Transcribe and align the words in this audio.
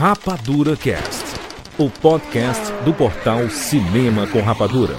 Rapadura 0.00 0.78
Cast, 0.78 1.38
o 1.76 1.90
podcast 1.90 2.72
do 2.86 2.94
portal 2.94 3.50
Cinema 3.50 4.26
com 4.26 4.40
Rapadura. 4.40 4.94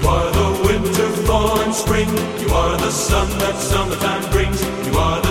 You 0.00 0.08
are 0.08 0.30
the 0.32 0.66
winter, 0.66 1.08
fall, 1.26 1.60
and 1.60 1.74
spring. 1.74 2.08
You 2.40 2.54
are 2.54 2.78
the 2.78 2.90
sun 2.90 3.28
that 3.40 3.54
summertime 3.56 4.30
brings. 4.30 4.62
You 4.86 4.98
are 4.98 5.21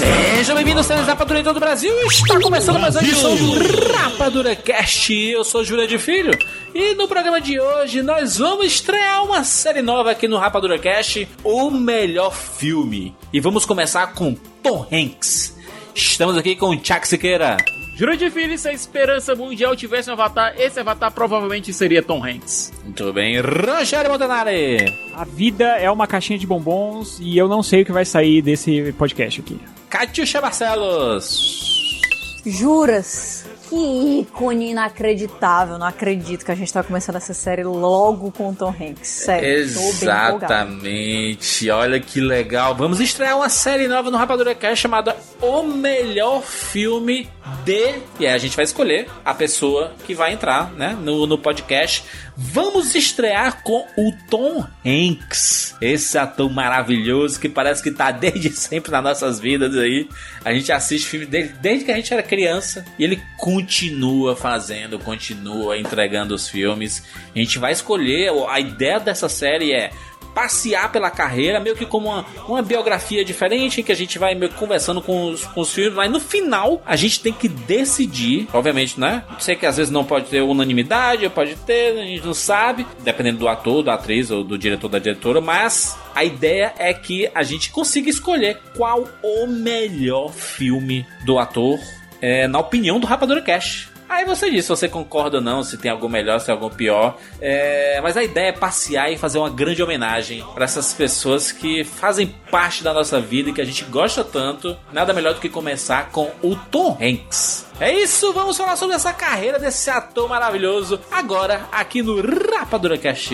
Sejam 0.00 0.56
bem-vindos, 0.56 0.86
seres 0.86 1.06
Rapadura 1.06 1.40
em 1.40 1.44
todo 1.44 1.58
o 1.58 1.60
Brasil. 1.60 1.94
Está 2.06 2.40
começando 2.40 2.80
mais 2.80 2.96
uma 2.96 3.02
edição 3.04 3.36
do 3.36 3.92
Rapadura 3.92 4.56
Cast. 4.56 5.12
Eu 5.12 5.44
sou 5.44 5.62
Júlia 5.62 5.86
de 5.86 5.98
Filho 5.98 6.32
e 6.74 6.94
no 6.94 7.06
programa 7.06 7.38
de 7.38 7.60
hoje 7.60 8.00
nós 8.00 8.38
vamos 8.38 8.64
estrear 8.64 9.22
uma 9.22 9.44
série 9.44 9.82
nova 9.82 10.12
aqui 10.12 10.26
no 10.26 10.38
Rapadura 10.38 10.78
Cast, 10.78 11.28
o 11.44 11.70
melhor 11.70 12.34
filme. 12.34 13.14
E 13.30 13.40
vamos 13.40 13.66
começar 13.66 14.14
com 14.14 14.34
Tom 14.62 14.86
Hanks. 14.90 15.54
Estamos 15.94 16.34
aqui 16.34 16.56
com 16.56 16.70
o 16.70 16.74
Chuck 16.82 17.06
Siqueira. 17.06 17.58
Juro 18.00 18.16
de 18.16 18.30
filho, 18.30 18.56
se 18.56 18.66
a 18.66 18.72
esperança 18.72 19.34
mundial 19.34 19.76
tivesse 19.76 20.08
um 20.08 20.14
avatar, 20.14 20.54
esse 20.56 20.80
avatar 20.80 21.12
provavelmente 21.12 21.70
seria 21.70 22.02
Tom 22.02 22.24
Hanks. 22.24 22.72
Muito 22.82 23.12
bem, 23.12 23.38
Rogério 23.38 24.10
Montanari. 24.10 24.96
A 25.14 25.22
vida 25.22 25.66
é 25.76 25.90
uma 25.90 26.06
caixinha 26.06 26.38
de 26.38 26.46
bombons 26.46 27.18
e 27.20 27.36
eu 27.36 27.46
não 27.46 27.62
sei 27.62 27.82
o 27.82 27.84
que 27.84 27.92
vai 27.92 28.06
sair 28.06 28.40
desse 28.40 28.90
podcast 28.94 29.42
aqui. 29.42 29.60
Catiuxa 29.90 30.40
Barcelos. 30.40 32.00
Juras? 32.46 33.44
Que 33.70 34.20
ícone 34.20 34.72
inacreditável. 34.72 35.78
Não 35.78 35.86
acredito 35.86 36.44
que 36.44 36.50
a 36.50 36.56
gente 36.56 36.72
tá 36.72 36.82
começando 36.82 37.14
essa 37.14 37.32
série 37.32 37.62
logo 37.62 38.32
com 38.32 38.50
o 38.50 38.54
Tom 38.54 38.70
Hanks. 38.70 39.08
Sério. 39.08 39.48
Exatamente, 39.48 41.70
olha 41.70 42.00
que 42.00 42.20
legal. 42.20 42.74
Vamos 42.74 42.98
estrear 42.98 43.36
uma 43.36 43.48
série 43.48 43.86
nova 43.86 44.10
no 44.10 44.16
Rapadura 44.16 44.56
Cast 44.56 44.82
chamada 44.82 45.16
O 45.40 45.62
Melhor 45.62 46.42
Filme 46.42 47.28
de. 47.64 47.94
E 48.18 48.26
aí 48.26 48.34
a 48.34 48.38
gente 48.38 48.56
vai 48.56 48.64
escolher 48.64 49.08
a 49.24 49.32
pessoa 49.32 49.92
que 50.04 50.14
vai 50.14 50.32
entrar 50.32 50.72
né, 50.72 50.98
no, 51.00 51.24
no 51.24 51.38
podcast. 51.38 52.02
Vamos 52.42 52.94
estrear 52.94 53.62
com 53.62 53.86
o 53.98 54.12
Tom 54.30 54.66
Hanks, 54.84 55.76
esse 55.78 56.16
ator 56.16 56.50
maravilhoso 56.50 57.38
que 57.38 57.50
parece 57.50 57.82
que 57.82 57.90
tá 57.90 58.10
desde 58.10 58.48
sempre 58.56 58.90
nas 58.90 59.04
nossas 59.04 59.38
vidas 59.38 59.76
aí. 59.76 60.08
A 60.42 60.50
gente 60.54 60.72
assiste 60.72 61.06
filme 61.06 61.26
dele 61.26 61.52
desde 61.60 61.84
que 61.84 61.92
a 61.92 61.96
gente 61.96 62.14
era 62.14 62.22
criança 62.22 62.82
e 62.98 63.04
ele 63.04 63.22
continua 63.36 64.34
fazendo, 64.34 64.98
continua 64.98 65.76
entregando 65.76 66.34
os 66.34 66.48
filmes. 66.48 67.04
A 67.36 67.38
gente 67.38 67.58
vai 67.58 67.72
escolher, 67.72 68.32
a 68.48 68.58
ideia 68.58 68.98
dessa 68.98 69.28
série 69.28 69.74
é 69.74 69.90
passear 70.34 70.90
pela 70.92 71.10
carreira, 71.10 71.60
meio 71.60 71.76
que 71.76 71.86
como 71.86 72.08
uma, 72.08 72.24
uma 72.48 72.62
biografia 72.62 73.24
diferente, 73.24 73.82
que 73.82 73.92
a 73.92 73.96
gente 73.96 74.18
vai 74.18 74.34
meio 74.34 74.50
que 74.50 74.58
conversando 74.58 75.00
com 75.00 75.30
os, 75.30 75.44
com 75.44 75.60
os 75.60 75.72
filmes, 75.72 75.94
mas 75.94 76.10
no 76.10 76.20
final 76.20 76.82
a 76.86 76.96
gente 76.96 77.20
tem 77.20 77.32
que 77.32 77.48
decidir, 77.48 78.48
obviamente, 78.52 78.98
né? 78.98 79.24
Sei 79.38 79.56
que 79.56 79.66
às 79.66 79.76
vezes 79.76 79.92
não 79.92 80.04
pode 80.04 80.26
ter 80.26 80.40
unanimidade, 80.40 81.28
pode 81.28 81.56
ter, 81.56 81.98
a 81.98 82.04
gente 82.04 82.24
não 82.24 82.34
sabe, 82.34 82.86
dependendo 83.00 83.38
do 83.38 83.48
ator, 83.48 83.82
da 83.82 83.94
atriz 83.94 84.30
ou 84.30 84.44
do 84.44 84.56
diretor 84.56 84.88
da 84.88 84.98
diretora, 84.98 85.40
mas 85.40 85.98
a 86.14 86.24
ideia 86.24 86.74
é 86.78 86.92
que 86.92 87.30
a 87.34 87.42
gente 87.42 87.70
consiga 87.70 88.08
escolher 88.08 88.58
qual 88.76 89.06
o 89.22 89.46
melhor 89.46 90.32
filme 90.32 91.06
do 91.24 91.38
ator, 91.38 91.78
é, 92.20 92.46
na 92.46 92.58
opinião 92.58 93.00
do 93.00 93.06
Rapadura 93.06 93.42
Cash. 93.42 93.89
Aí 94.10 94.24
você 94.24 94.50
diz 94.50 94.64
se 94.64 94.68
você 94.68 94.88
concorda 94.88 95.36
ou 95.36 95.42
não, 95.42 95.62
se 95.62 95.78
tem 95.78 95.88
algo 95.88 96.08
melhor, 96.08 96.40
se 96.40 96.46
tem 96.46 96.52
algo 96.52 96.68
pior. 96.68 97.16
É, 97.40 98.00
mas 98.02 98.16
a 98.16 98.24
ideia 98.24 98.48
é 98.48 98.52
passear 98.52 99.08
e 99.12 99.16
fazer 99.16 99.38
uma 99.38 99.48
grande 99.48 99.80
homenagem 99.80 100.44
para 100.52 100.64
essas 100.64 100.92
pessoas 100.92 101.52
que 101.52 101.84
fazem 101.84 102.34
parte 102.50 102.82
da 102.82 102.92
nossa 102.92 103.20
vida 103.20 103.50
e 103.50 103.52
que 103.52 103.60
a 103.60 103.64
gente 103.64 103.84
gosta 103.84 104.24
tanto. 104.24 104.76
Nada 104.92 105.12
melhor 105.12 105.34
do 105.34 105.40
que 105.40 105.48
começar 105.48 106.10
com 106.10 106.28
o 106.42 106.56
Tom 106.56 106.98
Hanks. 107.00 107.70
É 107.78 107.94
isso, 107.94 108.32
vamos 108.32 108.56
falar 108.56 108.74
sobre 108.74 108.96
essa 108.96 109.12
carreira 109.12 109.60
desse 109.60 109.88
ator 109.88 110.28
maravilhoso 110.28 110.98
agora 111.08 111.68
aqui 111.70 112.02
no 112.02 112.20
Rapadura 112.20 112.98
Cast. 112.98 113.32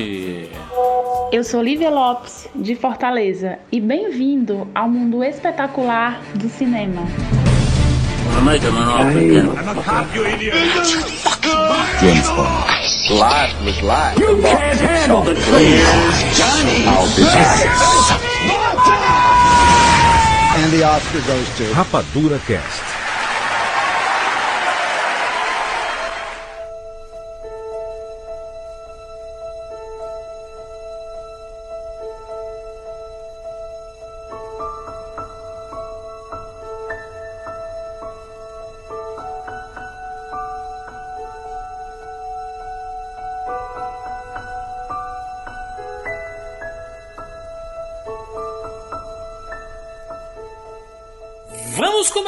Eu 1.32 1.42
sou 1.42 1.62
Lívia 1.62 1.88
Lopes, 1.88 2.50
de 2.54 2.76
Fortaleza, 2.76 3.58
e 3.72 3.80
bem-vindo 3.80 4.68
ao 4.74 4.90
mundo 4.90 5.24
espetacular 5.24 6.20
do 6.34 6.50
cinema. 6.50 7.00
I 8.28 8.42
make 8.44 8.62
him 8.62 8.76
an 8.76 8.88
offer 8.88 9.18
again. 9.18 9.48
I'm 9.50 9.78
a 9.78 9.82
cop, 9.82 10.14
you 10.14 10.24
idiot. 10.24 10.54
James 12.00 12.28
Bond. 12.28 12.76
Life 13.10 13.54
was 13.64 13.80
life. 13.82 14.18
You 14.18 14.40
can't 14.42 14.80
handle 14.80 15.22
the 15.22 15.34
truth. 15.34 15.46
Johnny. 16.36 16.84
I'll 16.86 17.06
be 17.16 17.22
back. 17.22 17.66
And 20.58 20.72
the 20.72 20.82
Oscar 20.82 21.20
goes 21.26 21.46
to 21.58 21.64
Rapadura 21.74 22.40
Cast. 22.46 22.95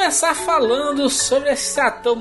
Começar 0.09 0.33
falando 0.33 1.07
sobre 1.07 1.51
esse 1.51 1.79
ator 1.79 2.15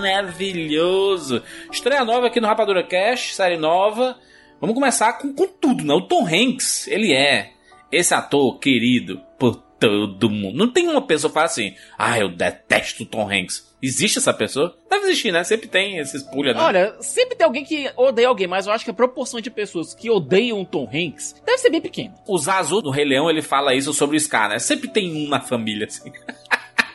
maravilhoso. 0.00 1.42
Estreia 1.72 2.04
nova 2.04 2.26
aqui 2.26 2.42
no 2.42 2.46
Rapadura 2.46 2.82
Cash, 2.86 3.34
série 3.34 3.56
nova. 3.56 4.18
Vamos 4.60 4.74
começar 4.74 5.14
com, 5.14 5.32
com 5.32 5.46
tudo, 5.46 5.82
né? 5.82 5.94
O 5.94 6.02
Tom 6.02 6.26
Hanks, 6.26 6.86
ele 6.88 7.14
é 7.14 7.52
esse 7.90 8.12
ator 8.12 8.58
querido 8.58 9.18
por 9.38 9.54
todo 9.80 10.28
mundo. 10.28 10.58
Não 10.58 10.70
tem 10.70 10.86
uma 10.86 11.00
pessoa 11.00 11.30
que 11.30 11.34
fala 11.34 11.46
assim, 11.46 11.74
ah, 11.96 12.18
eu 12.18 12.28
detesto 12.28 13.04
o 13.04 13.06
Tom 13.06 13.30
Hanks. 13.30 13.72
Existe 13.82 14.18
essa 14.18 14.34
pessoa? 14.34 14.76
Deve 14.90 15.06
existir, 15.06 15.32
né? 15.32 15.42
Sempre 15.42 15.68
tem 15.68 15.96
esses 15.96 16.22
pulha, 16.22 16.52
né? 16.52 16.60
Olha, 16.60 16.96
sempre 17.00 17.34
tem 17.34 17.46
alguém 17.46 17.64
que 17.64 17.90
odeia 17.96 18.28
alguém, 18.28 18.46
mas 18.46 18.66
eu 18.66 18.74
acho 18.74 18.84
que 18.84 18.90
a 18.90 18.94
proporção 18.94 19.40
de 19.40 19.50
pessoas 19.50 19.94
que 19.94 20.10
odeiam 20.10 20.60
o 20.60 20.66
Tom 20.66 20.86
Hanks 20.86 21.34
deve 21.46 21.56
ser 21.58 21.70
bem 21.70 21.80
pequena. 21.80 22.14
O 22.28 22.36
Zazu 22.36 22.82
do 22.82 22.90
Rei 22.90 23.06
Leão, 23.06 23.30
ele 23.30 23.40
fala 23.40 23.74
isso 23.74 23.94
sobre 23.94 24.18
o 24.18 24.20
Scar, 24.20 24.50
né? 24.50 24.58
Sempre 24.58 24.88
tem 24.88 25.10
um 25.10 25.30
na 25.30 25.40
família, 25.40 25.86
assim. 25.86 26.12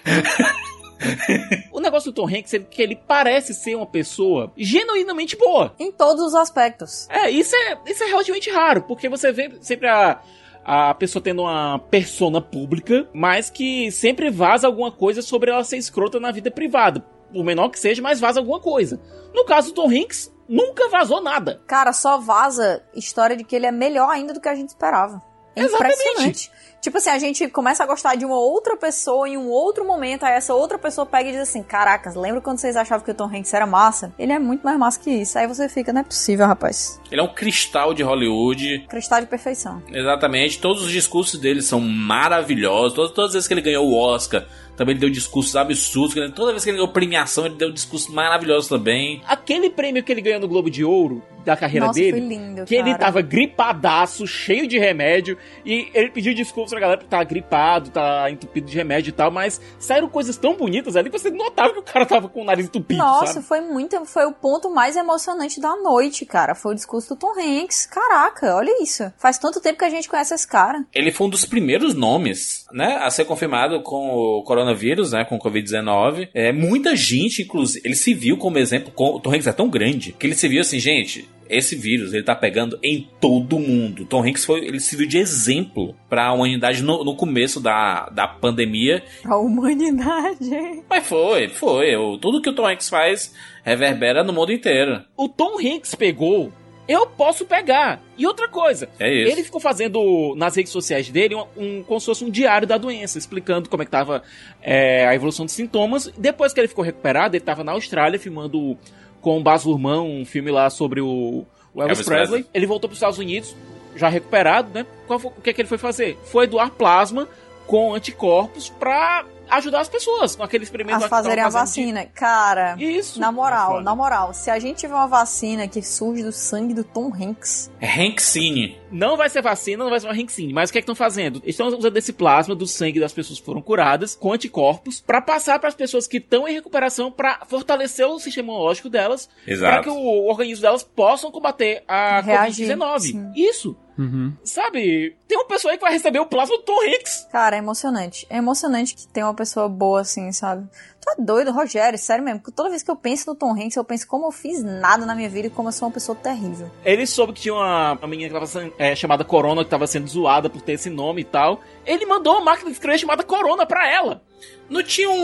O 1.72 1.80
negócio 1.80 2.12
do 2.12 2.16
Tom 2.16 2.28
Hanks 2.28 2.54
é 2.54 2.60
que 2.60 2.82
ele 2.82 2.96
parece 2.96 3.54
ser 3.54 3.76
uma 3.76 3.86
pessoa 3.86 4.52
genuinamente 4.58 5.38
boa. 5.38 5.74
Em 5.80 5.92
todos 5.92 6.22
os 6.22 6.36
aspectos. 6.36 7.08
É, 7.10 7.30
isso 7.30 7.56
é, 7.56 7.78
isso 7.86 8.04
é 8.04 8.08
relativamente 8.08 8.50
raro, 8.50 8.84
porque 8.84 9.08
você 9.08 9.32
vê 9.32 9.52
sempre 9.62 9.88
a, 9.88 10.20
a 10.64 10.94
pessoa 10.94 11.24
tendo 11.24 11.44
uma 11.44 11.80
persona 11.80 12.42
pública, 12.42 13.08
mas 13.14 13.50
que 13.50 13.92
sempre 13.92 14.30
vaza 14.30 14.68
alguma 14.68 14.92
coisa 14.92 15.22
sobre 15.22 15.52
ela 15.52 15.64
ser 15.64 15.78
escrota 15.78 16.20
na 16.20 16.32
vida 16.32 16.52
privada. 16.52 17.00
Por 17.32 17.44
menor 17.46 17.70
que 17.70 17.80
seja, 17.80 18.02
mas 18.02 18.20
vaza 18.20 18.40
alguma 18.40 18.60
coisa. 18.60 19.00
No 19.34 19.46
caso 19.46 19.70
do 19.70 19.76
Tom 19.76 19.90
Hanks, 19.90 20.34
nunca 20.48 20.90
vazou 20.90 21.22
nada. 21.22 21.62
Cara, 21.68 21.94
só 21.94 22.18
vaza 22.18 22.84
história 22.94 23.38
de 23.38 23.44
que 23.44 23.56
ele 23.56 23.68
é 23.68 23.72
melhor 23.72 24.10
ainda 24.10 24.34
do 24.34 24.42
que 24.42 24.50
a 24.50 24.56
gente 24.56 24.70
esperava. 24.70 25.22
É 25.56 25.64
Exatamente. 25.64 25.94
impressionante. 25.94 26.52
Tipo 26.82 26.98
assim, 26.98 27.10
a 27.10 27.20
gente 27.20 27.48
começa 27.50 27.84
a 27.84 27.86
gostar 27.86 28.16
de 28.16 28.26
uma 28.26 28.40
outra 28.40 28.78
pessoa 28.78 29.28
em 29.28 29.38
um 29.38 29.50
outro 29.50 29.86
momento, 29.86 30.24
aí 30.24 30.34
essa 30.34 30.54
outra 30.54 30.78
pessoa 30.78 31.06
pega 31.06 31.30
e 31.30 31.32
diz 31.34 31.42
assim: 31.42 31.62
Caracas, 31.62 32.16
lembra 32.16 32.40
quando 32.42 32.58
vocês 32.58 32.76
achavam 32.76 33.04
que 33.04 33.12
o 33.12 33.14
Tom 33.14 33.26
Hanks 33.26 33.54
era 33.54 33.66
massa? 33.66 34.14
Ele 34.18 34.32
é 34.32 34.40
muito 34.40 34.64
mais 34.64 34.78
massa 34.78 35.00
que 35.00 35.10
isso. 35.10 35.38
Aí 35.38 35.48
você 35.48 35.68
fica, 35.68 35.92
não 35.92 36.02
é 36.02 36.04
possível, 36.04 36.46
rapaz. 36.46 37.00
Ele 37.12 37.20
é 37.20 37.24
um 37.24 37.34
cristal 37.34 37.94
de 37.94 38.02
Hollywood. 38.02 38.86
Cristal 38.90 39.20
de 39.22 39.28
perfeição. 39.28 39.84
Exatamente. 39.92 40.60
Todos 40.60 40.84
os 40.84 40.92
discursos 40.92 41.40
dele 41.40 41.62
são 41.62 41.82
maravilhosos. 41.82 42.94
Todas, 42.94 43.12
todas 43.12 43.30
as 43.30 43.34
vezes 43.34 43.48
que 43.48 43.54
ele 43.54 43.62
ganhou 43.62 43.86
o 43.86 43.96
Oscar, 43.98 44.46
também 44.78 44.94
ele 44.94 45.02
deu 45.02 45.10
discursos 45.10 45.56
absurdos. 45.58 46.16
Toda 46.34 46.52
vez 46.52 46.64
que 46.64 46.70
ele 46.70 46.78
ganhou 46.78 46.94
premiação, 46.94 47.46
ele 47.46 47.56
deu 47.56 47.72
discursos 47.72 48.10
maravilhosos 48.14 48.70
também. 48.70 49.22
Aquele 49.28 49.70
prêmio 49.70 50.02
que 50.02 50.12
ele 50.12 50.22
ganhou 50.22 50.40
no 50.40 50.48
Globo 50.48 50.70
de 50.70 50.86
Ouro 50.86 51.22
da 51.50 51.58
carreira 51.58 51.88
Nossa, 51.88 52.00
dele, 52.00 52.12
foi 52.12 52.28
lindo, 52.28 52.66
que 52.66 52.76
ele 52.76 52.92
cara. 52.92 52.98
tava 52.98 53.22
gripadaço, 53.22 54.28
cheio 54.28 54.68
de 54.68 54.78
remédio, 54.78 55.38
e 55.66 55.90
ele 55.94 56.12
pediu 56.12 56.34
desculpas 56.34 56.72
pra 56.72 56.80
galera 56.80 56.98
porque 57.00 57.10
tá 57.10 57.24
gripado, 57.24 57.90
tá 57.90 58.30
entupido 58.30 58.68
de 58.68 58.76
remédio 58.76 59.10
e 59.10 59.14
tal, 59.14 59.32
mas 59.32 59.60
saíram 59.80 60.08
coisas 60.08 60.38
tão 60.38 60.56
bonitas 60.56 60.96
ali 60.96 61.10
que 61.10 61.18
você 61.18 61.32
notava 61.32 61.74
que 61.74 61.80
o 61.80 61.84
cara 61.84 62.06
tava 62.06 62.30
com 62.30 62.42
o 62.42 62.46
nariz 62.46 62.66
entupido, 62.66 63.00
Nossa, 63.00 63.34
sabe? 63.34 63.46
foi 63.46 63.62
muito. 63.62 64.06
Foi 64.06 64.26
o 64.26 64.32
ponto 64.32 64.70
mais 64.70 64.96
emocionante 64.96 65.60
da 65.60 65.76
noite, 65.76 66.26
cara. 66.26 66.54
Foi 66.54 66.74
o 66.74 66.76
discurso 66.76 67.16
do 67.16 67.20
Tom 67.20 67.34
Hanks. 67.38 67.88
Caraca, 67.88 68.56
olha 68.56 68.82
isso. 68.82 69.12
Faz 69.18 69.38
tanto 69.38 69.60
tempo 69.60 69.80
que 69.80 69.86
a 69.86 69.90
gente 69.90 70.08
conhece 70.08 70.34
esse 70.34 70.48
cara. 70.48 70.86
Ele 70.94 71.12
foi 71.12 71.28
um 71.28 71.30
dos 71.30 71.46
primeiros 71.46 71.96
nomes, 71.96 72.66
né, 72.72 73.00
a 73.02 73.10
ser 73.10 73.26
confirmado 73.26 73.82
com 73.82 74.12
o 74.12 74.44
coronavírus, 74.44 75.12
né, 75.12 75.26
com 75.26 75.36
o 75.36 75.40
Covid-19. 75.40 76.30
É, 76.34 76.52
muita 76.52 76.96
gente, 76.96 77.42
inclusive, 77.42 77.82
ele 77.86 77.96
se 77.96 78.14
viu 78.14 78.38
como 78.38 78.58
exemplo, 78.58 78.92
com, 78.92 79.16
o 79.16 79.20
Tom 79.20 79.34
Hanks 79.34 79.48
é 79.48 79.54
tão 79.54 79.70
grande, 79.70 80.14
que 80.14 80.28
ele 80.28 80.36
se 80.36 80.48
viu 80.48 80.62
assim, 80.62 80.80
gente, 80.80 81.28
esse 81.50 81.76
vírus, 81.76 82.14
ele 82.14 82.24
tá 82.24 82.36
pegando 82.36 82.78
em 82.84 83.10
todo 83.20 83.58
mundo. 83.60 84.06
Tom 84.06 84.22
Hanks 84.24 84.46
foi, 84.46 84.60
ele 84.66 84.80
serviu 84.80 85.08
de 85.08 85.18
exemplo 85.18 85.96
pra 86.08 86.32
humanidade 86.32 86.84
no, 86.84 87.04
no 87.04 87.16
começo 87.16 87.60
da, 87.60 88.08
da 88.10 88.28
pandemia. 88.28 89.04
A 89.26 89.36
humanidade. 89.38 90.84
Mas 90.90 91.08
foi, 91.08 91.48
foi. 91.50 91.96
O- 91.96 92.18
tudo 92.18 92.42
que 92.42 92.50
o 92.50 92.54
Tom 92.56 92.68
Hanks 92.68 92.90
faz 92.90 93.34
reverbera 93.64 94.24
no 94.24 94.34
mundo 94.34 94.52
inteiro. 94.52 95.02
O 95.18 95.28
Tom 95.28 95.58
Hanks 95.60 95.96
pegou, 95.96 96.52
eu 96.88 97.06
posso 97.08 97.46
pegar. 97.46 98.02
E 98.18 98.26
outra 98.28 98.48
coisa, 98.48 98.90
É 99.00 99.12
isso. 99.14 99.32
ele 99.32 99.44
ficou 99.44 99.60
fazendo 99.62 100.34
nas 100.36 100.56
redes 100.56 100.72
sociais 100.72 101.10
dele 101.10 101.36
um, 101.36 101.46
um- 101.58 101.84
como 101.84 102.00
se 102.00 102.06
fosse 102.06 102.24
um 102.24 102.30
diário 102.30 102.68
da 102.68 102.78
doença, 102.78 103.18
explicando 103.18 103.70
como 103.70 103.84
é 103.84 103.86
que 103.86 103.92
tava 103.92 104.24
é, 104.62 105.08
a 105.08 105.16
evolução 105.16 105.46
dos 105.46 105.54
sintomas. 105.54 106.12
Depois 106.18 106.54
que 106.54 106.60
ele 106.60 106.68
ficou 106.68 106.84
recuperado, 106.84 107.36
ele 107.36 107.44
tava 107.44 107.64
na 107.64 107.72
Austrália 107.74 108.20
filmando 108.20 108.78
com 109.22 109.38
o 109.40 109.44
Baz 109.44 109.64
Luhrmann 109.66 110.02
um 110.02 110.26
filme 110.26 110.52
lá 110.52 110.70
sobre 110.70 111.02
o, 111.02 111.46
o 111.74 111.82
Elvis, 111.82 112.00
Elvis 112.00 112.06
Presley. 112.06 112.28
Presley. 112.28 112.46
Ele 112.54 112.66
voltou 112.66 112.88
para 112.90 112.94
os 112.94 112.98
Estados 112.98 113.20
Unidos, 113.20 113.56
já 113.96 114.08
recuperado, 114.10 114.70
né? 114.74 114.86
Qual 115.08 115.20
foi- 115.20 115.32
o 115.38 115.42
que, 115.42 115.50
é 115.50 115.54
que 115.54 115.62
ele 115.62 115.68
foi 115.68 115.78
fazer? 115.78 116.18
Foi 116.26 116.48
doar 116.48 116.72
plasma 116.72 117.28
com 117.68 117.94
anticorpos 117.94 118.70
pra 118.70 119.26
ajudar 119.50 119.82
as 119.82 119.90
pessoas 119.90 120.36
com 120.36 120.44
aquele 120.44 120.64
experimento 120.64 121.04
A 121.06 121.10
fazerem 121.10 121.44
a 121.44 121.52
fazendo 121.52 121.86
de- 121.86 121.94
vacina. 121.94 122.06
Cara, 122.14 122.76
Isso. 122.80 123.20
na 123.20 123.28
É 123.28 123.32
moral, 123.32 123.72
foda. 123.72 123.84
na 123.84 123.96
moral, 123.96 124.34
se 124.34 124.50
a 124.50 124.60
gente 124.60 124.78
tiver 124.78 124.94
uma 124.94 125.08
vacina 125.08 125.68
que 125.68 125.82
surge 125.82 126.24
do 126.24 126.32
sangue 126.32 126.74
do 126.74 126.84
Tom 126.84 127.12
Hanks, 127.14 127.72
Hanksine. 127.82 128.78
Não 128.92 129.16
vai 129.18 129.30
ser 129.30 129.42
vacina, 129.42 129.84
não 129.84 129.92
vai 129.92 130.00
ser 130.00 130.08
uma 130.08 130.14
Hanksine. 130.16 130.52
Mas 130.54 130.70
o 130.70 130.74
que 130.74 130.80
é 130.80 130.82
que 130.82 130.84
estão 130.84 130.96
fazendo? 130.96 131.42
Estão 131.46 131.68
usando 131.68 131.96
esse 131.98 132.12
plasma 132.14 132.56
do 132.56 132.66
sangue 132.66 133.00
das 133.00 133.14
pessoas 133.14 133.40
que 133.40 133.46
foram 133.46 133.62
curadas 133.62 134.16
com 134.16 134.34
anticorpos 134.34 135.00
pra 135.00 135.22
passar 135.22 135.60
para 135.60 135.70
as 135.70 135.76
pessoas 135.76 136.08
que 136.08 136.18
estão 136.18 136.48
em 136.48 136.54
recuperação 136.54 137.12
pra 137.12 137.42
fortalecer 137.48 138.08
o 138.08 138.20
sistema 138.20 138.48
imunológico 138.50 138.90
delas, 138.90 139.28
pra 139.46 139.54
Exato. 139.54 139.84
que 139.84 139.90
o 139.90 140.28
organismo 140.28 140.62
delas 140.64 140.84
possam 140.84 141.32
combater 141.32 141.84
a 141.88 142.22
Reagir, 142.22 142.68
Covid-19. 142.68 143.00
sim. 143.00 143.32
Isso. 143.36 143.76
Uhum. 144.00 144.34
Sabe? 144.46 145.16
Tem 145.28 145.38
uma 145.38 145.46
pessoa 145.46 145.74
aí 145.74 145.78
que 145.78 145.84
vai 145.84 145.92
receber 145.92 146.20
o 146.20 146.26
plasma 146.26 146.56
do 146.58 146.64
Tom 146.64 146.80
Hanks. 146.82 147.28
cara, 147.32 147.58
é 147.58 147.60
emocionante. 147.60 148.26
É 148.30 148.38
emocionante 148.38 148.96
que 148.96 149.06
tem 149.10 149.24
uma 149.24 149.34
pessoa 149.34 149.68
boa 149.68 150.00
assim, 150.02 150.32
sabe? 150.32 150.66
Tu 151.02 151.10
é 151.12 151.22
doido, 151.22 151.52
Rogério, 151.52 152.00
sério 152.00 152.24
mesmo. 152.24 152.40
Porque 152.40 152.56
toda 152.56 152.70
vez 152.70 152.82
que 152.82 152.90
eu 152.90 152.96
penso 152.96 153.30
no 153.30 153.36
Tom 153.36 153.52
Hanks, 153.52 153.76
eu 153.76 153.84
penso 153.84 154.08
como 154.08 154.26
eu 154.28 154.32
fiz 154.32 154.64
nada 154.64 155.06
na 155.06 155.14
minha 155.14 155.30
vida 155.30 155.48
e 155.48 155.50
como 155.50 155.68
eu 155.68 155.74
sou 155.74 155.88
uma 155.88 155.94
pessoa 155.94 156.16
terrível. 156.16 156.72
Ele 156.86 157.06
soube 157.06 157.34
que 157.34 157.42
tinha 157.42 157.54
uma, 157.54 157.94
uma 157.94 158.08
menina 158.08 158.30
que 158.30 158.34
tava 158.34 158.48
sendo, 158.48 158.74
é, 158.80 158.96
chamada 158.96 159.24
Corona, 159.26 159.64
que 159.66 159.70
tava 159.70 159.86
sendo 159.86 160.08
zoada 160.08 160.50
por 160.50 160.62
ter 160.62 160.74
esse 160.74 160.90
nome 160.90 161.22
e 161.22 161.26
tal. 161.26 161.62
Ele 161.86 162.06
mandou 162.06 162.36
uma 162.36 162.46
máquina 162.46 162.68
de 162.70 162.74
escrever 162.78 162.98
chamada 163.00 163.24
Corona 163.24 163.66
pra 163.66 163.86
ela. 163.92 164.22
Não 164.70 164.82
tinha 164.84 165.10
um- 165.10 165.16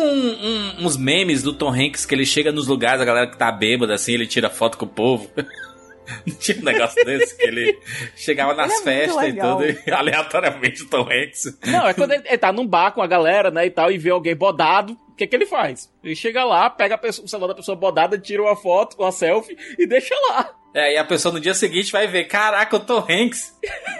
um- 0.82 0.86
uns 0.86 0.98
memes 0.98 1.42
do 1.44 1.54
Tom 1.54 1.70
Hanks 1.74 2.06
que 2.06 2.14
ele 2.14 2.26
chega 2.26 2.52
nos 2.52 2.68
lugares, 2.68 3.02
a 3.02 3.06
galera 3.06 3.28
que 3.30 3.38
tá 3.38 3.50
bêbada, 3.52 3.94
assim, 3.94 4.14
ele 4.14 4.28
tira 4.28 4.50
foto 4.50 4.78
com 4.78 4.86
o 4.86 4.90
povo? 4.90 5.30
Não 6.26 6.36
tinha 6.36 6.58
um 6.60 6.64
negócio 6.64 7.04
desse? 7.06 7.38
Que 7.38 7.48
ele 7.48 7.80
chegava 8.16 8.54
nas 8.54 8.72
Ele 8.72 8.80
é 8.80 8.84
festas 8.84 9.28
e 9.30 9.34
tudo, 9.34 9.66
e 9.66 9.78
aleatoriamente 9.92 10.84
o 10.84 10.90
Tom 10.90 11.08
Hanks. 11.10 11.58
Não, 11.66 11.88
é 11.88 11.94
quando 11.94 12.12
ele, 12.14 12.24
ele 12.28 12.38
tá 12.38 12.52
num 12.52 12.68
bar 12.68 12.92
com 12.92 13.02
a 13.02 13.08
galera, 13.08 13.50
né, 13.52 13.66
e 13.66 13.70
tal, 13.70 13.92
e 13.92 13.98
vê 13.98 14.10
alguém 14.10 14.36
bodado, 14.36 14.98
o 15.10 15.16
que 15.16 15.28
que 15.28 15.36
ele 15.36 15.46
faz? 15.46 15.90
Ele 16.04 16.16
chega 16.16 16.44
lá, 16.44 16.70
pega 16.70 16.96
a 16.96 16.98
pessoa- 16.98 17.26
o 17.26 17.30
celular 17.30 17.48
da 17.48 17.56
pessoa 17.56 17.76
bodada, 17.76 18.18
tira 18.18 18.42
uma 18.42 18.56
foto, 18.56 18.98
uma 19.00 19.12
selfie 19.12 19.58
e 19.80 19.88
deixa 19.88 20.14
lá. 20.30 20.52
É, 20.74 20.94
e 20.94 20.98
a 20.98 21.06
pessoa 21.06 21.34
no 21.34 21.40
dia 21.40 21.54
seguinte 21.54 21.90
vai 21.90 22.06
ver, 22.06 22.26
caraca, 22.26 22.76
o 22.76 22.80
Tom 22.82 23.06
Hanks. 23.10 23.54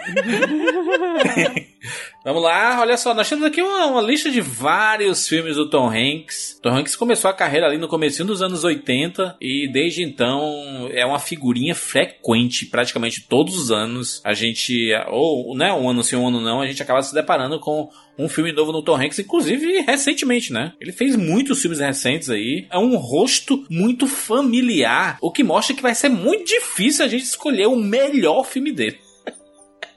Vamos 2.26 2.42
lá, 2.42 2.80
olha 2.80 2.96
só, 2.96 3.14
nós 3.14 3.28
temos 3.28 3.44
aqui 3.44 3.62
uma, 3.62 3.86
uma 3.86 4.02
lista 4.02 4.28
de 4.28 4.40
vários 4.40 5.28
filmes 5.28 5.54
do 5.54 5.70
Tom 5.70 5.88
Hanks. 5.88 6.58
Tom 6.60 6.70
Hanks 6.70 6.96
começou 6.96 7.30
a 7.30 7.32
carreira 7.32 7.68
ali 7.68 7.78
no 7.78 7.86
comecinho 7.86 8.26
dos 8.26 8.42
anos 8.42 8.64
80 8.64 9.36
e 9.40 9.70
desde 9.72 10.02
então 10.02 10.90
é 10.90 11.06
uma 11.06 11.20
figurinha 11.20 11.72
frequente, 11.72 12.66
praticamente 12.66 13.24
todos 13.28 13.56
os 13.56 13.70
anos. 13.70 14.20
A 14.24 14.34
gente, 14.34 14.90
ou 15.06 15.56
né, 15.56 15.72
um 15.72 15.88
ano 15.88 16.02
sim, 16.02 16.16
um 16.16 16.26
ano 16.26 16.40
não, 16.40 16.60
a 16.60 16.66
gente 16.66 16.82
acaba 16.82 17.00
se 17.00 17.14
deparando 17.14 17.60
com 17.60 17.88
um 18.18 18.28
filme 18.28 18.50
novo 18.50 18.72
no 18.72 18.82
Tom 18.82 18.96
Hanks, 18.96 19.20
inclusive 19.20 19.82
recentemente, 19.82 20.52
né? 20.52 20.72
Ele 20.80 20.90
fez 20.90 21.14
muitos 21.14 21.62
filmes 21.62 21.78
recentes 21.78 22.28
aí. 22.28 22.66
É 22.72 22.76
um 22.76 22.96
rosto 22.96 23.64
muito 23.70 24.08
familiar, 24.08 25.16
o 25.22 25.30
que 25.30 25.44
mostra 25.44 25.76
que 25.76 25.82
vai 25.82 25.94
ser 25.94 26.08
muito 26.08 26.44
difícil 26.44 27.04
a 27.04 27.08
gente 27.08 27.22
escolher 27.22 27.68
o 27.68 27.76
melhor 27.76 28.42
filme 28.44 28.72
dele. 28.72 29.05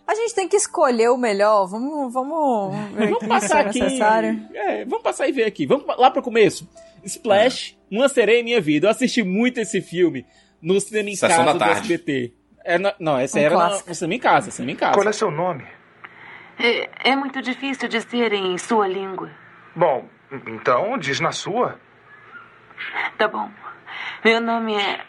A 0.10 0.16
gente 0.16 0.34
tem 0.34 0.48
que 0.48 0.56
escolher 0.56 1.10
o 1.10 1.18
melhor. 1.18 1.68
Vamos, 1.68 2.12
vamos 2.12 2.76
ver 2.96 3.10
Vamos 3.12 3.28
passar 3.28 3.66
é 3.66 3.70
aqui. 3.70 3.80
É, 4.56 4.84
vamos 4.86 5.04
passar 5.04 5.28
e 5.28 5.32
ver 5.32 5.44
aqui. 5.44 5.68
Vamos 5.68 5.86
lá 6.00 6.10
pro 6.10 6.24
começo. 6.24 6.68
Splash, 7.04 7.78
Uma 7.92 8.10
Sereia 8.10 8.40
em 8.40 8.44
Minha 8.44 8.60
Vida. 8.60 8.88
Eu 8.88 8.92
assisti 8.92 9.22
muito 9.22 9.60
esse 9.60 9.82
filme 9.82 10.26
no 10.60 10.80
cinema 10.82 11.10
em 11.12 11.16
Sessão 11.16 11.30
casa 11.30 11.46
da 11.46 11.54
do 11.54 11.60
tarde. 11.60 11.80
SBT. 11.82 12.34
É, 12.66 12.78
não, 13.00 13.20
essa 13.20 13.38
Um 13.38 13.42
era 13.44 13.56
na- 13.56 13.70
no 13.86 13.94
cinema 13.96 14.16
em 14.16 14.20
casa, 14.20 14.50
cinema 14.52 14.72
em 14.72 14.76
casa. 14.76 14.94
Qual 14.94 15.08
é 15.08 15.12
seu 15.14 15.30
nome? 15.30 15.64
É, 16.58 17.12
é 17.12 17.16
muito 17.16 17.40
difícil 17.42 17.88
dizer 17.88 18.34
em 18.34 18.58
sua 18.58 18.88
língua. 18.88 19.30
Bom, 19.76 20.06
então 20.48 20.98
diz 20.98 21.20
na 21.20 21.32
sua. 21.32 21.80
Tá 23.18 23.28
bom. 23.28 23.48
Meu 24.26 24.42
nome 24.42 24.74
é. 24.74 25.02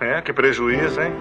É, 0.00 0.22
que 0.22 0.32
prejuízo, 0.32 1.00
hein? 1.00 1.12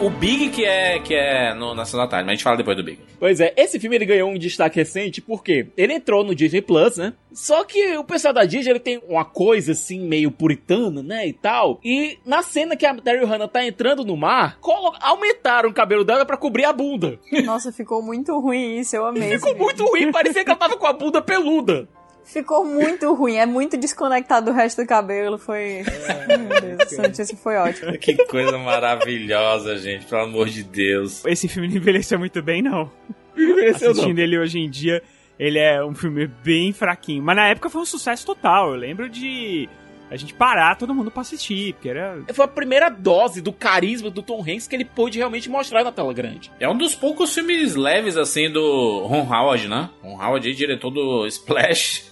O 0.00 0.10
Big 0.10 0.50
que 0.50 0.64
é, 0.64 1.00
que 1.00 1.12
é 1.12 1.52
no, 1.54 1.74
na 1.74 1.84
Sessão 1.84 1.98
da 1.98 2.06
Tarde, 2.06 2.24
mas 2.24 2.32
a 2.32 2.34
gente 2.36 2.44
fala 2.44 2.56
depois 2.56 2.76
do 2.76 2.84
Big. 2.84 3.00
Pois 3.18 3.40
é, 3.40 3.52
esse 3.56 3.80
filme 3.80 3.96
ele 3.96 4.06
ganhou 4.06 4.30
um 4.30 4.38
destaque 4.38 4.78
recente 4.78 5.20
porque 5.20 5.66
ele 5.76 5.92
entrou 5.92 6.22
no 6.22 6.36
Disney 6.36 6.62
Plus, 6.62 6.96
né? 6.96 7.14
Só 7.32 7.64
que 7.64 7.96
o 7.96 8.04
pessoal 8.04 8.32
da 8.32 8.44
Disney 8.44 8.70
ele 8.70 8.78
tem 8.78 9.02
uma 9.08 9.24
coisa 9.24 9.72
assim 9.72 10.00
meio 10.00 10.30
puritana, 10.30 11.02
né, 11.02 11.26
e 11.26 11.32
tal. 11.32 11.80
E 11.84 12.16
na 12.24 12.42
cena 12.42 12.76
que 12.76 12.86
a 12.86 12.94
Terry 12.94 13.24
Hannah 13.24 13.48
tá 13.48 13.64
entrando 13.64 14.04
no 14.04 14.16
mar, 14.16 14.58
aumentaram 15.00 15.68
o 15.68 15.74
cabelo 15.74 16.04
dela 16.04 16.24
pra 16.24 16.36
cobrir 16.36 16.64
a 16.64 16.72
bunda. 16.72 17.18
Nossa, 17.44 17.72
ficou 17.72 18.00
muito 18.00 18.38
ruim 18.38 18.78
isso, 18.78 18.94
eu 18.94 19.04
amei. 19.04 19.30
Ficou 19.30 19.56
muito 19.56 19.84
ruim, 19.84 20.12
parecia 20.12 20.44
que 20.44 20.50
ela 20.50 20.58
tava 20.58 20.76
com 20.76 20.86
a 20.86 20.92
bunda 20.92 21.20
peluda. 21.20 21.88
Ficou 22.28 22.62
muito 22.62 23.14
ruim, 23.14 23.36
é 23.36 23.46
muito 23.46 23.78
desconectado 23.78 24.50
do 24.50 24.52
resto 24.52 24.82
do 24.82 24.86
cabelo. 24.86 25.38
Foi. 25.38 25.82
Meu 26.28 26.60
Deus, 26.60 26.80
essa 26.80 27.02
notícia 27.02 27.36
foi 27.38 27.56
ótima. 27.56 27.92
Que 27.96 28.26
coisa 28.26 28.58
maravilhosa, 28.58 29.78
gente, 29.78 30.04
pelo 30.04 30.22
amor 30.24 30.46
de 30.46 30.62
Deus. 30.62 31.24
Esse 31.24 31.48
filme 31.48 31.68
não 31.68 31.76
envelheceu 31.76 32.18
muito 32.18 32.42
bem, 32.42 32.60
não. 32.60 32.90
Envelheceu 33.34 33.88
não. 33.88 33.92
Assistindo 33.92 34.18
ele 34.18 34.38
hoje 34.38 34.58
em 34.58 34.68
dia, 34.68 35.02
ele 35.38 35.58
é 35.58 35.82
um 35.82 35.94
filme 35.94 36.26
bem 36.26 36.70
fraquinho. 36.70 37.22
Mas 37.22 37.34
na 37.34 37.48
época 37.48 37.70
foi 37.70 37.80
um 37.80 37.86
sucesso 37.86 38.26
total. 38.26 38.72
Eu 38.72 38.76
lembro 38.76 39.08
de 39.08 39.66
a 40.10 40.16
gente 40.16 40.32
parar 40.34 40.76
todo 40.76 40.94
mundo 40.94 41.10
pra 41.10 41.20
assistir, 41.22 41.74
porque 41.74 41.88
era. 41.88 42.22
Foi 42.32 42.44
a 42.44 42.48
primeira 42.48 42.88
dose 42.88 43.40
do 43.40 43.52
carisma 43.52 44.10
do 44.10 44.22
Tom 44.22 44.40
Hanks 44.40 44.66
que 44.66 44.74
ele 44.76 44.84
pôde 44.84 45.18
realmente 45.18 45.48
mostrar 45.48 45.84
na 45.84 45.92
tela 45.92 46.12
grande. 46.12 46.50
É 46.58 46.68
um 46.68 46.76
dos 46.76 46.94
poucos 46.94 47.34
filmes 47.34 47.74
leves, 47.74 48.16
assim, 48.16 48.50
do 48.50 49.04
Ron 49.06 49.22
Howard, 49.32 49.68
né? 49.68 49.90
Ron 50.02 50.22
Howard, 50.22 50.48
aí, 50.48 50.54
diretor 50.54 50.90
do 50.90 51.26
Splash. 51.28 52.08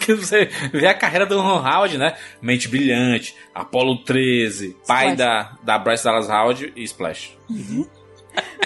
que 0.00 0.14
você 0.14 0.46
vê 0.72 0.86
a 0.86 0.94
carreira 0.94 1.26
do 1.26 1.40
Ron 1.40 1.58
Howard, 1.66 1.98
né? 1.98 2.14
Mente 2.40 2.68
Brilhante, 2.68 3.34
Apollo 3.54 4.04
13, 4.04 4.76
pai 4.86 5.10
Splash. 5.10 5.16
da, 5.18 5.56
da 5.62 5.78
Bryce 5.78 6.04
Dallas 6.04 6.28
Howard 6.28 6.72
e 6.76 6.82
Splash. 6.84 7.36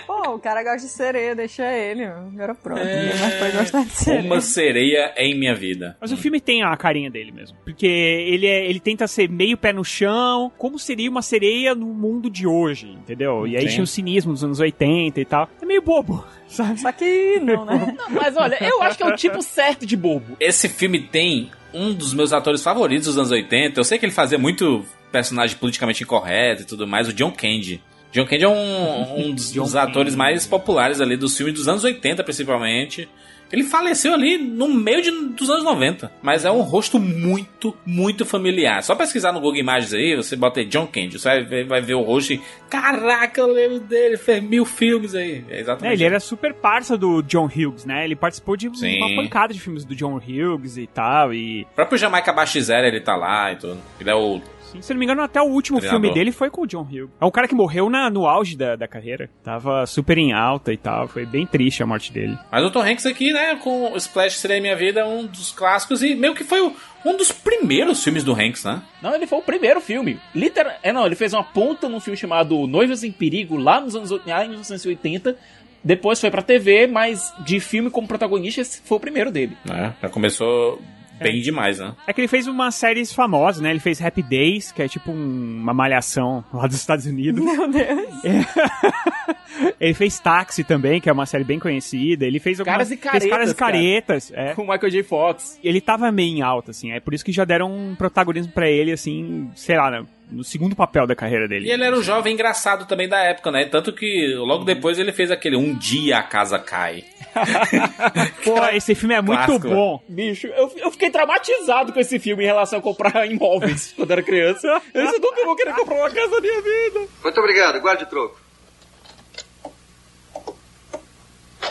Pô, 0.07 0.35
o 0.35 0.39
cara 0.39 0.63
gosta 0.63 0.87
de 0.87 0.93
sereia, 0.93 1.35
deixa 1.35 1.65
ele. 1.65 2.05
Agora 2.05 2.55
pronto, 2.55 2.81
ninguém 2.81 3.19
mais 3.19 3.35
pode 3.35 3.57
gostar 3.57 3.85
de 3.85 3.91
sereia. 3.91 4.23
Uma 4.23 4.41
sereia 4.41 5.15
em 5.17 5.39
minha 5.39 5.55
vida. 5.55 5.97
Mas 6.01 6.13
o 6.13 6.17
filme 6.17 6.41
tem 6.41 6.63
a 6.63 6.77
carinha 6.77 7.11
dele 7.11 7.33
mesmo. 7.33 7.57
Porque 7.65 7.87
ele, 7.87 8.47
é, 8.47 8.67
ele 8.67 8.79
tenta 8.79 9.07
ser 9.07 9.29
meio 9.29 9.57
pé 9.57 9.73
no 9.73 9.85
chão, 9.85 10.53
como 10.57 10.79
seria 10.79 11.11
uma 11.11 11.23
sereia 11.23 11.75
no 11.75 11.87
mundo 11.87 12.31
de 12.31 12.47
hoje, 12.47 12.89
entendeu? 12.89 13.47
E 13.47 13.57
aí 13.57 13.69
Sim. 13.69 13.75
tinha 13.75 13.85
o 13.85 13.87
cinismo 13.87 14.33
dos 14.33 14.45
anos 14.45 14.61
80 14.61 15.21
e 15.21 15.25
tal. 15.25 15.49
É 15.61 15.67
meio 15.67 15.83
bobo, 15.83 16.25
sabe? 16.47 16.81
Só 16.81 16.93
que 16.93 17.41
não, 17.41 17.65
né? 17.65 17.95
Não, 17.97 18.11
mas 18.11 18.37
olha, 18.37 18.59
eu 18.63 18.83
acho 18.83 18.97
que 18.97 19.03
é 19.03 19.07
o 19.07 19.17
tipo 19.17 19.43
certo 19.43 19.87
de 19.87 19.97
bobo. 19.97 20.37
Esse 20.39 20.69
filme 20.69 21.01
tem 21.01 21.51
um 21.73 21.93
dos 21.93 22.15
meus 22.15 22.33
atores 22.33 22.63
favoritos 22.63 23.07
dos 23.07 23.19
anos 23.19 23.31
80. 23.31 23.79
Eu 23.79 23.85
sei 23.85 23.99
que 23.99 24.07
ele 24.07 24.13
fazia 24.13 24.39
muito 24.39 24.85
personagem 25.11 25.57
politicamente 25.57 26.03
incorreto 26.03 26.63
e 26.63 26.65
tudo 26.65 26.87
mais, 26.87 27.09
o 27.09 27.13
John 27.13 27.31
Candy. 27.31 27.83
John 28.13 28.25
Candy 28.27 28.45
é 28.45 28.49
um, 28.49 29.19
um 29.29 29.35
dos, 29.35 29.51
dos 29.53 29.77
atores 29.77 30.15
mais 30.15 30.47
populares 30.47 31.01
ali 31.01 31.17
dos 31.17 31.37
filmes 31.37 31.55
dos 31.55 31.69
anos 31.69 31.85
80, 31.85 32.23
principalmente. 32.25 33.09
Ele 33.53 33.63
faleceu 33.63 34.13
ali 34.13 34.37
no 34.39 34.67
meio 34.67 35.01
de- 35.01 35.29
dos 35.29 35.49
anos 35.49 35.63
90. 35.63 36.11
Mas 36.21 36.45
é 36.45 36.51
um 36.51 36.63
rosto 36.63 36.99
muito, 36.99 37.77
muito 37.87 38.25
familiar. 38.27 38.83
Só 38.83 38.97
pesquisar 38.97 39.31
no 39.31 39.39
Google 39.39 39.61
Imagens 39.61 39.95
aí, 39.95 40.17
você 40.17 40.35
bota 40.35 40.59
aí 40.59 40.67
John 40.67 40.85
Candy. 40.89 41.17
Você 41.17 41.29
vai 41.29 41.45
ver, 41.45 41.65
vai 41.65 41.81
ver 41.81 41.95
o 41.95 42.03
rosto 42.03 42.33
e. 42.33 42.41
Caraca, 42.69 43.41
eu 43.41 43.47
lembro 43.47 43.79
dele, 43.79 44.17
fez 44.17 44.43
mil 44.43 44.65
filmes 44.65 45.15
aí. 45.15 45.45
É 45.49 45.59
É, 45.59 45.61
exatamente. 45.61 45.95
ele 45.95 46.05
era 46.05 46.19
super 46.19 46.55
parça 46.55 46.99
do 46.99 47.23
John 47.23 47.47
Hughes, 47.47 47.85
né? 47.85 48.05
Ele 48.05 48.17
participou 48.17 48.57
de 48.57 48.69
Sim. 48.77 48.97
uma 48.99 49.15
pancada 49.23 49.55
de 49.55 49.61
filmes 49.61 49.85
do 49.85 49.95
John 49.95 50.17
Hughes 50.17 50.77
e 50.77 50.89
tal. 50.89 51.33
E 51.33 51.63
O 51.71 51.75
próprio 51.77 51.97
Jamaica 51.99 52.33
Baixo 52.33 52.61
Zero 52.61 52.85
ele 52.87 53.01
tá 53.01 53.15
lá 53.15 53.53
e 53.53 53.57
tudo. 53.57 53.79
Ele 54.01 54.11
é 54.11 54.15
o 54.15 54.41
Sim, 54.73 54.83
se 54.83 54.93
não 54.93 54.99
me 54.99 55.05
engano, 55.07 55.23
até 55.23 55.41
o 55.41 55.45
último 55.47 55.79
Treinador. 55.79 56.01
filme 56.03 56.15
dele 56.15 56.33
foi 56.33 56.51
com 56.51 56.63
o 56.63 56.67
John 56.67 56.83
Hughes. 56.83 57.09
É 57.21 57.25
um 57.25 57.31
cara 57.31 57.47
que 57.49 57.55
morreu 57.55 57.89
na, 57.89 58.11
no 58.11 58.27
auge 58.27 58.57
da, 58.57 58.77
da 58.77 58.87
carreira. 58.89 59.29
Tava 59.45 59.87
super 59.87 60.19
em 60.19 60.33
alta 60.33 60.73
e 60.73 60.77
tal. 60.77 61.07
Foi 61.09 61.25
bem 61.25 61.47
triste 61.47 61.83
a 61.83 61.87
morte 61.87 62.13
dele. 62.13 62.39
Mas 62.51 62.65
o 62.65 62.71
Tom 62.71 62.83
Hanks 62.83 63.07
aqui, 63.07 63.33
né, 63.33 63.57
com 63.57 63.93
o 63.93 63.97
Splash 63.97 64.39
Seria 64.39 64.61
Minha 64.61 64.77
Vida, 64.77 65.07
um 65.07 65.27
dos 65.27 65.53
clássicos 65.53 66.03
e 66.03 66.15
meio 66.15 66.35
que 66.35 66.45
foi 66.45 66.61
o- 66.61 66.75
um 67.05 67.17
dos 67.17 67.31
primeiros 67.31 68.03
filmes 68.03 68.25
do 68.25 68.33
Hanks, 68.33 68.65
né? 68.65 68.83
Não, 69.01 69.15
ele 69.15 69.27
foi 69.27 69.39
o 69.39 69.43
primeiro 69.43 69.81
filme. 69.81 70.19
Literal... 70.35 70.75
É, 70.83 70.93
não, 70.93 71.07
ele 71.07 71.15
fez 71.15 71.33
uma 71.33 71.45
ponta 71.45 71.89
num 71.89 72.01
filme 72.01 72.17
chamado 72.17 72.67
Noivas 72.67 73.05
em 73.05 73.13
Perigo, 73.13 73.57
lá 73.57 73.81
nos 73.81 73.95
anos 73.95 74.11
lá 74.11 74.45
em 74.45 74.49
1980. 74.49 75.37
Depois 75.85 76.21
foi 76.21 76.33
pra 76.33 76.43
TV, 76.43 76.89
mas 76.89 77.33
de 77.45 77.61
filme 77.61 77.91
como 77.91 78.09
protagonista, 78.09 78.61
esse 78.61 78.81
foi 78.83 78.97
o 78.97 79.01
primeiro 79.01 79.31
dele. 79.31 79.57
É, 79.71 79.93
já 80.03 80.09
começou 80.09 80.83
bem 81.19 81.41
demais, 81.41 81.79
né? 81.79 81.95
É 82.07 82.13
que 82.13 82.21
ele 82.21 82.29
fez 82.29 82.47
umas 82.47 82.75
séries 82.75 83.13
famosas, 83.13 83.61
né? 83.61 83.71
Ele 83.71 83.81
fez 83.81 84.01
Happy 84.03 84.23
Days, 84.23 84.73
que 84.73 84.83
é 84.83 84.89
tipo 84.89 85.11
um- 85.11 85.59
uma 85.63 85.75
malhação 85.75 86.45
lá 86.53 86.67
dos 86.67 86.77
Estados 86.77 87.07
Unidos. 87.07 87.43
Meu 87.45 87.69
Deus. 87.71 88.09
ele 89.81 89.95
fez 89.95 90.19
Táxi 90.19 90.65
também, 90.65 91.01
que 91.01 91.09
é 91.09 91.13
uma 91.13 91.27
série 91.27 91.45
bem 91.45 91.59
conhecida. 91.59 92.25
Ele 92.27 92.39
fez 92.39 92.61
algumas... 92.61 92.77
Caras 92.77 92.91
e 92.91 92.97
fez 92.97 93.03
Caretas, 93.13 93.31
Caras 93.31 93.51
e 93.51 93.55
cara. 93.55 93.73
Caretas, 93.73 94.33
é. 94.35 94.55
Com 94.55 94.63
o 94.63 94.69
Michael 94.69 94.91
J. 94.91 95.03
Fox. 95.03 95.59
Ele 95.63 95.81
tava 95.81 96.11
meio 96.13 96.37
em 96.37 96.43
alta, 96.43 96.71
assim. 96.71 96.93
É 96.93 97.01
por 97.01 97.15
isso 97.15 97.25
que 97.25 97.33
já 97.33 97.45
deram 97.45 97.71
um 97.73 97.95
protagonismo 97.95 98.53
pra 98.53 98.69
ele, 98.69 98.93
assim, 98.93 99.51
sei 99.55 99.77
lá, 99.77 99.91
né, 99.91 100.05
no 100.31 100.43
segundo 100.43 100.75
papel 100.75 101.07
da 101.07 101.15
carreira 101.15 101.47
dele. 101.47 101.67
E 101.69 101.71
ele 101.71 101.85
era 101.85 101.97
o 101.97 102.03
jovem 102.03 102.35
engraçado 102.35 102.87
também 102.87 103.09
da 103.09 103.19
época, 103.21 103.51
né? 103.51 103.65
Tanto 103.67 103.93
que 103.93 104.35
logo 104.37 104.65
depois 104.65 104.99
ele 104.99 105.13
fez 105.13 105.31
aquele 105.31 105.57
Um 105.57 105.75
Dia 105.75 106.19
a 106.19 106.23
Casa 106.23 106.59
Cai. 106.59 107.05
Pô, 108.45 108.65
esse 108.73 108.95
filme 108.95 109.15
é 109.15 109.23
muito 109.23 109.45
Clássico. 109.45 109.69
bom. 109.69 110.03
Bicho, 110.09 110.47
eu, 110.49 110.73
eu 110.77 110.91
fiquei 110.91 111.11
traumatizado 111.11 111.93
com 111.93 112.01
esse 112.01 112.19
filme 112.19 112.43
em 112.43 112.47
relação 112.47 112.79
a 112.79 112.83
comprar 112.83 113.25
imóveis 113.31 113.93
quando 113.97 114.11
era 114.11 114.23
criança. 114.23 114.83
Eu 114.93 115.05
nunca 115.05 115.45
vou 115.45 115.55
querer 115.57 115.75
comprar 115.75 115.95
uma 115.97 116.11
casa 116.11 116.31
na 116.31 116.41
minha 116.41 116.61
vida. 116.63 117.07
Muito 117.23 117.41
obrigado, 117.41 117.81
guarde 117.81 118.05
o 118.05 118.07
troco. 118.07 118.41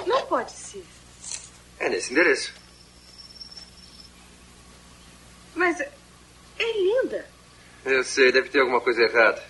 Não 0.05 0.21
pode 0.27 0.51
ser. 0.51 0.83
É 1.79 1.89
nesse 1.89 2.12
endereço. 2.13 2.53
Mas 5.55 5.79
é 5.81 5.89
linda. 6.59 7.25
Eu 7.86 8.04
sei, 8.04 8.32
deve 8.32 8.50
ter 8.50 8.62
alguma 8.62 8.82
coisa 8.82 9.00
errada. 9.04 9.44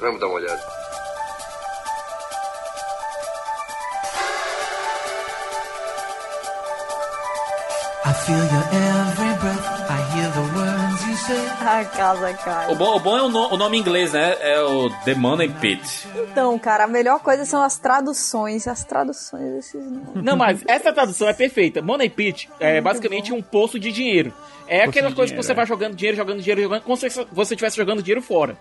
Vamos 0.00 0.20
dar 0.20 0.26
uma 0.26 0.34
olhada. 0.34 0.60
I 8.04 8.12
feel 8.24 8.36
your 8.36 8.66
every 8.72 9.34
breath. 9.38 9.90
I 9.90 9.98
hear 10.12 10.30
the 10.30 10.40
words 10.58 10.77
A 11.30 11.84
casa 11.84 12.32
cai. 12.34 12.72
O 12.72 12.74
bom, 12.76 12.96
o 12.96 13.00
bom 13.00 13.18
é 13.18 13.22
o, 13.22 13.28
no- 13.28 13.52
o 13.52 13.56
nome 13.56 13.76
em 13.76 13.80
inglês, 13.80 14.12
né? 14.12 14.36
É 14.40 14.60
o 14.62 14.88
The 15.04 15.14
Money 15.14 15.48
Pit. 15.60 16.08
Então, 16.30 16.58
cara, 16.58 16.84
a 16.84 16.86
melhor 16.86 17.20
coisa 17.20 17.44
são 17.44 17.62
as 17.62 17.78
traduções. 17.78 18.66
As 18.66 18.82
traduções 18.84 19.52
desses 19.54 19.84
nomes. 19.84 20.22
Não, 20.22 20.36
mas 20.36 20.62
essa 20.66 20.92
tradução 20.92 21.28
é 21.28 21.32
perfeita. 21.34 21.82
Money 21.82 22.08
Pit 22.08 22.48
é 22.58 22.80
basicamente 22.80 23.32
um 23.32 23.42
poço 23.42 23.78
de 23.78 23.92
dinheiro. 23.92 24.32
É 24.66 24.84
aquela 24.84 25.08
de 25.08 25.14
coisa 25.14 25.32
que 25.32 25.36
dinheiro, 25.40 25.42
você 25.42 25.52
é. 25.52 25.54
vai 25.54 25.66
jogando 25.66 25.94
dinheiro, 25.94 26.16
jogando 26.16 26.40
dinheiro, 26.40 26.62
jogando, 26.62 26.82
como 26.82 26.96
se 26.96 27.08
você 27.32 27.54
estivesse 27.54 27.76
jogando 27.76 28.02
dinheiro 28.02 28.22
fora. 28.22 28.56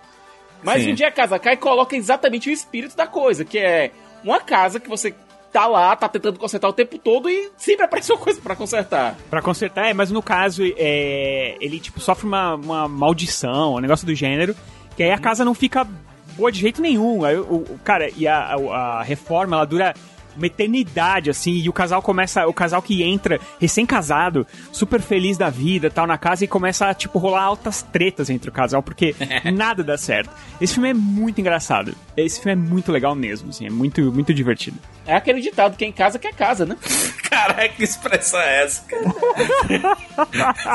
Mas 0.63 0.83
Sim. 0.83 0.91
um 0.91 0.95
dia 0.95 1.07
a 1.07 1.11
casa 1.11 1.37
cai 1.39 1.53
e 1.53 1.57
coloca 1.57 1.95
exatamente 1.95 2.49
o 2.49 2.51
espírito 2.51 2.95
da 2.97 3.05
coisa, 3.07 3.45
que 3.45 3.59
é 3.59 3.91
uma 4.23 4.39
casa 4.39 4.79
que 4.79 4.89
você 4.89 5.13
tá 5.51 5.65
lá, 5.67 5.95
tá 5.95 6.07
tentando 6.09 6.37
consertar 6.39 6.67
o 6.69 6.73
tempo 6.73 6.97
todo 6.97 7.29
e 7.29 7.49
sempre 7.57 7.85
aparece 7.85 8.11
uma 8.11 8.19
coisa 8.19 8.39
pra 8.41 8.55
consertar. 8.55 9.15
Pra 9.29 9.41
consertar, 9.41 9.87
é, 9.89 9.93
mas 9.93 10.11
no 10.11 10.21
caso, 10.21 10.61
é, 10.77 11.55
ele, 11.59 11.79
tipo, 11.79 11.99
sofre 11.99 12.25
uma, 12.27 12.55
uma 12.55 12.87
maldição, 12.87 13.75
um 13.75 13.79
negócio 13.79 14.05
do 14.05 14.13
gênero, 14.13 14.55
que 14.95 15.03
aí 15.03 15.11
a 15.11 15.17
casa 15.17 15.43
não 15.45 15.53
fica 15.53 15.87
boa 16.35 16.51
de 16.51 16.59
jeito 16.59 16.81
nenhum. 16.81 17.23
Aí, 17.25 17.37
o, 17.37 17.41
o- 17.41 17.79
cara, 17.83 18.09
e 18.15 18.27
a, 18.27 18.55
a- 18.55 18.99
a 18.99 19.03
reforma, 19.03 19.55
ela 19.55 19.65
dura 19.65 19.93
uma 20.35 20.45
eternidade, 20.45 21.31
assim, 21.31 21.53
e 21.53 21.67
o 21.67 21.73
casal 21.73 21.99
começa, 21.99 22.45
o 22.45 22.53
casal 22.53 22.79
que 22.79 23.01
entra 23.01 23.39
recém-casado, 23.59 24.45
super 24.71 25.01
feliz 25.01 25.35
da 25.35 25.49
vida, 25.49 25.89
tal, 25.89 26.05
na 26.05 26.15
casa, 26.17 26.43
e 26.43 26.47
começa 26.47 26.85
a, 26.85 26.93
tipo, 26.93 27.17
rolar 27.17 27.41
altas 27.43 27.81
tretas 27.81 28.29
entre 28.29 28.49
o 28.49 28.53
casal, 28.53 28.83
porque 28.83 29.15
nada 29.51 29.83
dá 29.83 29.97
certo. 29.97 30.29
Esse 30.61 30.75
filme 30.75 30.89
é 30.89 30.93
muito 30.93 31.41
engraçado. 31.41 31.95
Esse 32.15 32.39
filme 32.39 32.51
é 32.51 32.55
muito 32.69 32.91
legal 32.91 33.15
mesmo, 33.15 33.49
assim, 33.49 33.65
é 33.65 33.69
muito, 33.71 33.99
muito 34.11 34.31
divertido. 34.31 34.77
É 35.07 35.15
aquele 35.15 35.39
ditado, 35.41 35.77
quem 35.77 35.91
casa 35.91 36.19
quer 36.19 36.33
casa, 36.33 36.65
né? 36.65 36.75
Caraca, 37.29 37.69
que 37.69 37.83
expressão 37.83 38.39
é 38.39 38.63
essa? 38.63 38.83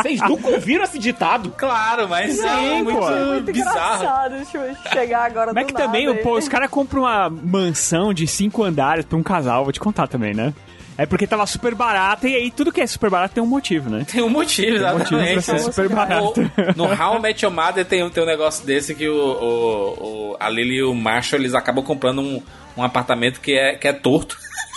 Vocês 0.02 0.20
nunca 0.20 0.48
ouviram 0.48 0.84
esse 0.84 0.98
ditado? 0.98 1.50
Claro, 1.56 2.08
mas 2.08 2.38
é 2.38 2.48
Sim, 2.48 2.82
muito, 2.82 2.98
pô. 2.98 3.10
Muito 3.10 3.52
bizarro. 3.52 3.96
engraçado. 3.96 4.36
Deixa 4.36 4.58
eu 4.58 4.76
chegar 4.92 5.24
agora 5.26 5.52
Mas 5.52 5.66
do 5.66 5.68
que 5.74 5.80
também, 5.80 6.06
nada. 6.06 6.18
pô, 6.20 6.36
os 6.36 6.48
caras 6.48 6.70
compram 6.70 7.02
uma 7.02 7.28
mansão 7.30 8.12
de 8.12 8.26
cinco 8.26 8.62
andares 8.62 9.04
pra 9.04 9.16
um 9.18 9.22
casal, 9.22 9.64
vou 9.64 9.72
te 9.72 9.80
contar 9.80 10.06
também, 10.06 10.34
né? 10.34 10.52
É 10.98 11.06
porque 11.06 11.26
tava 11.26 11.46
super 11.46 11.74
barata 11.74 12.28
e 12.28 12.34
aí 12.36 12.50
tudo 12.50 12.70
que 12.70 12.80
é 12.80 12.86
super 12.86 13.08
barato 13.10 13.34
tem 13.34 13.42
um 13.42 13.46
motivo, 13.46 13.88
né? 13.88 14.04
Tem 14.10 14.22
um 14.22 14.28
motivo, 14.28 14.78
Tem 14.78 14.86
um 14.86 14.98
motivo 14.98 15.08
pra 15.20 15.32
exatamente. 15.32 15.42
ser 15.42 15.58
super 15.72 15.88
barato. 15.88 16.40
O- 16.40 16.76
no 16.76 16.84
How 16.84 17.16
I 17.16 17.20
Met 17.20 17.44
Your 17.44 17.54
Mother 17.54 17.84
tem, 17.84 18.02
um- 18.04 18.10
tem 18.10 18.22
um 18.22 18.26
negócio 18.26 18.64
desse 18.66 18.94
que 18.94 19.08
o, 19.08 19.14
o, 19.16 20.32
o- 20.32 20.36
a 20.38 20.48
Lily 20.48 20.76
e 20.76 20.82
o 20.82 20.94
Marshall 20.94 21.40
eles 21.40 21.54
acabam 21.54 21.82
comprando 21.84 22.20
um, 22.20 22.42
um 22.76 22.82
apartamento 22.82 23.40
que 23.40 23.52
é, 23.52 23.74
que 23.76 23.88
é 23.88 23.92
torto. 23.92 24.36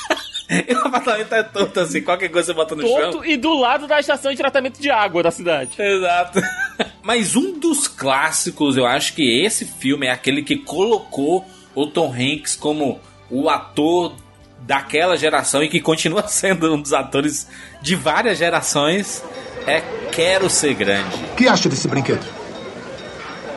e 0.49 0.73
o 0.73 0.87
apartamento 0.87 1.33
é 1.33 1.43
torto 1.43 1.79
assim, 1.81 2.01
qualquer 2.01 2.29
coisa 2.29 2.47
você 2.47 2.53
bota 2.53 2.75
no 2.75 2.81
chão. 2.87 3.11
Torto 3.11 3.25
e 3.25 3.35
do 3.35 3.53
lado 3.53 3.85
da 3.87 3.99
estação 3.99 4.31
de 4.31 4.37
tratamento 4.37 4.81
de 4.81 4.89
água 4.89 5.21
da 5.21 5.31
cidade. 5.31 5.71
Exato. 5.77 6.39
Mas 7.03 7.35
um 7.35 7.59
dos 7.59 7.87
clássicos, 7.87 8.77
eu 8.77 8.85
acho 8.85 9.13
que 9.13 9.43
esse 9.43 9.65
filme 9.65 10.07
é 10.07 10.11
aquele 10.11 10.41
que 10.41 10.55
colocou 10.55 11.45
o 11.75 11.85
Tom 11.87 12.11
Hanks 12.13 12.55
como 12.55 12.99
o 13.29 13.49
ator 13.49 14.13
daquela 14.59 15.17
geração 15.17 15.63
e 15.63 15.69
que 15.69 15.79
continua 15.79 16.25
sendo 16.29 16.73
um 16.73 16.81
dos 16.81 16.93
atores 16.93 17.47
de 17.81 17.95
várias 17.95 18.37
gerações. 18.37 19.23
É 19.67 19.81
Quero 20.11 20.49
Ser 20.49 20.73
Grande. 20.75 21.15
O 21.31 21.35
que 21.35 21.47
acha 21.47 21.67
desse 21.67 21.87
brinquedo? 21.87 22.23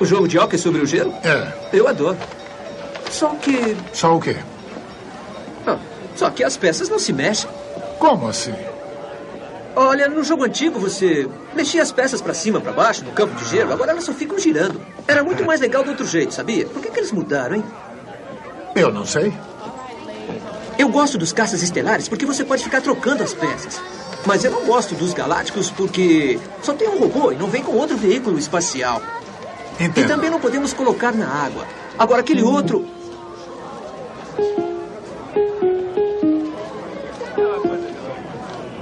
O 0.00 0.06
jogo 0.06 0.26
de 0.26 0.38
hóquei 0.38 0.58
sobre 0.58 0.80
o 0.80 0.86
gelo? 0.86 1.12
É. 1.22 1.52
Eu 1.72 1.86
adoro. 1.86 2.16
Só 3.10 3.28
que. 3.34 3.76
Só 3.92 4.16
o 4.16 4.20
quê? 4.20 4.36
ah, 5.66 5.78
só 6.14 6.30
que 6.30 6.42
as 6.42 6.56
peças 6.56 6.88
não 6.88 6.98
se 6.98 7.12
mexem. 7.12 7.50
Como 7.98 8.28
assim? 8.28 8.54
Olha, 9.74 10.08
no 10.08 10.24
jogo 10.24 10.44
antigo 10.44 10.78
você 10.78 11.28
mexia 11.54 11.82
as 11.82 11.92
peças 11.92 12.20
pra 12.20 12.34
cima, 12.34 12.60
pra 12.60 12.72
baixo, 12.72 13.04
no 13.04 13.12
campo 13.12 13.34
de 13.36 13.44
gelo, 13.48 13.72
agora 13.72 13.92
elas 13.92 14.04
só 14.04 14.12
ficam 14.12 14.38
girando. 14.38 14.80
Era 15.06 15.22
muito 15.22 15.44
mais 15.44 15.60
legal 15.60 15.84
do 15.84 15.90
outro 15.90 16.06
jeito, 16.06 16.34
sabia? 16.34 16.66
Por 16.66 16.82
que, 16.82 16.90
que 16.90 16.98
eles 16.98 17.12
mudaram, 17.12 17.56
hein? 17.56 17.64
Eu 18.74 18.92
não 18.92 19.04
sei. 19.06 19.32
Eu 20.78 20.88
gosto 20.88 21.18
dos 21.18 21.32
caças 21.32 21.60
estelares 21.60 22.08
porque 22.08 22.24
você 22.24 22.44
pode 22.44 22.62
ficar 22.62 22.80
trocando 22.80 23.24
as 23.24 23.34
peças. 23.34 23.82
Mas 24.24 24.44
eu 24.44 24.52
não 24.52 24.64
gosto 24.64 24.94
dos 24.94 25.12
galácticos 25.12 25.70
porque 25.70 26.38
só 26.62 26.72
tem 26.72 26.88
um 26.88 26.98
robô 26.98 27.32
e 27.32 27.36
não 27.36 27.48
vem 27.48 27.64
com 27.64 27.72
outro 27.72 27.96
veículo 27.96 28.38
espacial. 28.38 29.02
E 29.80 29.84
Entendo. 29.84 30.06
também 30.06 30.30
não 30.30 30.38
podemos 30.38 30.72
colocar 30.72 31.12
na 31.12 31.26
água. 31.26 31.66
Agora 31.98 32.20
aquele 32.20 32.42
outro. 32.42 32.86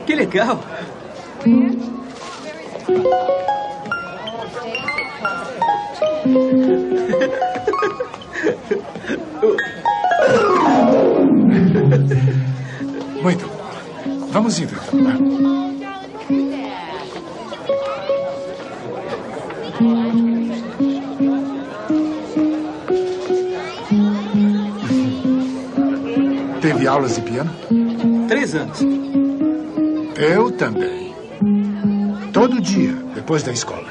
Que 0.05 0.15
legal. 0.15 0.61
Muito 13.23 13.47
bom. 13.47 14.29
Vamos 14.31 14.59
indo 14.59 14.73
então, 14.75 15.01
né? 15.01 15.17
Teve 26.61 26.87
aulas 26.87 27.15
de 27.15 27.23
piano? 27.23 27.51
Três 28.29 28.55
anos. 28.55 28.81
Eu 30.17 30.51
também. 30.53 31.15
Todo 32.33 32.61
dia, 32.61 32.95
depois 33.15 33.43
da 33.43 33.53
escola. 33.53 33.87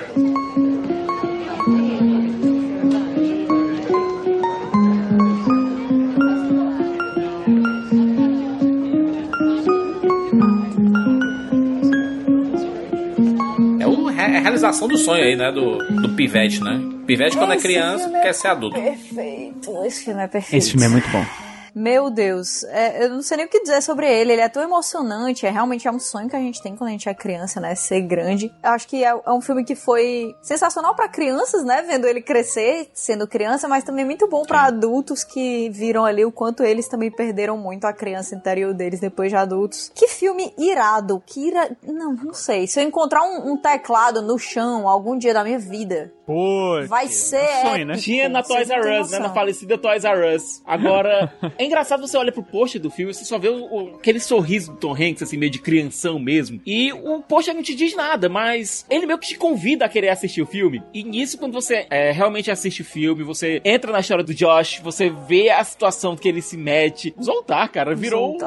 Realização 14.55 14.87
do 14.87 14.97
sonho 14.97 15.23
aí, 15.23 15.35
né? 15.35 15.51
Do, 15.51 15.77
do 15.77 16.09
pivete, 16.15 16.63
né? 16.63 16.81
Pivete, 17.05 17.37
quando 17.37 17.51
é 17.53 17.55
Esse 17.55 17.67
criança, 17.67 18.03
filme 18.05 18.19
é 18.19 18.21
quer 18.21 18.33
ser 18.33 18.47
adulto. 18.47 18.79
Perfeito. 18.79 19.85
Esse 19.85 20.05
filme 20.05 20.21
é 20.23 20.27
perfeito. 20.27 20.63
Esse 20.63 20.71
filme 20.71 20.85
é 20.85 20.89
muito 20.89 21.07
bom. 21.09 21.25
Meu 21.75 22.09
Deus, 22.09 22.63
é, 22.63 23.03
eu 23.03 23.09
não 23.09 23.21
sei 23.21 23.35
nem 23.35 23.45
o 23.47 23.49
que 23.49 23.59
dizer 23.59 23.81
sobre 23.81 24.09
ele. 24.09 24.31
Ele 24.31 24.41
é 24.41 24.47
tão 24.47 24.63
emocionante, 24.63 25.45
é 25.45 25.49
realmente 25.49 25.85
é 25.85 25.91
um 25.91 25.99
sonho 25.99 26.29
que 26.29 26.35
a 26.35 26.39
gente 26.39 26.61
tem 26.61 26.73
quando 26.73 26.87
a 26.87 26.91
gente 26.93 27.09
é 27.09 27.13
criança, 27.13 27.59
né? 27.59 27.75
Ser 27.75 27.99
grande. 27.99 28.49
Eu 28.63 28.69
acho 28.69 28.87
que 28.87 29.03
é, 29.03 29.09
é 29.09 29.31
um 29.31 29.41
filme 29.41 29.65
que 29.65 29.75
foi 29.75 30.33
sensacional 30.41 30.95
pra 30.95 31.09
crianças, 31.09 31.65
né? 31.65 31.81
Vendo 31.81 32.07
ele 32.07 32.21
crescer, 32.21 32.89
sendo 32.93 33.27
criança, 33.27 33.67
mas 33.67 33.83
também 33.83 34.05
muito 34.05 34.25
bom 34.25 34.43
pra 34.43 34.63
adultos 34.63 35.25
que 35.25 35.69
viram 35.69 36.05
ali 36.05 36.23
o 36.23 36.31
quanto 36.31 36.63
eles 36.63 36.87
também 36.87 37.11
perderam 37.11 37.57
muito 37.57 37.83
a 37.83 37.91
criança 37.91 38.35
interior 38.35 38.73
deles 38.73 39.01
depois 39.01 39.29
de 39.29 39.35
adultos. 39.35 39.91
Que 39.93 40.07
filme 40.07 40.53
irado, 40.57 41.21
que 41.25 41.47
ira... 41.47 41.75
Não, 41.83 42.13
não 42.13 42.33
sei. 42.33 42.67
Se 42.67 42.79
eu 42.79 42.83
encontrar 42.85 43.23
um, 43.23 43.51
um 43.51 43.57
teclado 43.57 44.21
no 44.21 44.39
chão 44.39 44.87
algum 44.87 45.17
dia 45.17 45.33
da 45.33 45.43
minha 45.43 45.59
vida, 45.59 46.13
Pô, 46.25 46.83
vai 46.87 47.07
ser 47.07 47.47
sonho, 47.61 47.85
né? 47.85 47.97
Tinha 47.97 48.27
na 48.27 48.41
Toys 48.41 48.67
R 48.67 48.99
Us, 48.99 49.11
né? 49.11 49.19
Na 49.19 49.31
falecida 49.31 49.77
Toys 49.77 50.03
R 50.03 50.35
Us. 50.35 50.59
Agora, 50.65 51.31
é 51.65 51.67
engraçado 51.67 52.01
você 52.07 52.15
olha 52.17 52.31
pro 52.31 52.43
pôster 52.43 52.79
do 52.81 52.89
filme, 52.89 53.13
você 53.13 53.25
só 53.25 53.37
vê 53.37 53.49
o- 53.49 53.65
o- 53.65 53.95
aquele 53.95 54.19
sorriso 54.19 54.71
do 54.71 54.77
Tom 54.77 54.93
Hanks, 54.93 55.23
assim, 55.23 55.37
meio 55.37 55.51
de 55.51 55.59
crianção 55.59 56.17
mesmo. 56.19 56.61
E 56.65 56.93
o 56.93 57.21
pôster 57.21 57.53
não 57.53 57.61
te 57.63 57.75
diz 57.75 57.95
nada, 57.95 58.29
mas 58.29 58.85
ele 58.89 59.05
meio 59.05 59.17
que 59.19 59.27
te 59.27 59.37
convida 59.37 59.85
a 59.85 59.89
querer 59.89 60.09
assistir 60.09 60.41
o 60.41 60.45
filme. 60.45 60.81
E 60.93 61.03
nisso, 61.03 61.37
quando 61.37 61.53
você 61.53 61.85
é, 61.89 62.11
realmente 62.11 62.49
assiste 62.51 62.81
o 62.81 62.85
filme, 62.85 63.23
você 63.23 63.61
entra 63.65 63.91
na 63.91 63.99
história 63.99 64.23
do 64.23 64.33
Josh, 64.33 64.79
você 64.83 65.09
vê 65.09 65.49
a 65.49 65.63
situação 65.63 66.15
que 66.15 66.27
ele 66.27 66.41
se 66.41 66.55
mete. 66.57 67.13
Zoltar, 67.21 67.71
cara, 67.71 67.95
virou, 67.95 68.37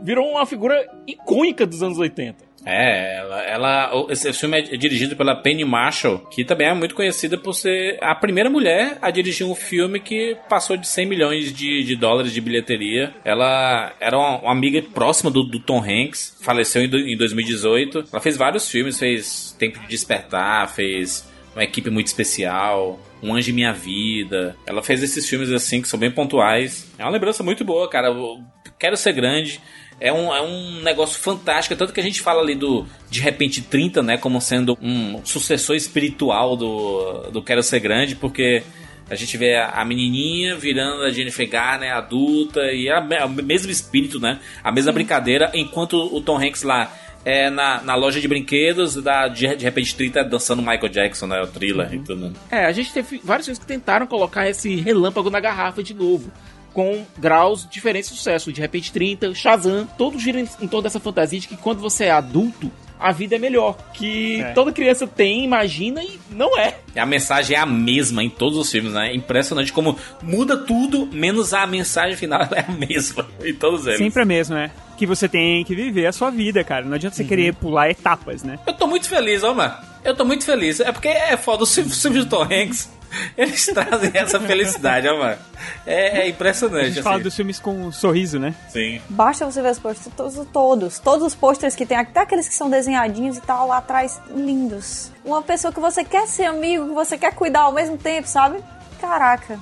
virou 0.00 0.28
uma 0.30 0.46
figura 0.46 0.88
icônica 1.06 1.66
dos 1.66 1.82
anos 1.82 1.98
80. 1.98 2.51
É, 2.64 3.16
ela, 3.18 3.42
ela- 3.42 4.06
esse 4.10 4.32
filme 4.32 4.58
é 4.58 4.76
dirigido 4.76 5.16
pela 5.16 5.34
Penny 5.34 5.64
Marshall, 5.64 6.18
que 6.30 6.44
também 6.44 6.68
é 6.68 6.74
muito 6.74 6.94
conhecida 6.94 7.36
por 7.36 7.54
ser 7.54 7.98
a 8.00 8.14
primeira 8.14 8.48
mulher 8.48 8.98
a 9.02 9.10
dirigir 9.10 9.46
um 9.46 9.54
filme 9.54 9.98
que 9.98 10.36
passou 10.48 10.76
de 10.76 10.86
100 10.86 11.06
milhões 11.06 11.52
de, 11.52 11.82
de 11.82 11.96
dólares 11.96 12.32
de 12.32 12.40
bilheteria. 12.40 13.12
Ela 13.24 13.92
era 14.00 14.16
uma, 14.16 14.38
uma 14.42 14.52
amiga 14.52 14.80
próxima 14.94 15.30
do, 15.30 15.42
do 15.42 15.58
Tom 15.58 15.82
Hanks, 15.82 16.36
faleceu 16.40 16.82
em, 16.82 17.12
em 17.12 17.16
2018. 17.16 18.04
Ela 18.12 18.20
fez 18.22 18.36
vários 18.36 18.68
filmes, 18.70 18.98
fez 18.98 19.56
Tempo 19.58 19.78
de 19.80 19.86
Despertar, 19.88 20.68
fez 20.72 21.28
uma 21.54 21.64
equipe 21.64 21.90
muito 21.90 22.06
especial. 22.06 23.00
Um 23.22 23.34
Anjo 23.34 23.50
em 23.50 23.54
Minha 23.54 23.72
Vida. 23.72 24.56
Ela 24.66 24.82
fez 24.82 25.02
esses 25.02 25.28
filmes 25.28 25.50
assim 25.50 25.80
que 25.80 25.88
são 25.88 25.98
bem 25.98 26.10
pontuais. 26.10 26.92
É 26.98 27.04
uma 27.04 27.10
lembrança 27.12 27.42
muito 27.42 27.64
boa, 27.64 27.88
cara. 27.88 28.08
Eu 28.08 28.40
quero 28.78 28.96
ser 28.96 29.12
grande. 29.12 29.60
É 30.04 30.12
um, 30.12 30.34
é 30.34 30.42
um 30.42 30.82
negócio 30.82 31.18
fantástico. 31.20 31.76
Tanto 31.76 31.92
que 31.92 32.00
a 32.00 32.02
gente 32.02 32.20
fala 32.20 32.40
ali 32.42 32.54
do 32.56 32.84
De 33.08 33.20
Repente 33.20 33.62
30, 33.62 34.02
né? 34.02 34.16
Como 34.18 34.40
sendo 34.40 34.76
um 34.82 35.20
sucessor 35.24 35.76
espiritual 35.76 36.56
do, 36.56 37.30
do 37.30 37.42
Quero 37.42 37.62
Ser 37.62 37.78
Grande, 37.80 38.16
porque 38.16 38.62
a 39.08 39.14
gente 39.14 39.36
vê 39.36 39.54
a, 39.56 39.84
menininha 39.84 40.56
virando 40.56 41.02
a 41.04 41.10
Jennifer 41.10 41.48
Garner 41.48 41.92
adulta 41.94 42.60
e 42.72 42.88
é 42.88 42.92
a- 43.20 43.26
o 43.26 43.28
mesmo 43.28 43.70
espírito, 43.70 44.18
né? 44.18 44.40
A 44.64 44.72
mesma 44.72 44.90
brincadeira, 44.90 45.50
enquanto 45.54 45.94
o 46.14 46.20
Tom 46.20 46.36
Hanks 46.38 46.62
lá 46.62 46.92
é 47.24 47.48
na, 47.48 47.80
na 47.82 47.94
loja 47.94 48.20
de 48.20 48.26
brinquedos, 48.26 48.96
da, 48.96 49.28
de, 49.28 49.54
de 49.54 49.64
repente 49.64 49.94
30 49.94 50.24
dançando 50.24 50.60
Michael 50.60 50.88
Jackson, 50.88 51.28
né? 51.28 51.40
O 51.40 51.46
thriller 51.46 51.94
e 51.94 51.98
tudo. 52.00 52.32
É, 52.50 52.64
a 52.64 52.72
gente 52.72 52.92
teve 52.92 53.20
vários 53.22 53.46
filmes 53.46 53.60
que 53.60 53.66
tentaram 53.66 54.06
colocar 54.08 54.48
esse 54.48 54.74
relâmpago 54.76 55.30
na 55.30 55.38
garrafa 55.38 55.80
de 55.82 55.94
novo. 55.94 56.32
Com 56.72 57.04
graus 57.18 57.62
de 57.64 57.70
diferente 57.70 58.06
sucesso. 58.08 58.52
De 58.52 58.60
repente 58.60 58.92
30, 58.92 59.34
Shazam, 59.34 59.86
todos 59.98 60.22
giram 60.22 60.40
em, 60.40 60.48
em 60.60 60.66
torno 60.68 60.82
dessa 60.82 61.00
fantasia 61.00 61.38
de 61.40 61.48
que 61.48 61.56
quando 61.56 61.80
você 61.80 62.04
é 62.04 62.10
adulto, 62.10 62.70
a 62.98 63.10
vida 63.10 63.34
é 63.34 63.38
melhor. 63.38 63.76
Que 63.92 64.40
É. 64.40 64.52
toda 64.52 64.70
criança 64.72 65.06
tem, 65.06 65.44
imagina 65.44 66.02
e 66.02 66.18
não 66.30 66.56
é. 66.56 66.76
A 66.96 67.04
mensagem 67.04 67.56
é 67.56 67.58
a 67.60 67.66
mesma 67.66 68.22
em 68.22 68.30
todos 68.30 68.56
os 68.56 68.70
filmes, 68.70 68.92
né? 68.92 69.12
Impressionante 69.14 69.72
como 69.72 69.98
muda 70.22 70.56
tudo, 70.56 71.06
menos 71.12 71.52
a 71.52 71.66
mensagem 71.66 72.16
final 72.16 72.40
ela 72.48 72.56
é 72.56 72.64
a 72.66 72.72
mesma 72.72 73.26
em 73.44 73.52
todos 73.54 73.86
eles. 73.86 73.98
Sempre 73.98 74.22
a 74.22 74.24
mesma, 74.24 74.54
né? 74.56 74.70
Que 74.96 75.04
você 75.04 75.28
tem 75.28 75.64
que 75.64 75.74
viver 75.74 76.06
a 76.06 76.12
sua 76.12 76.30
vida, 76.30 76.62
cara. 76.62 76.84
Não 76.84 76.94
adianta 76.94 77.16
você 77.16 77.24
querer 77.24 77.54
pular 77.54 77.90
etapas, 77.90 78.44
né? 78.44 78.58
Eu 78.66 78.72
tô 78.72 78.86
muito 78.86 79.08
feliz, 79.08 79.42
ó, 79.42 79.52
mano. 79.52 79.74
Eu 80.04 80.14
tô 80.14 80.24
muito 80.24 80.44
feliz. 80.44 80.78
É 80.78 80.92
porque 80.92 81.08
é 81.08 81.36
foda, 81.36 81.64
os 81.64 81.74
filmes 81.74 81.92
os 81.94 82.02
filmes 82.02 82.24
do 82.24 82.28
Tom 82.30 82.44
Hanks, 82.44 82.88
eles 83.36 83.66
trazem 83.66 84.10
essa 84.14 84.40
felicidade, 84.40 85.08
ó, 85.08 85.18
mano. 85.18 85.38
É, 85.86 86.20
é 86.20 86.22
A 86.22 86.28
impressionante, 86.28 86.92
gente 86.92 87.02
fala 87.02 87.16
assim. 87.16 87.24
dos 87.24 87.36
filmes 87.36 87.58
com 87.60 87.72
um 87.86 87.92
sorriso, 87.92 88.38
né? 88.38 88.54
Sim. 88.68 89.00
Basta 89.08 89.44
você 89.44 89.62
ver 89.62 89.70
os 89.72 89.78
posters, 89.78 90.14
todos, 90.16 90.46
todos, 90.52 90.98
todos 90.98 91.26
os 91.26 91.34
posters 91.34 91.74
que 91.76 91.86
tem, 91.86 91.96
até 91.96 92.20
aqueles 92.20 92.48
que 92.48 92.54
são 92.54 92.68
desenhadinhos 92.70 93.36
e 93.36 93.40
tal 93.40 93.68
lá 93.68 93.78
atrás, 93.78 94.20
lindos. 94.34 95.10
Uma 95.24 95.42
pessoa 95.42 95.72
que 95.72 95.80
você 95.80 96.04
quer 96.04 96.26
ser 96.26 96.44
amigo, 96.46 96.88
que 96.88 96.94
você 96.94 97.16
quer 97.18 97.34
cuidar 97.34 97.60
ao 97.62 97.72
mesmo 97.72 97.96
tempo, 97.96 98.26
sabe? 98.28 98.58
Caraca. 99.00 99.58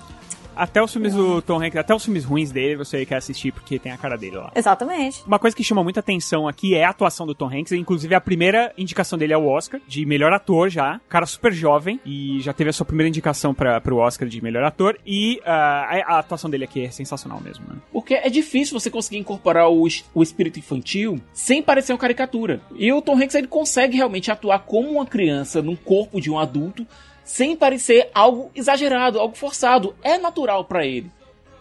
Até 0.55 0.83
os 0.83 0.93
filmes 0.93 1.15
do 1.15 1.41
Tom 1.43 1.63
Hanks, 1.63 1.77
até 1.77 1.95
os 1.95 2.05
filmes 2.05 2.25
ruins 2.25 2.51
dele, 2.51 2.77
você 2.77 3.05
quer 3.07 3.17
assistir 3.17 3.53
porque 3.53 3.79
tem 3.79 3.93
a 3.93 3.97
cara 3.97 4.17
dele 4.17 4.37
lá. 4.37 4.53
Exatamente. 4.55 5.23
Uma 5.27 5.39
coisa 5.39 5.57
que 5.57 5.65
chama 5.65 5.83
muita 5.83 6.01
atenção 6.01 6.47
aqui 6.47 6.75
é 6.75 6.85
a 6.85 6.91
atuação 6.91 7.27
do 7.27 7.35
Tom 7.35 7.49
Hanks. 7.49 7.73
Inclusive, 7.73 8.15
a 8.15 8.21
primeira 8.21 8.73
indicação 8.77 9.19
dele 9.19 9.33
é 9.33 9.39
o 9.39 9.47
Oscar, 9.47 9.81
de 9.87 10.05
melhor 10.05 10.33
ator 10.33 10.69
já. 10.69 11.01
Cara 11.09 11.27
super 11.27 11.53
jovem 11.53 12.01
e 12.05 12.41
já 12.41 12.53
teve 12.53 12.71
a 12.71 12.73
sua 12.73 12.87
primeira 12.87 13.09
indicação 13.09 13.55
para 13.55 13.81
pro 13.81 13.97
Oscar 13.97 14.29
de 14.29 14.43
melhor 14.43 14.65
ator. 14.65 14.99
E 15.07 15.41
ah, 15.45 15.89
a, 16.07 16.15
a 16.15 16.19
atuação 16.19 16.51
dele 16.51 16.65
aqui 16.65 16.85
é 16.85 16.91
sensacional 16.91 17.41
mesmo, 17.41 17.65
né? 17.69 17.77
Porque 17.93 18.15
é 18.15 18.29
difícil 18.29 18.79
você 18.79 18.91
conseguir 18.91 19.19
incorporar 19.19 19.71
o, 19.71 19.87
o 20.15 20.23
espírito 20.23 20.59
infantil 20.59 21.21
sem 21.33 21.63
parecer 21.63 21.93
uma 21.93 21.99
caricatura. 21.99 22.61
E 22.77 22.93
o 22.93 23.03
Tom 23.03 23.17
Hanks 23.17 23.35
ele 23.35 23.47
consegue 23.47 23.97
realmente 23.97 24.31
atuar 24.31 24.61
como 24.61 24.91
uma 24.91 25.07
criança 25.07 25.63
num 25.63 25.77
corpo 25.77 26.21
de 26.21 26.31
um 26.31 26.39
adulto 26.39 26.87
sem 27.31 27.55
parecer 27.55 28.11
algo 28.13 28.51
exagerado, 28.57 29.21
algo 29.21 29.37
forçado. 29.37 29.95
É 30.03 30.19
natural 30.19 30.65
pra 30.65 30.85
ele. 30.85 31.09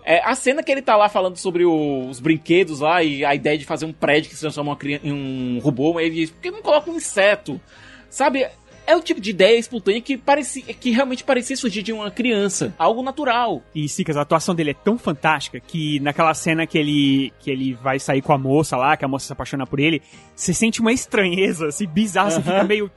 É, 0.03 0.19
a 0.27 0.33
cena 0.33 0.63
que 0.63 0.71
ele 0.71 0.81
tá 0.81 0.97
lá 0.97 1.07
falando 1.07 1.37
sobre 1.37 1.63
o- 1.63 2.07
os 2.09 2.19
brinquedos 2.19 2.79
lá 2.79 3.03
e 3.03 3.23
a 3.23 3.35
ideia 3.35 3.55
de 3.55 3.65
fazer 3.65 3.85
um 3.85 3.93
prédio 3.93 4.29
que 4.29 4.35
se 4.35 4.41
transforma 4.41 4.75
em 5.03 5.11
um 5.13 5.59
robô, 5.59 5.99
ele 5.99 6.15
diz, 6.15 6.31
por 6.31 6.41
que 6.41 6.49
não 6.49 6.63
coloca 6.63 6.89
um 6.89 6.95
inseto? 6.95 7.61
Sabe? 8.09 8.47
É 8.87 8.95
o 8.95 9.01
tipo 9.01 9.21
de 9.21 9.29
ideia 9.29 9.59
espontânea 9.59 10.01
que, 10.01 10.17
parecia, 10.17 10.63
que 10.73 10.89
realmente 10.89 11.23
parecia 11.23 11.55
surgir 11.55 11.83
de 11.83 11.93
uma 11.93 12.09
criança. 12.09 12.73
Algo 12.79 13.03
natural. 13.03 13.61
E 13.75 13.87
Sicas, 13.87 14.17
a 14.17 14.21
atuação 14.21 14.55
dele 14.55 14.71
é 14.71 14.73
tão 14.73 14.97
fantástica 14.97 15.59
que 15.59 15.99
naquela 15.99 16.33
cena 16.33 16.65
que 16.65 16.79
ele, 16.79 17.31
que 17.39 17.51
ele 17.51 17.75
vai 17.75 17.99
sair 17.99 18.23
com 18.23 18.33
a 18.33 18.37
moça 18.39 18.75
lá, 18.75 18.97
que 18.97 19.05
a 19.05 19.07
moça 19.07 19.27
se 19.27 19.33
apaixona 19.33 19.67
por 19.67 19.79
ele, 19.79 20.01
você 20.35 20.51
sente 20.51 20.81
uma 20.81 20.91
estranheza, 20.91 21.67
assim, 21.67 21.85
bizarra, 21.85 22.31
você 22.31 22.41
fica 22.41 22.63
meio. 22.63 22.89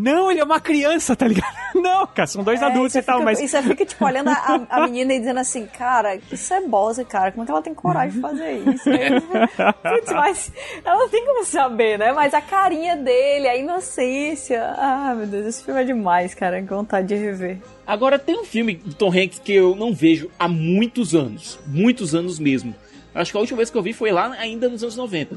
Não, 0.00 0.30
ele 0.30 0.38
é 0.40 0.44
uma 0.44 0.60
criança, 0.60 1.16
tá 1.16 1.26
ligado? 1.26 1.52
Não, 1.74 2.06
cara, 2.06 2.26
são 2.26 2.44
dois 2.44 2.62
É, 2.62 2.64
adultos 2.66 2.94
e 2.94 3.02
tal, 3.02 3.16
fica- 3.18 3.24
mas. 3.24 3.40
E 3.40 3.48
você 3.48 3.60
fica, 3.62 3.84
tipo, 3.84 4.04
olhando 4.04 4.28
a, 4.30 4.66
a 4.70 4.80
menina 4.86 5.12
e 5.14 5.18
dizendo 5.18 5.40
assim, 5.40 5.66
cara, 5.66 6.16
que 6.18 6.36
cebosa, 6.36 7.04
cara. 7.04 7.32
Como 7.32 7.42
é 7.42 7.46
que 7.46 7.50
ela 7.52 7.62
tem 7.62 7.74
coragem 7.74 8.12
de 8.16 8.20
fazer 8.20 8.52
isso? 8.58 8.84
Putz, 9.82 10.12
mas 10.12 10.52
ela 10.84 11.08
tem 11.08 11.24
como 11.26 11.44
saber, 11.44 11.98
né? 11.98 12.12
Mas 12.12 12.32
a 12.32 12.40
carinha 12.40 12.96
dele, 12.96 13.48
a 13.48 13.56
inocência. 13.56 14.62
Ah, 14.76 15.14
meu 15.16 15.26
Deus, 15.26 15.46
esse 15.46 15.64
filme 15.64 15.80
é 15.80 15.84
demais, 15.84 16.34
cara. 16.34 16.62
Que 16.62 16.68
vontade 16.68 17.08
de 17.08 17.14
rever. 17.16 17.58
Agora, 17.86 18.18
tem 18.18 18.38
um 18.40 18.44
filme 18.44 18.74
do 18.76 18.94
Tom 18.94 19.10
Hanks 19.10 19.38
que 19.40 19.52
eu 19.52 19.74
não 19.74 19.92
vejo 19.92 20.30
há 20.38 20.46
muitos 20.46 21.14
anos. 21.14 21.58
Muitos 21.66 22.14
anos 22.14 22.38
mesmo. 22.38 22.74
Acho 23.14 23.32
que 23.32 23.36
a 23.36 23.40
última 23.40 23.56
vez 23.56 23.70
que 23.70 23.76
eu 23.76 23.82
vi 23.82 23.92
foi 23.92 24.12
lá 24.12 24.30
ainda 24.38 24.68
nos 24.68 24.82
anos 24.82 24.96
90. 24.96 25.36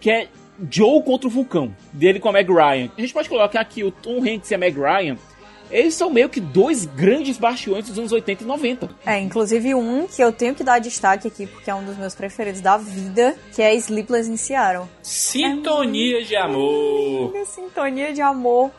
Que 0.00 0.10
é 0.10 0.28
Joe 0.70 1.02
contra 1.02 1.28
o 1.28 1.30
Vulcão, 1.30 1.74
dele 1.92 2.18
com 2.18 2.28
a 2.28 2.32
Meg 2.32 2.50
Ryan. 2.50 2.90
A 2.96 3.00
gente 3.00 3.12
pode 3.12 3.28
colocar 3.28 3.60
aqui 3.60 3.84
o 3.84 3.90
Tom 3.90 4.18
Hanks 4.18 4.50
e 4.50 4.54
a 4.54 4.58
Meg 4.58 4.78
Ryan. 4.78 5.16
Eles 5.70 5.94
são 5.94 6.10
meio 6.10 6.28
que 6.28 6.40
dois 6.40 6.84
grandes 6.84 7.38
bastiões 7.38 7.86
dos 7.86 7.96
anos 7.96 8.10
80 8.10 8.42
e 8.42 8.46
90. 8.46 8.90
É, 9.06 9.20
inclusive 9.20 9.72
um 9.74 10.06
que 10.08 10.22
eu 10.22 10.32
tenho 10.32 10.54
que 10.54 10.64
dar 10.64 10.80
destaque 10.80 11.28
aqui, 11.28 11.46
porque 11.46 11.70
é 11.70 11.74
um 11.74 11.84
dos 11.84 11.96
meus 11.96 12.14
preferidos 12.14 12.60
da 12.60 12.76
vida, 12.76 13.36
que 13.54 13.62
é 13.62 13.72
Sleepless 13.76 14.28
in 14.28 14.36
Seattle. 14.36 14.88
Sintonia 15.00 16.24
de 16.24 16.34
amor. 16.34 17.32
Sintonia 17.46 18.12
de 18.12 18.20
amor. 18.20 18.72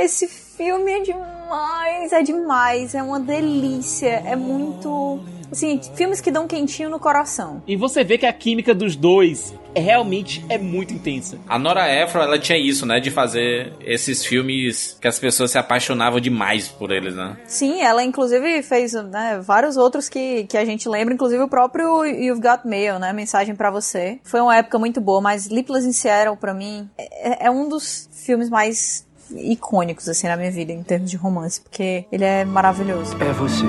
Esse 0.00 0.26
filme 0.26 0.90
é 0.90 1.00
demais, 1.00 2.10
é 2.10 2.22
demais, 2.22 2.94
é 2.94 3.02
uma 3.02 3.20
delícia, 3.20 4.22
é 4.24 4.34
muito. 4.34 5.20
Assim, 5.52 5.78
filmes 5.94 6.22
que 6.22 6.30
dão 6.30 6.46
quentinho 6.46 6.88
no 6.88 6.98
coração. 6.98 7.62
E 7.66 7.76
você 7.76 8.02
vê 8.02 8.16
que 8.16 8.24
a 8.24 8.32
química 8.32 8.72
dos 8.72 8.96
dois 8.96 9.52
é, 9.74 9.80
realmente 9.80 10.42
é 10.48 10.56
muito 10.56 10.94
intensa. 10.94 11.38
A 11.46 11.58
Nora 11.58 11.92
Ephron, 11.92 12.22
ela 12.22 12.38
tinha 12.38 12.56
isso, 12.56 12.86
né? 12.86 12.98
De 12.98 13.10
fazer 13.10 13.74
esses 13.80 14.24
filmes 14.24 14.96
que 14.98 15.06
as 15.06 15.18
pessoas 15.18 15.50
se 15.50 15.58
apaixonavam 15.58 16.18
demais 16.18 16.68
por 16.68 16.92
eles, 16.92 17.14
né? 17.14 17.36
Sim, 17.44 17.82
ela 17.82 18.02
inclusive 18.02 18.62
fez 18.62 18.94
né, 18.94 19.38
vários 19.42 19.76
outros 19.76 20.08
que, 20.08 20.44
que 20.44 20.56
a 20.56 20.64
gente 20.64 20.88
lembra, 20.88 21.12
inclusive 21.12 21.42
o 21.42 21.48
próprio 21.48 22.06
You've 22.06 22.40
Got 22.40 22.66
Mail, 22.66 22.98
né? 22.98 23.12
Mensagem 23.12 23.54
pra 23.54 23.70
você. 23.70 24.18
Foi 24.24 24.40
uma 24.40 24.56
época 24.56 24.78
muito 24.78 24.98
boa, 24.98 25.20
mas 25.20 25.46
Sleepless 25.46 25.86
in 25.86 25.92
Seattle, 25.92 26.38
pra 26.38 26.54
mim, 26.54 26.88
é, 26.96 27.46
é 27.46 27.50
um 27.50 27.68
dos 27.68 28.08
filmes 28.24 28.48
mais 28.48 29.09
icônicos, 29.36 30.08
assim, 30.08 30.26
na 30.26 30.36
minha 30.36 30.50
vida, 30.50 30.72
em 30.72 30.82
termos 30.82 31.10
de 31.10 31.16
romance, 31.16 31.60
porque 31.60 32.04
ele 32.10 32.24
é 32.24 32.44
maravilhoso. 32.44 33.16
É 33.20 33.32
você. 33.32 33.64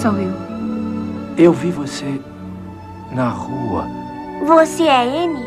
Sou 0.00 0.12
eu. 0.16 0.32
Eu 1.36 1.52
vi 1.52 1.70
você 1.70 2.20
na 3.12 3.28
rua. 3.28 3.86
Você 4.46 4.84
é 4.84 5.02
Anne? 5.02 5.46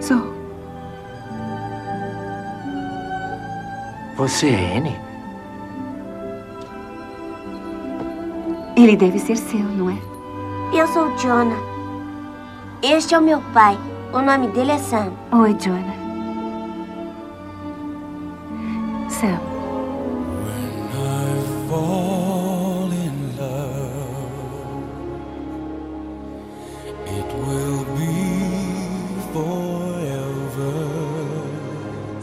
Sou. 0.00 0.38
Você 4.16 4.48
é 4.48 4.76
Anne? 4.76 5.08
Ele 8.76 8.96
deve 8.96 9.18
ser 9.18 9.36
seu, 9.36 9.58
não 9.58 9.90
é? 9.90 9.98
Eu 10.72 10.86
sou 10.88 11.10
Jonah. 11.16 11.58
Este 12.80 13.14
é 13.14 13.18
o 13.18 13.22
meu 13.22 13.42
pai. 13.52 13.76
O 14.12 14.20
nome 14.20 14.48
dele 14.48 14.70
é 14.70 14.78
Sam. 14.78 15.12
Oi, 15.32 15.52
Jonah. 15.54 15.97
Sam. 19.20 19.48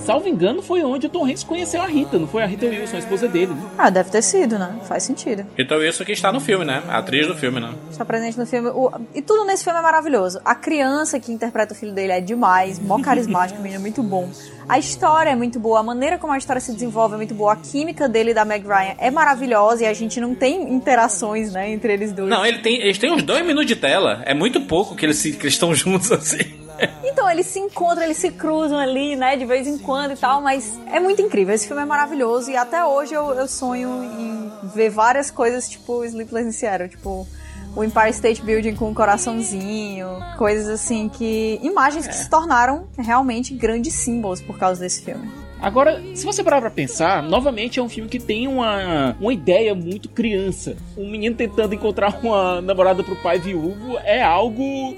Salvo 0.05 0.27
engano, 0.29 0.61
foi 0.61 0.83
onde 0.83 1.07
o 1.07 1.09
Tom 1.09 1.25
Hanks 1.25 1.43
conheceu 1.43 1.81
a 1.81 1.87
Rita, 1.87 2.19
não 2.19 2.27
foi 2.27 2.43
a 2.43 2.45
Rita 2.45 2.65
Wilson, 2.67 2.95
a 2.97 2.99
esposa 2.99 3.27
dele, 3.27 3.53
né? 3.53 3.61
Ah, 3.77 3.89
deve 3.89 4.09
ter 4.11 4.21
sido, 4.21 4.59
né? 4.59 4.75
Faz 4.87 5.01
sentido. 5.03 5.45
Então 5.57 5.81
isso 5.83 6.05
que 6.05 6.11
está 6.11 6.31
no 6.31 6.39
filme, 6.39 6.63
né? 6.63 6.83
A 6.87 6.99
atriz 6.99 7.25
do 7.27 7.35
filme, 7.35 7.59
né? 7.59 7.73
Está 7.89 8.05
presente 8.05 8.37
no 8.37 8.45
filme. 8.45 8.69
O- 8.69 8.91
E 9.15 9.21
tudo 9.21 9.45
nesse 9.45 9.63
filme 9.63 9.79
é 9.79 9.81
maravilhoso. 9.81 10.39
A 10.45 10.53
criança 10.53 11.19
que 11.19 11.31
interpreta 11.31 11.73
o 11.73 11.75
filho 11.75 11.91
dele 11.91 12.11
é 12.11 12.21
demais, 12.21 12.77
mó 12.79 12.99
carismático, 13.01 13.59
menino 13.63 13.81
muito 13.81 14.03
bom. 14.03 14.29
A 14.69 14.77
história 14.79 15.29
é 15.31 15.35
muito 15.35 15.59
boa, 15.59 15.79
a 15.79 15.83
maneira 15.83 16.17
como 16.17 16.33
a 16.33 16.37
história 16.37 16.59
se 16.59 16.71
desenvolve 16.73 17.15
é 17.15 17.17
muito 17.17 17.33
boa. 17.33 17.53
A 17.53 17.55
química 17.55 18.07
dele 18.07 18.31
e 18.31 18.33
da 18.33 18.45
Meg 18.45 18.65
Ryan 18.67 18.95
é 18.99 19.09
maravilhosa 19.11 19.83
e 19.83 19.87
a 19.87 19.93
gente 19.93 20.19
não 20.19 20.33
tem 20.35 20.71
interações, 20.73 21.51
né, 21.53 21.71
entre 21.71 21.93
eles 21.93 22.11
dois. 22.11 22.29
Não, 22.29 22.45
ele 22.45 22.59
tem, 22.59 22.79
eles 22.81 22.97
têm 22.97 23.11
uns 23.11 23.23
dois 23.23 23.45
minutos 23.45 23.67
de 23.67 23.75
tela. 23.75 24.21
É 24.25 24.33
muito 24.33 24.61
pouco 24.61 24.95
que 24.95 25.05
eles, 25.05 25.17
se- 25.17 25.33
que 25.33 25.43
eles 25.43 25.53
estão 25.53 25.73
juntos 25.73 26.11
assim. 26.11 26.63
Então, 27.03 27.29
eles 27.29 27.45
se 27.45 27.59
encontram, 27.59 28.03
eles 28.03 28.17
se 28.17 28.31
cruzam 28.31 28.77
ali, 28.77 29.15
né, 29.15 29.37
de 29.37 29.45
vez 29.45 29.67
em 29.67 29.77
quando 29.77 30.11
e 30.11 30.17
tal, 30.17 30.41
mas 30.41 30.77
é 30.91 30.99
muito 30.99 31.21
incrível. 31.21 31.55
Esse 31.55 31.65
filme 31.65 31.81
é 31.81 31.85
maravilhoso 31.85 32.51
e 32.51 32.57
até 32.57 32.83
hoje 32.83 33.13
eu, 33.13 33.31
eu 33.33 33.47
sonho 33.47 34.03
em 34.03 34.51
ver 34.67 34.89
várias 34.89 35.31
coisas 35.31 35.69
tipo 35.69 36.03
Sleepless 36.03 36.49
in 36.49 36.51
Seattle, 36.51 36.89
tipo 36.89 37.25
o 37.75 37.83
Empire 37.83 38.09
State 38.09 38.41
Building 38.41 38.75
com 38.75 38.89
um 38.89 38.93
coraçãozinho, 38.93 40.07
coisas 40.37 40.67
assim 40.67 41.09
que. 41.09 41.59
imagens 41.61 42.07
que 42.07 42.15
se 42.15 42.29
tornaram 42.29 42.87
realmente 42.97 43.53
grandes 43.53 43.93
símbolos 43.93 44.41
por 44.41 44.57
causa 44.57 44.79
desse 44.79 45.03
filme. 45.03 45.29
Agora, 45.61 46.01
se 46.13 46.25
você 46.25 46.43
parar 46.43 46.61
pra 46.61 46.69
pensar, 46.69 47.23
novamente 47.23 47.79
é 47.79 47.81
um 47.81 47.89
filme 47.89 48.09
que 48.09 48.19
tem 48.19 48.47
uma, 48.47 49.15
uma 49.19 49.33
ideia 49.33 49.73
muito 49.73 50.09
criança. 50.09 50.75
Um 50.97 51.09
menino 51.09 51.35
tentando 51.35 51.73
encontrar 51.73 52.17
uma 52.21 52.61
namorada 52.61 53.03
pro 53.03 53.15
pai 53.15 53.39
viúvo 53.39 53.97
é 53.99 54.21
algo 54.21 54.95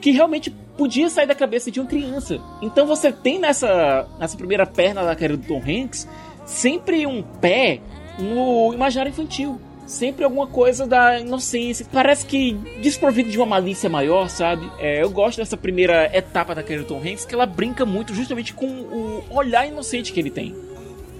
que 0.00 0.10
realmente 0.10 0.54
podia 0.78 1.10
sair 1.10 1.26
da 1.26 1.34
cabeça 1.34 1.70
de 1.70 1.80
uma 1.80 1.88
criança. 1.88 2.40
Então 2.62 2.86
você 2.86 3.12
tem 3.12 3.38
nessa, 3.38 4.06
nessa 4.18 4.36
primeira 4.36 4.64
perna 4.64 5.04
da 5.04 5.14
carreira 5.14 5.36
do 5.36 5.46
Tom 5.46 5.60
Hanks 5.60 6.08
sempre 6.46 7.04
um 7.04 7.22
pé 7.22 7.80
no 8.18 8.72
imaginário 8.72 9.10
infantil. 9.10 9.60
Sempre 9.86 10.22
alguma 10.22 10.46
coisa 10.46 10.86
da 10.86 11.18
inocência. 11.18 11.86
Parece 11.90 12.26
que 12.26 12.52
desprovido 12.82 13.30
de 13.30 13.38
uma 13.38 13.46
malícia 13.46 13.88
maior, 13.88 14.28
sabe? 14.28 14.70
É, 14.78 15.02
eu 15.02 15.08
gosto 15.08 15.38
dessa 15.38 15.56
primeira 15.56 16.14
etapa 16.14 16.54
da 16.54 16.62
carreira 16.62 16.82
do 16.82 16.88
Tom 16.88 17.00
Hanks, 17.00 17.24
que 17.24 17.34
ela 17.34 17.46
brinca 17.46 17.86
muito 17.86 18.14
justamente 18.14 18.52
com 18.52 18.66
o 18.66 19.24
olhar 19.30 19.66
inocente 19.66 20.12
que 20.12 20.20
ele 20.20 20.30
tem. 20.30 20.54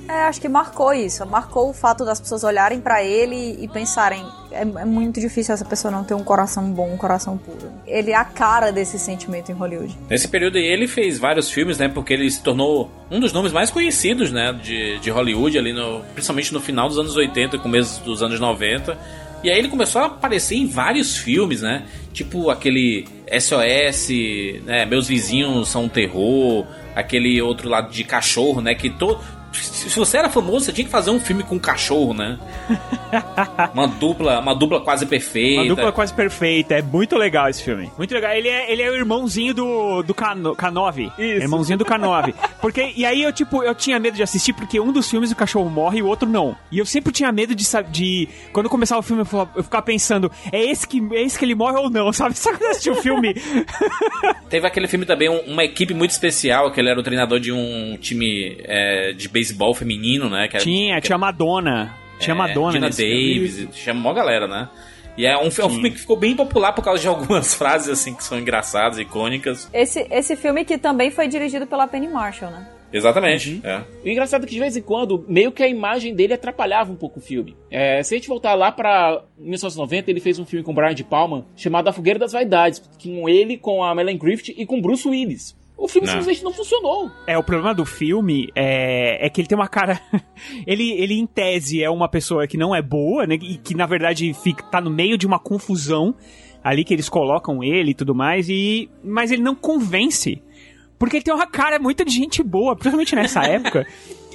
É, 0.09 0.25
acho 0.25 0.41
que 0.41 0.49
marcou 0.49 0.93
isso. 0.95 1.25
Marcou 1.27 1.69
o 1.69 1.73
fato 1.75 2.05
das 2.05 2.19
pessoas 2.19 2.43
olharem 2.43 2.81
pra 2.81 3.05
ele 3.05 3.59
e 3.61 3.69
pensarem: 3.69 4.25
é, 4.51 4.63
é 4.63 4.85
muito 4.85 5.21
difícil 5.21 5.53
essa 5.53 5.65
pessoa 5.65 5.91
não 5.91 6.03
ter 6.03 6.15
um 6.15 6.25
coração 6.25 6.71
bom, 6.73 6.93
um 6.93 6.97
coração 6.97 7.37
puro. 7.37 7.71
Ele 7.87 8.13
é 8.13 8.17
a 8.17 8.25
cara 8.25 8.73
desse 8.73 8.99
sentimento 8.99 9.53
em 9.53 9.55
Hollywood. 9.55 9.97
Nesse 10.09 10.27
período 10.27 10.57
aí 10.57 10.65
ele 10.65 10.89
fez 10.89 11.19
vários 11.19 11.51
filmes, 11.51 11.77
né? 11.79 11.89
Porque 11.89 12.15
ele 12.15 12.31
se 12.31 12.43
tornou 12.43 12.91
um 13.11 13.21
dos 13.21 13.33
nomes 13.33 13.53
mais 13.53 13.71
conhecidos, 13.71 14.33
né? 14.33 14.53
De, 14.53 14.99
de 14.99 15.11
Hollywood, 15.11 15.59
ali 15.59 15.75
no, 15.75 16.01
principalmente 16.15 16.55
no 16.55 16.61
final 16.61 16.89
dos 16.89 16.99
anos 16.99 17.15
80 17.15 17.57
e 17.57 17.59
começo 17.59 18.03
dos 18.03 18.23
anos 18.23 18.41
90. 18.41 18.97
E 19.43 19.51
aí 19.51 19.59
ele 19.59 19.69
começou 19.69 20.03
a 20.03 20.07
aparecer 20.07 20.57
em 20.57 20.67
vários 20.67 21.17
filmes, 21.17 21.63
né? 21.63 21.85
Tipo 22.13 22.51
aquele 22.51 23.07
SOS, 23.39 24.09
né? 24.65 24.85
Meus 24.85 25.07
vizinhos 25.07 25.69
são 25.69 25.85
um 25.85 25.89
terror. 25.89 26.67
Aquele 26.95 27.41
outro 27.41 27.69
lado 27.69 27.93
de 27.93 28.03
cachorro, 28.03 28.61
né? 28.61 28.75
Que 28.75 28.91
todo. 28.91 29.21
Se 29.53 29.89
você 29.99 30.19
era 30.19 30.29
famoso, 30.29 30.67
você 30.67 30.73
tinha 30.73 30.85
que 30.85 30.91
fazer 30.91 31.11
um 31.11 31.19
filme 31.19 31.43
com 31.43 31.55
um 31.57 31.59
cachorro, 31.59 32.13
né? 32.13 32.39
uma 33.73 33.87
dupla, 33.87 34.41
uma 34.41 34.55
dupla 34.55 34.81
quase 34.81 35.07
perfeita. 35.07 35.63
Uma 35.63 35.69
dupla 35.69 35.93
quase 35.93 36.13
perfeita. 36.13 36.75
É 36.75 36.83
muito 36.83 37.17
legal 37.17 37.49
esse 37.49 37.63
filme. 37.63 37.91
Muito 37.97 38.13
legal. 38.15 38.33
Ele 38.33 38.49
é, 38.49 38.71
ele 38.71 38.83
é 38.83 38.91
o 38.91 38.95
irmãozinho 38.95 39.55
do, 39.55 40.03
do 40.03 40.15
K9. 40.15 40.55
K9. 40.57 41.13
Irmãozinho 41.19 41.79
do 41.79 41.85
K9. 41.85 42.35
Porque, 42.61 42.93
e 42.95 43.05
aí 43.07 43.23
eu, 43.23 43.33
tipo, 43.33 43.63
eu 43.63 43.75
tinha 43.75 43.99
medo 43.99 44.15
de 44.17 44.23
assistir 44.23 44.53
porque 44.53 44.79
um 44.79 44.93
dos 44.93 45.09
filmes 45.09 45.31
o 45.31 45.37
cachorro 45.37 45.71
morre 45.71 45.99
e 45.99 46.03
o 46.03 46.07
outro 46.07 46.29
não. 46.29 46.57
E 46.71 46.79
eu 46.79 46.85
sempre 46.87 47.13
tinha 47.13 47.33
medo 47.33 47.55
de, 47.55 47.65
de 47.91 48.29
quando 48.53 48.69
começava 48.69 49.01
o 49.01 49.03
filme, 49.03 49.23
eu 49.55 49.63
ficava 49.63 49.83
pensando, 49.83 50.31
é 50.53 50.63
esse 50.63 50.87
que, 50.87 51.01
é 51.13 51.23
esse 51.23 51.39
que 51.39 51.45
ele 51.45 51.55
morre 51.55 51.79
ou 51.79 51.89
não, 51.89 52.13
sabe? 52.13 52.35
Quando 52.41 52.63
eu 52.63 52.71
assisti 52.71 52.91
o 52.91 52.97
filme? 52.97 53.35
Teve 54.51 54.67
aquele 54.67 54.89
filme 54.89 55.07
também, 55.07 55.29
um- 55.29 55.41
uma 55.53 55.65
equipe 55.65 55.95
muito 55.95 56.11
especial, 56.11 56.71
que 56.71 56.81
ele 56.81 56.89
era 56.91 56.99
o 56.99 57.03
treinador 57.03 57.41
de 57.41 57.53
um 57.53 57.97
time 58.01 58.59
é, 58.65 59.13
de 59.13 59.29
beisebol 59.39 59.75
feminino, 59.75 60.29
né? 60.29 60.49
Que 60.49 60.57
era- 60.57 60.65
tinha, 60.65 60.97
que- 61.01 61.07
tinha 61.07 61.19
Madonna. 61.19 61.95
Tinha 62.19 62.35
é, 62.35 62.39
Madonna 62.39 62.73
Gina 62.73 62.87
nesse 62.87 63.03
filme. 63.07 63.49
Davis, 63.49 63.77
chama 63.77 64.01
uma 64.01 64.13
galera, 64.13 64.47
né? 64.49 64.69
E 65.17 65.27
é 65.27 65.37
um, 65.37 65.43
é 65.43 65.47
um 65.47 65.51
filme 65.51 65.91
que 65.91 65.99
ficou 65.99 66.17
bem 66.17 66.35
popular 66.37 66.73
por 66.73 66.83
causa 66.85 67.01
de 67.03 67.09
algumas 67.09 67.55
frases, 67.55 67.89
assim, 67.89 68.15
que 68.15 68.23
são 68.23 68.39
engraçadas, 68.39 68.99
icônicas. 68.99 69.69
Esse, 69.73 70.07
esse 70.11 70.37
filme 70.37 70.65
que 70.65 70.79
também 70.79 71.11
foi 71.11 71.27
dirigido 71.29 71.67
pela 71.67 71.87
Penny 71.89 72.09
Marshall, 72.09 72.51
né? 72.53 72.69
Exatamente, 72.93 73.61
é. 73.65 73.83
O 74.03 74.09
engraçado 74.09 74.45
é 74.45 74.47
que 74.47 74.55
de 74.55 74.61
vez 74.61 74.75
em 74.77 74.81
quando, 74.81 75.23
meio 75.29 75.53
que 75.53 75.63
a 75.63 75.69
imagem 75.69 76.15
dele 76.15 76.33
atrapalhava 76.33 76.91
um 76.91 76.97
pouco 76.97 77.19
o 77.19 77.23
filme. 77.23 77.55
É, 77.71 78.03
se 78.03 78.15
a 78.15 78.17
gente 78.17 78.29
voltar 78.29 78.55
lá 78.55 78.73
pra 78.73 79.23
1990, 79.39 80.11
ele 80.11 80.21
fez 80.21 80.39
um 80.39 80.47
filme 80.47 80.65
com 80.65 80.71
o 80.73 80.75
Brian 80.75 80.95
de 80.95 81.05
Palma 81.05 81.45
chamado 81.55 81.89
A 81.89 81.93
Fogueira 81.93 82.19
das 82.19 82.33
Vaidades, 82.33 82.81
com 83.03 83.29
ele, 83.29 83.59
com 83.59 83.83
a 83.85 83.95
Melanie 83.95 84.19
Griffith 84.19 84.55
e 84.57 84.65
com 84.65 84.81
Bruce 84.81 85.07
Willis. 85.07 85.55
O 85.79 85.87
filme 85.87 86.09
Não. 86.09 86.15
simplesmente 86.15 86.43
não 86.43 86.53
funcionou. 86.53 87.09
É, 87.25 87.39
o 87.39 87.43
problema 87.43 87.73
do 87.73 87.87
filme 87.87 88.51
é, 88.53 89.25
é 89.25 89.31
que 89.31 89.41
ele 89.41 89.47
tem 89.47 89.57
uma 89.57 89.69
cara. 89.69 90.01
ele, 90.67 90.91
ele, 90.91 91.15
em 91.15 91.25
tese, 91.25 91.83
é 91.83 91.89
uma 91.89 92.09
pessoa 92.09 92.49
que 92.49 92.59
não 92.59 92.75
é 92.75 92.83
boa, 92.83 93.29
né? 93.29 93.37
E 93.37 93.57
que, 93.57 93.77
na 93.77 93.87
verdade, 93.87 94.35
fica, 94.35 94.65
tá 94.65 94.81
no 94.81 94.91
meio 94.91 95.17
de 95.17 95.25
uma 95.25 95.39
confusão 95.39 96.17
ali 96.65 96.85
que 96.85 96.93
eles 96.93 97.09
colocam 97.09 97.63
ele 97.63 97.93
e 97.93 97.95
tudo 97.95 98.13
mais. 98.13 98.49
E, 98.49 98.91
mas 99.05 99.31
ele 99.31 99.41
não 99.41 99.55
convence. 99.55 100.43
Porque 100.99 101.19
ele 101.19 101.25
tem 101.25 101.33
uma 101.33 101.47
cara 101.47 101.79
muito 101.79 102.05
de 102.05 102.11
gente 102.11 102.43
boa, 102.43 102.75
principalmente 102.75 103.15
nessa 103.15 103.45
época. 103.47 103.87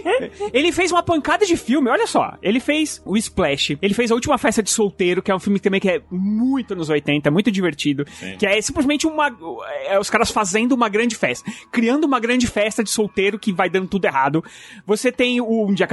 Ele 0.54 0.72
fez 0.72 0.92
uma 0.92 1.04
pancada 1.04 1.46
de 1.46 1.56
filme, 1.56 1.90
olha 1.90 2.08
só. 2.08 2.38
Ele 2.42 2.60
fez 2.60 3.02
o 3.06 3.18
Splash, 3.18 3.78
ele 3.82 3.94
fez 3.94 4.12
A 4.12 4.16
Última 4.16 4.38
Festa 4.38 4.62
de 4.62 4.70
Solteiro, 4.70 5.22
que 5.22 5.32
é 5.32 5.36
um 5.36 5.40
filme 5.40 5.60
também 5.60 5.80
que 5.80 5.90
é 5.90 6.02
muito 6.10 6.76
nos 6.76 6.90
80, 6.90 7.30
muito 7.32 7.52
divertido. 7.52 8.06
Que 8.38 8.46
é 8.46 8.62
simplesmente 8.62 9.08
uma. 9.08 9.36
É, 9.86 9.98
os 10.00 10.10
caras 10.10 10.32
fazendo 10.32 10.74
uma 10.74 10.90
grande 10.90 11.16
festa. 11.16 11.50
Criando 11.72 12.06
uma 12.06 12.20
grande 12.20 12.48
festa 12.48 12.84
de 12.84 12.90
solteiro 12.90 13.40
que 13.40 13.52
vai 13.52 13.70
dando 13.70 13.88
tudo 13.88 14.06
errado. 14.06 14.44
Você 14.86 15.12
tem 15.12 15.40
o 15.42 15.68
Um 15.68 15.74
Dia 15.74 15.88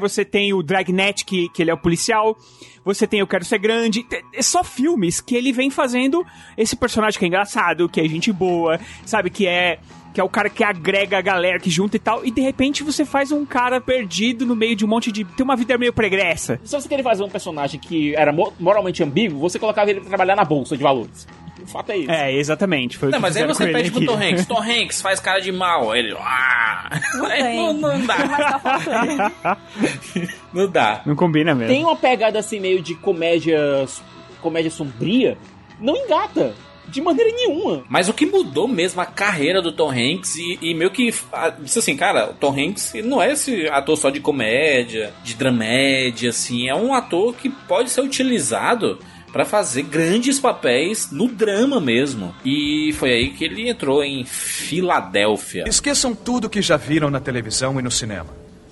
você 0.00 0.24
tem 0.24 0.52
o 0.52 0.62
Dragnet, 0.62 1.24
que, 1.24 1.48
que 1.48 1.62
ele 1.62 1.70
é 1.70 1.74
o 1.74 1.78
policial. 1.78 2.36
Você 2.84 3.06
tem 3.06 3.20
Eu 3.20 3.26
Quero 3.26 3.44
Ser 3.44 3.58
Grande. 3.58 4.06
É 4.32 4.42
só 4.42 4.64
filmes 4.64 5.20
que 5.20 5.34
ele 5.34 5.52
vem 5.52 5.70
fazendo 5.70 6.24
esse 6.56 6.76
personagem 6.76 7.18
que 7.18 7.24
é 7.24 7.28
engraçado, 7.28 7.88
que 7.88 8.00
é 8.00 8.08
gente 8.08 8.32
boa, 8.32 8.80
sabe? 9.04 9.30
Que 9.30 9.46
é 9.46 9.78
que 10.14 10.20
é 10.20 10.24
o 10.24 10.28
cara 10.28 10.48
que 10.50 10.64
agrega 10.64 11.18
a 11.18 11.20
galera, 11.20 11.58
que 11.60 11.70
junta 11.70 11.96
e 11.96 11.98
tal, 12.00 12.24
e 12.24 12.30
de 12.30 12.40
repente 12.40 12.82
você 12.82 13.04
faz 13.04 13.30
um 13.30 13.44
cara 13.46 13.80
perdido 13.80 14.44
no 14.46 14.56
meio 14.56 14.74
de 14.74 14.84
um 14.84 14.88
monte 14.88 15.12
de. 15.12 15.24
tem 15.24 15.44
uma 15.44 15.54
vida 15.56 15.76
meio 15.78 15.92
pregressa. 15.92 16.58
Se 16.64 16.74
você 16.74 16.88
queria 16.88 17.04
fazer 17.04 17.22
um 17.22 17.28
personagem 17.28 17.78
que 17.78 18.14
era 18.16 18.32
mo- 18.32 18.52
moralmente 18.58 19.02
ambíguo, 19.02 19.38
você 19.38 19.58
colocava 19.58 19.90
ele 19.90 20.00
pra 20.00 20.08
trabalhar 20.08 20.34
na 20.36 20.44
bolsa 20.44 20.76
de 20.76 20.82
valores. 20.82 21.26
O 21.60 21.66
fato 21.66 21.90
é 21.90 21.96
isso. 21.98 22.10
É, 22.10 22.32
exatamente. 22.32 22.96
Foi 22.96 23.10
Não, 23.10 23.20
mas 23.20 23.36
aí 23.36 23.46
você 23.46 23.66
pede 23.66 23.90
pro. 23.90 24.04
Tom 24.06 24.14
Hanks. 24.16 24.46
Tom 24.48 24.62
Hanks 24.62 25.02
faz 25.02 25.20
cara 25.20 25.40
de 25.40 25.52
mal. 25.52 25.94
Ele. 25.94 26.16
Ah! 26.18 26.88
Não, 27.54 27.72
não 27.74 28.06
dá. 28.06 29.58
Não 30.52 30.68
dá. 30.70 31.02
Não 31.04 31.14
combina 31.14 31.54
mesmo. 31.54 31.72
Tem 31.72 31.84
uma 31.84 31.96
pegada 31.96 32.38
assim 32.38 32.58
meio 32.60 32.80
de 32.80 32.94
comédia 32.94 33.84
comédia 34.40 34.70
sombria, 34.70 35.36
não 35.80 35.96
engata 35.96 36.54
de 36.88 37.00
maneira 37.00 37.30
nenhuma. 37.30 37.84
Mas 37.88 38.08
o 38.08 38.14
que 38.14 38.26
mudou 38.26 38.66
mesmo 38.66 39.00
a 39.00 39.06
carreira 39.06 39.62
do 39.62 39.72
Tom 39.72 39.90
Hanks 39.90 40.36
e, 40.36 40.58
e 40.60 40.74
meio 40.74 40.90
que 40.90 41.12
disse 41.60 41.78
assim, 41.78 41.96
cara, 41.96 42.30
o 42.30 42.34
Tom 42.34 42.52
Hanks 42.58 42.92
não 43.04 43.22
é 43.22 43.32
esse 43.32 43.66
ator 43.68 43.96
só 43.96 44.10
de 44.10 44.20
comédia, 44.20 45.12
de 45.22 45.34
dramédia, 45.34 46.30
assim, 46.30 46.68
é 46.68 46.74
um 46.74 46.94
ator 46.94 47.34
que 47.34 47.48
pode 47.48 47.90
ser 47.90 48.00
utilizado 48.00 48.98
pra 49.32 49.44
fazer 49.44 49.82
grandes 49.82 50.38
papéis 50.38 51.10
no 51.12 51.28
drama 51.28 51.80
mesmo. 51.80 52.34
E 52.44 52.92
foi 52.94 53.12
aí 53.12 53.30
que 53.30 53.44
ele 53.44 53.68
entrou 53.68 54.02
em 54.02 54.24
Filadélfia. 54.24 55.64
Esqueçam 55.66 56.14
tudo 56.14 56.48
que 56.48 56.62
já 56.62 56.76
viram 56.76 57.10
na 57.10 57.20
televisão 57.20 57.78
e 57.78 57.82
no 57.82 57.90
cinema. 57.90 58.28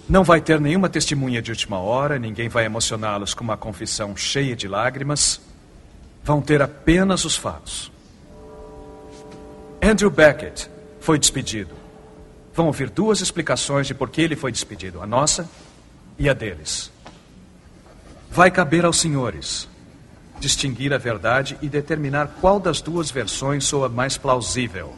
Não 0.08 0.22
vai 0.22 0.40
ter 0.40 0.60
nenhuma 0.60 0.88
testemunha 0.88 1.42
de 1.42 1.50
última 1.50 1.78
hora, 1.78 2.18
ninguém 2.18 2.48
vai 2.48 2.64
emocioná-los 2.64 3.34
com 3.34 3.42
uma 3.42 3.56
confissão 3.56 4.16
cheia 4.16 4.54
de 4.54 4.68
lágrimas. 4.68 5.40
Vão 6.22 6.40
ter 6.40 6.62
apenas 6.62 7.24
os 7.24 7.36
fatos. 7.36 7.90
Andrew 9.82 10.10
Beckett 10.10 10.70
foi 11.00 11.18
despedido. 11.18 11.74
Vão 12.54 12.66
ouvir 12.66 12.90
duas 12.90 13.20
explicações 13.20 13.86
de 13.86 13.94
por 13.94 14.10
que 14.10 14.20
ele 14.20 14.36
foi 14.36 14.50
despedido: 14.50 15.02
a 15.02 15.06
nossa 15.06 15.48
e 16.18 16.28
a 16.28 16.32
deles. 16.32 16.90
Vai 18.30 18.50
caber 18.50 18.84
aos 18.84 19.00
senhores 19.00 19.68
distinguir 20.38 20.92
a 20.92 20.98
verdade 20.98 21.56
e 21.62 21.68
determinar 21.68 22.36
qual 22.40 22.60
das 22.60 22.80
duas 22.80 23.10
versões 23.10 23.64
soa 23.64 23.88
mais 23.88 24.16
plausível. 24.16 24.94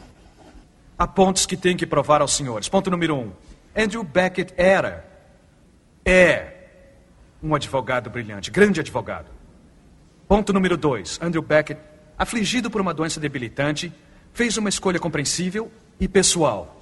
Há 0.97 1.07
pontos 1.07 1.45
que 1.45 1.55
tem 1.55 1.77
que 1.77 1.85
provar 1.85 2.21
aos 2.21 2.33
senhores. 2.33 2.67
Ponto 2.67 2.91
número 2.91 3.15
um: 3.15 3.31
Andrew 3.75 4.03
Beckett 4.03 4.53
era, 4.57 5.05
é, 6.03 6.53
um 7.41 7.55
advogado 7.55 8.09
brilhante, 8.09 8.51
grande 8.51 8.79
advogado. 8.79 9.27
Ponto 10.27 10.51
número 10.51 10.75
dois: 10.75 11.19
Andrew 11.21 11.41
Beckett, 11.41 11.79
afligido 12.17 12.69
por 12.69 12.81
uma 12.81 12.93
doença 12.93 13.19
debilitante, 13.19 13.93
fez 14.39 14.55
uma 14.55 14.69
escolha 14.69 14.97
compreensível 14.97 15.69
e 15.99 16.07
pessoal. 16.07 16.81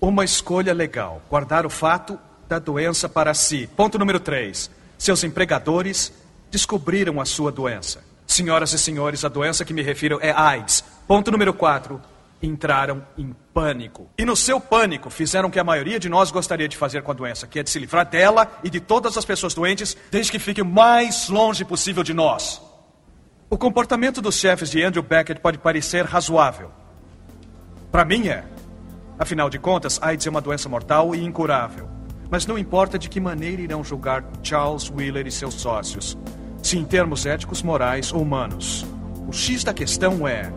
Uma 0.00 0.24
escolha 0.24 0.72
legal: 0.72 1.20
guardar 1.28 1.66
o 1.66 1.70
fato 1.70 2.16
da 2.48 2.60
doença 2.60 3.08
para 3.08 3.34
si. 3.34 3.68
Ponto 3.76 3.98
número 3.98 4.20
três: 4.20 4.70
seus 4.96 5.24
empregadores 5.24 6.12
descobriram 6.52 7.20
a 7.20 7.24
sua 7.24 7.50
doença. 7.50 8.04
Senhoras 8.28 8.72
e 8.74 8.78
senhores, 8.78 9.24
a 9.24 9.28
doença 9.28 9.64
que 9.64 9.74
me 9.74 9.82
refiro 9.82 10.20
é 10.22 10.30
AIDS. 10.30 10.84
Ponto 11.04 11.32
número 11.32 11.52
quatro: 11.52 12.00
entraram 12.40 13.04
em 13.18 13.34
pânico. 13.52 14.08
E 14.16 14.24
no 14.24 14.36
seu 14.36 14.60
pânico 14.60 15.10
fizeram 15.10 15.48
o 15.48 15.50
que 15.50 15.58
a 15.58 15.64
maioria 15.64 15.98
de 15.98 16.08
nós 16.08 16.30
gostaria 16.30 16.68
de 16.68 16.76
fazer 16.76 17.02
com 17.02 17.10
a 17.10 17.14
doença, 17.14 17.48
que 17.48 17.58
é 17.58 17.64
de 17.64 17.70
se 17.70 17.80
livrar 17.80 18.08
dela 18.08 18.60
e 18.62 18.70
de 18.70 18.78
todas 18.78 19.18
as 19.18 19.24
pessoas 19.24 19.52
doentes, 19.52 19.96
desde 20.12 20.30
que 20.30 20.38
fique 20.38 20.62
o 20.62 20.64
mais 20.64 21.28
longe 21.28 21.64
possível 21.64 22.04
de 22.04 22.14
nós. 22.14 22.62
O 23.50 23.58
comportamento 23.58 24.22
dos 24.22 24.36
chefes 24.36 24.70
de 24.70 24.80
Andrew 24.80 25.02
Beckett 25.02 25.40
pode 25.40 25.58
parecer 25.58 26.04
razoável. 26.04 26.83
Para 27.94 28.04
mim 28.04 28.26
é. 28.26 28.42
Afinal 29.16 29.48
de 29.48 29.56
contas, 29.56 30.00
AIDS 30.02 30.26
é 30.26 30.30
uma 30.30 30.40
doença 30.40 30.68
mortal 30.68 31.14
e 31.14 31.24
incurável. 31.24 31.88
Mas 32.28 32.44
não 32.44 32.58
importa 32.58 32.98
de 32.98 33.08
que 33.08 33.20
maneira 33.20 33.62
irão 33.62 33.84
julgar 33.84 34.24
Charles 34.42 34.90
Wheeler 34.90 35.28
e 35.28 35.30
seus 35.30 35.54
sócios, 35.54 36.18
se 36.60 36.76
em 36.76 36.84
termos 36.84 37.24
éticos, 37.24 37.62
morais 37.62 38.12
ou 38.12 38.20
humanos. 38.20 38.84
O 39.28 39.32
X 39.32 39.62
da 39.62 39.72
questão 39.72 40.26
é: 40.26 40.52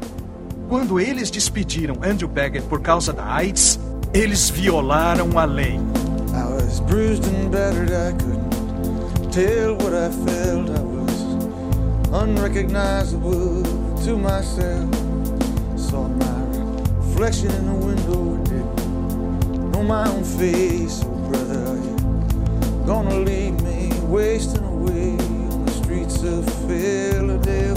quando 0.67 0.99
eles 0.99 1.29
despediram 1.29 1.97
Andrew 2.03 2.27
Beckett 2.27 2.65
por 2.65 2.81
causa 2.81 3.13
da 3.13 3.23
AIDS, 3.23 3.79
eles 4.15 4.49
violaram 4.49 5.37
a 5.37 5.45
lei. 5.45 5.75
I 6.33 6.53
was 6.55 6.79
bruised 6.79 7.23
and 7.23 7.51
battered, 7.51 7.91
I 7.91 8.13
couldn't 8.13 9.31
tell 9.31 9.73
what 9.73 9.93
I 9.93 10.09
felt. 10.25 10.71
I 10.71 10.81
was 10.81 12.23
unrecognizable 12.23 13.61
to 14.05 14.17
myself. 14.17 14.89
Saw 15.77 16.07
my 16.07 16.36
reflection 17.17 17.49
in 17.49 17.65
the 17.65 17.85
window 17.85 18.33
and 18.35 18.45
didn't 18.45 19.71
know 19.71 19.83
my 19.83 20.07
own 20.07 20.23
face. 20.23 21.01
Oh, 21.03 21.09
brother, 21.29 21.65
gonna 22.85 23.15
leave 23.15 23.59
me 23.63 23.89
wasting 24.07 24.63
away 24.63 25.17
on 25.51 25.65
the 25.65 25.71
streets 25.71 26.21
of 26.23 26.45
Philadelphia? 26.67 27.73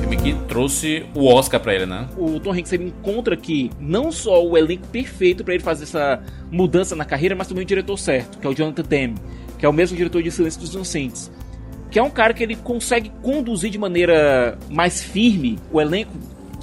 Filme 0.00 0.16
que 0.16 0.32
trouxe 0.48 1.04
o 1.14 1.26
Oscar 1.26 1.60
pra 1.60 1.74
ele, 1.74 1.84
né? 1.84 2.08
O 2.16 2.40
Tom 2.40 2.54
Hanks 2.54 2.72
ele 2.72 2.84
encontra 2.84 3.34
aqui 3.34 3.70
não 3.78 4.10
só 4.10 4.42
o 4.42 4.56
elenco 4.56 4.86
perfeito 4.88 5.44
para 5.44 5.52
ele 5.52 5.62
fazer 5.62 5.84
essa 5.84 6.22
mudança 6.50 6.96
na 6.96 7.04
carreira, 7.04 7.36
mas 7.36 7.46
também 7.46 7.64
o 7.64 7.66
diretor 7.66 7.98
certo, 7.98 8.38
que 8.38 8.46
é 8.46 8.50
o 8.50 8.54
Jonathan 8.54 8.82
Demme, 8.82 9.16
que 9.58 9.66
é 9.66 9.68
o 9.68 9.74
mesmo 9.74 9.94
diretor 9.94 10.22
de 10.22 10.30
Silêncio 10.30 10.60
dos 10.60 10.72
Inocentes. 10.72 11.30
Que 11.90 11.98
é 11.98 12.02
um 12.02 12.10
cara 12.10 12.32
que 12.32 12.42
ele 12.42 12.56
consegue 12.56 13.12
conduzir 13.22 13.70
de 13.70 13.78
maneira 13.78 14.56
mais 14.70 15.02
firme 15.02 15.58
o 15.70 15.78
elenco 15.78 16.12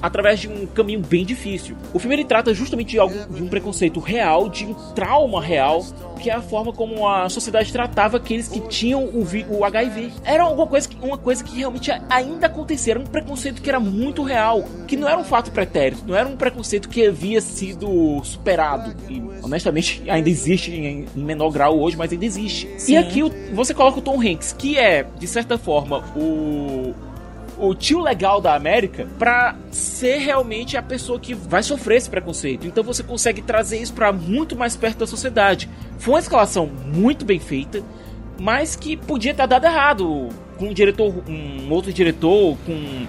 através 0.02 0.40
de 0.40 0.48
um 0.48 0.66
caminho 0.66 1.00
bem 1.00 1.24
difícil. 1.24 1.76
O 1.94 1.98
filme 1.98 2.16
ele 2.16 2.24
trata 2.24 2.52
justamente 2.52 2.90
de 2.90 2.98
algo 2.98 3.14
de 3.32 3.42
um 3.42 3.48
preconceito 3.48 4.00
real, 4.00 4.48
de 4.48 4.66
um 4.66 4.74
trauma 4.94 5.40
real, 5.40 5.84
que 6.20 6.28
é 6.28 6.34
a 6.34 6.42
forma 6.42 6.72
como 6.72 7.08
a 7.08 7.28
sociedade 7.28 7.72
tratava 7.72 8.16
aqueles 8.16 8.48
que 8.48 8.60
tinham 8.68 9.04
o, 9.04 9.24
o 9.50 9.64
HIV. 9.64 10.12
Era 10.24 10.44
alguma 10.44 10.66
coisa 10.66 10.88
que, 10.88 10.96
uma 11.04 11.18
coisa 11.18 11.42
que 11.42 11.56
realmente 11.56 11.90
ainda 12.10 12.46
acontecia, 12.46 12.94
era 12.94 13.00
um 13.00 13.06
preconceito 13.06 13.62
que 13.62 13.68
era 13.68 13.80
muito 13.80 14.22
real, 14.22 14.64
que 14.86 14.96
não 14.96 15.08
era 15.08 15.18
um 15.18 15.24
fato 15.24 15.50
pretérito, 15.50 16.04
não 16.06 16.16
era 16.16 16.28
um 16.28 16.36
preconceito 16.36 16.88
que 16.88 17.06
havia 17.06 17.40
sido 17.40 18.22
superado. 18.24 18.94
E 19.08 19.22
honestamente 19.42 20.02
ainda 20.08 20.28
existe 20.28 20.72
em, 20.72 21.06
menor 21.14 21.50
grau 21.50 21.78
hoje, 21.78 21.96
mas 21.96 22.12
ainda 22.12 22.24
existe. 22.24 22.68
Sim. 22.78 22.94
E 22.94 22.96
aqui 22.96 23.22
você 23.52 23.74
coloca 23.74 23.98
o 23.98 24.02
Tom 24.02 24.20
Hanks, 24.20 24.52
que 24.52 24.78
é, 24.78 25.04
de 25.18 25.26
certa 25.26 25.58
forma, 25.58 26.04
o 26.16 26.94
o 27.62 27.76
tio 27.76 28.00
legal 28.00 28.40
da 28.40 28.56
América 28.56 29.06
pra 29.18 29.54
ser 29.70 30.18
realmente 30.18 30.76
a 30.76 30.82
pessoa 30.82 31.20
que 31.20 31.32
vai 31.32 31.62
sofrer 31.62 31.98
esse 31.98 32.10
preconceito. 32.10 32.66
Então 32.66 32.82
você 32.82 33.04
consegue 33.04 33.40
trazer 33.40 33.78
isso 33.78 33.94
pra 33.94 34.12
muito 34.12 34.56
mais 34.56 34.74
perto 34.76 34.98
da 34.98 35.06
sociedade. 35.06 35.70
Foi 35.96 36.14
uma 36.14 36.20
escalação 36.20 36.66
muito 36.66 37.24
bem 37.24 37.38
feita, 37.38 37.80
mas 38.38 38.74
que 38.74 38.96
podia 38.96 39.30
estar 39.30 39.46
dado 39.46 39.64
errado 39.64 40.28
com 40.58 40.66
um 40.66 40.74
diretor, 40.74 41.14
um 41.28 41.70
outro 41.70 41.92
diretor 41.92 42.58
com 42.66 43.06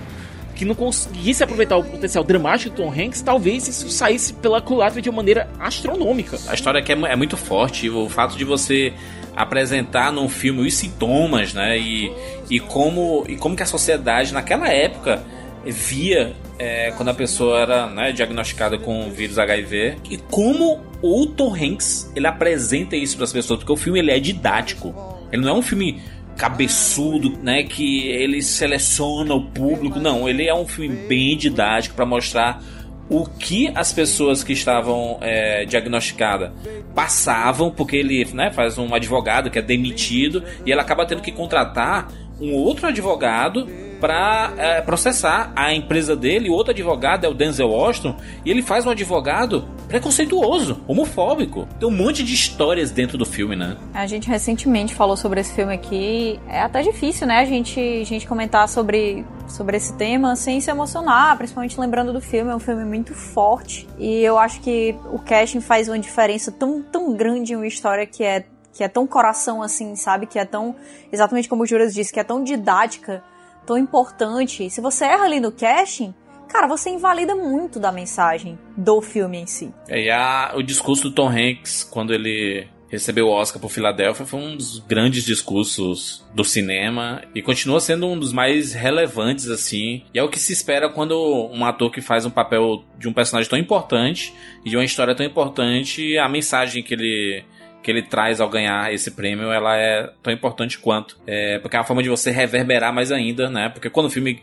que 0.55 0.65
não 0.65 0.75
conseguisse 0.75 1.43
aproveitar 1.43 1.77
o 1.77 1.83
potencial 1.83 2.23
dramático 2.23 2.75
do 2.75 2.83
Tom 2.83 2.91
Hanks, 2.91 3.23
talvez 3.23 3.67
isso 3.67 3.89
saísse 3.89 4.33
pela 4.35 4.61
culatra 4.61 5.01
de 5.01 5.09
uma 5.09 5.15
maneira 5.15 5.49
astronômica. 5.59 6.37
A 6.47 6.53
história 6.53 6.77
é, 6.77 6.91
é 6.91 7.15
muito 7.15 7.35
forte. 7.35 7.89
O 7.89 8.07
fato 8.07 8.37
de 8.37 8.45
você 8.45 8.93
apresentar 9.35 10.11
num 10.11 10.29
filme 10.29 10.65
os 10.67 10.73
sintomas, 10.73 11.53
né? 11.53 11.77
E, 11.77 12.11
e, 12.49 12.59
como, 12.59 13.25
e 13.27 13.35
como 13.35 13.55
que 13.55 13.63
a 13.63 13.65
sociedade 13.65 14.33
naquela 14.33 14.67
época 14.69 15.23
via 15.65 16.33
é, 16.59 16.91
quando 16.91 17.09
a 17.09 17.13
pessoa 17.13 17.59
era 17.59 17.87
né, 17.87 18.11
diagnosticada 18.11 18.77
com 18.77 19.07
o 19.07 19.11
vírus 19.11 19.39
HIV 19.39 19.97
e 20.09 20.17
como 20.17 20.81
o 21.01 21.25
Tom 21.25 21.55
Hanks 21.55 22.11
ele 22.15 22.27
apresenta 22.27 22.95
isso 22.95 23.15
para 23.15 23.23
as 23.23 23.33
pessoas 23.33 23.59
porque 23.59 23.71
o 23.71 23.77
filme 23.77 23.99
ele 23.99 24.11
é 24.11 24.19
didático. 24.19 24.93
Ele 25.31 25.41
não 25.41 25.55
é 25.55 25.57
um 25.57 25.61
filme 25.61 26.01
cabeçudo 26.37 27.37
né 27.43 27.63
que 27.63 28.07
ele 28.07 28.41
seleciona 28.41 29.33
o 29.33 29.41
público. 29.41 29.99
Não 29.99 30.27
ele 30.27 30.47
é 30.47 30.53
um 30.53 30.67
filme 30.67 30.95
bem 31.07 31.37
didático 31.37 31.95
para 31.95 32.05
mostrar 32.05 32.61
o 33.09 33.25
que 33.25 33.71
as 33.75 33.91
pessoas 33.91 34.43
que 34.43 34.53
estavam 34.53 35.17
é, 35.21 35.65
diagnosticadas 35.65 36.51
passavam, 36.95 37.69
porque 37.69 37.97
ele 37.97 38.25
né, 38.33 38.51
faz 38.51 38.77
um 38.77 38.93
advogado 38.93 39.49
que 39.49 39.59
é 39.59 39.61
demitido 39.61 40.43
e 40.65 40.71
ele 40.71 40.79
acaba 40.79 41.05
tendo 41.05 41.21
que 41.21 41.31
contratar 41.31 42.11
um 42.39 42.53
outro 42.53 42.87
advogado 42.87 43.67
para 44.03 44.81
processar 44.85 45.53
a 45.55 45.73
empresa 45.73 46.13
dele. 46.13 46.49
O 46.49 46.53
outro 46.53 46.71
advogado 46.71 47.23
é 47.23 47.29
o 47.29 47.33
Denzel 47.33 47.69
Washington 47.69 48.17
e 48.43 48.51
ele 48.51 48.61
faz 48.61 48.85
um 48.85 48.89
advogado 48.89 49.65
preconceituoso, 49.87 50.83
homofóbico. 50.85 51.65
Tem 51.79 51.87
um 51.87 51.91
monte 51.91 52.21
de 52.21 52.33
histórias 52.33 52.91
dentro 52.91 53.17
do 53.17 53.25
filme, 53.25 53.55
né? 53.55 53.77
A 53.93 54.05
gente 54.05 54.27
recentemente 54.27 54.93
falou 54.93 55.15
sobre 55.15 55.39
esse 55.39 55.53
filme 55.53 55.73
aqui. 55.73 56.37
É 56.49 56.59
até 56.59 56.81
difícil, 56.81 57.25
né? 57.25 57.37
A 57.37 57.45
gente, 57.45 57.79
a 57.79 58.03
gente 58.03 58.27
comentar 58.27 58.67
sobre, 58.67 59.25
sobre 59.47 59.77
esse 59.77 59.95
tema 59.95 60.35
sem 60.35 60.59
se 60.59 60.69
emocionar, 60.69 61.37
principalmente 61.37 61.79
lembrando 61.79 62.11
do 62.11 62.19
filme. 62.19 62.51
É 62.51 62.55
um 62.55 62.59
filme 62.59 62.83
muito 62.83 63.13
forte. 63.13 63.87
E 63.97 64.21
eu 64.21 64.37
acho 64.37 64.59
que 64.59 64.93
o 65.13 65.19
casting 65.19 65.61
faz 65.61 65.87
uma 65.87 65.97
diferença 65.97 66.51
tão, 66.51 66.83
tão 66.83 67.15
grande 67.15 67.53
em 67.53 67.55
uma 67.55 67.67
história 67.67 68.05
que 68.05 68.21
é, 68.21 68.43
que 68.73 68.83
é 68.83 68.89
tão 68.89 69.07
coração 69.07 69.63
assim, 69.63 69.95
sabe? 69.95 70.25
Que 70.25 70.39
é 70.39 70.43
tão, 70.43 70.75
exatamente 71.09 71.47
como 71.47 71.63
o 71.63 71.65
Juras 71.65 71.93
disse, 71.93 72.11
que 72.11 72.19
é 72.19 72.23
tão 72.25 72.43
didática, 72.43 73.23
tão 73.65 73.77
importante. 73.77 74.69
Se 74.69 74.81
você 74.81 75.05
erra 75.05 75.25
ali 75.25 75.39
no 75.39 75.51
casting, 75.51 76.13
cara, 76.47 76.67
você 76.67 76.89
invalida 76.89 77.35
muito 77.35 77.79
da 77.79 77.91
mensagem 77.91 78.57
do 78.77 79.01
filme 79.01 79.39
em 79.39 79.47
si. 79.47 79.73
E 79.89 80.09
a, 80.09 80.53
o 80.55 80.61
discurso 80.61 81.09
do 81.09 81.11
Tom 81.11 81.29
Hanks, 81.29 81.83
quando 81.83 82.13
ele 82.13 82.67
recebeu 82.93 83.25
o 83.25 83.31
Oscar 83.31 83.59
por 83.59 83.71
Filadélfia, 83.71 84.23
foi 84.23 84.39
um 84.39 84.55
dos 84.55 84.77
grandes 84.77 85.23
discursos 85.23 86.23
do 86.31 86.43
cinema 86.43 87.23
e 87.33 87.41
continua 87.41 87.79
sendo 87.79 88.05
um 88.05 88.17
dos 88.17 88.31
mais 88.31 88.71
relevantes, 88.71 89.49
assim. 89.49 90.03
E 90.13 90.19
é 90.19 90.23
o 90.23 90.29
que 90.29 90.39
se 90.39 90.53
espera 90.53 90.87
quando 90.87 91.49
um 91.51 91.65
ator 91.65 91.91
que 91.91 92.01
faz 92.01 92.23
um 92.23 92.29
papel 92.29 92.83
de 92.99 93.09
um 93.09 93.13
personagem 93.13 93.49
tão 93.49 93.57
importante 93.57 94.31
e 94.63 94.69
de 94.69 94.77
uma 94.77 94.85
história 94.85 95.15
tão 95.15 95.25
importante, 95.25 96.15
a 96.19 96.29
mensagem 96.29 96.83
que 96.83 96.93
ele 96.93 97.43
que 97.83 97.91
ele 97.91 98.01
traz 98.01 98.39
ao 98.41 98.49
ganhar 98.49 98.91
esse 98.93 99.11
prêmio, 99.11 99.51
ela 99.51 99.77
é 99.77 100.09
tão 100.23 100.33
importante 100.33 100.79
quanto. 100.79 101.19
É, 101.27 101.59
porque 101.59 101.75
é 101.75 101.79
uma 101.79 101.85
forma 101.85 102.01
de 102.01 102.09
você 102.09 102.31
reverberar 102.31 102.93
mais 102.93 103.11
ainda, 103.11 103.49
né? 103.49 103.69
Porque 103.69 103.89
quando 103.89 104.07
o 104.07 104.09
filme 104.09 104.41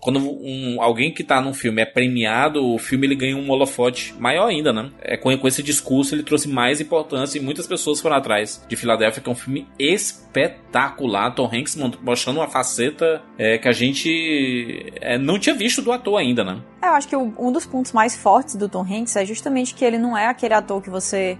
quando 0.00 0.20
um, 0.20 0.80
alguém 0.80 1.12
que 1.12 1.24
tá 1.24 1.40
num 1.40 1.52
filme 1.52 1.82
é 1.82 1.84
premiado, 1.84 2.64
o 2.64 2.78
filme 2.78 3.06
ele 3.06 3.16
ganha 3.16 3.36
um 3.36 3.50
holofote 3.50 4.14
maior 4.18 4.46
ainda, 4.46 4.72
né? 4.72 4.90
É, 5.00 5.16
com, 5.16 5.36
com 5.36 5.48
esse 5.48 5.62
discurso 5.62 6.14
ele 6.14 6.22
trouxe 6.22 6.48
mais 6.48 6.80
importância 6.80 7.38
e 7.38 7.42
muitas 7.42 7.66
pessoas 7.66 8.00
foram 8.00 8.16
atrás 8.16 8.64
de 8.68 8.76
Filadélfia, 8.76 9.22
que 9.22 9.28
é 9.28 9.32
um 9.32 9.36
filme 9.36 9.66
espetacular. 9.78 11.34
Tom 11.34 11.50
Hanks 11.52 11.76
mostrando 12.00 12.36
uma 12.36 12.48
faceta 12.48 13.22
é, 13.36 13.58
que 13.58 13.68
a 13.68 13.72
gente 13.72 14.92
é, 15.00 15.18
não 15.18 15.38
tinha 15.38 15.54
visto 15.54 15.82
do 15.82 15.90
ator 15.90 16.18
ainda, 16.18 16.44
né? 16.44 16.60
Eu 16.82 16.90
acho 16.90 17.08
que 17.08 17.16
o, 17.16 17.34
um 17.38 17.50
dos 17.50 17.66
pontos 17.66 17.92
mais 17.92 18.16
fortes 18.16 18.54
do 18.54 18.68
Tom 18.68 18.82
Hanks 18.82 19.16
é 19.16 19.26
justamente 19.26 19.74
que 19.74 19.84
ele 19.84 19.98
não 19.98 20.16
é 20.16 20.26
aquele 20.26 20.54
ator 20.54 20.80
que 20.80 20.90
você 20.90 21.36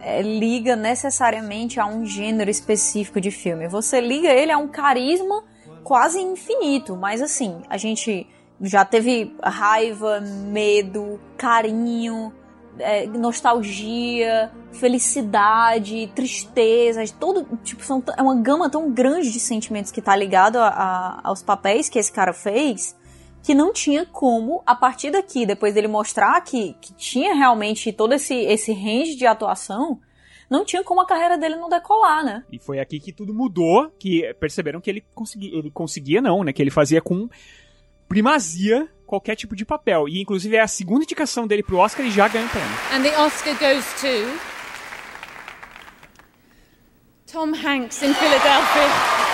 é, 0.00 0.22
liga 0.22 0.76
necessariamente 0.76 1.80
a 1.80 1.86
um 1.86 2.04
gênero 2.04 2.50
específico 2.50 3.20
de 3.20 3.30
filme. 3.30 3.68
Você 3.68 4.00
liga 4.00 4.28
ele 4.28 4.52
a 4.52 4.58
um 4.58 4.68
carisma 4.68 5.44
quase 5.82 6.20
infinito, 6.20 6.96
mas 6.96 7.22
assim, 7.22 7.62
a 7.68 7.76
gente 7.76 8.26
já 8.60 8.84
teve 8.84 9.34
raiva, 9.42 10.20
medo, 10.20 11.20
carinho, 11.36 12.32
é, 12.78 13.06
nostalgia, 13.06 14.50
felicidade, 14.72 16.10
tristeza, 16.14 17.02
todo, 17.18 17.46
tipo, 17.62 17.82
são, 17.84 18.02
é 18.16 18.22
uma 18.22 18.36
gama 18.36 18.68
tão 18.70 18.90
grande 18.90 19.30
de 19.30 19.40
sentimentos 19.40 19.90
que 19.90 20.02
tá 20.02 20.14
ligado 20.14 20.56
a, 20.56 20.68
a, 20.68 21.20
aos 21.24 21.42
papéis 21.42 21.88
que 21.88 21.98
esse 21.98 22.12
cara 22.12 22.32
fez, 22.32 22.96
que 23.48 23.54
não 23.54 23.72
tinha 23.72 24.04
como, 24.04 24.62
a 24.66 24.74
partir 24.74 25.10
daqui, 25.10 25.46
depois 25.46 25.72
dele 25.72 25.88
mostrar 25.88 26.38
que, 26.42 26.76
que 26.82 26.92
tinha 26.92 27.34
realmente 27.34 27.90
todo 27.94 28.12
esse, 28.12 28.34
esse 28.34 28.74
range 28.74 29.16
de 29.16 29.24
atuação, 29.24 29.98
não 30.50 30.66
tinha 30.66 30.84
como 30.84 31.00
a 31.00 31.06
carreira 31.06 31.38
dele 31.38 31.56
não 31.56 31.66
decolar, 31.66 32.22
né? 32.22 32.44
E 32.52 32.58
foi 32.58 32.78
aqui 32.78 33.00
que 33.00 33.10
tudo 33.10 33.32
mudou, 33.32 33.90
que 33.98 34.34
perceberam 34.34 34.82
que 34.82 34.90
ele 34.90 35.02
conseguia, 35.14 35.58
ele 35.58 35.70
conseguia 35.70 36.20
não, 36.20 36.44
né? 36.44 36.52
Que 36.52 36.60
ele 36.60 36.70
fazia 36.70 37.00
com 37.00 37.26
primazia 38.06 38.86
qualquer 39.06 39.34
tipo 39.34 39.56
de 39.56 39.64
papel. 39.64 40.06
E 40.10 40.20
inclusive 40.20 40.54
é 40.54 40.60
a 40.60 40.68
segunda 40.68 41.04
indicação 41.04 41.46
dele 41.46 41.62
pro 41.62 41.78
Oscar 41.78 42.04
e 42.04 42.10
já 42.10 42.28
ganha 42.28 42.44
o 42.44 42.50
prêmio. 42.50 42.76
And 42.92 43.00
the 43.00 43.18
Oscar 43.18 43.54
goes 43.54 43.86
to 44.02 44.38
Tom 47.32 47.54
Hanks 47.54 48.02
in 48.02 48.12
Philadelphia. 48.12 49.27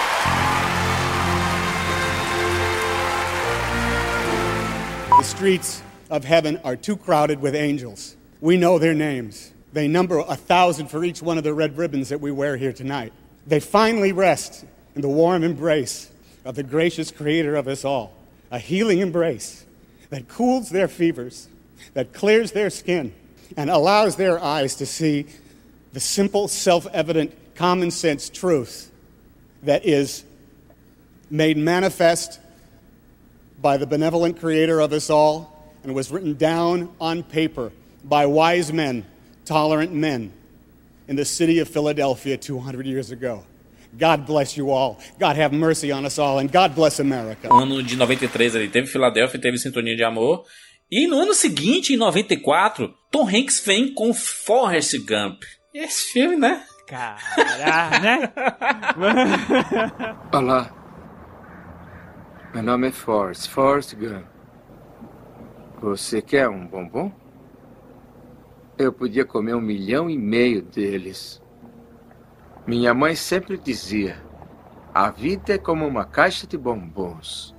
Streets 5.24 5.82
of 6.10 6.24
heaven 6.24 6.60
are 6.64 6.76
too 6.76 6.96
crowded 6.96 7.40
with 7.40 7.54
angels. 7.54 8.14
We 8.40 8.56
know 8.56 8.78
their 8.78 8.94
names. 8.94 9.52
They 9.72 9.88
number 9.88 10.18
a 10.18 10.36
thousand 10.36 10.88
for 10.88 11.02
each 11.02 11.22
one 11.22 11.38
of 11.38 11.44
the 11.44 11.54
red 11.54 11.76
ribbons 11.76 12.10
that 12.10 12.20
we 12.20 12.30
wear 12.30 12.56
here 12.56 12.72
tonight. 12.72 13.12
They 13.46 13.58
finally 13.58 14.12
rest 14.12 14.64
in 14.94 15.00
the 15.00 15.08
warm 15.08 15.42
embrace 15.42 16.10
of 16.44 16.54
the 16.54 16.62
gracious 16.62 17.10
creator 17.10 17.56
of 17.56 17.66
us 17.66 17.84
all, 17.84 18.14
a 18.50 18.58
healing 18.58 18.98
embrace 18.98 19.64
that 20.10 20.28
cools 20.28 20.68
their 20.68 20.88
fevers, 20.88 21.48
that 21.94 22.12
clears 22.12 22.52
their 22.52 22.70
skin, 22.70 23.12
and 23.56 23.70
allows 23.70 24.16
their 24.16 24.38
eyes 24.38 24.76
to 24.76 24.86
see 24.86 25.26
the 25.92 26.00
simple, 26.00 26.48
self 26.48 26.86
evident, 26.92 27.32
common 27.54 27.90
sense 27.90 28.28
truth 28.28 28.90
that 29.62 29.84
is 29.86 30.24
made 31.30 31.56
manifest 31.56 32.40
by 33.64 33.78
the 33.78 33.86
benevolent 33.86 34.38
creator 34.38 34.78
of 34.78 34.92
us 34.92 35.08
all 35.08 35.50
and 35.82 35.94
was 35.94 36.12
written 36.12 36.34
down 36.34 36.90
on 37.00 37.22
paper 37.22 37.72
by 38.04 38.26
wise 38.26 38.70
men, 38.70 39.06
tolerant 39.46 39.90
men 39.90 40.30
in 41.08 41.16
the 41.16 41.24
city 41.24 41.60
of 41.60 41.66
Philadelphia 41.66 42.36
200 42.36 42.84
years 42.84 43.10
ago. 43.10 43.42
God 43.96 44.26
bless 44.26 44.58
you 44.58 44.70
all. 44.70 45.00
God 45.18 45.36
have 45.36 45.54
mercy 45.54 45.90
on 45.90 46.04
us 46.04 46.18
all. 46.18 46.40
And 46.40 46.52
God 46.52 46.74
bless 46.74 47.00
America. 47.00 47.48
No 47.48 47.62
ano 47.62 47.82
de 47.82 47.96
93 47.96 48.54
ele 48.54 48.68
teve 48.68 48.86
Filadélfia, 48.86 49.40
teve 49.40 49.56
Sintonia 49.56 49.96
de 49.96 50.04
Amor. 50.04 50.44
E 50.90 51.06
no 51.06 51.18
ano 51.18 51.32
seguinte, 51.32 51.94
em 51.94 51.96
94, 51.96 52.92
Tom 53.10 53.26
Hanks 53.26 53.60
vem 53.64 53.94
com 53.94 54.12
Forrest 54.12 54.98
Gump. 55.06 55.42
E 55.72 55.78
esse 55.78 56.12
filme, 56.12 56.36
né? 56.36 56.62
Caralho, 56.86 58.02
né? 58.02 58.32
Olá. 60.34 60.83
Meu 62.54 62.62
nome 62.62 62.86
é 62.86 62.92
Forrest, 62.92 63.48
Forrest 63.48 63.96
Gump. 63.96 64.26
Você 65.82 66.22
quer 66.22 66.48
um 66.48 66.64
bombom? 66.64 67.10
Eu 68.78 68.92
podia 68.92 69.24
comer 69.24 69.56
um 69.56 69.60
milhão 69.60 70.08
e 70.08 70.16
meio 70.16 70.62
deles. 70.62 71.42
Minha 72.64 72.94
mãe 72.94 73.16
sempre 73.16 73.58
dizia: 73.58 74.22
a 74.94 75.10
vida 75.10 75.54
é 75.54 75.58
como 75.58 75.84
uma 75.84 76.04
caixa 76.04 76.46
de 76.46 76.56
bombons. 76.56 77.52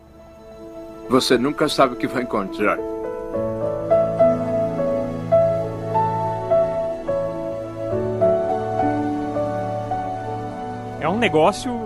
Você 1.10 1.38
nunca 1.38 1.68
sabe 1.68 1.96
o 1.96 1.98
que 1.98 2.08
vai 2.08 2.24
encontrar. 2.24 2.80
É 11.02 11.10
um 11.10 11.18
negócio 11.18 11.85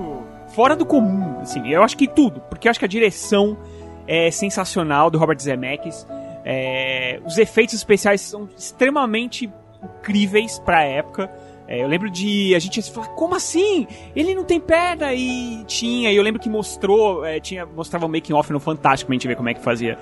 fora 0.59 0.75
do 0.75 0.85
comum, 0.85 1.39
assim. 1.39 1.69
Eu 1.69 1.81
acho 1.81 1.95
que 1.95 2.05
tudo, 2.05 2.41
porque 2.49 2.67
eu 2.67 2.69
acho 2.69 2.77
que 2.77 2.83
a 2.83 2.87
direção 2.89 3.57
é 4.05 4.29
sensacional 4.29 5.09
do 5.09 5.17
Robert 5.17 5.39
Zemeckis. 5.39 6.05
É, 6.43 7.21
os 7.25 7.37
efeitos 7.37 7.75
especiais 7.75 8.19
são 8.19 8.49
extremamente 8.57 9.49
incríveis 9.81 10.59
pra 10.59 10.83
época. 10.83 11.31
É, 11.65 11.81
eu 11.81 11.87
lembro 11.87 12.09
de 12.09 12.53
a 12.53 12.59
gente 12.59 12.81
falar, 12.91 13.07
como 13.15 13.35
assim? 13.35 13.87
Ele 14.13 14.35
não 14.35 14.43
tem 14.43 14.59
perna? 14.59 15.13
E 15.13 15.63
tinha, 15.63 16.11
e 16.11 16.17
eu 16.17 16.21
lembro 16.21 16.41
que 16.41 16.49
mostrou, 16.49 17.23
é, 17.23 17.39
tinha, 17.39 17.65
mostrava 17.65 18.05
o 18.05 18.09
making 18.09 18.33
off 18.33 18.51
no 18.51 18.59
Fantástico 18.59 19.07
pra 19.07 19.13
gente 19.13 19.29
ver 19.29 19.37
como 19.37 19.47
é 19.47 19.53
que 19.53 19.61
fazia 19.61 19.97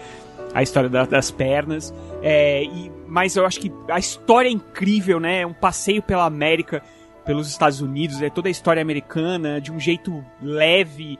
a 0.56 0.64
história 0.64 0.90
da, 0.90 1.06
das 1.06 1.30
pernas. 1.30 1.94
É, 2.24 2.64
e, 2.64 2.92
mas 3.08 3.36
eu 3.36 3.46
acho 3.46 3.60
que 3.60 3.72
a 3.92 4.00
história 4.00 4.50
é 4.50 4.52
incrível, 4.52 5.20
né? 5.20 5.42
É 5.42 5.46
um 5.46 5.54
passeio 5.54 6.02
pela 6.02 6.26
América, 6.26 6.82
pelos 7.28 7.50
Estados 7.50 7.82
Unidos, 7.82 8.22
é 8.22 8.30
toda 8.30 8.48
a 8.48 8.52
história 8.52 8.82
americana, 8.82 9.60
de 9.60 9.72
um 9.72 9.80
jeito 9.80 10.26
leve, 10.42 11.20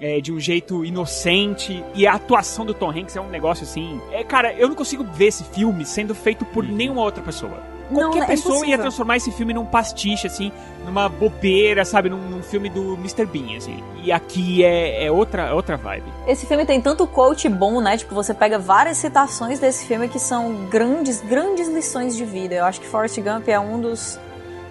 é, 0.00 0.20
de 0.20 0.30
um 0.30 0.38
jeito 0.38 0.84
inocente. 0.84 1.82
E 1.94 2.06
a 2.06 2.12
atuação 2.12 2.64
do 2.64 2.74
Tom 2.74 2.90
Hanks 2.90 3.16
é 3.16 3.20
um 3.20 3.30
negócio 3.30 3.64
assim. 3.64 4.00
É, 4.12 4.22
cara, 4.22 4.52
eu 4.52 4.68
não 4.68 4.76
consigo 4.76 5.02
ver 5.02 5.26
esse 5.26 5.42
filme 5.42 5.84
sendo 5.84 6.14
feito 6.14 6.44
por 6.44 6.62
nenhuma 6.62 7.00
outra 7.00 7.22
pessoa. 7.22 7.58
Qualquer 7.92 8.18
Não, 8.18 8.24
é 8.24 8.26
pessoa 8.26 8.66
ia 8.66 8.76
transformar 8.76 9.16
esse 9.16 9.32
filme 9.32 9.54
num 9.54 9.64
pastiche, 9.64 10.26
assim, 10.26 10.52
numa 10.84 11.08
bobeira, 11.08 11.86
sabe? 11.86 12.10
Num, 12.10 12.18
num 12.18 12.42
filme 12.42 12.68
do 12.68 12.94
Mr. 12.94 13.24
Bean, 13.24 13.56
assim. 13.56 13.82
E 14.04 14.12
aqui 14.12 14.62
é, 14.62 15.06
é 15.06 15.10
outra, 15.10 15.54
outra 15.54 15.78
vibe. 15.78 16.04
Esse 16.26 16.44
filme 16.44 16.66
tem 16.66 16.82
tanto 16.82 17.06
quote 17.06 17.48
bom, 17.48 17.80
né? 17.80 17.96
Tipo, 17.96 18.14
você 18.14 18.34
pega 18.34 18.58
várias 18.58 18.98
citações 18.98 19.58
desse 19.58 19.86
filme 19.86 20.06
que 20.06 20.18
são 20.18 20.66
grandes, 20.66 21.22
grandes 21.22 21.66
lições 21.68 22.14
de 22.14 22.26
vida. 22.26 22.54
Eu 22.54 22.66
acho 22.66 22.78
que 22.78 22.86
Forrest 22.86 23.18
Gump 23.22 23.48
é 23.48 23.58
um 23.58 23.80
dos, 23.80 24.20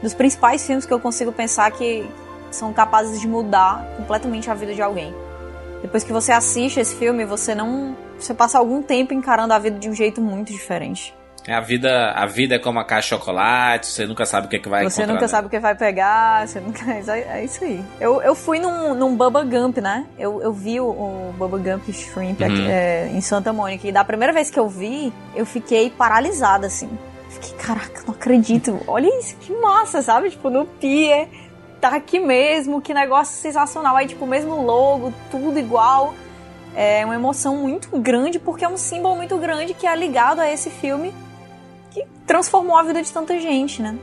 dos 0.01 0.13
principais 0.13 0.65
filmes 0.65 0.86
que 0.86 0.93
eu 0.93 0.99
consigo 0.99 1.31
pensar 1.31 1.69
que 1.71 2.07
são 2.51 2.71
capazes 2.73 3.19
de 3.19 3.27
mudar 3.27 3.86
completamente 3.97 4.49
a 4.49 4.53
vida 4.53 4.73
de 4.73 4.81
alguém. 4.81 5.13
Depois 5.81 6.03
que 6.03 6.12
você 6.12 6.31
assiste 6.31 6.79
esse 6.79 6.95
filme, 6.95 7.25
você 7.25 7.53
não. 7.53 7.95
Você 8.19 8.33
passa 8.33 8.57
algum 8.57 8.81
tempo 8.81 9.13
encarando 9.13 9.53
a 9.53 9.60
vida 9.60 9.77
de 9.77 9.88
um 9.89 9.93
jeito 9.93 10.19
muito 10.21 10.51
diferente. 10.51 11.13
É, 11.45 11.53
A 11.53 11.62
vida, 11.62 12.12
a 12.12 12.25
vida 12.25 12.55
é 12.55 12.60
como 12.60 12.77
uma 12.77 12.83
caixa 12.83 13.15
de 13.15 13.21
chocolate, 13.21 13.88
você 13.88 14.05
nunca 14.05 14.25
sabe 14.25 14.47
o 14.47 14.49
que, 14.49 14.57
é 14.57 14.60
que 14.60 14.67
vai 14.67 14.83
você 14.83 15.05
nunca 15.05 15.29
sabe 15.29 15.47
o 15.47 15.49
que 15.49 15.60
vai 15.60 15.75
pegar, 15.75 16.45
você 16.45 16.60
nunca. 16.60 16.81
É, 16.91 17.43
isso 17.45 17.63
aí. 17.63 17.81
Eu, 18.01 18.21
eu 18.21 18.36
fui 18.36 18.60
num, 18.60 18.93
num 18.95 19.15
Bubba 19.15 19.43
Gump, 19.45 19.77
né? 19.77 20.05
Eu, 20.19 20.41
eu 20.41 20.51
vi 20.51 20.79
o, 20.81 20.88
o 20.88 21.33
Bubba 21.38 21.57
Gump 21.57 21.88
Shrimp 21.89 22.41
aqui, 22.41 22.53
Uhum. 22.53 22.67
é, 22.69 23.07
em 23.13 23.21
Santa 23.21 23.53
Mônica. 23.53 23.88
E 23.88 23.91
da 23.93 24.03
primeira 24.03 24.33
vez 24.33 24.49
que 24.49 24.60
eu 24.60 24.67
vi, 24.67 25.13
eu 25.36 25.45
fiquei 25.45 25.89
paralisada, 25.89 26.67
assim. 26.67 26.89
Fiquei, 27.39 27.58
caraca, 27.58 28.04
não 28.08 28.13
acredito. 28.13 28.80
Olha 28.88 29.08
isso, 29.19 29.36
que 29.38 29.54
massa, 29.54 30.02
sabe? 30.02 30.30
Tipo, 30.30 30.50
no 30.50 30.65
pier, 30.65 31.28
tá 31.80 31.89
aqui 31.89 32.19
mesmo, 32.19 32.82
que 32.82 32.93
negócio 32.93 33.36
sensacional. 33.36 33.95
Aí, 33.95 34.08
tipo, 34.08 34.26
mesmo 34.26 34.63
logo, 34.63 35.13
tudo 35.30 35.60
igual. 35.60 36.13
É 36.76 37.04
uma 37.06 37.15
emoção 37.15 37.58
muito 37.58 37.97
grande, 37.97 38.38
porque 38.38 38.63
é 38.63 38.67
um 38.67 38.78
símbolo 38.78 39.15
muito 39.15 39.36
grande 39.38 39.73
que 39.73 39.88
é 39.88 39.95
ligado 39.95 40.39
a 40.39 40.52
esse 40.52 40.69
filme 40.69 41.13
que 41.91 42.06
transformou 42.26 42.78
a 42.78 42.84
vida 42.84 43.02
de 43.02 43.12
tanta 43.12 43.39
gente, 43.39 43.82
né? 43.82 43.97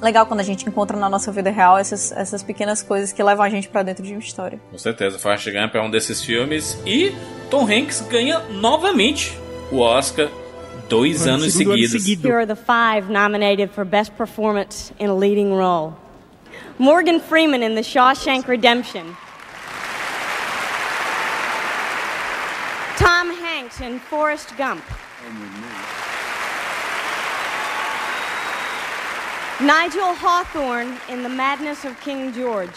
Legal 0.00 0.26
quando 0.26 0.40
a 0.40 0.44
gente 0.44 0.68
encontra 0.68 0.96
na 0.96 1.08
nossa 1.08 1.32
vida 1.32 1.50
real 1.50 1.78
essas, 1.78 2.12
essas 2.12 2.42
pequenas 2.42 2.82
coisas 2.82 3.12
que 3.12 3.22
levam 3.22 3.44
a 3.44 3.50
gente 3.50 3.68
pra 3.68 3.82
dentro 3.82 4.04
de 4.04 4.12
uma 4.12 4.20
história. 4.20 4.60
Com 4.70 4.78
certeza, 4.78 5.18
Forrest 5.18 5.48
Gump 5.50 5.74
é 5.74 5.80
um 5.80 5.90
desses 5.90 6.22
filmes. 6.22 6.78
E 6.86 7.12
Tom 7.50 7.66
Hanks 7.66 8.00
ganha 8.02 8.40
novamente 8.50 9.36
o 9.70 9.78
Oscar 9.78 10.28
dois 10.92 11.26
anos 11.26 11.54
seguidos. 11.54 12.04
Here 12.04 12.40
are 12.40 12.46
the 12.46 12.54
five 12.54 13.08
nominated 13.08 13.70
for 13.70 13.82
Best 13.82 14.14
Performance 14.14 14.92
in 14.98 15.08
a 15.08 15.14
Leading 15.14 15.54
Role 15.54 15.96
Morgan 16.78 17.18
Freeman 17.18 17.62
in 17.62 17.74
The 17.74 17.80
Shawshank 17.80 18.46
Redemption, 18.46 19.16
Tom 22.98 23.30
Hanks 23.30 23.80
in 23.80 23.98
Forrest 24.00 24.54
Gump, 24.58 24.84
Nigel 29.62 30.12
Hawthorne 30.14 30.98
in 31.08 31.22
The 31.22 31.30
Madness 31.30 31.86
of 31.86 31.98
King 32.02 32.34
George. 32.34 32.68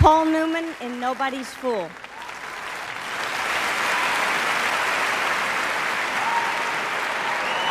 Paul 0.00 0.24
Newman 0.24 0.64
in 0.80 0.98
Nobody's 0.98 1.50
Fool. 1.54 1.88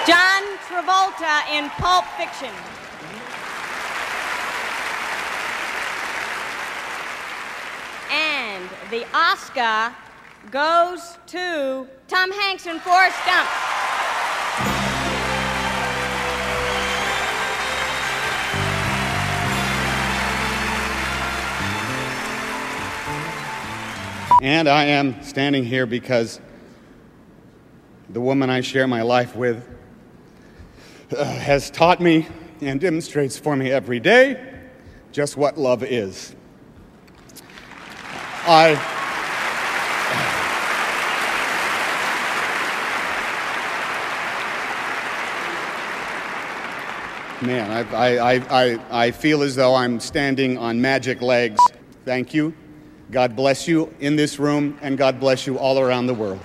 John 0.07 0.43
Travolta 0.67 1.47
in 1.51 1.69
Pulp 1.71 2.05
Fiction. 2.17 2.53
And 8.11 8.69
the 8.89 9.05
Oscar 9.13 9.95
goes 10.51 11.17
to 11.27 11.87
Tom 12.07 12.31
Hanks 12.31 12.65
in 12.65 12.79
Forrest 12.79 13.17
Gump. 13.25 13.49
And 24.41 24.69
I 24.69 24.85
am 24.85 25.21
standing 25.21 25.65
here 25.65 25.85
because 25.85 26.39
the 28.09 28.21
woman 28.21 28.49
I 28.49 28.61
share 28.61 28.87
my 28.87 29.01
life 29.01 29.35
with, 29.35 29.67
uh, 31.15 31.25
has 31.25 31.69
taught 31.71 31.99
me 31.99 32.27
and 32.61 32.79
demonstrates 32.79 33.37
for 33.37 33.55
me 33.55 33.71
every 33.71 33.99
day 33.99 34.59
just 35.11 35.37
what 35.37 35.57
love 35.57 35.83
is. 35.83 36.35
I. 38.45 38.95
Man, 47.41 47.71
I, 47.71 47.95
I, 47.95 48.33
I, 48.33 48.35
I, 48.49 49.05
I 49.05 49.11
feel 49.11 49.43
as 49.43 49.55
though 49.55 49.73
I'm 49.73 49.99
standing 50.01 50.57
on 50.57 50.81
magic 50.81 51.21
legs. 51.21 51.59
Thank 52.03 52.33
you. 52.33 52.53
God 53.11 53.35
bless 53.35 53.67
you 53.67 53.93
in 54.01 54.17
this 54.17 54.39
room, 54.39 54.77
and 54.81 54.97
God 54.97 55.19
bless 55.19 55.47
you 55.47 55.57
all 55.57 55.79
around 55.79 56.07
the 56.07 56.13
world. 56.13 56.39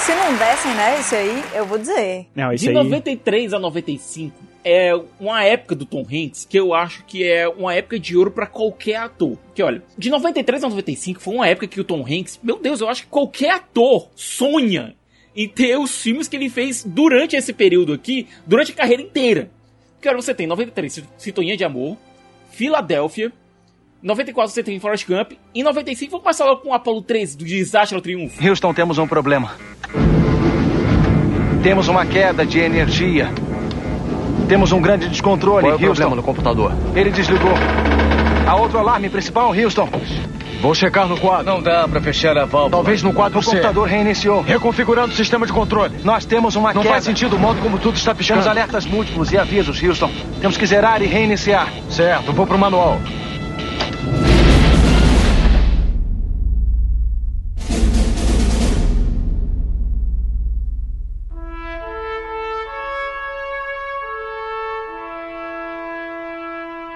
Se 0.00 0.14
não 0.14 0.34
dessem, 0.36 0.74
né, 0.74 0.98
isso 0.98 1.14
aí, 1.14 1.44
eu 1.54 1.66
vou 1.66 1.78
dizer. 1.78 2.26
Não, 2.34 2.54
De 2.54 2.70
93 2.70 3.52
a 3.52 3.58
95 3.58 4.34
é 4.64 4.94
uma 5.18 5.44
época 5.44 5.74
do 5.74 5.84
Tom 5.84 6.00
Hanks 6.00 6.46
que 6.48 6.58
eu 6.58 6.74
acho 6.74 7.04
que 7.04 7.22
é 7.22 7.48
uma 7.48 7.74
época 7.74 7.98
de 7.98 8.16
ouro 8.16 8.30
pra 8.30 8.46
qualquer 8.46 8.96
ator. 8.96 9.36
Que 9.54 9.62
olha, 9.62 9.82
de 9.96 10.10
93 10.10 10.64
a 10.64 10.68
95 10.68 11.20
foi 11.20 11.34
uma 11.34 11.46
época 11.46 11.66
que 11.66 11.80
o 11.80 11.84
Tom 11.84 12.04
Hanks, 12.04 12.40
meu 12.42 12.58
Deus, 12.58 12.80
eu 12.80 12.88
acho 12.88 13.02
que 13.02 13.08
qualquer 13.08 13.50
ator 13.50 14.08
sonha 14.14 14.94
em 15.36 15.48
ter 15.48 15.78
os 15.78 16.00
filmes 16.02 16.28
que 16.28 16.36
ele 16.36 16.48
fez 16.48 16.82
durante 16.82 17.36
esse 17.36 17.52
período 17.52 17.92
aqui, 17.92 18.26
durante 18.46 18.72
a 18.72 18.74
carreira 18.74 19.02
inteira. 19.02 19.50
Porque 19.94 20.08
olha, 20.08 20.20
você 20.20 20.34
tem 20.34 20.46
93 20.46 21.04
Sintonia 21.18 21.56
de 21.56 21.64
Amor, 21.64 21.96
Filadélfia, 22.50 23.32
94 24.02 24.54
você 24.54 24.62
tem 24.62 24.80
Forrest 24.80 25.06
Gump, 25.06 25.32
e 25.54 25.62
95 25.62 26.10
vamos 26.10 26.24
passar 26.24 26.46
logo 26.46 26.62
com 26.62 26.70
o 26.70 26.74
Apollo 26.74 27.02
13 27.02 27.36
do 27.36 27.44
Desastre 27.44 27.94
ao 27.94 28.00
Triunfo. 28.00 28.42
Houston, 28.46 28.72
temos 28.72 28.96
um 28.98 29.06
problema. 29.06 29.52
Temos 31.62 31.88
uma 31.88 32.06
queda 32.06 32.46
de 32.46 32.58
energia. 32.58 33.30
Temos 34.48 34.72
um 34.72 34.80
grande 34.80 35.08
descontrole, 35.08 35.62
Qual 35.62 35.72
é 35.72 35.74
o 35.74 35.78
Houston. 35.78 35.86
problema 35.86 36.16
no 36.16 36.22
computador? 36.22 36.72
Ele 36.94 37.10
desligou. 37.10 37.52
Há 38.46 38.56
outro 38.56 38.78
alarme 38.78 39.10
principal, 39.10 39.52
Houston. 39.52 39.88
Vou 40.62 40.74
checar 40.74 41.06
no 41.06 41.18
quadro. 41.18 41.44
Não 41.44 41.62
dá 41.62 41.86
pra 41.86 42.00
fechar 42.00 42.36
a 42.36 42.44
válvula. 42.44 42.70
Talvez 42.70 43.02
no 43.02 43.12
quadro 43.12 43.38
o 43.38 43.42
C. 43.42 43.50
computador 43.50 43.86
reiniciou. 43.86 44.40
Reconfigurando 44.42 45.12
o 45.12 45.16
sistema 45.16 45.46
de 45.46 45.52
controle. 45.52 45.96
Nós 46.04 46.24
temos 46.24 46.56
uma 46.56 46.72
Não 46.72 46.82
queda. 46.82 46.94
faz 46.94 47.04
sentido 47.04 47.36
o 47.36 47.38
modo 47.38 47.60
como 47.60 47.78
tudo 47.78 47.96
está 47.96 48.14
piscando. 48.14 48.40
Temos 48.40 48.50
alertas 48.50 48.86
múltiplos 48.86 49.30
e 49.32 49.38
avisos, 49.38 49.82
Houston. 49.82 50.10
Temos 50.40 50.56
que 50.56 50.66
zerar 50.66 51.02
e 51.02 51.06
reiniciar. 51.06 51.70
Certo, 51.88 52.32
vou 52.32 52.46
pro 52.46 52.58
manual. 52.58 52.98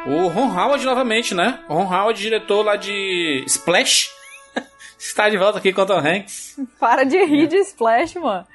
O 0.07 0.29
Ron 0.29 0.49
Howard 0.55 0.85
novamente, 0.85 1.35
né? 1.35 1.61
O 1.67 1.75
Ron 1.75 1.87
Howard, 1.87 2.21
diretor 2.21 2.63
lá 2.63 2.77
de 2.77 3.43
Splash, 3.47 4.11
está 4.99 5.31
de 5.31 5.39
volta 5.39 5.59
aqui 5.59 5.73
com 5.73 5.81
o 5.81 5.87
Tom 5.87 5.99
Hanks. 5.99 6.61
Para 6.79 7.05
de 7.05 7.25
rir 7.25 7.47
de 7.47 7.57
Splash, 7.57 8.17
mano. 8.17 8.47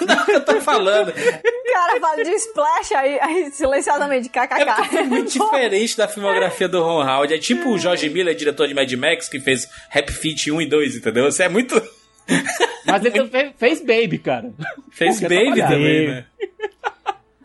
Eu 0.28 0.40
tô 0.44 0.60
falando. 0.60 1.08
O 1.10 1.72
cara 1.72 2.00
fala 2.00 2.24
de 2.24 2.30
Splash, 2.30 2.94
aí, 2.94 3.18
aí 3.20 3.50
silenciosamente, 3.50 4.28
kkk. 4.28 4.96
É 4.96 5.02
muito 5.02 5.32
diferente 5.32 5.96
da 5.96 6.08
filmografia 6.08 6.68
do 6.68 6.82
Ron 6.82 7.02
Howard. 7.02 7.34
É 7.34 7.38
tipo 7.38 7.70
o 7.70 7.78
George 7.78 8.08
Miller, 8.08 8.34
diretor 8.34 8.66
de 8.66 8.74
Mad 8.74 8.92
Max, 8.94 9.28
que 9.28 9.40
fez 9.40 9.68
Happy 9.94 10.12
Feet 10.12 10.50
1 10.50 10.62
e 10.62 10.66
2, 10.66 10.96
entendeu? 10.96 11.30
Você 11.30 11.44
é 11.44 11.48
muito... 11.48 11.80
Mas 12.86 13.04
ele 13.04 13.26
fez, 13.28 13.52
fez 13.56 13.80
Baby, 13.80 14.18
cara. 14.18 14.52
Fez 14.90 15.20
Pô, 15.20 15.28
Baby 15.28 15.60
também, 15.60 16.08
né? 16.08 16.24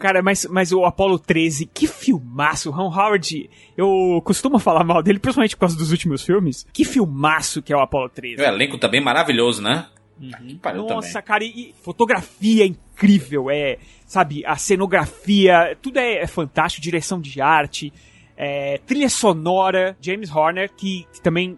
Cara, 0.03 0.21
mas, 0.21 0.45
mas 0.49 0.73
o 0.73 0.83
Apollo 0.83 1.17
13, 1.17 1.65
que 1.65 1.87
filmaço. 1.87 2.69
O 2.69 2.73
Ron 2.73 2.93
Howard, 2.93 3.49
eu 3.77 4.21
costumo 4.25 4.59
falar 4.59 4.83
mal 4.83 5.01
dele, 5.01 5.17
principalmente 5.17 5.55
por 5.55 5.61
causa 5.61 5.77
dos 5.77 5.91
últimos 5.91 6.21
filmes. 6.21 6.67
Que 6.73 6.83
filmaço 6.83 7.61
que 7.61 7.71
é 7.71 7.77
o 7.77 7.79
Apollo 7.79 8.09
13. 8.09 8.41
O 8.41 8.45
elenco 8.45 8.77
também 8.77 8.99
maravilhoso, 8.99 9.61
né? 9.61 9.85
Pariu 10.61 10.83
Nossa, 10.83 11.13
também. 11.13 11.23
cara, 11.23 11.43
e, 11.43 11.73
fotografia 11.81 12.65
incrível, 12.65 13.49
é, 13.49 13.77
sabe, 14.05 14.45
a 14.45 14.55
cenografia, 14.55 15.77
tudo 15.81 15.97
é, 15.97 16.17
é 16.17 16.27
fantástico, 16.27 16.81
direção 16.81 17.19
de 17.19 17.41
arte, 17.41 17.91
é, 18.37 18.79
trilha 18.85 19.09
sonora, 19.09 19.97
James 20.01 20.33
Horner, 20.33 20.71
que, 20.71 21.05
que 21.13 21.21
também 21.21 21.57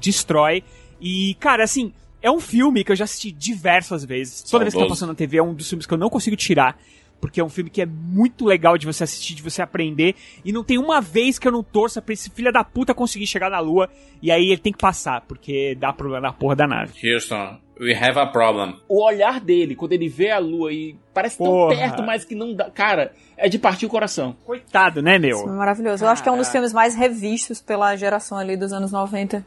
destrói. 0.00 0.62
E, 1.00 1.34
cara, 1.40 1.64
assim, 1.64 1.92
é 2.22 2.30
um 2.30 2.40
filme 2.40 2.82
que 2.82 2.92
eu 2.92 2.96
já 2.96 3.04
assisti 3.04 3.30
diversas 3.30 4.04
vezes. 4.04 4.42
Toda 4.42 4.64
vez 4.64 4.74
que 4.74 4.80
tá 4.80 4.86
passando 4.86 5.10
na 5.10 5.14
TV 5.14 5.38
é 5.38 5.42
um 5.42 5.54
dos 5.54 5.68
filmes 5.68 5.86
que 5.86 5.92
eu 5.92 5.98
não 5.98 6.08
consigo 6.08 6.36
tirar. 6.36 6.78
Porque 7.24 7.40
é 7.40 7.44
um 7.44 7.48
filme 7.48 7.70
que 7.70 7.80
é 7.80 7.86
muito 7.86 8.44
legal 8.44 8.76
de 8.76 8.84
você 8.84 9.02
assistir, 9.02 9.34
de 9.34 9.42
você 9.42 9.62
aprender. 9.62 10.14
E 10.44 10.52
não 10.52 10.62
tem 10.62 10.76
uma 10.76 11.00
vez 11.00 11.38
que 11.38 11.48
eu 11.48 11.52
não 11.52 11.62
torça 11.62 12.02
pra 12.02 12.12
esse 12.12 12.28
filho 12.28 12.52
da 12.52 12.62
puta 12.62 12.92
conseguir 12.92 13.26
chegar 13.26 13.48
na 13.48 13.60
lua. 13.60 13.88
E 14.20 14.30
aí 14.30 14.48
ele 14.50 14.58
tem 14.58 14.70
que 14.70 14.78
passar, 14.78 15.22
porque 15.22 15.74
dá 15.74 15.90
problema 15.90 16.28
na 16.28 16.34
porra 16.34 16.54
da 16.54 16.66
nave. 16.66 16.92
Houston, 17.02 17.58
we 17.80 17.94
have 17.94 18.18
a 18.18 18.26
problem. 18.26 18.76
O 18.86 19.02
olhar 19.02 19.40
dele, 19.40 19.74
quando 19.74 19.94
ele 19.94 20.06
vê 20.06 20.32
a 20.32 20.38
lua 20.38 20.70
e 20.70 20.94
parece 21.14 21.38
tão 21.38 21.46
Porra. 21.46 21.74
perto, 21.74 22.02
mas 22.02 22.26
que 22.26 22.34
não 22.34 22.52
dá. 22.52 22.70
Cara, 22.70 23.14
é 23.38 23.48
de 23.48 23.58
partir 23.58 23.86
o 23.86 23.88
coração. 23.88 24.36
Coitado, 24.44 25.00
né, 25.00 25.18
meu? 25.18 25.38
Isso 25.38 25.48
é 25.48 25.52
maravilhoso. 25.52 26.04
Eu 26.04 26.10
acho 26.10 26.22
que 26.22 26.28
é 26.28 26.32
um 26.32 26.36
dos 26.36 26.50
filmes 26.50 26.74
mais 26.74 26.94
revistos 26.94 27.58
pela 27.58 27.96
geração 27.96 28.36
ali 28.36 28.54
dos 28.54 28.70
anos 28.70 28.92
90. 28.92 29.42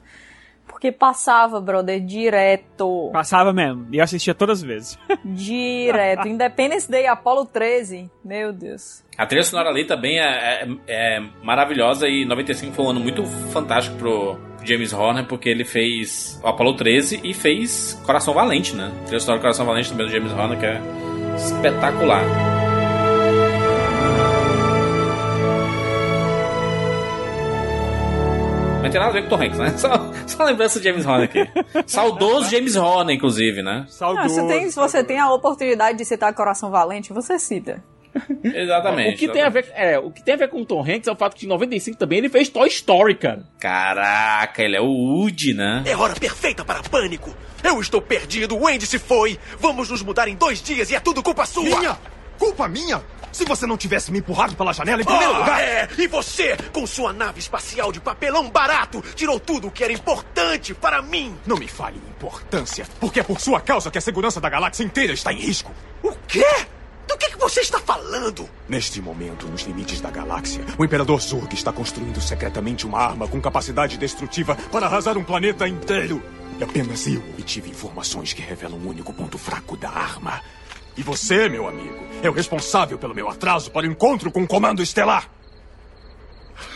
Porque 0.68 0.92
passava, 0.92 1.60
brother, 1.62 2.00
direto. 2.00 3.10
Passava 3.12 3.52
mesmo. 3.54 3.88
E 3.92 3.98
eu 3.98 4.04
assistia 4.04 4.36
todas 4.36 4.60
as 4.60 4.64
vezes. 4.64 5.00
Direto. 5.26 6.28
Independence 6.28 6.90
Day, 6.90 7.08
Apollo 7.08 7.46
13. 7.46 8.10
Meu 8.24 8.54
Deus. 8.54 9.04
A 9.18 9.26
trilha 9.26 9.44
sonora 9.44 9.70
ali 9.70 9.86
também 9.86 10.20
é, 10.20 10.24
é- 10.64 10.68
é 10.88 11.24
maravilhosa 11.44 12.08
e 12.08 12.26
95 12.26 12.74
foi 12.74 12.86
um 12.86 12.90
ano 12.90 13.00
muito 13.00 13.24
fantástico 13.52 13.96
pro 13.98 14.38
James 14.64 14.94
Horner, 14.94 15.26
porque 15.26 15.50
ele 15.50 15.64
fez 15.66 16.40
o 16.44 16.48
Apollo 16.48 16.76
13 16.76 17.22
e 17.24 17.34
fez 17.34 18.00
Coração 18.06 18.34
Valente, 18.34 18.76
né? 18.76 18.92
A 19.02 19.04
trilha 19.06 19.20
sonora 19.20 19.42
Coração 19.42 19.66
Valente 19.66 19.90
também 19.90 20.06
do 20.06 20.12
James 20.12 20.32
Horner, 20.32 20.60
que 20.60 20.66
é 20.66 20.82
espetacular. 21.36 22.24
Não 28.84 28.92
tem 28.92 29.00
nada 29.02 29.06
a 29.08 29.14
ver 29.14 29.22
com 29.28 29.28
o 29.28 29.38
Tom 29.38 29.44
Hanks, 29.44 29.58
né? 29.60 29.74
Só, 29.78 30.12
só 30.26 30.44
lembrança 30.46 30.80
de 30.80 30.86
James 30.88 31.06
Horner 31.06 31.26
aqui. 31.26 31.84
Saudoso 31.86 32.50
James 32.50 32.76
Horner, 32.76 33.16
inclusive, 33.16 33.62
né? 33.62 33.86
Ah, 34.18 34.30
se, 34.30 34.48
tem- 34.48 34.70
se 34.70 34.76
você 34.76 35.04
tem 35.04 35.20
a 35.20 35.30
oportunidade 35.32 35.98
de 35.98 36.06
citar 36.06 36.34
Coração 36.34 36.70
Valente, 36.70 37.12
você 37.12 37.38
cita. 37.38 37.84
Exatamente. 38.44 39.16
O 39.16 39.18
que, 39.20 39.28
tem 39.28 39.44
a 39.44 39.50
ver, 39.50 39.72
é, 39.76 40.00
o 40.00 40.10
que 40.10 40.24
tem 40.24 40.34
a 40.34 40.38
ver 40.38 40.48
com 40.50 40.62
o 40.62 40.66
Tom 40.66 40.82
Hanks 40.82 41.08
é 41.08 41.12
o 41.12 41.16
fato 41.16 41.36
que 41.36 41.46
em 41.46 41.50
95 41.50 41.98
também 41.98 42.18
ele 42.20 42.30
fez 42.30 42.50
Toy 42.50 42.68
Story, 42.68 43.14
cara. 43.16 43.44
Caraca, 43.60 44.64
ele 44.64 44.76
é 44.76 44.82
o 44.82 44.86
Woody, 44.88 45.54
né? 45.54 45.84
É 45.86 45.96
hora 45.96 46.16
perfeita 46.16 46.64
para 46.66 46.82
pânico. 46.82 47.30
Eu 47.64 47.80
estou 47.80 48.02
perdido, 48.02 48.58
o 48.58 48.68
Andy 48.68 48.88
se 48.88 48.98
foi. 48.98 49.38
Vamos 49.60 49.90
nos 49.90 50.02
mudar 50.02 50.28
em 50.28 50.36
dois 50.36 50.62
dias 50.62 50.90
e 50.90 50.96
é 50.96 51.00
tudo 51.00 51.22
culpa 51.22 51.46
sua. 51.46 51.64
Minha? 51.64 51.98
Culpa 52.38 52.68
minha? 52.68 53.04
Se 53.32 53.46
você 53.46 53.68
não 53.68 53.78
tivesse 53.78 54.12
me 54.12 54.20
empurrado 54.20 54.56
pela 54.56 54.74
janela 54.74 55.02
em 55.02 55.06
primeiro 55.06 55.34
Ah, 55.36 55.38
lugar. 55.40 55.62
é! 55.62 55.88
E 55.98 56.08
você, 56.08 56.58
com 56.74 56.88
sua 56.88 57.14
nave 57.14 57.40
espacial 57.40 57.92
de 57.92 58.00
papelão 58.00 58.50
barato, 58.50 59.04
tirou 59.16 59.40
tudo 59.40 59.68
o 59.68 59.72
que 59.72 59.84
era 59.84 59.94
importante 59.94 60.74
para 60.74 61.02
mim. 61.02 61.38
Não 61.46 61.58
me 61.58 61.68
fale 61.68 61.98
importância, 61.98 62.88
porque 63.00 63.20
é 63.20 63.24
por 63.24 63.40
sua 63.40 63.60
causa 63.62 63.92
que 63.92 63.98
a 63.98 64.02
segurança 64.02 64.42
da 64.42 64.50
galáxia 64.50 64.84
inteira 64.84 65.14
está 65.14 65.32
em 65.32 65.38
risco. 65.40 65.72
O 66.02 66.12
quê? 66.28 66.46
Do 67.08 67.16
que, 67.18 67.30
que 67.30 67.38
você 67.38 67.62
está 67.62 67.80
falando? 67.80 68.50
Neste 68.68 69.02
momento, 69.02 69.48
nos 69.48 69.62
limites 69.64 70.02
da 70.02 70.10
galáxia, 70.10 70.64
o 70.78 70.84
Imperador 70.84 71.22
Zurg 71.22 71.54
está 71.54 71.72
construindo 71.72 72.20
secretamente 72.20 72.86
uma 72.88 73.00
arma 73.00 73.28
com 73.28 73.40
capacidade 73.40 73.98
destrutiva 73.98 74.56
para 74.72 74.88
arrasar 74.88 75.18
um 75.18 75.24
planeta 75.24 75.68
inteiro. 75.68 76.22
E 76.60 76.64
apenas 76.64 77.06
eu 77.08 77.20
obtive 77.38 77.70
informações 77.70 78.34
que 78.34 78.42
revelam 78.42 78.78
o 78.80 78.90
único 78.90 79.14
ponto 79.14 79.38
fraco 79.38 79.78
da 79.78 79.90
arma. 79.90 80.42
E 80.98 81.04
você, 81.04 81.48
meu 81.48 81.68
amigo, 81.68 81.96
é 82.24 82.30
o 82.30 82.34
responsável 82.34 82.98
pelo 82.98 83.14
meu 83.14 83.30
atraso 83.30 83.70
para 83.72 83.88
o 83.88 83.92
encontro 83.92 84.32
com 84.32 84.42
o 84.44 84.48
Comando 84.48 84.82
Estelar. 84.82 85.30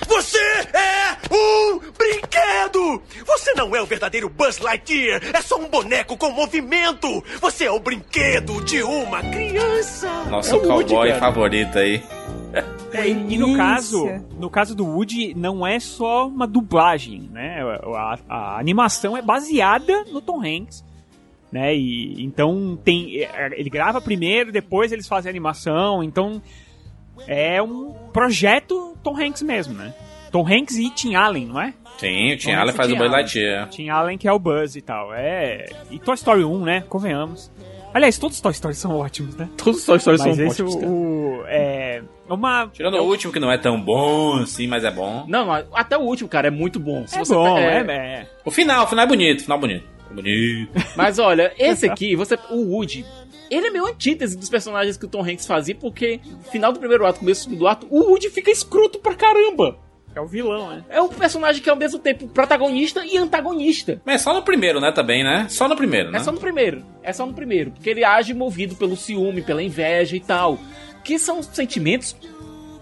Você 0.08 0.38
é 0.38 1.18
um 1.34 1.80
brinquedo! 1.98 3.02
Você 3.26 3.54
não 3.56 3.76
é 3.76 3.82
o 3.82 3.86
verdadeiro 3.86 4.30
Buzz 4.30 4.60
Lightyear, 4.60 5.22
é 5.34 5.42
só 5.42 5.58
um 5.58 5.68
boneco 5.68 6.16
com 6.16 6.30
movimento! 6.32 7.24
Você 7.40 7.66
é 7.66 7.72
o 7.72 7.80
brinquedo 7.80 8.64
de 8.64 8.84
uma 8.84 9.22
criança! 9.24 10.08
Nosso 10.26 10.56
É 10.56 10.58
o 10.60 10.68
Woody, 10.68 10.90
cowboy 10.90 11.08
cara. 11.10 11.20
favorito 11.20 11.80
aí. 11.80 12.04
É, 12.94 13.08
e, 13.08 13.38
no 13.38 13.56
caso, 13.56 14.06
no 14.38 14.50
caso 14.50 14.76
do 14.76 14.86
Woody, 14.86 15.34
não 15.34 15.66
é 15.66 15.80
só 15.80 16.28
uma 16.28 16.46
dublagem, 16.46 17.30
né? 17.32 17.62
A, 17.96 18.20
a 18.28 18.60
animação 18.60 19.16
é 19.16 19.22
baseada 19.22 20.04
no 20.12 20.22
Tom 20.22 20.42
Hanks, 20.46 20.84
né? 21.52 21.76
E 21.76 22.24
então 22.24 22.78
tem, 22.84 23.22
é, 23.24 23.52
ele 23.60 23.70
grava 23.70 24.00
primeiro, 24.02 24.52
depois 24.52 24.92
eles 24.92 25.08
fazem 25.08 25.30
a 25.30 25.32
animação, 25.32 26.04
então 26.04 26.42
é 27.28 27.62
um 27.62 27.94
projeto 28.14 28.96
Tom 29.04 29.16
Hanks 29.20 29.42
mesmo, 29.42 29.74
né? 29.74 29.94
Tom 30.32 30.48
Hanks 30.48 30.78
e 30.78 30.90
Tim 30.92 31.16
Allen, 31.16 31.46
não 31.48 31.60
é? 31.62 31.74
Sim, 31.98 32.34
o 32.34 32.38
Tim 32.38 32.52
Allen 32.54 32.74
faz 32.74 32.92
o 32.92 32.96
Buzz. 32.96 33.12
Lightyear. 33.12 33.68
Tim 33.70 33.90
Allen 33.90 34.18
que 34.18 34.28
é 34.28 34.32
o 34.32 34.40
Buzz 34.40 34.76
e 34.76 34.82
tal. 34.82 35.14
É. 35.14 35.66
E 35.92 36.00
Toy 36.00 36.16
Story 36.16 36.44
1, 36.46 36.64
né? 36.64 36.82
Convenhamos. 36.88 37.52
Aliás, 37.94 38.18
todos 38.18 38.38
os 38.38 38.42
Toy 38.42 38.54
Story 38.54 38.74
são 38.74 38.98
ótimos, 38.98 39.36
né? 39.36 39.50
Todos 39.58 39.82
os 39.82 39.86
Toy 39.86 39.98
Story 39.98 40.18
Mas 40.18 40.36
são 40.38 40.46
esse, 40.46 40.64
ótimos, 40.64 40.76
o, 40.76 41.44
é 41.48 42.02
uma... 42.30 42.70
Tirando 42.72 42.96
o 42.96 43.04
último, 43.04 43.34
que 43.34 43.40
não 43.40 43.52
é 43.52 43.58
tão 43.58 43.80
bom 43.80 44.38
assim, 44.38 44.66
mas 44.68 44.86
é 44.86 44.90
bom. 44.92 45.26
Não, 45.28 45.52
até 45.74 45.98
o 45.98 46.02
último, 46.02 46.30
cara, 46.30 46.48
é 46.48 46.52
muito 46.52 46.80
bom. 46.80 47.06
Se 47.06 47.18
É 47.18 47.20
você 47.20 47.34
bom, 47.34 47.54
pe- 47.56 47.62
é, 47.62 47.78
é. 47.92 48.28
O 48.46 48.50
final, 48.50 48.86
o 48.86 48.88
final 48.88 49.04
é 49.04 49.08
bonito, 49.10 49.40
o 49.40 49.44
final 49.44 49.58
é 49.58 49.62
bonito. 49.62 49.84
É 50.12 50.14
bonito. 50.14 50.72
Mas 50.96 51.20
olha, 51.20 51.54
esse 51.58 51.90
aqui, 51.90 52.16
você, 52.16 52.38
o 52.50 52.76
Woody, 52.76 53.06
ele 53.50 53.68
é 53.68 53.70
meio 53.70 53.86
antítese 53.86 54.38
dos 54.38 54.50
personagens 54.50 54.98
que 54.98 55.06
o 55.06 55.10
Tom 55.10 55.22
Hanks 55.24 55.46
fazia, 55.46 55.76
porque 55.76 56.20
no 56.26 56.44
final 56.44 56.72
do 56.72 56.80
primeiro 56.80 57.06
ato, 57.06 57.20
começo 57.20 57.42
do 57.42 57.52
segundo 57.52 57.68
ato, 57.68 57.88
o 57.90 58.10
Woody 58.10 58.30
fica 58.30 58.52
escroto 58.52 59.00
pra 59.00 59.16
caramba. 59.16 59.78
É 60.14 60.20
o 60.20 60.28
vilão, 60.28 60.70
né? 60.70 60.84
É 60.90 61.02
um 61.02 61.08
personagem 61.08 61.62
que 61.62 61.70
é 61.70 61.72
ao 61.72 61.78
mesmo 61.78 61.98
tempo 61.98 62.28
protagonista 62.28 63.06
e 63.06 63.18
antagonista. 63.18 64.02
Mas 64.06 64.22
só 64.22 64.34
no 64.34 64.42
primeiro, 64.42 64.82
né, 64.82 64.92
também, 64.92 65.24
né? 65.24 65.48
Só 65.50 65.70
no 65.70 65.76
primeiro, 65.76 66.12
né? 66.12 66.20
É 66.20 66.22
só 66.22 66.32
no 66.34 66.40
primeiro. 66.40 66.84
É 67.02 67.14
só 67.14 67.26
no 67.26 67.34
primeiro. 67.34 67.72
Porque 67.72 67.90
ele 67.90 68.04
age 68.04 68.34
movido 68.34 68.76
pelo 68.76 68.98
ciúme, 68.98 69.42
pela 69.42 69.64
inveja 69.64 70.16
e 70.16 70.20
tal. 70.20 70.60
Que 71.04 71.18
são 71.18 71.42
sentimentos, 71.42 72.16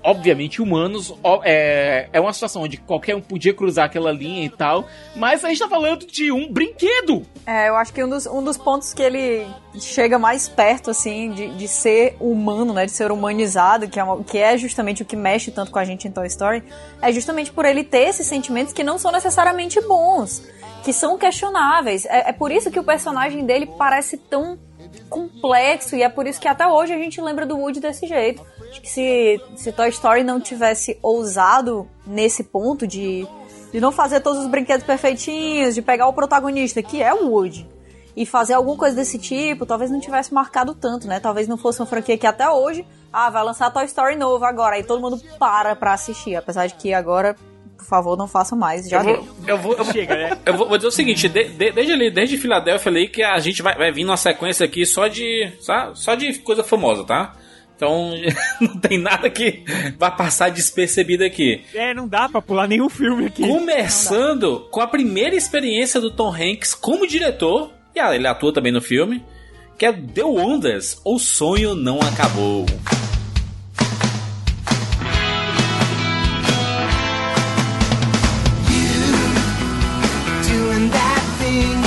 obviamente, 0.10 0.62
humanos. 0.62 1.14
É, 1.43 2.10
é 2.12 2.20
uma 2.20 2.34
situação 2.34 2.64
onde 2.64 2.78
qualquer 2.78 3.16
um 3.16 3.22
podia 3.22 3.53
cruzar 3.53 3.86
aquela 3.86 4.12
linha 4.12 4.45
e 4.45 4.49
tal. 4.49 4.88
Mas 5.16 5.45
a 5.45 5.49
gente 5.49 5.60
tá 5.60 5.68
falando 5.68 6.05
de 6.05 6.32
um 6.32 6.51
brinquedo. 6.51 7.26
É, 7.45 7.70
eu 7.70 7.76
acho 7.76 7.93
que 7.93 8.03
um 8.03 8.10
dos, 8.10 8.26
um 8.26 8.43
dos 8.43 8.57
pontos 8.57 8.93
que 8.93 9.01
ele 9.01 9.45
chega 9.80 10.18
mais 10.18 10.49
perto, 10.49 10.89
assim, 10.89 11.32
de, 11.32 11.49
de 11.49 11.68
ser 11.68 12.16
humano, 12.20 12.74
né? 12.74 12.86
De 12.86 12.91
ser 12.91 13.12
humanizado, 13.12 13.88
que 13.88 13.99
é, 13.99 14.03
uma- 14.03 14.24
que 14.24 14.38
é 14.38 14.57
justamente 14.57 15.03
o 15.03 15.05
que 15.05 15.16
mexe 15.16 15.51
tanto 15.51 15.72
com 15.72 15.80
a 15.80 15.86
gente 15.86 16.07
em 16.07 16.12
Toy 16.12 16.28
Story, 16.28 16.64
é 17.01 17.12
justamente 17.12 17.51
por 17.51 17.66
ele 17.66 17.84
ter 17.84 18.10
esses 18.10 18.26
sentimentos 18.28 18.74
que 18.74 18.84
não 18.84 18.97
são 18.97 19.12
necessariamente 19.12 19.80
bons, 19.82 20.43
que 20.84 20.91
são 20.91 21.18
questionáveis. 21.18 22.05
É, 22.05 22.30
é 22.30 22.34
por 22.34 22.51
isso 22.51 22.72
que 22.72 22.80
o 22.80 22.84
personagem 22.84 23.45
dele 23.45 23.68
parece 23.78 24.18
tão 24.18 24.57
complexo 25.10 25.95
e 25.95 26.03
é 26.03 26.10
por 26.10 26.28
isso 26.28 26.39
que 26.39 26.47
até 26.47 26.68
hoje 26.68 26.93
a 26.93 26.97
gente 26.97 27.20
lembra 27.22 27.45
do 27.45 27.57
Woody 27.57 27.80
desse 27.80 28.07
jeito. 28.07 28.45
Acho 28.70 28.82
que 28.82 28.89
se, 28.89 29.41
se 29.55 29.72
Toy 29.72 29.89
Story 29.89 30.24
não 30.24 30.39
tivesse 30.39 30.97
ousado 31.01 31.88
nesse 32.05 32.43
ponto 32.43 32.86
de, 32.88 33.26
de 33.72 33.80
não 33.80 33.91
fazer 33.91 34.20
todos 34.22 34.39
os 34.41 34.47
brinquedos 34.47 34.86
perfeitinhos, 34.86 35.76
de 35.76 35.82
pegar 35.82 36.07
o 36.07 36.13
protagonista, 36.13 36.82
que 36.84 37.01
é 37.01 37.13
o 37.13 37.30
Woody, 37.30 37.67
e 38.15 38.26
fazer 38.26 38.53
alguma 38.53 38.78
coisa 38.78 38.95
desse 38.95 39.17
tipo, 39.17 39.65
talvez 39.65 39.89
não 39.91 39.99
tivesse 39.99 40.34
marcado 40.34 40.74
tanto, 40.76 41.07
né? 41.07 41.20
Talvez 41.20 41.47
não 41.47 41.57
fosse 41.57 41.80
uma 41.80 41.86
franquia 41.86 42.17
que 42.17 42.28
até 42.28 42.49
hoje, 42.49 42.86
ah, 43.13 43.30
vai 43.30 43.43
lançar 43.43 43.72
Toy 43.72 43.86
Story 43.86 44.15
novo 44.15 44.43
agora, 44.45 44.76
aí 44.76 44.84
todo 44.84 45.01
mundo 45.01 45.20
para 45.39 45.76
pra 45.76 45.93
assistir, 45.93 46.36
apesar 46.36 46.67
de 46.67 46.74
que 46.76 46.93
agora, 46.93 47.36
por 47.78 47.86
favor, 47.86 48.17
não 48.17 48.28
façam 48.28 48.57
mais, 48.57 48.88
já 48.89 48.99
eu 48.99 49.03
deu. 49.05 49.24
vou, 49.24 49.28
eu 49.47 49.57
vou, 49.57 49.72
eu 49.74 49.78
vou- 49.86 49.93
Chega, 49.93 50.15
né? 50.15 50.38
eu 50.45 50.57
vou, 50.57 50.67
vou 50.67 50.78
dizer 50.78 50.89
o 50.89 50.91
seguinte, 50.91 51.30
de- 51.30 51.45
de- 51.49 51.72
desde 51.72 51.93
ali, 51.93 52.11
desde 52.11 52.38
Filadélfia 52.38 52.91
ali, 52.91 53.07
que 53.07 53.24
a 53.24 53.39
gente 53.39 53.61
vai, 53.61 53.76
vai 53.78 53.91
vir 53.91 54.03
numa 54.03 54.17
sequência 54.17 54.65
aqui 54.65 54.86
só 54.86 55.07
de. 55.07 55.51
Só, 55.61 55.95
só 55.95 56.13
de 56.15 56.39
coisa 56.39 56.63
famosa, 56.63 57.03
tá? 57.05 57.36
Então 57.80 58.12
não 58.60 58.78
tem 58.78 59.00
nada 59.00 59.30
que 59.30 59.64
vai 59.98 60.14
passar 60.14 60.50
despercebido 60.50 61.24
aqui. 61.24 61.64
É, 61.74 61.94
não 61.94 62.10
dá 62.10 62.28
pra 62.28 62.42
pular 62.42 62.68
nenhum 62.68 62.90
filme 62.90 63.28
aqui. 63.28 63.42
Começando 63.42 64.68
com 64.70 64.82
a 64.82 64.88
primeira 64.88 65.34
experiência 65.34 66.02
do 66.02 66.12
Tom 66.12 66.30
Hanks 66.30 66.74
como 66.74 67.08
diretor, 67.08 67.72
e 67.96 68.00
ah, 68.02 68.14
ele 68.14 68.28
atua 68.28 68.52
também 68.54 68.74
no 68.74 68.82
filme, 68.82 69.24
que 69.78 69.86
é 69.86 69.94
The 69.94 70.24
Wonders, 70.24 71.00
O 71.06 71.18
Sonho 71.18 71.74
Não 71.74 72.00
Acabou. 72.02 72.66
Doing 80.44 80.90
that 80.90 81.22
thing 81.40 81.80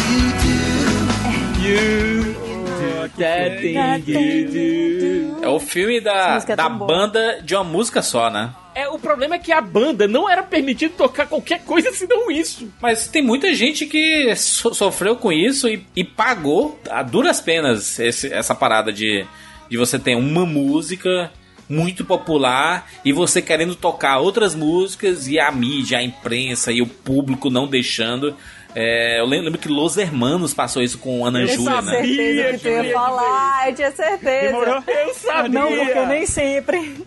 you 1.60 2.32
do. 2.32 3.18
That 3.18 3.60
thing 3.60 4.10
you 4.10 4.48
do. 4.48 5.11
É 5.42 5.48
o 5.48 5.58
filme 5.60 6.00
da, 6.00 6.42
é 6.46 6.56
da 6.56 6.68
boa. 6.68 6.86
banda 6.86 7.40
de 7.42 7.54
uma 7.54 7.64
música 7.64 8.00
só, 8.00 8.30
né? 8.30 8.50
É, 8.74 8.88
o 8.88 8.98
problema 8.98 9.34
é 9.34 9.38
que 9.38 9.52
a 9.52 9.60
banda 9.60 10.08
não 10.08 10.28
era 10.30 10.42
permitido 10.42 10.92
tocar 10.96 11.26
qualquer 11.26 11.62
coisa 11.64 11.92
senão 11.92 12.30
isso. 12.30 12.72
Mas 12.80 13.06
tem 13.08 13.20
muita 13.22 13.52
gente 13.54 13.84
que 13.86 14.34
so- 14.36 14.72
sofreu 14.72 15.16
com 15.16 15.30
isso 15.30 15.68
e, 15.68 15.84
e 15.94 16.02
pagou 16.04 16.80
a 16.88 17.02
duras 17.02 17.40
penas 17.40 17.98
esse- 17.98 18.32
essa 18.32 18.54
parada 18.54 18.90
de, 18.92 19.26
de 19.68 19.76
você 19.76 19.98
ter 19.98 20.14
uma 20.16 20.46
música 20.46 21.30
muito 21.68 22.04
popular 22.04 22.88
e 23.04 23.12
você 23.12 23.40
querendo 23.42 23.74
tocar 23.74 24.18
outras 24.18 24.54
músicas 24.54 25.26
e 25.28 25.38
a 25.38 25.50
mídia, 25.50 25.98
a 25.98 26.02
imprensa 26.02 26.70
e 26.72 26.80
o 26.82 26.86
público 26.86 27.50
não 27.50 27.66
deixando. 27.66 28.34
É, 28.74 29.20
eu 29.20 29.26
lembro, 29.26 29.58
que 29.58 29.68
Los 29.68 29.96
Hermanos 29.98 30.54
passou 30.54 30.82
isso 30.82 30.98
com 30.98 31.24
Ana 31.26 31.40
Eu 31.40 31.48
Júlia, 31.48 31.70
tinha 31.70 31.82
né? 31.82 31.92
certeza 31.92 32.52
que 32.52 32.58
tu 32.58 32.68
ia 32.68 32.92
falar, 32.94 33.68
eu 33.68 33.74
tinha 33.74 33.90
certeza. 33.92 34.46
Demorou? 34.46 34.82
Eu 34.86 35.14
sabia. 35.14 35.48
Não, 35.60 35.68
porque 35.68 36.06
nem 36.06 36.26
sempre. 36.26 37.04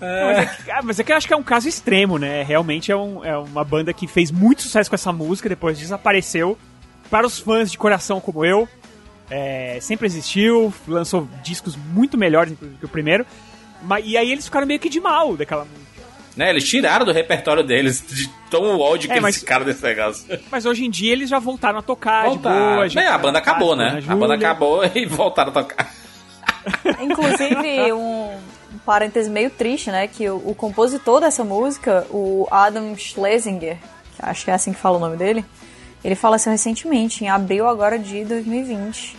Mas 0.00 0.38
é, 0.38 0.46
que, 0.64 0.70
ah, 0.70 0.80
mas 0.82 0.98
é 1.00 1.04
que 1.04 1.12
eu 1.12 1.16
acho 1.16 1.26
que 1.26 1.32
é 1.32 1.36
um 1.36 1.42
caso 1.42 1.68
extremo, 1.68 2.18
né? 2.18 2.42
Realmente 2.42 2.90
é, 2.90 2.96
um- 2.96 3.24
é 3.24 3.36
uma 3.38 3.64
banda 3.64 3.92
que 3.92 4.06
fez 4.06 4.30
muito 4.30 4.62
sucesso 4.62 4.90
com 4.90 4.94
essa 4.96 5.12
música, 5.12 5.48
depois 5.48 5.78
desapareceu. 5.78 6.58
Para 7.10 7.26
os 7.26 7.38
fãs 7.38 7.70
de 7.70 7.78
coração 7.78 8.20
como 8.20 8.44
eu, 8.44 8.66
é, 9.30 9.78
sempre 9.80 10.06
existiu, 10.06 10.72
lançou 10.88 11.28
discos 11.42 11.76
muito 11.76 12.16
melhores 12.18 12.52
inclusive, 12.52 12.78
que 12.78 12.86
o 12.86 12.88
primeiro. 12.88 13.24
Mas, 13.82 14.04
e 14.06 14.16
aí 14.16 14.32
eles 14.32 14.46
ficaram 14.46 14.66
meio 14.66 14.80
que 14.80 14.88
de 14.88 15.00
mal 15.00 15.36
daquela 15.36 15.64
música. 15.64 15.83
Né, 16.36 16.50
Eles 16.50 16.68
tiraram 16.68 17.06
do 17.06 17.12
repertório 17.12 17.62
deles 17.62 18.04
de 18.06 18.28
tão 18.50 18.80
ódio 18.80 19.06
que 19.08 19.12
É, 19.12 19.16
eles 19.18 19.22
mas- 19.22 19.36
ficaram 19.38 19.64
desse 19.64 19.82
negócio. 19.82 20.24
Mas 20.50 20.66
hoje 20.66 20.84
em 20.84 20.90
dia 20.90 21.12
eles 21.12 21.30
já 21.30 21.38
voltaram 21.38 21.78
a 21.78 21.82
tocar 21.82 22.24
Voltaram. 22.26 22.56
de 22.70 22.74
boa. 22.74 22.88
já 22.88 23.00
Né, 23.02 23.06
a 23.08 23.18
banda 23.18 23.38
acabou, 23.38 23.76
né? 23.76 24.00
Ana 24.02 24.12
A 24.12 24.16
banda 24.16 24.34
acabou 24.34 24.80
e 24.94 25.06
voltaram 25.06 25.50
a 25.50 25.52
tocar. 25.54 25.94
Inclusive, 27.00 27.92
um, 27.92 28.30
um 28.74 28.78
parêntese 28.84 29.30
meio 29.30 29.50
triste, 29.50 29.90
né? 29.90 30.08
Que 30.08 30.28
o, 30.28 30.36
o 30.44 30.54
compositor 30.54 31.20
dessa 31.20 31.44
música, 31.44 32.06
o 32.10 32.46
Adam 32.50 32.96
Schlesinger, 32.96 33.76
que 34.16 34.22
acho 34.24 34.44
que 34.44 34.50
é 34.50 34.54
assim 34.54 34.72
que 34.72 34.80
fala 34.80 34.96
o 34.96 35.00
nome 35.00 35.16
dele, 35.16 35.44
ele 36.02 36.14
faleceu 36.14 36.50
recentemente, 36.52 37.24
em 37.24 37.28
abril 37.28 37.68
agora 37.68 37.98
de 37.98 38.24
2020. 38.24 39.16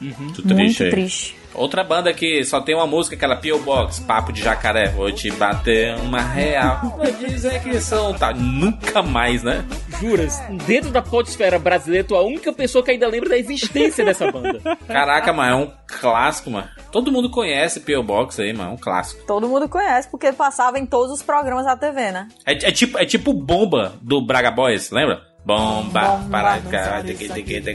Muito 0.00 0.18
Muito 0.18 0.42
triste. 0.48 0.82
aí. 0.82 0.90
triste. 0.90 1.36
Outra 1.54 1.84
banda 1.84 2.12
que 2.12 2.44
só 2.44 2.60
tem 2.60 2.74
uma 2.74 2.86
música, 2.86 3.16
aquela 3.16 3.36
P.O. 3.36 3.58
Box, 3.60 4.00
Papo 4.00 4.32
de 4.32 4.42
Jacaré. 4.42 4.88
Vou 4.88 5.10
te 5.12 5.30
bater 5.30 5.94
uma 5.96 6.20
real. 6.20 6.80
Vou 6.96 7.12
dizer 7.12 7.62
que 7.62 7.80
são. 7.80 8.14
Tá, 8.14 8.32
nunca 8.32 9.02
mais, 9.02 9.42
né? 9.42 9.64
Juras, 10.00 10.40
dentro 10.66 10.90
da 10.90 11.02
podosfera 11.02 11.58
brasileira, 11.58 12.06
tu 12.06 12.14
é 12.14 12.18
a 12.18 12.22
única 12.22 12.52
pessoa 12.52 12.84
que 12.84 12.90
ainda 12.90 13.06
lembra 13.06 13.30
da 13.30 13.38
existência 13.38 14.04
dessa 14.04 14.30
banda. 14.30 14.60
Caraca, 14.86 15.32
mano, 15.32 15.50
é 15.50 15.54
um 15.54 15.72
clássico, 15.86 16.50
mano. 16.50 16.68
Todo 16.90 17.12
mundo 17.12 17.30
conhece 17.30 17.80
P.O. 17.80 18.02
Box 18.02 18.40
aí, 18.40 18.52
mano. 18.52 18.70
É 18.70 18.74
um 18.74 18.78
clássico. 18.78 19.24
Todo 19.26 19.48
mundo 19.48 19.68
conhece, 19.68 20.10
porque 20.10 20.32
passava 20.32 20.78
em 20.78 20.86
todos 20.86 21.12
os 21.12 21.22
programas 21.22 21.64
da 21.64 21.76
TV, 21.76 22.12
né? 22.12 22.28
É, 22.46 22.52
é 22.52 22.72
tipo, 22.72 22.98
é 22.98 23.04
tipo 23.04 23.32
Bomba 23.32 23.92
do 24.00 24.24
Braga 24.24 24.50
Boys, 24.50 24.90
lembra? 24.90 25.31
Bomba, 25.44 26.00
Bomba, 26.00 26.28
para 26.30 26.60
cá. 26.60 27.02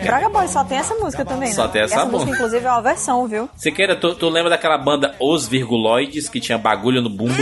Braga 0.04 0.30
Boy 0.30 0.48
só 0.48 0.64
tem 0.64 0.78
essa 0.78 0.96
música 0.96 1.26
também, 1.26 1.50
né? 1.50 1.56
Só 1.56 1.68
tem 1.68 1.82
essa 1.82 1.96
essa 1.96 2.06
música. 2.06 2.32
inclusive, 2.32 2.66
é 2.66 2.70
uma 2.72 2.82
versão, 2.82 3.28
viu? 3.28 3.50
Siqueira, 3.58 3.94
tu, 3.96 4.16
tu 4.16 4.30
lembra 4.30 4.50
daquela 4.50 4.78
banda 4.78 5.14
Os 5.20 5.46
Virguloides, 5.48 6.30
que 6.30 6.40
tinha 6.40 6.58
bagulho 6.58 7.02
no 7.02 7.10
bumba? 7.10 7.34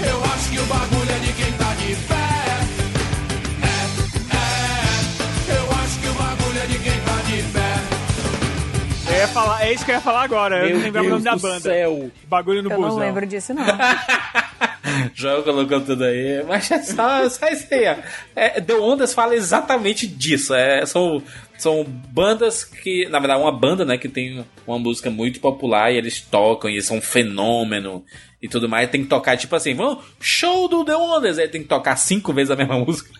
Eu 0.00 0.24
acho 0.24 0.50
que 0.50 0.58
o 0.58 0.64
bagulho 0.66 1.20
de 1.20 1.32
quem 1.32 1.52
de 1.52 1.96
pé. 2.06 2.14
Eu 5.54 5.64
acho 5.82 5.98
que 6.00 6.08
o 6.08 6.14
bagulho 6.14 6.66
de 6.68 6.78
quem 6.78 6.92
de 7.36 7.42
pé. 7.52 7.74
Eu 9.12 9.16
ia 9.18 9.28
falar, 9.28 9.62
é 9.64 9.72
isso 9.72 9.84
que 9.84 9.90
eu 9.90 9.94
ia 9.94 10.00
falar 10.00 10.22
agora. 10.22 10.56
eu 10.58 10.66
Meu 10.66 10.74
não 10.76 10.82
lembrava 10.84 11.06
o 11.06 11.10
nome 11.10 11.22
da 11.22 11.30
Deus 11.30 11.42
banda. 11.42 11.60
céu. 11.60 12.10
Bagulho 12.28 12.62
no 12.62 12.70
Eu 12.70 12.76
busão. 12.76 12.90
não 12.90 12.98
lembro 12.98 13.24
disso, 13.26 13.54
não. 13.54 13.64
João 15.14 15.42
colocou 15.42 15.80
tudo 15.80 16.04
aí, 16.04 16.42
mas 16.46 16.70
é 16.70 16.82
só, 16.82 17.28
só 17.28 17.48
isso 17.48 17.66
aí, 17.72 17.86
ó. 17.88 17.96
É, 18.34 18.60
The 18.60 18.74
Ondas 18.74 19.14
fala 19.14 19.34
exatamente 19.34 20.06
disso. 20.06 20.54
É, 20.54 20.84
são, 20.86 21.22
são 21.56 21.84
bandas 21.84 22.64
que, 22.64 23.08
na 23.08 23.18
verdade, 23.18 23.40
uma 23.40 23.52
banda, 23.52 23.84
né, 23.84 23.98
que 23.98 24.08
tem 24.08 24.44
uma 24.66 24.78
música 24.78 25.10
muito 25.10 25.40
popular 25.40 25.92
e 25.92 25.96
eles 25.96 26.20
tocam 26.20 26.70
e 26.70 26.80
são 26.82 26.98
um 26.98 27.02
fenômeno 27.02 28.04
e 28.42 28.48
tudo 28.48 28.68
mais. 28.68 28.90
Tem 28.90 29.02
que 29.02 29.08
tocar, 29.08 29.36
tipo 29.36 29.54
assim, 29.56 29.74
vamos, 29.74 30.04
show 30.20 30.68
do 30.68 30.84
The 30.84 30.96
Ondas! 30.96 31.38
Aí 31.38 31.48
tem 31.48 31.62
que 31.62 31.68
tocar 31.68 31.96
cinco 31.96 32.32
vezes 32.32 32.50
a 32.50 32.56
mesma 32.56 32.78
música. 32.84 33.10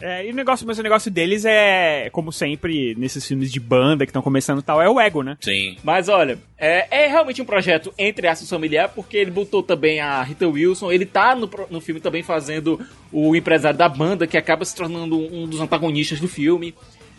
É, 0.00 0.26
e 0.26 0.30
o 0.30 0.34
negócio, 0.34 0.66
mas 0.66 0.78
o 0.78 0.82
negócio 0.82 1.10
deles 1.10 1.44
é, 1.44 2.10
como 2.10 2.30
sempre, 2.30 2.94
nesses 2.96 3.26
filmes 3.26 3.50
de 3.50 3.58
banda 3.58 4.04
que 4.04 4.10
estão 4.10 4.22
começando 4.22 4.60
e 4.60 4.62
tal, 4.62 4.80
é 4.80 4.88
o 4.88 5.00
ego, 5.00 5.22
né? 5.22 5.36
Sim. 5.40 5.76
Mas 5.82 6.08
olha, 6.08 6.38
é, 6.58 7.04
é 7.04 7.06
realmente 7.06 7.40
um 7.40 7.46
projeto 7.46 7.92
entre 7.98 8.26
aspas 8.28 8.48
familiar, 8.48 8.90
porque 8.90 9.16
ele 9.16 9.30
botou 9.30 9.62
também 9.62 10.00
a 10.00 10.22
Rita 10.22 10.46
Wilson, 10.46 10.92
ele 10.92 11.06
tá 11.06 11.34
no, 11.34 11.50
no 11.70 11.80
filme 11.80 12.00
também 12.00 12.22
fazendo 12.22 12.78
o 13.10 13.34
empresário 13.34 13.78
da 13.78 13.88
banda, 13.88 14.26
que 14.26 14.36
acaba 14.36 14.64
se 14.64 14.74
tornando 14.74 15.18
um 15.18 15.46
dos 15.46 15.60
antagonistas 15.60 16.20
do 16.20 16.28
filme. 16.28 16.74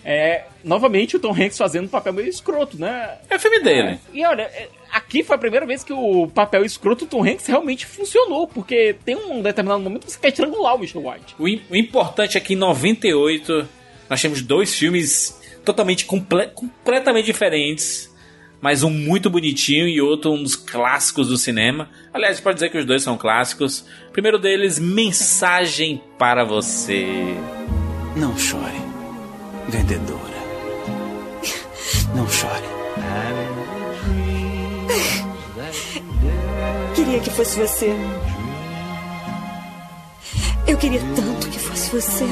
É, 0.05 0.45
novamente 0.63 1.17
o 1.17 1.19
Tom 1.19 1.31
Hanks 1.31 1.57
fazendo 1.57 1.85
um 1.85 1.89
papel 1.89 2.13
meio 2.13 2.29
escroto, 2.29 2.79
né? 2.79 3.17
É 3.29 3.35
o 3.35 3.39
filme 3.39 3.59
dele. 3.59 3.99
E 4.13 4.25
olha, 4.25 4.43
é, 4.43 4.69
aqui 4.91 5.23
foi 5.23 5.35
a 5.35 5.39
primeira 5.39 5.65
vez 5.65 5.83
que 5.83 5.93
o 5.93 6.27
papel 6.27 6.65
escroto 6.65 7.05
do 7.05 7.09
Tom 7.09 7.23
Hanks 7.23 7.45
realmente 7.47 7.85
funcionou, 7.85 8.47
porque 8.47 8.95
tem 9.05 9.15
um 9.15 9.41
determinado 9.41 9.81
momento 9.81 10.05
que 10.05 10.11
você 10.11 10.19
quer 10.19 10.29
estrangular 10.29 10.75
o 10.75 10.77
Mr. 10.77 10.97
White. 10.97 11.35
O, 11.37 11.43
o 11.43 11.75
importante 11.75 12.37
é 12.37 12.39
que 12.39 12.53
em 12.53 12.57
98 12.57 13.67
nós 14.09 14.21
temos 14.21 14.41
dois 14.41 14.75
filmes 14.75 15.39
totalmente 15.63 16.05
comple 16.05 16.47
completamente 16.47 17.25
diferentes. 17.25 18.15
Mas 18.59 18.81
um 18.81 18.89
muito 18.89 19.29
bonitinho 19.29 19.87
e 19.87 20.01
outro 20.01 20.31
um 20.31 20.41
dos 20.41 20.55
clássicos 20.55 21.27
do 21.27 21.37
cinema. 21.37 21.89
Aliás, 22.11 22.39
pode 22.39 22.55
dizer 22.55 22.69
que 22.69 22.77
os 22.79 22.85
dois 22.85 23.03
são 23.03 23.15
clássicos. 23.15 23.85
O 24.09 24.11
primeiro 24.11 24.39
deles, 24.39 24.79
Mensagem 24.79 26.01
para 26.17 26.43
você. 26.43 27.05
Não 28.15 28.35
chore, 28.35 28.81
vendedora. 29.69 30.37
Não 32.15 32.27
chore. 32.27 33.56
Queria 36.95 37.19
que 37.19 37.29
fosse 37.29 37.59
você. 37.59 37.95
Eu 40.67 40.77
queria 40.77 41.01
tanto 41.15 41.49
que 41.49 41.59
fosse 41.59 41.89
você. 41.91 42.25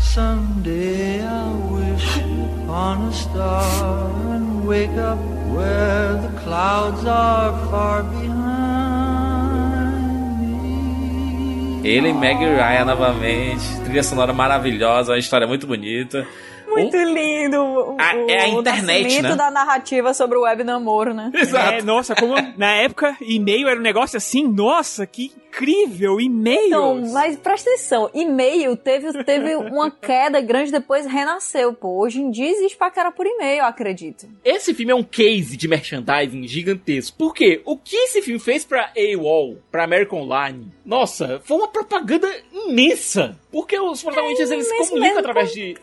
Someday 0.00 1.20
I 1.22 1.44
wish 1.72 2.20
on 2.68 3.08
a 3.08 3.12
star 3.12 4.10
and 4.32 4.64
wake 4.66 4.96
up 4.98 5.18
where 5.52 6.14
the 6.22 6.40
clouds 6.44 7.04
are 7.06 7.52
far 7.70 8.02
behind. 8.04 8.54
Ele 11.84 12.08
e 12.08 12.12
Meg 12.14 12.38
Ryan 12.38 12.84
novamente. 12.86 13.62
Trilha 13.84 14.02
sonora 14.02 14.32
maravilhosa, 14.32 15.12
uma 15.12 15.18
história 15.18 15.46
muito 15.46 15.66
bonita. 15.66 16.26
Muito 16.82 16.96
lindo. 16.96 17.56
o- 17.62 17.96
Ah, 17.98 18.14
é 18.28 18.44
a 18.44 18.48
o 18.54 18.60
internet, 18.60 19.02
nascimento 19.04 19.30
né? 19.30 19.36
da 19.36 19.50
narrativa 19.50 20.12
sobre 20.14 20.38
o 20.38 20.42
web 20.42 20.62
namoro, 20.64 21.14
né? 21.14 21.30
É, 21.72 21.82
nossa, 21.82 22.14
como 22.14 22.34
na 22.56 22.72
época 22.76 23.16
e-mail 23.20 23.68
era 23.68 23.78
um 23.78 23.82
negócio 23.82 24.16
assim, 24.16 24.46
nossa, 24.48 25.06
que 25.06 25.32
incrível, 25.54 26.20
e-mail. 26.20 26.66
Então, 26.66 27.12
mas 27.12 27.36
presta 27.36 27.70
atenção, 27.70 28.10
e-mail 28.12 28.76
teve, 28.76 29.24
teve 29.24 29.54
uma 29.54 29.90
queda 29.90 30.40
grande, 30.40 30.72
depois 30.72 31.06
renasceu, 31.06 31.72
pô. 31.72 32.00
Hoje 32.02 32.20
em 32.20 32.30
dia 32.30 32.50
existe 32.50 32.76
paquera 32.76 33.12
por 33.12 33.26
e-mail, 33.26 33.60
eu 33.60 33.64
acredito. 33.64 34.26
Esse 34.44 34.74
filme 34.74 34.92
é 34.92 34.94
um 34.94 35.02
case 35.02 35.56
de 35.56 35.68
merchandising 35.68 36.46
gigantesco. 36.46 37.16
Por 37.16 37.32
quê? 37.32 37.62
O 37.64 37.76
que 37.76 37.96
esse 37.96 38.20
filme 38.20 38.40
fez 38.40 38.64
pra 38.64 38.92
AWOL, 38.96 39.58
pra 39.70 39.84
American 39.84 40.20
Online? 40.20 40.72
Nossa, 40.84 41.40
foi 41.44 41.56
uma 41.56 41.68
propaganda 41.68 42.28
imensa. 42.52 43.38
Porque 43.50 43.78
os 43.78 44.02
protagonistas 44.02 44.50
eles 44.50 44.66
se 44.66 44.76
comunicam 44.88 45.18
através 45.18 45.52
de. 45.52 45.76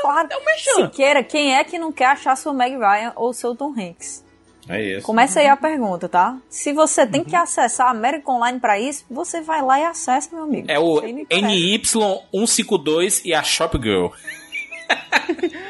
Claro. 0.00 0.28
É 0.30 0.36
um 0.36 0.44
merchan. 0.44 0.86
Siqueira, 0.86 1.22
quem 1.22 1.54
é 1.54 1.64
que 1.64 1.78
não 1.78 1.92
quer 1.92 2.06
achar 2.06 2.36
seu 2.36 2.54
Meg 2.54 2.76
Ryan 2.76 3.12
ou 3.16 3.32
seu 3.32 3.54
Tom 3.54 3.74
Hanks? 3.78 4.24
É 4.68 4.82
isso. 4.96 5.06
Começa 5.06 5.40
aí 5.40 5.46
a 5.46 5.56
pergunta, 5.56 6.08
tá? 6.08 6.36
Se 6.48 6.72
você 6.72 7.06
tem 7.06 7.20
Uhum. 7.22 7.26
que 7.26 7.34
acessar 7.36 7.86
a 7.88 7.90
American 7.90 8.36
Online 8.36 8.60
pra 8.60 8.78
isso, 8.78 9.04
você 9.10 9.40
vai 9.40 9.62
lá 9.62 9.80
e 9.80 9.84
acessa, 9.84 10.28
meu 10.34 10.44
amigo. 10.44 10.70
É 10.70 10.78
o 10.78 10.96
Isso 10.96 11.04
aí 11.06 11.12
não 11.12 11.20
interessa. 11.20 11.46
NY152 11.46 13.22
e 13.24 13.34
a 13.34 13.42
Shop 13.42 13.78
Girl. 13.82 14.08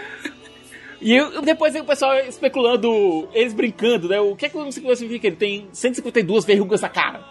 E 1.01 1.15
eu- 1.15 1.41
depois 1.43 1.73
o 1.77 1.85
pessoal 1.85 2.17
especulando, 2.27 3.29
eles 3.33 3.55
brincando, 3.55 4.09
né? 4.09 4.19
O 4.21 4.35
que 4.35 4.47
é 4.47 4.49
que 4.49 4.57
o 4.57 4.61
152 4.65 4.99
significa? 4.99 5.29
Ele 5.29 5.37
tem 5.37 5.69
152 5.73 6.45
verrugas 6.45 6.81
na 6.81 6.89
cara. 6.89 7.25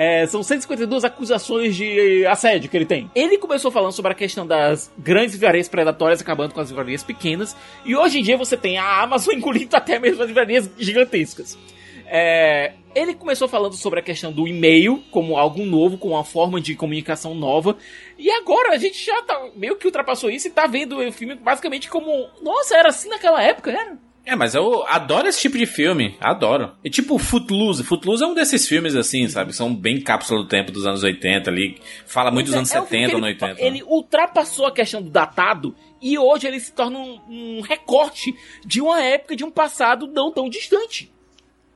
É, 0.00 0.24
são 0.26 0.44
152 0.44 1.02
acusações 1.02 1.74
de 1.74 2.24
assédio 2.24 2.70
que 2.70 2.76
ele 2.76 2.86
tem. 2.86 3.10
Ele 3.16 3.36
começou 3.36 3.68
falando 3.68 3.90
sobre 3.90 4.12
a 4.12 4.14
questão 4.14 4.46
das 4.46 4.92
grandes 4.96 5.34
livrarias 5.34 5.68
predatórias 5.68 6.20
acabando 6.20 6.54
com 6.54 6.60
as 6.60 6.68
livrarias 6.68 7.02
pequenas. 7.02 7.56
E 7.84 7.96
hoje 7.96 8.20
em 8.20 8.22
dia 8.22 8.36
você 8.36 8.56
tem 8.56 8.78
a 8.78 9.02
Amazon 9.02 9.34
engolindo 9.36 9.76
até 9.76 9.98
mesmo 9.98 10.22
as 10.22 10.28
livrarias 10.28 10.70
gigantescas. 10.78 11.58
É, 12.06 12.74
ele 12.94 13.12
começou 13.12 13.48
falando 13.48 13.74
sobre 13.74 13.98
a 13.98 14.02
questão 14.02 14.30
do 14.30 14.46
e-mail 14.46 15.02
como 15.10 15.36
algo 15.36 15.64
novo, 15.66 15.98
como 15.98 16.14
uma 16.14 16.22
forma 16.22 16.60
de 16.60 16.76
comunicação 16.76 17.34
nova. 17.34 17.76
E 18.16 18.30
agora 18.30 18.74
a 18.74 18.78
gente 18.78 19.04
já 19.04 19.20
tá 19.22 19.50
meio 19.56 19.74
que 19.74 19.86
ultrapassou 19.86 20.30
isso 20.30 20.46
e 20.46 20.52
tá 20.52 20.68
vendo 20.68 20.96
o 20.96 21.12
filme 21.12 21.34
basicamente 21.34 21.90
como. 21.90 22.28
Nossa, 22.40 22.76
era 22.76 22.90
assim 22.90 23.08
naquela 23.08 23.42
época, 23.42 23.72
era? 23.72 23.98
É, 24.28 24.36
mas 24.36 24.54
eu 24.54 24.86
adoro 24.86 25.26
esse 25.26 25.40
tipo 25.40 25.56
de 25.56 25.64
filme. 25.64 26.14
Adoro. 26.20 26.72
E 26.84 26.90
tipo 26.90 27.16
Footloose. 27.18 27.82
Footloose 27.82 28.22
é 28.22 28.26
um 28.26 28.34
desses 28.34 28.68
filmes 28.68 28.94
assim, 28.94 29.26
sabe? 29.26 29.54
São 29.54 29.74
bem 29.74 30.02
cápsula 30.02 30.42
do 30.42 30.46
tempo 30.46 30.70
dos 30.70 30.86
anos 30.86 31.02
80 31.02 31.48
ali. 31.48 31.78
Fala 32.04 32.30
muito 32.30 32.48
dos 32.48 32.54
anos 32.54 32.70
É 32.70 32.78
um 32.78 32.84
filme 32.84 33.06
70, 33.06 33.08
que 33.08 33.16
anos 33.16 33.28
ele, 33.30 33.52
80. 33.52 33.64
Ele 33.64 33.82
ultrapassou 33.84 34.66
a 34.66 34.70
questão 34.70 35.00
do 35.00 35.08
datado 35.08 35.74
e 35.98 36.18
hoje 36.18 36.46
ele 36.46 36.60
se 36.60 36.74
torna 36.74 36.98
um, 36.98 37.18
um 37.26 37.60
recorte 37.62 38.34
de 38.66 38.82
uma 38.82 39.00
época, 39.02 39.34
de 39.34 39.44
um 39.44 39.50
passado 39.50 40.06
não 40.06 40.30
tão 40.30 40.50
distante. 40.50 41.10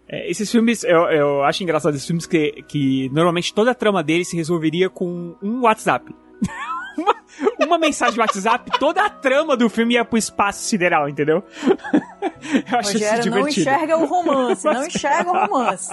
É, 0.07 0.31
esses 0.31 0.53
filmes, 0.53 0.85
eu, 0.85 1.05
eu 1.05 1.43
acho 1.45 1.63
engraçado 1.63 1.95
esses 1.95 2.07
filmes 2.07 2.27
que, 2.27 2.63
que 2.69 3.09
normalmente 3.15 3.55
toda 3.55 3.71
a 3.71 3.75
trama 3.75 4.03
deles 4.03 4.29
se 4.29 4.37
resolveria 4.37 4.91
com 4.91 5.35
um 5.43 5.63
WhatsApp. 5.63 6.15
uma, 6.97 7.15
uma 7.61 7.79
mensagem 7.79 8.15
de 8.15 8.21
WhatsApp, 8.21 8.71
toda 8.79 9.05
a 9.05 9.11
trama 9.11 9.57
do 9.57 9.69
filme 9.69 9.95
ia 9.95 10.05
pro 10.05 10.19
espaço 10.19 10.63
sideral, 10.65 11.09
entendeu? 11.09 11.43
eu 12.71 12.79
acho 12.79 12.97
isso 12.97 13.05
Rogério 13.05 13.31
não 13.31 13.49
enxerga 13.49 13.97
o 13.97 14.05
romance, 14.07 14.65
não 14.65 14.87
enxerga 14.87 15.31
o 15.31 15.47
romance. 15.47 15.91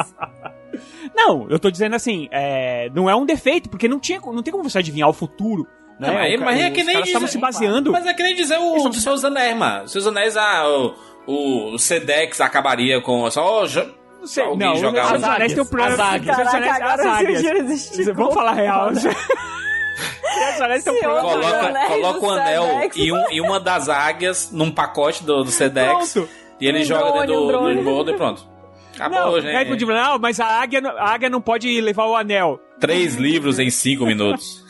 Não, 1.16 1.48
eu 1.50 1.60
tô 1.60 1.70
dizendo 1.72 1.96
assim, 1.96 2.28
é, 2.32 2.90
não 2.94 3.10
é 3.10 3.16
um 3.16 3.26
defeito, 3.26 3.70
porque 3.70 3.88
não, 3.88 4.00
tinha, 4.00 4.20
não 4.20 4.44
tem 4.44 4.52
como 4.52 4.64
você 4.68 4.80
adivinhar 4.80 5.10
o 5.10 5.14
futuro. 5.14 5.68
Né? 6.00 6.08
Não, 6.08 6.14
mas, 6.14 6.40
mas 6.40 6.60
é 6.62 6.72
que 6.72 6.84
nem 6.84 7.02
dizer- 7.02 7.28
se 7.28 7.38
baseando. 7.38 7.92
Mas 7.92 8.06
é 8.06 8.14
que 8.14 8.24
nem 8.24 8.34
dizer 8.34 8.58
o, 8.58 8.88
os 8.88 9.04
seus 9.04 9.26
anéis, 9.26 9.58
mano. 9.58 9.88
Seus 9.88 10.08
anéis, 10.08 10.38
ah, 10.38 10.64
o, 11.28 11.74
o 11.74 11.78
Sedex 11.78 12.40
acabaria 12.40 13.02
com 13.02 13.30
só. 13.30 13.66
jo- 13.66 13.94
sei, 14.24 14.44
alguém 14.44 14.68
não, 14.70 14.76
jogava. 14.78 15.18
os 15.18 15.24
anéis 15.24 15.54
tem 15.54 15.62
o 15.62 15.66
problema- 15.66 15.94
As 15.94 16.00
águias. 16.00 16.36
Seus 16.38 16.48
anéis- 16.54 16.78
Caraca, 16.78 16.94
as 16.94 17.06
águias. 17.06 17.70
esticou. 17.70 18.14
Vamos 18.16 18.34
falar 18.34 18.54
real. 18.54 18.92
Tem 20.84 20.94
um. 20.94 21.00
Coloca, 21.22 21.88
coloca 21.88 22.26
o 22.26 22.30
anel 22.32 22.90
e, 22.96 23.12
um, 23.12 23.32
e 23.32 23.42
uma 23.42 23.60
das 23.60 23.90
águias 23.90 24.52
num 24.52 24.72
pacote 24.72 25.24
do, 25.24 25.44
do 25.44 25.52
Sedex. 25.52 26.14
Pronto. 26.14 26.30
E 26.60 26.68
ele 26.68 26.80
Um 26.80 26.84
joga 26.84 27.04
drone, 27.12 27.20
dentro 27.28 27.36
um 27.36 27.46
do, 27.46 27.48
drone. 27.52 28.06
do 28.06 28.12
e 28.12 28.16
pronto. 28.16 28.48
Acabou, 28.96 29.20
Não, 29.20 29.42
gente. 29.42 29.56
é 29.56 29.76
tipo, 29.78 29.92
não, 29.94 30.20
mas 30.20 30.40
a 30.40 30.46
águia, 30.46 30.82
não- 30.82 30.92
a 30.98 31.10
águia 31.14 31.30
não 31.30 31.40
pode 31.40 31.80
levar 31.80 32.06
o 32.06 32.16
anel. 32.16 32.60
Três 32.80 33.16
livros 33.16 33.58
em 33.60 33.70
cinco 33.70 34.06
minutos. 34.06 34.64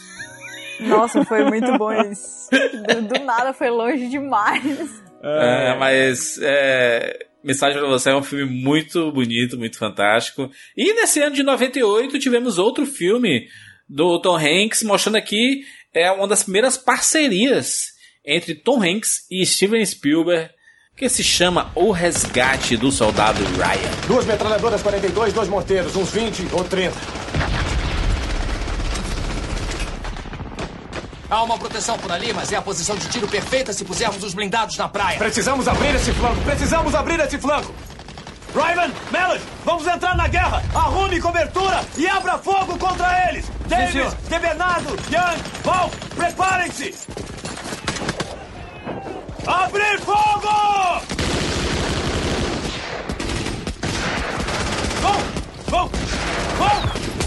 Nossa, 0.81 1.25
foi 1.25 1.43
muito 1.43 1.77
bom 1.77 1.91
isso. 1.91 2.49
Do, 2.51 3.01
do 3.01 3.25
nada 3.25 3.53
foi 3.53 3.69
longe 3.69 4.07
demais. 4.07 5.03
É, 5.21 5.75
mas 5.77 6.39
é, 6.41 7.25
Mensagem 7.43 7.79
pra 7.79 7.89
Você 7.89 8.09
é 8.11 8.15
um 8.15 8.23
filme 8.23 8.45
muito 8.45 9.11
bonito, 9.11 9.57
muito 9.57 9.77
fantástico. 9.77 10.49
E 10.77 10.93
nesse 10.93 11.19
ano 11.21 11.35
de 11.35 11.43
98 11.43 12.19
tivemos 12.19 12.57
outro 12.57 12.85
filme 12.85 13.47
do 13.89 14.19
Tom 14.19 14.37
Hanks, 14.37 14.83
mostrando 14.83 15.15
aqui 15.15 15.63
é 15.93 16.11
uma 16.11 16.27
das 16.27 16.43
primeiras 16.43 16.77
parcerias 16.77 17.87
entre 18.23 18.53
Tom 18.53 18.83
Hanks 18.83 19.25
e 19.31 19.43
Steven 19.43 19.83
Spielberg, 19.83 20.51
que 20.95 21.09
se 21.09 21.23
chama 21.23 21.71
O 21.73 21.91
Resgate 21.91 22.77
do 22.77 22.91
Soldado 22.91 23.43
Ryan. 23.55 24.07
Duas 24.07 24.25
metralhadoras 24.25 24.83
42, 24.83 25.33
dois 25.33 25.47
morteiros, 25.47 25.95
uns 25.95 26.11
20 26.11 26.49
ou 26.51 26.63
30. 26.63 26.93
Há 31.29 31.43
uma 31.43 31.57
proteção 31.57 31.97
por 31.97 32.11
ali, 32.11 32.33
mas 32.33 32.51
é 32.51 32.57
a 32.57 32.61
posição 32.61 32.95
de 32.95 33.07
tiro 33.07 33.27
perfeita 33.27 33.71
se 33.71 33.85
pusermos 33.85 34.23
os 34.23 34.33
blindados 34.33 34.77
na 34.77 34.89
praia. 34.89 35.17
Precisamos 35.17 35.67
abrir 35.67 35.95
esse 35.95 36.11
flanco, 36.11 36.41
precisamos 36.41 36.93
abrir 36.93 37.19
esse 37.19 37.37
flanco. 37.37 37.73
Ryman, 38.53 38.91
Melody, 39.11 39.43
vamos 39.63 39.85
entrar 39.87 40.15
na 40.15 40.27
guerra! 40.27 40.63
Arrume 40.73 41.21
cobertura 41.21 41.81
e 41.97 42.07
abra 42.07 42.37
fogo 42.37 42.77
contra 42.77 43.29
eles! 43.29 43.49
Davis, 43.67 43.91
senhor. 43.91 44.15
De 44.27 44.39
Bernardo, 44.39 44.89
Young, 45.11 45.37
Val, 45.63 45.91
preparem-se! 46.15 46.95
Abrir 49.45 49.99
fogo! 49.99 50.49
Vão! 55.01 55.19
Vão! 55.67 55.89
Vão! 56.57 57.18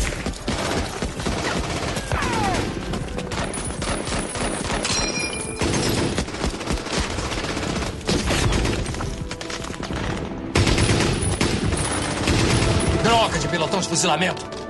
Droga 13.03 13.39
de 13.39 13.49
pelotão 13.49 13.81
de 13.81 13.89
fuzilamento. 13.89 14.63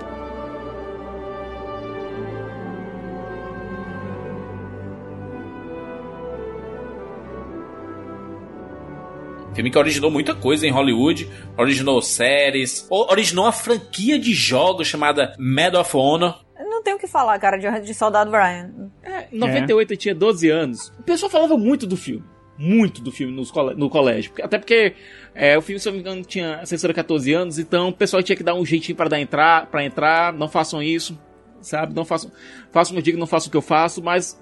Filme 9.55 9.71
que 9.71 9.79
originou 9.79 10.11
muita 10.11 10.35
coisa 10.35 10.67
em 10.67 10.71
Hollywood, 10.71 11.29
originou 11.59 12.01
séries, 12.01 12.87
originou 12.91 13.45
uma 13.45 13.53
franquia 13.53 14.19
de 14.19 14.33
jogos 14.33 14.87
chamada 14.87 15.35
Medal 15.39 15.83
of 15.83 15.95
Honor. 15.95 16.43
Não 16.59 16.83
tem 16.83 16.95
o 16.95 16.99
que 16.99 17.07
falar, 17.07 17.39
cara, 17.39 17.59
de, 17.59 17.81
de 17.81 17.95
Soldado 17.95 18.31
Ryan. 18.31 18.91
Em 19.31 19.39
98 19.39 19.93
eu 19.93 19.97
tinha 19.97 20.15
12 20.15 20.49
anos. 20.49 20.89
O 20.99 21.03
pessoal 21.03 21.31
falava 21.31 21.57
muito 21.57 21.87
do 21.87 21.97
filme. 21.97 22.25
Muito 22.59 23.03
do 23.03 23.13
filme 23.13 23.35
nos 23.35 23.53
no 23.77 23.91
colégio. 23.91 24.33
Até 24.43 24.59
porque 24.59 24.95
é, 25.35 25.57
o 25.57 25.63
filme, 25.63 25.81
se 25.81 25.89
eu 25.89 25.93
não 25.93 25.97
me 25.97 26.03
engano, 26.03 26.25
tinha 26.25 26.65
censura 26.67 26.93
14 26.93 27.33
anos, 27.33 27.59
então 27.59 27.89
o 27.89 27.93
pessoal 27.93 28.23
tinha 28.23 28.37
que 28.37 28.43
dar 28.43 28.55
um 28.55 28.65
jeitinho 28.65 28.97
pra 28.97 29.09
dar 29.09 29.21
entrar, 29.21 29.67
para 29.67 29.85
entrar, 29.85 30.33
não 30.33 30.49
façam 30.49 30.83
isso. 30.83 31.19
sabe? 31.63 31.95
Não 31.95 32.05
faço, 32.05 32.31
faço 32.71 32.95
o 32.95 33.03
digo, 33.03 33.19
não 33.19 33.27
faço 33.27 33.49
o 33.49 33.51
que 33.51 33.57
eu 33.57 33.63
faço, 33.63 34.03
mas 34.03 34.39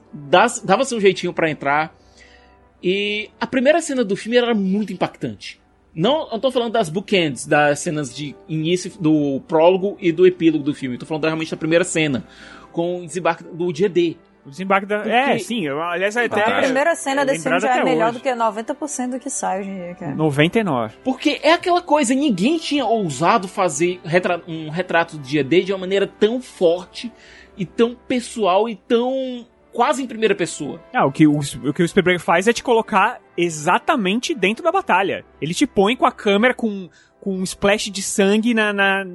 dava-se 0.64 0.94
um 0.94 1.00
jeitinho 1.00 1.32
pra 1.32 1.50
entrar. 1.50 1.94
E 2.82 3.30
a 3.38 3.46
primeira 3.46 3.80
cena 3.80 4.02
do 4.04 4.16
filme 4.16 4.38
era 4.38 4.54
muito 4.54 4.92
impactante. 4.92 5.60
Não, 5.94 6.28
eu 6.32 6.38
tô 6.38 6.50
falando 6.50 6.72
das 6.72 6.88
bookends, 6.88 7.46
das 7.46 7.80
cenas 7.80 8.14
de 8.14 8.34
início 8.48 8.92
do 9.00 9.40
prólogo 9.46 9.96
e 10.00 10.12
do 10.12 10.26
epílogo 10.26 10.64
do 10.64 10.72
filme. 10.72 10.96
Tô 10.96 11.04
falando 11.04 11.24
realmente 11.24 11.50
da 11.50 11.56
primeira 11.56 11.84
cena, 11.84 12.24
com 12.72 13.00
o 13.00 13.06
desembarque 13.06 13.44
do 13.44 13.72
dia 13.72 13.88
D. 13.88 14.16
O 14.44 14.50
desembarque 14.50 14.86
da. 14.86 14.98
Porque- 15.00 15.10
É, 15.10 15.38
sim. 15.38 15.66
Eu, 15.66 15.82
aliás, 15.82 16.16
até. 16.16 16.42
A 16.42 16.62
primeira 16.62 16.94
cena 16.94 17.22
é 17.22 17.24
desse 17.24 17.42
filme 17.42 17.60
já 17.60 17.76
é 17.76 17.84
melhor 17.84 18.08
hoje. 18.10 18.18
do 18.18 18.22
que 18.22 18.34
90% 18.34 19.10
do 19.10 19.20
que 19.20 19.28
sai 19.30 19.60
hoje 19.60 19.70
em 19.70 19.74
dia, 19.76 19.94
cara. 19.94 20.14
99. 20.14 20.96
Porque 21.04 21.38
é 21.42 21.52
aquela 21.52 21.82
coisa, 21.82 22.14
ninguém 22.14 22.56
tinha 22.58 22.84
ousado 22.86 23.46
fazer 23.46 24.00
retra- 24.04 24.42
um 24.48 24.70
retrato 24.70 25.16
do 25.16 25.22
dia 25.22 25.44
D 25.44 25.62
de 25.62 25.72
uma 25.72 25.78
maneira 25.80 26.06
tão 26.06 26.40
forte 26.40 27.12
e 27.56 27.66
tão 27.66 27.94
pessoal 27.94 28.68
e 28.68 28.74
tão 28.76 29.46
quase 29.72 30.02
em 30.02 30.06
primeira 30.06 30.34
pessoa. 30.34 30.80
Ah, 30.92 31.04
o 31.06 31.12
que 31.12 31.26
o, 31.26 31.38
o 31.38 31.72
que 31.74 31.82
o 31.82 31.88
Spielberg 31.88 32.18
faz 32.20 32.48
é 32.48 32.52
te 32.52 32.62
colocar 32.62 33.20
exatamente 33.36 34.34
dentro 34.34 34.64
da 34.64 34.72
batalha. 34.72 35.24
Ele 35.40 35.54
te 35.54 35.66
põe 35.66 35.94
com 35.94 36.06
a 36.06 36.12
câmera 36.12 36.54
com, 36.54 36.88
com 37.20 37.34
um 37.36 37.42
splash 37.44 37.90
de 37.90 38.02
sangue 38.02 38.52
na, 38.54 38.72
na, 38.72 39.06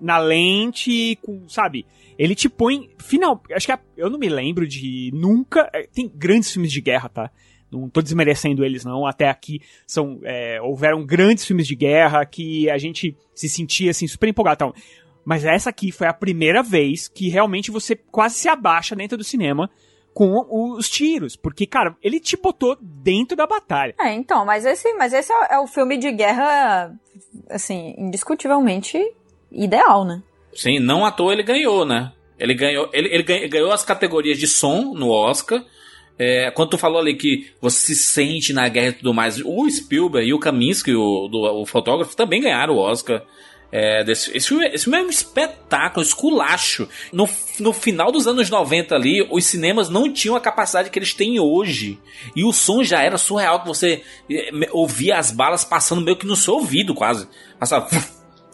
na 0.00 0.18
lente, 0.18 1.18
com, 1.22 1.48
sabe? 1.48 1.86
Ele 2.22 2.34
te 2.34 2.48
põe. 2.50 2.90
Final. 2.98 3.42
Acho 3.52 3.64
que 3.66 3.72
a- 3.72 3.80
eu 3.96 4.10
não 4.10 4.18
me 4.18 4.28
lembro 4.28 4.68
de 4.68 5.10
nunca. 5.14 5.70
é, 5.72 5.86
Tem 5.86 6.06
grandes 6.14 6.52
filmes 6.52 6.70
de 6.70 6.80
guerra, 6.82 7.08
tá? 7.08 7.30
Não 7.72 7.88
tô 7.88 8.02
desmerecendo 8.02 8.62
eles, 8.64 8.84
não. 8.84 9.06
Até 9.06 9.28
aqui 9.30 9.60
são, 9.86 10.20
é, 10.24 10.60
houveram 10.60 11.06
grandes 11.06 11.46
filmes 11.46 11.66
de 11.66 11.74
guerra 11.74 12.26
que 12.26 12.68
a 12.68 12.76
gente 12.76 13.16
se 13.34 13.48
sentia 13.48 13.90
assim, 13.92 14.06
super 14.06 14.28
empolgado. 14.28 14.56
Então, 14.56 14.74
mas 15.24 15.44
essa 15.44 15.70
aqui 15.70 15.90
foi 15.92 16.08
a 16.08 16.12
primeira 16.12 16.62
vez 16.62 17.08
que 17.08 17.28
realmente 17.28 17.70
você 17.70 17.94
quase 17.96 18.34
se 18.34 18.48
abaixa 18.48 18.94
dentro 18.96 19.16
do 19.16 19.24
cinema 19.24 19.70
com 20.12 20.44
os 20.76 20.90
tiros. 20.90 21.36
Porque, 21.36 21.64
cara, 21.64 21.96
ele 22.02 22.18
te 22.20 22.36
botou 22.36 22.76
dentro 22.82 23.36
da 23.36 23.46
batalha. 23.46 23.94
É, 24.00 24.12
então, 24.12 24.44
mas 24.44 24.66
esse, 24.66 24.92
mas 24.94 25.12
esse 25.12 25.32
é, 25.32 25.54
é 25.54 25.58
o 25.60 25.66
filme 25.68 25.96
de 25.96 26.10
guerra, 26.12 26.92
assim, 27.48 27.94
indiscutivelmente 27.96 28.98
ideal, 29.50 30.04
né? 30.04 30.22
Sim, 30.54 30.78
não 30.78 31.04
à 31.04 31.10
toa 31.10 31.32
ele 31.32 31.42
ganhou, 31.42 31.84
né? 31.84 32.12
Ele 32.38 32.54
ganhou, 32.54 32.88
ele, 32.92 33.08
ele 33.12 33.48
ganhou, 33.48 33.70
as 33.70 33.84
categorias 33.84 34.38
de 34.38 34.46
som 34.48 34.94
no 34.94 35.10
Oscar. 35.10 35.62
É, 36.18 36.50
quando 36.50 36.70
tu 36.70 36.78
falou 36.78 37.00
ali 37.00 37.14
que 37.14 37.50
você 37.60 37.94
se 37.94 37.96
sente 37.96 38.52
na 38.52 38.68
guerra 38.68 38.88
e 38.88 38.92
tudo 38.92 39.14
mais, 39.14 39.40
o 39.44 39.68
Spielberg 39.70 40.28
e 40.28 40.34
o 40.34 40.38
Kaminsky, 40.38 40.94
o, 40.94 41.28
do, 41.28 41.38
o 41.62 41.66
fotógrafo, 41.66 42.16
também 42.16 42.40
ganharam 42.40 42.74
o 42.74 42.78
Oscar. 42.78 43.22
É, 43.72 44.02
desse, 44.02 44.36
esse, 44.36 44.52
esse 44.64 44.84
filme 44.84 44.98
é 44.98 45.02
espetáculo, 45.06 46.04
esculacho. 46.04 46.88
No, 47.12 47.28
no 47.60 47.72
final 47.72 48.10
dos 48.10 48.26
anos 48.26 48.50
90 48.50 48.94
ali, 48.94 49.26
os 49.30 49.44
cinemas 49.44 49.88
não 49.88 50.12
tinham 50.12 50.34
a 50.34 50.40
capacidade 50.40 50.90
que 50.90 50.98
eles 50.98 51.14
têm 51.14 51.38
hoje. 51.38 51.98
E 52.34 52.42
o 52.44 52.52
som 52.52 52.82
já 52.82 53.00
era 53.02 53.16
surreal, 53.16 53.60
que 53.60 53.68
você 53.68 54.02
me- 54.52 54.68
ouvia 54.72 55.18
as 55.18 55.30
balas 55.30 55.64
passando 55.64 56.02
meio 56.02 56.16
que 56.16 56.26
no 56.26 56.36
seu 56.36 56.54
ouvido, 56.54 56.94
quase. 56.94 57.28
Passava. 57.58 57.88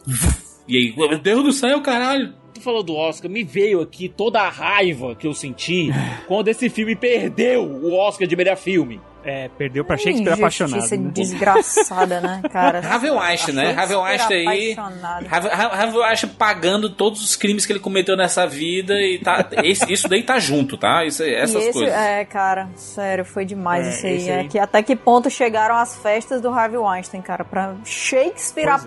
E 0.68 0.76
aí, 0.76 0.94
meu 0.96 1.18
Deus 1.18 1.44
do 1.44 1.52
céu, 1.52 1.80
caralho. 1.80 2.34
Tu 2.54 2.60
falou 2.60 2.82
do 2.82 2.94
Oscar, 2.96 3.30
me 3.30 3.44
veio 3.44 3.80
aqui 3.82 4.08
toda 4.08 4.40
a 4.40 4.48
raiva 4.48 5.14
que 5.14 5.26
eu 5.26 5.34
senti 5.34 5.90
quando 6.26 6.48
esse 6.48 6.68
filme 6.70 6.96
perdeu 6.96 7.62
o 7.64 7.94
Oscar 7.94 8.26
de 8.26 8.34
melhor 8.34 8.56
filme. 8.56 9.00
É, 9.28 9.48
perdeu 9.58 9.84
pra 9.84 9.96
Shakespeare 9.96 10.34
apaixonado. 10.34 10.88
Né? 10.88 11.10
desgraçada, 11.12 12.20
né, 12.20 12.40
cara? 12.52 12.78
Harvey 12.78 13.10
Weinstein, 13.10 13.54
né? 13.56 13.74
Harvey 13.76 13.96
Weinstein 13.96 14.46
aí. 14.48 14.72
Apaixonado. 14.72 15.26
Harvey 15.30 15.98
Weinstein 16.00 16.30
pagando 16.30 16.88
todos 16.90 17.22
os 17.24 17.34
crimes 17.34 17.66
que 17.66 17.72
ele 17.72 17.80
cometeu 17.80 18.16
nessa 18.16 18.46
vida 18.46 18.94
e 19.00 19.18
tá. 19.18 19.44
esse- 19.64 19.92
isso 19.92 20.08
daí 20.08 20.22
tá 20.22 20.38
junto, 20.38 20.76
tá? 20.76 21.04
Isso, 21.04 21.24
essas 21.24 21.60
esse, 21.60 21.72
coisas. 21.72 21.92
É, 21.92 22.24
cara, 22.24 22.68
sério, 22.76 23.24
foi 23.24 23.44
demais 23.44 23.84
É, 23.86 23.90
isso 23.90 24.06
aí. 24.06 24.16
esse 24.16 24.30
É 24.30 24.38
aí. 24.40 24.48
que 24.48 24.58
até 24.60 24.80
que 24.80 24.94
ponto 24.94 25.28
chegaram 25.28 25.74
as 25.76 25.96
festas 25.96 26.40
do 26.40 26.48
Harvey 26.48 26.78
Weinstein, 26.78 27.20
cara, 27.20 27.44
pra 27.44 27.74
Shakespeare 27.84 28.66
Pois 28.68 28.82
é. 28.84 28.86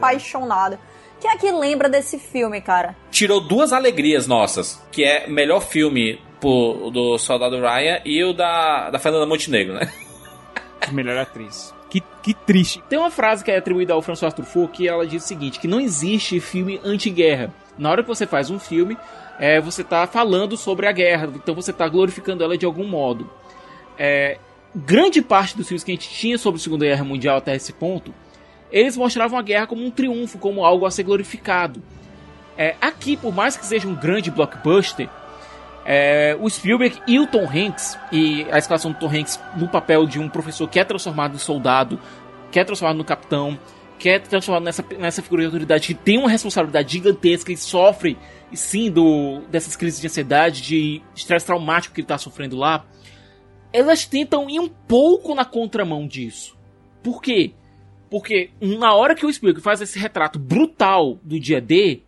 Quem 1.20 1.32
é 1.32 1.38
que 1.38 1.52
lembra 1.52 1.90
desse 1.90 2.18
filme, 2.18 2.62
cara? 2.62 2.96
Tirou 3.12 3.42
duas 3.42 3.74
alegrias 3.74 4.26
nossas, 4.26 4.82
que 4.92 5.04
é 5.04 5.28
melhor 5.28 5.62
filme 5.62 6.20
pro, 6.40 6.90
do 6.92 7.18
Soldado 7.18 7.60
Ryan 7.60 8.02
e 8.06 8.24
o 8.24 8.34
da, 8.34 8.90
da 8.90 9.00
Fernanda 9.00 9.26
Montenegro, 9.26 9.74
né? 9.74 9.92
Melhor 10.92 11.18
atriz. 11.18 11.74
Que, 11.90 12.02
que 12.24 12.34
triste. 12.34 12.82
Tem 12.90 12.98
uma 12.98 13.12
frase 13.12 13.44
que 13.44 13.52
é 13.52 13.58
atribuída 13.58 13.94
ao 13.94 14.02
François 14.02 14.34
Truffaut 14.34 14.72
que 14.72 14.88
ela 14.88 15.06
diz 15.06 15.24
o 15.24 15.28
seguinte, 15.28 15.60
que 15.60 15.68
não 15.68 15.80
existe 15.80 16.40
filme 16.40 16.80
anti-guerra. 16.84 17.54
Na 17.78 17.92
hora 17.92 18.02
que 18.02 18.08
você 18.08 18.26
faz 18.26 18.50
um 18.50 18.58
filme, 18.58 18.98
é, 19.40 19.60
você 19.60 19.84
tá 19.84 20.08
falando 20.08 20.58
sobre 20.58 20.88
a 20.88 20.92
guerra, 20.92 21.30
então 21.36 21.54
você 21.54 21.72
tá 21.74 21.88
glorificando 21.88 22.44
ela 22.44 22.58
de 22.58 22.66
algum 22.66 22.88
modo. 22.88 23.30
É, 23.98 24.38
grande 24.76 25.22
parte 25.22 25.58
dos 25.58 25.68
filmes 25.68 25.84
que 25.84 25.92
a 25.92 25.96
gente 25.96 26.10
tinha 26.10 26.38
sobre 26.38 26.60
a 26.60 26.64
Segunda 26.64 26.86
Guerra 26.86 27.04
Mundial 27.04 27.38
até 27.38 27.56
esse 27.56 27.74
ponto, 27.74 28.14
eles 28.72 28.96
mostravam 28.96 29.38
a 29.38 29.42
guerra 29.42 29.68
como 29.68 29.84
um 29.84 29.92
triunfo, 29.92 30.38
como 30.38 30.64
algo 30.64 30.86
a 30.86 30.92
ser 30.92 31.04
glorificado. 31.04 31.82
É, 32.58 32.76
aqui, 32.82 33.16
por 33.16 33.34
mais 33.34 33.56
que 33.56 33.66
seja 33.66 33.88
um 33.88 33.96
grande 33.96 34.30
blockbuster, 34.30 35.10
é, 35.86 36.38
o 36.40 36.50
Spielberg 36.50 37.02
e 37.08 37.20
o 37.20 37.26
Tom 37.26 37.46
Hanks, 37.46 37.98
e 38.12 38.46
a 38.52 38.58
escalação 38.58 38.92
do 38.92 39.00
Tom 39.00 39.08
Hanks 39.08 39.40
no 39.56 39.68
papel 39.68 40.06
de 40.06 40.20
um 40.20 40.30
professor 40.30 40.68
que 40.68 40.80
é 40.80 40.84
transformado 40.84 41.36
em 41.36 41.40
soldado, 41.40 42.00
que 42.52 42.60
é 42.60 42.64
transformado 42.64 42.98
no 42.98 43.06
capitão, 43.06 43.58
que 43.98 44.10
é 44.10 44.20
transformado 44.20 44.64
nessa, 44.64 44.84
nessa 44.98 45.22
figura 45.22 45.42
de 45.42 45.48
autoridade 45.48 45.88
que 45.88 45.94
tem 45.94 46.18
uma 46.18 46.30
responsabilidade 46.30 46.92
gigantesca 46.92 47.52
e 47.52 47.58
sofre, 47.58 48.18
sim, 48.54 48.90
do, 48.90 49.42
dessas 49.50 49.76
crises 49.76 50.00
de 50.00 50.08
ansiedade, 50.08 50.62
de 50.62 51.02
estresse 51.16 51.46
traumático 51.46 51.94
que 51.94 52.02
ele 52.02 52.06
está 52.06 52.18
sofrendo 52.18 52.56
lá, 52.56 52.86
elas 53.72 54.06
tentam 54.06 54.50
ir 54.50 54.60
um 54.60 54.70
pouco 54.70 55.36
na 55.36 55.46
contramão 55.46 56.08
disso. 56.08 56.58
Por 57.04 57.22
quê? 57.22 57.54
Porque 58.10 58.50
na 58.60 58.94
hora 58.94 59.16
que 59.16 59.26
o 59.26 59.32
Spielberg 59.32 59.62
faz 59.62 59.82
esse 59.82 60.00
retrato 60.00 60.40
brutal 60.40 61.20
do 61.24 61.40
dia 61.40 61.62
D, 61.62 62.02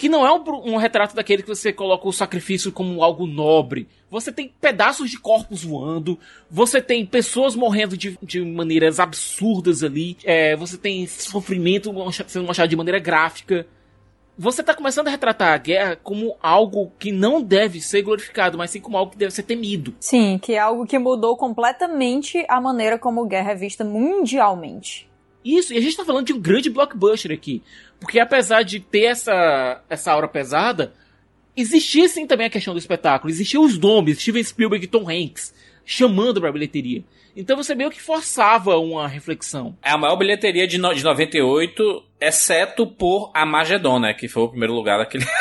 que 0.00 0.08
não 0.08 0.26
é 0.26 0.32
um, 0.32 0.72
um 0.72 0.76
retrato 0.76 1.14
daquele 1.14 1.42
que 1.42 1.48
você 1.48 1.74
coloca 1.74 2.08
o 2.08 2.12
sacrifício 2.12 2.72
como 2.72 3.04
algo 3.04 3.26
nobre. 3.26 3.86
Você 4.10 4.32
tem 4.32 4.50
pedaços 4.58 5.10
de 5.10 5.18
corpos 5.18 5.62
voando, 5.62 6.18
você 6.50 6.80
tem 6.80 7.04
pessoas 7.04 7.54
morrendo 7.54 7.98
de, 7.98 8.18
de 8.22 8.42
maneiras 8.42 8.98
absurdas 8.98 9.84
ali, 9.84 10.16
é, 10.24 10.56
você 10.56 10.78
tem 10.78 11.06
sofrimento 11.06 11.92
sendo 12.26 12.46
mostrado 12.46 12.70
de 12.70 12.76
maneira 12.76 12.98
gráfica. 12.98 13.66
Você 14.38 14.62
tá 14.62 14.74
começando 14.74 15.08
a 15.08 15.10
retratar 15.10 15.52
a 15.52 15.58
guerra 15.58 15.96
como 16.02 16.34
algo 16.42 16.90
que 16.98 17.12
não 17.12 17.42
deve 17.42 17.78
ser 17.78 18.00
glorificado, 18.00 18.56
mas 18.56 18.70
sim 18.70 18.80
como 18.80 18.96
algo 18.96 19.12
que 19.12 19.18
deve 19.18 19.34
ser 19.34 19.42
temido. 19.42 19.94
Sim, 20.00 20.38
que 20.38 20.54
é 20.54 20.58
algo 20.58 20.86
que 20.86 20.98
mudou 20.98 21.36
completamente 21.36 22.42
a 22.48 22.58
maneira 22.58 22.98
como 22.98 23.26
guerra 23.26 23.52
é 23.52 23.54
vista 23.54 23.84
mundialmente. 23.84 25.09
Isso, 25.44 25.72
e 25.72 25.78
a 25.78 25.80
gente 25.80 25.96
tá 25.96 26.04
falando 26.04 26.26
de 26.26 26.32
um 26.32 26.40
grande 26.40 26.68
blockbuster 26.68 27.32
aqui. 27.32 27.62
Porque 27.98 28.18
apesar 28.18 28.62
de 28.62 28.80
ter 28.80 29.04
essa, 29.04 29.82
essa 29.88 30.12
aura 30.12 30.28
pesada, 30.28 30.92
existia 31.56 32.08
sim 32.08 32.26
também 32.26 32.46
a 32.46 32.50
questão 32.50 32.74
do 32.74 32.78
espetáculo. 32.78 33.30
Existiam 33.30 33.64
os 33.64 33.78
nomes, 33.78 34.20
Steven 34.20 34.42
Spielberg 34.42 34.84
e 34.84 34.88
Tom 34.88 35.08
Hanks, 35.08 35.54
chamando 35.84 36.40
pra 36.40 36.52
bilheteria. 36.52 37.02
Então 37.36 37.56
você 37.56 37.74
meio 37.74 37.90
que 37.90 38.00
forçava 38.00 38.76
uma 38.78 39.06
reflexão. 39.06 39.76
É 39.82 39.90
a 39.90 39.98
maior 39.98 40.16
bilheteria 40.16 40.66
de, 40.66 40.78
no, 40.78 40.92
de 40.94 41.04
98, 41.04 42.04
exceto 42.20 42.86
por 42.86 43.30
Armageddon, 43.32 43.98
né? 44.00 44.14
Que 44.14 44.28
foi 44.28 44.42
o 44.42 44.48
primeiro 44.48 44.74
lugar 44.74 44.98
daquele. 44.98 45.24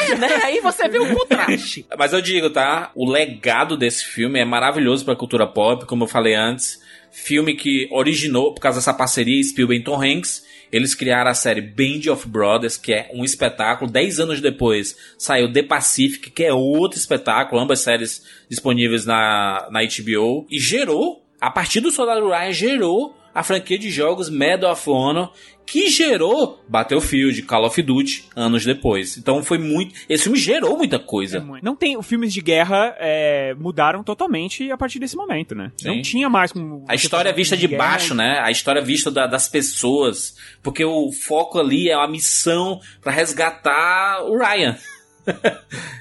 É, 0.00 0.14
né? 0.16 0.28
Aí 0.42 0.60
você 0.60 0.88
vê 0.88 0.98
o 0.98 1.14
contraste. 1.14 1.86
Mas 1.96 2.12
eu 2.12 2.20
digo, 2.20 2.50
tá? 2.50 2.90
O 2.94 3.08
legado 3.08 3.76
desse 3.76 4.04
filme 4.04 4.40
é 4.40 4.44
maravilhoso 4.44 5.04
pra 5.04 5.14
cultura 5.14 5.46
pop, 5.46 5.86
como 5.86 6.04
eu 6.04 6.08
falei 6.08 6.34
antes. 6.34 6.82
Filme 7.10 7.54
que 7.54 7.88
originou 7.90 8.54
por 8.54 8.60
causa 8.60 8.78
dessa 8.78 8.94
parceria 8.94 9.42
Spielberg 9.42 9.82
e 9.82 9.84
Tom 9.84 10.02
Hanks. 10.02 10.46
Eles 10.70 10.94
criaram 10.94 11.30
a 11.30 11.34
série 11.34 11.62
Band 11.62 12.12
of 12.12 12.28
Brothers, 12.28 12.76
que 12.76 12.92
é 12.92 13.10
um 13.14 13.24
espetáculo. 13.24 13.90
Dez 13.90 14.20
anos 14.20 14.40
depois 14.40 14.96
saiu 15.16 15.52
The 15.52 15.62
Pacific, 15.62 16.30
que 16.30 16.44
é 16.44 16.52
outro 16.52 16.98
espetáculo. 16.98 17.60
Ambas 17.60 17.80
séries 17.80 18.22
disponíveis 18.48 19.06
na, 19.06 19.68
na 19.70 19.80
HBO. 19.80 20.46
E 20.50 20.58
gerou, 20.58 21.24
a 21.40 21.50
partir 21.50 21.80
do 21.80 21.90
Soldado 21.90 22.28
Ryan, 22.28 22.52
gerou 22.52 23.16
a 23.38 23.42
franquia 23.42 23.78
de 23.78 23.90
jogos 23.90 24.28
Medal 24.30 24.72
of 24.72 24.88
Honor, 24.90 25.30
que 25.66 25.90
gerou 25.90 26.64
Battlefield, 26.66 27.42
Call 27.42 27.66
of 27.66 27.82
Duty, 27.82 28.24
anos 28.34 28.64
depois. 28.64 29.18
Então 29.18 29.42
foi 29.42 29.58
muito. 29.58 29.94
Esse 30.08 30.24
filme 30.24 30.38
gerou 30.38 30.78
muita 30.78 30.98
coisa. 30.98 31.40
Não 31.62 31.76
tem. 31.76 32.00
Filmes 32.02 32.32
de 32.32 32.40
guerra 32.40 32.96
é, 32.98 33.54
mudaram 33.54 34.02
totalmente 34.02 34.70
a 34.72 34.78
partir 34.78 34.98
desse 34.98 35.14
momento, 35.14 35.54
né? 35.54 35.70
Sim. 35.76 35.88
Não 35.88 36.02
tinha 36.02 36.28
mais 36.30 36.52
como. 36.52 36.84
A 36.88 36.94
história 36.94 37.28
é 37.28 37.32
vista 37.34 37.54
de 37.56 37.68
baixo, 37.68 38.14
né? 38.14 38.38
A 38.42 38.50
história 38.50 38.80
é 38.80 38.82
vista 38.84 39.10
da- 39.10 39.26
das 39.26 39.46
pessoas. 39.46 40.34
Porque 40.62 40.84
o 40.84 41.12
foco 41.12 41.58
ali 41.58 41.90
é 41.90 41.94
a 41.94 42.08
missão 42.08 42.80
pra 43.02 43.12
resgatar 43.12 44.24
o 44.24 44.38
Ryan. 44.38 44.76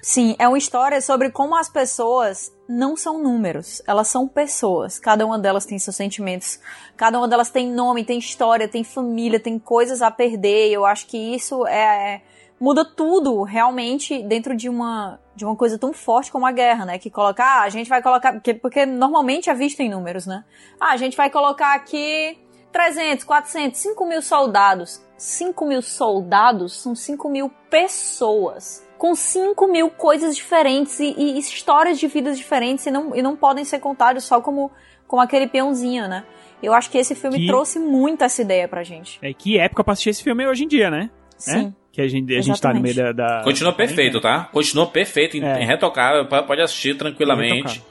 Sim, 0.01 0.35
é 0.39 0.47
uma 0.47 0.57
história 0.57 1.01
sobre 1.01 1.29
como 1.29 1.55
as 1.55 1.69
pessoas 1.69 2.51
não 2.67 2.95
são 2.95 3.21
números, 3.21 3.81
elas 3.87 4.07
são 4.07 4.27
pessoas. 4.27 4.99
Cada 4.99 5.25
uma 5.25 5.37
delas 5.37 5.65
tem 5.65 5.77
seus 5.79 5.95
sentimentos, 5.95 6.59
cada 6.95 7.17
uma 7.17 7.27
delas 7.27 7.49
tem 7.49 7.71
nome, 7.71 8.03
tem 8.03 8.19
história, 8.19 8.67
tem 8.67 8.83
família, 8.83 9.39
tem 9.39 9.59
coisas 9.59 10.01
a 10.01 10.11
perder. 10.11 10.71
Eu 10.71 10.85
acho 10.85 11.07
que 11.07 11.17
isso 11.17 11.65
é 11.67 12.21
muda 12.59 12.83
tudo 12.83 13.43
realmente 13.43 14.23
dentro 14.23 14.55
de 14.55 14.67
uma 14.67 15.19
de 15.35 15.45
uma 15.45 15.55
coisa 15.55 15.77
tão 15.77 15.93
forte 15.93 16.31
como 16.31 16.47
a 16.47 16.51
guerra, 16.51 16.83
né? 16.83 16.97
Que 16.97 17.11
colocar, 17.11 17.59
ah, 17.59 17.61
a 17.61 17.69
gente 17.69 17.87
vai 17.87 18.01
colocar, 18.01 18.33
porque, 18.33 18.55
porque 18.55 18.87
normalmente 18.87 19.51
é 19.51 19.53
visto 19.53 19.79
em 19.81 19.89
números, 19.89 20.25
né? 20.25 20.43
Ah, 20.79 20.93
a 20.93 20.97
gente 20.97 21.15
vai 21.15 21.29
colocar 21.29 21.75
aqui 21.75 22.35
300, 22.71 23.23
400, 23.23 23.79
5 23.79 24.05
mil 24.05 24.21
soldados. 24.23 24.99
5 25.15 25.65
mil 25.65 25.83
soldados 25.83 26.81
são 26.81 26.95
5 26.95 27.29
mil 27.29 27.51
pessoas. 27.69 28.86
Com 28.97 29.13
5 29.15 29.67
mil 29.67 29.89
coisas 29.89 30.35
diferentes 30.35 30.99
e, 30.99 31.13
e 31.17 31.37
histórias 31.37 31.99
de 31.99 32.07
vidas 32.07 32.37
diferentes 32.37 32.85
e 32.85 32.91
não, 32.91 33.15
e 33.15 33.21
não 33.21 33.35
podem 33.35 33.63
ser 33.63 33.79
contados 33.79 34.23
só 34.23 34.41
como, 34.41 34.71
como 35.07 35.21
aquele 35.21 35.47
peãozinho, 35.47 36.07
né? 36.07 36.23
Eu 36.63 36.73
acho 36.73 36.89
que 36.89 36.97
esse 36.97 37.13
filme 37.13 37.37
Que- 37.39 37.47
trouxe 37.47 37.77
muito 37.79 38.23
essa 38.23 38.41
ideia 38.41 38.67
pra 38.67 38.83
gente. 38.83 39.19
É 39.21 39.31
que 39.33 39.59
época 39.59 39.83
pra 39.83 39.93
assistir 39.93 40.09
esse 40.09 40.23
filme 40.23 40.47
hoje 40.47 40.63
em 40.63 40.67
dia, 40.67 40.89
né? 40.89 41.09
Sim. 41.37 41.67
É? 41.67 41.73
Que 41.91 42.01
a 42.01 42.07
gente, 42.07 42.35
a 42.35 42.41
gente 42.41 42.59
tá 42.61 42.73
no 42.73 42.79
meio 42.81 42.95
da. 42.95 43.11
da- 43.11 43.41
Continua 43.43 43.73
perfeito, 43.73 44.19
tá? 44.19 44.49
Continua 44.51 44.87
perfeito, 44.87 45.37
É. 45.37 45.61
irretocável, 45.63 46.25
p- 46.27 46.43
pode 46.43 46.61
assistir 46.61 46.95
tranquilamente. 46.97 47.83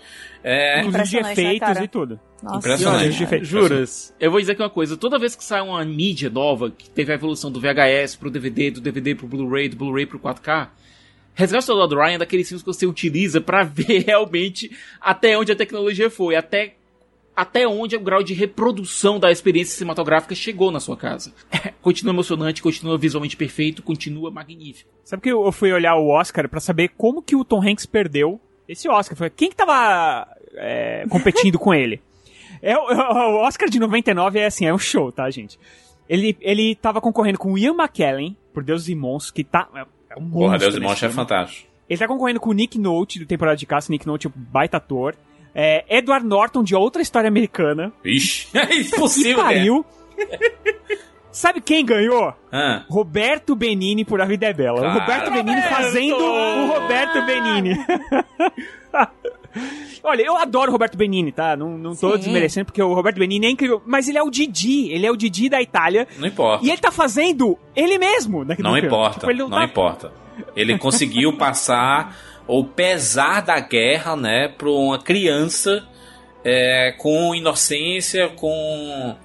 É, 0.45 0.81
Inclusive 0.81 0.93
de 0.93 1.17
Impressionante, 1.19 1.27
né, 1.27 1.33
efeitos 1.49 1.69
cara? 1.69 1.85
e 1.85 1.89
tudo. 1.89 2.21
Impressionante. 2.57 3.23
E 3.23 3.27
olha, 3.27 3.45
Juras, 3.45 4.15
eu 4.21 4.31
vou 4.31 4.39
dizer 4.39 4.53
aqui 4.53 4.63
uma 4.63 4.71
coisa: 4.71 4.97
toda 4.97 5.19
vez 5.19 5.35
que 5.35 5.43
sai 5.43 5.61
uma 5.61 5.85
mídia 5.85 6.31
nova, 6.31 6.71
que 6.71 6.89
teve 6.91 7.11
a 7.11 7.15
evolução 7.17 7.51
do 7.51 7.61
VHS 7.61 8.15
pro 8.17 8.31
DVD, 8.31 8.71
do 8.71 8.81
DVD 8.81 9.15
pro 9.17 9.27
Blu-ray, 9.27 9.69
do 9.69 9.77
Blu-ray 9.77 10.07
pro 10.07 10.21
4K, 10.21 10.69
Resgate 11.37 11.65
do 11.65 11.67
Soldado 11.67 11.95
Ryan 11.97 12.15
é 12.15 12.19
daqueles 12.19 12.49
filmes 12.49 12.63
que 12.63 12.67
você 12.67 12.87
utiliza 12.87 13.41
pra 13.41 13.63
ver 13.65 14.05
realmente 14.07 14.71
até 15.01 15.39
onde 15.39 15.53
a 15.53 15.57
tecnologia 15.57 16.09
foi, 16.11 16.35
até, 16.35 16.75
até 17.37 17.69
onde 17.69 17.95
o 17.95 18.01
grau 18.01 18.23
de 18.23 18.33
reprodução 18.35 19.21
da 19.21 19.31
experiência 19.31 19.77
cinematográfica 19.77 20.35
chegou 20.35 20.71
na 20.73 20.81
sua 20.81 20.97
casa. 20.97 21.33
continua 21.83 22.13
emocionante, 22.15 22.63
continua 22.63 22.97
visualmente 22.99 23.37
perfeito, 23.37 23.83
continua 23.83 24.31
magnífico. 24.31 24.91
Sabe 25.05 25.23
que 25.23 25.31
eu 25.31 25.53
fui 25.53 25.71
olhar 25.73 25.95
o 25.97 26.09
Oscar 26.09 26.49
pra 26.49 26.59
saber 26.59 26.89
como 26.97 27.23
que 27.23 27.37
o 27.37 27.45
Tom 27.45 27.63
Hanks 27.63 27.85
perdeu 27.87 28.41
esse 28.67 28.89
Oscar? 28.89 29.17
Foi 29.17 29.29
quem 29.31 29.51
que 29.51 29.57
tava 29.57 30.27
é, 30.55 31.05
competindo 31.11 31.59
com 31.59 31.73
ele? 31.75 32.01
É, 32.63 32.77
o- 32.77 32.81
o 32.89 33.47
Oscar 33.47 33.69
de 33.69 33.79
99 33.79 34.39
é 34.39 34.47
assim, 34.47 34.65
é 34.65 34.73
um 34.73 34.79
show, 34.79 35.13
tá, 35.13 35.29
gente? 35.31 35.59
Ele, 36.09 36.37
ele 36.41 36.75
tava 36.75 37.01
concorrendo 37.01 37.39
com 37.39 37.53
o 37.53 37.59
Ian 37.59 37.75
McKellen, 37.75 38.37
por 38.55 38.65
Deus 38.65 38.89
e 38.89 38.95
Monstros, 38.95 39.33
que 39.33 39.45
tá... 39.45 39.69
É, 40.17 40.19
um 40.19 40.23
monstro 40.23 40.41
Porra, 40.41 40.59
Deus 40.59 40.75
e 40.75 40.77
nesse 40.79 40.89
Monstros 40.89 41.13
é 41.13 41.15
fantástico. 41.15 41.69
Ele 41.89 41.99
tá 41.99 42.09
concorrendo 42.09 42.41
com 42.41 42.51
o 42.51 42.53
Nick 42.53 42.79
Note, 42.79 43.19
do 43.19 43.27
Temporada 43.27 43.57
de 43.57 43.67
Caça. 43.67 43.93
Nick 43.93 44.07
Note 44.07 44.27
é 44.27 44.31
um 44.31 44.33
baita 44.35 44.79
ator. 44.79 45.15
É, 45.55 45.85
Edward 45.89 46.27
Norton, 46.27 46.63
de 46.63 46.75
outra 46.75 47.01
história 47.01 47.29
americana. 47.29 47.93
Ixi, 48.05 48.49
é 48.59 48.75
impossível, 48.75 49.37
Que 49.37 49.43
pariu. 49.43 49.87
Sabe 51.31 51.61
quem 51.61 51.85
ganhou? 51.85 52.35
Ah. 52.51 52.85
Roberto 52.89 53.55
Benini 53.55 54.05
por 54.05 54.21
A 54.21 54.25
Vida 54.25 54.47
é 54.47 54.53
Bela. 54.53 54.81
O 54.81 54.93
Roberto 54.99 55.31
Benini 55.31 55.63
fazendo 55.63 56.25
o 56.25 56.67
Roberto 56.67 57.23
Benini. 57.27 57.77
Olha, 60.03 60.23
eu 60.23 60.37
adoro 60.37 60.71
o 60.71 60.73
Roberto 60.73 60.97
Benini, 60.97 61.33
tá? 61.33 61.57
Não, 61.57 61.77
não 61.77 61.95
tô 61.97 62.13
Sim. 62.13 62.19
desmerecendo, 62.19 62.67
porque 62.67 62.83
o 62.83 62.95
Roberto 62.95 63.19
Benini 63.19 63.47
é 63.47 63.51
incrível. 63.51 63.83
Mas 63.85 64.09
ele 64.09 64.19
é 64.19 64.23
o 64.23 64.31
Didi. 64.31 64.91
Ele 64.93 65.05
é 65.07 65.11
o 65.11 65.17
Didi 65.17 65.49
da 65.49 65.61
Itália. 65.61 66.07
Não 66.19 66.29
importa. 66.29 66.65
E 66.65 66.71
ele 66.71 66.79
tá 66.81 66.93
fazendo 66.93 67.59
ele 67.75 67.99
mesmo. 67.99 68.45
naquele 68.45 68.67
Não 68.69 68.75
filme. 68.75 68.87
importa, 68.89 69.21
Tipo, 69.21 69.31
ele 69.33 69.39
não, 69.41 69.51
tá- 69.51 69.65
importa. 69.65 70.13
Ele 70.55 70.79
conseguiu 70.79 71.33
passar 71.39 72.17
ou 72.47 72.65
pesar 72.65 73.41
da 73.43 73.59
guerra, 73.59 74.15
né, 74.15 74.47
para 74.49 74.71
uma 74.71 74.99
criança 75.01 75.85
é, 76.45 76.95
com 76.99 77.35
inocência, 77.35 78.29
com 78.29 79.17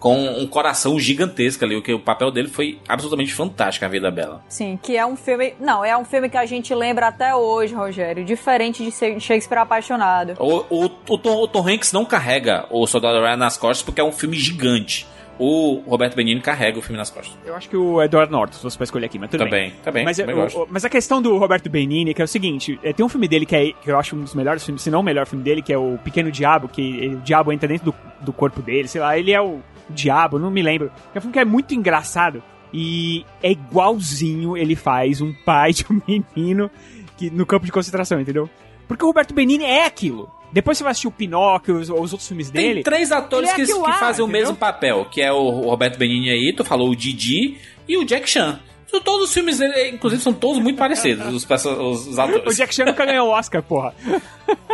com 0.00 0.16
um 0.16 0.46
coração 0.46 0.98
gigantesco 0.98 1.64
ali, 1.64 1.76
o 1.76 1.82
que 1.82 1.92
o 1.92 2.00
papel 2.00 2.30
dele 2.32 2.48
foi 2.48 2.78
absolutamente 2.88 3.32
fantástico, 3.34 3.84
a 3.84 3.88
vida 3.88 4.10
bela. 4.10 4.42
Sim, 4.48 4.76
que 4.82 4.96
é 4.96 5.04
um 5.06 5.14
filme. 5.14 5.54
Não, 5.60 5.84
é 5.84 5.96
um 5.96 6.04
filme 6.06 6.28
que 6.28 6.38
a 6.38 6.46
gente 6.46 6.74
lembra 6.74 7.08
até 7.08 7.34
hoje, 7.36 7.74
Rogério. 7.74 8.24
Diferente 8.24 8.82
de 8.82 8.90
ser- 8.90 9.20
Shakespeare 9.20 9.58
apaixonado. 9.60 10.34
O, 10.38 10.64
o, 10.70 10.90
o, 11.10 11.18
Tom, 11.18 11.36
o 11.42 11.46
Tom 11.46 11.68
Hanks 11.68 11.92
não 11.92 12.04
carrega 12.06 12.66
o 12.70 12.86
Soldado 12.86 13.20
Ryan 13.20 13.36
nas 13.36 13.56
costas 13.58 13.82
porque 13.84 14.00
é 14.00 14.04
um 14.04 14.10
filme 14.12 14.36
gigante. 14.36 15.06
O 15.42 15.82
Roberto 15.86 16.14
Benigni 16.16 16.40
carrega 16.42 16.78
o 16.78 16.82
filme 16.82 16.98
nas 16.98 17.08
costas. 17.08 17.34
Eu 17.46 17.56
acho 17.56 17.66
que 17.66 17.74
o 17.76 18.02
Edward 18.02 18.30
Norton, 18.30 18.56
se 18.56 18.60
fosse 18.62 18.76
pra 18.76 18.84
escolher 18.84 19.06
aqui, 19.06 19.18
mas 19.18 19.30
tudo 19.30 19.44
Tá 19.44 19.50
bem, 19.50 19.72
tá 19.82 19.90
bem, 19.90 20.04
Mas, 20.04 20.18
também 20.18 20.34
o- 20.34 20.38
gosto. 20.38 20.62
o- 20.64 20.68
mas 20.70 20.84
a 20.84 20.90
questão 20.90 21.22
do 21.22 21.38
Roberto 21.38 21.70
Benini, 21.70 22.12
que 22.12 22.20
é 22.20 22.24
o 22.24 22.28
seguinte, 22.28 22.78
é, 22.82 22.92
tem 22.92 23.04
um 23.04 23.08
filme 23.08 23.26
dele 23.26 23.46
que, 23.46 23.56
é, 23.56 23.72
que 23.72 23.90
eu 23.90 23.98
acho 23.98 24.14
um 24.14 24.20
dos 24.22 24.34
melhores 24.34 24.62
filmes, 24.62 24.82
se 24.82 24.90
não 24.90 25.00
o 25.00 25.02
melhor 25.02 25.26
filme 25.26 25.42
dele, 25.42 25.62
que 25.62 25.72
é 25.72 25.78
o 25.78 25.98
Pequeno 26.04 26.30
Diabo, 26.30 26.68
que 26.68 26.82
ele- 26.82 27.14
o 27.14 27.20
diabo 27.20 27.52
entra 27.54 27.66
dentro 27.66 27.86
do, 27.86 27.94
do 28.20 28.34
corpo 28.34 28.60
dele, 28.60 28.86
sei 28.86 29.00
lá, 29.00 29.16
ele 29.18 29.32
é 29.32 29.40
o 29.40 29.60
diabo, 29.90 30.38
não 30.38 30.50
me 30.50 30.62
lembro. 30.62 30.90
É 31.14 31.18
um 31.18 31.20
filme 31.20 31.32
que 31.32 31.38
é 31.38 31.44
muito 31.44 31.74
engraçado 31.74 32.42
e 32.72 33.24
é 33.42 33.50
igualzinho 33.50 34.56
ele 34.56 34.76
faz 34.76 35.20
um 35.20 35.32
pai 35.44 35.72
de 35.72 35.84
um 35.90 36.00
menino 36.36 36.70
que, 37.16 37.30
no 37.30 37.44
campo 37.44 37.66
de 37.66 37.72
concentração, 37.72 38.20
entendeu? 38.20 38.48
Porque 38.88 39.04
o 39.04 39.08
Roberto 39.08 39.34
Benini 39.34 39.64
é 39.64 39.86
aquilo. 39.86 40.30
Depois 40.52 40.76
você 40.78 40.82
vai 40.82 40.90
assistir 40.90 41.06
o 41.06 41.12
Pinóquio, 41.12 41.76
os, 41.76 41.88
os 41.88 42.12
outros 42.12 42.26
filmes 42.26 42.50
Tem 42.50 42.62
dele. 42.62 42.82
três 42.82 43.12
atores 43.12 43.50
ele 43.50 43.62
é 43.62 43.66
que, 43.66 43.72
que 43.72 43.78
lá, 43.78 43.92
fazem 43.94 44.24
o 44.24 44.28
entendeu? 44.28 44.46
mesmo 44.46 44.56
papel, 44.56 45.04
que 45.04 45.20
é 45.22 45.30
o 45.32 45.48
Roberto 45.48 45.96
Benigni 45.96 46.28
aí, 46.28 46.52
tu 46.56 46.64
falou 46.64 46.90
o 46.90 46.96
Didi 46.96 47.58
e 47.86 47.96
o 47.96 48.04
Jack 48.04 48.28
Chan. 48.28 48.58
São 48.90 49.00
Todos 49.00 49.28
os 49.28 49.34
filmes 49.34 49.58
dele, 49.58 49.90
inclusive, 49.90 50.20
são 50.22 50.32
todos 50.32 50.58
muito 50.60 50.76
parecidos, 50.76 51.26
os, 51.28 51.44
os, 51.48 51.64
os 52.08 52.18
O 52.18 52.20
atores. 52.20 52.56
Jack 52.56 52.74
Chan 52.74 52.84
nunca 52.86 53.04
ganhou 53.06 53.28
o 53.28 53.30
Oscar, 53.30 53.62
porra. 53.62 53.94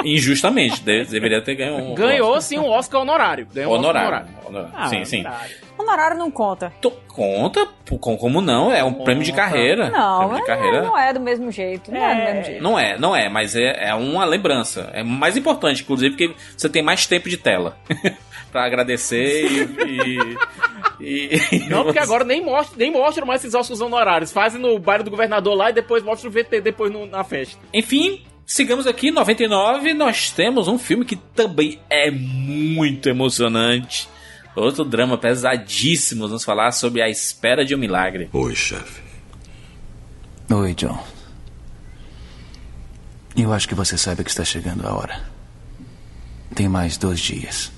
Injustamente, 0.05 0.81
de- 0.83 1.05
deveria 1.05 1.43
ter 1.43 1.55
ganho 1.55 1.77
um 1.77 1.95
Ganhou 1.95 2.41
sim 2.41 2.59
um 2.59 2.69
Oscar 2.69 3.01
honorário. 3.03 3.47
Ganhou 3.53 3.73
um 3.73 3.77
Oscar 3.77 3.91
honorário. 3.91 4.29
honorário. 4.47 4.75
Ah, 4.77 4.89
sim, 4.89 5.05
sim. 5.05 5.25
Honorário 5.79 6.17
não 6.17 6.31
conta. 6.31 6.73
Conta, 7.09 7.67
pô, 7.85 7.99
com- 7.99 8.17
como 8.17 8.41
não? 8.41 8.71
É 8.73 8.83
um 8.85 8.93
prêmio 8.93 9.23
de 9.25 9.33
carreira. 9.33 9.89
Não, 9.91 10.19
prêmio 10.29 10.37
de 10.37 10.43
é- 10.43 10.47
carreira. 10.47 10.83
não 10.83 10.99
é 10.99 11.13
do 11.13 11.21
mesmo 11.21 11.51
jeito. 11.51 11.91
Não 11.91 12.05
é, 12.05 12.15
do 12.15 12.23
mesmo 12.23 12.45
jeito. 12.45 12.63
Não 12.63 12.79
é, 12.79 12.99
não 12.99 13.17
é, 13.17 13.29
mas 13.29 13.55
é, 13.57 13.89
é 13.89 13.95
uma 13.95 14.25
lembrança. 14.25 14.91
É 14.93 15.03
mais 15.03 15.37
importante, 15.37 15.83
inclusive, 15.83 16.11
porque 16.17 16.35
você 16.57 16.69
tem 16.69 16.83
mais 16.83 17.07
tempo 17.07 17.29
de 17.29 17.37
tela 17.39 17.77
pra 18.51 18.65
agradecer 18.65 19.47
e. 19.87 20.37
e- 21.01 21.37
e- 21.53 21.59
Não, 21.69 21.85
porque 21.85 21.99
agora 21.99 22.25
nem 22.25 22.43
mostra, 22.45 22.77
nem 22.79 22.91
mostram 22.91 23.27
mais 23.27 23.43
esses 23.43 23.55
Oscars 23.55 23.81
honorários. 23.81 24.33
Fazem 24.33 24.61
no 24.61 24.79
bairro 24.79 25.05
do 25.05 25.11
governador 25.11 25.55
lá 25.55 25.71
e 25.71 25.73
depois 25.75 26.03
mostra 26.03 26.29
o 26.29 26.33
VT 26.33 26.61
depois 26.61 26.91
no- 26.93 27.07
na 27.07 27.23
festa. 27.25 27.59
Enfim, 27.73 28.25
sigamos 28.47 28.87
aqui, 28.87 29.11
99, 29.11 29.93
nós 29.95 30.31
temos 30.31 30.69
um 30.69 30.79
filme 30.79 31.05
que 31.05 31.17
também 31.17 31.79
é 31.91 32.11
muito 32.11 33.09
emocionante. 33.09 34.09
Outro 34.55 34.87
drama 34.87 35.19
pesadíssimo, 35.19 36.27
vamos 36.27 36.43
falar 36.45 36.73
sobre 36.73 37.03
a 37.03 37.11
espera 37.11 37.63
de 37.63 37.75
um 37.75 37.79
milagre. 37.79 38.31
Oi, 38.33 38.55
chefe. 38.55 39.03
Oi, 40.51 40.73
John. 40.75 40.99
Eu 43.37 43.53
acho 43.53 43.69
que 43.69 43.75
você 43.75 43.99
sabe 43.99 44.25
que 44.25 44.31
está 44.31 44.47
chegando 44.47 44.87
a 44.87 44.95
hora. 44.95 45.21
Tem 46.55 46.71
mais 46.71 46.97
dois 46.97 47.21
dias. 47.21 47.71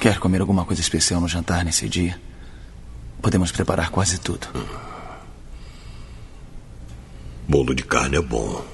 Quer 0.00 0.20
comer 0.20 0.40
alguma 0.40 0.64
coisa 0.64 0.80
especial 0.80 1.20
no 1.20 1.28
jantar 1.28 1.64
nesse 1.64 1.88
dia? 1.88 2.18
Podemos 3.20 3.50
preparar 3.50 3.90
quase 3.90 4.18
tudo. 4.18 4.46
Bolo 7.48 7.74
de 7.74 7.82
carne 7.82 8.16
é 8.16 8.22
bom. 8.22 8.64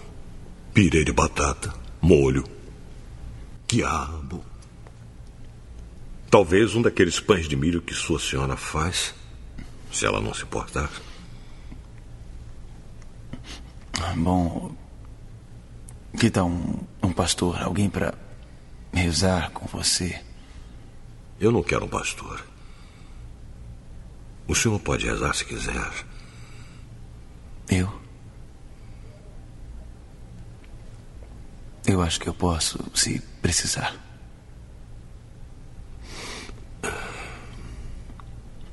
Pirê 0.75 1.03
de 1.03 1.13
batata, 1.13 1.75
molho, 2.01 2.45
quiabo. 3.67 4.45
Talvez 6.35 6.75
um 6.75 6.83
daqueles 6.83 7.21
pães 7.21 7.47
de 7.49 7.55
milho 7.55 7.81
que 7.81 7.95
sua 7.95 8.19
senhora 8.19 8.57
faz, 8.57 9.15
se 9.93 10.05
ela 10.05 10.21
não 10.21 10.35
se 10.35 10.43
importar. 10.43 10.91
Bom, 14.17 14.75
que 16.19 16.29
tal 16.29 16.49
um, 16.49 16.81
um 17.05 17.13
pastor, 17.13 17.63
alguém 17.63 17.89
para 17.89 18.15
rezar 18.93 19.53
com 19.53 19.65
você? 19.67 20.21
Eu 21.39 21.53
não 21.53 21.63
quero 21.63 21.85
um 21.85 21.89
pastor. 21.89 22.45
O 24.49 24.57
senhor 24.57 24.81
pode 24.81 25.07
rezar 25.07 25.35
se 25.35 25.45
quiser. 25.45 26.05
Eu? 27.69 28.01
Eu 31.87 32.03
acho 32.03 32.19
que 32.19 32.29
eu 32.29 32.35
posso, 32.35 32.85
se 32.93 33.21
precisar. 33.41 34.04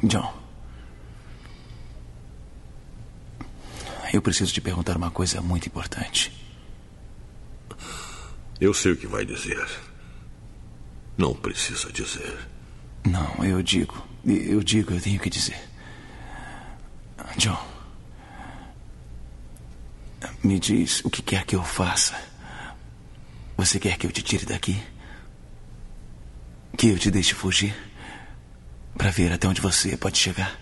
John. 0.04 0.34
Eu 4.14 4.22
preciso 4.22 4.54
te 4.54 4.60
perguntar 4.60 4.98
uma 4.98 5.12
coisa 5.12 5.42
muito 5.42 5.68
importante. 5.68 6.32
Eu 8.60 8.74
sei 8.74 8.92
o 8.92 8.98
que 8.98 9.08
vai 9.08 9.26
dizer. 9.26 9.66
Não 11.18 11.34
precisa 11.34 11.92
dizer. 11.92 12.38
Não, 13.06 13.44
eu 13.44 13.62
digo. 13.64 14.06
Eu 14.26 14.62
digo, 14.62 14.94
eu 14.94 15.02
tenho 15.02 15.20
que 15.20 15.30
dizer. 15.30 15.60
John. 17.38 17.58
Me 20.44 20.60
diz 20.60 21.04
o 21.06 21.10
que 21.10 21.22
quer 21.22 21.46
que 21.46 21.56
eu 21.56 21.64
faça. 21.64 22.16
Você 23.58 23.80
quer 23.80 23.98
que 23.98 24.06
eu 24.06 24.12
te 24.12 24.22
tire 24.22 24.46
daqui? 24.46 24.82
Que 26.78 26.90
eu 26.90 27.00
te 27.00 27.10
deixe 27.10 27.34
fugir? 27.34 27.76
Para 28.98 29.10
ver 29.12 29.32
até 29.32 29.48
onde 29.48 29.62
você 29.62 29.98
pode 29.98 30.18
chegar? 30.18 30.60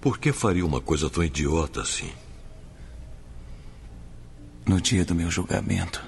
Por 0.00 0.18
que 0.18 0.32
faria 0.32 0.64
uma 0.64 0.80
coisa 0.80 1.10
tão 1.10 1.22
idiota 1.22 1.82
assim? 1.82 2.12
No 4.64 4.80
dia 4.80 5.04
do 5.04 5.14
meu 5.14 5.30
julgamento, 5.30 6.02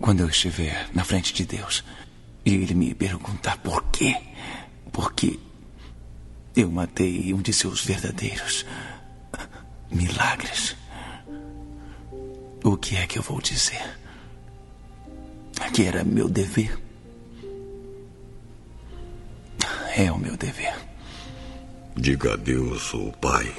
quando 0.00 0.20
eu 0.20 0.28
estiver 0.28 0.88
na 0.94 1.04
frente 1.04 1.32
de 1.32 1.44
Deus 1.44 1.84
e 2.44 2.54
ele 2.54 2.74
me 2.74 2.94
perguntar 2.94 3.58
por 3.58 3.82
quê, 3.90 4.16
por 4.92 5.12
que 5.12 5.40
eu 6.54 6.70
matei 6.70 7.32
um 7.34 7.42
de 7.42 7.52
seus 7.52 7.84
verdadeiros 7.84 8.64
milagres, 9.90 10.76
o 12.64 12.76
que 12.76 12.96
é 12.96 13.06
que 13.06 13.18
eu 13.18 13.22
vou 13.22 13.40
dizer? 13.40 13.98
Que 15.72 15.84
era 15.84 16.02
meu 16.04 16.28
dever. 16.28 16.85
É 19.98 20.12
o 20.12 20.18
meu 20.18 20.36
dever. 20.36 20.76
Diga 21.96 22.34
a 22.34 22.36
Deus, 22.36 22.92
o 22.92 23.10
Pai, 23.12 23.50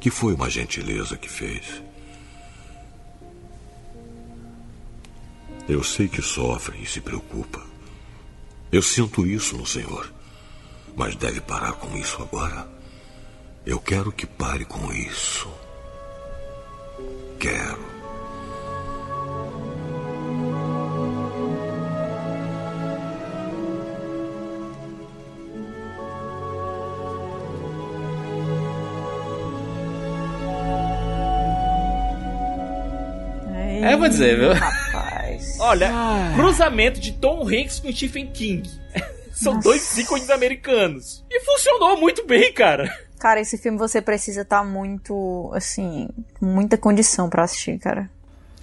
que 0.00 0.10
foi 0.10 0.34
uma 0.34 0.50
gentileza 0.50 1.16
que 1.16 1.28
fez. 1.28 1.80
Eu 5.68 5.84
sei 5.84 6.08
que 6.08 6.20
sofre 6.20 6.82
e 6.82 6.86
se 6.86 7.00
preocupa. 7.00 7.64
Eu 8.72 8.82
sinto 8.82 9.24
isso 9.24 9.56
no 9.56 9.64
Senhor. 9.64 10.12
Mas 10.96 11.14
deve 11.14 11.40
parar 11.40 11.74
com 11.74 11.96
isso 11.96 12.20
agora. 12.20 12.68
Eu 13.64 13.78
quero 13.78 14.10
que 14.10 14.26
pare 14.26 14.64
com 14.64 14.92
isso. 14.92 15.48
Quero. 17.38 17.87
É, 33.88 33.96
vou 33.96 34.08
dizer, 34.08 34.38
viu? 34.38 34.52
Rapaz. 34.52 35.58
Olha, 35.60 35.90
cruzamento 36.34 37.00
de 37.00 37.12
Tom 37.12 37.42
Hanks 37.46 37.80
com 37.80 37.92
Stephen 37.92 38.26
King. 38.28 38.68
São 39.32 39.54
Nossa. 39.54 39.68
dois 39.68 39.98
ícones 39.98 40.30
americanos. 40.30 41.24
E 41.30 41.40
funcionou 41.40 41.98
muito 42.00 42.26
bem, 42.26 42.52
cara. 42.52 42.92
Cara, 43.20 43.40
esse 43.40 43.56
filme 43.56 43.78
você 43.78 44.02
precisa 44.02 44.42
estar 44.42 44.64
muito, 44.64 45.50
assim, 45.54 46.08
com 46.38 46.46
muita 46.46 46.76
condição 46.76 47.28
pra 47.28 47.44
assistir, 47.44 47.78
cara. 47.78 48.10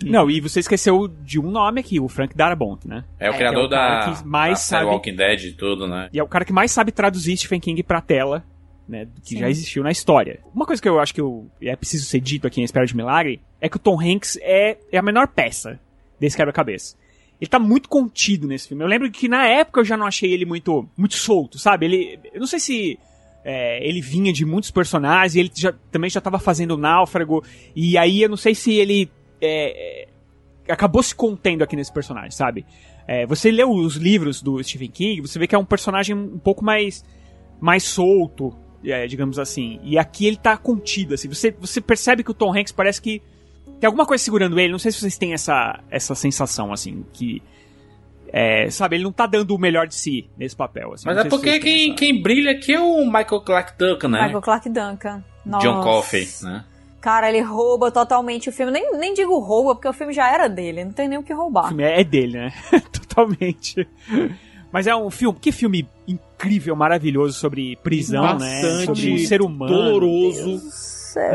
Não, 0.04 0.30
e 0.30 0.42
você 0.42 0.60
esqueceu 0.60 1.08
de 1.08 1.40
um 1.40 1.50
nome 1.50 1.80
aqui, 1.80 2.00
o 2.00 2.10
Frank 2.10 2.36
Darabont, 2.36 2.86
né? 2.88 3.04
É 3.20 3.30
o 3.30 3.32
Que 3.32 3.38
criador 3.40 3.66
o 3.66 3.70
cara 3.70 4.06
da, 4.08 4.14
que 4.14 4.28
mais 4.28 4.54
da 4.54 4.58
sabe 4.58 4.86
Walking 4.86 5.16
Dead 5.16 5.44
e 5.46 5.52
tudo, 5.54 5.88
né? 5.88 6.10
E 6.12 6.20
é 6.20 6.24
o 6.24 6.28
cara 6.28 6.44
que 6.44 6.52
mais 6.54 6.72
sabe 6.72 6.92
traduzir 6.92 7.38
Stephen 7.38 7.60
King 7.60 7.82
pra 7.84 8.02
tela, 8.02 8.44
né? 8.88 9.08
Que 9.24 9.36
Sim. 9.36 9.40
já 9.40 9.50
existiu 9.50 9.84
na 9.84 9.92
história. 9.92 10.40
Uma 10.54 10.66
coisa 10.66 10.82
que 10.82 10.90
eu 10.90 11.00
acho 11.00 11.14
que 11.14 11.22
eu, 11.22 11.50
é 11.62 11.76
preciso 11.76 12.06
ser 12.06 12.20
dito 12.20 12.46
aqui 12.46 12.60
em 12.60 12.64
Espera 12.66 12.86
de 12.86 12.96
Milagre 12.96 13.42
é 13.66 13.70
que 13.70 13.78
o 13.78 13.80
Tom 13.80 14.00
Hanks 14.00 14.38
é, 14.42 14.78
é 14.92 14.98
a 14.98 15.02
menor 15.02 15.28
peça 15.28 15.80
desse 16.20 16.38
quebra-cabeça. 16.38 16.96
Ele 17.42 17.50
tá 17.50 17.58
muito 17.58 17.90
contido 17.90 18.48
nesse 18.48 18.68
filme. 18.68 18.84
Eu 18.84 18.88
lembro 18.88 19.10
que 19.12 19.28
na 19.28 19.48
época 19.48 19.80
eu 19.80 19.86
já 19.86 19.98
não 19.98 20.06
achei 20.06 20.32
ele 20.32 20.46
muito, 20.46 20.88
muito 20.96 21.16
solto, 21.16 21.58
sabe? 21.58 21.86
Ele. 21.88 22.20
Eu 22.32 22.40
não 22.40 22.48
sei 22.48 22.60
se. 22.60 23.00
é, 23.44 23.86
ele 23.86 24.02
vinha 24.02 24.32
de 24.32 24.46
muitos 24.46 24.70
personagens, 24.70 25.36
e 25.36 25.40
ele 25.40 25.52
já, 25.54 25.74
também 25.92 26.10
já 26.10 26.22
tava 26.22 26.38
fazendo 26.38 26.78
Náufrago, 26.78 27.44
e 27.76 27.98
aí 27.98 28.22
eu 28.22 28.30
não 28.30 28.38
sei 28.38 28.54
se 28.54 28.74
ele 28.74 29.10
é, 29.42 30.06
é, 30.68 30.72
acabou 30.72 31.02
se 31.02 31.14
contendo 31.14 31.64
aqui 31.64 31.76
nesse 31.76 31.92
personagem, 31.92 32.32
sabe? 32.32 32.66
É, 33.08 33.26
você 33.26 33.50
lê 33.50 33.64
os 33.64 33.96
livros 33.96 34.42
do 34.42 34.64
Stephen 34.64 34.90
King, 34.92 35.22
você 35.22 35.40
vê 35.40 35.48
que 35.48 35.56
é 35.56 35.58
um 35.58 35.66
personagem 35.66 36.16
um 36.16 36.40
pouco 36.40 36.64
mais, 36.64 37.04
mais 37.60 37.84
solto, 37.84 38.56
é, 38.84 39.08
digamos 39.08 39.40
assim. 39.40 39.80
E 39.84 39.98
aqui 39.98 40.28
ele 40.28 40.38
tá 40.38 40.56
contido, 40.56 41.16
assim. 41.16 41.28
Você, 41.28 41.52
você 41.52 41.82
percebe 41.82 42.24
que 42.24 42.32
o 42.32 42.34
Tom 42.34 42.56
Hanks 42.56 42.72
parece 42.72 43.02
que 43.02 43.22
tem 43.80 43.88
alguma 43.88 44.06
coisa 44.06 44.24
segurando 44.24 44.60
ele. 44.60 44.72
Não 44.72 44.80
sei 44.80 44.92
se 44.92 45.00
vocês 45.00 45.18
têm 45.18 45.34
essa, 45.34 45.80
essa 45.90 46.16
sensação, 46.16 46.72
assim, 46.74 47.06
que. 47.14 47.42
É, 48.38 48.70
sabe, 48.70 48.98
ele 48.98 49.04
não 49.06 49.12
tá 49.14 49.26
dando 49.26 49.56
o 49.56 49.58
melhor 49.60 49.88
de 49.88 49.96
si 49.96 50.28
nesse 50.38 50.56
papel. 50.56 50.92
Assim, 50.94 51.06
Mas 51.06 51.18
é 51.18 51.24
porque 51.26 51.58
quem, 51.60 51.88
essa- 51.90 51.96
quem 51.98 52.22
brilha 52.22 52.52
aqui 52.52 52.74
é 52.74 52.80
o 52.80 53.06
Michael 53.06 53.42
Clark 53.46 53.74
Duncan, 53.78 54.08
né? 54.10 54.24
Michael 54.24 54.42
Clark 54.42 54.70
Duncan. 54.70 55.24
Nossa. 55.46 55.66
John 55.66 55.82
Coffey, 55.82 56.28
né? 56.44 56.66
Cara, 57.00 57.30
ele 57.30 57.40
rouba 57.42 57.92
totalmente 57.92 58.50
o 58.50 58.52
filme. 58.52 58.72
Nem, 58.72 58.98
nem 58.98 59.14
digo 59.14 59.38
rouba, 59.40 59.76
porque 59.76 59.88
o 59.88 59.94
filme 59.94 60.12
já 60.12 60.28
era 60.34 60.50
dele. 60.50 60.84
Não 60.84 60.92
tem 60.92 61.08
nem 61.08 61.20
o 61.20 61.24
que 61.24 61.32
O 61.34 61.38
roubar. 61.38 61.68
filme 61.68 61.84
é 61.84 62.02
é 62.02 62.04
dele, 62.04 62.34
né? 62.40 62.54
Totalmente. 62.92 63.88
Mas 64.72 64.88
é 64.88 64.96
um 64.96 65.10
filme, 65.12 65.38
que 65.40 65.52
filme 65.52 65.88
incrível, 66.08 66.76
maravilhoso 66.76 67.40
sobre 67.40 67.78
prisão, 67.78 68.24
né? 68.38 68.62
Bastante 68.62 68.86
Sobre 68.86 69.14
o 69.14 69.20
ser 69.28 69.42
humano. 69.42 69.72
doloroso. 69.72 70.62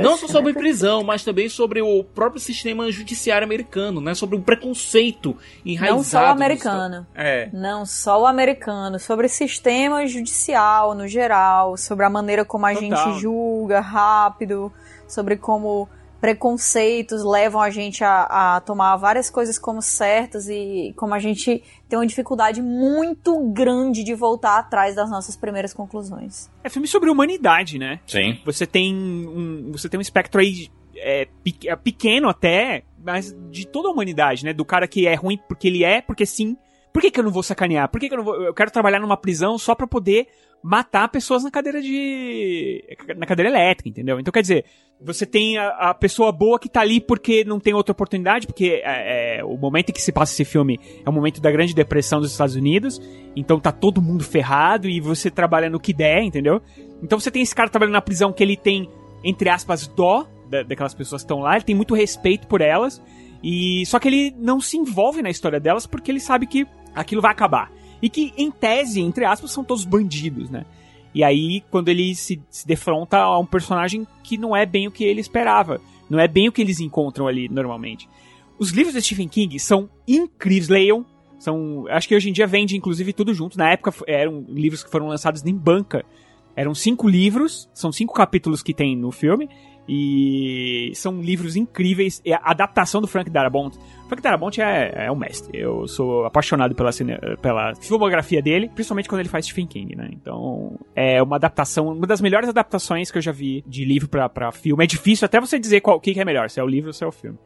Não 0.02 0.16
só 0.16 0.26
sobre 0.28 0.52
prisão, 0.52 1.02
mas 1.02 1.24
também 1.24 1.48
sobre 1.48 1.80
o 1.82 2.04
próprio 2.04 2.40
sistema 2.40 2.90
judiciário 2.90 3.44
americano, 3.44 4.00
né? 4.00 4.14
Sobre 4.14 4.36
o 4.36 4.40
preconceito 4.40 5.36
enraizado. 5.64 5.96
Não 5.96 6.04
só 6.04 6.18
o 6.18 6.22
no- 6.26 6.28
americano. 6.32 7.06
É. 7.14 7.48
Não 7.52 7.86
só 7.86 8.22
o 8.22 8.26
americano. 8.26 8.98
Sobre 8.98 9.26
o 9.26 9.30
sistema 9.30 10.06
judicial 10.06 10.94
no 10.94 11.06
geral. 11.08 11.76
Sobre 11.76 12.04
a 12.04 12.10
maneira 12.10 12.44
como 12.44 12.66
a 12.66 12.74
Total. 12.74 12.88
gente 13.12 13.20
julga 13.20 13.80
rápido. 13.80 14.72
Sobre 15.08 15.36
como 15.36 15.88
preconceitos 16.20 17.24
levam 17.24 17.60
a 17.60 17.70
gente 17.70 18.02
a, 18.04 18.56
a 18.56 18.60
tomar 18.60 18.96
várias 18.96 19.30
coisas 19.30 19.58
como 19.58 19.82
certas 19.82 20.48
e 20.48 20.92
como 20.96 21.14
a 21.14 21.18
gente 21.18 21.62
tem 21.88 21.98
uma 21.98 22.06
dificuldade 22.06 22.62
muito 22.62 23.38
grande 23.52 24.02
de 24.04 24.14
voltar 24.14 24.58
atrás 24.58 24.94
das 24.94 25.10
nossas 25.10 25.36
primeiras 25.36 25.72
conclusões. 25.72 26.50
É 26.64 26.68
filme 26.68 26.86
sobre 26.88 27.10
humanidade, 27.10 27.78
né? 27.78 28.00
Sim. 28.06 28.38
Você 28.44 28.66
tem 28.66 28.94
um, 28.94 29.72
você 29.72 29.88
tem 29.88 29.98
um 29.98 30.00
espectro 30.02 30.40
aí 30.40 30.68
é, 30.96 31.26
pe- 31.42 31.68
é 31.68 31.76
pequeno 31.76 32.28
até, 32.28 32.82
mas 33.04 33.34
de 33.50 33.66
toda 33.66 33.88
a 33.88 33.90
humanidade, 33.92 34.44
né? 34.44 34.52
Do 34.52 34.64
cara 34.64 34.86
que 34.86 35.06
é 35.06 35.14
ruim 35.14 35.38
porque 35.48 35.68
ele 35.68 35.84
é, 35.84 36.00
porque 36.00 36.26
sim. 36.26 36.56
Por 36.92 37.00
que, 37.00 37.10
que 37.12 37.20
eu 37.20 37.24
não 37.24 37.30
vou 37.30 37.42
sacanear? 37.44 37.88
Por 37.88 38.00
que, 38.00 38.08
que 38.08 38.14
eu 38.14 38.18
não 38.18 38.24
vou. 38.24 38.34
Eu 38.42 38.52
quero 38.52 38.70
trabalhar 38.70 38.98
numa 38.98 39.16
prisão 39.16 39.56
só 39.56 39.76
pra 39.76 39.86
poder 39.86 40.26
matar 40.62 41.08
pessoas 41.08 41.42
na 41.44 41.50
cadeira 41.50 41.80
de. 41.80 42.84
na 43.16 43.26
cadeira 43.26 43.50
elétrica, 43.50 43.88
entendeu? 43.88 44.20
Então 44.20 44.30
quer 44.32 44.42
dizer, 44.42 44.64
você 45.00 45.24
tem 45.24 45.56
a, 45.56 45.68
a 45.90 45.94
pessoa 45.94 46.30
boa 46.30 46.58
que 46.58 46.68
tá 46.68 46.80
ali 46.82 47.00
porque 47.00 47.44
não 47.44 47.58
tem 47.58 47.72
outra 47.72 47.92
oportunidade, 47.92 48.46
porque 48.46 48.82
é, 48.84 49.38
é, 49.38 49.44
o 49.44 49.56
momento 49.56 49.90
em 49.90 49.92
que 49.92 50.02
se 50.02 50.12
passa 50.12 50.32
esse 50.34 50.44
filme 50.44 50.78
é 51.04 51.08
o 51.08 51.12
momento 51.12 51.40
da 51.40 51.50
Grande 51.50 51.74
Depressão 51.74 52.20
dos 52.20 52.32
Estados 52.32 52.54
Unidos, 52.54 53.00
então 53.34 53.58
tá 53.58 53.72
todo 53.72 54.02
mundo 54.02 54.22
ferrado 54.22 54.88
e 54.88 55.00
você 55.00 55.30
trabalha 55.30 55.70
no 55.70 55.80
que 55.80 55.92
der, 55.94 56.22
entendeu? 56.22 56.60
Então 57.02 57.18
você 57.18 57.30
tem 57.30 57.40
esse 57.42 57.54
cara 57.54 57.70
trabalhando 57.70 57.94
na 57.94 58.02
prisão 58.02 58.32
que 58.32 58.42
ele 58.42 58.56
tem, 58.56 58.88
entre 59.24 59.48
aspas, 59.48 59.86
dó 59.86 60.26
da- 60.50 60.62
daquelas 60.62 60.92
pessoas 60.92 61.22
que 61.22 61.24
estão 61.24 61.40
lá, 61.40 61.54
ele 61.56 61.64
tem 61.64 61.74
muito 61.74 61.94
respeito 61.94 62.46
por 62.46 62.60
elas, 62.60 63.02
e 63.42 63.86
só 63.86 63.98
que 63.98 64.08
ele 64.08 64.34
não 64.38 64.60
se 64.60 64.76
envolve 64.76 65.22
na 65.22 65.30
história 65.30 65.58
delas 65.58 65.86
porque 65.86 66.10
ele 66.10 66.20
sabe 66.20 66.46
que 66.46 66.66
aquilo 66.94 67.22
vai 67.22 67.30
acabar. 67.32 67.72
E 68.02 68.08
que, 68.08 68.32
em 68.36 68.50
tese, 68.50 69.00
entre 69.00 69.24
aspas, 69.24 69.50
são 69.50 69.64
todos 69.64 69.84
bandidos, 69.84 70.50
né? 70.50 70.64
E 71.14 71.24
aí, 71.24 71.62
quando 71.70 71.88
ele 71.88 72.14
se, 72.14 72.40
se 72.48 72.66
defronta 72.66 73.18
a 73.18 73.38
um 73.38 73.46
personagem 73.46 74.06
que 74.22 74.38
não 74.38 74.56
é 74.56 74.64
bem 74.64 74.86
o 74.86 74.90
que 74.92 75.04
ele 75.04 75.20
esperava, 75.20 75.80
não 76.08 76.18
é 76.20 76.28
bem 76.28 76.48
o 76.48 76.52
que 76.52 76.60
eles 76.60 76.80
encontram 76.80 77.26
ali 77.26 77.48
normalmente. 77.48 78.08
Os 78.58 78.70
livros 78.70 78.94
de 78.94 79.02
Stephen 79.02 79.28
King 79.28 79.58
são 79.58 79.88
incríveis, 80.06 80.68
leiam. 80.68 81.04
São, 81.38 81.86
acho 81.88 82.06
que 82.06 82.14
hoje 82.14 82.28
em 82.28 82.32
dia 82.32 82.46
vende 82.46 82.76
inclusive 82.76 83.12
tudo 83.12 83.32
junto. 83.32 83.56
Na 83.56 83.70
época 83.70 83.92
eram 84.06 84.44
livros 84.48 84.84
que 84.84 84.90
foram 84.90 85.08
lançados 85.08 85.44
em 85.44 85.54
banca. 85.54 86.04
Eram 86.54 86.74
cinco 86.74 87.08
livros, 87.08 87.70
são 87.72 87.90
cinco 87.90 88.12
capítulos 88.12 88.62
que 88.62 88.74
tem 88.74 88.94
no 88.94 89.10
filme. 89.10 89.48
E 89.88 90.92
são 90.94 91.20
livros 91.20 91.56
incríveis. 91.56 92.20
E 92.24 92.32
a 92.32 92.40
adaptação 92.42 93.00
do 93.00 93.06
Frank 93.06 93.28
Darabont. 93.30 93.76
Frank 94.08 94.22
Darabont 94.22 94.60
é, 94.60 95.06
é 95.06 95.12
um 95.12 95.16
mestre. 95.16 95.58
Eu 95.58 95.86
sou 95.86 96.24
apaixonado 96.24 96.74
pela, 96.74 96.90
cine- 96.92 97.18
pela 97.40 97.74
filmografia 97.76 98.42
dele, 98.42 98.68
principalmente 98.74 99.08
quando 99.08 99.20
ele 99.20 99.28
faz 99.28 99.46
Stephen 99.46 99.66
King, 99.66 99.94
né? 99.96 100.08
Então, 100.12 100.78
é 100.96 101.22
uma 101.22 101.36
adaptação, 101.36 101.88
uma 101.88 102.06
das 102.06 102.20
melhores 102.20 102.48
adaptações 102.48 103.10
que 103.10 103.18
eu 103.18 103.22
já 103.22 103.30
vi 103.32 103.62
de 103.66 103.84
livro 103.84 104.08
pra 104.08 104.50
filme. 104.52 104.82
É 104.82 104.86
difícil 104.86 105.24
até 105.26 105.40
você 105.40 105.58
dizer 105.58 105.80
qual 105.80 105.96
o 105.96 106.00
que 106.00 106.18
é 106.18 106.24
melhor, 106.24 106.50
se 106.50 106.58
é 106.58 106.62
o 106.62 106.66
livro 106.66 106.88
ou 106.88 106.92
se 106.92 107.04
é 107.04 107.06
o 107.06 107.12
filme. 107.12 107.38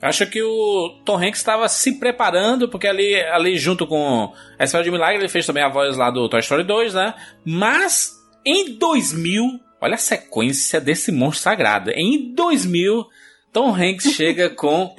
Acho 0.00 0.26
que 0.26 0.42
o 0.42 1.00
Tom 1.04 1.16
Hanks 1.16 1.38
estava 1.38 1.68
se 1.68 1.98
preparando, 1.98 2.68
porque 2.68 2.86
ali, 2.86 3.14
ali 3.14 3.56
junto 3.56 3.86
com 3.86 4.32
a 4.58 4.64
História 4.64 4.84
de 4.84 4.90
Milagre, 4.90 5.18
ele 5.20 5.28
fez 5.28 5.46
também 5.46 5.62
a 5.62 5.68
voz 5.70 5.96
lá 5.96 6.10
do 6.10 6.28
Toy 6.28 6.40
Story 6.40 6.64
2, 6.64 6.94
né? 6.94 7.14
Mas 7.44 8.12
em 8.44 8.76
2000, 8.78 9.42
olha 9.80 9.94
a 9.94 9.98
sequência 9.98 10.80
desse 10.80 11.10
monstro 11.12 11.42
sagrado. 11.44 11.90
Em 11.90 12.34
2000, 12.34 13.06
Tom 13.52 13.74
Hanks 13.74 14.12
chega 14.14 14.50
com 14.54 14.94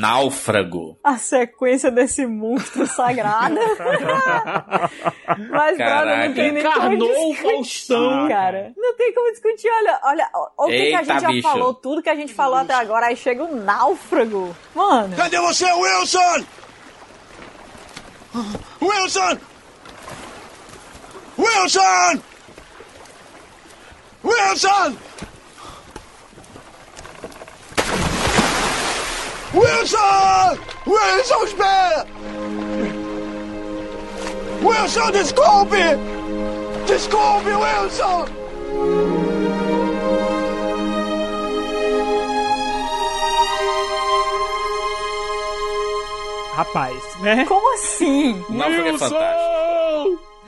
Náufrago. 0.00 0.98
A 1.02 1.16
sequência 1.16 1.90
desse 1.90 2.26
monstro 2.26 2.86
sagrado. 2.86 3.56
Mas, 5.50 5.76
brother, 5.78 6.28
não 6.28 6.34
tem 6.34 6.52
nem 6.52 6.62
como 6.62 6.74
Encarnou 6.76 7.08
o 7.08 7.32
discutir, 7.32 7.52
Faustão. 7.54 8.28
cara. 8.28 8.72
Não 8.76 8.96
tem 8.96 9.12
como 9.14 9.30
discutir. 9.32 9.68
Olha, 9.70 10.00
olha, 10.04 10.28
o 10.58 10.66
que, 10.66 10.88
que 10.88 10.94
a 10.94 11.02
gente 11.02 11.20
já 11.20 11.28
bicho. 11.28 11.42
falou, 11.48 11.74
tudo 11.74 12.02
que 12.02 12.10
a 12.10 12.14
gente 12.14 12.32
falou 12.34 12.56
até 12.56 12.74
agora, 12.74 13.06
aí 13.06 13.16
chega 13.16 13.44
o 13.44 13.54
náufrago. 13.56 14.54
Mano. 14.74 15.16
Cadê 15.16 15.38
você, 15.40 15.64
Wilson? 15.72 16.44
Wilson! 18.80 19.38
Wilson! 21.38 22.22
Wilson! 24.22 24.96
Wilson! 29.52 30.58
Wilson, 30.86 31.42
espera! 31.46 32.06
Wilson, 34.62 35.12
desculpe! 35.12 35.98
Desculpe, 36.86 37.54
Wilson! 37.56 38.26
Rapaz, 46.54 47.16
né? 47.20 47.44
Como 47.46 47.74
assim? 47.74 48.34
Náufrago 48.50 48.88
é 48.88 48.98
fantástico. 48.98 49.81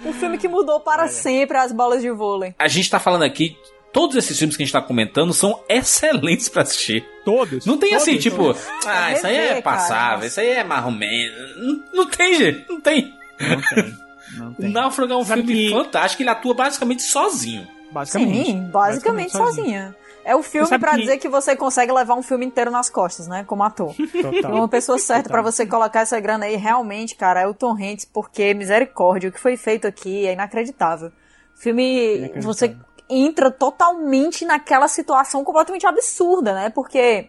Um 0.04 0.12
filme 0.12 0.38
que 0.38 0.48
mudou 0.48 0.80
para 0.80 1.08
sempre 1.08 1.56
as 1.56 1.72
bolas 1.72 2.02
de 2.02 2.10
vôlei. 2.10 2.54
A 2.58 2.68
gente 2.68 2.90
tá 2.90 2.98
falando 2.98 3.22
aqui, 3.22 3.56
todos 3.92 4.16
esses 4.16 4.38
filmes 4.38 4.56
que 4.56 4.62
a 4.62 4.66
gente 4.66 4.72
tá 4.72 4.82
comentando 4.82 5.32
são 5.32 5.62
excelentes 5.68 6.48
pra 6.48 6.62
assistir. 6.62 7.04
Todos. 7.24 7.64
Não 7.64 7.78
tem 7.78 7.90
Todos, 7.90 8.02
assim, 8.02 8.18
tipo, 8.18 8.36
todos. 8.36 8.62
ah, 8.86 9.12
isso 9.12 9.26
aí 9.26 9.36
é 9.36 9.62
passável, 9.62 10.26
isso 10.28 10.38
aí 10.40 10.48
é 10.48 10.64
marromeno. 10.64 11.34
Não, 11.56 11.84
não 11.94 12.06
tem, 12.10 12.34
gente, 12.34 12.64
não 12.68 12.80
tem. 12.80 13.14
Não 13.40 13.60
tem. 13.62 13.94
Não 14.36 14.48
O 14.50 14.54
tem. 14.54 14.70
Náufrago 14.70 15.12
é 15.12 15.16
um 15.16 15.24
Sabe 15.24 15.42
filme 15.42 15.56
que- 15.66 15.70
fantástico, 15.70 16.22
ele 16.22 16.30
atua 16.30 16.54
basicamente 16.54 17.02
sozinho. 17.02 17.66
Basicamente. 17.90 18.46
Sim, 18.46 18.60
basicamente 18.64 19.30
sozinha. 19.32 19.94
É 20.24 20.34
o 20.34 20.42
filme 20.42 20.78
pra 20.78 20.92
que- 20.92 21.00
dizer 21.00 21.18
que 21.18 21.28
você 21.28 21.54
consegue 21.54 21.92
levar 21.92 22.14
um 22.14 22.22
filme 22.22 22.46
inteiro 22.46 22.70
nas 22.70 22.88
costas, 22.88 23.26
né? 23.26 23.44
Como 23.46 23.62
ator. 23.62 23.94
Total. 23.94 24.52
Uma 24.54 24.68
pessoa 24.68 24.98
certa 24.98 25.28
pra 25.28 25.42
você 25.42 25.66
colocar 25.66 26.00
essa 26.00 26.18
grana 26.18 26.46
aí, 26.46 26.56
realmente, 26.56 27.14
cara, 27.14 27.40
é 27.42 27.46
o 27.46 27.52
Tom 27.54 27.72
Hanks, 27.72 28.04
porque 28.06 28.54
misericórdia, 28.54 29.28
o 29.28 29.32
que 29.32 29.38
foi 29.40 29.56
feito 29.56 29.86
aqui 29.86 30.26
é 30.26 30.32
inacreditável. 30.32 31.08
O 31.54 31.58
filme, 31.60 32.32
você 32.40 32.76
entra 33.08 33.50
totalmente 33.50 34.44
naquela 34.44 34.88
situação 34.88 35.44
completamente 35.44 35.86
absurda, 35.86 36.54
né? 36.54 36.70
Porque 36.70 37.28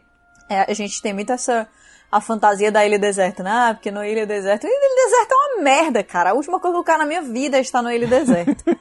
é, 0.49 0.61
a 0.71 0.73
gente 0.73 1.01
tem 1.01 1.13
muito 1.13 1.31
essa 1.33 1.67
a 2.17 2.21
fantasia 2.21 2.71
da 2.71 2.85
ilha 2.85 2.97
deserta, 2.99 3.43
né? 3.43 3.49
Ah, 3.51 3.73
porque 3.73 3.91
no 3.91 4.03
ilha 4.03 4.25
deserta, 4.25 4.67
ilha 4.67 4.95
deserta 5.05 5.33
é 5.33 5.37
uma 5.37 5.63
merda, 5.63 6.03
cara. 6.03 6.31
A 6.31 6.33
última 6.33 6.59
coisa 6.59 6.75
que 6.75 6.79
eu 6.79 6.83
quero 6.83 6.97
na 6.99 7.05
minha 7.05 7.21
vida 7.21 7.57
é 7.57 7.61
estar 7.61 7.81
no 7.81 7.91
ilha 7.91 8.07
deserta. 8.07 8.55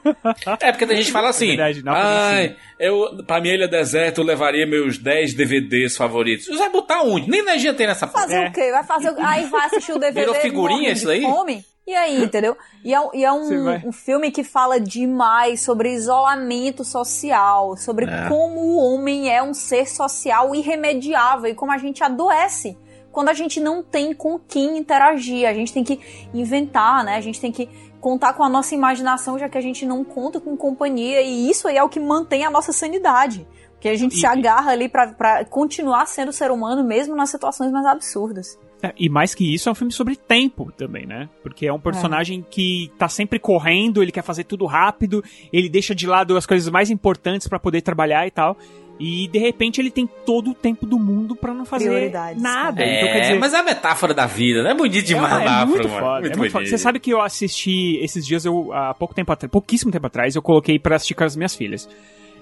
É, 0.61 0.71
porque 0.71 0.85
a 0.85 0.95
gente 0.95 1.11
fala 1.11 1.29
assim, 1.29 1.47
Verdade, 1.49 1.83
Náufrago, 1.83 2.09
ai, 2.09 2.55
eu, 2.79 3.23
pra 3.25 3.39
minha 3.41 3.53
ilha 3.53 3.67
deserta 3.67 4.19
eu 4.21 4.25
levaria 4.25 4.65
meus 4.65 4.97
10 4.97 5.33
DVDs 5.33 5.95
favoritos. 5.97 6.45
Você 6.47 6.57
vai 6.57 6.69
botar 6.69 7.01
onde? 7.03 7.29
Nem 7.29 7.39
energia 7.41 7.73
tem 7.73 7.87
nessa 7.87 8.07
porra. 8.07 8.23
Fazer 8.23 8.47
o 8.47 8.51
quê? 8.51 8.71
Vai 8.71 8.83
fazer 8.83 9.09
o... 9.11 9.15
Aí 9.19 9.45
vai 9.45 9.65
assistir 9.67 9.91
o 9.93 9.99
DVD. 9.99 10.21
Virou 10.21 10.35
figurinha 10.35 10.91
isso? 10.91 11.07
Fome. 11.21 11.63
E 11.87 11.93
aí, 11.93 12.23
entendeu? 12.23 12.57
E 12.83 12.93
é, 12.93 12.99
um- 12.99 13.09
e 13.13 13.23
é 13.23 13.31
um, 13.31 13.87
um 13.89 13.91
filme 13.91 14.31
que 14.31 14.43
fala 14.43 14.79
demais 14.79 15.61
sobre 15.61 15.93
isolamento 15.93 16.83
social, 16.83 17.77
sobre 17.77 18.05
É. 18.05 18.27
como 18.27 18.59
o 18.59 18.77
homem 18.77 19.29
é 19.31 19.43
um 19.43 19.53
ser 19.53 19.87
social 19.87 20.55
irremediável 20.55 21.49
e 21.51 21.53
como 21.53 21.71
a 21.71 21.77
gente 21.77 22.03
adoece 22.03 22.75
quando 23.15 23.29
a 23.29 23.33
gente 23.33 23.59
não 23.59 23.81
tem 23.81 24.13
com 24.13 24.37
quem 24.37 24.77
interagir. 24.77 25.47
A 25.47 25.53
gente 25.53 25.73
tem 25.73 25.83
que 25.83 25.99
inventar, 26.33 27.03
né? 27.03 27.15
A 27.15 27.21
gente 27.21 27.39
tem 27.41 27.51
que 27.51 27.67
contar 28.01 28.33
com 28.33 28.43
a 28.43 28.49
nossa 28.49 28.75
imaginação, 28.75 29.39
já 29.39 29.47
que 29.49 29.57
a 29.57 29.61
gente 29.61 29.85
não 29.85 30.03
conta 30.03 30.39
com 30.39 30.55
companhia. 30.57 31.21
E 31.21 31.49
isso 31.49 31.67
aí 31.67 31.77
é 31.77 31.83
o 31.83 31.89
que 31.89 31.99
mantém 31.99 32.45
a 32.45 32.51
nossa 32.51 32.71
sanidade. 32.71 33.47
Porque 33.71 33.87
a 33.89 33.95
gente 33.95 34.15
E- 34.15 34.19
se 34.19 34.25
agarra 34.27 34.71
ali 34.71 34.87
pra 34.89 35.43
continuar 35.45 36.05
sendo 36.07 36.31
ser 36.33 36.51
humano 36.51 36.83
mesmo 36.83 37.15
nas 37.15 37.29
situações 37.29 37.71
mais 37.71 37.85
absurdas. 37.85 38.59
É, 38.83 38.93
E 38.97 39.09
mais 39.09 39.33
que 39.33 39.51
isso, 39.53 39.69
é 39.69 39.71
um 39.71 39.75
filme 39.75 39.91
sobre 39.93 40.15
tempo 40.15 40.71
também, 40.73 41.05
né? 41.05 41.29
Porque 41.41 41.65
é 41.65 41.73
um 41.73 41.79
personagem 41.79 42.45
que 42.49 42.91
tá 42.97 43.07
sempre 43.07 43.39
correndo, 43.39 44.03
ele 44.03 44.11
quer 44.11 44.21
fazer 44.23 44.43
tudo 44.43 44.65
rápido, 44.65 45.23
ele 45.51 45.69
deixa 45.69 45.95
de 45.95 46.05
lado 46.05 46.35
as 46.37 46.45
coisas 46.45 46.69
mais 46.69 46.89
importantes 46.91 47.47
pra 47.47 47.57
poder 47.59 47.81
trabalhar 47.81 48.27
e 48.27 48.31
tal. 48.31 48.57
E 48.99 49.27
de 49.27 49.37
repente 49.37 49.81
ele 49.81 49.91
tem 49.91 50.07
todo 50.25 50.51
o 50.51 50.53
tempo 50.53 50.85
do 50.85 50.97
mundo 50.97 51.35
pra 51.35 51.53
não 51.53 51.65
fazer 51.65 52.11
nada. 52.37 52.81
É, 52.81 52.97
então 52.97 53.13
quer 53.13 53.19
dizer, 53.21 53.39
mas 53.39 53.53
é 53.53 53.57
a 53.57 53.63
metáfora 53.63 54.13
da 54.13 54.25
vida, 54.25 54.63
né? 54.63 54.71
É 54.71 54.73
bonito 54.73 55.05
demais, 55.05 55.33
é, 55.33 55.41
é 55.41 55.45
Náufrago, 55.45 55.69
muito 55.71 55.89
mano. 55.89 55.99
foda, 56.01 56.21
Muito 56.21 56.33
é 56.33 56.37
muito 56.37 56.51
foda. 56.51 56.65
Você 56.65 56.77
sabe 56.77 56.99
que 56.99 57.11
eu 57.11 57.21
assisti 57.21 57.97
esses 58.01 58.25
dias, 58.25 58.45
eu 58.45 58.71
há 58.71 58.93
pouco 58.93 59.13
tempo 59.13 59.31
atrás, 59.31 59.51
pouquíssimo 59.51 59.91
tempo 59.91 60.07
atrás, 60.07 60.35
eu 60.35 60.41
coloquei 60.41 60.79
pra 60.79 60.95
assistir 60.95 61.13
com 61.13 61.25
as 61.25 61.35
minhas 61.35 61.53
filhas. 61.53 61.89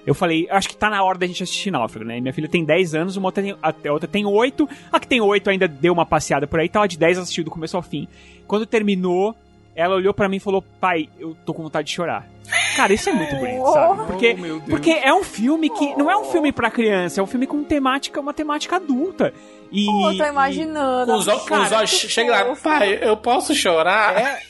Eu 0.06 0.14
falei, 0.14 0.46
acho 0.50 0.68
que 0.68 0.76
tá 0.76 0.90
na 0.90 1.02
hora 1.02 1.18
da 1.18 1.26
gente 1.26 1.42
assistir 1.42 1.70
Náufrago, 1.70 2.06
né? 2.06 2.20
Minha 2.20 2.32
filha 2.32 2.48
tem 2.48 2.64
10 2.64 2.94
anos, 2.94 3.16
uma 3.16 3.28
outra 3.28 3.42
tem, 3.42 3.56
a 3.62 3.92
outra 3.92 4.06
tem 4.06 4.26
8. 4.26 4.68
A 4.92 5.00
que 5.00 5.08
tem 5.08 5.20
8 5.20 5.48
ainda 5.50 5.66
deu 5.66 5.92
uma 5.92 6.04
passeada 6.04 6.46
por 6.46 6.60
aí, 6.60 6.66
então 6.66 6.82
a 6.82 6.86
de 6.86 6.98
10 6.98 7.18
assistiu 7.18 7.42
do 7.42 7.50
começo 7.50 7.76
ao 7.76 7.82
fim. 7.82 8.06
Quando 8.46 8.66
terminou, 8.66 9.34
ela 9.74 9.94
olhou 9.96 10.12
pra 10.14 10.28
mim 10.28 10.36
e 10.36 10.40
falou: 10.40 10.62
Pai, 10.80 11.08
eu 11.18 11.36
tô 11.44 11.52
com 11.54 11.62
vontade 11.62 11.88
de 11.88 11.94
chorar. 11.94 12.28
Cara, 12.76 12.92
isso 12.92 13.08
é 13.08 13.12
muito 13.12 13.34
bonito, 13.36 13.72
sabe? 13.72 14.06
Porque, 14.06 14.34
Oh, 14.36 14.40
meu 14.40 14.56
Deus. 14.58 14.68
porque 14.70 14.90
é 14.90 15.14
um 15.14 15.22
filme 15.24 15.70
que 15.70 15.96
não 15.96 16.10
é 16.10 16.16
um 16.16 16.24
filme 16.24 16.52
pra 16.52 16.70
criança, 16.70 17.20
é 17.20 17.24
um 17.24 17.26
filme 17.26 17.46
com 17.46 17.62
temática, 17.64 18.20
uma 18.20 18.34
temática 18.34 18.76
adulta. 18.76 19.32
E, 19.72 19.86
Pô, 19.86 20.10
eu 20.10 20.18
tô 20.18 20.24
imaginando. 20.26 21.12
Com 21.12 21.18
os 21.18 21.72
olhos, 21.72 21.92
os 21.92 22.00
que 22.02 22.08
chega 22.08 22.44
lá, 22.44 22.56
pai, 22.56 22.98
eu 23.00 23.16
posso 23.16 23.54
chorar? 23.54 24.16
É, 24.16 24.40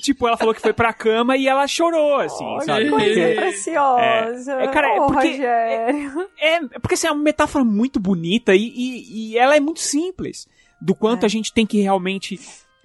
tipo, 0.00 0.26
ela 0.28 0.36
falou 0.36 0.54
que 0.54 0.60
foi 0.60 0.72
pra 0.72 0.92
cama 0.92 1.36
e 1.36 1.48
ela 1.48 1.66
chorou, 1.66 2.20
assim, 2.20 2.44
sabe? 2.64 2.88
Coisa 2.90 3.06
Porque- 3.06 3.34
preciosa. 3.34 4.52
É, 4.60 4.64
é, 4.64 4.68
cara, 4.68 4.88
é 4.88 4.96
porque- 5.00 5.28
Rogério. 5.28 6.28
É, 6.38 6.60
porque 6.78 6.94
assim, 6.94 7.06
é 7.08 7.10
uma 7.12 7.22
metáfora 7.22 7.64
muito 7.64 7.98
bonita 7.98 8.54
e, 8.54 8.72
e, 8.74 9.30
e 9.32 9.38
ela 9.38 9.56
é 9.56 9.60
muito 9.60 9.80
simples. 9.80 10.46
Do 10.80 10.94
quanto 10.94 11.22
É. 11.24 11.26
a 11.26 11.28
gente 11.28 11.52
tem 11.52 11.66
que 11.66 11.80
realmente 11.80 12.38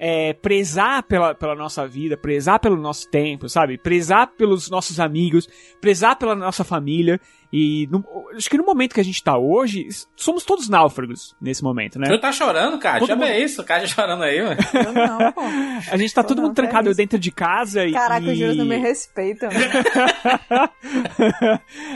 é, 0.04 0.34
prezar 0.34 1.04
pela, 1.04 1.36
pela 1.36 1.54
nossa 1.54 1.88
vida, 1.88 2.18
prezar 2.18 2.60
pelo 2.60 2.76
nosso 2.76 3.08
tempo, 3.08 3.48
sabe? 3.48 3.78
Prezar 3.78 4.32
pelos 4.36 4.68
nossos 4.68 5.00
amigos, 5.00 5.48
prezar 5.80 6.16
pela 6.16 6.34
nossa 6.34 6.64
família. 6.64 7.22
E 7.54 7.88
no- 7.92 8.04
acho 8.36 8.50
que 8.50 8.58
no 8.58 8.66
momento 8.66 8.94
que 8.94 9.02
a 9.02 9.04
gente 9.04 9.22
tá 9.22 9.38
hoje, 9.38 9.88
somos 10.16 10.46
todos 10.46 10.70
náufragos 10.70 11.36
nesse 11.42 11.62
momento, 11.64 12.00
né? 12.00 12.08
Você 12.08 12.18
tá 12.18 12.32
chorando, 12.32 12.80
cara? 12.80 13.00
Todo 13.00 13.10
Chama 13.10 13.26
mundo- 13.26 13.36
isso, 13.38 13.62
o 13.62 13.66
cara 13.66 13.86
chorando 13.86 14.24
aí, 14.24 14.42
mano. 14.42 14.58
Eu 14.74 14.94
não, 14.94 15.32
pô. 15.34 15.42
A 15.92 15.98
gente 15.98 16.14
tá 16.14 16.24
todo 16.24 16.38
não, 16.38 16.46
mundo 16.46 16.56
trancado 16.56 16.90
é 16.90 16.94
dentro 16.94 17.20
de 17.20 17.30
casa 17.32 17.86
e. 17.86 17.92
Caraca, 17.92 18.26
e... 18.26 18.32
os 18.32 18.38
juros 18.38 18.56
não 18.56 18.66
me 18.66 18.78
respeitam. 18.78 19.50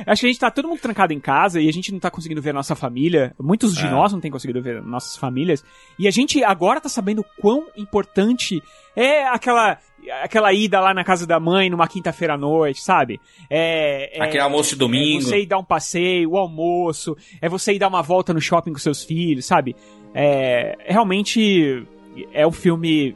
Acho 0.05 0.19
que 0.21 0.25
a 0.25 0.29
gente 0.29 0.39
tá 0.39 0.51
todo 0.51 0.67
mundo 0.67 0.79
trancado 0.79 1.13
em 1.13 1.19
casa 1.19 1.61
e 1.61 1.69
a 1.69 1.73
gente 1.73 1.91
não 1.91 1.99
tá 1.99 2.09
conseguindo 2.11 2.41
ver 2.41 2.49
a 2.51 2.53
nossa 2.53 2.75
família. 2.75 3.33
Muitos 3.39 3.75
de 3.75 3.85
É. 3.85 3.89
nós 3.89 4.11
não 4.11 4.19
têm 4.19 4.31
conseguido 4.31 4.61
ver 4.61 4.81
nossas 4.81 5.15
famílias. 5.15 5.63
E 5.97 6.07
a 6.07 6.11
gente 6.11 6.43
agora 6.43 6.81
tá 6.81 6.89
sabendo 6.89 7.23
quão 7.39 7.67
importante 7.77 8.61
é 8.95 9.25
aquela 9.27 9.77
aquela 10.21 10.51
ida 10.53 10.79
lá 10.79 10.93
na 10.93 11.03
casa 11.03 11.25
da 11.27 11.39
mãe 11.39 11.69
numa 11.69 11.87
quinta-feira 11.87 12.33
à 12.33 12.37
noite, 12.37 12.81
sabe? 12.81 13.19
É, 13.49 14.17
é- 14.19 14.23
Aquele 14.23 14.43
almoço 14.43 14.71
de 14.71 14.75
domingo. 14.77 15.21
É 15.21 15.25
você 15.25 15.39
ir 15.41 15.45
dar 15.45 15.57
um 15.57 15.63
passeio, 15.63 16.31
o 16.31 16.37
almoço, 16.37 17.15
é 17.41 17.47
você 17.49 17.73
ir 17.73 17.79
dar 17.79 17.87
uma 17.87 18.01
volta 18.01 18.33
no 18.33 18.41
shopping 18.41 18.73
com 18.73 18.79
seus 18.79 19.03
filhos, 19.03 19.45
sabe? 19.45 19.75
É, 20.13 20.77
realmente 20.87 21.85
é 22.33 22.45
um 22.47 22.51
filme, 22.51 23.15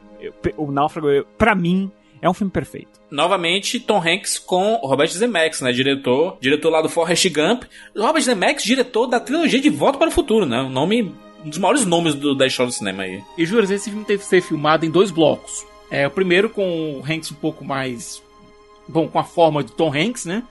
o 0.56 0.70
Náufrago, 0.70 1.24
pra 1.38 1.54
mim, 1.54 1.90
é 2.20 2.28
um 2.28 2.34
filme 2.34 2.50
perfeito. 2.52 3.00
Novamente, 3.10 3.80
Tom 3.80 3.98
Hanks 3.98 4.38
com 4.38 4.74
Robert 4.82 5.08
Zemeckis, 5.08 5.62
né? 5.62 5.72
Diretor, 5.72 6.36
diretor 6.40 6.70
lá 6.70 6.82
do 6.82 6.88
Forrest 6.88 7.26
Gump. 7.30 7.64
Robert 7.96 8.22
Zemeckis, 8.22 8.64
diretor 8.64 9.06
da 9.06 9.18
trilogia 9.18 9.60
de 9.60 9.70
Volta 9.70 9.98
para 9.98 10.08
o 10.08 10.12
Futuro, 10.12 10.44
né? 10.46 10.60
Um 10.60 10.68
nome, 10.68 11.12
um 11.44 11.48
dos 11.48 11.58
maiores 11.58 11.84
nomes 11.86 12.14
do, 12.14 12.34
da 12.36 12.46
história 12.46 12.70
do 12.70 12.74
cinema 12.74 13.02
aí. 13.04 13.20
E 13.38 13.44
juras, 13.46 13.70
esse 13.70 13.88
filme 13.90 14.04
teve 14.04 14.22
que 14.22 14.28
ser 14.28 14.42
filmado 14.42 14.84
em 14.86 14.90
dois 14.90 15.10
blocos. 15.10 15.66
É, 15.90 16.06
o 16.06 16.10
primeiro 16.10 16.48
com 16.48 17.00
o 17.00 17.02
Hanks 17.04 17.32
um 17.32 17.36
pouco 17.36 17.64
mais. 17.64 18.22
Bom, 18.88 19.08
com 19.08 19.18
a 19.18 19.24
forma 19.24 19.62
do 19.62 19.72
Tom 19.72 19.92
Hanks, 19.92 20.24
né? 20.24 20.42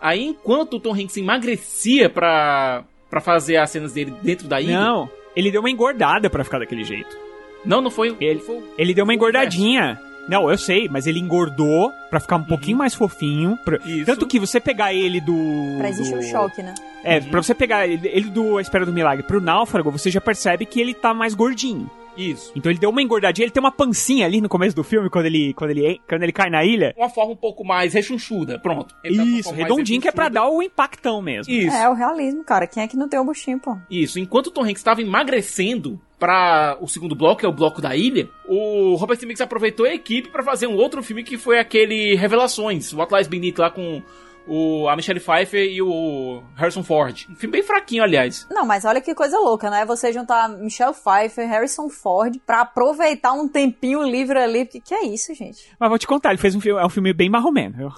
Aí, 0.00 0.24
enquanto 0.24 0.74
o 0.74 0.80
Tom 0.80 0.92
Hanks 0.94 1.16
emagrecia 1.16 2.08
pra, 2.10 2.84
pra 3.10 3.20
fazer 3.20 3.56
as 3.56 3.70
cenas 3.70 3.92
dele 3.92 4.12
dentro 4.22 4.46
da 4.48 4.60
ilha. 4.60 4.78
Não, 4.78 5.08
ele 5.34 5.50
deu 5.50 5.60
uma 5.60 5.70
engordada 5.70 6.28
pra 6.30 6.44
ficar 6.44 6.58
daquele 6.58 6.84
jeito. 6.84 7.16
Não, 7.64 7.80
não 7.80 7.90
foi. 7.90 8.16
Ele, 8.20 8.40
foi- 8.40 8.62
ele 8.78 8.94
deu 8.94 9.04
uma 9.04 9.14
engordadinha. 9.14 9.98
Não, 10.28 10.50
eu 10.50 10.58
sei, 10.58 10.88
mas 10.88 11.06
ele 11.06 11.20
engordou 11.20 11.90
pra 12.10 12.18
ficar 12.18 12.36
um 12.36 12.42
pouquinho 12.44 12.76
mais 12.78 12.94
fofinho. 12.94 13.56
pra- 13.64 13.78
Isso. 13.84 14.06
Tanto 14.06 14.26
que 14.26 14.38
você 14.40 14.58
pegar 14.60 14.92
ele 14.92 15.20
do. 15.20 15.34
Pra 15.78 15.88
existir 15.88 16.12
do- 16.14 16.18
um 16.18 16.22
choque, 16.22 16.62
né? 16.62 16.74
É, 17.04 17.20
pra 17.20 17.42
você 17.42 17.54
pegar 17.54 17.86
ele, 17.86 18.08
ele 18.08 18.28
do 18.28 18.58
A 18.58 18.60
Espera 18.62 18.84
do 18.84 18.92
Milagre 18.92 19.22
pro 19.24 19.40
Náufrago, 19.40 19.90
você 19.90 20.10
já 20.10 20.20
percebe 20.20 20.66
que 20.66 20.80
ele 20.80 20.94
tá 20.94 21.14
mais 21.14 21.32
gordinho. 21.34 21.88
Isso. 22.16 22.52
Então 22.54 22.70
ele 22.70 22.78
deu 22.78 22.90
uma 22.90 23.02
engordadinha, 23.02 23.44
ele 23.44 23.52
tem 23.52 23.62
uma 23.62 23.72
pancinha 23.72 24.26
ali 24.26 24.40
no 24.40 24.48
começo 24.48 24.74
do 24.74 24.82
filme, 24.84 25.10
quando 25.10 25.26
ele, 25.26 25.52
quando 25.54 25.70
ele, 25.70 26.00
quando 26.08 26.22
ele 26.22 26.32
cai 26.32 26.50
na 26.50 26.64
ilha. 26.64 26.94
Uma 26.96 27.08
forma 27.08 27.32
um 27.32 27.36
pouco 27.36 27.64
mais 27.64 27.94
rechonchuda. 27.94 28.58
Pronto. 28.58 28.94
Ele 29.04 29.16
tá 29.16 29.24
Isso, 29.24 29.48
mais 29.48 29.62
redondinho, 29.62 30.00
que 30.00 30.08
é 30.08 30.12
pra 30.12 30.28
dar 30.28 30.48
o 30.48 30.62
impactão 30.62 31.20
mesmo. 31.20 31.52
Isso. 31.52 31.76
É 31.76 31.88
o 31.88 31.94
realismo, 31.94 32.44
cara. 32.44 32.66
Quem 32.66 32.82
é 32.82 32.88
que 32.88 32.96
não 32.96 33.08
tem 33.08 33.20
o 33.20 33.24
buchinho, 33.24 33.58
pô? 33.58 33.76
Isso. 33.90 34.18
Enquanto 34.18 34.48
o 34.48 34.50
Tom 34.50 34.62
Hanks 34.62 34.78
estava 34.78 35.02
emagrecendo, 35.02 36.00
para 36.18 36.78
o 36.80 36.88
segundo 36.88 37.14
bloco, 37.14 37.40
que 37.40 37.46
é 37.46 37.48
o 37.48 37.52
bloco 37.52 37.80
da 37.80 37.94
ilha, 37.94 38.28
o 38.48 38.94
Robert 38.94 39.18
Zemeckis 39.18 39.40
aproveitou 39.40 39.84
a 39.84 39.92
equipe 39.94 40.30
para 40.30 40.42
fazer 40.42 40.66
um 40.66 40.76
outro 40.76 41.02
filme 41.02 41.22
que 41.22 41.36
foi 41.36 41.58
aquele 41.58 42.14
Revelações, 42.14 42.92
What 42.92 43.14
Lies 43.14 43.28
Beneath, 43.28 43.58
lá 43.58 43.70
com 43.70 44.02
o, 44.46 44.88
a 44.88 44.94
Michelle 44.96 45.18
Pfeiffer 45.20 45.64
e 45.64 45.82
o 45.82 46.42
Harrison 46.54 46.82
Ford. 46.82 47.26
Um 47.30 47.34
filme 47.34 47.52
bem 47.52 47.62
fraquinho, 47.62 48.02
aliás. 48.02 48.46
Não, 48.50 48.64
mas 48.64 48.84
olha 48.84 49.00
que 49.00 49.14
coisa 49.14 49.38
louca, 49.38 49.68
né? 49.70 49.84
Você 49.84 50.12
juntar 50.12 50.48
Michelle 50.48 50.94
Pfeiffer, 50.94 51.48
Harrison 51.48 51.88
Ford, 51.88 52.36
pra 52.46 52.60
aproveitar 52.60 53.32
um 53.32 53.48
tempinho 53.48 54.02
livre 54.02 54.38
ali. 54.38 54.64
Que, 54.66 54.80
que 54.80 54.94
é 54.94 55.04
isso, 55.04 55.34
gente? 55.34 55.64
Mas 55.78 55.88
vou 55.88 55.98
te 55.98 56.06
contar, 56.06 56.30
ele 56.30 56.38
fez 56.38 56.54
um 56.54 56.60
filme, 56.60 56.80
é 56.80 56.84
um 56.86 56.90
filme 56.90 57.12
bem 57.12 57.28
marromeno. 57.28 57.92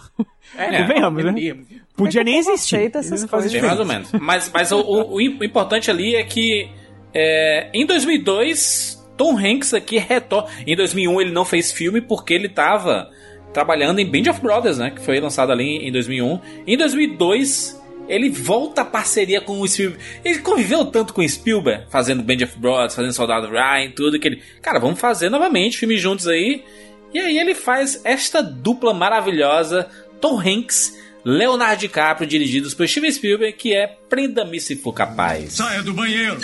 É, 0.57 0.79
Convenhamos, 0.83 1.25
é 1.25 1.31
né? 1.33 1.33
Podia 1.97 2.23
Como 2.23 2.31
é 2.31 2.33
nem 2.33 2.35
que 2.35 2.41
o 2.41 2.45
povo 2.45 2.55
existir. 2.55 2.91
essas 2.97 3.25
coisas? 3.27 3.53
Bem 3.53 3.63
mais 3.63 3.79
ou 3.81 3.85
menos. 3.87 4.13
Mas, 4.13 4.51
mas 4.53 4.73
o, 4.73 4.81
o- 4.81 5.15
o 5.17 5.21
importante 5.21 5.91
ali 5.91 6.15
é 6.17 6.23
que 6.25 6.71
é, 7.15 7.71
em 7.75 7.85
2002, 7.85 9.07
Tom 9.17 9.37
Hanks 9.39 9.75
aqui 9.75 9.99
retorna. 9.99 10.49
Em 10.67 10.77
2001 10.77 11.21
ele 11.21 11.33
não 11.33 11.45
fez 11.45 11.73
filme 11.73 12.01
porque 12.01 12.33
ele 12.35 12.49
tava 12.49 13.11
trabalhando 13.59 13.99
em 13.99 14.07
Band 14.07 14.31
of 14.31 14.41
Brothers, 14.41 14.79
né? 14.79 14.93
Que 14.93 15.01
foi 15.01 15.19
lançado 15.19 15.51
ali 15.51 15.89
em 15.89 15.91
2001. 15.91 16.41
Em 16.65 16.77
2002 16.77 17.77
ele 18.09 18.31
volta 18.31 18.83
à 18.83 18.85
parceria 18.85 19.41
com 19.41 19.61
o 19.61 19.67
Spielberg. 19.67 20.03
Ele 20.25 20.39
conviveu 20.39 20.85
tanto 20.87 21.13
com 21.13 21.21
o 21.21 21.29
Spielberg, 21.29 21.87
fazendo 21.91 22.23
Band 22.23 22.45
of 22.45 22.57
Brothers, 22.57 22.95
fazendo 22.95 23.13
Soldado 23.13 23.49
Ryan, 23.49 23.91
tudo 23.91 24.19
que 24.19 24.29
ele. 24.29 24.43
Cara, 24.63 24.79
vamos 24.79 25.01
fazer 25.01 25.29
novamente 25.29 25.77
filmes 25.77 26.01
juntos 26.01 26.29
aí. 26.29 26.65
E 27.13 27.19
aí 27.19 27.37
ele 27.37 27.53
faz 27.53 28.01
esta 28.05 28.41
dupla 28.41 28.95
maravilhosa, 28.95 29.89
Tom 30.21 30.39
Hanks, 30.39 30.97
Leonardo 31.25 31.81
DiCaprio, 31.81 32.29
dirigidos 32.29 32.75
por 32.75 32.89
Steven 32.89 33.11
Spielberg, 33.11 33.59
que 33.59 33.75
é 33.75 33.89
Prenda-me 34.09 34.61
se 34.61 34.77
for 34.77 34.93
capaz. 34.93 35.55
Saia 35.55 35.83
do 35.83 35.93
banheiro! 35.93 36.41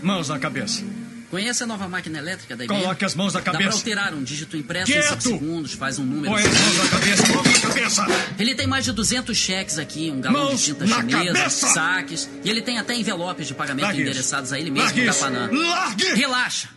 Mãos 0.00 0.28
na 0.28 0.38
cabeça. 0.38 0.97
Conhece 1.30 1.62
a 1.62 1.66
nova 1.66 1.86
máquina 1.88 2.18
elétrica 2.18 2.56
da 2.56 2.64
IBM? 2.64 2.80
Coloque 2.80 3.04
as 3.04 3.14
mãos 3.14 3.34
na 3.34 3.40
Dá 3.40 3.44
pra 3.44 3.52
cabeça. 3.52 3.76
alterar 3.76 4.14
um 4.14 4.22
dígito 4.22 4.56
impresso 4.56 4.90
em 4.90 4.94
Quieto! 4.94 5.22
5 5.22 5.38
segundos, 5.38 5.72
faz 5.74 5.98
um 5.98 6.04
número... 6.04 6.32
Põe 6.32 6.42
as 6.42 6.58
mãos 6.58 6.76
na 6.78 6.88
cabeça, 6.88 7.32
mãos 7.34 7.46
na 7.46 7.60
cabeça! 7.60 8.06
Ele 8.38 8.54
tem 8.54 8.66
mais 8.66 8.84
de 8.86 8.92
200 8.92 9.36
cheques 9.36 9.78
aqui, 9.78 10.10
um 10.10 10.20
galão 10.22 10.44
Mãos 10.46 10.60
de 10.60 10.66
tinta 10.66 10.86
chinesa, 10.86 11.34
cabeça! 11.34 11.66
saques, 11.68 12.30
e 12.42 12.48
ele 12.48 12.62
tem 12.62 12.78
até 12.78 12.94
envelopes 12.94 13.46
de 13.46 13.54
pagamento 13.54 13.84
Largue 13.84 14.00
isso. 14.00 14.10
endereçados 14.10 14.52
a 14.52 14.58
ele 14.58 14.70
mesmo 14.70 14.86
Largue 14.86 15.06
isso. 15.06 15.18
Capanã. 15.20 15.50
Largue! 15.52 16.04
Relaxa! 16.14 16.68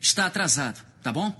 Está 0.00 0.26
atrasado, 0.26 0.84
tá 1.00 1.12
bom? 1.12 1.32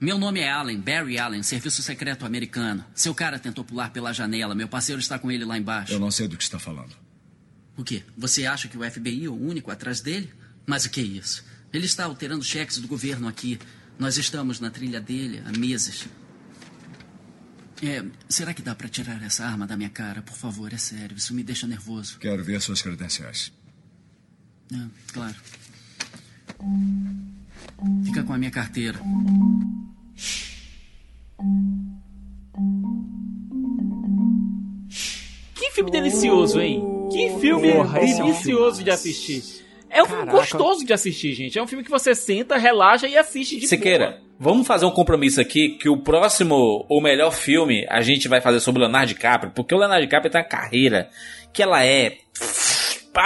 Meu 0.00 0.18
nome 0.18 0.40
é 0.40 0.50
Allen, 0.50 0.78
Barry 0.80 1.18
Allen, 1.18 1.42
serviço 1.42 1.82
secreto 1.82 2.26
americano. 2.26 2.84
Seu 2.94 3.14
cara 3.14 3.38
tentou 3.38 3.64
pular 3.64 3.90
pela 3.90 4.12
janela, 4.12 4.54
meu 4.54 4.68
parceiro 4.68 5.00
está 5.00 5.18
com 5.18 5.30
ele 5.30 5.44
lá 5.44 5.56
embaixo. 5.56 5.92
Eu 5.92 6.00
não 6.00 6.10
sei 6.10 6.26
do 6.26 6.36
que 6.36 6.42
está 6.42 6.58
falando. 6.58 6.94
O 7.76 7.84
quê? 7.84 8.02
Você 8.16 8.46
acha 8.46 8.66
que 8.66 8.76
o 8.76 8.88
FBI 8.88 9.26
é 9.26 9.28
o 9.28 9.34
único 9.40 9.70
atrás 9.70 10.00
dele? 10.00 10.32
Mas 10.66 10.84
o 10.84 10.90
que 10.90 11.00
é 11.00 11.04
isso? 11.04 11.44
Ele 11.72 11.86
está 11.86 12.04
alterando 12.04 12.42
cheques 12.42 12.78
do 12.78 12.88
governo 12.88 13.28
aqui. 13.28 13.58
Nós 13.98 14.16
estamos 14.16 14.60
na 14.60 14.70
trilha 14.70 15.00
dele 15.00 15.42
há 15.44 15.58
meses. 15.58 16.08
É, 17.82 18.04
será 18.28 18.52
que 18.52 18.62
dá 18.62 18.74
para 18.74 18.88
tirar 18.88 19.22
essa 19.22 19.44
arma 19.44 19.66
da 19.66 19.76
minha 19.76 19.90
cara? 19.90 20.22
Por 20.22 20.36
favor, 20.36 20.72
é 20.72 20.78
sério. 20.78 21.16
Isso 21.16 21.34
me 21.34 21.42
deixa 21.42 21.66
nervoso. 21.66 22.18
Quero 22.18 22.42
ver 22.42 22.60
suas 22.60 22.82
credenciais. 22.82 23.52
É, 24.72 24.86
claro. 25.12 25.36
Fica 28.04 28.22
com 28.24 28.32
a 28.32 28.38
minha 28.38 28.50
carteira. 28.50 28.98
Que 35.54 35.70
filme 35.72 35.90
delicioso, 35.90 36.60
hein? 36.60 36.82
Que 37.12 37.38
filme 37.40 37.72
Porra, 37.72 38.02
esse 38.02 38.20
é 38.20 38.24
um 38.24 38.26
delicioso 38.26 38.82
de 38.82 38.90
assistir. 38.90 39.67
É 39.90 40.02
um 40.02 40.06
filme 40.06 40.24
Caraca. 40.26 40.38
gostoso 40.38 40.84
de 40.84 40.92
assistir, 40.92 41.32
gente. 41.32 41.58
É 41.58 41.62
um 41.62 41.66
filme 41.66 41.84
que 41.84 41.90
você 41.90 42.14
senta, 42.14 42.56
relaxa 42.56 43.06
e 43.06 43.16
assiste 43.16 43.58
de 43.58 43.66
Siqueira, 43.66 44.20
vamos 44.38 44.66
fazer 44.66 44.86
um 44.86 44.90
compromisso 44.90 45.40
aqui 45.40 45.70
que 45.70 45.88
o 45.88 45.96
próximo, 45.96 46.86
o 46.88 47.00
melhor 47.00 47.32
filme, 47.32 47.86
a 47.88 48.00
gente 48.00 48.28
vai 48.28 48.40
fazer 48.40 48.60
sobre 48.60 48.80
o 48.80 48.84
Leonardo 48.84 49.08
DiCaprio, 49.08 49.52
porque 49.54 49.74
o 49.74 49.78
Leonardo 49.78 50.04
DiCaprio 50.04 50.30
tem 50.30 50.40
uma 50.40 50.46
carreira 50.46 51.08
que 51.52 51.62
ela 51.62 51.84
é 51.84 52.18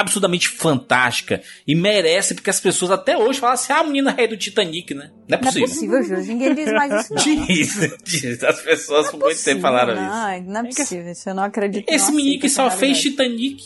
absurdamente 0.01 0.49
fantástica 0.49 1.43
e 1.67 1.75
merece 1.75 2.35
porque 2.35 2.51
as 2.51 2.61
pessoas 2.61 2.91
até 2.91 3.17
hoje 3.17 3.39
falam 3.41 3.55
assim, 3.55 3.73
ah, 3.73 3.79
a 3.81 3.85
menina 3.85 4.11
rei 4.11 4.27
do 4.29 4.37
Titanic, 4.37 4.95
né? 4.95 5.11
Não 5.29 5.39
é 5.39 5.41
Não 5.41 5.49
é 5.49 5.53
possível. 5.53 5.69
possível, 5.69 6.03
Júlio. 6.03 6.25
Ninguém 6.25 6.55
diz 6.55 6.73
mais 6.73 7.05
isso, 7.05 7.15
não. 7.15 7.23
Diz, 7.47 7.97
diz. 8.05 8.45
As 8.45 8.61
pessoas 8.61 9.11
por 9.11 9.21
muito 9.21 9.43
tempo 9.45 9.61
falaram 9.61 9.93
isso. 9.95 10.03
Não, 10.03 10.53
não 10.53 10.61
é 10.61 10.65
possível. 10.65 11.13
Isso 11.13 11.29
eu 11.29 11.35
não 11.35 11.43
acredito. 11.45 11.89
Esse 11.89 12.09
não 12.11 12.17
menino 12.17 12.41
que 12.41 12.49
só 12.49 12.71
fez. 12.71 13.01
Titanic. 13.01 13.63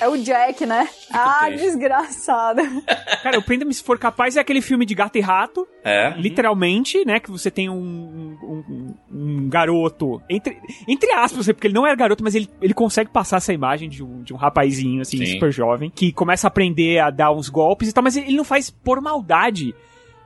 É 0.00 0.08
o 0.08 0.16
Jack, 0.16 0.64
né? 0.66 0.88
Ah, 1.10 1.46
triste. 1.46 1.64
desgraçado. 1.66 2.62
Cara, 3.22 3.38
o 3.38 3.42
Prenda-me 3.42 3.74
se 3.74 3.82
for 3.82 3.98
capaz 3.98 4.36
é 4.36 4.40
aquele 4.40 4.60
filme 4.62 4.86
de 4.86 4.94
gato 4.94 5.16
e 5.16 5.20
rato, 5.20 5.66
É. 5.84 6.10
literalmente, 6.16 7.04
né? 7.04 7.18
Que 7.20 7.30
você 7.30 7.50
tem 7.50 7.68
um, 7.68 7.74
um, 7.74 8.64
um- 8.68 8.94
um 9.22 9.48
garoto, 9.48 10.22
entre, 10.28 10.56
entre 10.88 11.12
aspas, 11.12 11.46
porque 11.46 11.66
ele 11.66 11.74
não 11.74 11.86
era 11.86 11.94
garoto, 11.94 12.24
mas 12.24 12.34
ele, 12.34 12.48
ele 12.62 12.72
consegue 12.74 13.10
passar 13.10 13.36
essa 13.36 13.52
imagem 13.52 13.88
de 13.88 14.02
um, 14.02 14.22
de 14.22 14.32
um 14.32 14.36
rapazinho, 14.36 15.02
assim, 15.02 15.18
Sim. 15.18 15.26
super 15.32 15.52
jovem, 15.52 15.90
que 15.94 16.12
começa 16.12 16.46
a 16.46 16.48
aprender 16.48 16.98
a 16.98 17.10
dar 17.10 17.30
uns 17.32 17.48
golpes 17.48 17.88
e 17.88 17.92
tal, 17.92 18.02
mas 18.02 18.16
ele 18.16 18.36
não 18.36 18.44
faz 18.44 18.70
por 18.70 19.00
maldade. 19.00 19.74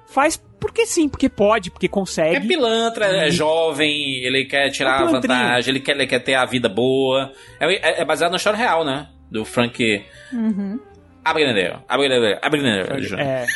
Faz 0.07 0.37
porque 0.61 0.87
sim, 0.87 1.09
porque 1.09 1.29
pode, 1.29 1.71
porque 1.71 1.87
É 1.87 1.89
consegue. 1.89 2.47
pilantra, 2.47 3.07
é 3.07 3.31
jovem, 3.31 4.19
ele 4.25 4.45
quer 4.45 4.71
tirar 4.71 5.03
É 5.03 5.07
vantagem, 5.07 5.71
ele 5.73 5.81
quer, 5.81 5.93
ele 5.93 6.07
quer 6.07 6.21
ter 6.21 6.35
a 6.35 6.45
vida 6.45 6.69
boa. 6.69 7.33
É, 7.59 7.75
é- 7.75 8.01
é 8.03 8.05
baseado 8.05 8.31
na 8.31 8.37
história 8.37 8.59
real, 8.59 8.85
né? 8.85 9.09
Do 9.31 9.45
Frank 9.45 10.05
Uhum. 10.33 10.79
Abagnale. 11.25 11.79
Abagnale. 11.89 13.01
Jr. 13.01 13.19
É. 13.19 13.47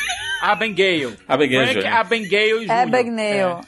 Abigail. 0.41 1.13
Abigail 1.27 1.67
Frank 1.67 1.81
Jr. 1.81 1.93
Abigail 1.93 2.59
Jr. 2.59 2.71
É. 2.71 2.85
Né? 2.85 3.39
E 3.39 3.43
o 3.43 3.61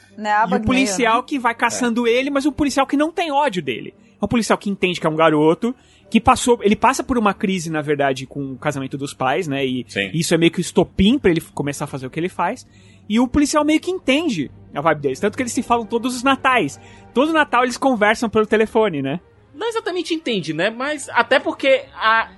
Abagnale, 0.44 0.64
policial 0.64 1.16
né? 1.18 1.24
que 1.26 1.38
vai 1.38 1.54
caçando 1.54 2.06
ele, 2.06 2.30
mas 2.30 2.46
o 2.46 2.52
policial 2.52 2.86
que 2.86 2.96
não 2.96 3.10
tem 3.10 3.30
ódio 3.32 3.62
dele. 3.62 3.94
É 4.20 4.24
um 4.24 4.28
policial 4.28 4.56
que 4.58 4.70
entende 4.70 5.00
que 5.00 5.06
é 5.06 5.10
um 5.10 5.16
garoto, 5.16 5.74
que 6.08 6.20
passou. 6.20 6.60
Ele 6.62 6.76
passa 6.76 7.02
por 7.02 7.18
uma 7.18 7.34
crise, 7.34 7.70
na 7.70 7.80
verdade, 7.80 8.26
com 8.26 8.52
o 8.52 8.58
casamento 8.58 8.96
dos 8.96 9.12
pais, 9.14 9.48
né? 9.48 9.64
E 9.64 9.84
Sim. 9.88 10.10
isso 10.12 10.34
é 10.34 10.38
meio 10.38 10.52
que 10.52 10.58
o 10.58 10.60
estopim 10.60 11.18
pra 11.18 11.30
ele 11.30 11.40
começar 11.40 11.84
a 11.84 11.88
fazer 11.88 12.06
o 12.06 12.10
que 12.10 12.20
ele 12.20 12.28
faz. 12.28 12.66
E 13.08 13.18
o 13.18 13.26
policial 13.26 13.64
meio 13.64 13.80
que 13.80 13.90
entende 13.90 14.50
a 14.74 14.80
vibe 14.80 15.00
deles. 15.00 15.20
Tanto 15.20 15.36
que 15.36 15.42
eles 15.42 15.52
se 15.52 15.62
falam 15.62 15.84
todos 15.84 16.14
os 16.14 16.22
natais. 16.22 16.80
Todo 17.12 17.32
Natal 17.32 17.64
eles 17.64 17.76
conversam 17.76 18.28
pelo 18.30 18.46
telefone, 18.46 19.02
né? 19.02 19.20
Não 19.54 19.68
exatamente 19.68 20.14
entende, 20.14 20.52
né? 20.52 20.70
Mas 20.70 21.08
até 21.10 21.38
porque 21.38 21.84
a... 21.94 22.30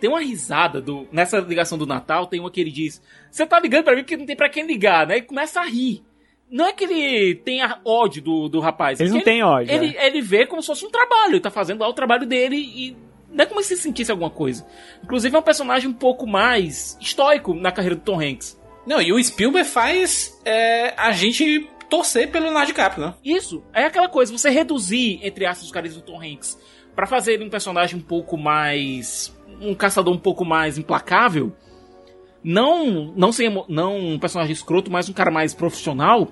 tem 0.00 0.08
uma 0.08 0.20
risada 0.20 0.80
do... 0.80 1.06
nessa 1.12 1.38
ligação 1.38 1.76
do 1.76 1.86
Natal, 1.86 2.26
tem 2.26 2.40
uma 2.40 2.50
que 2.50 2.60
ele 2.60 2.70
diz: 2.70 3.02
Você 3.30 3.46
tá 3.46 3.58
ligando 3.58 3.84
pra 3.84 3.94
mim 3.94 4.02
porque 4.02 4.16
não 4.16 4.26
tem 4.26 4.36
pra 4.36 4.48
quem 4.48 4.66
ligar, 4.66 5.06
né? 5.06 5.18
E 5.18 5.22
começa 5.22 5.60
a 5.60 5.64
rir. 5.64 6.02
Não 6.50 6.66
é 6.66 6.72
que 6.72 6.84
ele 6.84 7.34
tenha 7.36 7.78
ódio 7.84 8.22
do, 8.22 8.48
do 8.48 8.60
rapaz. 8.60 9.00
é 9.00 9.04
que 9.04 9.10
não 9.10 9.20
têm 9.20 9.42
ódio, 9.42 9.70
Ele, 9.70 9.94
ele 9.98 10.22
vê 10.22 10.46
como 10.46 10.62
se 10.62 10.68
fosse 10.68 10.86
um 10.86 10.90
trabalho. 10.90 11.32
Ele 11.32 11.40
tá 11.40 11.50
fazendo 11.50 11.80
lá 11.80 11.88
o 11.88 11.92
trabalho 11.94 12.26
dele 12.26 12.56
e. 12.56 12.96
Não 13.30 13.44
é 13.44 13.46
como 13.46 13.62
se 13.62 13.76
sentisse 13.76 14.10
alguma 14.10 14.30
coisa. 14.30 14.66
Inclusive 15.04 15.36
é 15.36 15.38
um 15.38 15.42
personagem 15.42 15.88
um 15.88 15.92
pouco 15.92 16.26
mais 16.26 16.96
estoico 16.98 17.52
na 17.52 17.70
carreira 17.70 17.94
do 17.94 18.00
Tom 18.00 18.18
Hanks. 18.18 18.58
Não, 18.86 19.02
e 19.02 19.12
o 19.12 19.22
Spielberg 19.22 19.68
faz 19.68 20.40
é, 20.46 20.94
a 20.96 21.12
gente 21.12 21.68
torcer 21.90 22.30
pelo 22.30 22.46
Leonardo 22.46 22.68
DiCaprio, 22.68 23.06
né? 23.06 23.14
Isso, 23.22 23.62
é 23.74 23.84
aquela 23.84 24.08
coisa, 24.08 24.32
você 24.32 24.48
reduzir, 24.48 25.20
entre 25.22 25.44
aspas, 25.44 25.66
os 25.66 25.72
carismas 25.72 26.02
do 26.02 26.06
Tom 26.06 26.22
Hanks 26.22 26.58
pra 26.94 27.06
fazer 27.06 27.34
ele 27.34 27.44
um 27.44 27.50
personagem 27.50 27.96
um 27.96 28.02
pouco 28.02 28.36
mais. 28.36 29.36
Um 29.60 29.74
caçador 29.74 30.14
um 30.14 30.18
pouco 30.18 30.44
mais 30.44 30.78
implacável. 30.78 31.52
Não, 32.42 33.12
não, 33.16 33.32
sem, 33.32 33.50
não 33.68 33.98
um 33.98 34.18
personagem 34.18 34.52
escroto, 34.52 34.90
mas 34.90 35.08
um 35.08 35.12
cara 35.12 35.30
mais 35.30 35.54
profissional. 35.54 36.28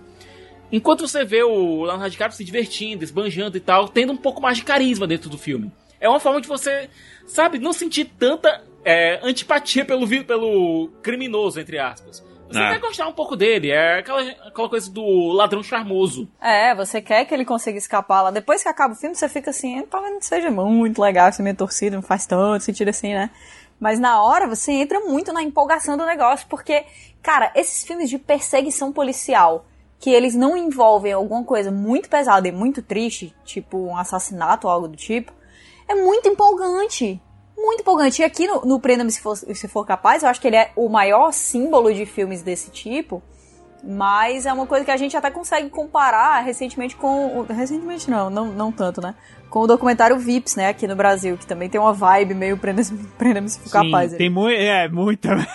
Enquanto 0.70 1.07
você 1.07 1.24
vê 1.24 1.43
o 1.43 1.85
Leonardo 1.85 2.11
DiCaprio 2.11 2.36
se 2.36 2.44
divertindo, 2.44 3.05
esbanjando 3.05 3.57
e 3.57 3.61
tal, 3.61 3.89
tendo 3.89 4.12
um 4.12 4.16
pouco 4.16 4.40
mais 4.40 4.57
de 4.59 4.65
carisma 4.65 5.07
dentro 5.07 5.31
do 5.31 5.39
filme. 5.39 5.70
É 6.01 6.09
uma 6.09 6.20
forma 6.20 6.40
de 6.40 6.48
você, 6.48 6.90
sabe, 7.27 7.59
não 7.59 7.73
sentir 7.73 8.05
tanta 8.19 8.62
é, 8.85 9.20
antipatia 9.23 9.85
pelo, 9.85 10.07
pelo 10.24 10.90
criminoso, 11.03 11.61
entre 11.61 11.78
aspas. 11.78 12.24
Você 12.48 12.59
Ah. 12.59 12.70
quer 12.74 12.81
gostar 12.81 13.09
um 13.09 13.12
pouco 13.12 13.35
dele, 13.36 13.70
é 13.70 13.98
aquela, 13.98 14.20
aquela 14.23 14.68
coisa 14.68 14.90
do 14.90 15.32
ladrão 15.32 15.62
charmoso. 15.62 16.28
É, 16.40 16.74
você 16.74 17.01
quer 17.02 17.24
que 17.24 17.35
ele 17.35 17.44
consiga 17.44 17.77
escapar 17.77 18.23
lá. 18.23 18.31
Depois 18.31 18.62
que 18.62 18.68
acaba 18.68 18.94
o 18.94 18.97
filme, 18.97 19.16
você 19.16 19.28
fica 19.28 19.51
assim, 19.51 19.78
"Eh, 19.81 19.85
talvez 19.90 20.12
não 20.14 20.23
seja 20.23 20.51
muito 20.51 21.01
legal 21.02 21.28
esse 21.28 21.43
meio 21.43 21.56
torcido, 21.56 21.97
não 21.97 22.02
faz 22.02 22.24
tanto 22.27 22.62
sentido 22.62 22.89
assim, 22.89 23.12
né? 23.14 23.31
Mas 23.81 23.98
na 23.98 24.23
hora 24.23 24.47
você 24.47 24.73
entra 24.73 25.01
muito 25.01 25.32
na 25.32 25.43
empolgação 25.43 25.97
do 25.97 26.06
negócio, 26.06 26.47
porque, 26.48 26.85
cara, 27.23 27.51
esses 27.55 27.85
filmes 27.85 28.09
de 28.09 28.18
perseguição 28.18 28.93
policial, 28.93 29.66
que 29.98 30.10
eles 30.10 30.35
não 30.35 30.56
envolvem 30.56 31.12
alguma 31.12 31.43
coisa 31.44 31.70
muito 31.70 32.09
pesada 32.09 32.47
e 32.47 32.52
muito 32.52 32.81
triste, 32.82 33.35
tipo 33.44 33.77
um 33.77 33.97
assassinato 33.97 34.66
ou 34.66 34.73
algo 34.73 34.89
do 34.89 34.97
tipo, 34.97 35.32
é 35.89 35.94
muito 35.94 36.28
empolgante. 36.28 37.20
Muito 37.57 37.81
empolgante. 37.81 38.20
E 38.23 38.24
aqui 38.24 38.47
no, 38.47 38.62
no 38.65 38.81
Prenda-me 38.81 39.11
se 39.11 39.20
for, 39.20 39.37
se 39.37 39.69
for 39.69 39.85
capaz, 39.87 40.23
eu 40.23 40.28
acho 40.28 40.41
que 40.41 40.47
ele 40.47 40.57
é 40.57 40.70
o 40.77 40.89
maior 40.89 41.33
símbolo 41.33 41.93
de 41.93 42.05
filmes 42.07 42.43
desse 42.43 42.70
tipo. 42.70 43.23
Mas 43.85 44.47
é 44.47 44.53
uma 44.53 44.66
coisa 44.66 44.85
que 44.85 44.91
a 44.91 44.97
gente 44.97 45.16
até 45.16 45.31
consegue 45.31 45.69
comparar 45.70 46.41
recentemente 46.41 46.97
com. 46.97 47.39
o- 47.39 47.43
Recentemente 47.43 48.11
não, 48.11 48.28
não, 48.31 48.47
não 48.47 48.73
tanto, 48.73 49.01
né? 49.01 49.15
Com 49.49 49.61
o 49.61 49.66
documentário 49.66 50.19
Vips, 50.19 50.57
né, 50.57 50.69
aqui 50.69 50.89
no 50.89 50.97
Brasil, 50.97 51.37
que 51.39 51.47
também 51.47 51.69
tem 51.69 51.81
uma 51.81 51.93
vibe 51.93 52.35
meio 52.35 52.57
prenda-me 52.59 52.99
prenda 53.16 53.47
se 53.49 53.61
for 53.61 53.66
Sim, 53.66 53.91
capaz. 53.91 54.12
aí. 54.12 54.19
tem 54.19 54.28
mu 54.31 54.49
é, 54.49 54.89
muita. 54.89 55.37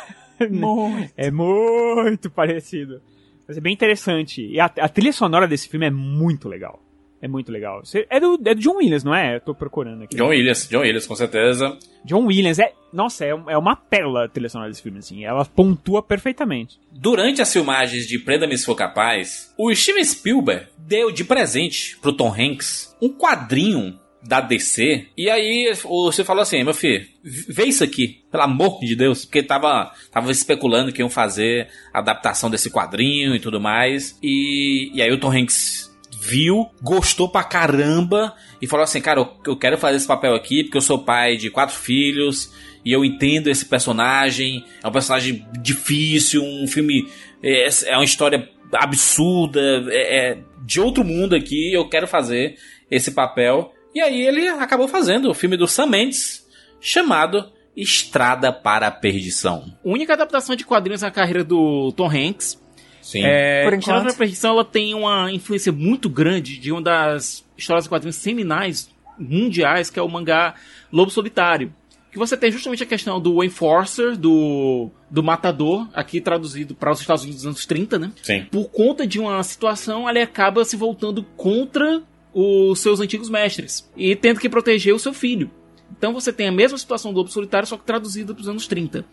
Muito. 0.49 1.13
É 1.15 1.29
muito 1.29 2.31
parecido. 2.31 2.99
Mas 3.47 3.57
é 3.57 3.61
bem 3.61 3.71
interessante. 3.73 4.41
E 4.43 4.59
a, 4.59 4.65
a 4.65 4.89
trilha 4.89 5.13
sonora 5.13 5.47
desse 5.47 5.69
filme 5.69 5.85
é 5.85 5.91
muito 5.91 6.49
legal. 6.49 6.79
É 7.21 7.27
muito 7.27 7.51
legal. 7.51 7.83
É 8.09 8.19
do, 8.19 8.39
é 8.43 8.55
do 8.55 8.61
John 8.61 8.77
Williams, 8.77 9.03
não 9.03 9.13
é? 9.13 9.35
Eu 9.35 9.41
tô 9.41 9.53
procurando 9.53 10.03
aqui. 10.03 10.15
John 10.15 10.29
Williams, 10.29 10.67
John 10.67 10.79
Williams, 10.79 11.05
com 11.05 11.15
certeza. 11.15 11.77
John 12.03 12.25
Williams 12.25 12.57
é. 12.57 12.73
Nossa, 12.91 13.23
é, 13.23 13.29
é 13.29 13.57
uma 13.57 13.75
pérola 13.75 14.25
a 14.25 14.27
trilha 14.27 14.49
sonora 14.49 14.69
desse 14.69 14.81
filme, 14.81 14.99
assim. 14.99 15.23
Ela 15.23 15.45
pontua 15.45 16.01
perfeitamente. 16.01 16.79
Durante 16.91 17.41
as 17.41 17.53
filmagens 17.53 18.07
de 18.07 18.17
Prenda-me 18.19 18.57
se 18.57 18.65
for 18.65 18.75
capaz, 18.75 19.53
o 19.57 19.73
Steven 19.73 20.03
Spielberg 20.03 20.65
deu 20.77 21.11
de 21.11 21.23
presente 21.23 21.97
pro 22.01 22.11
Tom 22.11 22.33
Hanks 22.33 22.95
um 23.01 23.09
quadrinho 23.09 23.99
da 24.23 24.41
DC. 24.41 25.07
E 25.17 25.29
aí 25.29 25.73
você 25.83 26.23
falou 26.23 26.41
assim, 26.41 26.63
meu 26.63 26.73
filho, 26.73 27.05
vê 27.23 27.65
isso 27.65 27.83
aqui, 27.83 28.23
pelo 28.31 28.43
amor 28.43 28.79
de 28.79 28.95
Deus, 28.95 29.25
porque 29.25 29.41
tava, 29.41 29.91
tava 30.11 30.31
especulando 30.31 30.91
que 30.91 31.01
iam 31.01 31.09
fazer 31.09 31.67
a 31.93 31.99
adaptação 31.99 32.49
desse 32.49 32.69
quadrinho 32.69 33.35
e 33.35 33.39
tudo 33.39 33.59
mais. 33.59 34.17
E, 34.21 34.91
e 34.93 35.01
aí 35.01 35.11
o 35.11 35.19
Tom 35.19 35.31
Hanks 35.31 35.90
viu, 36.21 36.69
gostou 36.83 37.27
pra 37.27 37.43
caramba 37.43 38.35
e 38.61 38.67
falou 38.67 38.83
assim, 38.83 39.01
cara, 39.01 39.27
eu, 39.47 39.57
quero 39.57 39.75
fazer 39.75 39.97
esse 39.97 40.05
papel 40.05 40.35
aqui 40.35 40.63
porque 40.63 40.77
eu 40.77 40.81
sou 40.81 40.99
pai 40.99 41.35
de 41.35 41.49
quatro 41.49 41.75
filhos 41.75 42.53
e 42.85 42.91
eu 42.91 43.03
entendo 43.03 43.47
esse 43.47 43.65
personagem. 43.65 44.63
É 44.83 44.87
um 44.87 44.91
personagem 44.91 45.43
difícil, 45.59 46.43
um 46.43 46.67
filme 46.67 47.09
é, 47.41 47.67
é 47.87 47.95
uma 47.97 48.05
história 48.05 48.47
absurda, 48.71 49.59
é, 49.89 50.17
é 50.17 50.37
de 50.63 50.79
outro 50.79 51.03
mundo 51.03 51.35
aqui. 51.35 51.73
Eu 51.73 51.89
quero 51.89 52.07
fazer 52.07 52.55
esse 52.89 53.11
papel. 53.11 53.73
E 53.95 53.99
aí 53.99 54.21
ele 54.21 54.47
acabou 54.47 54.87
fazendo 54.87 55.31
o 55.31 55.33
filme 55.33 55.57
do 55.57 55.67
Sam 55.67 55.87
Mendes 55.87 56.47
chamado 56.79 57.51
Estrada 57.75 58.53
para 58.53 58.85
a 58.85 58.91
Perdição. 58.91 59.75
Única 59.83 60.13
adaptação 60.13 60.55
de 60.55 60.65
quadrinhos 60.65 61.01
na 61.01 61.09
carreira 61.09 61.43
do 61.43 61.91
Tom 61.93 62.07
Hanks. 62.07 62.60
Sim. 63.01 63.23
É, 63.23 63.63
Por 63.63 63.73
enquanto. 63.73 64.05
da 64.05 64.13
Perdição 64.13 64.51
ela 64.51 64.65
tem 64.65 64.93
uma 64.93 65.31
influência 65.31 65.71
muito 65.71 66.09
grande 66.09 66.57
de 66.57 66.71
uma 66.71 66.81
das 66.81 67.43
histórias 67.57 67.85
de 67.85 67.89
quadrinhos 67.89 68.15
seminais 68.15 68.89
mundiais, 69.17 69.89
que 69.89 69.99
é 69.99 70.01
o 70.01 70.09
mangá 70.09 70.55
Lobo 70.91 71.11
Solitário. 71.11 71.73
Que 72.11 72.17
você 72.17 72.35
tem 72.35 72.51
justamente 72.51 72.83
a 72.83 72.85
questão 72.85 73.21
do 73.21 73.41
Enforcer, 73.41 74.17
do, 74.17 74.89
do 75.09 75.23
Matador, 75.23 75.87
aqui 75.93 76.19
traduzido 76.19 76.75
para 76.75 76.91
os 76.91 76.99
Estados 76.99 77.23
Unidos 77.23 77.43
dos 77.43 77.47
anos 77.47 77.65
30, 77.65 77.97
né? 77.97 78.11
Sim. 78.21 78.45
Por 78.51 78.69
conta 78.69 79.07
de 79.07 79.17
uma 79.17 79.41
situação, 79.43 80.09
ele 80.09 80.19
acaba 80.19 80.65
se 80.65 80.75
voltando 80.75 81.23
contra 81.37 82.03
os 82.33 82.79
seus 82.79 82.99
antigos 82.99 83.29
mestres 83.29 83.89
e 83.95 84.15
tendo 84.15 84.39
que 84.41 84.49
proteger 84.49 84.93
o 84.93 84.99
seu 84.99 85.13
filho. 85.13 85.49
Então 85.97 86.13
você 86.13 86.33
tem 86.33 86.47
a 86.47 86.51
mesma 86.51 86.77
situação 86.77 87.13
do 87.13 87.17
Lobo 87.17 87.29
Solitário, 87.29 87.67
só 87.67 87.77
que 87.77 87.85
traduzida 87.85 88.33
para 88.33 88.41
os 88.41 88.49
anos 88.49 88.67
30 88.67 89.05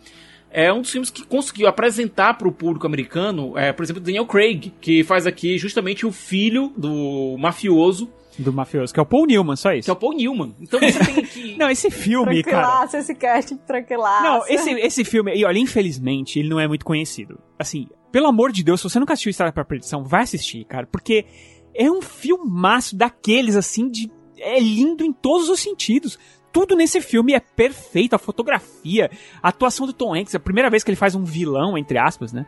é 0.51 0.71
um 0.73 0.81
dos 0.81 0.91
filmes 0.91 1.09
que 1.09 1.25
conseguiu 1.25 1.67
apresentar 1.67 2.35
para 2.35 2.47
o 2.47 2.51
público 2.51 2.85
americano, 2.85 3.57
é, 3.57 3.71
por 3.71 3.83
exemplo, 3.83 4.01
Daniel 4.01 4.25
Craig, 4.25 4.73
que 4.81 5.03
faz 5.03 5.27
aqui 5.27 5.57
justamente 5.57 6.05
o 6.05 6.11
filho 6.11 6.73
do 6.75 7.37
mafioso. 7.37 8.09
Do 8.37 8.53
mafioso, 8.53 8.93
que 8.93 8.99
é 8.99 9.03
o 9.03 9.05
Paul 9.05 9.25
Newman, 9.25 9.55
só 9.55 9.73
isso. 9.73 9.85
Que 9.85 9.91
é 9.91 9.93
o 9.93 9.97
Paul 9.97 10.13
Newman. 10.13 10.55
Então 10.61 10.79
você 10.79 10.97
tem 10.97 11.23
aqui. 11.23 11.55
Não, 11.59 11.69
esse 11.69 11.91
filme, 11.91 12.41
cara. 12.41 12.63
Tranquilaço 12.63 12.97
esse 12.97 13.15
casting, 13.15 13.57
tranquilaço. 13.57 14.23
Não, 14.23 14.47
esse, 14.47 14.71
esse 14.71 15.03
filme, 15.03 15.35
e 15.35 15.43
olha, 15.43 15.59
infelizmente, 15.59 16.39
ele 16.39 16.47
não 16.47 16.59
é 16.59 16.67
muito 16.67 16.85
conhecido. 16.85 17.37
Assim, 17.57 17.87
pelo 18.11 18.27
amor 18.27 18.51
de 18.51 18.63
Deus, 18.63 18.79
se 18.79 18.89
você 18.89 18.97
nunca 18.97 19.13
assistiu 19.13 19.29
Estrada 19.29 19.51
pra 19.51 19.65
Perdição, 19.65 20.05
vai 20.05 20.23
assistir, 20.23 20.63
cara, 20.63 20.87
porque 20.87 21.25
é 21.75 21.91
um 21.91 22.01
filmaço 22.01 22.95
daqueles, 22.95 23.55
assim, 23.55 23.89
de. 23.89 24.09
É 24.37 24.57
lindo 24.57 25.03
em 25.03 25.11
todos 25.11 25.49
os 25.49 25.59
sentidos. 25.59 26.17
Tudo 26.51 26.75
nesse 26.75 26.99
filme 27.01 27.33
é 27.33 27.39
perfeito, 27.39 28.15
a 28.15 28.19
fotografia, 28.19 29.09
a 29.41 29.49
atuação 29.49 29.85
do 29.85 29.93
Tom 29.93 30.15
Hanks, 30.15 30.33
é 30.33 30.37
a 30.37 30.39
primeira 30.39 30.69
vez 30.69 30.83
que 30.83 30.89
ele 30.89 30.95
faz 30.95 31.13
um 31.15 31.23
vilão, 31.23 31.77
entre 31.77 31.97
aspas, 31.97 32.33
né? 32.33 32.45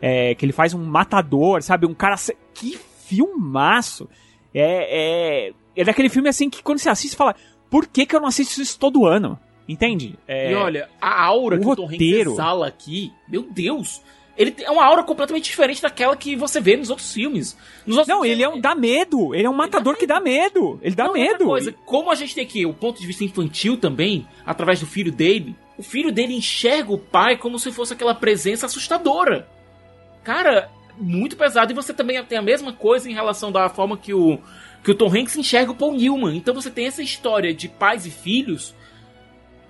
É, 0.00 0.34
que 0.34 0.44
ele 0.44 0.52
faz 0.52 0.74
um 0.74 0.84
matador, 0.84 1.62
sabe? 1.62 1.86
Um 1.86 1.94
cara. 1.94 2.16
Que 2.52 2.76
filmaço! 3.06 4.08
É, 4.54 5.48
é, 5.48 5.52
é 5.76 5.84
daquele 5.84 6.08
filme 6.08 6.28
assim 6.28 6.48
que 6.50 6.62
quando 6.62 6.78
você 6.78 6.88
assiste, 6.88 7.10
você 7.12 7.16
fala, 7.16 7.34
por 7.70 7.86
que, 7.86 8.06
que 8.06 8.14
eu 8.16 8.20
não 8.20 8.28
assisto 8.28 8.60
isso 8.60 8.78
todo 8.78 9.06
ano? 9.06 9.38
Entende? 9.68 10.18
É, 10.26 10.52
E 10.52 10.54
olha, 10.54 10.88
a 11.00 11.22
aura 11.24 11.56
o 11.56 11.60
que 11.60 11.66
o 11.66 11.76
Tom 11.76 11.82
Hanks 11.84 11.92
roteiro. 11.92 12.32
exala 12.32 12.66
aqui, 12.68 13.12
meu 13.28 13.42
Deus! 13.42 14.00
Ele 14.36 14.50
tem 14.50 14.68
uma 14.68 14.84
aura 14.84 15.02
completamente 15.02 15.44
diferente 15.44 15.80
daquela 15.80 16.14
que 16.14 16.36
você 16.36 16.60
vê 16.60 16.76
nos 16.76 16.90
outros 16.90 17.12
filmes. 17.12 17.56
Nos 17.86 17.96
outros 17.96 18.14
Não, 18.14 18.24
ele 18.24 18.42
é 18.42 18.48
um 18.48 18.60
dá 18.60 18.74
medo. 18.74 19.34
Ele 19.34 19.46
é 19.46 19.50
um 19.50 19.54
matador 19.54 19.96
que 19.96 20.06
dá 20.06 20.20
medo. 20.20 20.78
Ele 20.82 20.94
dá 20.94 21.04
Não, 21.04 21.14
medo. 21.14 21.46
Coisa, 21.46 21.72
como 21.84 22.10
a 22.10 22.14
gente 22.14 22.34
tem 22.34 22.44
aqui 22.44 22.66
o 22.66 22.74
ponto 22.74 23.00
de 23.00 23.06
vista 23.06 23.24
infantil 23.24 23.78
também, 23.78 24.26
através 24.44 24.78
do 24.78 24.86
filho 24.86 25.10
dele, 25.10 25.56
o 25.78 25.82
filho 25.82 26.12
dele 26.12 26.34
enxerga 26.34 26.92
o 26.92 26.98
pai 26.98 27.38
como 27.38 27.58
se 27.58 27.72
fosse 27.72 27.94
aquela 27.94 28.14
presença 28.14 28.66
assustadora. 28.66 29.48
Cara, 30.22 30.70
muito 30.98 31.36
pesado. 31.36 31.72
E 31.72 31.74
você 31.74 31.94
também 31.94 32.22
tem 32.24 32.36
a 32.36 32.42
mesma 32.42 32.74
coisa 32.74 33.10
em 33.10 33.14
relação 33.14 33.50
da 33.50 33.70
forma 33.70 33.96
que 33.96 34.12
o, 34.12 34.38
que 34.84 34.90
o 34.90 34.94
Tom 34.94 35.08
Hanks 35.08 35.36
enxerga 35.36 35.72
o 35.72 35.74
Paul 35.74 35.94
Newman. 35.94 36.36
Então 36.36 36.54
você 36.54 36.70
tem 36.70 36.86
essa 36.86 37.02
história 37.02 37.54
de 37.54 37.68
pais 37.68 38.04
e 38.04 38.10
filhos. 38.10 38.74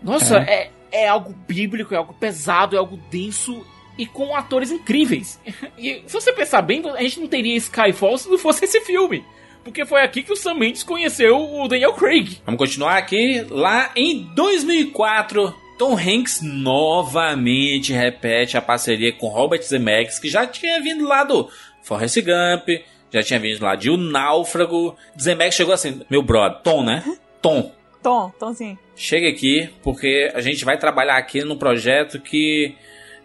Nossa, 0.03 0.39
é, 0.39 0.71
é 0.91 1.09
algo 1.09 1.33
bíblico, 1.47 1.95
é 1.95 1.97
algo 1.97 2.15
pesado, 2.15 2.75
é 2.75 2.79
algo 2.79 2.97
denso 3.11 3.65
e 3.99 4.07
com 4.07 4.35
atores 4.37 4.71
incríveis. 4.71 5.41
E 5.79 6.03
se 6.07 6.13
você 6.15 6.33
pensar 6.33 6.63
bem, 6.63 6.83
a 6.89 7.03
gente 7.03 7.21
não 7.21 7.27
teria 7.29 7.55
Skyfall 7.57 8.17
se 8.17 8.29
não 8.31 8.39
fosse 8.39 8.65
esse 8.65 8.81
filme. 8.81 9.23
Porque 9.63 9.85
foi 9.85 10.01
aqui 10.03 10.23
que 10.23 10.33
o 10.33 10.37
Sam 10.37 10.55
Mendes 10.55 10.83
conheceu 10.83 11.37
o 11.39 11.69
Daniel 11.69 11.93
Craig. 11.93 12.39
Vamos 12.47 12.59
continuar 12.59 12.97
aqui. 12.97 13.45
Lá 13.51 13.91
em 13.97 14.23
2004, 14.35 15.55
Tom 15.79 15.95
Hanks 15.99 16.41
novamente 16.43 17.93
repete 17.93 18.57
a 18.57 18.63
parceria 18.63 19.13
com 19.13 19.29
Robert 19.29 19.63
Zemeckis, 19.63 20.19
que 20.19 20.29
já 20.29 20.47
tinha 20.47 20.81
vindo 20.81 21.05
lá 21.07 21.25
do 21.25 21.51
Forrest 21.83 22.17
Gump, 22.21 22.69
já 23.13 23.23
tinha 23.23 23.39
vindo 23.39 23.63
lá 23.63 23.75
de 23.75 23.91
O 23.91 23.97
Náufrago. 23.97 24.97
Zemeckis 25.21 25.55
chegou 25.57 25.75
assim, 25.75 26.01
meu 26.09 26.23
brother, 26.23 26.61
Tom, 26.63 26.83
né? 26.85 27.05
Tom, 27.43 27.73
Tom, 28.03 28.31
Tomzinho. 28.39 28.79
chega 28.95 29.29
aqui, 29.29 29.69
porque 29.83 30.31
a 30.35 30.41
gente 30.41 30.65
vai 30.65 30.79
trabalhar 30.79 31.17
aqui 31.17 31.43
num 31.45 31.59
projeto 31.59 32.21
que 32.21 32.75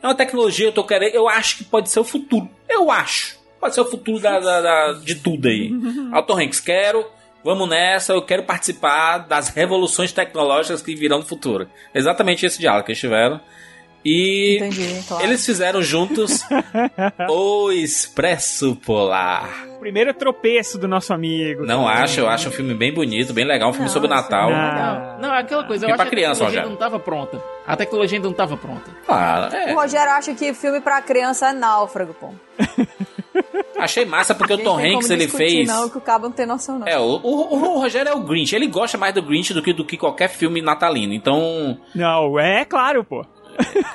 é 0.01 0.07
uma 0.07 0.15
tecnologia, 0.15 0.67
eu 0.67 0.71
tô 0.71 0.83
querendo, 0.83 1.13
eu 1.13 1.27
acho 1.29 1.57
que 1.57 1.63
pode 1.63 1.89
ser 1.89 1.99
o 1.99 2.03
futuro. 2.03 2.49
Eu 2.69 2.89
acho. 2.91 3.39
Pode 3.59 3.75
ser 3.75 3.81
o 3.81 3.85
futuro 3.85 4.19
da, 4.19 4.39
da- 4.39 4.61
da- 4.61 4.93
de 4.93 5.15
tudo 5.15 5.47
aí. 5.47 5.71
Tom 6.25 6.39
Hanks, 6.39 6.59
quero, 6.59 7.05
vamos 7.43 7.69
nessa, 7.69 8.13
eu 8.13 8.21
quero 8.21 8.43
participar 8.43 9.19
das 9.19 9.49
revoluções 9.49 10.11
tecnológicas 10.11 10.81
que 10.81 10.95
virão 10.95 11.19
no 11.19 11.25
futuro. 11.25 11.69
Exatamente 11.93 12.45
esse 12.45 12.59
diálogo 12.59 12.85
que 12.85 12.91
eles 12.91 12.99
tiveram. 12.99 13.39
E 14.03 14.57
Entendi, 14.57 15.03
claro. 15.07 15.23
eles 15.23 15.45
fizeram 15.45 15.81
juntos 15.83 16.43
o 17.29 17.71
Expresso 17.71 18.75
Polar. 18.77 19.67
Primeiro 19.79 20.13
tropeço 20.13 20.77
do 20.77 20.87
nosso 20.87 21.11
amigo. 21.13 21.65
Não 21.65 21.87
acho, 21.87 22.19
eu 22.19 22.29
acho 22.29 22.49
um 22.49 22.51
filme 22.51 22.73
bem 22.73 22.93
bonito, 22.93 23.33
bem 23.33 23.45
legal, 23.45 23.69
um 23.69 23.73
filme 23.73 23.89
sobre 23.89 24.07
o 24.07 24.09
Natal. 24.09 24.49
Não, 24.51 25.19
não, 25.19 25.35
é 25.35 25.39
aquela 25.39 25.63
coisa, 25.63 25.85
eu 25.85 25.89
Filme 25.89 25.93
acho 25.93 25.97
pra 25.97 26.05
que 26.05 26.11
criança, 26.15 26.43
a 26.43 26.47
tecnologia 26.47 26.61
Rogério. 26.61 26.67
não 26.69 26.73
estava 26.75 26.99
pronta. 26.99 27.43
A 27.65 27.75
tecnologia 27.77 28.17
ainda 28.17 28.25
não 28.27 28.31
estava 28.31 28.57
pronta. 28.57 28.91
Claro, 29.05 29.55
é. 29.55 29.71
O 29.73 29.75
Rogério 29.75 30.11
acha 30.11 30.33
que 30.35 30.53
filme 30.53 30.81
pra 30.81 31.01
criança 31.01 31.49
é 31.49 31.53
náufrago, 31.53 32.13
pô. 32.13 32.29
Achei 33.79 34.05
massa 34.05 34.35
porque 34.35 34.53
o 34.53 34.57
Não 34.57 34.63
Tom 34.63 34.77
Hanks 34.79 35.09
ele 35.09 35.27
fez. 35.27 35.67
Não, 35.67 35.89
que 35.89 35.97
o 35.97 36.01
cabo 36.01 36.25
não 36.25 36.31
tem 36.31 36.45
noção, 36.45 36.77
não. 36.77 36.87
É, 36.87 36.99
o, 36.99 37.03
o, 37.23 37.55
o 37.55 37.79
Rogério 37.79 38.09
é 38.09 38.13
o 38.13 38.19
Grinch. 38.19 38.55
Ele 38.55 38.67
gosta 38.67 38.97
mais 38.97 39.13
do 39.15 39.21
Grinch 39.23 39.53
do 39.53 39.61
que, 39.63 39.73
do 39.73 39.83
que 39.83 39.97
qualquer 39.97 40.27
filme 40.29 40.61
natalino. 40.61 41.13
Então, 41.13 41.79
Não, 41.95 42.39
é 42.39 42.63
claro, 42.65 43.03
pô. 43.03 43.25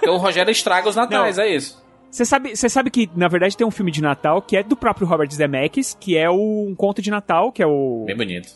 O 0.08 0.16
Rogério 0.16 0.50
estraga 0.50 0.88
os 0.88 0.96
natais, 0.96 1.36
Não. 1.36 1.44
é 1.44 1.48
isso. 1.54 1.84
Você 2.10 2.24
sabe, 2.24 2.56
você 2.56 2.68
sabe 2.68 2.90
que, 2.90 3.10
na 3.14 3.28
verdade, 3.28 3.56
tem 3.56 3.66
um 3.66 3.70
filme 3.70 3.90
de 3.90 4.00
Natal 4.00 4.40
que 4.40 4.56
é 4.56 4.62
do 4.62 4.76
próprio 4.76 5.06
Robert 5.06 5.30
Zemeckis, 5.30 5.96
que 6.00 6.16
é 6.16 6.30
o, 6.30 6.66
um 6.68 6.74
conto 6.74 7.02
de 7.02 7.10
Natal, 7.10 7.52
que 7.52 7.62
é 7.62 7.66
o, 7.66 8.04
Bem 8.06 8.16
bonito. 8.16 8.48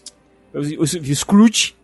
o, 0.55 0.83
o 0.83 0.87
Scrooge, 1.15 1.75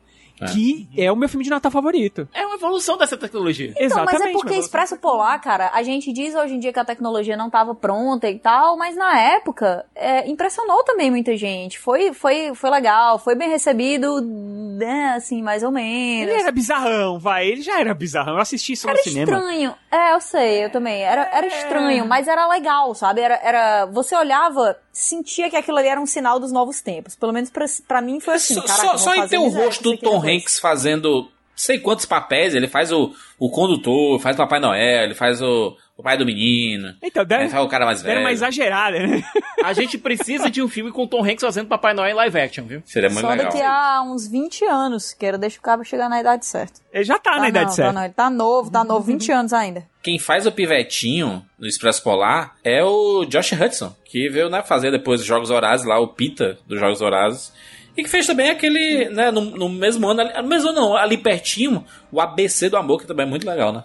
É. 0.41 0.47
que 0.47 0.89
é 0.97 1.11
o 1.11 1.17
meu 1.17 1.29
filme 1.29 1.45
de 1.45 1.51
Natal 1.51 1.71
favorito. 1.71 2.29
É 2.35 2.45
uma 2.45 2.57
evolução 2.57 2.99
dessa 2.99 3.17
tecnologia. 3.17 3.73
Então, 3.77 4.05
mas 4.05 4.15
é 4.15 4.17
Exatamente, 4.17 4.33
porque 4.33 4.55
Expresso 4.55 4.97
Polar, 4.99 5.41
cara, 5.41 5.71
a 5.73 5.83
gente 5.83 6.13
diz 6.13 6.35
hoje 6.35 6.55
em 6.55 6.59
dia 6.59 6.73
que 6.73 6.79
a 6.79 6.85
tecnologia 6.85 7.37
não 7.37 7.47
estava 7.47 7.75
pronta 7.75 8.29
e 8.29 8.39
tal, 8.39 8.77
mas 8.77 8.97
na 8.97 9.19
época 9.19 9.87
é, 9.95 10.29
impressionou 10.29 10.85
também 10.85 11.11
muita 11.11 11.37
gente. 11.37 11.79
Foi, 11.79 12.13
foi, 12.13 12.55
foi 12.55 12.71
legal, 12.71 13.19
foi 13.19 13.35
bem 13.35 13.49
recebido, 13.49 14.21
né, 14.21 15.15
assim, 15.17 15.43
mais 15.43 15.63
ou 15.63 15.71
menos. 15.71 16.33
Ele 16.33 16.43
era 16.43 16.53
bizarrão, 16.53 17.19
vai. 17.19 17.47
Ele 17.47 17.63
já 17.63 17.81
era 17.81 17.95
bizarrão. 17.95 18.35
Eu 18.35 18.41
assisti 18.41 18.73
isso 18.73 18.89
Era 18.89 18.99
no 18.99 19.03
cinema. 19.05 19.33
estranho. 19.33 19.75
É, 19.91 20.15
eu 20.15 20.21
sei, 20.21 20.65
eu 20.65 20.71
também. 20.71 21.03
Era, 21.03 21.31
era 21.33 21.47
estranho, 21.47 22.07
mas 22.07 22.29
era 22.29 22.47
legal, 22.47 22.95
sabe? 22.95 23.21
Era, 23.21 23.41
era. 23.43 23.87
Você 23.87 24.15
olhava, 24.15 24.77
sentia 24.97 25.51
que 25.51 25.57
aquilo 25.57 25.77
ali 25.77 25.89
era 25.89 26.01
um 26.01 26.07
sinal 26.07 26.41
dos 26.41 26.51
novos 26.51 26.81
tempos. 26.81 27.15
Pelo 27.15 27.33
menos 27.33 27.51
pra, 27.51 27.67
pra 27.87 28.01
mim 28.01 28.19
foi 28.19 28.35
assim. 28.35 28.55
Só, 28.55 28.63
Caraca, 28.63 28.99
só, 28.99 28.99
só 28.99 29.15
em 29.15 29.29
ter 29.29 29.39
o 29.39 29.49
rosto 29.49 29.83
do 29.83 29.99
Tom. 29.99 30.23
Hanks 30.27 30.59
fazendo 30.59 31.29
sei 31.57 31.79
quantos 31.79 32.05
papéis. 32.07 32.55
Ele 32.55 32.69
faz 32.69 32.93
o, 32.93 33.13
o 33.39 33.51
condutor, 33.51 34.21
faz 34.21 34.37
o 34.37 34.39
Papai 34.39 34.61
Noel, 34.61 35.05
ele 35.05 35.15
faz 35.15 35.41
o, 35.43 35.77
o 35.97 36.03
pai 36.03 36.17
do 36.19 36.27
menino. 36.27 36.95
Então, 37.03 37.25
deram, 37.25 37.45
Aí 37.45 37.51
faz 37.51 37.65
o 37.65 37.69
cara 37.69 37.87
mais 37.87 38.03
velho. 38.03 38.21
uma 38.21 38.31
exagerada, 38.31 38.99
né? 39.07 39.25
A 39.65 39.73
gente 39.73 39.97
precisa 39.99 40.51
de 40.51 40.63
um 40.63 40.69
filme 40.69 40.93
com 40.93 41.07
Tom 41.07 41.25
Hanks 41.25 41.41
fazendo 41.41 41.67
Papai 41.69 41.95
Noel 41.95 42.11
em 42.11 42.15
live 42.15 42.39
action, 42.39 42.65
viu? 42.67 42.83
Seria 42.85 43.09
muito 43.09 43.23
Só 43.23 43.31
legal. 43.31 43.47
daqui 43.47 43.63
a 43.63 44.03
uns 44.03 44.29
20 44.29 44.65
anos, 44.67 45.13
que 45.15 45.25
era 45.25 45.39
deixa 45.39 45.59
o 45.59 45.63
cara 45.63 45.83
chegar 45.83 46.09
na 46.09 46.21
idade 46.21 46.45
certa. 46.47 46.81
Ele 46.93 47.05
já 47.05 47.19
tá, 47.19 47.33
na 47.33 47.39
não, 47.39 47.49
idade 47.49 47.67
tá 47.67 47.73
certa. 47.73 47.93
não, 47.93 48.05
ele 48.05 48.15
tá 48.15 48.31
novo, 48.31 48.71
tá 48.71 48.85
novo, 48.85 49.01
20 49.03 49.33
anos 49.33 49.53
ainda. 49.53 49.85
Quem 50.03 50.19
faz 50.19 50.47
o 50.47 50.53
pivetinho 50.53 51.45
no 51.59 51.67
Expresso 51.67 52.03
Polar 52.03 52.55
é 52.63 52.85
o 52.85 53.25
Josh 53.25 53.53
Hudson, 53.53 53.95
que 54.05 54.29
veio 54.29 54.49
né, 54.49 54.63
fazer 54.63 54.91
depois 54.91 55.21
os 55.21 55.27
Jogos 55.27 55.51
Horazes 55.51 55.85
lá, 55.87 55.99
o 55.99 56.09
Pita 56.09 56.59
dos 56.67 56.79
Jogos 56.79 57.01
Horazes. 57.01 57.53
E 57.97 58.03
que 58.03 58.11
fez 58.11 58.27
também 58.27 58.51
aquele, 58.51 59.09
né, 59.09 59.31
no, 59.31 59.41
no 59.41 59.69
mesmo 59.69 60.07
ano, 60.09 60.21
ali- 60.21 60.43
no 60.43 60.49
mesmo 60.49 60.69
ano 60.71 60.81
não, 60.81 60.97
ali 60.97 61.17
pertinho, 61.17 61.85
o 62.13 62.21
ABC 62.21 62.69
do 62.69 62.77
Amor, 62.77 63.01
que 63.01 63.07
também 63.07 63.25
é 63.27 63.29
muito 63.29 63.47
legal, 63.49 63.73
né? 63.73 63.85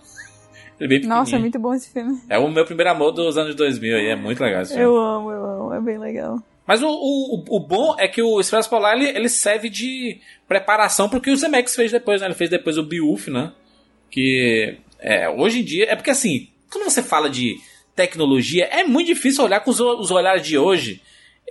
É 0.79 0.88
bem 0.88 0.99
Nossa, 1.01 1.35
é 1.35 1.39
muito 1.39 1.59
bom 1.59 1.73
esse 1.73 1.89
filme. 1.93 2.19
É 2.27 2.38
o 2.39 2.49
meu 2.49 2.65
primeiro 2.65 2.89
amor 2.91 3.11
dos 3.11 3.38
anos 3.38 3.53
2000 3.55 3.97
aí, 3.97 4.07
é 4.07 4.15
muito 4.15 4.41
legal 4.43 4.63
esse 4.63 4.71
filme. 4.73 4.83
Eu 4.85 4.97
amo, 4.97 5.31
eu 5.31 5.45
amo, 5.45 5.73
é 5.75 5.79
bem 5.79 5.97
legal. 5.99 6.39
Mas 6.65 6.81
o, 6.81 6.88
o, 6.89 7.43
o 7.49 7.59
bom 7.59 7.95
é 7.99 8.07
que 8.07 8.21
o 8.21 8.39
Expresso 8.39 8.69
Polar 8.69 8.95
ele, 8.95 9.07
ele 9.09 9.29
serve 9.29 9.69
de 9.69 10.19
preparação 10.47 11.07
pro 11.07 11.21
que 11.21 11.29
o 11.29 11.35
Zemeckis 11.38 11.75
fez 11.75 11.91
depois, 11.91 12.19
né? 12.21 12.27
Ele 12.27 12.33
fez 12.33 12.49
depois 12.49 12.77
o 12.77 12.83
Beowulf, 12.83 13.27
né? 13.27 13.51
Que 14.09 14.77
é, 14.99 15.29
hoje 15.29 15.59
em 15.59 15.63
dia. 15.63 15.85
É 15.89 15.95
porque 15.95 16.09
assim, 16.09 16.47
quando 16.71 16.83
você 16.85 17.01
fala 17.03 17.29
de 17.29 17.57
tecnologia, 17.95 18.65
é 18.65 18.83
muito 18.83 19.07
difícil 19.07 19.43
olhar 19.43 19.59
com 19.59 19.69
os, 19.71 19.79
os 19.79 20.11
olhares 20.11 20.41
de 20.45 20.57
hoje. 20.57 21.01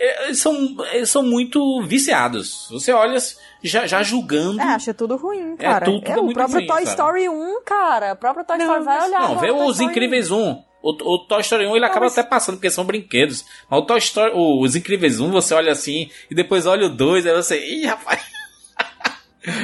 É, 0.02 0.24
Eles 0.26 0.38
são, 0.40 0.76
eles 0.92 1.10
são 1.10 1.22
muito 1.22 1.82
viciados. 1.82 2.66
Você 2.70 2.90
olha 2.92 3.18
já, 3.62 3.86
já 3.86 4.02
julgando. 4.02 4.58
É, 4.60 4.64
acha 4.64 4.94
tudo 4.94 5.16
ruim, 5.16 5.52
É, 5.58 5.62
cara. 5.62 5.84
tudo- 5.84 6.00
tudo 6.02 6.20
o 6.20 6.24
muito 6.24 6.34
próprio 6.36 6.56
ruim, 6.58 6.66
Toy 6.66 6.76
sabe? 6.86 6.88
Story 6.90 7.28
1, 7.28 7.62
cara. 7.64 8.12
O 8.14 8.16
próprio 8.16 8.44
Toy 8.44 8.56
Story 8.58 8.82
vai 8.84 9.08
olhar. 9.08 9.20
Não, 9.28 9.38
vê 9.38 9.50
os 9.50 9.80
Incríveis 9.80 10.30
1. 10.30 10.62
O, 10.82 10.90
o 11.14 11.18
Toy 11.26 11.40
Story 11.42 11.66
1 11.66 11.76
ele 11.76 11.84
acaba 11.84 12.06
até 12.06 12.22
passando, 12.22 12.54
porque 12.56 12.70
são 12.70 12.84
brinquedos. 12.84 13.44
Mas 13.68 13.80
o 13.80 13.84
Toy 13.84 13.98
Story, 13.98 14.32
o- 14.34 14.62
os 14.64 14.74
Incríveis 14.74 15.20
1, 15.20 15.30
você 15.30 15.52
olha 15.52 15.72
assim, 15.72 16.08
e 16.30 16.34
depois 16.34 16.64
olha 16.64 16.86
o 16.86 16.88
2, 16.96 17.26
aí 17.26 17.34
você. 17.36 17.62
Ih, 17.62 17.84
rapaz. 17.84 18.20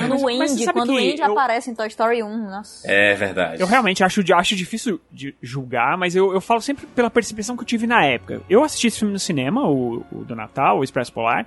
Mas 0.08 0.20
você 0.22 0.62
Andy, 0.64 0.72
quando 0.72 0.90
o 0.94 0.96
Andy 0.96 1.20
eu- 1.20 1.32
aparece 1.32 1.70
em 1.70 1.74
Toy 1.74 1.86
Story 1.88 2.22
1, 2.22 2.50
nossa. 2.50 2.90
É 2.90 3.14
verdade. 3.14 3.60
Eu 3.60 3.66
realmente 3.66 4.02
acho, 4.02 4.22
acho 4.34 4.56
difícil 4.56 5.00
de 5.12 5.34
julgar, 5.42 5.96
mas 5.98 6.16
eu, 6.16 6.32
eu 6.32 6.40
falo 6.40 6.60
sempre 6.60 6.86
pela 6.86 7.10
percepção 7.10 7.56
que 7.56 7.62
eu 7.62 7.66
tive 7.66 7.86
na 7.86 8.04
época. 8.04 8.40
Eu 8.48 8.64
assisti 8.64 8.86
esse 8.86 8.98
filme 8.98 9.12
no 9.12 9.18
cinema, 9.18 9.68
o, 9.68 10.02
o 10.10 10.24
do 10.24 10.34
Natal, 10.34 10.78
o 10.78 10.84
Expresso 10.84 11.12
Polar, 11.12 11.46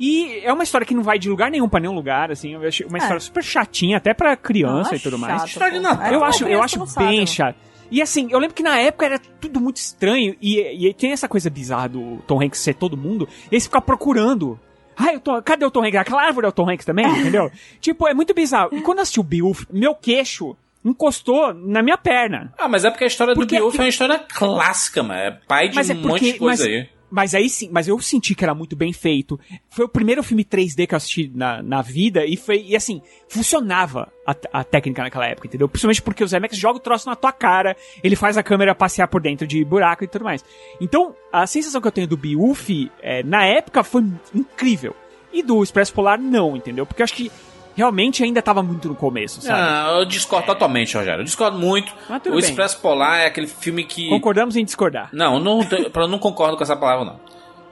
e 0.00 0.40
é 0.42 0.52
uma 0.52 0.64
história 0.64 0.84
que 0.86 0.94
não 0.94 1.02
vai 1.04 1.18
de 1.18 1.28
lugar 1.30 1.50
nenhum 1.50 1.68
pra 1.68 1.78
nenhum 1.78 1.94
lugar, 1.94 2.30
assim. 2.32 2.54
Eu 2.54 2.66
achei 2.66 2.84
uma 2.86 2.98
É. 2.98 3.00
história 3.00 3.20
super 3.20 3.44
chatinha, 3.44 3.98
até 3.98 4.12
pra 4.12 4.36
criança 4.36 4.90
Não, 4.90 4.94
é 4.94 4.96
e 4.96 5.00
tudo 5.00 5.18
mais. 5.18 5.34
chato, 5.42 5.48
História 5.48 5.72
de 5.72 5.78
pô. 5.78 5.82
Natal. 5.94 6.12
Eu 6.12 6.24
É, 6.24 6.28
acho, 6.28 6.42
eu 6.44 6.46
criança 6.48 6.64
acho 6.64 6.86
sabe, 6.88 7.06
bem 7.06 7.26
chato. 7.26 7.56
E 7.90 8.00
assim, 8.02 8.26
eu 8.30 8.38
lembro 8.38 8.54
que 8.56 8.62
na 8.62 8.78
época 8.78 9.04
era 9.04 9.18
tudo 9.18 9.60
muito 9.60 9.76
estranho, 9.76 10.34
e, 10.40 10.88
e 10.88 10.94
tem 10.94 11.12
essa 11.12 11.28
coisa 11.28 11.48
bizarra 11.50 11.90
do 11.90 12.16
Tom 12.26 12.42
Hanks 12.42 12.58
ser 12.58 12.74
todo 12.74 12.96
mundo, 12.96 13.28
e 13.50 13.54
eles 13.54 13.64
ficam 13.66 13.80
procurando. 13.82 14.58
Ah, 15.04 15.12
eu 15.14 15.20
tô, 15.20 15.42
cadê 15.42 15.64
o 15.64 15.70
Tom 15.70 15.84
Hanks? 15.84 15.96
Aquela 16.00 16.22
árvore 16.22 16.46
é 16.46 16.48
o 16.48 16.52
Tom 16.52 16.68
Hanks 16.70 16.84
também, 16.86 17.04
entendeu? 17.20 17.50
tipo, 17.80 18.06
é 18.06 18.14
muito 18.14 18.32
bizarro. 18.34 18.70
E 18.72 18.80
quando 18.80 18.98
eu 18.98 19.02
assisti 19.02 19.20
o 19.20 19.24
Beowulf, 19.24 19.64
meu 19.70 19.94
queixo 19.94 20.56
encostou 20.84 21.54
na 21.54 21.82
minha 21.82 21.96
perna. 21.96 22.52
Ah, 22.58 22.68
mas 22.68 22.84
é 22.84 22.90
porque 22.90 23.04
a 23.04 23.06
história 23.06 23.34
Porque 23.34 23.54
do 23.54 23.58
Beowulf 23.58 23.74
aqui- 23.74 23.82
é 23.82 23.84
uma 23.84 23.88
história 23.88 24.18
clássica, 24.18 25.02
mano. 25.02 25.20
É 25.20 25.30
pai 25.46 25.68
de 25.68 25.76
Mas 25.76 25.88
é 25.90 25.92
um 25.94 25.96
porque- 25.96 26.08
monte 26.08 26.32
de 26.32 26.38
coisa 26.38 26.64
mas- 26.64 26.72
aí. 26.72 26.88
Mas 27.12 27.34
aí 27.34 27.50
sim, 27.50 27.68
mas 27.70 27.86
eu 27.86 28.00
senti 28.00 28.34
que 28.34 28.42
era 28.42 28.54
muito 28.54 28.74
bem 28.74 28.90
feito. 28.90 29.38
Foi 29.68 29.84
o 29.84 29.88
primeiro 29.88 30.22
filme 30.22 30.42
3D 30.46 30.86
que 30.86 30.94
eu 30.94 30.96
assisti 30.96 31.30
na, 31.34 31.62
na 31.62 31.82
vida 31.82 32.24
e 32.24 32.38
foi, 32.38 32.62
e 32.62 32.74
assim, 32.74 33.02
funcionava 33.28 34.10
a, 34.26 34.34
a 34.60 34.64
técnica 34.64 35.02
naquela 35.02 35.26
época, 35.26 35.46
entendeu? 35.46 35.68
Principalmente 35.68 36.00
porque 36.00 36.24
o 36.24 36.26
Zemeckis 36.26 36.58
joga 36.58 36.78
o 36.78 36.80
troço 36.80 37.06
na 37.06 37.14
tua 37.14 37.30
cara, 37.30 37.76
ele 38.02 38.16
faz 38.16 38.38
a 38.38 38.42
câmera 38.42 38.74
passear 38.74 39.08
por 39.08 39.20
dentro 39.20 39.46
de 39.46 39.62
buraco 39.62 40.02
e 40.02 40.08
tudo 40.08 40.24
mais. 40.24 40.42
Então, 40.80 41.14
a 41.30 41.46
sensação 41.46 41.82
que 41.82 41.86
eu 41.86 41.92
tenho 41.92 42.08
do 42.08 42.16
Beowulf, 42.16 42.70
é, 43.02 43.22
na 43.22 43.44
época, 43.44 43.84
foi 43.84 44.02
incrível. 44.34 44.96
E 45.30 45.42
do 45.42 45.62
Expresso 45.62 45.92
Polar, 45.92 46.18
não, 46.18 46.56
entendeu? 46.56 46.86
Porque 46.86 47.02
eu 47.02 47.04
acho 47.04 47.14
que 47.14 47.30
realmente 47.76 48.22
ainda 48.22 48.42
tava 48.42 48.62
muito 48.62 48.88
no 48.88 48.94
começo, 48.94 49.40
sabe? 49.42 49.60
Ah, 49.60 49.98
eu 49.98 50.04
discordo 50.04 50.46
totalmente, 50.46 50.96
Rogério. 50.96 51.20
Eu 51.20 51.24
discordo 51.24 51.58
muito. 51.58 51.92
O. 52.30 52.38
Expresso 52.38 52.80
Polar 52.80 53.20
é 53.20 53.26
aquele 53.26 53.46
filme 53.46 53.84
que. 53.84 54.08
Concordamos 54.08 54.56
em 54.56 54.64
discordar. 54.64 55.08
Não, 55.12 55.38
não, 55.38 55.60
eu 55.94 56.08
não 56.08 56.18
concordo 56.18 56.56
com 56.56 56.62
essa 56.62 56.76
palavra, 56.76 57.04
não. 57.04 57.20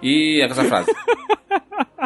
E 0.02 0.42
com 0.46 0.52
essa 0.52 0.64
frase. 0.64 0.92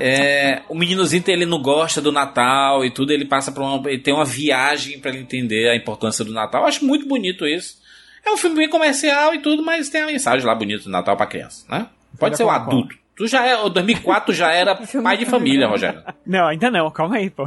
É, 0.00 0.62
o 0.68 0.74
meninozinho 0.74 1.22
ele 1.28 1.46
não 1.46 1.62
gosta 1.62 2.00
do 2.00 2.10
Natal 2.10 2.84
e 2.84 2.90
tudo, 2.90 3.12
ele 3.12 3.24
passa 3.24 3.52
por 3.52 3.62
uma. 3.62 3.88
Ele 3.88 4.00
tem 4.00 4.12
uma 4.12 4.24
viagem 4.24 4.98
pra 4.98 5.10
ele 5.10 5.20
entender 5.20 5.68
a 5.68 5.76
importância 5.76 6.24
do 6.24 6.32
Natal. 6.32 6.62
Eu 6.62 6.66
acho 6.66 6.84
muito 6.84 7.06
bonito 7.06 7.46
isso. 7.46 7.78
É 8.24 8.30
um 8.30 8.36
filme 8.36 8.56
bem 8.56 8.68
comercial 8.68 9.34
e 9.34 9.38
tudo, 9.40 9.62
mas 9.62 9.88
tem 9.88 10.02
a 10.02 10.06
mensagem 10.06 10.46
lá 10.46 10.54
bonita 10.54 10.84
do 10.84 10.90
Natal 10.90 11.16
pra 11.16 11.26
criança, 11.26 11.64
né? 11.68 11.86
Pode 12.18 12.36
ser 12.36 12.44
o 12.44 12.46
com 12.46 12.52
adulto. 12.52 12.96
Tu 13.16 13.28
já 13.28 13.46
é, 13.46 13.56
o 13.56 13.68
2004 13.68 14.26
tu 14.26 14.36
já 14.36 14.50
era 14.50 14.74
pai 15.02 15.16
de 15.16 15.24
família, 15.24 15.68
Rogério. 15.68 16.02
Não, 16.26 16.46
ainda 16.48 16.70
não, 16.70 16.90
calma 16.90 17.16
aí, 17.16 17.30
pô. 17.30 17.46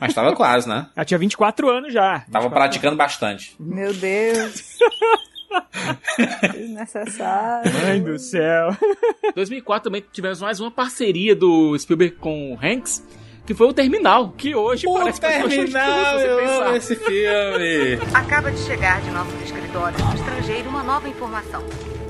Mas 0.00 0.12
tava 0.12 0.34
quase, 0.34 0.68
né? 0.68 0.86
Ela 0.96 1.04
tinha 1.04 1.18
24 1.18 1.70
anos 1.70 1.92
já. 1.92 2.24
Tava 2.30 2.50
praticando 2.50 2.96
bastante. 2.96 3.54
Meu 3.58 3.92
Deus. 3.94 4.64
Desnecessário. 6.52 7.72
Mãe 7.72 8.02
do 8.02 8.18
céu. 8.18 8.76
2004 9.34 9.84
também 9.84 10.04
tivemos 10.12 10.40
mais 10.40 10.58
uma 10.58 10.70
parceria 10.70 11.36
do 11.36 11.78
Spielberg 11.78 12.16
com 12.16 12.54
o 12.54 12.58
Hanks, 12.60 13.06
que 13.46 13.54
foi 13.54 13.68
o 13.68 13.72
Terminal, 13.72 14.30
que 14.30 14.56
hoje 14.56 14.86
parece 14.92 15.20
que 15.20 15.26
Terminal, 15.26 16.18
eu 16.18 16.62
amo 16.62 16.76
esse 16.76 16.96
filme. 16.96 17.98
Acaba 18.12 18.50
de 18.50 18.58
chegar 18.58 19.00
de 19.00 19.10
nosso 19.10 19.30
escritório 19.44 19.96
no 20.04 20.14
estrangeiro 20.14 20.68
uma 20.68 20.82
nova 20.82 21.08
informação. 21.08 21.62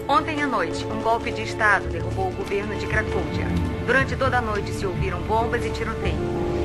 Ontem 0.09 0.41
à 0.41 0.47
noite, 0.47 0.87
um 0.87 1.03
golpe 1.03 1.33
de 1.33 1.43
Estado 1.43 1.89
derrubou 1.89 2.29
o 2.29 2.33
governo 2.33 2.77
de 2.77 2.87
Cracóvia. 2.87 3.47
Durante 3.85 4.15
toda 4.15 4.39
a 4.39 4.41
noite 4.41 4.71
se 4.73 4.87
ouviram 4.87 5.21
bombas 5.23 5.65
e 5.65 5.71
tiroteio. 5.71 6.15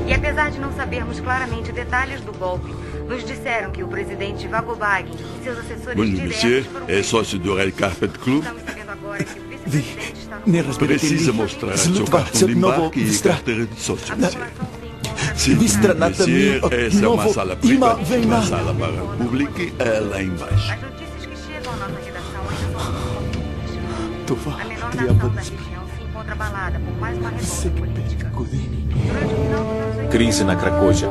E 0.06 0.14
apesar 0.14 0.52
de 0.52 0.60
não 0.60 0.72
sabermos 0.72 1.18
claramente 1.18 1.72
detalhes 1.72 2.20
do 2.20 2.32
golpe, 2.32 2.72
nos 3.08 3.24
disseram 3.24 3.72
que 3.72 3.82
o 3.82 3.88
presidente 3.88 4.46
Vagobag 4.46 5.10
e 5.10 5.42
seus 5.42 5.58
assessores 5.58 5.96
Bom, 5.96 6.04
diretos... 6.04 6.36
Monsieur, 6.36 6.66
é 6.86 7.02
sócio 7.02 7.36
do 7.38 7.56
Red 7.56 7.72
Carpet 7.72 8.16
Club? 8.18 8.44
Precisa 10.78 11.32
mostrar 11.32 11.76
seu 11.76 12.04
cartão 12.04 12.46
de 12.46 12.52
embarque 12.54 13.00
e 13.00 13.18
carteira 13.18 13.66
de 13.66 13.80
sócio, 13.80 14.16
monsieur. 14.16 14.46
Sim, 15.34 15.54
monsieur, 15.56 16.60
essa 16.70 17.04
é 17.04 17.08
uma 17.08 17.28
sala 17.28 17.56
privada, 17.56 18.00
uma 18.18 18.42
sala 18.42 18.72
para 18.72 19.02
o 19.02 19.16
público 19.16 19.60
é 19.80 19.98
lá 19.98 20.22
embaixo. 20.22 21.01
Tovar, 24.32 24.62
a 24.62 24.64
menor 24.64 24.94
nação 24.94 25.28
da 25.28 25.40
região 25.42 25.86
se 25.94 26.02
encontra 26.04 26.32
abalada 26.32 26.80
por 26.80 26.96
mais 26.98 27.18
uma 27.18 27.28
revolta 27.28 27.70
política. 27.70 28.32
Durante 28.32 30.08
Crise 30.10 30.42
na 30.42 30.56
Cracoja. 30.56 31.10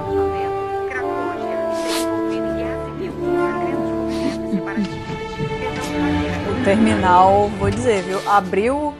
O 6.49 6.63
terminal, 6.65 7.49
vou 7.59 7.69
dizer, 7.69 8.01
viu, 8.01 8.27
abriu 8.27 8.95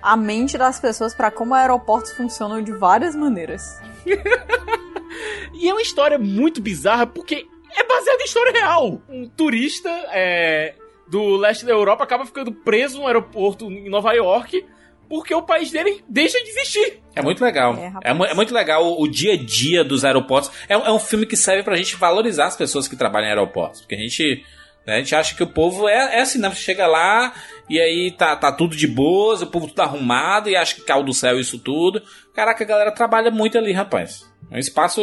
a 0.00 0.16
mente 0.16 0.56
das 0.56 0.80
pessoas 0.80 1.14
para 1.14 1.30
como 1.30 1.52
aeroportos 1.52 2.12
funcionam 2.12 2.62
de 2.62 2.72
várias 2.72 3.14
maneiras. 3.14 3.78
e 5.52 5.68
é 5.68 5.72
uma 5.72 5.82
história 5.82 6.18
muito 6.18 6.62
bizarra 6.62 7.06
porque 7.06 7.46
é 7.76 7.84
baseada 7.86 8.22
em 8.22 8.24
história 8.24 8.52
real. 8.52 9.02
Um 9.06 9.28
turista 9.28 9.90
é, 10.12 10.74
do 11.08 11.36
leste 11.36 11.64
da 11.64 11.72
Europa 11.72 12.02
acaba 12.04 12.26
ficando 12.26 12.52
preso 12.52 12.98
no 13.00 13.06
aeroporto 13.06 13.70
em 13.70 13.88
Nova 13.88 14.12
York 14.12 14.64
porque 15.08 15.32
o 15.32 15.42
país 15.42 15.70
dele 15.70 16.02
deixa 16.08 16.36
de 16.42 16.48
existir. 16.50 17.00
É 17.14 17.22
muito 17.22 17.42
legal. 17.44 17.74
É, 17.76 17.92
É, 18.02 18.10
é 18.10 18.34
muito 18.34 18.52
legal 18.52 18.84
o, 18.84 19.02
o 19.02 19.08
dia 19.08 19.34
a 19.34 19.36
dia 19.36 19.84
dos 19.84 20.04
aeroportos. 20.04 20.50
É, 20.68 20.76
um- 20.76 20.84
é 20.86 20.90
um 20.92 20.98
filme 20.98 21.24
que 21.24 21.36
serve 21.36 21.62
pra 21.62 21.76
gente 21.76 21.94
valorizar 21.94 22.46
as 22.46 22.56
pessoas 22.56 22.88
que 22.88 22.96
trabalham 22.96 23.26
em 23.26 23.30
aeroportos. 23.30 23.82
Porque 23.82 23.94
a 23.94 23.98
gente, 23.98 24.44
né, 24.84 24.94
a 24.94 24.98
gente 24.98 25.14
acha 25.14 25.36
que 25.36 25.44
o 25.44 25.46
povo 25.46 25.88
é, 25.88 26.16
é 26.16 26.20
assim, 26.22 26.40
né? 26.40 26.48
Você 26.50 26.56
chega 26.60 26.88
lá 26.88 27.32
e 27.68 27.80
aí 27.80 28.10
tá, 28.10 28.36
tá 28.36 28.52
tudo 28.52 28.76
de 28.76 28.86
boas, 28.86 29.42
o 29.42 29.46
povo 29.46 29.66
tudo 29.66 29.80
arrumado 29.80 30.48
e 30.48 30.56
acha 30.56 30.74
que 30.74 30.82
caiu 30.82 31.02
do 31.02 31.12
céu 31.12 31.38
isso 31.38 31.58
tudo. 31.58 32.02
Caraca, 32.34 32.62
a 32.62 32.66
galera 32.66 32.92
trabalha 32.92 33.30
muito 33.30 33.58
ali, 33.58 33.72
rapaz. 33.72 34.30
É 34.50 34.56
um 34.56 34.60
espaço 34.60 35.00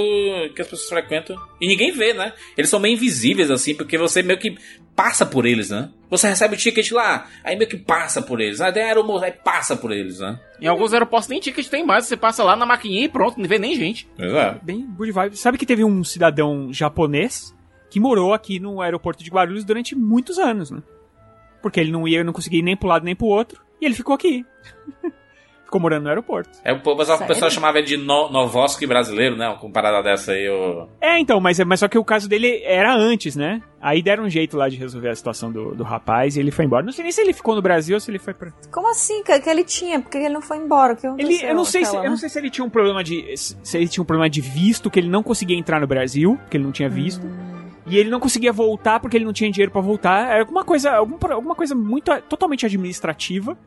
que 0.56 0.61
as 0.61 0.68
pessoas 0.68 0.88
frequentam 0.88 1.35
e 1.60 1.68
ninguém 1.68 1.91
vê, 1.91 2.14
né? 2.14 2.31
Eles 2.57 2.69
são 2.69 2.80
meio 2.80 2.94
invisíveis, 2.94 3.52
assim, 3.52 3.76
porque 3.76 3.98
você 3.98 4.23
meio 4.23 4.40
que 4.40 4.57
passa 4.95 5.26
por 5.26 5.45
eles, 5.45 5.69
né? 5.69 5.90
Você 6.10 6.27
recebe 6.30 6.56
o 6.56 6.57
ticket 6.57 6.91
lá, 6.91 7.27
aí 7.44 7.57
meio 7.57 7.69
que 7.69 7.77
passa 7.77 8.22
por 8.22 8.40
eles. 8.40 8.61
Ah, 8.61 8.72
tem 8.72 8.84
aeromoço, 8.84 9.26
aí 9.26 9.31
passa 9.31 9.76
por 9.76 9.91
eles, 9.91 10.19
né? 10.19 10.40
Em 10.61 10.68
alguns 10.68 10.94
aeroportos 10.94 11.27
nem 11.27 11.40
ticket 11.40 11.68
tem 11.68 11.85
mais, 11.85 12.06
você 12.06 12.15
passa 12.15 12.44
lá 12.44 12.56
na 12.56 12.65
maquininha 12.65 13.06
e 13.06 13.10
pronto, 13.10 13.40
não 13.40 13.48
vê 13.48 13.60
nem 13.60 13.76
gente. 13.76 14.07
Pois 14.15 14.31
é. 14.31 14.57
Bem 14.61 14.88
good 14.95 15.11
vibe. 15.11 15.35
Sabe 15.35 15.57
que 15.57 15.65
teve 15.65 15.84
um 15.84 16.03
cidadão 16.03 16.72
japonês 16.72 17.53
que 17.90 17.99
morou 17.99 18.34
aqui 18.34 18.60
no 18.60 18.81
aeroporto 18.81 19.23
de 19.23 19.30
Guarulhos 19.30 19.65
durante 19.65 19.95
muitos 19.95 20.40
anos, 20.40 20.72
né? 20.72 20.81
Porque 21.64 21.80
ele 21.80 21.91
não 21.91 22.07
ia, 22.07 22.23
não 22.23 22.34
conseguia 22.34 22.61
nem 22.61 22.77
pro 22.77 22.90
lado 22.90 23.06
nem 23.06 23.15
pro 23.15 23.26
outro. 23.26 23.61
E 23.81 23.85
ele 23.85 23.95
ficou 23.95 24.14
aqui. 24.14 24.45
ficou 25.73 25.81
morando 25.81 26.03
no 26.03 26.10
aeroporto. 26.10 26.52
É, 26.64 26.72
o 26.72 26.80
pessoal, 27.26 27.49
chamava 27.49 27.80
ele 27.80 27.88
de 27.88 27.98
no, 27.98 28.30
Novoski 28.30 28.85
brasileiro, 28.85 29.35
né? 29.35 29.57
Com 29.60 29.72
parada 29.72 30.03
dessa 30.03 30.34
aí. 30.34 30.48
O... 30.48 30.88
É, 31.02 31.18
então, 31.18 31.40
mas, 31.40 31.57
mas 31.60 31.80
só 31.80 31.88
que 31.88 31.98
o 31.98 32.06
caso 32.06 32.30
dele 32.30 32.61
era 32.64 32.95
antes, 32.95 33.35
né? 33.35 33.61
Aí 33.81 34.02
deram 34.02 34.26
um 34.26 34.30
jeito 34.30 34.56
lá 34.56 34.69
de 34.69 34.77
resolver 34.77 35.10
a 35.10 35.15
situação 35.15 35.52
do, 35.52 35.73
do 35.73 35.84
rapaz 35.84 36.38
e 36.38 36.40
ele 36.40 36.52
foi 36.52 36.65
embora. 36.65 36.85
Não 36.85 36.91
sei 36.91 37.03
nem 37.03 37.11
se 37.11 37.22
ele 37.22 37.34
ficou 37.34 37.56
no 37.56 37.61
Brasil 37.61 37.95
ou 37.95 37.99
se 37.99 38.11
ele 38.11 38.19
foi 38.19 38.34
pra. 38.34 38.52
Como 38.72 38.90
assim, 38.90 39.23
cara? 39.23 39.41
Que 39.41 39.49
ele 39.49 39.64
tinha? 39.64 39.99
Por 39.99 40.11
que 40.11 40.18
ele 40.19 40.30
não 40.30 40.41
foi 40.41 40.57
embora? 40.57 40.95
Que 40.95 41.07
Ele, 41.07 41.44
eu, 41.44 41.56
não 41.56 41.65
sei 41.65 41.84
se, 41.84 41.90
aquela, 41.90 42.03
eu 42.03 42.10
não 42.10 42.15
né? 42.15 42.18
sei 42.18 42.30
se 42.30 42.38
ele 42.40 42.52
tinha 42.52 42.65
um 42.65 42.69
problema 42.69 43.03
de. 43.03 43.35
Se 43.35 43.77
ele 43.77 43.88
tinha 43.88 44.03
um 44.03 44.06
problema 44.06 44.30
de 44.30 44.41
visto, 44.41 44.91
que 44.91 44.99
ele 44.99 45.10
não 45.10 45.23
conseguia 45.23 45.57
entrar 45.57 45.81
no 45.81 45.88
Brasil, 45.88 46.40
que 46.49 46.57
ele 46.57 46.64
não 46.64 46.72
tinha 46.72 46.90
visto. 46.90 47.26
E 47.86 47.98
ele 47.98 48.10
não 48.10 48.20
conseguia 48.20 48.52
voltar 48.54 49.00
porque 49.00 49.18
ele 49.18 49.26
não 49.26 49.34
tinha 49.34 49.52
dinheiro 49.52 49.72
pra 49.72 49.82
voltar. 49.82 50.30
Era 50.32 50.40
alguma 50.42 50.64
coisa, 50.64 50.92
algum, 50.92 51.18
alguma 51.32 51.56
coisa 51.56 51.76
muito 51.76 52.12
totalmente 52.30 52.66
administrativa. 52.66 53.58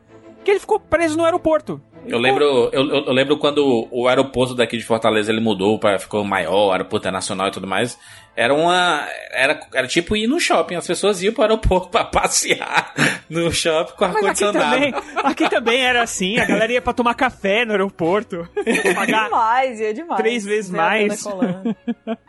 Que 0.43 0.51
ele 0.51 0.59
ficou 0.59 0.79
preso 0.79 1.17
no 1.17 1.25
aeroporto. 1.25 1.81
Eu 2.05 2.17
lembro, 2.19 2.43
eu, 2.45 2.69
eu- 2.71 3.05
eu 3.05 3.13
lembro 3.13 3.37
quando 3.37 3.85
o 3.91 4.07
aeroporto 4.07 4.55
daqui 4.55 4.77
de 4.77 4.83
Fortaleza 4.85 5.29
ele 5.29 5.41
mudou 5.41 5.77
para 5.77 5.99
ficou 5.99 6.23
maior, 6.23 6.71
aeroporto 6.71 7.03
internacional 7.03 7.49
e 7.49 7.51
tudo 7.51 7.67
mais. 7.67 7.99
Era 8.37 8.53
uma, 8.53 9.07
era, 9.31 9.59
era 9.73 9.87
tipo 9.87 10.15
ir 10.15 10.27
no 10.27 10.39
shopping. 10.39 10.75
As 10.75 10.85
pessoas 10.85 11.23
iam 11.23 11.33
para 11.33 11.41
o 11.41 11.43
aeroporto 11.45 11.89
para 11.89 12.05
passear 12.05 12.93
no 13.27 13.51
shopping 13.51 13.95
com 13.97 14.05
ar 14.05 14.13
Mas 14.13 14.25
aqui 14.27 14.53
também, 14.53 14.93
aqui 15.15 15.49
também 15.49 15.81
era 15.81 16.03
assim. 16.03 16.37
A 16.37 16.45
galera 16.45 16.71
ia 16.71 16.81
pra 16.81 16.93
tomar 16.93 17.15
café 17.15 17.65
no 17.65 17.71
aeroporto. 17.71 18.47
Pagar 18.93 19.25
demais, 19.25 19.79
ia 19.79 19.91
demais. 19.91 20.21
três 20.21 20.45
vezes 20.45 20.69
mais. 20.69 21.25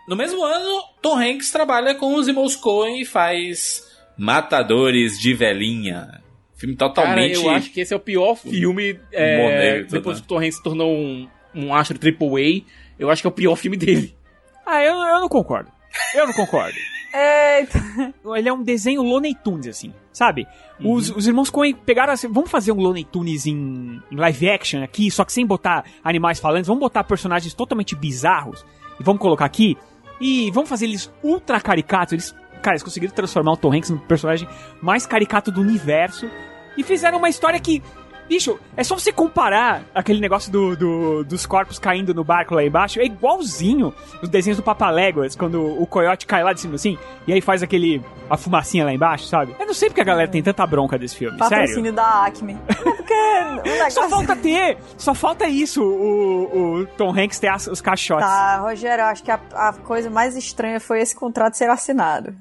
No 0.09 0.17
mesmo 0.17 0.43
ano, 0.43 0.83
Tom 1.03 1.19
Hanks 1.19 1.51
trabalha 1.51 1.95
com 1.95 2.15
os 2.15 2.27
irmãos 2.27 2.57
Coen 2.57 3.03
e 3.03 3.05
faz 3.05 3.87
Matadores 4.17 5.19
de 5.21 5.35
Velhinha. 5.35 6.23
Filme 6.57 6.75
totalmente. 6.75 7.35
Cara, 7.35 7.49
eu 7.49 7.51
acho 7.51 7.71
que 7.71 7.83
esse 7.83 7.93
é 7.93 7.97
o 7.99 8.01
pior 8.01 8.35
filme. 8.35 8.99
é, 9.13 9.59
negro, 9.59 9.91
depois 9.91 10.17
né? 10.17 10.23
que 10.23 10.27
o 10.27 10.29
Tom 10.29 10.39
Hanks 10.43 10.57
se 10.57 10.63
tornou 10.63 10.91
um, 10.91 11.29
um 11.55 11.75
astro 11.75 11.99
AAA, 12.03 12.63
eu 12.99 13.11
acho 13.11 13.21
que 13.21 13.29
é 13.29 13.31
o 13.31 13.35
pior 13.35 13.57
filme 13.57 13.77
dele. 13.77 14.17
Ah, 14.65 14.83
eu, 14.83 14.95
eu 14.95 15.21
não 15.21 15.29
concordo. 15.29 15.78
Eu 16.15 16.27
não 16.27 16.33
concordo. 16.33 16.77
Eita. 17.13 18.15
Ele 18.37 18.49
é 18.49 18.53
um 18.53 18.63
desenho 18.63 19.03
Looney 19.03 19.35
Tunes, 19.35 19.67
assim, 19.67 19.95
sabe? 20.13 20.47
Os, 20.81 21.11
os 21.11 21.27
irmãos 21.27 21.51
Coen 21.51 21.75
pegaram 21.75 22.13
assim, 22.13 22.29
vamos 22.29 22.51
fazer 22.51 22.73
um 22.73 22.77
Looney 22.77 23.05
Tunes 23.05 23.47
em, 23.47 24.03
em 24.11 24.17
live 24.17 24.51
action 24.51 24.83
aqui, 24.83 25.11
só 25.11 25.25
que 25.25 25.33
sem 25.33 25.47
botar 25.47 25.85
animais 26.05 26.39
falantes, 26.39 26.69
vamos 26.69 26.81
botar 26.81 27.05
personagens 27.05 27.55
totalmente 27.55 27.97
bizarros 27.97 28.65
e 29.01 29.03
vamos 29.03 29.21
colocar 29.21 29.47
aqui 29.47 29.77
e 30.21 30.51
vamos 30.51 30.69
fazer 30.69 30.87
eles 30.87 31.11
ultra 31.23 31.61
caricatos. 31.61 32.13
Eles, 32.13 32.35
cara, 32.63 32.75
eles 32.75 32.83
conseguiram 32.83 33.15
transformar 33.15 33.53
o 33.53 33.57
Tom 33.57 33.73
Hanks 33.73 33.91
no 33.91 33.99
personagem 34.01 34.47
mais 34.83 35.07
caricato 35.07 35.51
do 35.51 35.61
universo 35.61 36.29
e 36.77 36.83
fizeram 36.83 37.19
uma 37.19 37.29
história 37.29 37.59
que 37.59 37.83
Bicho, 38.29 38.59
é 38.77 38.85
só 38.85 38.99
você 38.99 39.11
comparar 39.13 39.83
aquele 39.95 40.21
negócio 40.21 40.53
do, 40.53 40.77
do- 40.77 41.25
dos 41.25 41.47
corpos 41.47 41.79
caindo 41.79 42.13
no 42.13 42.23
barco 42.23 42.55
lá 42.55 42.63
embaixo, 42.63 43.01
é 43.01 43.05
igualzinho 43.05 43.95
os 44.23 44.29
desenhos 44.29 44.57
do 44.59 44.63
Papaléguas, 44.63 45.35
quando 45.35 45.65
o 45.81 45.87
coiote 45.87 46.27
cai 46.27 46.45
lá 46.45 46.53
de 46.53 46.61
cima 46.61 46.75
assim, 46.75 46.99
e 47.27 47.33
aí 47.33 47.41
faz 47.41 47.63
aquele. 47.63 48.03
a 48.29 48.37
fumacinha 48.37 48.85
lá 48.85 48.93
embaixo, 48.93 49.27
sabe? 49.27 49.57
Eu 49.59 49.67
não 49.67 49.73
sei 49.75 49.89
porque 49.89 50.01
a 50.03 50.05
galera 50.05 50.31
tem 50.31 50.43
tanta 50.43 50.67
bronca 50.67 50.99
desse 50.99 51.17
filme, 51.17 51.39
sério. 51.39 51.51
Patrocínio 51.57 51.93
da 51.93 52.25
Acme. 52.27 52.59
É 52.69 52.75
porque 52.75 53.15
o 53.71 53.73
negócio... 53.73 53.93
Só 53.93 54.09
falta 54.09 54.37
ter, 54.37 54.77
só 54.99 55.15
falta 55.15 55.49
isso, 55.49 55.83
o, 55.83 56.81
o 56.83 56.87
Tom 56.99 57.11
Hanks 57.19 57.39
ter 57.39 57.49
as- 57.49 57.67
os 57.69 57.81
caixotes. 57.81 58.27
Tá, 58.27 58.59
Rogério, 58.59 59.03
eu 59.03 59.07
acho 59.07 59.23
que 59.23 59.31
a, 59.31 59.41
a 59.55 59.73
coisa 59.73 60.11
mais 60.11 60.37
estranha 60.37 60.79
foi 60.79 61.01
esse 61.01 61.17
contrato 61.17 61.55
ser 61.55 61.71
assinado. 61.71 62.35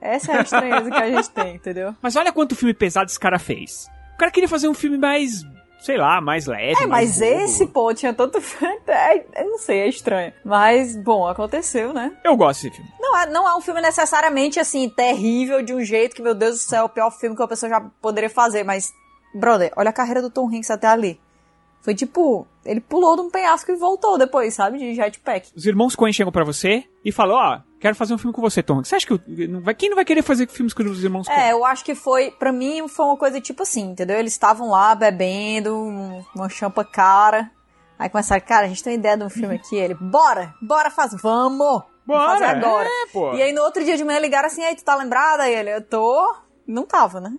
Essa 0.00 0.32
é 0.32 0.38
a 0.38 0.42
estranheza 0.42 0.90
que 0.90 0.96
a 0.96 1.10
gente 1.10 1.30
tem, 1.30 1.54
entendeu? 1.56 1.94
Mas 2.02 2.16
olha 2.16 2.32
quanto 2.32 2.54
filme 2.56 2.72
pesado 2.74 3.06
esse 3.10 3.18
cara 3.20 3.38
fez. 3.38 3.88
O 4.20 4.24
cara 4.28 4.30
queria 4.30 4.50
fazer 4.50 4.68
um 4.68 4.74
filme 4.74 4.98
mais, 4.98 5.46
sei 5.80 5.96
lá, 5.96 6.20
mais 6.20 6.46
leve. 6.46 6.82
É, 6.82 6.86
mais 6.86 7.18
mas 7.18 7.30
bobo. 7.30 7.42
esse, 7.42 7.66
pô, 7.66 7.94
tinha 7.94 8.12
tanto. 8.12 8.36
é, 8.86 9.44
não 9.44 9.56
sei, 9.56 9.78
é 9.78 9.88
estranho. 9.88 10.30
Mas, 10.44 10.94
bom, 10.94 11.26
aconteceu, 11.26 11.94
né? 11.94 12.12
Eu 12.22 12.36
gosto 12.36 12.64
desse 12.64 12.76
filme. 12.76 12.92
Não 13.00 13.16
é, 13.16 13.26
não 13.30 13.48
é 13.48 13.56
um 13.56 13.62
filme 13.62 13.80
necessariamente, 13.80 14.60
assim, 14.60 14.90
terrível 14.90 15.62
de 15.62 15.72
um 15.72 15.82
jeito 15.82 16.14
que, 16.14 16.20
meu 16.20 16.34
Deus 16.34 16.56
do 16.56 16.60
céu, 16.60 16.82
é 16.82 16.84
o 16.84 16.88
pior 16.90 17.10
filme 17.10 17.34
que 17.34 17.40
uma 17.40 17.48
pessoa 17.48 17.70
já 17.70 17.80
poderia 17.80 18.28
fazer, 18.28 18.62
mas, 18.62 18.92
brother, 19.34 19.72
olha 19.74 19.88
a 19.88 19.94
carreira 19.94 20.20
do 20.20 20.28
Tom 20.28 20.54
Hanks 20.54 20.70
até 20.70 20.86
ali. 20.86 21.18
Foi 21.80 21.94
tipo, 21.94 22.46
ele 22.62 22.82
pulou 22.82 23.16
de 23.16 23.22
um 23.22 23.30
penhasco 23.30 23.72
e 23.72 23.74
voltou 23.74 24.18
depois, 24.18 24.52
sabe? 24.52 24.76
De 24.76 24.94
jetpack. 24.94 25.48
Os 25.56 25.64
irmãos 25.64 25.96
Coen 25.96 26.12
chegam 26.12 26.30
pra 26.30 26.44
você 26.44 26.84
e 27.02 27.10
falam, 27.10 27.36
ó, 27.36 27.60
quero 27.80 27.94
fazer 27.96 28.14
um 28.14 28.18
filme 28.18 28.32
com 28.34 28.40
você, 28.42 28.62
Tom 28.62 28.78
Hanks. 28.78 28.88
Você 28.88 28.96
acha 28.96 29.06
que 29.06 29.46
não 29.48 29.60
vai- 29.60 29.74
quem 29.74 29.88
não 29.88 29.96
vai 29.96 30.04
querer 30.04 30.22
fazer 30.22 30.46
filmes 30.48 30.72
com 30.74 30.82
os 30.84 31.02
irmãos 31.02 31.26
Coen? 31.26 31.38
É, 31.38 31.52
eu 31.52 31.64
acho 31.64 31.84
que 31.84 31.94
foi, 31.94 32.30
pra 32.30 32.52
mim, 32.52 32.86
foi 32.88 33.06
uma 33.06 33.16
coisa 33.16 33.40
tipo 33.40 33.62
assim, 33.62 33.90
entendeu? 33.90 34.18
Eles 34.18 34.32
estavam 34.32 34.70
lá 34.70 34.94
bebendo, 34.94 35.74
um- 35.76 36.24
uma 36.34 36.48
champa 36.48 36.84
cara. 36.84 37.50
Aí 37.98 38.08
começaram, 38.08 38.40
cara, 38.46 38.66
a 38.66 38.68
gente 38.68 38.82
tem 38.82 38.92
uma 38.94 38.98
ideia 38.98 39.16
de 39.16 39.24
um 39.24 39.28
filme 39.30 39.54
aqui. 39.56 39.76
Ele, 39.76 39.94
bora, 39.94 40.54
bora, 40.62 40.90
faz, 40.90 41.12
vamos! 41.22 41.82
Bora, 42.06 42.32
fazer 42.32 42.44
agora. 42.44 42.88
é, 42.88 43.06
pô. 43.12 43.34
E 43.34 43.42
aí 43.42 43.52
no 43.52 43.62
outro 43.62 43.84
dia 43.84 43.96
de 43.96 44.02
manhã 44.04 44.18
ligaram 44.18 44.46
assim, 44.48 44.64
aí 44.64 44.74
tu 44.74 44.82
tá 44.82 44.96
lembrada? 44.96 45.42
Aí 45.44 45.54
ele, 45.54 45.70
eu 45.74 45.82
tô. 45.82 46.34
Não 46.66 46.84
tava, 46.86 47.20
né? 47.20 47.32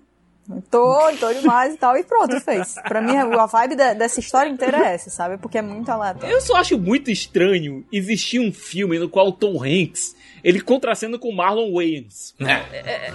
Tô, 0.69 0.99
tô 1.19 1.34
demais 1.34 1.73
e 1.73 1.77
tal. 1.77 1.95
E 1.97 2.03
pronto, 2.03 2.39
fez. 2.41 2.76
Pra 2.88 3.01
mim, 3.01 3.15
a 3.15 3.45
vibe 3.45 3.76
de- 3.76 3.93
dessa 3.95 4.19
história 4.19 4.49
inteira 4.49 4.77
é 4.85 4.93
essa, 4.95 5.09
sabe? 5.09 5.38
Porque 5.38 5.57
é 5.57 5.61
muito 5.61 5.89
aleatório. 5.89 6.34
Eu 6.34 6.41
só 6.41 6.55
acho 6.57 6.77
muito 6.77 7.09
estranho 7.09 7.85
existir 7.91 8.39
um 8.39 8.51
filme 8.51 8.99
no 8.99 9.07
qual 9.09 9.27
o 9.27 9.31
Tom 9.31 9.63
Hanks 9.63 10.15
ele 10.43 10.61
contracendo 10.61 11.18
com 11.19 11.31
Marlon 11.31 11.73
Wayans. 11.73 12.34
É, 12.39 13.11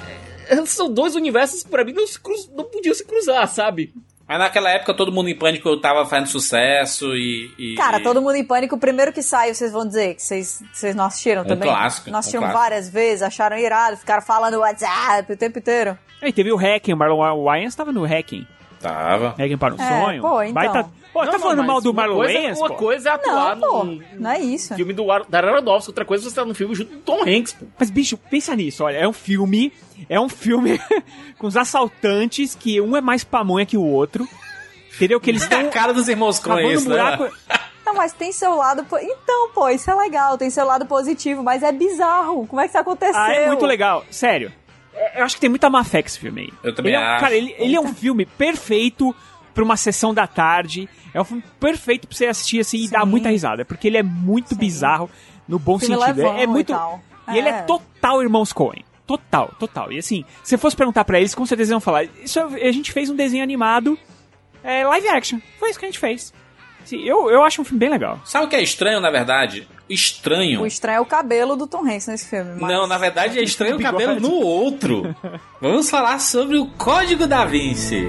São 0.66 0.92
dois 0.92 1.14
universos 1.14 1.62
que 1.62 1.68
pra 1.70 1.84
mim 1.84 1.92
não, 1.92 2.06
se 2.06 2.18
cruz- 2.20 2.48
não 2.54 2.64
podiam 2.64 2.94
se 2.94 3.04
cruzar, 3.04 3.46
sabe? 3.48 3.92
Mas 4.28 4.38
naquela 4.40 4.70
época 4.70 4.92
todo 4.92 5.12
mundo 5.12 5.28
em 5.28 5.36
pânico 5.38 5.76
tava 5.80 6.04
fazendo 6.04 6.26
sucesso 6.26 7.14
e. 7.14 7.48
e- 7.56 7.74
Cara, 7.76 8.00
todo 8.02 8.20
mundo 8.20 8.34
em 8.34 8.44
pânico. 8.44 8.74
O 8.74 8.78
primeiro 8.78 9.12
que 9.12 9.22
saiu, 9.22 9.54
vocês 9.54 9.70
vão 9.72 9.86
dizer 9.86 10.14
que 10.16 10.22
vocês, 10.22 10.62
vocês 10.72 10.96
não 10.96 11.04
assistiram 11.04 11.42
Um 11.42 11.46
também? 11.46 11.68
clássico, 11.68 12.10
Não 12.10 12.16
um 12.16 12.18
assistiram 12.18 12.42
clássico. 12.42 12.60
várias 12.60 12.88
vezes, 12.90 13.22
acharam 13.22 13.56
irado, 13.56 13.96
ficaram 13.96 14.22
falando 14.22 14.54
WhatsApp 14.58 15.32
o 15.32 15.36
tempo 15.36 15.58
inteiro. 15.60 15.96
Aí 16.20 16.32
teve 16.32 16.50
o 16.50 16.56
Hacking, 16.56 16.92
o 16.92 16.96
Marlon 16.96 17.44
Wayans 17.44 17.74
tava 17.76 17.92
no 17.92 18.04
Hacking. 18.04 18.46
Tava. 18.88 19.28
Hacking 19.38 19.56
para 19.58 19.74
o 19.74 19.80
É, 19.80 19.88
sonho. 20.00 20.22
pô, 20.22 20.42
então. 20.42 20.54
Baita- 20.54 20.90
Pô, 21.12 21.24
tá 21.24 21.38
falando 21.38 21.58
mas 21.58 21.66
mal 21.66 21.80
do 21.80 21.94
Marlon 21.94 22.16
coisa- 22.16 22.34
Wayans, 22.34 22.58
Uma 22.58 22.70
coisa 22.70 23.08
é 23.08 23.12
atuar 23.12 23.56
Não, 23.56 23.68
pô, 23.70 23.84
num 23.84 24.02
não 24.18 24.30
é 24.30 24.38
isso. 24.38 24.74
filme 24.74 24.92
do 24.92 25.10
Ar- 25.10 25.24
da 25.26 25.38
Aronofsky, 25.38 25.88
outra 25.90 26.04
coisa 26.04 26.26
é 26.26 26.28
você 26.28 26.34
tá 26.36 26.44
num 26.44 26.52
filme 26.52 26.74
junto 26.74 26.90
com 26.92 26.96
o 26.98 27.00
Tom 27.00 27.22
Hanks, 27.26 27.54
pô. 27.54 27.64
Mas, 27.78 27.88
bicho, 27.88 28.18
pensa 28.18 28.54
nisso, 28.54 28.84
olha, 28.84 28.98
é 28.98 29.08
um 29.08 29.14
filme. 29.14 29.72
É 30.10 30.20
um 30.20 30.28
filme 30.28 30.78
com 31.38 31.46
os 31.46 31.56
assaltantes, 31.56 32.54
que 32.54 32.78
um 32.82 32.94
é 32.96 33.00
mais 33.00 33.24
pamonha 33.24 33.64
que 33.64 33.78
o 33.78 33.82
outro. 33.82 34.28
Entendeu? 34.94 35.18
Que 35.20 35.30
eles 35.30 35.42
estão. 35.42 35.60
a 35.66 35.68
cara 35.70 35.94
dos 35.94 36.06
irmãos 36.08 36.38
cavando 36.38 36.70
isso, 36.70 36.86
um 36.86 36.90
buraco. 36.90 37.24
né? 37.24 37.30
Não, 37.86 37.94
mas 37.94 38.12
tem 38.12 38.30
seu 38.32 38.54
lado. 38.54 38.84
po- 38.84 38.98
Então, 38.98 39.50
pô, 39.54 39.68
isso 39.70 39.90
é 39.90 39.94
legal, 39.94 40.36
tem 40.36 40.50
seu 40.50 40.66
lado 40.66 40.84
positivo, 40.86 41.42
mas 41.42 41.62
é 41.62 41.72
bizarro. 41.72 42.46
Como 42.46 42.60
é 42.60 42.64
que 42.64 42.70
isso 42.70 42.78
aconteceu? 42.78 43.18
Ah, 43.18 43.32
é 43.32 43.46
muito 43.46 43.64
legal. 43.64 44.04
Sério. 44.10 44.52
É, 44.96 45.20
Eu 45.20 45.24
acho 45.24 45.34
que 45.34 45.40
tem 45.40 45.50
muita 45.50 45.68
má 45.70 45.84
fé 45.84 46.02
com 46.02 46.06
esse 46.08 46.18
filme 46.18 46.40
aí. 46.42 46.52
Eu 46.62 46.74
também 46.74 46.92
ele 46.94 47.02
é 47.02 47.04
um- 47.06 47.10
acho. 47.10 47.20
Cara, 47.20 47.34
ele, 47.34 47.54
ele 47.58 47.76
é 47.76 47.80
um 47.80 47.94
filme 47.94 48.24
perfeito 48.26 49.14
pra 49.54 49.62
uma 49.62 49.76
sessão 49.76 50.12
da 50.14 50.26
tarde. 50.26 50.88
É 51.14 51.20
um 51.20 51.24
filme 51.24 51.42
perfeito 51.60 52.06
pra 52.08 52.16
você 52.16 52.26
assistir 52.26 52.60
assim 52.60 52.84
e 52.84 52.88
dar 52.88 53.04
muita 53.06 53.28
risada. 53.30 53.64
Porque 53.64 53.86
ele 53.86 53.96
é 53.98 54.02
muito 54.02 54.54
bizarro 54.56 55.10
no 55.48 55.58
bom 55.58 55.78
Filme 55.78 55.96
sentido. 55.96 56.22
É, 56.22 56.42
é 56.42 56.46
muito. 56.46 56.72
e 56.72 56.74
tal. 56.74 57.00
E 57.28 57.38
ele 57.38 57.48
é 57.48 57.52
É. 57.58 57.62
total 57.62 58.22
Irmãos 58.22 58.52
Coen. 58.52 58.84
Total, 59.06 59.52
total. 59.58 59.92
E 59.92 59.98
assim, 59.98 60.24
se 60.42 60.50
você 60.50 60.58
fosse 60.58 60.74
perguntar 60.76 61.04
pra 61.04 61.18
eles, 61.18 61.34
com 61.34 61.46
certeza 61.46 61.72
iam 61.72 61.80
falar: 61.80 62.04
Isso 62.22 62.38
é- 62.40 62.68
a 62.68 62.72
gente 62.72 62.90
fez 62.92 63.08
um 63.08 63.14
desenho 63.16 63.42
animado 63.42 63.98
é, 64.64 64.84
live 64.84 65.08
action. 65.08 65.38
Foi 65.58 65.70
isso 65.70 65.78
que 65.78 65.84
a 65.84 65.88
gente 65.88 65.98
fez. 65.98 66.32
Assim, 66.82 67.00
eu, 67.02 67.30
eu 67.30 67.42
acho 67.44 67.60
um 67.62 67.64
filme 67.64 67.78
bem 67.80 67.88
legal. 67.88 68.20
Sabe 68.24 68.46
o 68.46 68.48
que 68.48 68.56
é 68.56 68.62
estranho, 68.62 69.00
na 69.00 69.10
verdade? 69.10 69.66
O 69.88 69.92
estranho. 69.92 70.62
O 70.62 70.66
estranho 70.66 70.96
é 70.96 71.00
o 71.00 71.06
cabelo 71.06 71.54
do 71.56 71.66
Tom 71.66 71.84
Hanks 71.86 72.08
nesse 72.08 72.28
filme. 72.28 72.52
mas- 72.60 72.72
Não, 72.72 72.86
na 72.86 72.98
verdade 72.98 73.38
é 73.38 73.42
estranho 73.42 73.76
o 73.76 73.80
cabelo 73.82 74.18
no 74.20 74.32
outro. 74.32 75.14
Vamos 75.60 75.88
falar 75.88 76.18
sobre 76.20 76.56
o 76.58 76.66
Código 76.66 77.26
da 77.26 77.44
Vinci. 77.44 78.04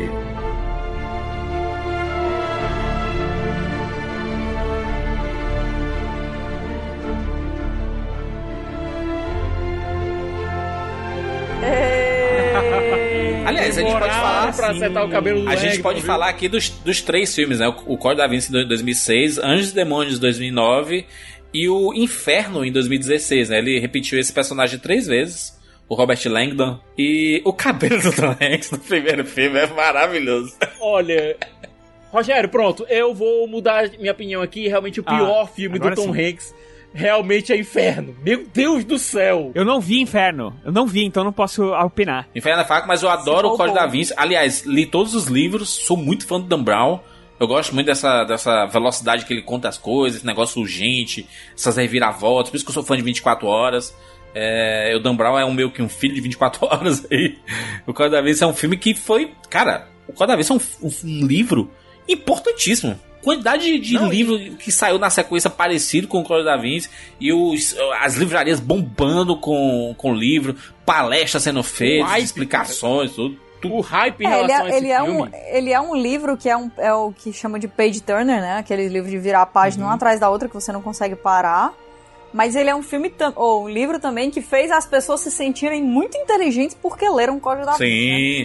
Aliás, 13.46 13.78
a 13.78 13.82
gente 13.82 13.92
pode 13.94 14.14
falar. 14.14 14.54
pra 14.56 14.70
acertar 14.72 15.06
o 15.06 15.10
cabelo 15.10 15.42
do 15.42 15.50
A 15.50 15.56
gente 15.56 15.80
pode 15.82 16.00
viu? 16.00 16.08
falar 16.08 16.30
aqui 16.30 16.50
dos, 16.50 16.70
dos 16.70 17.02
três 17.02 17.34
filmes, 17.34 17.60
né? 17.60 17.68
O, 17.68 17.94
o 17.94 17.98
Código 17.98 18.22
da 18.22 18.28
Vinci 18.28 18.52
de 18.52 18.66
2006, 18.66 19.38
Anjos 19.38 19.72
e 19.72 19.76
Demônios 19.76 20.16
de 20.16 20.22
2009 20.22 21.06
e 21.54 21.68
o 21.70 21.94
Inferno 21.94 22.64
em 22.66 22.72
2016, 22.72 23.50
né? 23.50 23.58
Ele 23.60 23.80
repetiu 23.80 24.20
esse 24.20 24.32
personagem 24.34 24.80
três 24.80 25.08
vezes, 25.08 25.58
o 25.90 25.96
Robert 25.96 26.20
Langdon. 26.26 26.80
E 26.98 27.42
o 27.46 27.54
cabelo 27.54 28.02
do 28.02 28.12
Tom 28.14 28.36
Hanks 28.42 28.72
no 28.72 28.80
primeiro 28.80 29.26
filme 29.26 29.58
é 29.60 29.68
maravilhoso. 29.68 30.56
Olha. 30.80 31.36
Rogério, 32.12 32.48
pronto, 32.50 32.86
eu 32.90 33.14
vou 33.14 33.48
mudar 33.48 33.90
minha 34.00 34.12
opinião 34.12 34.42
aqui. 34.42 34.68
Realmente 34.68 35.00
o 35.00 35.04
Ah, 35.06 35.16
pior 35.18 35.50
filme 35.54 35.78
do 35.78 35.94
Tom 35.94 36.14
sim. 36.14 36.22
Hanks 36.30 36.56
realmente 36.94 37.52
é 37.52 37.58
Inferno. 37.58 38.16
Meu 38.24 38.46
Deus 38.54 38.84
do 38.86 38.98
céu! 38.98 39.52
Eu 39.54 39.66
não 39.66 39.80
vi 39.82 40.00
Inferno. 40.02 40.54
Eu 40.66 40.72
não 40.72 40.88
vi, 40.88 41.04
então 41.04 41.24
não 41.24 41.34
posso 41.34 41.66
opinar. 41.74 42.28
Inferno 42.34 42.62
é 42.62 42.66
fraco, 42.66 42.88
mas 42.88 43.04
eu 43.04 43.10
adoro 43.10 43.50
o. 43.50 43.58
Código 43.58 43.76
da 43.76 43.86
Vinci. 43.86 44.14
Aliás, 44.18 44.64
li 44.66 44.86
todos 44.86 45.14
os 45.14 45.26
livros, 45.28 45.70
sou 45.70 45.98
muito 45.98 46.26
fã 46.26 46.40
do 46.40 46.48
Dan 46.48 46.64
Brown. 46.64 47.00
Eu 47.40 47.48
gosto 47.48 47.74
muito 47.74 47.86
dessa, 47.86 48.24
dessa 48.24 48.66
velocidade 48.66 49.26
que 49.26 49.34
ele 49.34 49.44
conta 49.44 49.70
as 49.70 49.78
coisas, 49.78 50.18
esse 50.18 50.26
negócio 50.26 50.62
urgente, 50.62 51.28
essas 51.56 51.78
reviravoltas, 51.78 52.50
por 52.50 52.58
isso 52.58 52.66
que 52.66 52.70
eu 52.70 52.74
sou 52.74 52.84
fã 52.84 52.98
de 52.98 53.04
24 53.04 53.46
horas. 53.48 53.96
É, 54.34 54.94
o 54.96 55.00
Dan 55.00 55.16
Brown 55.16 55.38
é 55.38 55.46
um 55.46 55.54
meio 55.54 55.72
que 55.72 55.82
um 55.82 55.90
filho 55.90 56.14
de 56.14 56.22
24 56.22 56.66
horas 56.68 57.06
aí. 57.12 57.38
O 57.86 57.94
Código 57.94 58.16
da 58.16 58.22
Vinci 58.22 58.44
é 58.44 58.48
um 58.48 58.54
filme 58.54 58.78
que 58.78 58.94
foi. 58.94 59.32
Cara, 59.50 59.88
o 60.08 60.14
Código 60.14 60.28
da 60.28 60.36
Vinci 60.36 60.52
é 60.52 60.56
um, 60.56 60.88
um, 60.88 60.92
um 61.04 61.28
livro 61.28 61.72
importantíssimo. 62.08 63.00
Quantidade 63.22 63.80
de 63.80 63.96
Não, 63.96 64.10
livro 64.10 64.38
que 64.58 64.72
saiu 64.72 64.98
na 64.98 65.10
sequência 65.10 65.50
parecido 65.50 66.08
com 66.08 66.22
o 66.22 66.24
Código 66.24 66.46
da 66.46 66.56
Vinci 66.56 66.90
e 67.20 67.34
os, 67.34 67.76
as 68.00 68.16
livrarias 68.16 68.60
bombando 68.60 69.36
com, 69.36 69.94
com 69.98 70.14
livro, 70.14 70.56
palestras 70.86 71.44
sendo 71.44 71.62
feitas, 71.64 72.24
explicações, 72.24 73.12
tudo. 73.12 73.38
O 73.66 73.82
hype 73.82 74.22
em 74.24 74.28
É, 74.28 74.40
ele, 74.40 74.48
relação 74.54 74.66
a 74.66 74.68
é, 74.68 74.70
esse 74.70 74.78
ele, 74.78 74.92
é 74.92 75.04
filme. 75.04 75.22
um, 75.22 75.30
ele 75.48 75.74
é 75.74 75.82
um 75.82 75.96
livro 75.96 76.38
que 76.38 76.48
é, 76.50 76.56
um, 76.58 76.70
é 76.78 76.94
o 76.94 77.12
que 77.12 77.34
chama 77.34 77.58
de 77.60 77.68
page 77.68 78.02
turner, 78.02 78.40
né? 78.42 78.58
Aquele 78.60 78.88
livro 78.88 79.10
de 79.10 79.18
virar 79.18 79.42
a 79.42 79.46
página 79.46 79.84
Uhum. 79.84 79.90
uma 79.90 79.96
atrás 79.96 80.20
da 80.20 80.30
outra 80.30 80.48
que 80.48 80.54
você 80.54 80.72
não 80.72 80.82
consegue 80.82 81.16
parar. 81.16 81.74
Mas 82.34 82.56
ele 82.56 82.70
é 82.70 82.76
um 82.76 82.84
filme, 82.84 83.12
ou 83.36 83.64
um 83.64 83.70
livro 83.70 84.00
também 84.00 84.30
que 84.30 84.42
fez 84.42 84.70
as 84.70 84.86
pessoas 84.86 85.22
se 85.22 85.32
sentirem 85.32 85.82
muito 85.82 86.18
inteligentes 86.18 86.78
porque 86.80 87.10
leram 87.10 87.38
o 87.38 87.40
Código 87.40 87.66
da 87.66 87.72
Vinci. 87.74 87.86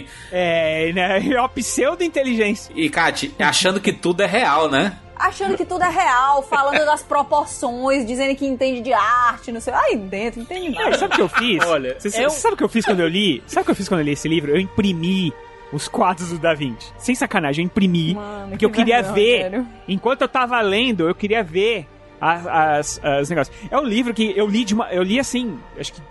Sim. 0.01 0.05
É, 0.31 0.91
né? 0.93 1.19
É 1.33 1.39
uma 1.39 1.49
pseudo-inteligência. 1.49 2.71
E, 2.75 2.89
Kati, 2.89 3.33
achando 3.39 3.79
que 3.79 3.91
tudo 3.91 4.21
é 4.23 4.25
real, 4.25 4.69
né? 4.69 4.97
Achando 5.15 5.55
que 5.55 5.63
tudo 5.63 5.83
é 5.83 5.89
real, 5.89 6.41
falando 6.43 6.83
das 6.85 7.03
proporções, 7.03 8.05
dizendo 8.05 8.35
que 8.35 8.45
entende 8.45 8.81
de 8.81 8.91
arte, 8.93 9.51
não 9.51 9.61
sei. 9.61 9.73
Aí 9.73 9.95
dentro, 9.95 10.39
não 10.39 10.43
entende 10.45 10.69
nada. 10.71 10.89
e 10.89 10.97
sabe 10.99 11.13
o 11.13 11.15
que 11.15 11.21
eu 11.21 11.29
fiz? 11.29 11.63
Olha, 11.65 11.95
Você 11.99 12.21
é 12.21 12.27
um- 12.27 12.29
sabe 12.31 12.55
o 12.55 12.57
que 12.57 12.63
eu 12.63 12.69
fiz 12.69 12.83
quando 12.85 12.99
eu 13.01 13.07
li? 13.07 13.41
Sabe 13.47 13.61
o 13.61 13.65
que 13.65 13.71
eu 13.71 13.75
fiz 13.75 13.87
quando 13.87 14.01
eu 14.01 14.05
li 14.05 14.11
esse 14.13 14.27
livro? 14.27 14.51
Eu 14.51 14.59
imprimi 14.59 15.31
os 15.71 15.87
quadros 15.87 16.29
do 16.29 16.39
Da 16.39 16.53
Vinci. 16.53 16.91
Sem 16.97 17.15
sacanagem, 17.15 17.63
eu 17.63 17.67
imprimi. 17.67 18.15
Mano, 18.15 18.43
porque 18.49 18.57
que 18.57 18.65
eu 18.65 18.69
queria 18.69 19.01
vergonha, 19.01 19.13
ver. 19.15 19.41
sério. 19.43 19.67
Enquanto 19.87 20.21
eu 20.23 20.27
tava 20.27 20.59
lendo, 20.61 21.07
eu 21.07 21.15
queria 21.15 21.43
ver 21.43 21.87
as, 22.27 22.99
as 23.03 23.29
negócios. 23.29 23.55
É 23.69 23.77
um 23.77 23.83
livro 23.85 24.13
que 24.13 24.33
eu 24.35 24.47
li 24.47 24.63
de 24.65 24.73
uma. 24.73 24.87
Eu 24.91 25.03
li 25.03 25.19
assim, 25.19 25.59
acho 25.79 25.93
que 25.93 26.01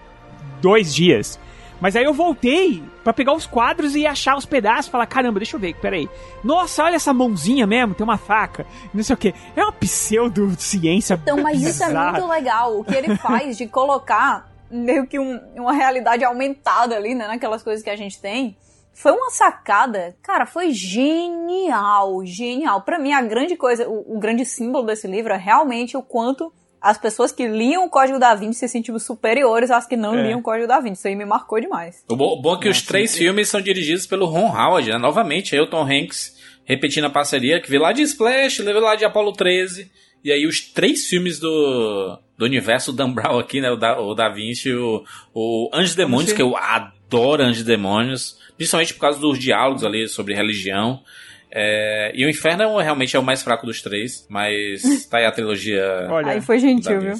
dois 0.60 0.94
dias. 0.94 1.38
Mas 1.80 1.96
aí 1.96 2.04
eu 2.04 2.14
voltei 2.14 2.80
pra 3.02 3.12
pegar 3.12 3.32
os 3.32 3.44
quadros 3.44 3.96
e 3.96 4.06
achar 4.06 4.36
os 4.36 4.46
pedaços. 4.46 4.88
Falar, 4.88 5.04
caramba, 5.06 5.40
deixa 5.40 5.56
eu 5.56 5.60
ver, 5.60 5.74
peraí. 5.74 6.08
Nossa, 6.44 6.84
olha 6.84 6.94
essa 6.94 7.12
mãozinha 7.12 7.66
mesmo, 7.66 7.92
tem 7.92 8.04
uma 8.04 8.16
faca. 8.18 8.64
Não 8.94 9.02
sei 9.02 9.14
o 9.14 9.16
que. 9.16 9.34
É 9.56 9.62
uma 9.64 9.72
pseudociência 9.72 11.18
Então, 11.20 11.42
mas 11.42 11.60
isso 11.60 11.82
é 11.82 11.86
bizarra. 11.88 12.12
muito 12.12 12.28
legal. 12.28 12.78
O 12.78 12.84
que 12.84 12.94
ele 12.94 13.16
faz 13.16 13.56
de 13.58 13.66
colocar 13.66 14.48
meio 14.70 15.06
que 15.06 15.18
um- 15.18 15.40
uma 15.56 15.72
realidade 15.72 16.24
aumentada 16.24 16.94
ali, 16.96 17.14
né? 17.14 17.26
Naquelas 17.26 17.62
coisas 17.62 17.82
que 17.82 17.90
a 17.90 17.96
gente 17.96 18.20
tem. 18.20 18.56
Foi 18.94 19.12
uma 19.12 19.30
sacada. 19.30 20.14
Cara, 20.22 20.46
foi 20.46 20.70
genial. 20.70 22.24
Genial. 22.24 22.82
Pra 22.82 22.98
mim, 22.98 23.12
a 23.12 23.22
grande 23.22 23.56
coisa, 23.56 23.88
o, 23.88 24.16
o 24.16 24.18
grande 24.18 24.44
símbolo 24.44 24.86
desse 24.86 25.06
livro 25.06 25.32
é 25.32 25.36
realmente 25.36 25.96
o 25.96 26.02
quanto 26.02 26.52
as 26.80 26.98
pessoas 26.98 27.30
que 27.30 27.46
liam 27.46 27.84
o 27.84 27.88
Código 27.88 28.18
da 28.18 28.34
Vinci 28.34 28.58
se 28.58 28.68
sentiam 28.68 28.98
superiores 28.98 29.70
às 29.70 29.86
que 29.86 29.96
não 29.96 30.14
É. 30.16 30.22
liam 30.26 30.40
o 30.40 30.42
Código 30.42 30.66
da 30.66 30.80
Vinci. 30.80 30.98
Isso 30.98 31.08
aí 31.08 31.14
me 31.16 31.24
marcou 31.24 31.60
demais. 31.60 32.04
O 32.10 32.16
bom, 32.16 32.40
bom 32.42 32.56
é 32.56 32.60
que 32.60 32.68
os 32.68 32.82
três 32.82 33.16
filmes 33.16 33.48
são 33.48 33.60
dirigidos 33.60 34.06
pelo 34.06 34.26
Ron 34.26 34.48
Howard, 34.48 34.90
né? 34.90 34.98
Novamente, 34.98 35.54
aí 35.54 35.60
o 35.60 35.66
Tom 35.70 35.82
Hanks 35.84 36.40
repetindo 36.64 37.04
a 37.06 37.10
parceria, 37.10 37.60
que 37.60 37.68
veio 37.68 37.82
lá 37.82 37.92
de 37.92 38.02
Splash, 38.02 38.58
veio 38.58 38.78
lá 38.80 38.94
de 38.94 39.04
Apollo 39.04 39.32
13. 39.32 39.90
E 40.24 40.30
aí 40.30 40.46
os 40.46 40.60
três 40.60 41.06
filmes 41.06 41.38
do, 41.40 42.18
do 42.38 42.44
universo 42.44 42.92
Dan 42.92 43.10
Brown 43.12 43.38
aqui, 43.38 43.60
né? 43.60 43.70
O 43.70 43.76
Da, 43.76 44.00
o 44.00 44.14
da 44.14 44.28
Vinci, 44.28 44.72
o, 44.72 45.02
o 45.34 45.68
Anjos 45.72 45.94
e 45.94 45.96
Demônios, 45.96 46.32
que 46.32 46.40
eu 46.42 46.56
adoro 46.56 46.92
Anjos 47.18 47.62
e 47.62 47.64
Demônios. 47.64 48.38
Principalmente 48.56 48.94
por 48.94 49.00
causa 49.00 49.18
dos 49.18 49.38
diálogos 49.38 49.84
ali 49.84 50.08
sobre 50.08 50.34
religião. 50.34 51.02
É, 51.50 52.12
e 52.14 52.24
o 52.24 52.30
Inferno 52.30 52.80
é 52.80 52.82
realmente 52.82 53.14
é 53.14 53.18
o 53.18 53.22
mais 53.22 53.42
fraco 53.42 53.66
dos 53.66 53.82
três, 53.82 54.26
mas 54.28 54.82
tá 55.10 55.18
aí 55.18 55.26
a 55.26 55.32
trilogia. 55.32 56.06
Olha, 56.08 56.32
aí 56.32 56.40
foi 56.40 56.58
gentil, 56.58 57.00
viu? 57.00 57.14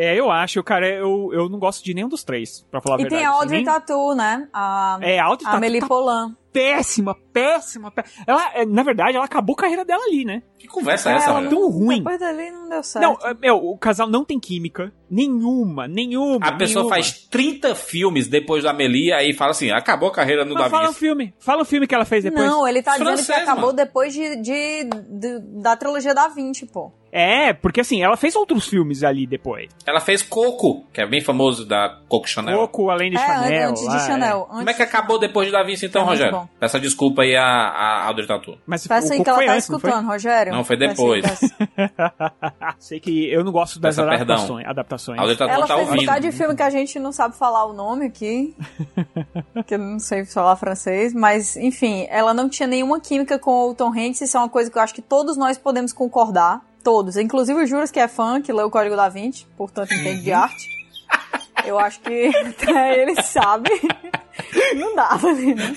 É, 0.00 0.14
eu 0.18 0.30
acho, 0.30 0.62
cara, 0.62 0.88
eu, 0.88 1.30
eu 1.32 1.48
não 1.48 1.58
gosto 1.58 1.82
de 1.84 1.92
nenhum 1.92 2.08
dos 2.08 2.22
três, 2.22 2.64
pra 2.70 2.80
falar 2.80 2.96
a 2.96 3.00
E 3.00 3.02
verdade. 3.02 3.20
tem 3.22 3.26
a 3.26 3.30
Audrey 3.32 3.56
Nem- 3.58 3.64
Tatu, 3.64 4.14
né? 4.14 4.46
A, 4.52 4.98
É, 5.02 5.18
a 5.18 5.24
Audrey 5.24 5.44
a 5.46 5.50
Tatu 5.50 5.56
Amélie 5.56 5.80
tá- 5.80 5.88
Poulain. 5.88 6.36
péssima, 6.52 7.16
péssima, 7.32 7.90
péssima. 7.90 8.24
Ela, 8.26 8.50
é, 8.54 8.64
na 8.64 8.82
verdade, 8.84 9.16
ela 9.16 9.24
acabou 9.24 9.54
a 9.54 9.56
carreira 9.62 9.84
dela 9.84 10.02
ali, 10.04 10.24
né? 10.24 10.42
Que 10.58 10.66
conversa 10.68 11.10
é 11.10 11.16
essa, 11.16 11.30
ela? 11.30 11.48
Tão 11.48 11.68
ruim. 11.70 11.98
Depois 11.98 12.18
dali 12.20 12.50
não 12.50 12.68
deu 12.68 12.82
certo. 12.82 13.04
Não, 13.04 13.28
é, 13.28 13.34
meu, 13.34 13.56
o 13.56 13.76
casal 13.78 14.08
não 14.08 14.24
tem 14.24 14.38
química. 14.40 14.92
Nenhuma, 15.10 15.86
nenhuma. 15.88 16.46
A 16.46 16.52
pessoa 16.52 16.82
nenhuma. 16.84 16.94
faz 16.96 17.12
30 17.28 17.74
filmes 17.74 18.28
depois 18.28 18.62
da 18.64 18.70
Amelie 18.70 19.12
aí 19.12 19.32
fala 19.32 19.50
assim: 19.52 19.70
acabou 19.70 20.08
a 20.08 20.12
carreira 20.12 20.44
no 20.44 20.54
Mas 20.54 20.64
Da 20.64 20.70
fala 20.70 20.90
um 20.90 20.92
filme. 20.92 21.34
Fala 21.38 21.62
o 21.62 21.64
filme 21.64 21.86
que 21.86 21.94
ela 21.94 22.04
fez 22.04 22.24
depois. 22.24 22.44
Não, 22.46 22.66
ele 22.66 22.82
tá 22.82 22.92
dizendo 22.92 23.06
Francês, 23.08 23.26
que 23.38 23.42
acabou 23.44 23.66
mano. 23.66 23.76
depois 23.76 24.12
de, 24.12 24.36
de- 24.36 24.84
de- 24.84 25.38
da 25.62 25.76
trilogia 25.76 26.14
da 26.14 26.28
Vinci, 26.28 26.66
pô. 26.66 26.92
É, 27.10 27.52
porque 27.52 27.80
assim, 27.80 28.02
ela 28.02 28.16
fez 28.16 28.36
outros 28.36 28.66
filmes 28.68 29.02
ali 29.02 29.26
depois. 29.26 29.68
Ela 29.86 30.00
fez 30.00 30.22
Coco, 30.22 30.84
que 30.92 31.00
é 31.00 31.06
bem 31.06 31.20
famoso 31.20 31.66
da 31.66 31.98
Coco 32.08 32.28
Chanel. 32.28 32.56
Pouco 32.58 32.90
além 32.90 33.10
de 33.10 33.16
é, 33.16 33.20
Chanel. 33.26 33.70
antes 33.70 33.84
lá, 33.84 33.96
de 33.96 34.06
Chanel. 34.06 34.40
Como 34.48 34.60
Antes... 34.60 34.74
é 34.74 34.76
que 34.76 34.82
acabou 34.82 35.18
depois 35.18 35.46
de 35.46 35.52
Da 35.52 35.62
Vinci 35.62 35.86
então, 35.86 36.02
É 36.02 36.04
Rogério? 36.04 36.32
bom. 36.32 36.48
Peça 36.60 36.78
desculpa 36.78 37.22
aí 37.22 37.34
a, 37.36 37.44
a 37.44 38.06
Audrey 38.06 38.26
Tatu. 38.26 38.58
Mas 38.66 38.86
Peça 38.86 39.08
o 39.08 39.12
aí 39.12 39.18
Coco 39.18 39.24
que 39.24 39.30
ela 39.30 39.38
foi 39.38 39.46
tá 39.46 39.52
antes, 39.54 39.68
não 39.68 39.76
escutando, 39.78 40.06
Rogério. 40.06 40.52
Não, 40.52 40.64
foi 40.64 40.76
Peça 40.76 40.90
aí, 40.90 40.96
depois. 40.96 41.24
peça. 41.24 41.54
Sei 42.78 43.00
que 43.00 43.30
eu 43.32 43.44
não 43.44 43.52
gosto 43.52 43.80
das 43.80 43.96
Peça 43.96 44.08
perdão. 44.08 44.22
adaptações. 44.34 44.66
adaptações. 44.66 45.18
Audrey 45.18 45.36
Tatu 45.36 45.50
Ela 45.50 45.66
tá 45.66 45.74
fez 45.76 45.88
um 45.88 45.92
ouvindo. 45.92 46.20
de 46.20 46.32
filme 46.32 46.54
que 46.54 46.62
a 46.62 46.70
gente 46.70 46.98
não 46.98 47.12
sabe 47.12 47.36
falar 47.36 47.64
o 47.66 47.72
nome 47.72 48.06
aqui. 48.06 48.54
que 49.66 49.74
eu 49.74 49.78
não 49.78 49.98
sei 49.98 50.24
falar 50.24 50.56
francês. 50.56 51.12
Mas, 51.14 51.56
enfim, 51.56 52.06
ela 52.10 52.32
não 52.34 52.48
tinha 52.48 52.66
nenhuma 52.66 53.00
química 53.00 53.38
com 53.38 53.70
o 53.70 53.74
Tom 53.74 53.90
Hanks. 53.92 54.20
Isso 54.20 54.36
é 54.36 54.40
uma 54.40 54.48
coisa 54.48 54.70
que 54.70 54.78
eu 54.78 54.82
acho 54.82 54.94
que 54.94 55.02
todos 55.02 55.36
nós 55.36 55.56
podemos 55.58 55.92
concordar. 55.92 56.62
Todos. 56.82 57.16
Inclusive 57.16 57.62
o 57.62 57.66
Juras, 57.66 57.90
que 57.90 58.00
é 58.00 58.08
fã, 58.08 58.40
que 58.40 58.52
leu 58.52 58.66
o 58.66 58.70
Código 58.70 58.96
da 58.96 59.08
Vinci. 59.08 59.46
Portanto, 59.56 59.92
entende 59.92 60.22
de 60.22 60.32
arte. 60.32 60.68
Eu 61.64 61.78
acho 61.78 62.00
que 62.00 62.28
até 62.36 63.02
ele 63.02 63.20
sabe. 63.22 63.70
não 64.74 64.94
dava 64.94 65.32
né? 65.32 65.74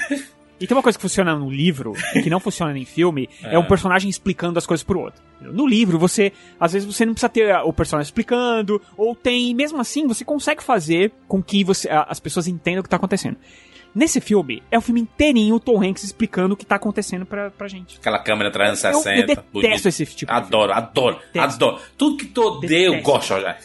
E 0.61 0.68
tem 0.68 0.78
uma 0.78 0.84
coisa 0.84 0.95
que 0.95 1.02
funciona 1.02 1.36
no 1.36 1.49
livro 1.49 1.94
e 2.14 2.22
que 2.22 2.30
não 2.30 2.40
funciona 2.40 2.78
em 2.78 2.86
filme, 2.86 3.28
é. 3.44 3.57
um 3.57 3.65
personagem 3.65 4.07
explicando 4.07 4.60
as 4.60 4.65
coisas 4.68 4.84
pro 4.84 4.99
outro. 4.99 5.19
No 5.41 5.65
livro, 5.65 5.98
você, 5.98 6.32
às 6.60 6.73
vezes 6.73 6.88
você 6.88 7.03
não 7.03 7.14
precisa 7.14 7.30
ter 7.30 7.52
o 7.65 7.73
personagem 7.73 8.07
explicando, 8.07 8.80
ou 8.95 9.15
tem, 9.15 9.56
mesmo 9.56 9.82
assim, 9.82 10.06
você 10.06 10.23
consegue 10.23 10.61
fazer 10.61 11.11
com 11.28 11.41
que 11.41 11.64
você, 11.64 11.90
as 11.90 12.19
pessoas 12.19 12.48
entendam 12.48 12.82
o 12.82 12.84
que 12.84 12.90
tá 12.90 12.98
acontecendo. 12.98 13.38
Nesse 13.93 14.22
filme, 14.22 14.63
é 14.72 14.77
o 14.77 14.81
filme 14.81 15.01
inteirinho 15.01 15.55
o 15.55 15.59
Tom 15.59 15.84
Hanks 15.84 16.03
explicando 16.03 16.53
o 16.53 16.57
que 16.57 16.65
tá 16.65 16.76
acontecendo 16.76 17.26
pra, 17.26 17.51
pra 17.51 17.68
gente. 17.68 17.97
Aquela 17.99 18.19
câmera 18.19 18.49
360. 18.49 19.09
Eu- 19.09 19.19
eu 19.22 19.27
detesto 19.27 19.47
bonita. 19.51 19.89
esse 19.89 20.05
tipo 20.05 20.31
de 20.31 20.38
Adoro, 20.38 20.72
adoro, 20.73 21.15
Detesto. 21.34 21.65
adoro. 21.65 21.81
Tudo 21.97 22.18
que 22.18 22.26
tu 22.26 22.41
odeia, 22.41 22.88
eu 22.88 23.01
gosto, 23.01 23.34
Rogério. 23.34 23.55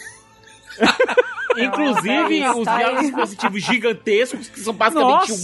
Inclusive, 1.57 2.43
Ah, 2.43 2.55
os 2.57 2.65
diálogos 2.65 3.11
positivos 3.13 3.63
gigantescos, 3.63 4.49
que 4.49 4.61
são 4.61 4.75
basicamente 4.75 5.33
um. 5.33 5.37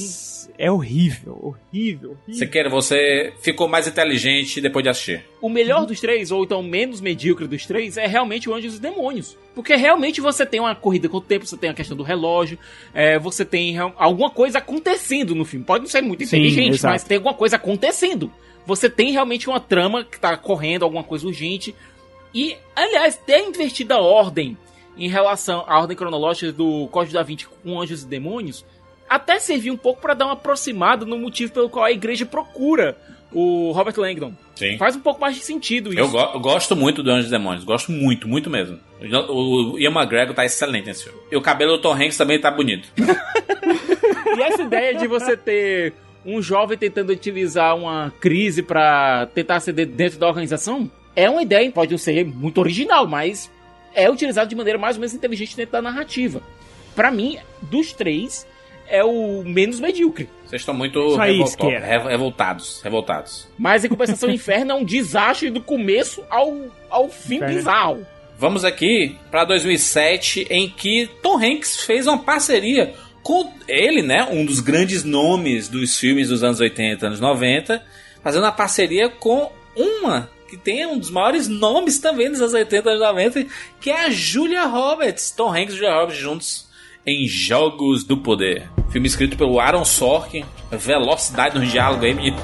É 0.58 0.70
horrível, 0.70 1.38
horrível, 1.42 2.10
horrível. 2.10 2.16
Você 2.28 2.46
quer, 2.46 2.68
você 2.68 3.32
ficou 3.40 3.68
mais 3.68 3.86
inteligente 3.86 4.60
depois 4.60 4.82
de 4.82 4.88
assistir. 4.90 5.24
O 5.40 5.48
melhor 5.48 5.86
dos 5.86 6.00
três, 6.00 6.30
ou 6.30 6.44
então 6.44 6.62
menos 6.62 7.00
medíocre 7.00 7.46
dos 7.46 7.66
três, 7.66 7.96
é 7.96 8.06
realmente 8.06 8.48
o 8.48 8.54
Anjos 8.54 8.76
e 8.76 8.80
Demônios. 8.80 9.36
Porque 9.54 9.74
realmente 9.74 10.20
você 10.20 10.46
tem 10.46 10.60
uma 10.60 10.74
corrida 10.74 11.08
com 11.08 11.18
o 11.18 11.20
tempo, 11.20 11.46
você 11.46 11.56
tem 11.56 11.70
a 11.70 11.74
questão 11.74 11.96
do 11.96 12.02
relógio, 12.02 12.58
é, 12.94 13.18
você 13.18 13.44
tem 13.44 13.76
alguma 13.78 14.30
coisa 14.30 14.58
acontecendo 14.58 15.34
no 15.34 15.44
filme. 15.44 15.64
Pode 15.64 15.84
não 15.84 15.90
ser 15.90 16.02
muito 16.02 16.24
Sim, 16.24 16.36
inteligente, 16.36 16.74
exato. 16.74 16.92
mas 16.92 17.04
tem 17.04 17.16
alguma 17.16 17.34
coisa 17.34 17.56
acontecendo. 17.56 18.32
Você 18.66 18.88
tem 18.88 19.12
realmente 19.12 19.48
uma 19.48 19.58
trama 19.58 20.04
que 20.04 20.18
tá 20.18 20.36
correndo, 20.36 20.84
alguma 20.84 21.02
coisa 21.02 21.26
urgente. 21.26 21.74
E, 22.34 22.56
aliás, 22.74 23.16
ter 23.16 23.40
invertido 23.40 23.92
a 23.94 24.00
ordem 24.00 24.56
em 24.96 25.08
relação 25.08 25.64
à 25.66 25.78
ordem 25.78 25.96
cronológica 25.96 26.52
do 26.52 26.86
Código 26.88 27.14
da 27.14 27.22
Vinci 27.22 27.46
com 27.46 27.80
Anjos 27.80 28.02
e 28.02 28.06
Demônios, 28.06 28.64
até 29.08 29.38
serviu 29.38 29.74
um 29.74 29.76
pouco 29.76 30.00
para 30.00 30.14
dar 30.14 30.26
uma 30.26 30.32
aproximada 30.34 31.04
no 31.04 31.18
motivo 31.18 31.52
pelo 31.52 31.68
qual 31.68 31.84
a 31.84 31.92
igreja 31.92 32.24
procura 32.26 32.96
o 33.32 33.72
Robert 33.72 33.94
Langdon. 33.96 34.32
Sim. 34.54 34.76
Faz 34.78 34.94
um 34.94 35.00
pouco 35.00 35.20
mais 35.20 35.34
de 35.36 35.42
sentido 35.42 35.90
isso. 35.90 35.98
Eu, 35.98 36.08
go- 36.10 36.30
eu 36.34 36.40
gosto 36.40 36.76
muito 36.76 37.02
do 37.02 37.10
Anjos 37.10 37.28
e 37.28 37.30
Demônios, 37.30 37.64
gosto 37.64 37.90
muito, 37.90 38.28
muito 38.28 38.50
mesmo. 38.50 38.78
O, 39.28 39.72
o 39.72 39.78
Ian 39.78 39.90
McGregor 39.90 40.34
tá 40.34 40.44
excelente 40.44 40.86
nesse 40.86 41.04
filme. 41.04 41.18
E 41.30 41.36
o 41.36 41.40
cabelo 41.40 41.72
do 41.76 41.82
Tom 41.82 41.94
Hanks 41.94 42.16
também 42.16 42.38
tá 42.40 42.50
bonito. 42.50 42.88
E 44.34 44.42
essa 44.42 44.62
ideia 44.62 44.94
de 44.94 45.06
você 45.06 45.36
ter 45.36 45.92
um 46.24 46.40
jovem 46.40 46.78
tentando 46.78 47.10
utilizar 47.12 47.76
uma 47.76 48.12
crise 48.20 48.62
pra 48.62 49.26
tentar 49.34 49.56
aceder 49.56 49.86
dentro 49.86 50.18
da 50.18 50.26
organização 50.26 50.90
é 51.14 51.28
uma 51.28 51.42
ideia, 51.42 51.70
pode 51.70 51.90
não 51.90 51.98
ser 51.98 52.24
muito 52.24 52.58
original, 52.58 53.06
mas 53.06 53.50
é 53.94 54.10
utilizado 54.10 54.48
de 54.48 54.56
maneira 54.56 54.78
mais 54.78 54.96
ou 54.96 55.00
menos 55.00 55.12
inteligente 55.14 55.54
dentro 55.56 55.72
da 55.72 55.82
narrativa. 55.82 56.40
Pra 56.94 57.10
mim, 57.10 57.36
dos 57.62 57.92
três, 57.92 58.46
é 58.92 59.02
o 59.02 59.42
menos 59.44 59.80
medíocre. 59.80 60.28
Vocês 60.46 60.62
estão 60.62 60.74
muito 60.74 61.16
revolto- 61.16 61.66
revoltados, 62.08 62.80
revoltados. 62.84 63.48
Mas 63.58 63.84
em 63.84 63.88
compensação, 63.88 64.28
o 64.28 64.32
Inferno 64.34 64.72
é 64.72 64.74
um 64.74 64.84
desastre 64.84 65.50
do 65.50 65.60
começo 65.62 66.22
ao, 66.30 66.54
ao 66.90 67.08
fim 67.08 67.36
Inferno. 67.36 67.54
bizarro. 67.56 68.06
Vamos 68.38 68.64
aqui 68.64 69.16
pra 69.30 69.44
2007, 69.44 70.46
em 70.50 70.68
que 70.68 71.08
Tom 71.22 71.38
Hanks 71.38 71.80
fez 71.84 72.06
uma 72.06 72.18
parceria 72.18 72.94
com 73.22 73.52
ele, 73.68 74.02
né? 74.02 74.28
Um 74.30 74.44
dos 74.44 74.60
grandes 74.60 75.04
nomes 75.04 75.68
dos 75.68 75.96
filmes 75.96 76.28
dos 76.28 76.42
anos 76.44 76.60
80, 76.60 77.06
anos 77.06 77.20
90, 77.20 77.82
fazendo 78.22 78.42
uma 78.44 78.52
parceria 78.52 79.08
com 79.08 79.50
uma 79.76 80.28
que 80.50 80.56
tem 80.58 80.84
um 80.84 80.98
dos 80.98 81.08
maiores 81.10 81.48
nomes 81.48 81.98
também 81.98 82.28
dos 82.30 82.40
anos 82.40 82.52
80 82.52 82.90
e 82.90 82.98
90, 82.98 83.46
que 83.80 83.90
é 83.90 84.04
a 84.04 84.10
Julia 84.10 84.64
Roberts. 84.66 85.30
Tom 85.30 85.50
Hanks 85.50 85.72
e 85.74 85.78
Julia 85.78 85.94
Roberts 85.94 86.18
juntos 86.20 86.68
em 87.06 87.26
Jogos 87.26 88.04
do 88.04 88.16
Poder. 88.16 88.68
Filme 88.90 89.06
escrito 89.06 89.36
pelo 89.36 89.60
Aaron 89.60 89.84
Sorkin. 89.84 90.44
Velocidade 90.70 91.58
no 91.58 91.66
diálogo 91.66 92.04
aí, 92.04 92.14
menino. 92.14 92.36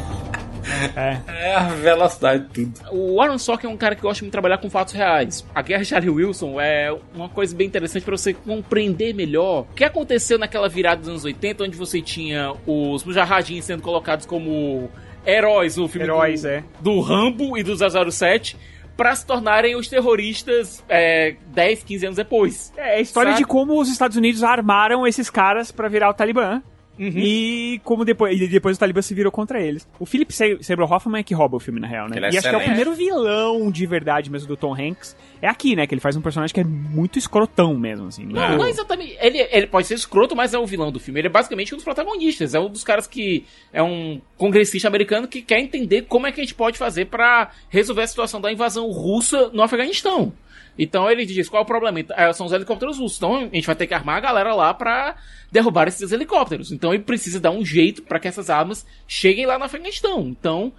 É. 0.96 1.20
é 1.48 1.54
a 1.54 1.68
velocidade 1.68 2.44
de 2.48 2.66
tudo. 2.66 2.80
O 2.92 3.20
Aaron 3.20 3.38
Sorkin 3.38 3.66
é 3.66 3.70
um 3.70 3.76
cara 3.76 3.94
que 3.94 4.02
gosta 4.02 4.24
de 4.24 4.30
trabalhar 4.30 4.58
com 4.58 4.68
fatos 4.68 4.94
reais. 4.94 5.46
A 5.54 5.62
Guerra 5.62 5.82
de 5.82 5.88
Charlie 5.88 6.10
Wilson 6.10 6.60
é 6.60 6.94
uma 7.14 7.28
coisa 7.28 7.54
bem 7.54 7.66
interessante 7.66 8.02
para 8.02 8.16
você 8.16 8.34
compreender 8.34 9.14
melhor 9.14 9.62
o 9.70 9.74
que 9.74 9.84
aconteceu 9.84 10.38
naquela 10.38 10.68
virada 10.68 11.00
dos 11.00 11.08
anos 11.08 11.24
80, 11.24 11.64
onde 11.64 11.76
você 11.76 12.02
tinha 12.02 12.52
os 12.66 13.04
mujahadins 13.04 13.64
sendo 13.64 13.82
colocados 13.82 14.26
como 14.26 14.90
heróis 15.26 15.76
no 15.76 15.88
filme 15.88 16.06
Heróis, 16.06 16.42
do, 16.42 16.48
é. 16.48 16.64
do 16.80 17.00
Rambo 17.00 17.56
e 17.56 17.62
do 17.62 17.74
007 17.76 18.56
para 18.98 19.14
se 19.14 19.24
tornarem 19.24 19.76
os 19.76 19.86
terroristas 19.86 20.84
é, 20.88 21.36
10, 21.54 21.84
15 21.84 22.06
anos 22.06 22.16
depois. 22.16 22.72
É 22.76 22.96
a 22.96 23.00
história 23.00 23.30
Sabe? 23.30 23.44
de 23.44 23.46
como 23.48 23.80
os 23.80 23.88
Estados 23.88 24.16
Unidos 24.16 24.42
armaram 24.42 25.06
esses 25.06 25.30
caras 25.30 25.70
pra 25.70 25.86
virar 25.88 26.10
o 26.10 26.14
Talibã. 26.14 26.60
Uhum. 26.98 27.12
E 27.14 27.80
como 27.84 28.04
depois, 28.04 28.40
e 28.40 28.48
depois 28.48 28.76
o 28.76 28.80
Talibã 28.80 29.00
se 29.00 29.14
virou 29.14 29.30
contra 29.30 29.60
eles. 29.62 29.86
O 30.00 30.04
Philip 30.06 30.32
Se- 30.32 30.58
Seymour 30.62 30.92
Hoffman 30.92 31.20
é 31.20 31.22
que 31.22 31.32
rouba 31.34 31.56
o 31.56 31.60
filme, 31.60 31.78
na 31.80 31.86
real, 31.86 32.08
né? 32.08 32.16
Ele 32.16 32.26
é 32.26 32.30
e 32.30 32.38
acho 32.38 32.48
que 32.48 32.54
é 32.54 32.58
o 32.58 32.62
primeiro 32.64 32.92
vilão 32.94 33.70
de 33.70 33.86
verdade 33.86 34.30
mesmo 34.30 34.48
do 34.48 34.56
Tom 34.56 34.74
Hanks. 34.74 35.16
É 35.40 35.48
aqui, 35.48 35.76
né? 35.76 35.86
Que 35.86 35.94
ele 35.94 36.00
faz 36.00 36.16
um 36.16 36.20
personagem 36.20 36.52
que 36.52 36.60
é 36.60 36.64
muito 36.64 37.18
escrotão 37.18 37.78
mesmo, 37.78 38.08
assim. 38.08 38.24
Não, 38.26 38.56
não 38.58 38.64
é 38.64 38.70
exatamente. 38.70 39.16
Ele, 39.20 39.38
ele 39.50 39.66
pode 39.68 39.86
ser 39.86 39.94
escroto, 39.94 40.34
mas 40.34 40.52
é 40.54 40.58
o 40.58 40.66
vilão 40.66 40.90
do 40.90 40.98
filme. 40.98 41.20
Ele 41.20 41.28
é 41.28 41.30
basicamente 41.30 41.72
um 41.74 41.76
dos 41.76 41.84
protagonistas. 41.84 42.54
É 42.54 42.60
um 42.60 42.68
dos 42.68 42.82
caras 42.82 43.06
que 43.06 43.44
é 43.72 43.82
um 43.82 44.20
congressista 44.36 44.88
americano 44.88 45.28
que 45.28 45.40
quer 45.42 45.60
entender 45.60 46.02
como 46.08 46.26
é 46.26 46.32
que 46.32 46.40
a 46.40 46.44
gente 46.44 46.54
pode 46.54 46.76
fazer 46.78 47.06
pra 47.06 47.50
resolver 47.68 48.02
a 48.02 48.06
situação 48.06 48.40
da 48.40 48.52
invasão 48.52 48.90
russa 48.90 49.50
no 49.52 49.62
Afeganistão. 49.62 50.32
Então 50.78 51.10
ele 51.10 51.26
diz: 51.26 51.48
qual 51.48 51.60
é 51.60 51.64
o 51.64 51.66
problema? 51.66 51.98
Ah, 52.14 52.32
São 52.32 52.46
os 52.46 52.52
helicópteros 52.52 52.98
russos. 52.98 53.16
Então 53.18 53.34
a 53.36 53.40
gente 53.54 53.66
vai 53.66 53.74
ter 53.76 53.86
que 53.86 53.94
armar 53.94 54.16
a 54.16 54.20
galera 54.20 54.54
lá 54.54 54.72
pra 54.72 55.16
derrubar 55.50 55.88
esses 55.88 56.12
helicópteros. 56.12 56.70
Então 56.70 56.94
ele 56.94 57.02
precisa 57.02 57.40
dar 57.40 57.50
um 57.50 57.64
jeito 57.64 58.02
pra 58.02 58.20
que 58.20 58.28
essas 58.28 58.48
armas 58.48 58.86
cheguem 59.06 59.44
lá 59.46 59.58
no 59.58 59.64
Afeganistão. 59.64 60.20
Então. 60.28 60.72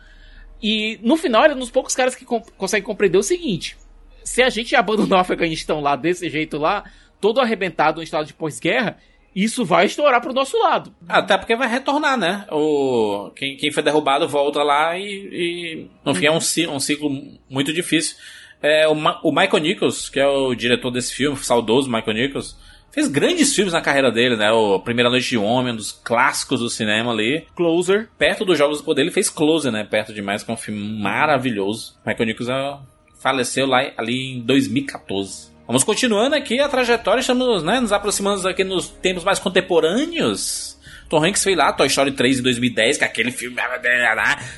E 0.62 1.00
no 1.02 1.16
final 1.16 1.44
ele 1.46 1.54
é 1.54 1.56
um 1.56 1.60
dos 1.60 1.72
poucos 1.72 1.96
caras 1.96 2.16
que 2.16 2.26
com- 2.26 2.42
consegue 2.58 2.86
compreender 2.86 3.18
o 3.18 3.24
seguinte: 3.24 3.78
se 4.24 4.42
a 4.42 4.50
gente 4.50 4.76
abandonar 4.76 5.20
o 5.20 5.22
Afeganistão 5.22 5.80
lá 5.80 5.96
desse 5.96 6.30
jeito 6.30 6.58
lá, 6.58 6.84
todo 7.22 7.40
arrebentado 7.40 8.02
em 8.02 8.04
estado 8.04 8.26
de 8.26 8.34
pós-guerra, 8.34 8.98
isso 9.34 9.64
vai 9.64 9.86
estourar 9.86 10.20
pro 10.22 10.34
nosso 10.34 10.58
lado. 10.60 10.94
Até 11.08 11.38
porque 11.38 11.56
vai 11.56 11.70
retornar, 11.70 12.18
né? 12.18 12.46
O, 12.52 13.32
quem, 13.36 13.56
quem 13.56 13.72
foi 13.72 13.82
derrubado 13.84 14.28
volta 14.28 14.62
lá 14.64 14.98
e, 14.98 15.04
e 15.32 15.88
no 16.04 16.14
fim 16.14 16.26
é 16.26 16.32
um, 16.32 16.40
um 16.76 16.80
ciclo 16.80 17.10
muito 17.50 17.72
difícil. 17.72 18.18
É, 18.62 18.88
o, 18.88 18.96
Ma- 18.96 19.20
o 19.24 19.32
Michael 19.32 19.64
Nichols, 19.64 20.10
que 20.10 20.20
é 20.20 20.28
o 20.28 20.54
diretor 20.54 20.92
desse 20.92 21.14
filme, 21.14 21.38
saudoso 21.38 21.90
Michael 21.90 22.14
Nichols, 22.18 22.58
fez 22.92 23.08
grandes 23.08 23.56
filmes 23.56 23.72
na 23.74 23.82
carreira 23.82 24.12
dele, 24.12 24.36
né? 24.36 24.52
O 24.52 24.80
Primeira 24.80 25.10
Noite 25.10 25.30
de 25.30 25.38
Homem, 25.38 25.74
um 25.74 25.78
dos 25.78 25.92
clássicos 25.92 26.60
do 26.60 26.70
cinema 26.70 27.12
ali. 27.12 27.46
Closer. 27.56 28.10
Perto 28.18 28.44
dos 28.44 28.58
Jogos 28.58 28.80
do 28.80 28.84
Poder, 28.84 29.02
ele 29.04 29.12
fez 29.12 29.30
Closer, 29.30 29.72
né? 29.72 29.84
Perto 29.84 30.14
demais, 30.14 30.44
que 30.44 30.52
é 30.52 30.54
um 30.54 30.58
filme 30.58 31.00
maravilhoso. 31.02 31.96
Michael 32.06 32.26
Nichols 32.26 32.50
é, 32.50 32.78
faleceu 33.20 33.66
lá 33.68 33.92
ali 33.98 34.34
em 34.38 34.42
2014. 34.42 35.50
Vamos 35.68 35.84
continuando 35.84 36.36
aqui 36.36 36.60
a 36.60 36.68
trajetória, 36.68 37.22
estamos 37.22 37.62
né, 37.62 37.80
nos 37.80 37.92
aproximando 37.92 38.48
aqui 38.48 38.64
nos 38.64 38.90
tempos 38.90 39.24
mais 39.24 39.38
contemporâneos. 39.38 40.79
Tom 41.10 41.26
Hanks 41.26 41.44
fez 41.44 41.58
lá 41.58 41.74
Toy 41.74 41.88
Story 41.88 42.12
3 42.12 42.40
em 42.40 42.44
2010, 42.44 42.98
que 43.00 43.04
é 43.04 43.08
aquele 43.08 43.32
filme. 43.32 43.58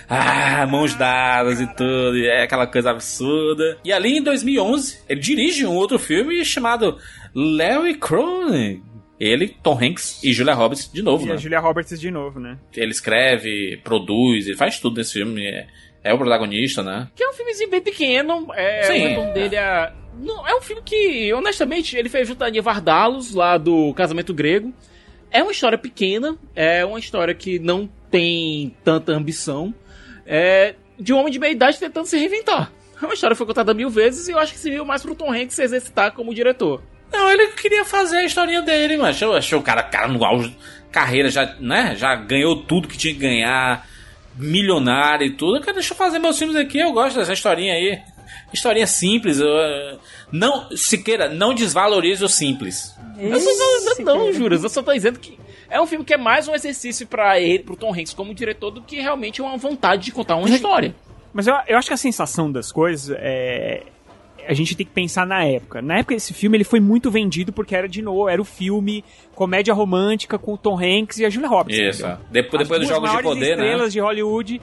Ah, 0.10 0.68
mãos 0.68 0.94
dadas 0.96 1.60
e 1.62 1.68
tudo, 1.76 2.18
e 2.18 2.28
é 2.28 2.44
aquela 2.44 2.68
coisa 2.68 2.92
absurda. 2.92 3.78
E 3.84 3.92
ali 3.94 4.18
em 4.18 4.22
2011, 4.24 5.00
ele 5.08 5.20
dirige 5.22 5.66
um 5.66 5.74
outro 5.76 5.98
filme 5.98 6.44
chamado 6.44 6.98
Larry 7.34 7.96
Cronin. 7.96 8.84
Ele, 9.20 9.56
Tom 9.62 9.78
Hanks 9.80 10.24
e 10.24 10.34
Julia 10.34 10.54
Roberts 10.56 10.92
de 10.92 11.04
novo, 11.04 11.24
E 11.26 11.28
né? 11.30 11.34
a 11.36 11.38
Julia 11.38 11.60
Roberts 11.60 12.00
de 12.00 12.10
novo, 12.10 12.40
né? 12.40 12.58
Ele 12.76 12.90
escreve, 12.90 13.80
produz, 13.84 14.48
ele 14.48 14.58
faz 14.58 14.80
tudo 14.80 14.98
nesse 14.98 15.14
filme. 15.14 15.46
É, 15.46 15.68
é 16.04 16.14
o 16.14 16.18
protagonista, 16.18 16.82
né? 16.82 17.08
Que 17.16 17.24
é 17.24 17.30
um 17.30 17.34
filmezinho 17.34 17.70
bem 17.70 17.82
pequeno. 17.82 18.48
É, 18.56 18.84
Sim. 18.84 18.94
o 18.94 19.08
retorno 19.10 19.34
dele 19.34 19.56
é. 19.56 19.94
Não, 20.20 20.48
é 20.48 20.56
um 20.56 20.62
filme 20.62 20.82
que, 20.84 21.32
honestamente, 21.34 21.96
ele 21.96 22.10
fez 22.10 22.28
junto 22.28 22.44
a 22.44 22.50
Nia 22.50 22.62
Vardalos, 22.64 23.34
lá 23.34 23.58
do 23.58 23.94
Casamento 23.94 24.34
Grego. 24.34 24.74
É 25.32 25.42
uma 25.42 25.52
história 25.52 25.78
pequena, 25.78 26.38
é 26.56 26.86
uma 26.86 27.00
história 27.00 27.34
que 27.34 27.58
não 27.58 27.90
tem 28.10 28.76
tanta 28.84 29.14
ambição. 29.14 29.74
É 30.26 30.76
de 31.00 31.14
um 31.14 31.18
homem 31.18 31.32
de 31.32 31.40
meia 31.40 31.52
idade 31.52 31.80
tentando 31.80 32.06
se 32.06 32.18
reinventar. 32.18 32.72
É 33.02 33.06
uma 33.06 33.14
história 33.14 33.34
que 33.34 33.38
foi 33.40 33.48
contada 33.48 33.74
mil 33.74 33.90
vezes 33.90 34.28
e 34.28 34.32
eu 34.32 34.38
acho 34.38 34.54
que 34.54 34.60
serviu 34.60 34.86
mais 34.86 35.02
pro 35.02 35.16
Tom 35.16 35.34
Hanks 35.34 35.56
se 35.56 35.64
exercitar 35.64 36.12
como 36.12 36.36
diretor. 36.36 36.84
Não, 37.12 37.30
ele 37.32 37.48
queria 37.48 37.84
fazer 37.84 38.18
a 38.18 38.24
historinha 38.24 38.62
dele, 38.62 38.96
mas 38.96 39.20
eu 39.22 39.34
achei 39.34 39.58
o 39.58 39.62
cara, 39.62 39.82
cara 39.82 40.08
no 40.08 40.24
auge, 40.24 40.56
carreira 40.92 41.30
já, 41.30 41.56
né, 41.60 41.96
já 41.98 42.16
ganhou 42.16 42.64
tudo 42.64 42.88
que 42.88 42.98
tinha 42.98 43.14
que 43.14 43.20
ganhar, 43.20 43.86
milionário 44.36 45.26
e 45.26 45.32
tudo. 45.32 45.60
Cara, 45.60 45.74
deixa 45.74 45.94
eu 45.94 45.98
fazer 45.98 46.20
meus 46.20 46.38
filmes 46.38 46.56
aqui, 46.56 46.80
eu 46.80 46.94
gosto 46.94 47.18
dessa 47.18 47.34
historinha 47.34 47.74
aí. 47.74 48.00
Historinha 48.54 48.88
simples, 48.88 49.40
eu, 49.40 49.48
não, 50.32 50.70
Siqueira, 50.76 51.30
não 51.30 51.54
desvalorize 51.54 52.24
o 52.24 52.30
simples. 52.30 52.96
Eu 53.18 53.30
não 53.30 54.16
não, 54.18 54.34
Juras. 54.34 54.64
Eu 54.64 54.70
só 54.70 54.82
tô 54.82 54.94
dizendo 54.94 55.20
que 55.20 55.38
é 55.70 55.80
um 55.80 55.86
filme 55.86 56.04
que 56.04 56.14
é 56.14 56.18
mais 56.18 56.48
um 56.48 56.56
exercício 56.56 57.06
pra 57.08 57.40
ele, 57.40 57.60
pro 57.64 57.76
Tom 57.76 57.94
Hanks 57.94 58.14
como 58.14 58.34
diretor, 58.34 58.72
do 58.72 58.82
que 58.82 59.00
realmente 59.00 59.42
uma 59.42 59.58
vontade 59.58 60.04
de 60.06 60.12
contar 60.12 60.36
uma 60.36 60.50
história. 60.50 60.96
Mas 61.34 61.48
eu, 61.48 61.56
eu 61.68 61.78
acho 61.78 61.88
que 61.88 61.94
a 61.94 61.98
sensação 61.98 62.52
das 62.52 62.72
coisas 62.72 63.16
é. 63.20 63.84
A 64.48 64.54
gente 64.56 64.76
tem 64.76 64.86
que 64.86 64.92
pensar 64.92 65.26
na 65.26 65.46
época. 65.46 65.84
Na 65.84 66.00
época 66.00 66.16
esse 66.16 66.34
filme 66.34 66.58
ele 66.58 66.64
foi 66.64 66.80
muito 66.80 67.12
vendido 67.12 67.54
porque 67.54 67.76
era 67.76 67.88
de 67.88 68.02
novo, 68.02 68.28
era 68.28 68.42
o 68.42 68.46
filme 68.46 69.06
comédia 69.36 69.72
romântica 69.72 70.40
com 70.40 70.54
o 70.56 70.58
Tom 70.58 70.78
Hanks 70.80 71.20
e 71.20 71.26
a 71.26 71.30
Julia 71.30 71.48
Roberts. 71.48 71.80
Isso. 71.80 72.02
entendeu? 72.04 72.26
Depois, 72.32 72.62
As 72.62 72.68
depois 72.68 72.80
dos 72.82 72.90
Jogos 72.90 73.12
de 73.12 73.22
Poder, 73.22 73.56
né? 73.56 73.64
estrelas 73.66 73.94
de 73.94 74.00
Hollywood. 74.00 74.62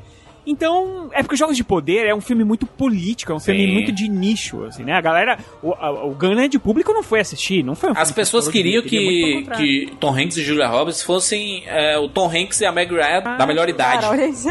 Então, 0.51 1.11
é 1.13 1.23
porque 1.23 1.37
Jogos 1.37 1.57
de 1.57 1.63
Poder 1.63 2.07
é 2.07 2.15
um 2.15 2.21
filme 2.23 2.43
muito 2.43 2.65
político, 2.67 3.31
é 3.33 3.35
um 3.35 3.41
filme 3.41 3.67
Sim. 3.67 3.73
muito 3.73 3.93
de 3.93 4.09
nicho, 4.09 4.65
assim, 4.65 4.83
né? 4.83 4.95
A 4.95 5.01
galera, 5.01 5.39
o, 5.63 5.73
a- 5.75 6.07
o 6.07 6.15
grande 6.15 6.59
público 6.59 6.93
não 6.93 7.03
foi 7.03 7.21
assistir, 7.21 7.63
não 7.63 7.75
foi 7.75 7.91
um 7.91 7.93
As 7.93 8.09
filme 8.09 8.15
pessoas 8.15 8.49
queriam 8.49 8.83
queria 8.83 9.43
que, 9.45 9.57
que 9.57 9.93
Tom 10.01 10.11
Hanks 10.17 10.39
e 10.39 10.43
Julia 10.43 10.67
Roberts 10.67 11.03
fossem 11.03 11.65
é, 11.67 11.99
o 11.99 12.09
Tom 12.09 12.27
Hanks 12.31 12.61
e 12.63 12.67
a 12.67 12.73
Meg 12.73 12.91
Ryan 12.93 13.37
da 13.37 13.47
melhor 13.47 13.69
idade. 13.69 14.01
Cara, 14.01 14.09
olha 14.11 14.27
isso. 14.27 14.49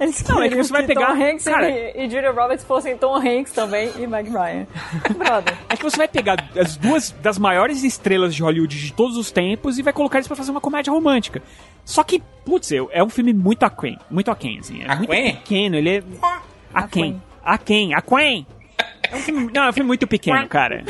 Eles 0.00 0.24
Não, 0.26 0.42
é 0.42 0.48
que 0.48 0.56
você 0.56 0.72
vai 0.72 0.84
pegar- 0.84 1.06
Tom 1.14 1.22
Hanks 1.22 1.44
cara- 1.44 1.70
e, 1.70 2.06
e 2.06 2.10
Julia 2.10 2.30
Roberts 2.32 2.64
fossem 2.64 2.96
Tom 2.96 3.14
Hanks 3.16 3.52
também 3.52 3.90
e 4.00 4.06
Meg 4.06 4.28
Ryan. 4.30 4.66
Brother. 5.16 5.54
É 5.68 5.76
que 5.76 5.82
você 5.82 5.96
vai 5.96 6.08
pegar 6.08 6.48
as 6.58 6.76
duas 6.76 7.10
das 7.22 7.38
maiores 7.38 7.84
estrelas 7.84 8.34
de 8.34 8.42
Hollywood 8.42 8.76
de 8.80 8.92
todos 8.92 9.16
os 9.16 9.30
tempos 9.30 9.78
e 9.78 9.82
vai 9.82 9.92
colocar 9.92 10.18
eles 10.18 10.26
pra 10.26 10.36
fazer 10.36 10.50
uma 10.50 10.60
comédia 10.60 10.92
romântica. 10.92 11.40
Só 11.84 12.02
que, 12.04 12.22
putz, 12.44 12.70
eu- 12.72 12.88
é 12.92 13.02
um 13.02 13.08
filme 13.08 13.32
muito 13.32 13.64
aquém. 13.64 13.98
Muito 14.10 14.30
aquém, 14.30 14.58
assim. 14.58 14.82
É 14.82 14.94
muito 14.94 15.08
pequeno, 15.10 15.76
ele 15.76 15.98
é... 15.98 16.02
Aquém. 16.72 17.20
Aquém. 17.44 17.94
Aquém. 17.94 18.46
É 19.10 19.16
um 19.16 19.20
filme, 19.20 19.50
não, 19.52 19.64
é 19.64 19.68
um 19.70 19.72
filme 19.72 19.86
muito 19.88 20.06
pequeno, 20.06 20.48
cara. 20.48 20.82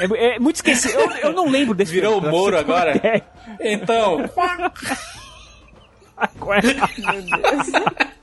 É, 0.00 0.34
é 0.36 0.38
muito 0.38 0.56
esquecido. 0.56 0.94
Eu, 0.98 1.10
eu 1.10 1.32
não 1.32 1.48
lembro 1.48 1.74
desse 1.74 1.92
Virou 1.92 2.14
filme. 2.14 2.28
o 2.28 2.30
Moro 2.30 2.56
agora? 2.58 2.96
ideia. 2.96 3.24
Então, 3.60 4.24
Aquém. 6.16 6.78
Aquém. 6.80 7.26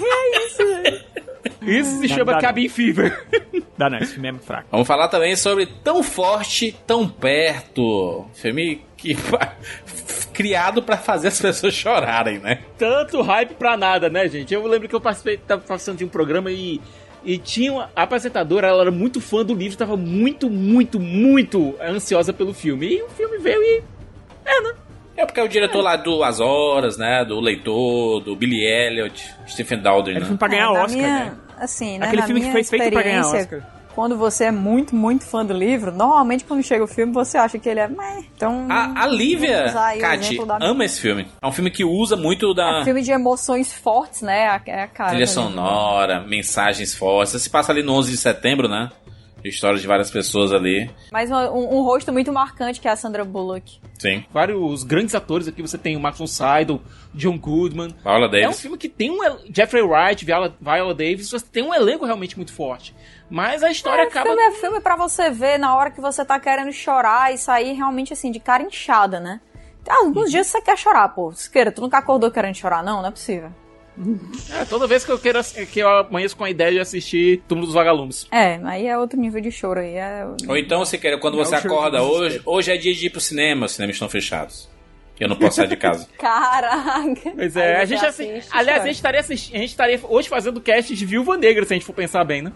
é 0.00 0.46
isso, 0.46 0.58
velho. 0.66 1.00
Isso 1.62 2.00
se 2.00 2.08
Dá- 2.08 2.14
chama 2.14 2.32
dá- 2.34 2.40
Cabin 2.40 2.68
Fever. 2.68 3.26
Dá 3.76 3.88
não, 3.90 3.98
esse 3.98 4.12
filme 4.14 4.28
é 4.28 4.32
muito 4.32 4.46
fraco. 4.46 4.68
vamos 4.70 4.86
falar 4.86 5.08
também 5.08 5.34
sobre 5.36 5.66
Tão 5.66 6.02
Forte, 6.02 6.76
Tão 6.86 7.08
Perto. 7.08 8.26
Filme 8.34 8.84
que 8.96 9.16
criado 10.32 10.82
pra 10.82 10.96
fazer 10.96 11.28
as 11.28 11.40
pessoas 11.40 11.74
chorarem, 11.74 12.38
né? 12.38 12.60
Tanto 12.78 13.20
hype 13.22 13.54
pra 13.54 13.76
nada, 13.76 14.08
né, 14.08 14.28
gente? 14.28 14.52
Eu 14.54 14.66
lembro 14.66 14.88
que 14.88 14.94
eu 14.94 15.00
participei, 15.00 15.36
tava 15.36 15.62
participando 15.62 15.98
de 15.98 16.04
um 16.04 16.08
programa 16.08 16.50
e, 16.50 16.80
e 17.24 17.38
tinha 17.38 17.72
uma 17.72 17.90
a 17.94 18.02
apresentadora, 18.02 18.68
ela 18.68 18.82
era 18.82 18.90
muito 18.90 19.20
fã 19.20 19.44
do 19.44 19.54
livro, 19.54 19.76
tava 19.76 19.96
muito, 19.96 20.48
muito, 20.48 20.98
muito 21.00 21.74
ansiosa 21.82 22.32
pelo 22.32 22.54
filme. 22.54 22.86
E 22.86 23.02
o 23.02 23.08
filme 23.10 23.38
veio 23.38 23.60
e. 23.62 23.82
É, 24.44 24.60
né? 24.60 24.72
É 25.22 25.26
porque 25.26 25.38
é 25.40 25.44
o 25.44 25.48
diretor 25.48 25.80
lá 25.82 25.94
do 25.96 26.24
As 26.24 26.40
Horas, 26.40 26.96
né? 26.98 27.24
Do 27.24 27.38
Leitor, 27.40 28.20
do 28.20 28.34
Billy 28.34 28.64
Elliot, 28.64 29.34
Stephen 29.48 29.78
Daldry, 29.78 30.12
Era 30.12 30.20
né? 30.20 30.26
filme 30.26 30.38
pra 30.38 30.48
ganhar 30.48 30.64
É, 30.64 30.68
Oscar, 30.70 30.88
minha- 30.90 31.08
né? 31.26 31.32
Assim, 31.58 31.98
né? 31.98 32.06
Aquele 32.06 32.20
na 32.22 32.26
filme 32.26 32.40
que 32.40 32.50
foi 32.52 32.64
feito 32.64 32.90
pra 32.92 33.02
ganhar 33.02 33.20
Oscar. 33.26 33.62
Quando 33.94 34.16
você 34.16 34.44
é 34.46 34.50
muito, 34.50 34.96
muito 34.96 35.22
fã 35.26 35.44
do 35.44 35.52
livro, 35.52 35.92
normalmente 35.92 36.44
quando 36.44 36.62
chega 36.62 36.82
o 36.82 36.86
filme 36.88 37.12
você 37.12 37.36
acha 37.36 37.58
que 37.58 37.68
ele 37.68 37.78
é. 37.78 37.86
"Meh". 37.86 38.24
Então. 38.34 38.66
A, 38.70 39.02
a 39.02 39.06
Lívia, 39.06 39.66
Kati, 40.00 40.38
ama 40.62 40.84
esse 40.86 40.98
filme. 40.98 41.28
É 41.42 41.46
um 41.46 41.52
filme 41.52 41.70
que 41.70 41.84
usa 41.84 42.16
muito 42.16 42.54
da 42.54 42.80
É 42.80 42.84
filme 42.84 43.02
de 43.02 43.12
emoções 43.12 43.70
fortes, 43.70 44.22
né? 44.22 44.44
É 44.66 44.82
a 44.82 44.86
cara. 44.88 45.10
trilha 45.10 45.26
sonora, 45.26 46.20
mensagens 46.20 46.94
fortes. 46.94 47.40
Se 47.40 47.50
passa 47.50 47.70
ali 47.70 47.82
no 47.82 47.92
11 47.92 48.10
de 48.10 48.16
setembro, 48.16 48.66
né? 48.66 48.88
História 49.44 49.78
de 49.78 49.86
várias 49.86 50.10
pessoas 50.10 50.52
ali. 50.52 50.90
Mas 51.10 51.30
um, 51.30 51.34
um- 51.34 51.78
um 51.78 51.82
rosto 51.82 52.12
muito 52.12 52.32
marcante 52.32 52.80
que 52.80 52.86
é 52.88 52.90
a 52.90 52.96
Sandra 52.96 53.24
Bullock. 53.24 53.80
Sim. 53.98 54.24
Vários 54.32 54.82
grandes 54.84 55.14
atores 55.14 55.48
aqui, 55.48 55.60
você 55.62 55.76
tem 55.78 55.96
o 55.96 56.00
Max 56.00 56.18
von 56.18 56.26
Sydow, 56.26 56.80
John 57.14 57.38
Goodman. 57.38 57.94
Viola 58.02 58.26
É 58.26 58.28
um 58.28 58.30
Davis. 58.30 58.60
filme 58.60 58.78
que 58.78 58.88
tem 58.88 59.10
um... 59.10 59.18
Jeffrey 59.54 59.82
Wright, 59.82 60.24
Viola, 60.24 60.54
Viola 60.60 60.94
Davis, 60.94 61.30
você 61.30 61.44
tem 61.46 61.62
um 61.64 61.74
elenco 61.74 62.04
realmente 62.04 62.36
muito 62.36 62.52
forte. 62.52 62.94
Mas 63.30 63.62
a 63.62 63.70
história 63.70 64.02
É, 64.02 64.06
acaba... 64.06 64.26
filme 64.26 64.42
é 64.42 64.50
filme 64.52 64.80
pra 64.80 64.96
você 64.96 65.30
ver 65.30 65.58
na 65.58 65.74
hora 65.76 65.90
que 65.90 66.00
você 66.00 66.24
tá 66.24 66.38
querendo 66.38 66.72
chorar 66.72 67.32
e 67.32 67.38
sair 67.38 67.72
realmente 67.72 68.12
assim, 68.12 68.30
de 68.30 68.38
cara 68.40 68.62
inchada, 68.62 69.18
né? 69.18 69.40
Alguns 69.88 70.30
dias 70.30 70.46
você 70.46 70.60
quer 70.60 70.76
chorar, 70.78 71.08
pô. 71.08 71.32
Siqueira, 71.32 71.72
tu 71.72 71.80
nunca 71.80 71.98
acordou 71.98 72.30
querendo 72.30 72.54
chorar, 72.54 72.84
não? 72.84 73.02
Não 73.02 73.08
é 73.08 73.10
possível. 73.10 73.50
É, 74.58 74.64
toda 74.64 74.86
vez 74.86 75.04
que 75.04 75.10
eu 75.12 75.18
quero 75.18 75.38
ass- 75.38 75.52
que 75.70 75.80
eu 75.80 75.88
amanheço 75.88 76.36
com 76.36 76.44
a 76.44 76.50
ideia 76.50 76.70
de 76.72 76.80
assistir 76.80 77.42
Túmulo 77.46 77.66
dos 77.66 77.74
Vagalumes. 77.74 78.26
É, 78.30 78.58
aí 78.64 78.86
é 78.86 78.98
outro 78.98 79.18
nível 79.20 79.40
de 79.40 79.50
choro 79.50 79.80
aí. 79.80 79.94
É... 79.96 80.26
Ou 80.48 80.56
então, 80.56 80.84
se 80.84 80.96
quer, 80.98 81.18
quando 81.20 81.38
É 81.40 81.44
você 81.44 81.54
acorda 81.56 82.02
hoje, 82.02 82.40
hoje 82.46 82.72
é 82.72 82.76
dia 82.76 82.94
de 82.94 83.06
ir 83.06 83.10
pro 83.10 83.20
cinema, 83.20 83.66
os 83.66 83.72
cinemas 83.72 83.96
estão 83.96 84.08
fechados. 84.08 84.70
Eu 85.20 85.28
não 85.28 85.36
posso 85.36 85.56
sair 85.56 85.68
de 85.68 85.76
casa. 85.76 86.08
Caraca. 86.18 87.30
Pois 87.36 87.54
é, 87.56 87.76
Aí 87.76 87.82
a 87.82 87.86
você 87.86 87.86
gente 87.86 88.06
assi- 88.06 88.30
assiste, 88.30 88.48
Aliás, 88.52 88.82
a 88.82 88.86
gente 88.86 88.96
estaria 88.96 89.20
assistindo, 89.20 89.54
a 89.54 89.58
gente 89.58 89.68
estaria 89.70 90.00
hoje 90.08 90.28
fazendo 90.28 90.60
cast 90.60 90.96
de 90.96 91.06
Viúva 91.06 91.36
Negra, 91.36 91.64
se 91.64 91.72
a 91.72 91.76
gente 91.76 91.86
for 91.86 91.92
pensar 91.92 92.24
bem, 92.24 92.42
né? 92.42 92.52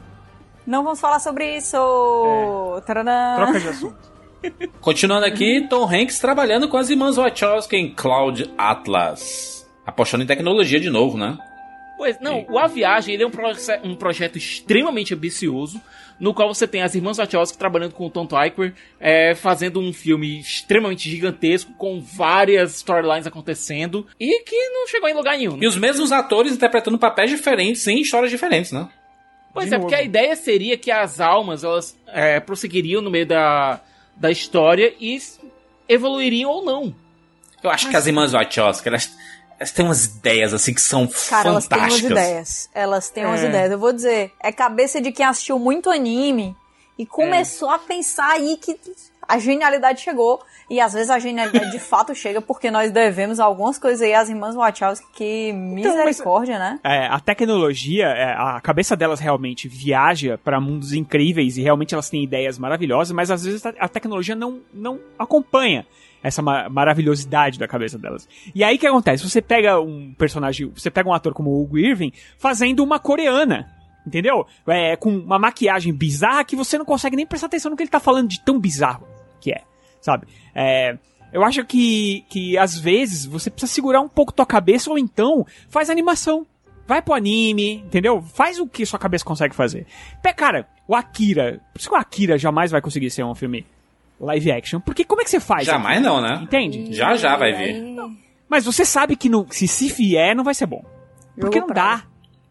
Não 0.66 0.82
vamos 0.82 0.98
falar 0.98 1.20
sobre 1.20 1.56
isso. 1.56 1.76
Taranã. 2.86 3.34
É. 3.34 3.36
Troca 3.36 3.60
de 3.60 3.68
assunto. 3.68 4.16
Continuando 4.80 5.26
aqui, 5.26 5.66
Tom 5.68 5.84
Hanks 5.88 6.18
trabalhando 6.18 6.68
com 6.68 6.76
as 6.76 6.88
irmãs 6.90 7.16
Wachowski 7.16 7.76
em 7.76 7.94
Cloud 7.94 8.50
Atlas. 8.58 9.55
Apostando 9.86 10.24
em 10.24 10.26
tecnologia 10.26 10.80
de 10.80 10.90
novo, 10.90 11.16
né? 11.16 11.38
Pois, 11.96 12.20
não, 12.20 12.44
o 12.50 12.58
A 12.58 12.66
Viagem 12.66 13.14
ele 13.14 13.22
é 13.22 13.26
um, 13.26 13.30
proce- 13.30 13.80
um 13.82 13.94
projeto 13.94 14.36
extremamente 14.36 15.14
ambicioso, 15.14 15.80
no 16.20 16.34
qual 16.34 16.52
você 16.52 16.66
tem 16.68 16.82
as 16.82 16.94
irmãs 16.94 17.16
Wachowski 17.16 17.56
trabalhando 17.56 17.92
com 17.94 18.04
o 18.06 18.10
Tom 18.10 18.26
Tykwer, 18.26 18.74
é, 19.00 19.34
fazendo 19.34 19.80
um 19.80 19.94
filme 19.94 20.38
extremamente 20.38 21.08
gigantesco, 21.08 21.72
com 21.72 21.98
várias 22.00 22.76
storylines 22.76 23.26
acontecendo, 23.26 24.06
e 24.20 24.42
que 24.42 24.68
não 24.70 24.86
chegou 24.88 25.08
em 25.08 25.14
lugar 25.14 25.38
nenhum. 25.38 25.52
né? 25.56 25.60
E 25.62 25.66
os 25.66 25.78
mesmos 25.78 26.12
atores 26.12 26.52
interpretando 26.52 26.98
papéis 26.98 27.30
diferentes 27.30 27.86
em 27.86 27.98
histórias 28.02 28.30
diferentes, 28.30 28.72
né? 28.72 28.88
Pois 29.54 29.70
De 29.70 29.76
é, 29.76 29.78
porque 29.78 29.94
a 29.94 29.98
novo. 29.98 30.08
ideia 30.10 30.36
seria 30.36 30.76
que 30.76 30.90
as 30.90 31.18
almas, 31.18 31.64
elas 31.64 31.98
é, 32.08 32.40
prosseguiriam 32.40 33.00
no 33.00 33.10
meio 33.10 33.24
da, 33.24 33.80
da 34.14 34.30
história 34.30 34.92
e 35.00 35.18
evoluiriam 35.88 36.50
ou 36.50 36.62
não. 36.62 36.94
Eu 37.62 37.70
acho 37.70 37.88
que 37.88 37.96
as 37.96 38.06
irmãs 38.06 38.32
Wachowski, 38.32 38.86
elas, 38.88 39.16
elas 39.58 39.72
têm 39.72 39.84
umas 39.84 40.04
ideias 40.06 40.52
assim 40.54 40.72
que 40.74 40.80
são 40.80 41.08
Cara, 41.28 41.48
elas 41.48 41.66
têm 41.66 41.78
fantásticas. 41.78 42.10
umas 42.10 42.24
ideias. 42.26 42.70
Elas 42.74 43.10
têm 43.10 43.24
umas 43.24 43.42
É. 43.42 43.48
ideias. 43.48 43.70
Eu 43.72 43.78
vou 43.78 43.92
dizer, 43.92 44.32
é 44.42 44.52
cabeça 44.52 45.00
de 45.00 45.12
quem 45.12 45.24
assistiu 45.26 45.58
muito 45.58 45.90
anime 45.90 46.54
e 46.98 47.04
começou 47.06 47.68
a 47.70 47.78
pensar 47.78 48.30
aí 48.32 48.56
que 48.56 48.78
a 49.28 49.38
genialidade 49.38 50.00
chegou. 50.02 50.40
E 50.68 50.80
às 50.80 50.92
vezes 50.94 51.10
a 51.10 51.18
genialidade 51.18 51.70
de 51.70 51.78
fato 51.80 52.14
chega 52.14 52.40
porque 52.40 52.70
nós 52.70 52.90
devemos 52.90 53.38
algumas 53.40 53.78
coisas 53.78 54.02
aí 54.02 54.12
às 54.14 54.28
irmãs 54.28 54.54
Wachowski 54.56 55.06
que 55.12 55.52
misericórdia, 55.52 56.58
né? 56.58 56.78
É, 56.84 57.06
a 57.06 57.20
tecnologia, 57.20 58.06
é, 58.06 58.32
a 58.32 58.60
cabeça 58.60 58.96
delas 58.96 59.20
realmente 59.20 59.68
viaja 59.68 60.38
para 60.42 60.60
mundos 60.60 60.92
incríveis 60.92 61.56
e 61.56 61.62
realmente 61.62 61.94
elas 61.94 62.10
têm 62.10 62.22
ideias 62.24 62.58
maravilhosas, 62.58 63.12
mas 63.12 63.30
às 63.30 63.44
vezes 63.44 63.64
a, 63.64 63.72
a 63.78 63.88
tecnologia 63.88 64.34
não, 64.34 64.60
não 64.72 64.98
acompanha 65.18 65.86
essa 66.26 66.42
ma- 66.42 66.68
maravilhosidade 66.68 67.58
da 67.58 67.68
cabeça 67.68 67.98
delas. 67.98 68.28
E 68.54 68.64
aí 68.64 68.76
o 68.76 68.78
que 68.78 68.86
acontece? 68.86 69.28
Você 69.28 69.40
pega 69.40 69.80
um 69.80 70.12
personagem, 70.14 70.68
você 70.74 70.90
pega 70.90 71.08
um 71.08 71.12
ator 71.12 71.32
como 71.32 71.50
o 71.50 71.62
Hugo 71.62 71.78
Irving 71.78 72.12
fazendo 72.38 72.82
uma 72.82 72.98
coreana. 72.98 73.72
Entendeu? 74.06 74.46
É, 74.68 74.96
com 74.96 75.10
uma 75.10 75.38
maquiagem 75.38 75.92
bizarra 75.92 76.44
que 76.44 76.54
você 76.54 76.78
não 76.78 76.84
consegue 76.84 77.16
nem 77.16 77.26
prestar 77.26 77.48
atenção 77.48 77.70
no 77.70 77.76
que 77.76 77.82
ele 77.82 77.90
tá 77.90 77.98
falando 77.98 78.28
de 78.28 78.40
tão 78.40 78.58
bizarro 78.58 79.06
que 79.40 79.52
é, 79.52 79.62
sabe? 80.00 80.26
É, 80.54 80.96
eu 81.32 81.44
acho 81.44 81.64
que, 81.64 82.24
que 82.28 82.56
às 82.56 82.78
vezes 82.78 83.26
você 83.26 83.50
precisa 83.50 83.72
segurar 83.72 84.00
um 84.00 84.08
pouco 84.08 84.32
tua 84.32 84.46
cabeça 84.46 84.90
ou 84.90 84.98
então 84.98 85.46
faz 85.68 85.90
animação. 85.90 86.46
Vai 86.86 87.02
pro 87.02 87.14
anime, 87.14 87.74
entendeu? 87.78 88.22
Faz 88.22 88.60
o 88.60 88.66
que 88.66 88.86
sua 88.86 88.98
cabeça 88.98 89.24
consegue 89.24 89.54
fazer. 89.54 89.86
Cara, 90.36 90.68
o 90.86 90.94
Akira. 90.94 91.60
Por 91.72 91.80
isso 91.80 91.88
que 91.88 91.94
o 91.94 91.98
Akira 91.98 92.38
jamais 92.38 92.70
vai 92.70 92.80
conseguir 92.80 93.10
ser 93.10 93.24
um 93.24 93.34
filme 93.34 93.66
live 94.20 94.50
action. 94.52 94.80
Porque 94.80 95.04
como 95.04 95.20
é 95.20 95.24
que 95.24 95.30
você 95.30 95.40
faz? 95.40 95.64
Jamais 95.66 95.98
aquilo? 95.98 96.14
não, 96.14 96.20
né? 96.22 96.40
Entende? 96.42 96.92
Já 96.94 97.16
já 97.16 97.36
vai 97.36 97.52
vir. 97.52 97.96
Mas 98.48 98.64
você 98.64 98.84
sabe 98.84 99.16
que 99.16 99.28
no, 99.28 99.46
se 99.50 99.66
se 99.66 99.88
vier, 99.88 100.34
não 100.34 100.44
vai 100.44 100.54
ser 100.54 100.66
bom. 100.66 100.84
Porque 101.38 101.60
não 101.60 101.68
dá. 101.68 102.04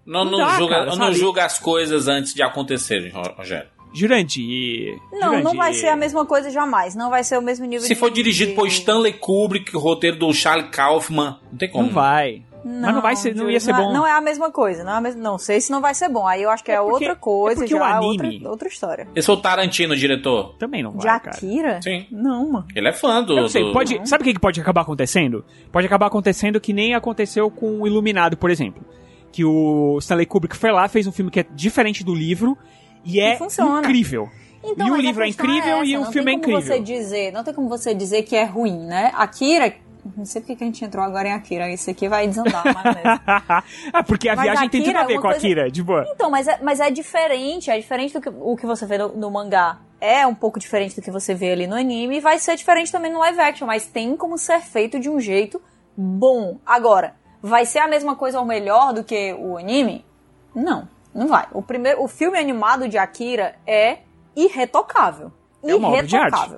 Não, 0.05 0.23
Não 0.23 0.31
não, 0.33 0.37
dá, 0.39 0.57
julga, 0.57 0.75
cara, 0.75 0.95
não 0.95 1.13
julga 1.13 1.45
as 1.45 1.57
coisas 1.57 2.07
antes 2.07 2.33
de 2.33 2.43
acontecerem, 2.43 3.09
Ro- 3.11 3.33
Rogério. 3.37 3.67
Jurandir. 3.91 4.93
Não, 5.11 5.19
não 5.19 5.29
Jurandir. 5.37 5.57
vai 5.57 5.73
ser 5.73 5.87
a 5.87 5.95
mesma 5.95 6.25
coisa 6.25 6.51
jamais. 6.51 6.93
Não 6.95 7.09
vai 7.09 7.23
ser 7.23 7.37
o 7.37 7.41
mesmo 7.41 7.65
nível 7.65 7.81
Se 7.87 7.93
de... 7.93 7.95
for 7.99 8.11
dirigido 8.11 8.53
por 8.53 8.67
Stanley 8.67 9.13
Kubrick, 9.13 9.75
o 9.75 9.79
roteiro 9.79 10.17
do 10.19 10.31
Charlie 10.33 10.69
Kaufman, 10.69 11.37
não 11.51 11.57
tem 11.57 11.69
como. 11.71 11.87
Não 11.87 11.93
vai. 11.93 12.43
Mas 12.67 12.95
não 12.95 13.01
vai 13.01 13.15
ser, 13.15 13.35
não 13.35 13.47
ia 13.47 13.59
ser 13.59 13.71
não 13.73 13.79
é- 13.79 13.83
bom. 13.83 13.93
Não 13.93 14.07
é 14.07 14.11
a 14.11 14.19
mesma 14.21 14.49
coisa. 14.51 14.83
Não, 14.83 14.93
é 14.93 14.95
a 14.97 15.01
mes- 15.01 15.15
não 15.15 15.37
sei 15.37 15.61
se 15.61 15.71
não 15.71 15.79
vai 15.81 15.93
ser 15.93 16.09
bom. 16.09 16.25
Aí 16.25 16.41
eu 16.41 16.49
acho 16.49 16.63
que 16.63 16.71
é, 16.71 16.77
porque- 16.77 16.91
outra 16.93 17.15
coisa, 17.15 17.59
é 17.59 17.63
porque 17.63 17.75
o 17.75 17.77
já 17.77 17.89
é 17.89 17.93
anime- 17.93 18.33
outra, 18.37 18.49
outra 18.49 18.67
história. 18.67 19.07
Esse 19.15 19.27
foi 19.27 19.35
o 19.35 19.37
Tarantino, 19.41 19.95
diretor. 19.95 20.55
Também 20.57 20.81
não 20.81 20.89
vai, 20.91 20.99
De 21.01 21.23
cara. 21.23 21.37
Akira? 21.37 21.79
Sim. 21.83 22.07
Não, 22.11 22.49
mano. 22.51 22.65
Ele 22.75 22.87
é 22.87 22.91
fã 22.91 23.21
do. 23.21 23.33
Eu 23.37 23.41
não 23.43 23.49
sei, 23.49 23.63
do- 23.65 23.71
pode, 23.71 24.01
sabe 24.09 24.23
o 24.23 24.33
que 24.33 24.39
pode 24.39 24.59
acabar 24.59 24.81
acontecendo? 24.81 25.45
Pode 25.71 25.85
acabar 25.85 26.07
acontecendo 26.07 26.59
que 26.59 26.73
nem 26.73 26.95
aconteceu 26.95 27.51
com 27.51 27.81
o 27.81 27.85
Iluminado, 27.85 28.35
por 28.35 28.49
exemplo. 28.49 28.83
Que 29.31 29.45
o 29.45 29.97
Stanley 29.99 30.25
Kubrick 30.25 30.55
foi 30.57 30.71
lá, 30.71 30.87
fez 30.87 31.05
um 31.05 31.11
filme 31.11 31.29
que 31.29 31.41
é 31.41 31.45
diferente 31.53 32.03
do 32.03 32.15
livro 32.15 32.57
e 33.03 33.19
é 33.19 33.35
funciona. 33.37 33.79
incrível. 33.79 34.27
Então, 34.67 34.87
e 34.87 34.91
o 34.91 34.95
livro 34.95 35.23
é 35.23 35.27
incrível 35.27 35.75
essa, 35.77 35.85
e 35.85 35.95
o 35.95 36.01
não 36.01 36.11
filme 36.11 36.31
é 36.31 36.33
tem 36.33 36.41
como 36.41 36.57
incrível. 36.57 36.75
Você 36.77 36.81
dizer, 36.81 37.31
não 37.31 37.43
tem 37.43 37.53
como 37.53 37.69
você 37.69 37.93
dizer 37.93 38.23
que 38.23 38.35
é 38.35 38.43
ruim, 38.45 38.79
né? 38.87 39.11
Akira, 39.13 39.71
não 40.15 40.25
sei 40.25 40.41
porque 40.41 40.55
que 40.55 40.63
a 40.63 40.67
gente 40.67 40.83
entrou 40.85 41.03
agora 41.03 41.27
em 41.27 41.33
Akira, 41.33 41.69
isso 41.71 41.89
aqui 41.89 42.07
vai 42.07 42.27
desandar, 42.27 42.63
mas 42.63 42.95
mesmo. 42.95 43.21
ah, 43.93 44.03
porque 44.07 44.29
a 44.29 44.35
Mas 44.35 44.43
viagem 44.45 44.69
tem 44.69 44.81
tudo 44.83 44.89
Akira 44.91 44.99
a 44.99 45.03
é 45.03 45.07
ver 45.07 45.13
com 45.15 45.19
a 45.19 45.31
coisa- 45.31 45.37
Akira, 45.37 45.71
de 45.71 45.83
boa. 45.83 46.05
Então, 46.09 46.29
mas 46.29 46.47
é, 46.47 46.59
mas 46.61 46.79
é 46.79 46.91
diferente, 46.91 47.71
é 47.71 47.77
diferente 47.79 48.13
do 48.13 48.21
que 48.21 48.29
o 48.29 48.55
que 48.55 48.65
você 48.65 48.85
vê 48.85 48.97
no, 48.97 49.09
no 49.09 49.31
mangá. 49.31 49.79
É 49.99 50.27
um 50.27 50.35
pouco 50.35 50.59
diferente 50.59 50.95
do 50.95 51.01
que 51.01 51.09
você 51.09 51.33
vê 51.33 51.51
ali 51.53 51.65
no 51.67 51.75
anime 51.75 52.17
e 52.17 52.19
vai 52.19 52.37
ser 52.37 52.55
diferente 52.55 52.91
também 52.91 53.11
no 53.11 53.19
live 53.19 53.39
action, 53.39 53.65
mas 53.65 53.87
tem 53.87 54.15
como 54.15 54.37
ser 54.37 54.59
feito 54.61 54.99
de 54.99 55.09
um 55.09 55.19
jeito 55.19 55.59
bom. 55.97 56.59
Agora, 56.65 57.15
vai 57.41 57.65
ser 57.65 57.79
a 57.79 57.87
mesma 57.87 58.15
coisa 58.15 58.39
ou 58.39 58.45
melhor 58.45 58.93
do 58.93 59.03
que 59.03 59.33
o 59.33 59.57
anime? 59.57 60.05
Não, 60.53 60.87
não 61.13 61.27
vai. 61.27 61.47
O 61.53 61.61
primeiro, 61.61 62.03
o 62.03 62.07
filme 62.07 62.37
animado 62.37 62.87
de 62.87 62.97
Akira 62.97 63.55
é 63.65 63.99
irretocável. 64.35 65.31
É 65.63 65.73
uma 65.73 65.87
obra 65.87 66.03
de 66.03 66.15
arte. 66.15 66.55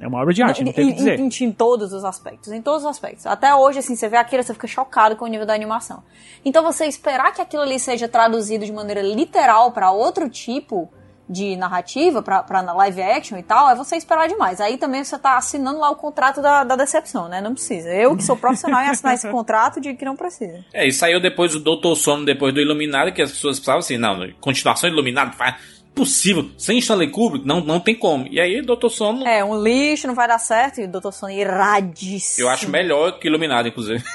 É 0.00 0.08
uma 0.08 0.18
obra 0.20 0.32
de 0.32 0.42
arte, 0.42 0.64
não 0.64 0.72
tem 0.72 0.84
o 0.84 0.88
que 0.88 0.92
Em, 0.94 0.96
dizer. 0.96 1.20
em- 1.20 1.44
em 1.48 1.52
todos 1.52 1.92
os 1.92 2.04
aspectos, 2.04 2.50
em 2.52 2.62
todos 2.62 2.82
os 2.84 2.88
aspectos. 2.90 3.26
Até 3.26 3.54
hoje, 3.54 3.80
assim, 3.80 3.94
você 3.94 4.08
vê 4.08 4.16
Akira, 4.16 4.42
você 4.42 4.54
fica 4.54 4.66
chocado 4.66 5.14
com 5.16 5.24
o 5.24 5.28
nível 5.28 5.46
da 5.46 5.52
animação. 5.54 6.02
Então, 6.44 6.62
você 6.62 6.86
esperar 6.86 7.32
que 7.34 7.42
aquilo 7.42 7.62
ali 7.62 7.78
seja 7.78 8.08
traduzido 8.08 8.64
de 8.64 8.72
maneira 8.72 9.02
literal 9.02 9.72
para 9.72 9.90
outro 9.92 10.28
tipo 10.30 10.90
de 11.28 11.54
narrativa, 11.54 12.20
pra, 12.22 12.42
pra 12.42 12.60
live 12.60 13.00
action 13.02 13.38
e 13.38 13.42
tal, 13.44 13.70
é 13.70 13.74
você 13.76 13.94
esperar 13.94 14.26
demais. 14.26 14.60
Aí 14.60 14.76
também 14.76 15.04
você 15.04 15.16
tá 15.16 15.36
assinando 15.36 15.78
lá 15.78 15.88
o 15.88 15.94
contrato 15.94 16.42
da, 16.42 16.64
da 16.64 16.74
decepção, 16.74 17.28
né? 17.28 17.40
Não 17.40 17.52
precisa. 17.52 17.88
Eu, 17.88 18.16
que 18.16 18.24
sou 18.24 18.36
profissional 18.36 18.80
em 18.82 18.88
assinar 18.88 19.14
esse 19.14 19.28
contrato, 19.30 19.80
digo 19.80 19.96
que 19.96 20.04
não 20.04 20.16
precisa. 20.16 20.64
É, 20.74 20.88
e 20.88 20.92
saiu 20.92 21.20
depois 21.20 21.52
do 21.52 21.60
Doutor 21.60 21.94
Sono, 21.94 22.24
depois 22.24 22.52
do 22.52 22.60
Iluminado, 22.60 23.12
que 23.12 23.22
as 23.22 23.30
pessoas 23.30 23.60
pensavam 23.60 23.78
assim, 23.78 23.96
não, 23.96 24.18
continuação 24.40 24.90
do 24.90 24.94
Iluminado, 24.96 25.36
faz 25.36 25.54
possível, 25.94 26.50
sem 26.56 26.78
Stanley 26.78 27.10
Kubrick, 27.10 27.46
não, 27.46 27.60
não 27.60 27.80
tem 27.80 27.94
como. 27.94 28.26
E 28.28 28.40
aí, 28.40 28.62
Doutor 28.62 28.90
Sono, 28.90 29.26
É, 29.26 29.44
um 29.44 29.62
lixo, 29.62 30.06
não 30.06 30.14
vai 30.14 30.28
dar 30.28 30.38
certo, 30.38 30.80
e 30.80 30.84
o 30.84 30.88
Dr. 30.88 31.10
Sono 31.12 31.32
iradíssimo. 31.32 32.46
eu 32.46 32.50
acho 32.50 32.68
melhor 32.70 33.18
que 33.18 33.28
Iluminado, 33.28 33.68
inclusive. 33.68 34.02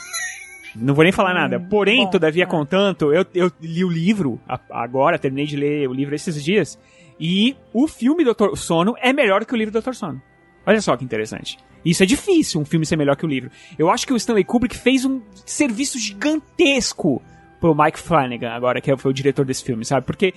Não 0.77 0.93
vou 0.93 1.05
nem 1.05 1.13
falar 1.13 1.33
nada. 1.33 1.57
Porém, 1.57 2.03
bom, 2.03 2.09
todavia, 2.09 2.45
contanto, 2.45 3.13
eu, 3.13 3.25
eu 3.33 3.49
li 3.61 3.85
o 3.85 3.89
livro 3.89 4.41
agora, 4.69 5.17
terminei 5.17 5.45
de 5.45 5.55
ler 5.55 5.87
o 5.87 5.93
livro 5.93 6.13
esses 6.13 6.43
dias, 6.43 6.77
e 7.17 7.55
o 7.73 7.87
filme 7.87 8.25
Doutor 8.25 8.57
Sono 8.57 8.93
é 8.99 9.13
melhor 9.13 9.45
que 9.45 9.53
o 9.53 9.57
livro 9.57 9.71
Doutor 9.71 9.95
Sono. 9.95 10.21
Olha 10.65 10.81
só 10.81 10.97
que 10.97 11.05
interessante. 11.05 11.57
Isso 11.85 12.03
é 12.03 12.05
difícil, 12.05 12.59
um 12.59 12.65
filme 12.65 12.85
ser 12.85 12.97
melhor 12.97 13.15
que 13.15 13.25
o 13.25 13.29
livro. 13.29 13.49
Eu 13.79 13.89
acho 13.89 14.05
que 14.05 14.11
o 14.11 14.17
Stanley 14.17 14.43
Kubrick 14.43 14.75
fez 14.75 15.05
um 15.05 15.21
serviço 15.45 15.97
gigantesco 15.97 17.21
pro 17.61 17.75
Mike 17.75 17.99
Flanagan, 17.99 18.51
agora 18.51 18.81
que 18.81 18.95
foi 18.97 19.11
o 19.11 19.13
diretor 19.13 19.45
desse 19.45 19.63
filme, 19.63 19.85
sabe? 19.85 20.05
Porque 20.05 20.33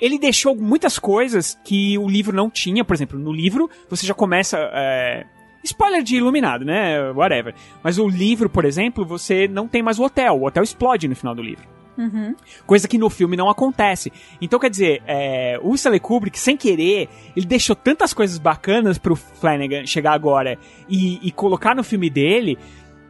ele 0.00 0.18
deixou 0.18 0.54
muitas 0.54 0.98
coisas 0.98 1.58
que 1.64 1.96
o 1.98 2.08
livro 2.08 2.34
não 2.34 2.50
tinha. 2.50 2.84
Por 2.84 2.94
exemplo, 2.94 3.18
no 3.18 3.32
livro 3.32 3.70
você 3.88 4.06
já 4.06 4.14
começa. 4.14 4.58
é, 4.72 5.24
Spoiler 5.64 6.02
de 6.02 6.16
Iluminado, 6.16 6.64
né? 6.64 7.10
Whatever. 7.10 7.54
Mas 7.82 7.98
o 7.98 8.08
livro, 8.08 8.48
por 8.48 8.64
exemplo, 8.64 9.04
você 9.04 9.48
não 9.48 9.66
tem 9.66 9.82
mais 9.82 9.98
o 9.98 10.04
hotel. 10.04 10.34
O 10.34 10.46
hotel 10.46 10.62
explode 10.62 11.08
no 11.08 11.16
final 11.16 11.34
do 11.34 11.42
livro. 11.42 11.66
Uhum. 11.98 12.34
Coisa 12.66 12.86
que 12.86 12.98
no 12.98 13.08
filme 13.08 13.36
não 13.36 13.48
acontece. 13.48 14.12
Então, 14.40 14.58
quer 14.58 14.70
dizer, 14.70 15.02
é, 15.06 15.58
o 15.62 15.74
Stanley 15.74 16.00
Kubrick, 16.00 16.38
sem 16.38 16.56
querer, 16.56 17.08
ele 17.34 17.46
deixou 17.46 17.74
tantas 17.74 18.12
coisas 18.12 18.38
bacanas 18.38 18.98
pro 18.98 19.16
Flanagan 19.16 19.86
chegar 19.86 20.12
agora 20.12 20.58
e, 20.88 21.26
e 21.26 21.32
colocar 21.32 21.74
no 21.74 21.82
filme 21.82 22.10
dele 22.10 22.58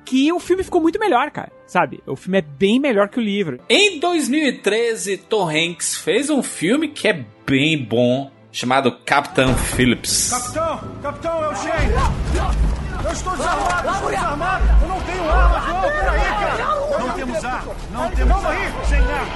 que 0.04 0.32
o 0.32 0.38
filme 0.38 0.62
ficou 0.62 0.80
muito 0.80 1.00
melhor, 1.00 1.30
cara. 1.30 1.50
Sabe? 1.66 2.00
O 2.06 2.16
filme 2.16 2.38
é 2.38 2.42
bem 2.42 2.78
melhor 2.78 3.08
que 3.08 3.18
o 3.18 3.22
livro. 3.22 3.58
Em 3.68 3.98
2013, 3.98 5.16
Tom 5.18 5.48
Hanks 5.48 5.96
fez 5.96 6.30
um 6.30 6.42
filme 6.42 6.88
que 6.88 7.08
é 7.08 7.24
bem 7.46 7.76
bom, 7.82 8.30
chamado 8.52 8.92
Captain 9.04 9.54
Phillips. 9.54 10.30
Capitão! 10.30 10.80
Capitão, 11.02 11.44
é 11.44 11.48
o 11.48 11.54
Shane! 11.56 12.85
Eu 13.04 13.12
estou 13.12 13.36
desarmado, 13.36 13.86
eu 13.86 13.92
estou 13.94 14.10
desarmado! 14.10 14.64
Eu 14.82 14.88
não 14.88 15.00
tenho 15.00 15.30
armas, 15.30 15.66
não! 15.66 15.80
Peraí, 15.82 16.20
cara! 16.20 16.66
Não 16.98 17.10
temos 17.12 17.44
arma! 17.44 17.74
Não 17.90 18.10
temos 18.10 18.32
Calma 18.32 18.48
aí, 18.50 18.74
sem 18.88 19.00
arma! 19.00 19.26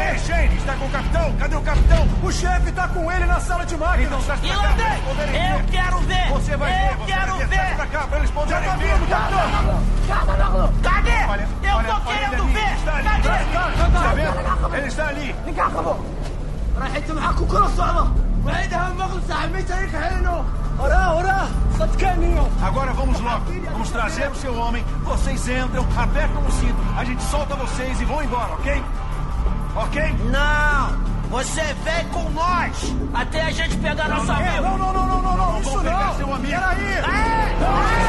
Ei, 0.00 0.18
Shane, 0.18 0.56
está 0.56 0.74
com 0.74 0.84
o 0.86 0.90
capitão? 0.90 1.32
Cadê 1.38 1.56
o 1.56 1.60
capitão? 1.62 2.08
O 2.22 2.32
chefe 2.32 2.68
está 2.68 2.88
com 2.88 3.10
ele 3.12 3.26
na 3.26 3.40
sala 3.40 3.64
de 3.66 3.76
máquinas! 3.76 4.06
Então 4.12 4.22
traz 4.22 4.40
pra 4.40 4.50
cá, 4.50 4.74
pra 4.74 4.86
eles 4.90 5.00
poderem 5.04 5.32
ver! 5.32 5.52
Eu 5.60 5.64
quero 5.70 5.98
ver! 6.00 6.28
Você 6.30 6.56
vai 6.56 6.72
ver, 6.72 6.92
Eu 6.92 6.98
você 6.98 7.06
quero 7.12 7.26
vai 7.32 7.38
ver! 7.38 7.46
ver! 7.48 7.56
Traz 7.56 7.76
pra 7.76 7.86
cá, 7.86 8.06
pra 8.06 8.18
eles 8.18 8.30
poderem 8.30 8.62
Já 8.64 8.70
tá 8.70 8.76
ver! 8.76 8.94
vindo, 8.94 9.08
capitão! 9.08 10.70
Cadê? 10.82 11.24
Olha, 11.28 11.48
Eu 11.62 11.76
olha, 11.76 11.88
tô 11.88 11.94
olha 11.94 12.04
querendo 12.18 12.32
ele 12.34 12.42
ali, 12.42 12.52
ver! 12.52 12.74
Está 12.76 12.94
ali, 12.96 13.04
Cadê? 13.08 13.28
tá, 13.28 13.70
tá, 13.76 14.00
tá 14.00 14.08
vendo? 14.14 14.76
Ele 14.76 14.86
está 14.86 15.06
ali! 16.79 16.81
رايحين 16.81 17.15
معاكم 17.15 17.45
كل 17.45 17.57
الصعبة 17.57 18.07
وعيدها 18.45 18.87
المغرب 18.91 19.21
صاحب 19.29 19.51
مش 19.51 19.71
هيك 19.71 19.95
حينه 19.95 20.45
وراه 20.79 21.15
وراه 21.17 21.47
صدقني 21.79 22.35
Agora 22.61 22.93
vamos 22.93 23.19
logo. 23.19 23.45
Vamos 23.71 23.89
trazer 23.91 24.29
o 24.31 24.35
seu 24.35 24.53
homem. 24.55 24.83
Vocês 25.03 25.47
entram, 25.49 25.85
apertam 25.97 26.41
o 26.47 26.51
cinto. 26.51 26.75
A 26.97 27.03
gente 27.05 27.23
solta 27.23 27.55
vocês 27.55 28.01
e 28.01 28.05
vão 28.05 28.23
embora, 28.23 28.53
ok? 28.53 28.83
Ok? 29.75 30.01
Não! 30.31 31.15
Você 31.29 31.61
vem 31.85 32.05
com 32.13 32.29
nós! 32.31 32.95
Até 33.13 33.41
a 33.41 33.51
gente 33.51 33.75
pegar 33.77 34.07
Não, 34.09 34.17
nosso 34.17 34.27
não, 34.27 34.35
amigo! 34.35 34.61
não, 34.63 34.77
não, 34.77 34.93
não, 34.93 35.07
não, 35.07 35.21
não, 35.21 35.37
não, 35.37 35.59
Isso 35.59 35.69
vamos 35.69 35.83
pegar 35.83 36.05
não. 36.07 36.15
seu 36.15 36.33
amigo. 36.33 36.53
Peraí! 36.53 38.05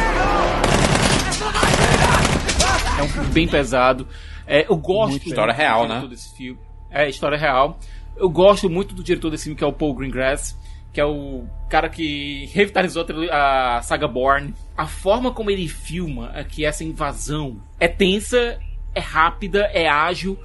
É 2.98 3.02
um 3.02 3.08
filme 3.08 3.28
bem 3.30 3.48
pesado. 3.48 4.06
É, 4.46 4.66
eu 4.70 4.76
gosto. 4.76 5.10
Muito 5.10 5.28
história 5.28 5.52
do 5.52 5.56
real, 5.56 5.86
diretor 5.86 6.02
né? 6.02 6.08
Desse 6.08 6.34
filme. 6.36 6.60
É, 6.90 7.08
história 7.08 7.38
real. 7.38 7.78
Eu 8.21 8.29
gosto 8.29 8.69
muito 8.69 8.93
do 8.93 9.03
diretor 9.03 9.31
desse 9.31 9.45
filme, 9.45 9.57
que 9.57 9.63
é 9.63 9.67
o 9.67 9.73
Paul 9.73 9.95
Greengrass, 9.95 10.55
que 10.93 11.01
é 11.01 11.05
o 11.05 11.43
cara 11.67 11.89
que 11.89 12.45
revitalizou 12.53 13.03
a 13.31 13.81
saga 13.81 14.07
Bourne. 14.07 14.53
A 14.77 14.85
forma 14.85 15.33
como 15.33 15.49
ele 15.49 15.67
filma 15.67 16.29
aqui 16.29 16.63
essa 16.63 16.83
invasão 16.83 17.59
é 17.79 17.87
tensa, 17.87 18.59
é 18.93 18.99
rápida, 18.99 19.69
é 19.73 19.87
ágil 19.87 20.37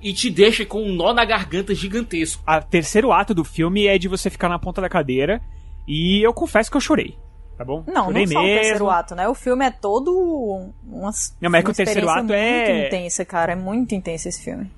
e 0.00 0.12
te 0.14 0.30
deixa 0.30 0.64
com 0.64 0.82
um 0.82 0.94
nó 0.94 1.12
na 1.12 1.24
garganta 1.26 1.74
gigantesco. 1.74 2.42
O 2.48 2.60
terceiro 2.62 3.12
ato 3.12 3.34
do 3.34 3.44
filme 3.44 3.86
é 3.86 3.98
de 3.98 4.08
você 4.08 4.30
ficar 4.30 4.48
na 4.48 4.58
ponta 4.58 4.80
da 4.80 4.88
cadeira. 4.88 5.40
E 5.86 6.24
eu 6.24 6.32
confesso 6.32 6.70
que 6.70 6.76
eu 6.76 6.80
chorei. 6.80 7.18
Tá 7.58 7.64
bom? 7.64 7.84
Não, 7.86 8.06
chorei 8.06 8.24
não 8.24 8.32
só 8.32 8.38
o 8.38 8.42
mesmo. 8.42 8.60
terceiro 8.60 8.90
ato, 8.90 9.14
né? 9.14 9.28
O 9.28 9.34
filme 9.34 9.66
é 9.66 9.70
todo 9.70 10.72
uma, 10.84 11.10
Não, 11.40 11.50
mas 11.50 11.60
é 11.60 11.62
que 11.62 11.68
uma 11.68 11.72
o 11.72 11.74
terceiro 11.74 12.08
ato 12.08 12.32
é- 12.32 12.72
muito 12.72 12.86
intensa, 12.86 13.24
cara. 13.24 13.52
É 13.52 13.56
muito 13.56 13.94
intenso 13.94 14.28
esse 14.28 14.42
filme. 14.42 14.70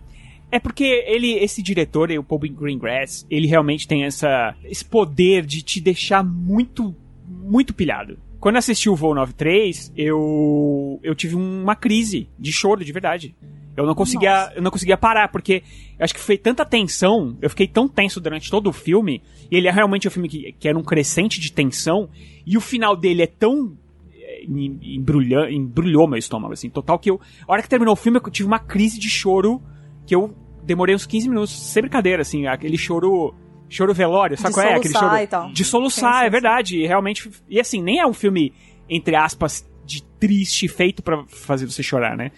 É 0.51 0.59
porque 0.59 1.05
ele, 1.07 1.33
esse 1.33 1.63
diretor, 1.63 2.11
o 2.13 2.23
Paul 2.23 2.41
Greengrass, 2.41 3.27
ele 3.31 3.47
realmente 3.47 3.89
tem 3.89 4.05
essa, 4.05 4.55
esse 4.65 4.85
poder 4.85 5.45
de 5.45 5.63
te 5.63 5.81
deixar 5.81 6.23
muito, 6.25 6.95
muito 7.29 7.75
pilhado. 7.75 8.19
Quando 8.39 8.57
assisti 8.57 8.89
o 8.89 8.95
Voo 8.95 9.15
93, 9.15 9.93
eu, 9.97 11.01
eu 11.03 11.15
tive 11.15 11.35
uma 11.35 11.75
crise 11.75 12.29
de 12.39 12.53
choro, 12.53 12.85
de 12.85 12.93
verdade. 12.93 13.35
Eu 13.77 13.85
não 13.87 13.95
conseguia, 13.97 14.53
eu 14.55 14.63
não 14.63 14.71
conseguia 14.71 14.97
parar, 14.97 15.29
porque 15.29 15.65
eu 15.99 16.05
acho 16.05 16.15
que 16.15 16.21
foi 16.21 16.39
tanta 16.39 16.65
tensão, 16.65 17.37
eu 17.43 17.51
fiquei 17.51 17.67
tão 17.67 17.89
tenso 17.89 18.21
durante 18.21 18.49
todo 18.49 18.69
o 18.69 18.73
filme, 18.73 19.21
e 19.51 19.57
ele 19.57 19.67
é 19.67 19.71
realmente 19.73 20.07
um 20.07 20.11
filme 20.11 20.29
que, 20.29 20.53
que 20.53 20.69
era 20.69 20.79
um 20.79 20.83
crescente 20.85 21.41
de 21.41 21.51
tensão, 21.51 22.09
e 22.47 22.57
o 22.57 22.61
final 22.61 22.95
dele 22.95 23.23
é 23.23 23.27
tão 23.27 23.77
é, 24.17 24.45
em- 24.45 24.79
embrulha, 24.95 25.51
embrulhou 25.51 26.07
meu 26.07 26.19
estômago, 26.19 26.53
assim, 26.53 26.71
total 26.71 27.01
que 27.01 27.11
eu, 27.11 27.21
a 27.49 27.53
hora 27.53 27.63
que 27.63 27.69
terminou 27.69 27.95
o 27.95 27.97
filme, 27.97 28.21
eu 28.23 28.31
tive 28.31 28.47
uma 28.47 28.61
crise 28.61 29.01
de 29.01 29.09
choro, 29.09 29.61
que 30.07 30.15
eu 30.15 30.35
demorei 30.63 30.95
uns 30.95 31.07
15 31.07 31.29
minutos, 31.29 31.53
sem 31.53 31.83
brincadeira, 31.83 32.23
assim, 32.23 32.47
aquele 32.47 32.77
choro, 32.79 33.35
choro 33.69 33.93
velório, 33.95 34.37
sabe 34.37 34.49
De 34.51 34.55
qual 34.61 34.67
é? 34.67 34.75
Aquele 34.75 34.95
soluçar 34.95 35.11
choro 35.11 35.23
e 35.23 35.27
tal. 35.27 35.53
de 35.53 35.65
soluçar, 35.65 36.25
é 36.27 36.31
verdade, 36.31 36.79
e 36.79 36.87
realmente, 36.87 37.31
e 37.49 37.61
assim, 37.61 37.83
nem 37.83 38.01
é 38.01 38.07
um 38.07 38.13
filme, 38.15 38.53
entre 38.89 39.15
aspas, 39.17 39.69
de 39.85 40.03
triste, 40.19 40.67
feito 40.69 41.03
pra 41.03 41.25
fazer 41.27 41.67
você 41.67 41.83
chorar, 41.83 42.17
né? 42.17 42.31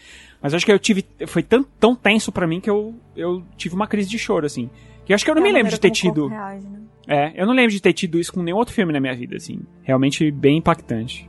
Mas 0.43 0.53
acho 0.55 0.67
que 0.67 0.73
eu 0.73 0.79
tive, 0.79 1.05
foi 1.27 1.43
tão, 1.43 1.65
tão 1.79 1.95
tenso 1.95 2.31
pra 2.33 2.47
mim 2.47 2.61
que 2.61 2.69
eu, 2.71 2.95
eu 3.17 3.43
tive 3.57 3.75
uma 3.75 3.87
crise 3.87 4.09
de 4.09 4.19
choro, 4.19 4.45
assim. 4.47 4.69
Que 5.05 5.13
eu 5.13 5.15
acho 5.15 5.25
que 5.25 5.31
eu 5.31 5.35
não 5.37 5.43
É 5.43 5.45
me 5.45 5.53
lembro 5.53 5.71
de 5.71 5.79
ter 5.81 5.91
tido. 5.91 6.27
reage, 6.29 6.67
né? 6.69 6.81
É, 7.09 7.41
eu 7.41 7.47
não 7.47 7.55
lembro 7.55 7.71
de 7.71 7.81
ter 7.81 7.93
tido 7.93 8.19
isso 8.19 8.33
com 8.33 8.43
nenhum 8.43 8.57
outro 8.57 8.75
filme 8.75 8.93
na 8.93 9.01
minha 9.01 9.15
vida, 9.15 9.37
assim. 9.37 9.61
Realmente 9.83 10.29
bem 10.33 10.59
impactante. 10.59 11.29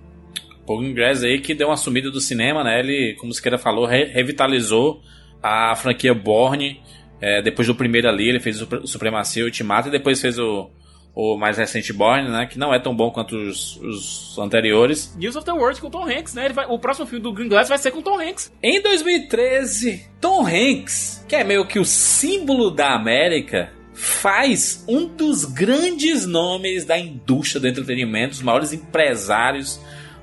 Paul 0.66 0.80
Greengrass 0.80 1.24
aí 1.24 1.40
que 1.40 1.54
deu 1.54 1.68
uma 1.70 1.78
sumida 1.78 2.10
do 2.12 2.20
cinema, 2.20 2.64
né? 2.64 2.80
Ele, 2.80 3.16
como 3.20 3.32
o 3.32 3.34
Siqueira 3.36 3.58
falou, 3.60 3.86
re- 3.86 4.06
revitalizou 4.12 5.02
a 5.42 5.76
franquia 5.76 6.14
Borne. 6.14 6.82
É, 7.20 7.42
depois 7.42 7.68
do 7.68 7.74
primeiro 7.76 8.08
ali, 8.08 8.30
ele 8.30 8.40
fez 8.40 8.58
o 8.58 8.60
Supre- 8.60 8.88
Supremacia, 8.88 9.44
Ultimato, 9.44 9.88
e 9.88 9.92
depois 9.92 10.22
fez 10.22 10.38
o, 10.38 10.70
o 11.16 11.36
mais 11.36 11.58
recente 11.58 11.92
Borne, 11.92 12.30
né? 12.30 12.46
Que 12.46 12.60
não 12.60 12.72
é 12.72 12.80
tão 12.80 12.96
bom 12.96 13.10
quanto 13.10 13.36
os, 13.36 13.76
os 13.78 14.38
anteriores. 14.38 15.16
News 15.18 15.36
of 15.36 15.44
the 15.44 15.52
World 15.52 15.82
com 15.82 15.90
Tom 15.90 16.06
Hanks, 16.08 16.36
né? 16.36 16.46
Ele 16.46 16.54
vai- 16.54 16.68
o 16.68 16.78
próximo 16.78 17.08
filme 17.08 17.24
do 17.24 17.34
Green 17.34 17.50
Glass 17.50 17.70
vai 17.70 17.78
ser 17.80 17.90
com 17.90 18.04
Tom 18.04 18.20
Hanks. 18.20 18.52
Em 18.62 18.80
2013, 18.82 20.08
Tom 20.22 20.46
Hanks, 20.46 21.26
que 21.28 21.36
é 21.36 21.44
meio 21.44 21.66
que 21.66 21.80
o 21.80 21.86
símbolo 21.86 22.70
da 22.70 22.94
América, 22.94 23.72
faz 23.96 24.86
um 24.88 25.08
dos 25.08 25.44
grandes 25.44 26.24
nomes 26.28 26.86
da 26.86 27.00
indústria 27.00 27.60
do 27.60 27.68
entretenimento, 27.68 28.34
os 28.36 28.44
maiores 28.44 28.72
empresários, 28.74 29.80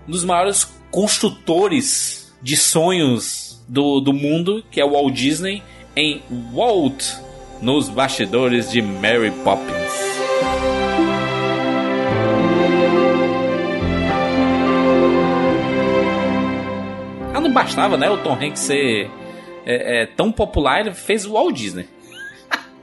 um 0.07 0.13
dos 0.13 0.23
maiores 0.25 0.63
construtores 0.93 2.33
de 2.41 2.57
sonhos 2.57 3.54
do, 3.67 4.01
do 4.01 4.13
mundo, 4.13 4.65
que 4.71 4.81
é 4.81 4.85
o 4.85 4.91
Walt 4.91 5.15
Disney, 5.15 5.63
em 5.97 6.23
Walt, 6.53 7.05
nos 7.61 7.89
bastidores 7.89 8.71
de 8.71 8.83
Mary 8.83 9.31
Poppins. 9.43 10.15
Ah, 17.33 17.41
não 17.41 17.53
bastava, 17.53 17.97
né? 17.97 18.11
O 18.11 18.19
Tom 18.19 18.35
Hanks 18.35 18.61
ser 18.61 19.11
é, 19.65 20.03
é, 20.03 20.07
tão 20.07 20.31
popular, 20.31 20.81
ele 20.81 20.95
fez 20.95 21.25
o 21.27 21.33
Walt 21.33 21.55
Disney. 21.55 21.89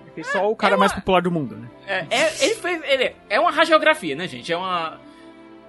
Ele 0.06 0.14
fez 0.16 0.28
só 0.28 0.50
o 0.50 0.56
cara 0.56 0.76
mais 0.78 0.92
popular 0.92 1.22
do 1.22 1.32
mundo, 1.32 1.56
né? 1.56 1.70
É, 1.88 2.06
é- 2.10 2.46
ele 2.46 2.56
fez. 2.56 2.82
Ele 2.86 3.14
é 3.30 3.40
uma 3.40 3.52
radiografia, 3.52 4.16
né, 4.16 4.28
gente? 4.28 4.52
É 4.52 4.58
uma. 4.58 5.00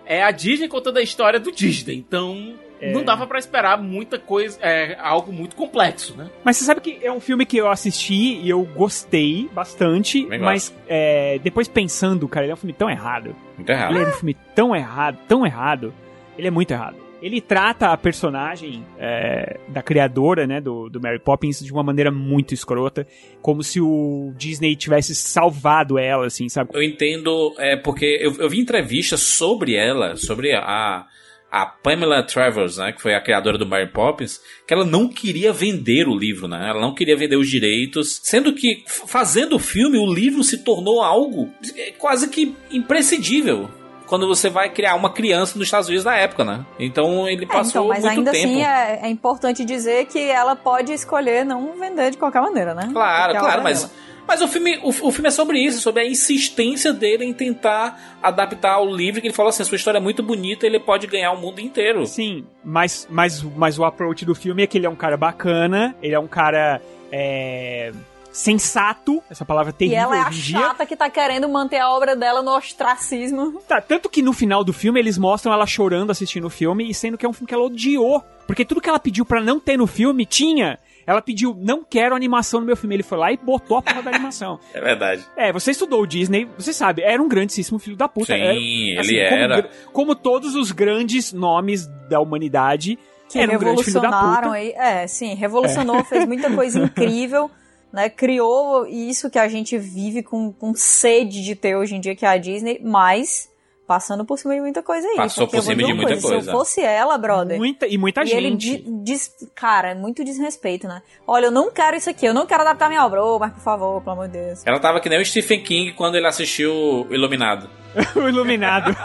É 0.05 0.23
a 0.23 0.33
Disney 0.33 0.67
contando 0.67 0.97
a 0.97 1.03
história 1.03 1.39
do 1.39 1.53
Disney. 1.53 1.97
Então, 1.97 2.55
É. 2.83 2.93
não 2.93 3.05
dava 3.05 3.27
pra 3.27 3.39
esperar 3.39 3.81
muita 3.81 4.19
coisa. 4.19 4.59
É 4.61 4.97
algo 5.01 5.33
muito 5.33 5.55
complexo, 5.55 6.17
né? 6.17 6.29
Mas 6.43 6.57
você 6.57 6.65
sabe 6.65 6.81
que 6.81 6.99
é 7.01 7.13
um 7.13 7.21
filme 7.21 7.47
que 7.47 7.57
eu 7.57 7.71
assisti 7.71 8.41
e 8.41 8.51
eu 8.51 8.63
gostei 8.65 9.49
bastante, 9.53 10.25
Também 10.25 10.41
mas 10.41 10.75
é, 10.89 11.39
depois 11.43 11.69
pensando, 11.69 12.27
cara, 12.27 12.45
ele 12.45 12.51
é 12.51 12.55
um 12.55 12.59
filme 12.59 12.73
tão 12.73 12.91
errado. 12.91 13.37
Muito 13.57 13.71
errado. 13.71 13.95
Ele 13.95 14.05
é 14.05 14.09
um 14.09 14.13
filme 14.13 14.37
tão 14.55 14.75
errado, 14.75 15.19
tão 15.29 15.47
errado. 15.47 15.95
Ele 16.37 16.49
é 16.49 16.51
muito 16.51 16.73
errado. 16.73 16.97
Ele 17.23 17.41
trata 17.41 17.93
a 17.93 17.97
personagem 17.97 18.85
é, 18.99 19.61
da 19.69 19.81
criadora, 19.81 20.45
né, 20.45 20.61
do, 20.61 20.89
do 20.89 21.01
Mary 21.01 21.21
Poppins 21.21 21.61
de 21.61 21.73
uma 21.73 21.85
maneira 21.85 22.11
muito 22.11 22.53
escrota, 22.53 23.07
como 23.41 23.63
se 23.63 23.81
o 23.81 24.33
Disney 24.37 24.75
tivesse 24.75 25.15
salvado 25.15 25.97
ela, 26.01 26.27
assim, 26.27 26.49
sabe? 26.49 26.71
Eu 26.75 26.83
entendo, 26.83 27.55
é 27.59 27.77
porque 27.77 28.19
eu, 28.21 28.35
eu 28.41 28.51
vi 28.51 28.59
entrevistas 28.59 29.21
sobre 29.21 29.77
ela, 29.77 30.17
sobre 30.17 30.53
a, 30.53 31.07
a 31.53 31.67
Pamela 31.67 32.23
Travers, 32.23 32.79
né, 32.79 32.93
que 32.93 33.03
foi 33.03 33.15
a 33.15 33.21
criadora 33.21 33.59
do 33.59 33.67
Mary 33.67 33.87
Poppins, 33.93 34.41
que 34.67 34.73
ela 34.73 34.87
não 34.87 35.07
queria 35.07 35.53
vender 35.53 36.09
o 36.09 36.17
livro, 36.17 36.49
né? 36.49 36.67
Ela 36.71 36.81
não 36.81 36.95
queria 36.95 37.15
vender 37.15 37.37
os 37.37 37.47
direitos, 37.51 38.19
sendo 38.23 38.55
que 38.55 38.83
fazendo 38.87 39.57
o 39.57 39.59
filme, 39.59 39.99
o 39.99 40.11
livro 40.11 40.43
se 40.43 40.65
tornou 40.65 41.03
algo 41.03 41.51
é, 41.77 41.93
quase 41.99 42.29
que 42.31 42.57
imprescindível. 42.71 43.69
Quando 44.07 44.27
você 44.27 44.51
vai 44.51 44.69
criar 44.71 44.95
uma 44.95 45.11
criança 45.13 45.59
nos 45.59 45.67
Estados 45.69 45.89
Unidos 45.89 46.05
na 46.05 46.17
época, 46.17 46.45
né? 46.45 46.67
Então 46.79 47.27
ele 47.29 47.45
É, 47.45 47.49
passou 47.49 47.85
então, 47.85 47.89
mas 47.89 48.03
muito 48.05 48.19
ainda 48.19 48.31
tempo. 48.31 48.53
assim 48.53 48.63
é, 48.65 49.01
é 49.03 49.09
importante 49.09 49.65
dizer 49.65 50.07
que 50.07 50.19
ela 50.19 50.55
pode 50.57 50.93
escolher 50.93 51.45
não 51.45 51.79
vender 51.79 52.11
de 52.11 52.17
qualquer 52.19 52.41
maneira, 52.43 52.75
né? 52.75 52.91
Claro, 52.93 53.35
é 53.35 53.39
claro, 53.39 53.63
mas, 53.63 53.83
dela. 53.85 53.93
Mas 54.27 54.41
o, 54.41 54.49
filme, 54.49 54.79
o, 54.83 54.89
o 54.89 55.11
filme 55.11 55.29
é 55.29 55.31
sobre 55.31 55.59
isso, 55.59 55.81
sobre 55.81 56.03
a 56.03 56.07
insistência 56.07 56.93
dele 56.93 57.25
em 57.25 57.33
tentar 57.33 58.19
adaptar 58.23 58.81
o 58.81 58.95
livro, 58.95 59.21
que 59.21 59.27
ele 59.27 59.35
falou 59.35 59.51
assim, 59.51 59.63
a 59.63 59.67
sua 59.67 59.77
história 59.77 59.99
é 59.99 60.01
muito 60.01 60.23
bonita, 60.23 60.67
ele 60.67 60.79
pode 60.79 61.07
ganhar 61.07 61.33
o 61.33 61.41
mundo 61.41 61.61
inteiro. 61.61 62.07
Sim, 62.07 62.45
mas, 62.65 63.07
mas, 63.11 63.43
mas 63.43 63.79
o 63.79 63.85
approach 63.85 64.25
do 64.25 64.35
filme 64.35 64.63
é 64.63 64.67
que 64.67 64.79
ele 64.79 64.87
é 64.87 64.91
um 64.91 64.97
cara 64.97 65.17
bacana, 65.17 65.95
ele 66.03 66.15
é 66.15 66.19
um 66.19 66.29
cara 66.29 66.81
é, 67.11 67.93
sensato, 68.33 69.23
essa 69.31 69.45
palavra 69.45 69.71
E 69.71 69.75
terrível 69.75 70.01
ela 70.01 70.17
é 70.17 70.21
a 70.21 70.33
chata 70.33 70.87
que 70.87 70.97
tá 70.97 71.11
querendo 71.11 71.49
manter 71.49 71.79
a 71.79 71.91
obra 71.91 72.17
dela 72.17 72.43
no 72.43 72.57
ostracismo. 72.57 73.61
Tá, 73.69 73.81
tanto 73.81 74.09
que 74.09 74.23
no 74.23 74.33
final 74.33 74.65
do 74.65 74.73
filme 74.73 74.99
eles 74.99 75.19
mostram 75.19 75.53
ela 75.53 75.67
chorando 75.67 76.11
assistindo 76.11 76.47
o 76.47 76.51
filme 76.51 76.89
e 76.89 76.95
sendo 76.95 77.19
que 77.19 77.27
é 77.27 77.29
um 77.29 77.33
filme 77.33 77.47
que 77.47 77.55
ela 77.55 77.65
odiou. 77.65 78.25
Porque 78.47 78.65
tudo 78.65 78.81
que 78.81 78.89
ela 78.89 78.99
pediu 78.99 79.25
pra 79.25 79.41
não 79.41 79.61
ter 79.61 79.77
no 79.77 79.87
filme 79.87 80.25
tinha. 80.25 80.79
Ela 81.07 81.21
pediu, 81.23 81.57
não 81.59 81.83
quero 81.85 82.15
animação 82.15 82.61
no 82.61 82.67
meu 82.67 82.77
filme. 82.77 82.95
Ele 82.97 83.03
foi 83.03 83.19
lá 83.19 83.33
e 83.33 83.37
botou 83.37 83.79
a 83.79 83.83
porra 83.83 84.03
da 84.03 84.11
animação. 84.15 84.59
É 84.73 84.81
verdade. 84.81 85.25
É, 85.37 85.53
você 85.53 85.71
estudou 85.73 86.03
o 86.03 86.07
Disney, 86.07 86.49
você 86.57 86.73
sabe, 86.73 87.03
era 87.03 87.23
um 87.23 87.29
grandíssimo 87.29 87.79
filho 87.79 87.97
da 87.97 88.09
puta. 88.09 88.35
Sim, 88.35 88.41
Era, 88.41 88.55
ele 88.55 89.29
como 89.29 89.41
era. 89.43 89.61
gr- 89.63 89.69
Como, 89.93 90.15
todos 90.15 90.55
os 90.55 90.71
grandes 90.73 91.33
nomes 91.33 91.87
da 92.09 92.21
humanidade, 92.21 92.99
Que 93.29 93.39
era 93.39 93.55
um 93.55 93.59
grande 93.59 93.83
filho 93.85 94.01
da 94.01 94.09
revolucionaram 94.09 94.49
puta. 94.49 94.57
aí. 94.57 94.73
É, 94.77 95.07
sim, 95.07 95.35
revolucionou, 95.35 96.05
fez 96.05 96.25
muita 96.27 96.51
coisa 96.55 96.79
incrível. 96.85 97.51
né? 97.93 98.09
Criou 98.09 98.87
isso 98.87 99.29
que 99.29 99.39
a 99.39 99.49
gente 99.49 99.77
vive 99.77 100.23
com, 100.23 100.53
com 100.53 100.73
sede 100.75 101.43
de 101.43 101.55
ter 101.55 101.77
hoje 101.77 101.95
em 101.97 102.01
dia, 102.01 102.15
que 102.17 102.25
é 102.25 102.29
a 102.29 102.37
Disney, 102.39 102.81
mas 102.83 103.51
passando 103.93 104.25
por 104.25 104.39
cima 104.39 104.55
de 104.55 104.61
muita 104.63 104.83
coisa 104.83 105.07
aí. 105.07 105.17
Passou 105.17 105.47
porque 105.47 105.59
por 105.59 105.63
eu 105.63 105.63
vou 105.65 105.71
cima 105.75 105.83
dizer 105.83 105.87
de 105.87 105.93
uma 105.93 106.03
muita 106.09 106.21
Se 106.21 106.27
coisa. 106.27 106.51
eu 106.51 106.55
fosse 106.59 106.81
ela, 106.81 107.19
brother. 107.19 107.59
Muita, 107.59 107.87
e 107.87 107.99
muita 107.99 108.23
e 108.25 108.31
ele 108.33 108.51
gente. 108.53 108.79
di- 108.79 108.85
diz, 109.05 109.31
cara, 109.55 109.91
é 109.91 109.95
muito 109.95 110.25
desrespeito, 110.25 110.89
né? 110.89 111.03
Olha, 111.27 111.47
eu 111.47 111.51
não 111.51 111.71
quero 111.71 111.95
isso 111.97 112.09
aqui, 112.09 112.25
eu 112.25 112.33
não 112.33 112.47
quero 112.47 112.63
adaptar 112.63 112.89
minha 112.89 113.05
obra, 113.05 113.23
ô, 113.23 113.39
mas 113.39 113.53
por 113.53 113.61
favor, 113.61 114.01
pelo 114.01 114.13
amor 114.13 114.29
de 114.29 114.39
Deus. 114.39 114.63
Ela 114.67 114.81
tava 114.81 114.99
que 115.01 115.09
nem 115.11 115.21
o 115.21 115.25
Stephen 115.27 115.63
King 115.63 115.93
quando 115.93 116.15
ele 116.17 116.27
assistiu 116.27 117.07
Iluminado. 117.11 117.69
o 118.17 118.29
Iluminado. 118.29 118.95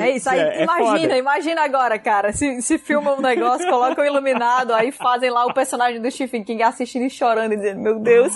É 0.00 0.10
isso 0.12 0.28
aí, 0.30 0.38
É- 0.40 0.60
é 0.60 0.62
imagina, 0.64 0.98
foda. 1.00 1.18
imagina 1.18 1.62
agora, 1.62 1.98
cara. 1.98 2.32
Se, 2.32 2.60
se 2.62 2.78
filma 2.78 3.12
um 3.14 3.20
negócio, 3.20 3.68
colocam 3.68 4.02
o 4.02 4.06
iluminado, 4.06 4.72
aí 4.74 4.90
fazem 4.90 5.30
lá 5.30 5.44
o 5.44 5.52
personagem 5.52 6.00
do 6.00 6.10
Stephen 6.10 6.42
King 6.42 6.62
assistindo 6.62 7.04
e 7.04 7.10
chorando 7.10 7.52
e 7.52 7.56
dizendo, 7.56 7.80
meu 7.80 7.98
Deus, 7.98 8.34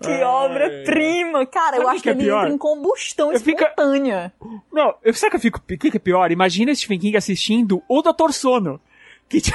que 0.00 0.22
obra-prima. 0.22 1.44
Cara, 1.46 1.76
eu 1.76 1.82
Sabe 1.82 1.94
acho 1.94 1.96
que 1.96 2.02
que, 2.04 2.08
é 2.08 2.12
ele 2.12 2.22
pior? 2.24 2.40
entra 2.42 2.54
em 2.54 2.58
combustão 2.58 3.32
Eu 3.32 3.40
fico- 3.40 3.62
espontânea. 3.62 4.32
Não, 4.72 4.94
eu 5.02 5.12
sabe 5.14 5.30
que 5.30 5.36
eu 5.36 5.40
fico. 5.40 5.58
O 5.58 5.62
que, 5.78 5.90
que 5.90 5.96
é 5.96 6.00
pior? 6.00 6.30
Imagina 6.30 6.74
Stephen 6.74 6.98
King 6.98 7.16
assistindo 7.16 7.82
o 7.88 8.02
Dr. 8.02 8.30
Sono. 8.32 8.80
Que, 9.28 9.40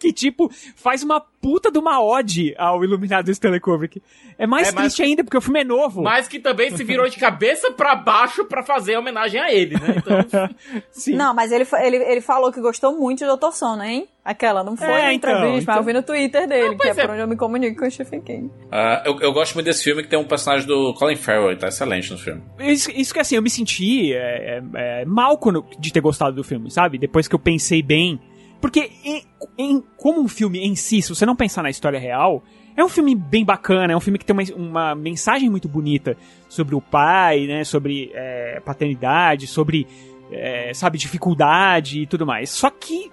que 0.00 0.12
tipo, 0.12 0.50
faz 0.74 1.02
uma 1.02 1.20
puta 1.20 1.70
de 1.70 1.78
uma 1.78 2.02
ode 2.02 2.54
ao 2.58 2.82
Iluminado 2.84 3.26
do 3.26 3.30
Stanley 3.30 3.60
Kubrick. 3.60 4.02
É 4.38 4.46
mais 4.46 4.68
É, 4.68 4.72
mas- 4.72 4.84
triste 4.94 5.02
ainda, 5.02 5.22
porque 5.22 5.36
o 5.36 5.40
filme 5.40 5.60
é 5.60 5.64
novo. 5.64 6.02
Mas 6.02 6.26
que 6.26 6.38
também 6.38 6.74
se 6.74 6.82
virou 6.82 7.08
de 7.08 7.18
cabeça 7.18 7.70
pra 7.72 7.94
baixo 7.94 8.44
pra 8.44 8.62
fazer 8.62 8.96
homenagem 8.96 9.40
a 9.40 9.52
ele, 9.52 9.74
né? 9.74 9.96
Então, 9.98 10.48
Sim. 10.90 11.14
Não, 11.14 11.34
mas 11.34 11.52
ele, 11.52 11.66
ele, 11.82 11.96
ele 11.96 12.20
falou 12.20 12.50
que 12.52 12.60
gostou 12.60 12.98
muito 12.98 13.18
de 13.24 13.26
Dr. 13.36 13.52
Sono, 13.52 13.82
hein? 13.82 14.06
Aquela, 14.24 14.62
não 14.62 14.76
foi 14.76 14.86
É, 14.86 15.12
então, 15.12 15.30
entrevista, 15.30 15.62
então. 15.62 15.74
mas 15.74 15.76
eu 15.76 15.82
vi 15.84 15.92
no 15.94 16.02
Twitter 16.02 16.46
dele, 16.46 16.76
que 16.76 16.86
é, 16.88 16.90
é. 16.90 16.94
por 16.94 17.10
onde 17.10 17.20
eu 17.20 17.28
me 17.28 17.36
comunico 17.36 17.78
com 17.80 17.86
o 17.86 17.90
Stephen 17.90 18.20
King. 18.20 18.50
Ah, 18.70 19.02
eu, 19.06 19.18
eu 19.20 19.32
gosto 19.32 19.54
muito 19.54 19.64
desse 19.66 19.82
filme 19.82 20.02
que 20.02 20.08
tem 20.10 20.18
um 20.18 20.24
personagem 20.24 20.66
do 20.66 20.92
Colin 20.94 21.16
Farrell, 21.16 21.50
ele 21.50 21.58
tá 21.58 21.68
excelente 21.68 22.10
no 22.10 22.18
filme. 22.18 22.42
Isso, 22.60 22.90
isso 22.92 23.14
que 23.14 23.20
assim, 23.20 23.36
eu 23.36 23.42
me 23.42 23.48
senti 23.50 24.12
é, 24.12 24.58
é, 24.58 24.62
é, 24.74 25.04
mal 25.06 25.38
quando, 25.38 25.64
de 25.78 25.90
ter 25.92 26.00
gostado 26.00 26.36
do 26.36 26.44
filme, 26.44 26.70
sabe? 26.70 26.98
Depois 26.98 27.26
que 27.28 27.34
eu 27.34 27.38
pensei 27.38 27.82
bem. 27.82 28.20
Porque, 28.60 28.90
em, 29.04 29.22
em- 29.56 29.82
como 29.96 30.20
um 30.20 30.28
filme 30.28 30.58
em 30.60 30.74
si, 30.76 31.00
se 31.02 31.08
você 31.08 31.24
não 31.24 31.34
pensar 31.36 31.62
na 31.62 31.70
história 31.70 31.98
real, 31.98 32.42
é 32.76 32.84
um 32.84 32.88
filme 32.88 33.14
bem 33.14 33.44
bacana, 33.44 33.92
é 33.92 33.96
um 33.96 34.00
filme 34.00 34.18
que 34.18 34.24
tem 34.24 34.34
uma, 34.34 34.42
uma 34.54 34.94
mensagem 34.94 35.48
muito 35.50 35.68
bonita 35.68 36.16
sobre 36.48 36.74
o 36.74 36.80
pai, 36.80 37.46
né? 37.46 37.64
Sobre 37.64 38.10
é, 38.14 38.60
paternidade, 38.64 39.46
sobre, 39.46 39.86
é, 40.30 40.72
sabe, 40.74 40.98
dificuldade 40.98 42.02
e 42.02 42.06
tudo 42.06 42.26
mais. 42.26 42.50
Só 42.50 42.70
que, 42.70 43.10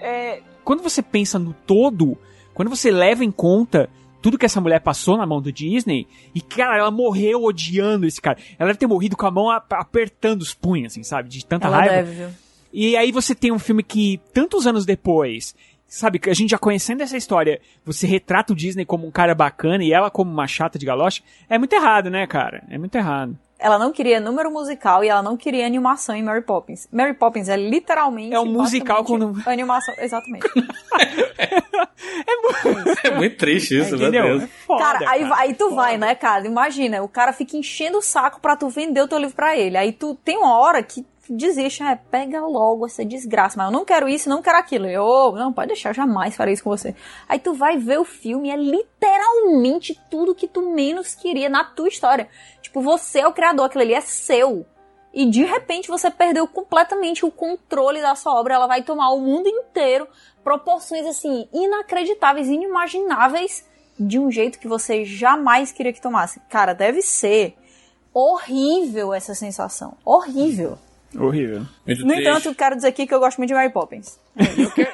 é, 0.00 0.40
quando 0.64 0.82
você 0.82 1.02
pensa 1.02 1.38
no 1.38 1.52
todo, 1.52 2.16
quando 2.54 2.68
você 2.68 2.90
leva 2.90 3.24
em 3.24 3.30
conta 3.30 3.88
tudo 4.22 4.36
que 4.36 4.44
essa 4.44 4.60
mulher 4.60 4.80
passou 4.80 5.16
na 5.16 5.24
mão 5.24 5.40
do 5.40 5.50
Disney, 5.50 6.06
e, 6.34 6.42
cara, 6.42 6.76
ela 6.76 6.90
morreu 6.90 7.42
odiando 7.44 8.06
esse 8.06 8.20
cara. 8.20 8.36
Ela 8.58 8.66
deve 8.68 8.78
ter 8.78 8.86
morrido 8.86 9.16
com 9.16 9.24
a 9.26 9.30
mão 9.30 9.48
ap- 9.50 9.72
apertando 9.72 10.42
os 10.42 10.52
punhos, 10.52 10.92
assim, 10.92 11.02
sabe? 11.02 11.30
De 11.30 11.46
tanta 11.46 11.66
Ela 11.68 11.76
raiva. 11.78 11.94
deve, 11.94 12.10
viu? 12.16 12.28
E 12.72 12.96
aí 12.96 13.10
você 13.10 13.34
tem 13.34 13.52
um 13.52 13.58
filme 13.58 13.82
que, 13.82 14.20
tantos 14.32 14.66
anos 14.66 14.86
depois, 14.86 15.54
sabe, 15.86 16.20
a 16.28 16.34
gente 16.34 16.50
já 16.50 16.58
conhecendo 16.58 17.02
essa 17.02 17.16
história, 17.16 17.60
você 17.84 18.06
retrata 18.06 18.52
o 18.52 18.56
Disney 18.56 18.84
como 18.84 19.06
um 19.06 19.10
cara 19.10 19.34
bacana 19.34 19.82
e 19.82 19.92
ela 19.92 20.10
como 20.10 20.30
uma 20.30 20.46
chata 20.46 20.78
de 20.78 20.86
galoche, 20.86 21.22
é 21.48 21.58
muito 21.58 21.72
errado, 21.72 22.08
né, 22.08 22.26
cara? 22.26 22.62
É 22.70 22.78
muito 22.78 22.94
errado. 22.94 23.36
Ela 23.62 23.78
não 23.78 23.92
queria 23.92 24.18
número 24.18 24.50
musical 24.50 25.04
e 25.04 25.08
ela 25.08 25.22
não 25.22 25.36
queria 25.36 25.66
animação 25.66 26.14
em 26.14 26.22
Mary 26.22 26.40
Poppins. 26.42 26.88
Mary 26.90 27.12
Poppins 27.14 27.48
é 27.48 27.56
literalmente. 27.56 28.34
É 28.34 28.40
um 28.40 28.46
musical 28.46 29.04
com 29.04 29.34
Animação, 29.46 29.94
exatamente. 29.98 30.46
É 33.04 33.10
muito 33.10 33.36
triste 33.36 33.78
isso, 33.78 33.96
meu 33.96 34.08
Entendeu? 34.08 34.22
Deus. 34.38 34.42
É 34.44 34.46
foda, 34.66 34.82
cara, 34.82 35.10
aí, 35.10 35.22
cara. 35.22 35.36
aí 35.40 35.54
tu 35.54 35.74
vai, 35.74 35.96
né, 35.98 36.14
cara? 36.14 36.46
Imagina, 36.46 37.02
o 37.02 37.08
cara 37.08 37.32
fica 37.32 37.56
enchendo 37.56 37.98
o 37.98 38.02
saco 38.02 38.40
pra 38.40 38.56
tu 38.56 38.68
vender 38.68 39.00
o 39.02 39.08
teu 39.08 39.18
livro 39.18 39.34
pra 39.34 39.56
ele. 39.56 39.76
Aí 39.76 39.92
tu 39.92 40.14
tem 40.24 40.36
uma 40.38 40.58
hora 40.58 40.82
que 40.82 41.04
desiste, 41.28 41.82
é, 41.82 41.94
pega 41.94 42.40
logo 42.40 42.84
essa 42.86 43.04
desgraça, 43.04 43.56
mas 43.56 43.66
eu 43.66 43.72
não 43.72 43.84
quero 43.84 44.08
isso, 44.08 44.28
não 44.28 44.42
quero 44.42 44.58
aquilo. 44.58 44.86
Eu, 44.86 45.04
"Ô, 45.04 45.32
não, 45.32 45.52
pode 45.52 45.68
deixar, 45.68 45.90
eu 45.90 45.94
jamais 45.94 46.34
farei 46.34 46.54
isso 46.54 46.64
com 46.64 46.70
você. 46.70 46.94
Aí 47.28 47.38
tu 47.38 47.54
vai 47.54 47.76
ver 47.76 47.98
o 48.00 48.04
filme 48.04 48.48
e 48.48 48.50
é 48.50 48.56
literalmente 48.56 49.98
tudo 50.10 50.34
que 50.34 50.48
tu 50.48 50.72
menos 50.72 51.14
queria 51.14 51.48
na 51.48 51.64
tua 51.64 51.88
história. 51.88 52.28
Tipo, 52.70 52.82
você 52.82 53.18
é 53.18 53.26
o 53.26 53.32
criador, 53.32 53.66
aquilo 53.66 53.82
ali 53.82 53.94
é 53.94 54.00
seu. 54.00 54.64
E 55.12 55.26
de 55.26 55.44
repente 55.44 55.88
você 55.88 56.08
perdeu 56.08 56.46
completamente 56.46 57.26
o 57.26 57.32
controle 57.32 58.00
da 58.00 58.14
sua 58.14 58.32
obra. 58.38 58.54
Ela 58.54 58.68
vai 58.68 58.82
tomar 58.84 59.10
o 59.10 59.18
mundo 59.18 59.48
inteiro, 59.48 60.06
proporções 60.44 61.04
assim, 61.04 61.48
inacreditáveis, 61.52 62.46
inimagináveis, 62.46 63.68
de 63.98 64.20
um 64.20 64.30
jeito 64.30 64.60
que 64.60 64.68
você 64.68 65.04
jamais 65.04 65.72
queria 65.72 65.92
que 65.92 66.00
tomasse. 66.00 66.40
Cara, 66.48 66.72
deve 66.74 67.02
ser 67.02 67.56
horrível 68.14 69.12
essa 69.12 69.34
sensação. 69.34 69.96
Horrível. 70.04 70.78
Horrível. 71.18 71.66
Muito 71.84 72.02
No 72.02 72.12
triste. 72.12 72.28
entanto, 72.28 72.46
eu 72.48 72.54
quero 72.54 72.76
dizer 72.76 72.88
aqui 72.88 73.04
que 73.04 73.12
eu 73.12 73.18
gosto 73.18 73.38
muito 73.38 73.48
de 73.48 73.54
Mary 73.54 73.70
Poppins. 73.72 74.16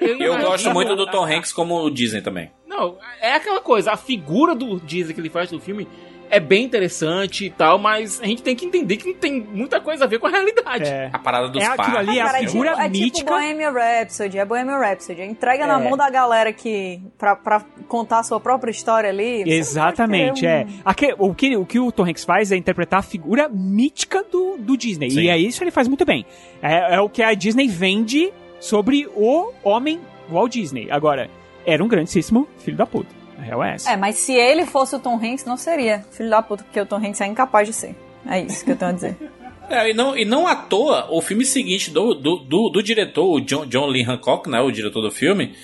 Eu 0.00 0.38
gosto 0.38 0.70
muito 0.72 0.96
do 0.96 1.06
Tom 1.10 1.26
Hanks 1.26 1.52
como 1.52 1.90
Disney 1.90 2.22
também. 2.22 2.50
Não, 2.66 2.96
é 3.20 3.34
aquela 3.34 3.60
coisa, 3.60 3.92
a 3.92 3.96
figura 3.98 4.54
do 4.54 4.80
Disney 4.80 5.12
que 5.12 5.20
ele 5.20 5.28
faz 5.30 5.52
no 5.52 5.60
filme 5.60 5.86
é 6.30 6.40
bem 6.40 6.64
interessante 6.64 7.46
e 7.46 7.50
tal, 7.50 7.78
mas 7.78 8.20
a 8.20 8.26
gente 8.26 8.42
tem 8.42 8.54
que 8.56 8.66
entender 8.66 8.96
que 8.96 9.06
não 9.08 9.14
tem 9.14 9.40
muita 9.40 9.80
coisa 9.80 10.04
a 10.04 10.06
ver 10.06 10.18
com 10.18 10.26
a 10.26 10.30
realidade. 10.30 10.84
É. 10.84 11.10
A 11.12 11.18
parada 11.18 11.48
dos 11.48 11.62
É 11.62 11.66
aquilo 11.66 11.76
parques. 11.92 11.96
ali, 12.08 12.18
é 12.18 12.22
a 12.22 12.26
é 12.26 12.38
tipo, 12.40 12.50
figura 12.50 12.70
é 12.70 12.74
tipo 12.74 12.88
mítica. 12.90 13.30
Bohemian 13.32 13.70
Rhapsody, 13.70 14.38
é 14.38 14.44
Bohemian 14.44 14.78
Rhapsody. 14.78 15.22
Entrega 15.22 15.66
na 15.66 15.80
É. 15.80 15.84
mão 15.88 15.96
da 15.96 16.08
galera 16.10 16.52
que, 16.52 17.00
pra, 17.18 17.36
pra 17.36 17.64
contar 17.88 18.20
a 18.20 18.22
sua 18.22 18.40
própria 18.40 18.70
história 18.70 19.08
ali. 19.10 19.44
você 19.44 19.50
Exatamente, 19.52 20.42
não 20.42 20.50
é. 20.50 20.66
Aque- 20.84 21.14
o, 21.18 21.34
que, 21.34 21.56
o 21.56 21.64
que 21.66 21.78
o 21.80 21.90
Tom 21.92 22.04
Hanks 22.04 22.24
faz 22.24 22.50
é 22.52 22.56
interpretar 22.56 23.00
a 23.00 23.02
figura 23.02 23.48
mítica 23.48 24.22
do, 24.24 24.56
do 24.58 24.76
Disney. 24.76 25.10
Sim. 25.10 25.20
E 25.22 25.28
é 25.28 25.38
isso 25.38 25.58
que 25.58 25.64
ele 25.64 25.70
faz 25.70 25.88
muito 25.88 26.04
bem. 26.04 26.24
É, 26.62 26.96
é 26.96 27.00
o 27.00 27.08
que 27.08 27.22
a 27.22 27.32
Disney 27.34 27.68
vende 27.68 28.32
sobre 28.60 29.06
o 29.14 29.52
homem 29.62 30.00
Walt 30.30 30.52
Disney. 30.52 30.88
Agora, 30.90 31.30
era 31.64 31.82
um 31.82 31.88
grandíssimo 31.88 32.48
filho 32.58 32.76
da 32.76 32.86
puta. 32.86 33.15
A 33.38 33.42
real 33.42 33.62
é 33.62 33.74
essa. 33.74 33.90
É, 33.92 33.96
mas 33.96 34.16
se 34.16 34.32
ele 34.32 34.64
fosse 34.66 34.96
o 34.96 34.98
Tom 34.98 35.16
Hanks, 35.16 35.44
não 35.44 35.56
seria 35.56 36.04
filho 36.10 36.30
da 36.30 36.42
puta, 36.42 36.64
porque 36.64 36.80
o 36.80 36.86
Tom 36.86 36.96
Hanks 36.96 37.20
é 37.20 37.26
incapaz 37.26 37.68
de 37.68 37.74
ser. 37.74 37.94
É 38.28 38.40
isso 38.40 38.64
que 38.64 38.72
eu 38.72 38.76
tenho 38.76 38.90
a 38.90 38.94
dizer. 38.94 39.16
É, 39.68 39.90
e, 39.90 39.92
não, 39.92 40.16
e 40.16 40.24
não 40.24 40.46
à 40.46 40.54
toa, 40.54 41.08
o 41.10 41.20
filme 41.20 41.44
seguinte 41.44 41.90
do, 41.90 42.14
do, 42.14 42.36
do, 42.36 42.68
do 42.68 42.80
diretor, 42.80 43.26
o 43.28 43.40
John, 43.40 43.66
John 43.66 43.86
Lee 43.86 44.04
Hancock, 44.04 44.48
né, 44.48 44.60
o 44.60 44.70
diretor 44.70 45.00
do 45.02 45.10
filme, 45.10 45.56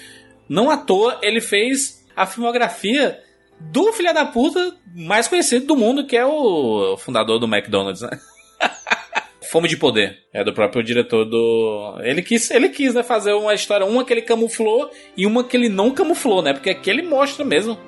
não 0.48 0.68
à 0.68 0.76
toa 0.76 1.20
ele 1.22 1.40
fez 1.40 2.04
a 2.16 2.26
filmografia 2.26 3.20
do 3.60 3.92
filho 3.92 4.12
da 4.12 4.24
puta 4.24 4.74
mais 4.92 5.28
conhecido 5.28 5.66
do 5.66 5.76
mundo, 5.76 6.04
que 6.04 6.16
é 6.16 6.26
o 6.26 6.96
fundador 6.98 7.38
do 7.38 7.46
McDonald's, 7.46 8.02
né? 8.02 8.18
Fome 9.52 9.68
de 9.68 9.76
Poder. 9.76 10.16
É 10.32 10.42
do 10.42 10.54
próprio 10.54 10.82
diretor 10.82 11.26
do. 11.26 11.98
Ele 12.02 12.22
quis, 12.22 12.50
ele 12.50 12.70
quis 12.70 12.94
né, 12.94 13.02
fazer 13.02 13.34
uma 13.34 13.52
história, 13.52 13.84
uma 13.84 14.02
que 14.02 14.10
ele 14.10 14.22
camuflou 14.22 14.90
e 15.14 15.26
uma 15.26 15.44
que 15.44 15.54
ele 15.54 15.68
não 15.68 15.90
camuflou, 15.90 16.40
né? 16.40 16.54
Porque 16.54 16.70
aqui 16.70 16.88
ele 16.88 17.02
mostra 17.02 17.44
mesmo 17.44 17.78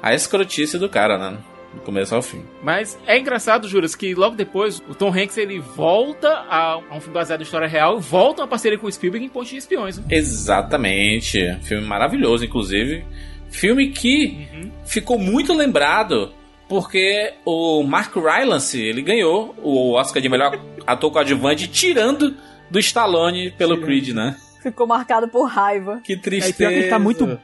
a 0.00 0.14
escrotice 0.14 0.78
do 0.78 0.88
cara, 0.88 1.18
né? 1.18 1.36
Do 1.74 1.80
começo 1.80 2.14
ao 2.14 2.22
fim. 2.22 2.44
Mas 2.62 2.96
é 3.08 3.18
engraçado, 3.18 3.66
Juras, 3.66 3.96
que 3.96 4.14
logo 4.14 4.36
depois 4.36 4.80
o 4.88 4.94
Tom 4.94 5.08
Hanks 5.08 5.36
ele 5.36 5.58
volta 5.58 6.28
a, 6.28 6.74
a 6.74 6.96
um 6.96 7.00
filme 7.00 7.14
baseado 7.14 7.40
em 7.40 7.42
história 7.42 7.66
real, 7.66 7.98
volta 7.98 8.42
uma 8.42 8.48
parceria 8.48 8.78
com 8.78 8.86
o 8.86 8.92
Spielberg 8.92 9.26
em 9.26 9.28
Ponte 9.28 9.50
de 9.50 9.56
Espiões. 9.56 9.98
né? 9.98 10.04
Exatamente. 10.10 11.58
Filme 11.62 11.84
maravilhoso, 11.84 12.44
inclusive. 12.44 13.04
Filme 13.50 13.88
que 13.88 14.46
ficou 14.86 15.18
muito 15.18 15.52
lembrado 15.52 16.32
porque 16.70 17.34
o 17.44 17.82
Mark 17.82 18.14
Rylance, 18.14 18.80
ele 18.80 19.02
ganhou 19.02 19.56
o 19.60 19.94
Oscar 19.94 20.22
de 20.22 20.28
melhor 20.28 20.56
ator 20.86 21.10
coadjuvante 21.10 21.66
tirando 21.66 22.36
do 22.70 22.78
Stallone 22.78 23.50
pelo 23.50 23.80
Creed, 23.80 24.10
né? 24.10 24.36
Ficou 24.62 24.86
marcado 24.86 25.26
por 25.26 25.46
raiva. 25.46 26.00
Que 26.04 26.12
É, 26.12 26.16
tristeza. 26.16 26.54
pior 26.56 26.68
que 26.68 26.74
ele 26.76 26.88
tá 26.88 26.98
muito. 26.98 27.40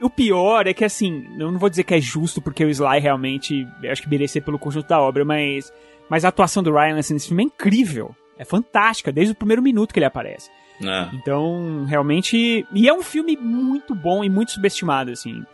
O 0.00 0.08
pior 0.08 0.66
é 0.66 0.72
que, 0.72 0.86
assim, 0.86 1.28
eu 1.38 1.52
não 1.52 1.58
vou 1.58 1.68
dizer 1.68 1.84
que 1.84 1.92
é 1.92 2.00
justo, 2.00 2.40
porque 2.40 2.64
o 2.64 2.70
Sly 2.70 2.98
realmente, 2.98 3.68
eu 3.82 3.92
acho 3.92 4.00
que 4.00 4.08
merecia 4.08 4.40
pelo 4.40 4.58
conjunto 4.58 4.88
da 4.88 4.98
obra, 4.98 5.22
mas, 5.22 5.70
mas 6.08 6.24
a 6.24 6.28
atuação 6.28 6.62
do 6.62 6.72
Ryan 6.72 6.94
nesse 6.94 7.18
filme 7.20 7.42
é 7.42 7.46
incrível. 7.46 8.16
É 8.38 8.44
fantástica, 8.44 9.12
desde 9.12 9.32
o 9.32 9.36
primeiro 9.36 9.60
minuto 9.60 9.92
que 9.92 9.98
ele 9.98 10.06
aparece. 10.06 10.48
É. 10.82 11.14
Então, 11.14 11.84
realmente. 11.84 12.66
E 12.72 12.88
é 12.88 12.94
um 12.94 13.02
filme 13.02 13.36
muito 13.36 13.94
bom 13.94 14.24
e 14.24 14.30
muito 14.30 14.52
subestimado, 14.52 15.10
assim. 15.10 15.44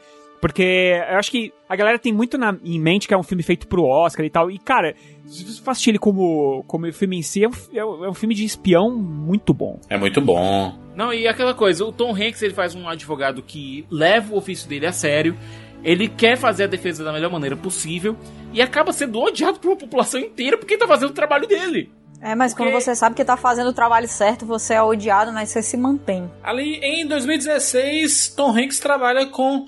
Porque 0.40 0.62
eu 1.10 1.19
acho 1.19 1.31
que 1.31 1.52
a 1.69 1.74
galera 1.77 1.98
tem 1.98 2.12
muito 2.12 2.39
na, 2.39 2.56
em 2.65 2.81
mente 2.81 3.09
que 3.09 3.15
é 3.15 3.16
um 3.19 3.23
filme 3.23 3.43
feito 3.43 3.66
pro 3.66 3.85
Oscar 3.85 4.24
e 4.24 4.31
tal. 4.31 4.51
E, 4.51 4.59
cara, 4.59 4.94
se 5.27 5.44
você 5.44 5.60
for 5.62 5.73
assistir 5.73 5.90
ele 5.90 5.98
como, 5.98 6.62
como 6.66 6.90
filme 6.93 7.19
em 7.19 7.23
si, 7.23 7.43
é 7.44 7.48
um, 7.48 7.52
é 7.74 7.85
um- 7.85 8.05
é 8.05 8.10
um 8.10 8.15
filme 8.15 8.35
de 8.35 8.44
espião 8.44 8.90
muito 8.97 9.52
bom. 9.52 9.81
É 9.90 9.98
muito 9.98 10.20
bom. 10.20 10.78
Não, 10.94 11.12
e 11.12 11.27
aquela 11.28 11.55
coisa, 11.55 11.85
o 11.85 11.93
Tom 11.93 12.12
Hanks 12.15 12.43
ele 12.43 12.55
faz 12.55 12.74
um 12.74 12.89
advogado 12.89 13.43
que 13.43 13.86
leva 13.90 14.35
o 14.35 14.39
ofício 14.39 14.69
dele 14.69 14.86
a 14.86 14.93
sério, 14.93 15.36
ele 15.85 16.09
quer 16.09 16.36
fazer 16.36 16.65
a 16.65 16.66
defesa 16.66 17.05
da 17.05 17.12
melhor 17.12 17.31
maneira 17.31 17.56
possível 17.56 18.16
e 18.52 18.60
acaba 18.60 18.93
sendo 18.93 19.20
odiado 19.20 19.60
por 19.60 19.69
uma 19.69 19.77
população 19.77 20.19
inteira 20.20 20.59
porque 20.59 20.77
tá 20.77 20.86
fazendo 20.89 21.10
o 21.10 21.15
trabalho 21.15 21.47
dele. 21.47 21.90
É, 22.20 22.35
mas 22.35 22.52
quando 22.52 22.73
você 22.73 22.97
sabe 22.97 23.15
que 23.15 23.24
tá 23.24 23.36
fazendo 23.36 23.69
o 23.69 23.73
trabalho 23.73 24.09
certo, 24.09 24.44
você 24.44 24.74
é 24.74 24.82
odiado, 24.82 25.32
mas 25.32 25.51
você 25.51 25.62
se 25.62 25.77
mantém. 25.77 26.28
Ali 26.43 26.81
em 26.82 27.06
2016, 27.06 28.35
Tom 28.36 28.51
Hanks 28.56 28.81
trabalha 28.81 29.27
com 29.27 29.66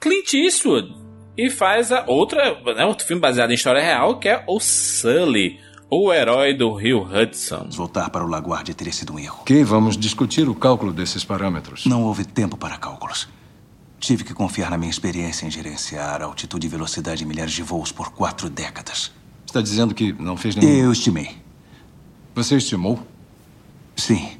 Clint 0.00 0.32
Eastwood 0.32 0.94
e 1.36 1.50
faz 1.50 1.92
a 1.92 2.04
outra, 2.06 2.58
né, 2.74 2.86
outro 2.86 3.06
filme 3.06 3.20
baseado 3.20 3.50
em 3.50 3.54
história 3.54 3.82
real, 3.82 4.18
que 4.18 4.30
é 4.30 4.42
o 4.48 4.58
Sully, 4.58 5.60
o 5.90 6.10
herói 6.10 6.54
do 6.54 6.72
Rio 6.72 7.02
Hudson. 7.02 7.68
Voltar 7.70 8.08
para 8.08 8.24
o 8.24 8.26
Laguardia 8.26 8.74
teria 8.74 8.94
sido 8.94 9.12
um 9.12 9.18
erro. 9.18 9.40
Ok, 9.42 9.62
vamos 9.62 9.98
discutir 9.98 10.48
o 10.48 10.54
cálculo 10.54 10.90
desses 10.90 11.22
parâmetros. 11.22 11.84
Não 11.84 12.02
houve 12.02 12.24
tempo 12.24 12.56
para 12.56 12.78
cálculos. 12.78 13.28
Tive 13.98 14.24
que 14.24 14.32
confiar 14.32 14.70
na 14.70 14.78
minha 14.78 14.90
experiência 14.90 15.44
em 15.44 15.50
gerenciar 15.50 16.22
altitude 16.22 16.66
e 16.66 16.70
velocidade 16.70 17.22
em 17.22 17.26
milhares 17.26 17.52
de 17.52 17.62
voos 17.62 17.92
por 17.92 18.10
quatro 18.10 18.48
décadas. 18.48 19.12
Está 19.44 19.60
dizendo 19.60 19.94
que 19.94 20.14
não 20.14 20.38
fez 20.38 20.56
nenhum. 20.56 20.84
Eu 20.84 20.92
estimei. 20.92 21.36
Você 22.34 22.56
estimou? 22.56 22.98
Sim. 23.96 24.30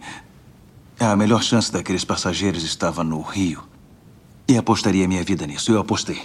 A 0.99 1.15
melhor 1.15 1.43
chance 1.43 1.71
daqueles 1.71 2.05
passageiros 2.05 2.65
estava 2.65 3.05
no 3.05 3.21
Rio. 3.21 3.70
E 4.51 4.59
apostaria 4.59 5.07
minha 5.07 5.23
vida 5.23 5.47
nisso. 5.47 5.71
Eu 5.71 5.79
apostei. 5.79 6.21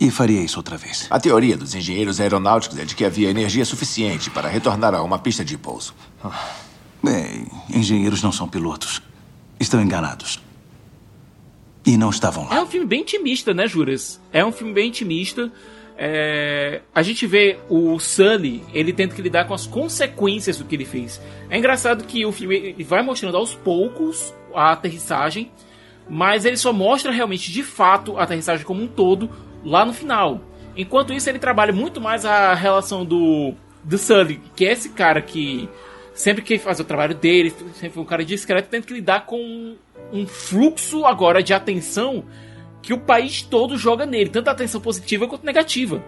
E 0.00 0.10
faria 0.10 0.42
isso 0.42 0.58
outra 0.58 0.76
vez. 0.76 1.06
A 1.08 1.20
teoria 1.20 1.56
dos 1.56 1.72
engenheiros 1.72 2.20
aeronáuticos 2.20 2.76
é 2.76 2.84
de 2.84 2.96
que 2.96 3.04
havia 3.04 3.30
energia 3.30 3.64
suficiente 3.64 4.28
para 4.28 4.48
retornar 4.48 4.92
a 4.92 5.04
uma 5.04 5.20
pista 5.20 5.44
de 5.44 5.56
pouso. 5.56 5.94
Bem, 7.00 7.46
engenheiros 7.72 8.24
não 8.24 8.32
são 8.32 8.48
pilotos. 8.48 9.00
Estão 9.60 9.80
enganados. 9.80 10.40
E 11.86 11.96
não 11.96 12.10
estavam 12.10 12.48
lá. 12.48 12.56
É 12.56 12.60
um 12.60 12.66
filme 12.66 12.86
bem 12.86 13.02
intimista, 13.02 13.54
né, 13.54 13.68
Juras? 13.68 14.20
É 14.32 14.44
um 14.44 14.50
filme 14.50 14.72
bem 14.72 14.88
intimista. 14.88 15.52
É, 15.96 16.82
a 16.92 17.02
gente 17.02 17.24
vê 17.24 17.60
o 17.68 18.00
Sully, 18.00 18.64
ele 18.74 18.92
tendo 18.92 19.14
que 19.14 19.22
lidar 19.22 19.46
com 19.46 19.54
as 19.54 19.64
consequências 19.64 20.58
do 20.58 20.64
que 20.64 20.74
ele 20.74 20.84
fez. 20.84 21.20
É 21.48 21.56
engraçado 21.56 22.02
que 22.02 22.26
o 22.26 22.32
filme 22.32 22.74
vai 22.82 23.00
mostrando 23.00 23.36
aos 23.36 23.54
poucos 23.54 24.34
a 24.52 24.72
aterrissagem, 24.72 25.52
mas 26.08 26.44
ele 26.44 26.56
só 26.56 26.72
mostra 26.72 27.12
realmente 27.12 27.52
de 27.52 27.62
fato 27.62 28.16
a 28.16 28.22
aterrissagem 28.22 28.64
como 28.64 28.82
um 28.82 28.86
todo 28.86 29.30
lá 29.64 29.84
no 29.84 29.92
final. 29.92 30.40
Enquanto 30.76 31.12
isso, 31.12 31.28
ele 31.28 31.38
trabalha 31.38 31.72
muito 31.72 32.00
mais 32.00 32.24
a 32.24 32.54
relação 32.54 33.04
do, 33.04 33.52
do 33.82 33.98
Sully, 33.98 34.40
que 34.54 34.64
é 34.64 34.72
esse 34.72 34.90
cara 34.90 35.20
que 35.20 35.68
sempre 36.14 36.42
que 36.42 36.58
faz 36.58 36.80
o 36.80 36.84
trabalho 36.84 37.14
dele, 37.14 37.50
sempre 37.74 37.90
foi 37.90 38.02
um 38.02 38.06
cara 38.06 38.24
discreto, 38.24 38.68
tendo 38.70 38.86
que 38.86 38.94
lidar 38.94 39.26
com 39.26 39.76
um 40.12 40.26
fluxo 40.26 41.04
agora 41.04 41.42
de 41.42 41.52
atenção 41.52 42.24
que 42.82 42.92
o 42.92 42.98
país 42.98 43.42
todo 43.42 43.76
joga 43.76 44.06
nele, 44.06 44.30
tanto 44.30 44.48
atenção 44.48 44.80
positiva 44.80 45.26
quanto 45.26 45.44
negativa. 45.44 46.02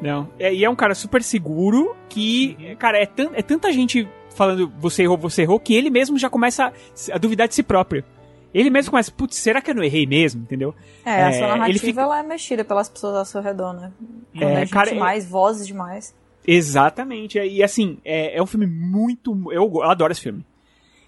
Não. 0.00 0.28
É, 0.38 0.52
e 0.52 0.64
é 0.64 0.70
um 0.70 0.74
cara 0.74 0.94
super 0.94 1.22
seguro 1.22 1.94
que, 2.08 2.74
cara, 2.78 2.98
é, 2.98 3.06
tan 3.06 3.30
é 3.34 3.42
tanta 3.42 3.70
gente 3.72 4.08
falando 4.34 4.72
você 4.78 5.02
errou, 5.02 5.18
você 5.18 5.42
errou, 5.42 5.60
que 5.60 5.74
ele 5.74 5.90
mesmo 5.90 6.18
já 6.18 6.30
começa 6.30 6.66
a, 6.66 6.72
a 7.14 7.18
duvidar 7.18 7.46
de 7.46 7.54
si 7.54 7.62
próprio. 7.62 8.04
Ele 8.52 8.70
mesmo 8.70 8.90
começa, 8.90 9.12
putz, 9.12 9.36
será 9.36 9.60
que 9.60 9.70
eu 9.70 9.74
não 9.74 9.82
errei 9.82 10.06
mesmo, 10.06 10.42
entendeu? 10.42 10.74
É, 11.04 11.22
a 11.24 11.32
sua 11.32 11.46
ele 11.46 11.58
narrativa 11.58 11.78
fica- 11.86 12.00
ela 12.00 12.18
é 12.18 12.22
mexida 12.22 12.64
pelas 12.64 12.88
pessoas 12.88 13.14
ao 13.16 13.24
seu 13.24 13.40
redor, 13.40 13.72
né? 13.74 13.92
Quando 14.32 14.44
É, 14.44 14.62
é, 14.62 14.66
cara, 14.66 14.90
é- 14.90 14.92
demais, 14.94 15.24
vozes 15.28 15.66
demais. 15.66 16.14
Exatamente. 16.46 17.38
E 17.38 17.62
assim, 17.62 17.98
é, 18.04 18.36
é 18.36 18.42
um 18.42 18.46
filme 18.46 18.66
muito. 18.66 19.32
Eu, 19.52 19.70
eu 19.72 19.82
adoro 19.84 20.12
esse 20.12 20.20
filme. 20.22 20.44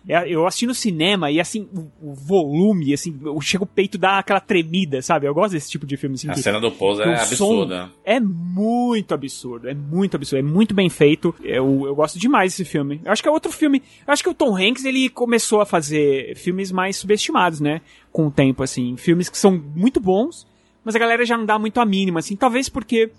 É, 0.09 0.29
eu 0.29 0.47
assisti 0.47 0.67
no 0.67 0.75
cinema 0.75 1.31
e 1.31 1.39
assim, 1.41 1.69
o, 2.03 2.13
volume, 2.13 2.93
assim, 2.93 3.17
chega 3.41 3.63
o 3.63 3.67
peito 3.67 3.97
dá 3.97 4.19
aquela 4.19 4.41
tremida, 4.41 5.01
sabe? 5.01 5.27
Eu 5.29 5.35
gosto 5.35 5.53
desse 5.53 5.71
tipo 5.71 5.87
de 5.87 5.97
filme. 5.97 6.15
Assim, 6.15 6.29
A 6.29 6.35
que- 6.35 6.43
cena 6.43 6.59
do 6.61 6.73
pouso 6.73 7.03
que 7.03 7.09
é 7.09 7.15
absurda. 7.15 7.91
É 8.05 8.19
muito 8.19 9.15
absurdo, 9.15 9.69
é 9.69 9.75
muito 9.75 10.17
absurdo, 10.17 10.41
é 10.41 10.43
muito 10.51 10.75
bem 10.75 10.89
feito. 10.91 11.35
Eu, 11.43 11.87
eu 11.87 11.95
gosto 11.95 12.19
demais 12.19 12.53
desse 12.53 12.65
filme. 12.65 13.01
Eu 13.05 13.13
acho 13.13 13.23
que 13.23 13.29
é 13.29 13.33
outro 13.33 13.53
filme. 13.53 13.83
Eu 14.07 14.13
acho 14.13 14.23
que 14.23 14.29
o 14.29 14.35
Tom 14.35 14.57
Hanks 14.57 14.85
ele 14.85 15.09
começou 15.09 15.61
a 15.61 15.67
fazer 15.67 16.37
filmes 16.37 16.73
mais 16.73 16.97
subestimados, 16.97 17.61
né? 17.61 17.81
Com 18.11 18.27
o 18.27 18.31
tempo, 18.31 18.63
assim. 18.63 18.97
Filmes 18.97 19.29
que 19.29 19.39
são 19.39 19.53
muito 19.77 20.01
bons, 20.01 20.47
mas 20.85 20.97
a 20.97 20.99
galera 20.99 21.25
já 21.25 21.37
não 21.39 21.47
dá 21.47 21.59
muito 21.59 21.79
a 21.79 21.85
mínima, 21.87 22.19
assim. 22.19 22.35
Talvez 22.35 22.69
porque 22.69 23.11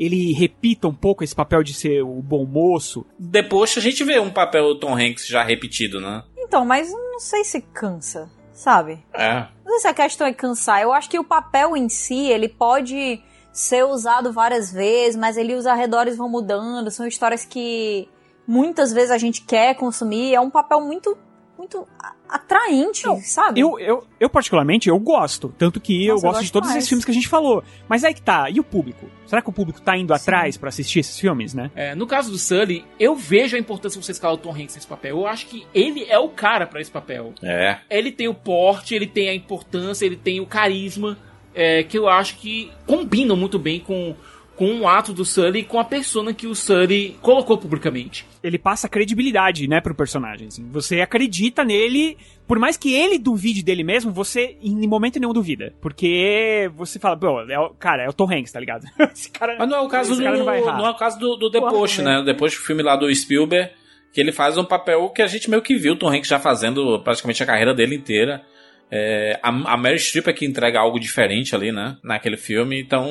ele 0.00 0.32
repita 0.32 0.88
um 0.88 0.94
pouco 0.94 1.22
esse 1.22 1.34
papel 1.34 1.62
de 1.62 1.74
ser 1.74 2.02
o 2.02 2.22
bom 2.22 2.46
moço. 2.46 3.04
Depois 3.18 3.76
a 3.76 3.80
gente 3.82 4.02
vê 4.02 4.18
um 4.18 4.30
papel 4.30 4.68
do 4.68 4.80
Tom 4.80 4.96
Hanks 4.96 5.26
já 5.26 5.42
repetido, 5.42 6.00
né? 6.00 6.24
Então, 6.38 6.64
mas 6.64 6.90
não 6.90 7.20
sei 7.20 7.44
se 7.44 7.60
cansa, 7.60 8.30
sabe? 8.50 9.04
É. 9.12 9.46
Não 9.62 9.72
sei 9.72 9.80
se 9.80 9.88
a 9.88 9.94
questão 9.94 10.26
é 10.26 10.32
cansar. 10.32 10.80
Eu 10.80 10.90
acho 10.90 11.10
que 11.10 11.18
o 11.18 11.24
papel 11.24 11.76
em 11.76 11.90
si, 11.90 12.28
ele 12.28 12.48
pode 12.48 13.22
ser 13.52 13.84
usado 13.84 14.32
várias 14.32 14.72
vezes, 14.72 15.16
mas 15.16 15.36
ele 15.36 15.54
os 15.54 15.66
arredores 15.66 16.16
vão 16.16 16.30
mudando. 16.30 16.90
São 16.90 17.06
histórias 17.06 17.44
que 17.44 18.08
muitas 18.46 18.94
vezes 18.94 19.10
a 19.10 19.18
gente 19.18 19.42
quer 19.42 19.74
consumir. 19.74 20.34
É 20.34 20.40
um 20.40 20.50
papel 20.50 20.80
muito, 20.80 21.16
muito 21.60 21.86
atraente, 22.26 23.02
sabe? 23.22 23.60
Eu, 23.60 23.78
eu, 23.78 24.06
eu, 24.18 24.30
particularmente, 24.30 24.88
eu 24.88 24.98
gosto. 24.98 25.54
Tanto 25.58 25.78
que 25.78 26.06
eu 26.06 26.14
Nossa, 26.14 26.26
eu 26.26 26.30
gosto 26.30 26.40
de 26.40 26.44
gosto 26.46 26.52
todos 26.54 26.68
mais. 26.68 26.78
esses 26.78 26.88
filmes 26.88 27.04
que 27.04 27.10
a 27.10 27.14
gente 27.14 27.28
falou. 27.28 27.62
Mas 27.86 28.02
aí 28.02 28.14
que 28.14 28.22
tá. 28.22 28.48
E 28.48 28.58
o 28.58 28.64
público? 28.64 29.06
Será 29.26 29.42
que 29.42 29.50
o 29.50 29.52
público 29.52 29.80
tá 29.80 29.96
indo 29.96 30.14
atrás 30.14 30.56
pra 30.56 30.70
assistir 30.70 31.00
esses 31.00 31.18
filmes, 31.18 31.52
né? 31.52 31.70
É, 31.74 31.94
no 31.94 32.06
caso 32.06 32.30
do 32.30 32.38
Sully, 32.38 32.84
eu 32.98 33.14
vejo 33.14 33.56
a 33.56 33.58
importância 33.58 34.00
de 34.00 34.06
você 34.06 34.12
escalar 34.12 34.34
o 34.34 34.38
Tom 34.38 34.52
Hanks 34.52 34.74
nesse 34.74 34.86
papel. 34.86 35.18
Eu 35.18 35.26
acho 35.26 35.46
que 35.46 35.66
ele 35.74 36.04
é 36.04 36.18
o 36.18 36.30
cara 36.30 36.66
pra 36.66 36.80
esse 36.80 36.90
papel. 36.90 37.34
É. 37.42 37.78
Ele 37.90 38.10
tem 38.10 38.26
o 38.26 38.34
porte, 38.34 38.94
ele 38.94 39.06
tem 39.06 39.28
a 39.28 39.34
importância, 39.34 40.06
ele 40.06 40.16
tem 40.16 40.40
o 40.40 40.46
carisma, 40.46 41.18
é, 41.54 41.82
que 41.82 41.98
eu 41.98 42.08
acho 42.08 42.38
que 42.38 42.72
combinam 42.86 43.36
muito 43.36 43.58
bem 43.58 43.80
com, 43.80 44.14
com 44.60 44.80
o 44.80 44.86
ato 44.86 45.14
do 45.14 45.24
Sully 45.24 45.60
e 45.60 45.64
com 45.64 45.80
a 45.80 45.84
persona 45.84 46.34
que 46.34 46.46
o 46.46 46.54
Sully 46.54 47.16
colocou 47.22 47.56
publicamente. 47.56 48.26
Ele 48.44 48.58
passa 48.58 48.90
credibilidade, 48.90 49.66
né, 49.66 49.80
pro 49.80 49.94
personagem. 49.94 50.48
assim. 50.48 50.68
Você 50.70 51.00
acredita 51.00 51.64
nele, 51.64 52.18
por 52.46 52.58
mais 52.58 52.76
que 52.76 52.92
ele 52.92 53.18
duvide 53.18 53.62
dele 53.62 53.82
mesmo, 53.82 54.12
você 54.12 54.58
em 54.62 54.86
momento 54.86 55.18
nenhum 55.18 55.32
duvida. 55.32 55.72
Porque 55.80 56.70
você 56.76 56.98
fala, 56.98 57.16
pô, 57.16 57.40
é 57.40 57.58
o, 57.58 57.70
cara, 57.70 58.04
é 58.04 58.08
o 58.10 58.12
Tom 58.12 58.30
Hanks, 58.30 58.52
tá 58.52 58.60
ligado? 58.60 58.84
Esse 59.10 59.30
cara, 59.30 59.56
Mas 59.58 59.66
não 59.66 59.78
é 59.78 59.80
o 59.80 59.88
caso 59.88 60.14
do, 60.14 60.22
cara 60.22 60.36
não 60.36 60.44
vai 60.44 60.60
errar. 60.60 60.76
não 60.76 60.86
é 60.86 60.90
o 60.90 60.96
caso 60.96 61.18
do, 61.18 61.36
do 61.36 61.50
The 61.50 61.60
Post, 61.60 62.02
né? 62.02 62.22
Depois 62.22 62.52
do 62.52 62.60
filme 62.60 62.82
lá 62.82 62.96
do 62.96 63.10
Spielberg, 63.14 63.70
que 64.12 64.20
ele 64.20 64.30
faz 64.30 64.58
um 64.58 64.64
papel 64.64 65.08
que 65.08 65.22
a 65.22 65.26
gente 65.26 65.48
meio 65.48 65.62
que 65.62 65.74
viu 65.74 65.94
o 65.94 65.96
Tom 65.96 66.10
Hanks 66.10 66.28
já 66.28 66.38
fazendo 66.38 67.00
praticamente 67.02 67.42
a 67.42 67.46
carreira 67.46 67.72
dele 67.72 67.94
inteira. 67.96 68.44
É, 68.90 69.38
a, 69.42 69.48
a 69.48 69.76
Mary 69.76 69.98
Streep 69.98 70.26
é 70.26 70.32
que 70.32 70.44
entrega 70.44 70.80
algo 70.80 70.98
diferente 70.98 71.54
ali, 71.54 71.70
né? 71.70 71.96
Naquele 72.02 72.36
filme, 72.36 72.80
então... 72.80 73.06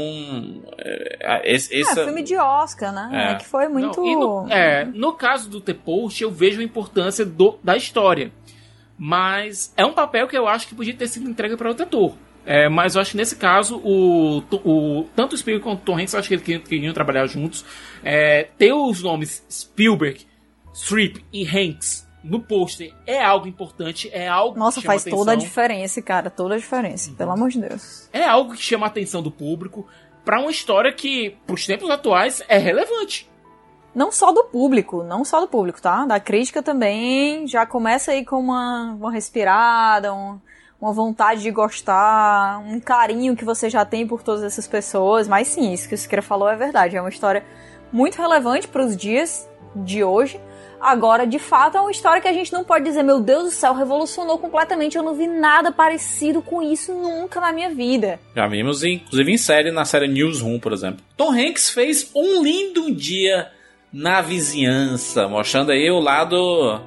É, 0.78 1.42
esse, 1.46 1.74
É, 2.02 2.04
filme 2.06 2.22
de 2.22 2.36
Oscar, 2.36 2.92
né? 2.94 3.10
É. 3.14 3.32
É. 3.32 3.36
que 3.36 3.46
foi 3.46 3.68
muito. 3.68 4.02
Não, 4.02 4.46
no, 4.46 4.52
é, 4.52 4.86
no 4.86 5.14
caso 5.14 5.50
do 5.50 5.62
The 5.62 5.74
Post, 5.74 6.22
eu 6.22 6.32
vejo 6.32 6.60
a 6.60 6.64
importância 6.64 7.26
do, 7.26 7.58
da 7.64 7.78
história. 7.78 8.32
Mas 8.98 9.74
é 9.78 9.86
um 9.86 9.94
papel 9.94 10.28
que 10.28 10.38
eu 10.38 10.48
acho 10.48 10.68
que 10.68 10.76
podia 10.76 10.94
ter 10.94 11.08
sido 11.08 11.30
entregue 11.30 11.56
para 11.56 11.70
outro 11.70 11.86
ator. 11.86 12.14
É, 12.46 12.68
mas 12.68 12.96
eu 12.96 13.02
acho 13.02 13.12
que 13.12 13.18
nesse 13.18 13.36
caso, 13.36 13.78
o, 13.78 14.40
o, 14.40 15.08
tanto 15.16 15.34
o 15.34 15.38
Spielberg 15.38 15.64
quanto 15.64 15.82
o 15.82 15.86
Tom 15.86 16.00
Hanks, 16.00 16.14
eu 16.14 16.20
acho 16.20 16.28
que 16.28 16.34
eles 16.34 16.44
queriam, 16.44 16.64
queriam 16.64 16.94
trabalhar 16.94 17.26
juntos. 17.28 17.64
É, 18.04 18.48
ter 18.58 18.74
os 18.74 19.04
nomes 19.04 19.46
Spielberg, 19.50 20.26
Streep 20.74 21.18
e 21.32 21.48
Hanks 21.48 22.09
no 22.24 22.40
pôster 22.42 22.94
é 23.08 23.24
algo 23.24 23.48
importante, 23.48 24.10
é 24.12 24.28
algo 24.28 24.58
Nossa, 24.60 24.76
que 24.82 24.82
chama 24.88 24.94
faz 25.00 25.04
toda 25.06 25.32
a 25.32 25.34
atenção. 25.34 25.38
diferença, 25.48 26.02
cara. 26.02 26.30
Toda 26.30 26.56
a 26.56 26.58
diferença. 26.58 27.12
Pelo 27.18 27.32
amor 27.32 27.50
de 27.50 27.60
Deus. 27.62 28.10
É 28.12 28.26
algo 28.26 28.54
que 28.54 28.62
chama 28.62 28.86
a 28.86 28.90
atenção 28.90 29.22
do 29.22 29.32
público 29.32 29.88
para 30.26 30.40
uma 30.40 30.52
história 30.52 30.92
que, 30.94 31.38
pros 31.48 31.66
tempos 31.66 31.90
atuais, 31.90 32.44
é 32.48 32.58
relevante. 32.58 33.30
Não 33.96 34.12
só 34.12 34.32
do 34.32 34.44
público, 34.44 35.04
não 35.04 35.26
só 35.26 35.40
do 35.42 35.48
público, 35.48 35.82
tá? 35.82 36.06
Da 36.06 36.20
crítica 36.20 36.62
também. 36.62 37.48
Já 37.48 37.66
começa 37.66 38.12
aí 38.12 38.24
com 38.26 38.36
uma, 38.38 38.94
uma 39.00 39.12
respirada, 39.12 40.14
um- 40.14 40.40
uma 40.80 40.94
vontade 40.94 41.42
de 41.42 41.52
gostar, 41.52 42.60
um 42.60 42.80
carinho 42.80 43.36
que 43.36 43.44
você 43.44 43.70
já 43.70 43.84
tem 43.84 44.06
por 44.08 44.22
todas 44.22 44.44
essas 44.44 44.68
pessoas. 44.68 45.28
Mas 45.28 45.48
sim, 45.48 45.74
isso 45.74 45.90
que 45.90 45.96
o 45.96 45.98
Siqueira 45.98 46.22
falou 46.22 46.48
é 46.50 46.56
verdade. 46.56 46.96
É 46.96 47.02
uma 47.02 47.10
história 47.10 47.44
muito 47.92 48.18
relevante 48.22 48.68
para 48.68 48.86
os 48.86 48.96
dias 48.96 49.50
de 49.76 50.04
hoje. 50.04 50.40
Agora, 50.80 51.26
de 51.26 51.40
fato, 51.40 51.78
é 51.78 51.82
uma 51.82 51.92
história 51.92 52.22
que 52.22 52.28
a 52.28 52.34
gente 52.34 52.54
não 52.54 52.64
pode 52.64 52.86
dizer, 52.86 53.04
meu 53.04 53.20
Deus 53.20 53.44
do 53.44 53.52
céu, 53.52 53.74
revolucionou 53.74 54.38
completamente. 54.38 54.98
Eu 54.98 55.04
não 55.04 55.14
vi 55.14 55.28
nada 55.28 55.72
parecido 55.72 56.42
com 56.42 56.62
isso 56.62 56.94
nunca 56.94 57.42
na 57.42 57.52
minha 57.52 57.70
vida. 57.70 58.20
Já 58.36 58.48
vimos, 58.48 58.84
inclusive, 58.84 59.32
em 59.32 59.38
série, 59.38 59.72
na 59.72 59.86
série 59.86 60.08
Newsroom, 60.08 60.60
por 60.60 60.72
exemplo. 60.72 61.04
Tom 61.18 61.32
Hanks 61.32 61.70
fez 61.70 62.12
um 62.16 62.42
lindo 62.42 62.92
dia 62.94 63.52
na 63.92 64.22
vizinhança, 64.22 65.28
mostrando 65.28 65.72
aí 65.72 65.90
o 65.90 66.00
lado 66.00 66.80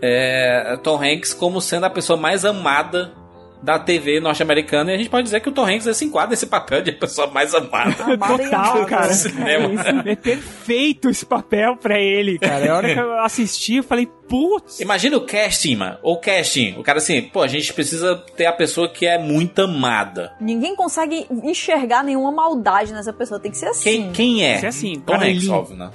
é, 0.00 0.78
Tom 0.82 1.02
Hanks 1.02 1.34
como 1.34 1.60
sendo 1.60 1.84
a 1.84 1.90
pessoa 1.90 2.16
mais 2.16 2.44
amada 2.44 3.12
da 3.62 3.78
TV 3.78 4.20
norte-americana. 4.20 4.92
E 4.92 4.94
a 4.94 4.98
gente 4.98 5.10
pode 5.10 5.24
dizer 5.24 5.40
que 5.40 5.48
o 5.48 5.52
Tom 5.52 5.64
Hanks 5.66 5.96
se 5.96 6.04
enquadra 6.04 6.30
nesse 6.30 6.46
papel 6.46 6.82
de 6.82 6.92
pessoa 6.92 7.26
mais 7.28 7.54
amada. 7.54 7.94
Total, 8.18 8.86
cara. 8.86 9.12
cinema. 9.12 9.82
É 10.04 10.14
perfeito 10.14 11.08
esse 11.08 11.24
papel 11.26 11.76
pra 11.76 11.98
ele, 11.98 12.38
cara. 12.38 12.72
A 12.72 12.76
hora 12.76 12.94
que 12.94 13.00
eu 13.00 13.18
assisti, 13.20 13.76
eu 13.76 13.82
falei, 13.82 14.06
putz. 14.28 14.80
Imagina 14.80 15.16
o 15.16 15.22
casting, 15.26 15.76
mano. 15.76 15.98
O 16.02 16.16
casting. 16.16 16.74
O 16.78 16.82
cara 16.82 16.98
assim, 16.98 17.22
pô, 17.22 17.42
a 17.42 17.48
gente 17.48 17.72
precisa 17.72 18.16
ter 18.36 18.46
a 18.46 18.52
pessoa 18.52 18.88
que 18.88 19.06
é 19.06 19.18
muito 19.18 19.62
amada. 19.62 20.32
Ninguém 20.40 20.76
consegue 20.76 21.26
enxergar 21.30 22.02
nenhuma 22.04 22.30
maldade 22.30 22.92
nessa 22.92 23.12
pessoa. 23.12 23.40
Tem 23.40 23.50
que 23.50 23.58
ser 23.58 23.66
assim. 23.66 23.82
Quem, 23.82 24.12
quem 24.12 24.44
é? 24.44 24.58
Ser 24.58 24.66
assim, 24.66 25.00
Tom 25.00 25.14
Hanks, 25.14 25.26
ele- 25.26 25.48
óbvio, 25.50 25.76
né? 25.76 25.90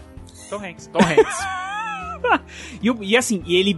Tom 0.50 0.58
Hanks. 0.58 0.88
Tom 0.88 1.00
Hanks. 1.00 2.42
e, 2.82 3.12
e 3.12 3.18
assim, 3.18 3.42
e 3.46 3.56
ele. 3.56 3.78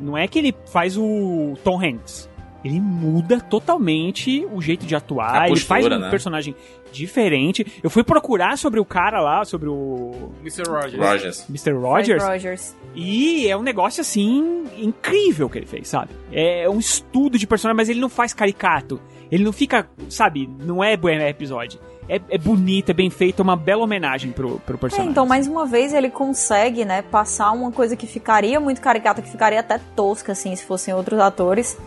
Não 0.00 0.16
é 0.18 0.26
que 0.26 0.38
ele 0.38 0.54
faz 0.72 0.96
o 0.96 1.54
Tom 1.62 1.80
Hanks. 1.82 2.28
Ele 2.64 2.80
muda 2.80 3.38
totalmente 3.40 4.46
o 4.50 4.60
jeito 4.62 4.86
de 4.86 4.94
atuar, 4.94 5.42
A 5.42 5.46
ele 5.48 5.60
faz 5.60 5.82
postura, 5.82 5.96
um 5.98 6.00
né? 6.00 6.10
personagem 6.10 6.56
diferente. 6.90 7.66
Eu 7.82 7.90
fui 7.90 8.02
procurar 8.02 8.56
sobre 8.56 8.80
o 8.80 8.84
cara 8.84 9.20
lá, 9.20 9.44
sobre 9.44 9.68
o 9.68 10.30
Mr. 10.40 10.62
Rogers. 10.68 10.94
Rogers. 10.94 11.48
Mr. 11.50 11.72
Rogers. 11.72 12.22
Rogers. 12.22 12.76
E 12.94 13.46
é 13.48 13.56
um 13.56 13.62
negócio 13.62 14.00
assim 14.00 14.64
incrível 14.78 15.50
que 15.50 15.58
ele 15.58 15.66
fez, 15.66 15.88
sabe? 15.88 16.10
É 16.32 16.68
um 16.68 16.78
estudo 16.78 17.36
de 17.38 17.46
personagem, 17.46 17.76
mas 17.76 17.88
ele 17.88 18.00
não 18.00 18.08
faz 18.08 18.32
caricato. 18.32 19.00
Ele 19.30 19.42
não 19.44 19.52
fica, 19.52 19.88
sabe, 20.08 20.48
não 20.64 20.82
é 20.82 20.96
bom 20.96 21.08
episódio. 21.08 21.80
É, 22.08 22.20
é 22.28 22.38
bonito, 22.38 22.90
é 22.90 22.92
bem 22.92 23.08
feito, 23.08 23.40
é 23.40 23.42
uma 23.42 23.56
bela 23.56 23.82
homenagem 23.82 24.30
pro, 24.30 24.58
pro 24.60 24.76
É, 24.76 24.78
personagem. 24.78 25.10
então, 25.10 25.26
mais 25.26 25.48
uma 25.48 25.66
vez, 25.66 25.92
ele 25.94 26.10
consegue, 26.10 26.84
né, 26.84 27.00
passar 27.02 27.50
uma 27.52 27.72
coisa 27.72 27.96
que 27.96 28.06
ficaria 28.06 28.60
muito 28.60 28.80
caricata, 28.80 29.22
que 29.22 29.30
ficaria 29.30 29.60
até 29.60 29.78
tosca, 29.96 30.32
assim, 30.32 30.54
se 30.54 30.64
fossem 30.64 30.92
outros 30.92 31.18
atores, 31.18 31.78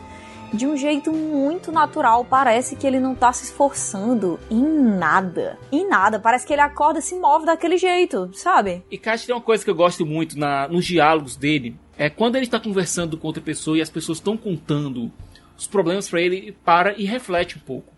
de 0.53 0.65
um 0.65 0.77
jeito 0.77 1.11
muito 1.11 1.71
natural. 1.71 2.25
Parece 2.25 2.75
que 2.75 2.85
ele 2.85 2.99
não 2.99 3.15
tá 3.15 3.31
se 3.33 3.45
esforçando 3.45 4.39
em 4.49 4.63
nada. 4.63 5.57
Em 5.71 5.87
nada. 5.87 6.19
Parece 6.19 6.45
que 6.45 6.53
ele 6.53 6.61
acorda 6.61 7.01
se 7.01 7.15
move 7.15 7.45
daquele 7.45 7.77
jeito, 7.77 8.29
sabe? 8.33 8.83
E 8.89 8.97
Kat 8.97 9.25
tem 9.25 9.35
uma 9.35 9.41
coisa 9.41 9.63
que 9.63 9.69
eu 9.69 9.75
gosto 9.75 10.05
muito 10.05 10.37
na, 10.37 10.67
nos 10.67 10.85
diálogos 10.85 11.35
dele. 11.35 11.75
É 11.97 12.09
quando 12.09 12.35
ele 12.35 12.45
está 12.45 12.59
conversando 12.59 13.17
com 13.17 13.27
outra 13.27 13.41
pessoa 13.41 13.77
e 13.77 13.81
as 13.81 13.89
pessoas 13.89 14.19
estão 14.19 14.37
contando 14.37 15.11
os 15.57 15.65
problemas 15.65 16.07
pra 16.07 16.21
ele, 16.21 16.55
para 16.63 16.93
e 16.97 17.05
reflete 17.05 17.57
um 17.57 17.61
pouco. 17.61 17.91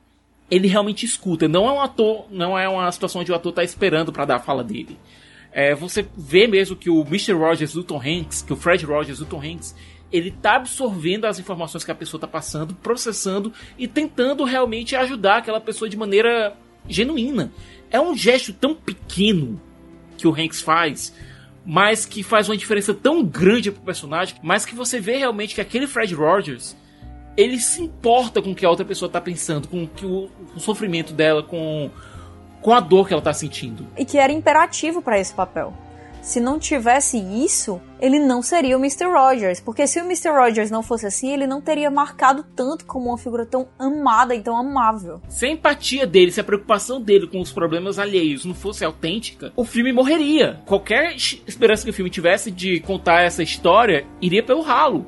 Ele 0.49 0.67
realmente 0.67 1.05
escuta. 1.05 1.47
Não 1.47 1.67
é 1.67 1.71
um 1.71 1.81
ator, 1.81 2.25
não 2.31 2.57
é 2.57 2.67
uma 2.67 2.91
situação 2.91 3.21
onde 3.21 3.31
o 3.31 3.35
ator 3.35 3.51
tá 3.51 3.63
esperando 3.63 4.11
pra 4.11 4.25
dar 4.25 4.37
a 4.37 4.39
fala 4.39 4.63
dele. 4.63 4.97
É, 5.51 5.73
você 5.75 6.07
vê 6.15 6.47
mesmo 6.47 6.75
que 6.75 6.89
o 6.89 7.01
Mr. 7.01 7.33
Rogers 7.33 7.73
do 7.73 7.83
Tom 7.83 7.99
Hanks, 7.99 8.41
que 8.41 8.53
o 8.53 8.55
Fred 8.55 8.85
Rogers 8.85 9.19
do 9.19 9.25
Tom 9.25 9.41
Hanks, 9.41 9.75
ele 10.11 10.31
tá 10.31 10.55
absorvendo 10.55 11.25
as 11.25 11.39
informações 11.39 11.83
que 11.83 11.91
a 11.91 11.95
pessoa 11.95 12.19
tá 12.19 12.27
passando, 12.27 12.73
processando 12.75 13.53
e 13.77 13.87
tentando 13.87 14.43
realmente 14.43 14.95
ajudar 14.95 15.37
aquela 15.37 15.61
pessoa 15.61 15.89
de 15.89 15.97
maneira 15.97 16.55
genuína. 16.87 17.51
É 17.91 17.99
um 17.99 18.15
gesto 18.15 18.53
tão 18.53 18.75
pequeno 18.75 19.61
que 20.17 20.27
o 20.27 20.33
Hanks 20.33 20.61
faz, 20.61 21.13
mas 21.65 22.05
que 22.05 22.23
faz 22.23 22.49
uma 22.49 22.57
diferença 22.57 22.93
tão 22.93 23.23
grande 23.23 23.71
pro 23.71 23.81
personagem, 23.81 24.35
mas 24.41 24.65
que 24.65 24.75
você 24.75 24.99
vê 24.99 25.17
realmente 25.17 25.55
que 25.55 25.61
aquele 25.61 25.87
Fred 25.87 26.13
Rogers, 26.13 26.75
ele 27.37 27.59
se 27.59 27.81
importa 27.81 28.41
com 28.41 28.51
o 28.51 28.55
que 28.55 28.65
a 28.65 28.69
outra 28.69 28.85
pessoa 28.85 29.09
tá 29.09 29.21
pensando, 29.21 29.67
com 29.67 29.83
o, 29.83 29.87
que 29.87 30.05
o, 30.05 30.29
o 30.55 30.59
sofrimento 30.59 31.13
dela, 31.13 31.43
com, 31.43 31.89
com 32.61 32.73
a 32.73 32.79
dor 32.79 33.07
que 33.07 33.13
ela 33.13 33.21
tá 33.21 33.33
sentindo. 33.33 33.87
E 33.97 34.03
que 34.03 34.17
era 34.17 34.33
imperativo 34.33 35.01
pra 35.01 35.19
esse 35.19 35.33
papel. 35.33 35.73
Se 36.21 36.39
não 36.39 36.59
tivesse 36.59 37.17
isso, 37.17 37.81
ele 37.99 38.19
não 38.19 38.41
seria 38.41 38.77
o 38.77 38.79
Mr. 38.79 39.05
Rogers. 39.05 39.59
Porque 39.59 39.87
se 39.87 39.99
o 39.99 40.03
Mr. 40.05 40.29
Rogers 40.29 40.69
não 40.69 40.83
fosse 40.83 41.05
assim, 41.07 41.31
ele 41.31 41.47
não 41.47 41.59
teria 41.61 41.89
marcado 41.89 42.43
tanto 42.55 42.85
como 42.85 43.07
uma 43.09 43.17
figura 43.17 43.45
tão 43.45 43.67
amada 43.79 44.35
e 44.35 44.41
tão 44.41 44.55
amável. 44.55 45.21
Se 45.29 45.45
a 45.45 45.49
empatia 45.49 46.05
dele, 46.05 46.31
se 46.31 46.39
a 46.39 46.43
preocupação 46.43 47.01
dele 47.01 47.25
com 47.27 47.39
os 47.41 47.51
problemas 47.51 47.97
alheios 47.97 48.45
não 48.45 48.53
fosse 48.53 48.83
autêntica, 48.85 49.51
o 49.55 49.63
filme 49.63 49.91
morreria. 49.91 50.61
Qualquer 50.65 51.15
es- 51.15 51.41
esperança 51.47 51.83
que 51.83 51.89
o 51.89 51.93
filme 51.93 52.09
tivesse 52.11 52.51
de 52.51 52.79
contar 52.81 53.21
essa 53.21 53.41
história 53.41 54.05
iria 54.21 54.43
pelo 54.43 54.61
ralo. 54.61 55.07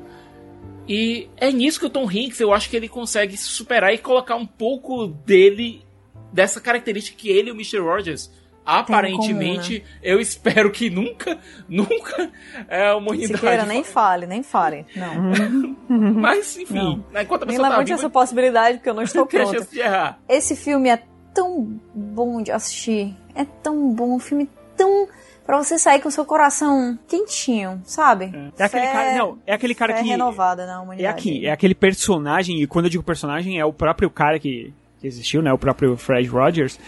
E 0.88 1.28
é 1.36 1.52
nisso 1.52 1.78
que 1.78 1.86
o 1.86 1.90
Tom 1.90 2.08
Hanks, 2.08 2.40
eu 2.40 2.52
acho 2.52 2.68
que 2.68 2.76
ele 2.76 2.88
consegue 2.88 3.36
se 3.36 3.44
superar 3.44 3.94
e 3.94 3.98
colocar 3.98 4.34
um 4.34 4.46
pouco 4.46 5.06
dele, 5.06 5.84
dessa 6.32 6.60
característica 6.60 7.16
que 7.16 7.28
ele 7.28 7.50
e 7.50 7.52
o 7.52 7.54
Mr. 7.54 7.78
Rogers, 7.78 8.30
aparentemente, 8.64 9.80
comum, 9.80 9.92
eu 10.02 10.20
espero 10.20 10.70
que 10.70 10.88
nunca, 10.90 11.38
nunca 11.68 12.30
é, 12.68 12.88
a 12.88 12.96
humanidade... 12.96 13.34
Siqueira, 13.34 13.64
nem 13.66 13.82
fale, 13.84 14.26
nem 14.26 14.42
fale. 14.42 14.86
Não. 14.96 15.74
Mas, 16.14 16.56
enfim, 16.56 17.02
né, 17.12 17.22
enquanto 17.22 17.42
a 17.42 17.46
Nem 17.46 17.54
pessoa 17.56 17.68
tá 17.68 17.74
levante 17.74 17.88
viva, 17.88 18.00
essa 18.00 18.10
possibilidade, 18.10 18.78
porque 18.78 18.90
eu 18.90 18.94
não 18.94 19.02
estou 19.02 19.22
a 19.24 19.26
pronta. 19.26 20.18
Esse 20.28 20.56
filme 20.56 20.88
é 20.88 21.02
tão 21.34 21.80
bom 21.94 22.42
de 22.42 22.52
assistir. 22.52 23.16
É 23.34 23.44
tão 23.44 23.92
bom. 23.92 24.14
Um 24.16 24.18
filme 24.18 24.48
tão. 24.76 25.08
Pra 25.44 25.56
você 25.58 25.76
sair 25.76 26.00
com 26.00 26.08
seu 26.08 26.24
coração 26.24 26.96
quentinho, 27.08 27.82
sabe? 27.84 28.26
É 28.56 28.62
aquele 28.64 28.86
Fé- 28.86 28.92
cara, 28.92 29.14
não, 29.18 29.38
é 29.44 29.52
aquele 29.54 29.74
cara 29.74 29.92
que 29.94 30.02
renovada 30.04 30.64
na 30.66 30.74
É 30.74 30.78
humanidade. 30.78 31.18
aqui, 31.18 31.46
é 31.46 31.50
aquele 31.50 31.74
personagem, 31.74 32.62
e 32.62 32.66
quando 32.68 32.84
eu 32.84 32.90
digo 32.90 33.02
personagem, 33.02 33.58
é 33.58 33.64
o 33.64 33.72
próprio 33.72 34.08
cara 34.08 34.38
que, 34.38 34.72
que 35.02 35.06
existiu, 35.08 35.42
né? 35.42 35.52
O 35.52 35.58
próprio 35.58 35.96
Fred 35.96 36.28
Rogers. 36.28 36.78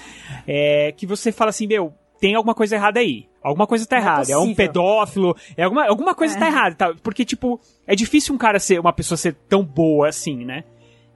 É, 0.47 0.95
que 0.97 1.07
você 1.07 1.33
fala 1.33 1.51
assim, 1.51 1.67
meu, 1.67 1.93
tem 2.21 2.35
alguma 2.35 2.55
coisa 2.55 2.77
errada 2.77 3.01
aí. 3.01 3.29
Alguma 3.43 3.67
coisa 3.67 3.85
tá 3.85 3.97
é 3.97 3.99
errada. 3.99 4.33
É, 4.33 4.37
um 4.37 4.41
possível. 4.41 4.57
pedófilo, 4.57 5.37
é 5.57 5.65
alguma, 5.65 5.87
alguma 5.87 6.15
coisa 6.15 6.35
É. 6.35 6.39
tá 6.39 6.47
errada. 6.47 6.75
Tá? 6.75 6.95
Porque, 7.03 7.25
tipo, 7.25 7.61
é 7.87 7.95
difícil 7.95 8.35
um 8.35 8.39
cara 8.39 8.59
ser, 8.59 8.81
uma 8.81 8.93
pessoa 8.93 9.19
ser 9.19 9.35
tão 9.49 9.63
boa 9.63 10.09
assim, 10.09 10.45
né? 10.45 10.65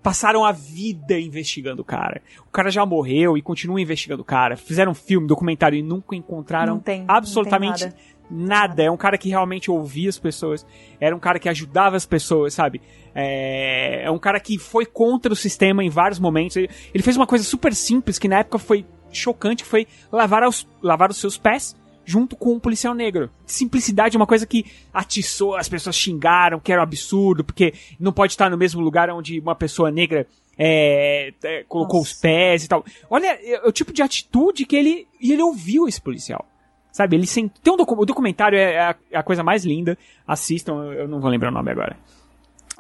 Passaram 0.03 0.45
a 0.45 0.53
vida 0.53 1.19
investigando 1.19 1.83
o 1.83 1.85
cara. 1.85 2.21
O 2.47 2.51
cara 2.51 2.71
já 2.71 2.85
morreu 2.85 3.37
e 3.37 3.43
continuam 3.43 3.79
investigando 3.79 4.23
o 4.23 4.25
cara. 4.25 4.57
Fizeram 4.57 4.93
um 4.93 4.95
filme, 4.95 5.27
documentário 5.27 5.79
e 5.79 5.83
nunca 5.83 6.15
encontraram 6.15 6.79
tem 6.79 7.05
absolutamente 7.09 7.89
nada. 8.31 8.83
É 8.83 8.91
um 8.91 8.97
cara 8.97 9.19
que 9.19 9.29
realmente 9.29 9.71
ouvia 9.71 10.09
as 10.09 10.19
pessoas. 10.19 10.67
Era 11.01 11.15
um 11.15 11.19
cara 11.19 11.39
que 11.39 11.49
ajudava 11.49 11.97
as 11.97 12.07
pessoas, 12.07 12.55
sabe? 12.55 12.81
É, 13.15 14.05
é 14.05 14.11
um 14.11 14.19
cara 14.19 14.39
que 14.41 14.59
foi 14.59 14.87
contra 14.87 15.33
o 15.33 15.37
sistema 15.37 15.83
em 15.83 15.91
vários 15.91 16.19
momentos. 16.19 16.57
Ele, 16.57 16.69
ele 16.95 17.03
fez 17.03 17.17
uma 17.17 17.27
coisa 17.27 17.45
super 17.45 17.75
simples 17.75 18.19
que 18.19 18.29
na 18.29 18.39
época 18.39 18.59
foi 18.59 18.87
chocante, 19.11 19.65
foi 19.65 19.87
lavar, 20.13 20.47
os, 20.47 20.67
lavar 20.83 21.11
os 21.11 21.17
seus 21.17 21.39
pés 21.39 21.77
junto 22.05 22.37
com 22.37 22.55
um 22.55 22.61
policial 22.61 22.95
negro. 22.95 23.29
Simplicidade 23.45 24.17
é 24.17 24.19
uma 24.19 24.27
coisa 24.27 24.47
que 24.47 24.65
atiçou, 24.95 25.57
as 25.57 25.69
pessoas 25.69 25.95
xingaram, 25.95 26.59
que 26.59 26.73
era 26.73 26.81
um 26.81 26.85
absurdo, 26.85 27.45
porque 27.45 27.75
não 28.01 28.15
pode 28.15 28.33
estar 28.33 28.49
no 28.49 28.57
mesmo 28.57 28.81
lugar 28.81 29.11
onde 29.11 29.39
uma 29.39 29.55
pessoa 29.55 29.91
negra 29.91 30.27
é, 30.57 31.33
é, 31.45 31.65
colocou 31.65 32.01
os 32.01 32.15
pés 32.15 32.65
e 32.65 32.69
tal. 32.69 32.83
Olha, 33.11 33.39
é, 33.43 33.61
o 33.67 33.71
tipo 33.71 33.93
de 33.93 34.03
atitude 34.03 34.65
que 34.65 34.75
ele. 34.75 35.07
E 35.21 35.33
ele 35.33 35.43
ouviu 35.43 35.87
esse 35.87 36.01
policial. 36.01 36.47
Sabe, 36.93 37.17
ele 37.17 37.27
sent... 37.27 37.53
tem 37.63 37.73
um 37.73 37.77
docu- 37.77 38.01
o 38.01 38.05
documentário 38.07 38.59
é 38.59 38.79
a, 38.79 38.95
é 39.11 39.19
a 39.19 39.23
coisa 39.23 39.43
mais 39.43 39.65
linda. 39.65 39.97
Assistam, 40.27 40.93
eu 40.95 41.07
não 41.07 41.21
vou 41.21 41.31
lembrar 41.31 41.51
o 41.51 41.55
nome 41.55 41.71
agora. 41.71 41.97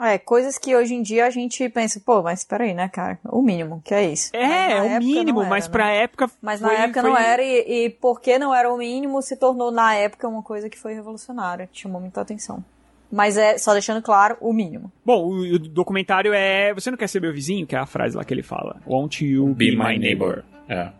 É, 0.00 0.16
coisas 0.16 0.56
que 0.58 0.76
hoje 0.76 0.94
em 0.94 1.02
dia 1.02 1.26
a 1.26 1.30
gente 1.30 1.68
pensa, 1.70 2.00
pô, 2.04 2.22
mas 2.22 2.44
peraí, 2.44 2.72
né, 2.72 2.88
cara? 2.88 3.18
O 3.24 3.42
mínimo, 3.42 3.82
que 3.84 3.92
é 3.92 4.04
isso. 4.08 4.30
É, 4.32 4.46
na 4.46 4.86
é 4.86 4.98
o 4.98 5.02
mínimo, 5.02 5.40
era, 5.40 5.50
mas 5.50 5.66
né? 5.66 5.72
pra 5.72 5.90
época. 5.90 6.30
Mas 6.40 6.60
na 6.60 6.68
foi- 6.68 6.76
época 6.76 7.00
foi- 7.00 7.10
não 7.10 7.16
era, 7.18 7.42
e, 7.42 7.86
e 7.86 7.90
porque 7.90 8.38
não 8.38 8.54
era 8.54 8.72
o 8.72 8.78
mínimo, 8.78 9.20
se 9.20 9.36
tornou 9.36 9.72
na 9.72 9.94
época 9.96 10.28
uma 10.28 10.42
coisa 10.42 10.70
que 10.70 10.78
foi 10.78 10.94
revolucionária, 10.94 11.68
que 11.72 11.80
chamou 11.80 12.00
muita 12.00 12.20
atenção. 12.20 12.64
Mas 13.10 13.36
é, 13.36 13.58
só 13.58 13.72
deixando 13.72 14.00
claro, 14.02 14.36
o 14.40 14.52
mínimo. 14.52 14.92
Bom, 15.04 15.24
o, 15.24 15.54
o 15.54 15.58
documentário 15.58 16.32
é. 16.32 16.72
Você 16.74 16.90
não 16.90 16.98
quer 16.98 17.08
ser 17.08 17.20
meu 17.20 17.32
vizinho? 17.32 17.66
Que 17.66 17.74
é 17.74 17.78
a 17.78 17.86
frase 17.86 18.16
lá 18.16 18.22
que 18.24 18.32
ele 18.34 18.42
fala. 18.42 18.76
Won't 18.86 19.24
you 19.24 19.46
be, 19.54 19.74
my 19.74 19.98
neighbor? 19.98 20.44
É. 20.68 20.90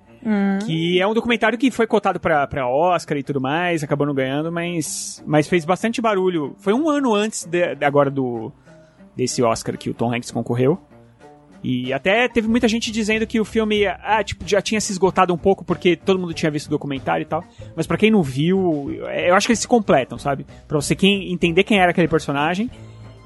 Que 0.65 1.01
é 1.01 1.07
um 1.07 1.15
documentário 1.15 1.59
que 1.59 1.71
foi 1.71 1.87
cotado 1.87 2.19
pra, 2.19 2.47
pra 2.47 2.69
Oscar 2.69 3.17
e 3.19 3.23
tudo 3.23 3.41
mais, 3.41 3.83
acabou 3.83 4.07
não 4.07 4.15
ganhando, 4.15 4.51
mas, 4.51 5.23
mas 5.27 5.49
fez 5.49 5.65
bastante 5.65 6.01
barulho. 6.01 6.55
Foi 6.59 6.73
um 6.73 6.89
ano 6.89 7.15
antes 7.15 7.45
de, 7.45 7.75
de 7.75 7.85
agora 7.85 8.11
do 8.11 8.53
desse 9.17 9.43
Oscar 9.43 9.77
que 9.77 9.91
o 9.91 9.95
Tom 9.95 10.15
Hanks 10.15 10.31
concorreu. 10.31 10.79
E 11.63 11.93
até 11.93 12.29
teve 12.29 12.47
muita 12.47 12.69
gente 12.69 12.93
dizendo 12.93 13.27
que 13.27 13.41
o 13.41 13.45
filme 13.45 13.85
ah, 13.85 14.23
tipo, 14.23 14.47
já 14.47 14.63
tinha 14.63 14.81
se 14.81 14.93
esgotado 14.93 15.35
um 15.35 15.39
pouco 15.39 15.65
porque 15.65 15.97
todo 15.97 16.19
mundo 16.19 16.33
tinha 16.33 16.51
visto 16.51 16.69
o 16.69 16.71
documentário 16.71 17.23
e 17.23 17.27
tal. 17.27 17.45
Mas 17.75 17.87
pra 17.87 17.97
quem 17.97 18.11
não 18.11 18.23
viu, 18.23 18.93
eu 18.93 19.35
acho 19.35 19.47
que 19.47 19.53
eles 19.53 19.61
se 19.61 19.69
completam, 19.69 20.19
sabe? 20.19 20.47
Pra 20.69 20.81
você 20.81 20.95
quem, 20.95 21.33
entender 21.33 21.65
quem 21.65 21.81
era 21.81 21.91
aquele 21.91 22.07
personagem 22.07 22.71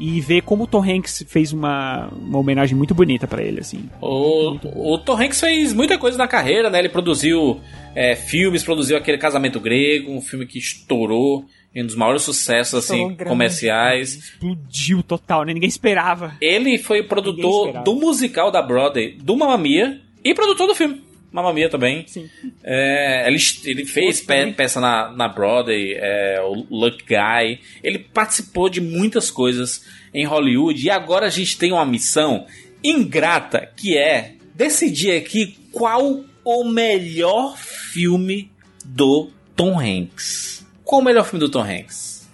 e 0.03 0.21
ver 0.21 0.43
como 0.43 0.65
o 0.65 0.67
Tom 0.67 0.83
Hanks 0.83 1.25
fez 1.29 1.53
uma, 1.53 2.09
uma 2.09 2.41
homenagem 2.41 2.77
muito 2.77 2.93
bonita 2.93 3.29
pra 3.29 3.41
ele, 3.41 3.61
assim. 3.61 3.89
O, 4.01 4.59
o 4.95 4.99
Tom 4.99 5.17
Hanks 5.17 5.39
fez 5.39 5.73
muita 5.73 5.97
coisa 5.97 6.19
na 6.19 6.27
carreira, 6.27 6.69
né? 6.69 6.81
Ele 6.81 6.89
produziu 6.89 7.61
é, 7.95 8.17
filmes, 8.17 8.65
produziu 8.65 8.97
aquele 8.97 9.17
Casamento 9.17 9.61
Grego, 9.61 10.11
um 10.11 10.21
filme 10.21 10.45
que 10.45 10.59
estourou, 10.59 11.45
um 11.77 11.87
dos 11.87 11.95
maiores 11.95 12.23
sucessos 12.23 12.75
assim, 12.75 13.15
grande. 13.15 13.27
comerciais. 13.27 14.17
Explodiu 14.17 15.05
total, 15.05 15.45
né? 15.45 15.55
Ninguém 15.55 15.69
esperava. 15.69 16.35
Ele 16.41 16.79
foi 16.79 17.05
produtor 17.05 17.85
do 17.85 17.95
musical 17.95 18.51
da 18.51 18.61
Broadway, 18.61 19.17
do 19.17 19.37
Mamma 19.37 19.57
Mia, 19.57 20.01
e 20.25 20.35
produtor 20.35 20.67
do 20.67 20.75
filme. 20.75 21.01
Mamma 21.33 21.53
Mia 21.53 21.69
também. 21.71 22.05
Sim. 22.07 22.29
É, 22.63 23.25
ele, 23.27 23.39
ele 23.65 23.85
fez 23.87 24.21
pe- 24.21 24.53
peça 24.53 24.81
na, 24.81 25.11
na 25.13 25.29
Broadway, 25.29 25.95
é, 25.95 26.41
o 26.43 26.67
Luck 26.71 26.99
Guy. 27.07 27.59
Ele 27.83 27.99
participou 27.99 28.69
de 28.69 28.81
muitas 28.81 29.31
coisas 29.31 29.85
em 30.13 30.27
Hollywood. 30.27 30.85
E 30.87 30.91
agora 30.91 31.27
a 31.27 31.31
gente 31.31 31.57
tem 31.57 31.73
uma 31.73 31.87
missão 31.87 32.47
ingrata 32.85 33.69
que 33.77 33.97
é 33.97 34.35
decidir 34.55 35.13
aqui 35.17 35.57
qual 35.73 36.23
o 36.45 36.65
melhor 36.65 37.57
filme 37.57 38.51
do 38.85 39.31
Tom 39.57 39.79
Hanks. 39.81 40.67
Qual 40.85 41.01
o 41.01 41.05
melhor 41.05 41.25
filme 41.25 41.41
do 41.41 41.49
Tom 41.51 41.63
Hanks? 41.63 42.29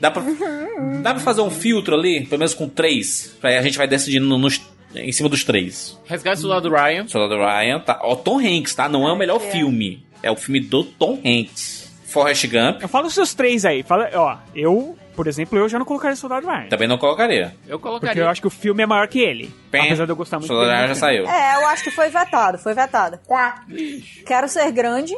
Dá 0.00 0.10
pra, 0.10 0.22
dá 1.00 1.14
pra 1.14 1.22
fazer 1.22 1.42
um 1.42 1.50
filtro 1.50 1.94
ali, 1.94 2.24
pelo 2.26 2.40
menos 2.40 2.54
com 2.54 2.68
três? 2.68 3.36
Aí 3.40 3.56
a 3.56 3.62
gente 3.62 3.78
vai 3.78 3.86
decidindo 3.86 4.36
nos- 4.36 4.60
em 4.94 5.12
cima 5.12 5.28
dos 5.28 5.44
três. 5.44 5.98
Resgate 6.06 6.36
do 6.36 6.42
Soldado 6.42 6.70
Ryan. 6.70 7.06
Soldado 7.08 7.40
Ryan, 7.40 7.80
tá? 7.80 8.00
Ó, 8.02 8.14
Tom 8.14 8.38
Hanks, 8.38 8.74
tá? 8.74 8.88
Não 8.88 9.08
é 9.08 9.12
o 9.12 9.16
melhor 9.16 9.40
é. 9.42 9.50
filme. 9.50 10.04
É 10.22 10.30
o 10.30 10.36
filme 10.36 10.60
do 10.60 10.84
Tom 10.84 11.20
Hanks. 11.24 11.90
Forrest 12.06 12.46
Gump. 12.46 12.82
Eu 12.82 12.88
falo 12.88 13.06
os 13.06 13.14
seus 13.14 13.32
três 13.32 13.64
aí. 13.64 13.82
Fala, 13.82 14.10
ó, 14.14 14.36
eu 14.54 14.96
por 15.14 15.26
exemplo, 15.26 15.58
eu 15.58 15.68
já 15.68 15.78
não 15.78 15.84
colocaria 15.84 16.16
Soldado 16.16 16.46
Ryan. 16.46 16.68
Também 16.68 16.88
não 16.88 16.96
colocaria. 16.96 17.54
Eu 17.68 17.78
Porque 17.78 18.20
eu 18.20 18.28
acho 18.28 18.40
que 18.40 18.46
o 18.46 18.50
filme 18.50 18.82
é 18.82 18.86
maior 18.86 19.06
que 19.08 19.20
ele. 19.20 19.52
Bem, 19.70 19.86
apesar 19.86 20.06
de 20.06 20.12
eu 20.12 20.16
gostar 20.16 20.38
muito 20.38 20.48
Soldado. 20.48 20.70
Ryan 20.70 20.88
já 20.88 20.94
saiu. 20.94 21.26
É, 21.26 21.56
eu 21.56 21.66
acho 21.68 21.84
que 21.84 21.90
foi 21.90 22.08
vetado, 22.08 22.58
foi 22.58 22.74
vetado. 22.74 23.18
Quero 24.26 24.48
ser 24.48 24.70
grande. 24.72 25.14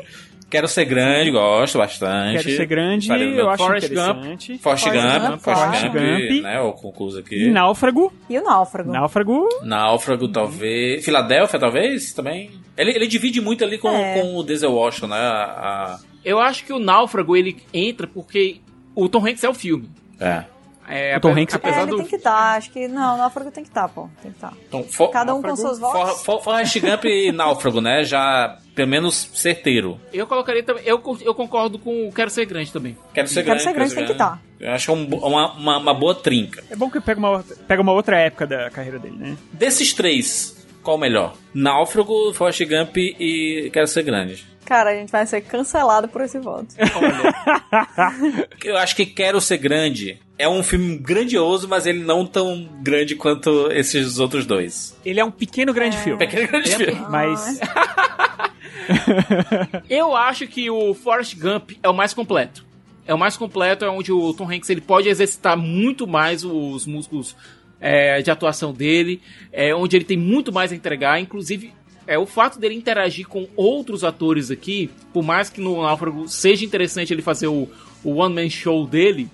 Quero 0.55 0.69
ser 0.69 0.85
grande, 0.85 1.31
gosto 1.33 1.79
bastante. 1.79 2.45
Quero 2.45 2.57
ser 2.57 2.67
grande, 2.67 3.09
meu- 3.09 3.19
eu 3.35 3.51
acho 3.51 3.63
Forrest 3.65 3.87
interessante. 3.91 4.59
Forrest 4.59 4.85
Gump, 4.85 5.41
Forrest 5.41 5.43
Forrest 5.43 5.83
Gump, 5.85 5.95
Gump. 5.95 6.43
né? 6.43 6.61
O 6.61 6.73
concurso 6.73 7.19
aqui. 7.19 7.47
E 7.47 7.51
Náufrago. 7.51 8.13
E 8.31 8.39
o 8.39 8.43
Náufrago. 8.45 8.93
Náufrago. 8.93 9.49
Náufrago, 9.65 10.29
talvez. 10.29 11.05
Filadélfia, 11.05 11.59
talvez, 11.59 12.13
também. 12.13 12.53
Ele, 12.77 12.91
ele 12.93 13.07
divide 13.09 13.41
muito 13.41 13.65
ali 13.65 13.79
com, 13.79 13.89
É. 13.91 14.21
com 14.21 14.37
o 14.37 14.43
Denzel 14.45 14.73
Washington, 14.73 15.09
né? 15.09 15.17
A, 15.19 15.99
Eu 16.25 16.39
acho 16.39 16.65
que 16.65 16.73
o 16.73 16.79
Náufrago 16.79 17.37
ele 17.37 17.57
entra 17.73 18.07
porque 18.07 18.61
o 18.95 19.09
Tom 19.09 19.27
Hanks 19.27 19.43
é 19.45 19.49
o 19.49 19.55
filme. 19.55 19.91
é. 20.21 20.45
É, 20.87 21.17
O 21.17 21.21
Tom 21.21 21.31
Hanks- 21.33 21.55
É, 21.55 21.57
apesar 21.57 21.81
ele 21.83 21.91
do 21.93 21.97
tem 21.97 22.07
que 22.07 22.17
estar, 22.17 22.57
acho 22.59 22.71
que. 22.71 22.87
Não, 22.87 23.15
o 23.15 23.17
Náufrago 23.17 23.51
tem 23.51 23.65
que 23.65 23.71
estar, 23.71 23.89
pô. 23.89 24.07
Tem 24.21 24.31
que 24.31 24.37
estar. 24.37 24.53
Então, 24.69 24.83
for, 24.85 25.09
Cada 25.09 25.35
um 25.35 25.41
com 25.41 25.57
seus 25.57 25.79
For, 25.79 25.91
votos. 25.93 26.23
For- 26.23 26.43
Forrest 26.43 26.79
Gump 26.79 27.05
e 27.07 27.33
Náufrago, 27.33 27.81
né? 27.81 28.05
Já, 28.05 28.59
pelo 28.75 28.89
menos, 28.89 29.29
certeiro. 29.35 30.01
eu 30.13 30.27
colocaria 30.27 30.63
também. 30.63 30.83
Eu, 30.85 31.01
eu 31.23 31.35
concordo 31.35 31.79
com 31.79 32.09
o 32.09 32.13
Quero 32.13 32.31
Ser 32.31 32.45
Grande 32.47 32.73
também. 32.73 32.97
Quero 33.13 33.29
ser 33.29 33.35
Quero 33.45 33.47
grande. 33.47 33.63
ser 33.63 33.73
grande, 33.73 33.95
tem 33.95 34.07
que 34.07 34.13
estar. 34.13 34.43
Eu 34.61 34.71
acho 34.73 34.93
um 34.93 35.05
bo- 35.07 35.27
uma, 35.27 35.53
uma, 35.53 35.79
uma 35.79 35.95
boa 35.95 36.15
trinca. 36.15 36.63
É 36.71 36.77
bom 36.77 36.91
que 36.91 37.01
pega 37.01 37.19
uma, 37.19 37.31
outra- 37.31 37.57
pega 37.69 37.83
uma 37.83 37.93
outra 37.93 38.19
época 38.19 38.47
da 38.47 38.71
carreira 38.71 38.99
dele, 38.99 39.17
né? 39.19 39.37
Desses 39.53 39.93
três, 39.93 40.67
qual 40.83 40.97
o 40.97 41.01
melhor? 41.01 41.35
Náufrago, 41.53 42.33
Forrest 42.35 42.63
Gump 42.65 42.97
e 42.97 43.71
Quero 43.73 43.87
Ser 43.87 44.03
Grande. 44.03 44.45
Cara, 44.65 44.91
a 44.91 44.95
gente 44.95 45.11
vai 45.13 45.27
ser 45.27 45.43
cancelado 45.43 46.09
por 46.09 46.23
esse 46.23 46.39
voto. 46.39 46.69
Eu 48.65 48.77
acho 48.79 48.97
que 48.97 49.05
Quero 49.07 49.41
Ser 49.41 49.59
Grande 49.59 50.19
é 50.39 50.49
um 50.49 50.63
filme 50.63 50.97
grandioso, 50.97 51.69
mas 51.69 51.87
ele 51.87 52.03
não 52.03 52.27
tão 52.27 52.67
grande 52.83 53.15
quanto 53.15 53.71
esses 53.71 54.19
outros 54.19 54.47
dois. 54.47 54.97
Ele 55.05 55.21
é 55.21 55.25
um 55.25 55.31
pequeno 55.31 55.73
grande 55.73 55.97
filme. 55.99 56.19
Pequeno 56.19 56.49
grande 56.49 56.73
é- 56.73 56.77
filme. 56.77 57.07
Mas. 57.11 57.61
Eu 59.89 60.17
acho 60.17 60.47
que 60.47 60.71
o 60.71 60.95
Forrest 60.95 61.37
Gump 61.37 61.73
é 61.83 61.89
o 61.89 61.95
mais 61.95 62.15
completo. 62.15 62.65
É 63.07 63.13
o 63.13 63.19
mais 63.19 63.37
completo, 63.37 63.85
é 63.85 63.91
onde 63.91 64.11
o 64.13 64.33
Tom 64.33 64.51
Hanks 64.51 64.71
ele 64.71 64.81
pode 64.81 65.09
exercitar 65.09 65.57
muito 65.57 66.07
mais 66.07 66.43
os 66.43 66.87
músculos 66.87 67.37
é, 67.81 68.23
de 68.23 68.31
atuação 68.31 68.73
dele, 68.73 69.21
é 69.53 69.75
onde 69.75 69.95
ele 69.95 70.07
tem 70.07 70.17
muito 70.17 70.51
mais 70.51 70.73
a 70.73 70.75
entregar, 70.75 71.21
inclusive 71.21 71.73
é 72.07 72.19
o 72.19 72.27
fato 72.27 72.59
dele 72.59 72.75
interagir 72.75 73.27
com 73.27 73.47
outros 73.57 74.05
atores 74.05 74.51
aqui, 74.51 74.91
por 75.13 75.23
mais 75.23 75.51
que 75.51 75.61
no 75.61 75.83
Náufrago 75.83 76.29
seja 76.29 76.65
interessante 76.65 77.13
ele 77.13 77.23
fazer 77.23 77.47
o, 77.47 77.69
o 78.03 78.17
one 78.17 78.35
man 78.35 78.51
show 78.51 78.87
dele, 78.87 79.29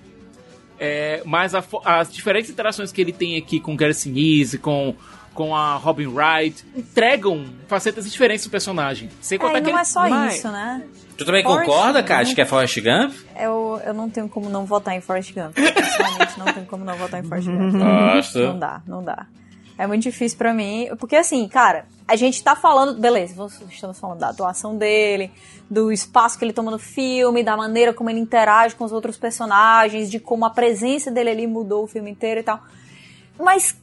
é, 0.79 1.21
mas 1.25 1.53
a 1.53 1.63
as 1.85 2.11
diferentes 2.11 2.49
interações 2.49 2.91
que 2.91 2.99
ele 2.99 3.13
tem 3.13 3.37
aqui 3.37 3.59
com 3.59 3.75
Gary 3.75 3.93
Sinise, 3.93 4.57
com 4.57 4.95
com 5.33 5.55
a 5.55 5.75
Robin 5.75 6.07
Wright, 6.07 6.65
entregam 6.75 7.45
facetas 7.67 8.11
diferentes 8.11 8.45
do 8.45 8.51
personagem. 8.51 9.09
Sem 9.21 9.37
É, 9.37 9.39
contar 9.39 9.59
e 9.59 9.61
que 9.61 9.71
não 9.71 9.79
é 9.79 9.83
só 9.83 10.07
isso, 10.27 10.49
né? 10.51 10.83
Tu 11.17 11.25
também 11.25 11.43
Forrest 11.43 11.65
concorda, 11.69 11.99
Gump. 11.99 12.07
Kat, 12.07 12.35
que 12.35 12.41
é 12.41 12.45
Forrest 12.45 12.77
Gump? 12.81 13.13
Eu, 13.39 13.81
eu 13.85 13.93
não 13.93 14.09
tenho 14.09 14.27
como 14.27 14.49
não 14.49 14.65
votar 14.65 14.95
em 14.95 15.01
Forrest 15.01 15.33
Gump. 15.33 15.53
Pessoalmente, 15.53 16.39
não 16.39 16.45
tenho 16.53 16.65
como 16.65 16.83
não 16.83 16.95
votar 16.95 17.19
em 17.23 17.27
Forrest 17.27 17.47
Gump. 17.47 17.73
Gosto. 18.15 18.39
Não 18.39 18.59
dá, 18.59 18.81
não 18.87 19.03
dá. 19.03 19.25
É 19.77 19.87
muito 19.87 20.03
difícil 20.03 20.37
pra 20.37 20.53
mim, 20.53 20.89
porque 20.99 21.15
assim, 21.15 21.47
cara, 21.47 21.85
a 22.07 22.15
gente 22.15 22.43
tá 22.43 22.55
falando, 22.55 22.99
beleza, 22.99 23.33
estamos 23.69 23.99
falando 23.99 24.19
da 24.19 24.29
atuação 24.29 24.77
dele, 24.77 25.31
do 25.69 25.91
espaço 25.91 26.37
que 26.37 26.45
ele 26.45 26.53
toma 26.53 26.69
no 26.69 26.77
filme, 26.77 27.41
da 27.43 27.55
maneira 27.57 27.91
como 27.93 28.09
ele 28.09 28.19
interage 28.19 28.75
com 28.75 28.83
os 28.83 28.91
outros 28.91 29.17
personagens, 29.17 30.11
de 30.11 30.19
como 30.19 30.45
a 30.45 30.49
presença 30.51 31.09
dele 31.09 31.29
ali 31.31 31.47
mudou 31.47 31.83
o 31.83 31.87
filme 31.87 32.11
inteiro 32.11 32.41
e 32.41 32.43
tal. 32.43 32.59
Mas 33.39 33.75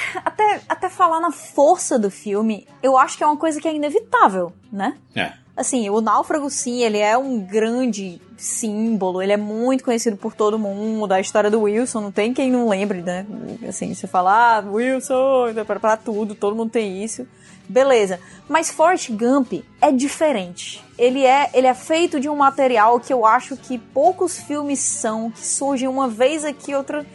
até, 0.24 0.60
até 0.68 0.88
falar 0.88 1.20
na 1.20 1.30
força 1.30 1.98
do 1.98 2.10
filme, 2.10 2.66
eu 2.82 2.96
acho 2.96 3.16
que 3.16 3.24
é 3.24 3.26
uma 3.26 3.36
coisa 3.36 3.60
que 3.60 3.68
é 3.68 3.74
inevitável, 3.74 4.52
né? 4.72 4.96
É. 5.14 5.32
Assim, 5.56 5.90
o 5.90 6.00
Náufrago, 6.00 6.48
sim, 6.48 6.82
ele 6.82 6.98
é 6.98 7.16
um 7.16 7.38
grande 7.38 8.20
símbolo, 8.38 9.20
ele 9.20 9.32
é 9.32 9.36
muito 9.36 9.84
conhecido 9.84 10.16
por 10.16 10.34
todo 10.34 10.58
mundo, 10.58 11.12
a 11.12 11.20
história 11.20 11.50
do 11.50 11.62
Wilson, 11.62 12.00
não 12.00 12.10
tem 12.10 12.32
quem 12.32 12.50
não 12.50 12.68
lembre, 12.68 13.02
né? 13.02 13.26
Assim, 13.68 13.94
você 13.94 14.06
fala, 14.06 14.58
ah, 14.58 14.64
Wilson, 14.66 15.52
pra, 15.66 15.78
pra 15.78 15.96
tudo, 15.96 16.34
todo 16.34 16.56
mundo 16.56 16.70
tem 16.70 17.04
isso. 17.04 17.26
Beleza. 17.68 18.18
Mas 18.48 18.70
Forrest 18.70 19.10
Gump 19.10 19.52
é 19.80 19.92
diferente. 19.92 20.82
Ele 20.98 21.24
é, 21.24 21.48
ele 21.54 21.66
é 21.66 21.74
feito 21.74 22.18
de 22.18 22.28
um 22.28 22.36
material 22.36 22.98
que 22.98 23.12
eu 23.12 23.24
acho 23.24 23.56
que 23.56 23.78
poucos 23.78 24.38
filmes 24.38 24.80
são, 24.80 25.30
que 25.30 25.46
surgem 25.46 25.88
uma 25.88 26.08
vez 26.08 26.44
aqui, 26.44 26.74
outra 26.74 27.06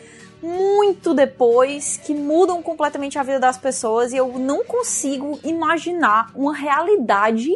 muito 0.41 1.14
depois, 1.14 1.97
que 1.97 2.14
mudam 2.14 2.61
completamente 2.61 3.18
a 3.18 3.23
vida 3.23 3.39
das 3.39 3.57
pessoas 3.57 4.14
e 4.14 4.18
eu 4.18 4.38
não 4.39 4.64
consigo 4.64 5.39
imaginar 5.43 6.31
uma 6.35 6.55
realidade 6.55 7.49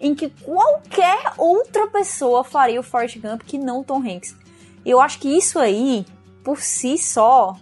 em 0.00 0.14
que 0.14 0.28
qualquer 0.42 1.18
outra 1.38 1.86
pessoa 1.86 2.42
faria 2.44 2.80
o 2.80 2.82
Forrest 2.82 3.18
Gump 3.18 3.42
que 3.42 3.56
não 3.58 3.80
o 3.80 3.84
Tom 3.84 3.98
Hanks. 4.02 4.36
Eu 4.84 5.00
acho 5.00 5.18
que 5.18 5.28
isso 5.36 5.58
aí, 5.58 6.04
por 6.42 6.58
si 6.60 6.98
só, 6.98 7.56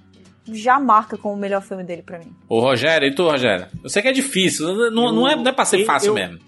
já 0.46 0.80
marca 0.80 1.16
como 1.16 1.34
o 1.34 1.38
melhor 1.38 1.62
filme 1.62 1.84
dele 1.84 2.02
pra 2.02 2.18
mim. 2.18 2.34
Ô, 2.48 2.58
Rogério, 2.58 3.06
e 3.06 3.14
tu, 3.14 3.22
Rogério? 3.30 3.66
Eu 3.84 3.88
sei 3.90 4.02
que 4.02 4.08
é 4.08 4.12
difícil, 4.12 4.90
não, 4.90 5.12
não, 5.12 5.28
é, 5.28 5.36
não 5.36 5.46
é 5.46 5.52
pra 5.52 5.64
ser 5.64 5.80
eu- 5.82 5.86
fácil 5.86 6.08
eu- 6.08 6.14
mesmo. 6.14 6.38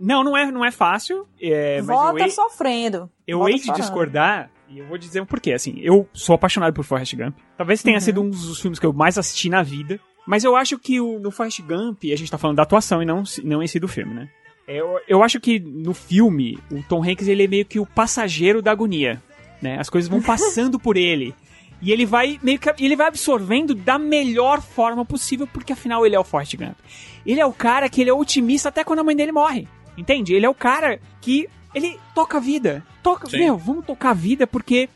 Não, 0.00 0.24
não 0.24 0.36
é, 0.36 0.50
não 0.50 0.64
é 0.64 0.70
fácil. 0.72 1.28
É, 1.40 1.76
mas 1.82 1.86
Vota 1.86 2.18
eu 2.18 2.24
hei, 2.24 2.30
sofrendo. 2.30 3.10
eu 3.26 3.48
hei 3.48 3.54
de 3.56 3.70
discordar 3.72 4.50
e 4.72 4.78
eu 4.78 4.86
vou 4.86 4.96
dizer 4.98 5.20
o 5.20 5.26
porquê. 5.26 5.52
Assim, 5.52 5.74
eu 5.80 6.08
sou 6.12 6.34
apaixonado 6.34 6.72
por 6.74 6.84
Forrest 6.84 7.14
Gump. 7.14 7.36
Talvez 7.56 7.82
tenha 7.82 7.96
Uhum. 7.96 8.00
sido 8.00 8.22
um 8.22 8.30
dos 8.30 8.60
filmes 8.60 8.78
que 8.78 8.86
eu 8.86 8.92
mais 8.92 9.18
assisti 9.18 9.48
na 9.48 9.62
vida. 9.62 9.98
Mas 10.26 10.44
eu 10.44 10.54
acho 10.56 10.78
que 10.78 11.00
o, 11.00 11.18
no 11.18 11.30
Forrest 11.30 11.60
Gump, 11.62 12.04
a 12.04 12.16
gente 12.16 12.30
tá 12.30 12.38
falando 12.38 12.56
da 12.56 12.62
atuação 12.62 13.02
e 13.02 13.04
não, 13.04 13.22
não 13.42 13.62
em 13.62 13.66
si 13.66 13.78
do 13.80 13.88
filme, 13.88 14.14
né? 14.14 14.28
Eu, 14.68 15.00
eu 15.08 15.22
acho 15.22 15.40
que 15.40 15.58
no 15.58 15.92
filme, 15.92 16.58
o 16.70 16.82
Tom 16.84 17.02
Hanks 17.04 17.26
ele 17.26 17.44
é 17.44 17.48
meio 17.48 17.64
que 17.64 17.80
o 17.80 17.86
passageiro 17.86 18.62
da 18.62 18.70
agonia. 18.70 19.20
Né? 19.60 19.76
As 19.78 19.90
coisas 19.90 20.08
vão 20.08 20.22
passando 20.22 20.78
por 20.78 20.96
ele. 20.96 21.34
E 21.80 21.90
ele 21.90 22.06
vai 22.06 22.38
meio 22.40 22.60
que 22.60 22.72
ele 22.78 22.94
vai 22.94 23.08
absorvendo 23.08 23.74
da 23.74 23.98
melhor 23.98 24.62
forma 24.62 25.04
possível, 25.04 25.48
porque 25.52 25.72
afinal 25.72 26.06
ele 26.06 26.14
é 26.14 26.20
o 26.20 26.22
Forrest 26.24 26.56
Gump. 26.56 26.76
Ele 27.26 27.40
é 27.40 27.46
o 27.46 27.52
cara 27.52 27.88
que 27.88 28.00
ele 28.00 28.10
é 28.10 28.14
otimista 28.14 28.68
até 28.68 28.84
quando 28.84 29.00
a 29.00 29.04
mãe 29.04 29.16
dele 29.16 29.32
morre. 29.32 29.66
Entende? 29.98 30.32
Ele 30.32 30.46
é 30.46 30.48
o 30.48 30.54
cara 30.54 31.00
que 31.20 31.48
ele 31.74 31.98
toca 32.14 32.38
a 32.38 32.40
vida. 32.40 32.84
Toca, 33.02 33.28
Sim. 33.28 33.38
meu, 33.38 33.56
vamos 33.56 33.84
tocar 33.84 34.10
a 34.10 34.14
vida 34.14 34.46
porque 34.46 34.88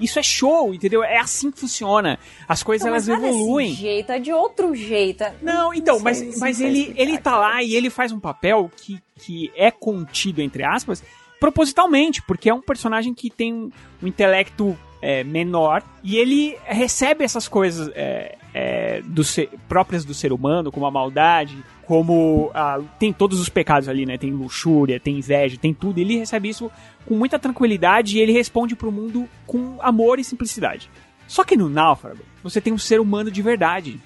isso 0.00 0.18
é 0.18 0.22
show, 0.22 0.74
entendeu? 0.74 1.04
É 1.04 1.18
assim 1.18 1.50
que 1.50 1.60
funciona. 1.60 2.18
As 2.48 2.62
coisas 2.62 2.84
Não, 2.84 2.92
elas 2.92 3.06
mas 3.06 3.18
não 3.20 3.24
é 3.26 3.28
evoluem. 3.30 3.70
desse 3.70 3.80
jeito, 3.80 4.12
é 4.12 4.18
de 4.18 4.32
outro 4.32 4.74
jeito. 4.74 5.24
Não, 5.40 5.72
então, 5.72 6.00
mas, 6.00 6.20
não 6.20 6.32
mas 6.38 6.56
sei 6.56 6.66
ele, 6.66 6.78
explicar 6.80 7.02
ele 7.02 7.18
tá 7.18 7.38
lá 7.38 7.62
e 7.62 7.74
ele 7.74 7.90
faz 7.90 8.10
um 8.10 8.18
papel 8.18 8.70
que, 8.76 9.00
que 9.20 9.52
é 9.54 9.70
contido, 9.70 10.40
entre 10.42 10.64
aspas, 10.64 11.02
propositalmente, 11.38 12.22
porque 12.22 12.48
é 12.48 12.54
um 12.54 12.60
personagem 12.60 13.14
que 13.14 13.30
tem 13.30 13.52
um, 13.52 13.70
um 14.02 14.06
intelecto 14.06 14.76
é, 15.02 15.22
menor 15.22 15.82
e 16.02 16.16
ele 16.16 16.56
recebe 16.64 17.22
essas 17.22 17.46
coisas 17.46 17.90
é, 17.94 18.36
é, 18.54 19.02
do 19.04 19.22
ser- 19.22 19.50
próprias 19.68 20.04
do 20.04 20.14
ser 20.14 20.32
humano, 20.32 20.72
como 20.72 20.86
a 20.86 20.90
maldade, 20.90 21.62
como 21.86 22.50
a- 22.54 22.80
tem 22.98 23.12
todos 23.12 23.40
os 23.40 23.48
pecados 23.48 23.88
ali, 23.88 24.04
né? 24.06 24.16
Tem 24.18 24.30
luxúria, 24.32 24.98
tem 25.00 25.18
inveja, 25.18 25.56
tem 25.60 25.72
tudo. 25.74 25.98
Ele 25.98 26.18
recebe 26.18 26.48
isso 26.48 26.70
com 27.06 27.14
muita 27.14 27.38
tranquilidade 27.38 28.16
e 28.16 28.20
ele 28.20 28.32
responde 28.32 28.74
pro 28.74 28.90
mundo 28.92 29.28
com 29.46 29.76
amor 29.80 30.18
e 30.18 30.24
simplicidade. 30.24 30.90
Só 31.26 31.44
que 31.44 31.56
no 31.56 31.68
Náufrago, 31.68 32.20
você 32.42 32.60
tem 32.60 32.72
um 32.72 32.78
ser 32.78 33.00
humano 33.00 33.30
de 33.30 33.40
verdade. 33.42 34.00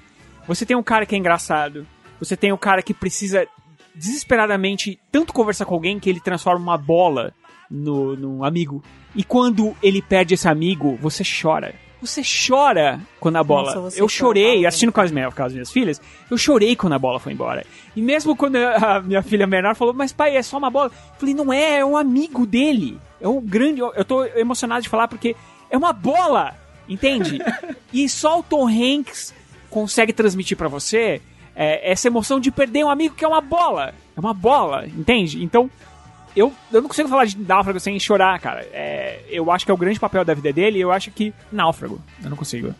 Você 0.46 0.64
tem 0.64 0.76
um 0.76 0.82
cara 0.82 1.04
que 1.06 1.14
é 1.14 1.18
engraçado. 1.18 1.86
Você 2.18 2.36
tem 2.36 2.52
um 2.52 2.56
cara 2.56 2.82
que 2.82 2.94
precisa 2.94 3.46
desesperadamente 3.94 4.98
tanto 5.12 5.32
conversar 5.32 5.64
com 5.64 5.74
alguém 5.74 5.98
que 5.98 6.08
ele 6.08 6.20
transforma 6.20 6.60
uma 6.62 6.78
bola 6.78 7.32
no, 7.70 8.16
num 8.16 8.44
amigo. 8.44 8.82
E 9.14 9.22
quando 9.24 9.74
ele 9.82 10.00
perde 10.00 10.34
esse 10.34 10.48
amigo, 10.48 10.96
você 11.00 11.22
chora. 11.24 11.74
Você 12.00 12.22
chora 12.22 13.00
quando 13.18 13.36
a 13.36 13.44
bola. 13.44 13.74
Nossa, 13.74 13.98
eu 13.98 14.08
chorei, 14.08 14.64
assistindo 14.64 14.92
com 14.92 15.00
as, 15.00 15.10
minhas, 15.10 15.34
com 15.34 15.42
as 15.42 15.52
minhas 15.52 15.70
filhas, 15.70 16.00
eu 16.30 16.38
chorei 16.38 16.76
quando 16.76 16.92
a 16.92 16.98
bola 16.98 17.18
foi 17.18 17.32
embora. 17.32 17.66
E 17.96 18.00
mesmo 18.00 18.36
quando 18.36 18.56
a 18.56 19.00
minha 19.00 19.22
filha 19.22 19.46
menor 19.46 19.74
falou, 19.74 19.92
mas 19.92 20.12
pai, 20.12 20.36
é 20.36 20.42
só 20.42 20.58
uma 20.58 20.70
bola. 20.70 20.86
Eu 20.86 21.18
falei, 21.18 21.34
não 21.34 21.52
é, 21.52 21.78
é 21.78 21.84
um 21.84 21.96
amigo 21.96 22.46
dele. 22.46 22.98
É 23.20 23.26
um 23.26 23.40
grande. 23.40 23.80
Eu 23.80 24.04
tô 24.04 24.24
emocionado 24.24 24.82
de 24.82 24.88
falar 24.88 25.08
porque 25.08 25.34
é 25.68 25.76
uma 25.76 25.92
bola, 25.92 26.56
entende? 26.88 27.38
e 27.92 28.08
só 28.08 28.38
o 28.38 28.42
Tom 28.42 28.68
Hanks 28.68 29.34
consegue 29.68 30.12
transmitir 30.12 30.56
pra 30.56 30.68
você 30.68 31.20
é, 31.54 31.90
essa 31.90 32.06
emoção 32.06 32.38
de 32.38 32.52
perder 32.52 32.84
um 32.84 32.90
amigo 32.90 33.16
que 33.16 33.24
é 33.24 33.28
uma 33.28 33.40
bola. 33.40 33.92
É 34.16 34.20
uma 34.20 34.32
bola, 34.32 34.86
entende? 34.86 35.42
Então, 35.42 35.68
eu, 36.38 36.52
eu 36.72 36.80
não 36.80 36.88
consigo 36.88 37.08
falar 37.08 37.24
de 37.24 37.38
Náufrago 37.38 37.80
sem 37.80 37.98
chorar, 37.98 38.38
cara. 38.40 38.66
É, 38.72 39.20
eu 39.28 39.50
acho 39.50 39.64
que 39.64 39.70
é 39.70 39.74
o 39.74 39.78
grande 39.78 39.98
papel 39.98 40.24
da 40.24 40.34
vida 40.34 40.52
dele 40.52 40.78
e 40.78 40.80
eu 40.80 40.92
acho 40.92 41.10
que 41.10 41.32
Náufrago. 41.52 42.00
Eu 42.22 42.30
não 42.30 42.36
consigo. 42.36 42.74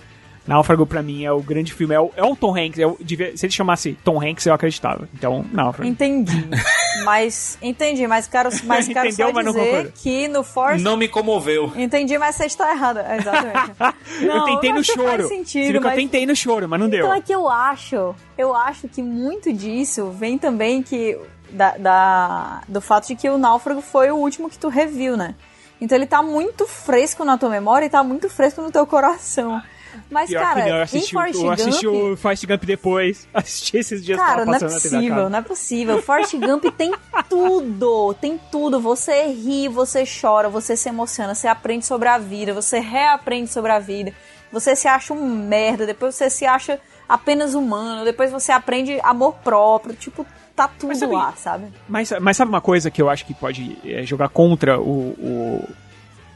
Náufrago, 0.46 0.86
pra 0.86 1.02
mim, 1.02 1.24
é 1.26 1.30
o 1.30 1.42
grande 1.42 1.74
filme. 1.74 1.94
É 1.94 2.00
o, 2.00 2.10
é 2.16 2.22
o 2.24 2.34
Tom 2.34 2.56
Hanks. 2.56 2.78
é 2.78 2.86
o- 2.86 2.96
devia- 2.98 3.36
se 3.36 3.44
ele 3.44 3.52
chamasse 3.52 3.98
Tom 4.02 4.18
Hanks, 4.18 4.46
eu 4.46 4.54
acreditava. 4.54 5.06
Então, 5.12 5.44
Náufrago. 5.52 5.90
Entendi. 5.90 6.48
mas 7.04 7.58
entendi, 7.60 8.06
mas 8.06 8.26
quero, 8.26 8.48
mas 8.64 8.88
quero 8.88 9.08
Entendeu, 9.08 9.32
só 9.34 9.42
dizer 9.42 9.92
que 9.94 10.26
no 10.26 10.42
Force 10.42 10.82
Não 10.82 10.96
me 10.96 11.06
comoveu. 11.06 11.70
Entendi, 11.76 12.16
mas 12.16 12.34
você 12.34 12.46
está 12.46 12.70
errada. 12.72 13.06
Exatamente. 13.14 13.72
eu 14.22 14.26
Não, 14.26 14.44
tentei 14.46 14.72
no 14.72 14.82
choro. 14.82 15.04
Faz 15.18 15.28
sentido, 15.28 15.80
mas... 15.82 15.92
eu 15.92 15.98
tentei 15.98 16.24
no 16.24 16.34
choro, 16.34 16.66
mas 16.66 16.80
não 16.80 16.88
deu. 16.88 17.00
Então 17.00 17.14
é 17.14 17.20
que 17.20 17.34
eu 17.34 17.46
acho, 17.46 18.14
eu 18.38 18.54
acho 18.56 18.88
que 18.88 19.02
muito 19.02 19.52
disso 19.52 20.10
vem 20.12 20.38
também 20.38 20.82
que 20.82 21.18
da, 21.50 21.76
da- 21.76 22.62
do 22.68 22.80
fato 22.80 23.06
de 23.08 23.16
que 23.16 23.28
o 23.28 23.38
Náufrago 23.38 23.80
foi 23.80 24.10
o 24.10 24.16
último 24.16 24.48
que 24.50 24.58
tu 24.58 24.68
reviu, 24.68 25.16
né? 25.16 25.34
Então 25.80 25.96
ele 25.96 26.06
tá 26.06 26.22
muito 26.22 26.66
fresco 26.66 27.24
na 27.24 27.38
tua 27.38 27.48
memória 27.50 27.86
e 27.86 27.90
tá 27.90 28.02
muito 28.02 28.28
fresco 28.28 28.60
no 28.62 28.70
teu 28.70 28.86
coração. 28.86 29.62
Mas, 30.10 30.28
Pior 30.28 30.42
cara, 30.42 30.60
não, 30.60 30.68
eu 30.68 30.76
em 30.76 30.82
assisti, 30.82 31.12
Forrest 31.12 31.40
eu 31.42 31.50
assisti 31.50 31.86
Gump... 31.86 32.12
o 32.12 32.16
Forrest 32.16 32.46
Gump 32.46 32.64
depois. 32.64 33.26
Assisti 33.34 33.76
esses 33.78 34.04
dias 34.04 34.18
Cara, 34.18 34.44
não 34.44 34.54
é 34.54 34.58
possível, 34.60 35.30
não 35.30 35.38
é 35.38 35.42
possível. 35.42 36.02
Forrest 36.02 36.34
Gump 36.36 36.64
tem 36.76 36.92
tudo, 37.28 38.14
tem 38.14 38.38
tudo. 38.50 38.80
Você 38.80 39.26
ri, 39.28 39.66
você 39.68 40.04
chora, 40.04 40.48
você 40.48 40.76
se 40.76 40.88
emociona, 40.88 41.34
você 41.34 41.48
aprende 41.48 41.86
sobre 41.86 42.08
a 42.08 42.18
vida, 42.18 42.52
você 42.52 42.78
reaprende 42.80 43.50
sobre 43.50 43.72
a 43.72 43.78
vida. 43.78 44.12
Você 44.52 44.74
se 44.76 44.88
acha 44.88 45.12
um 45.12 45.26
merda, 45.28 45.86
depois 45.86 46.14
você 46.14 46.30
se 46.30 46.44
acha 46.46 46.80
apenas 47.08 47.54
humano, 47.54 48.04
depois 48.04 48.30
você 48.30 48.52
aprende 48.52 48.98
amor 49.02 49.34
próprio, 49.44 49.94
tipo, 49.94 50.26
tá 50.58 50.68
tudo 50.76 51.12
lá, 51.12 51.32
sabe? 51.36 51.66
Mas, 51.88 52.12
mas 52.20 52.36
sabe 52.36 52.48
uma 52.48 52.60
coisa 52.60 52.90
que 52.90 53.00
eu 53.00 53.08
acho 53.08 53.24
que 53.24 53.32
pode 53.32 53.78
é, 53.84 54.02
jogar 54.02 54.28
contra 54.28 54.80
o, 54.80 55.10
o, 55.10 55.68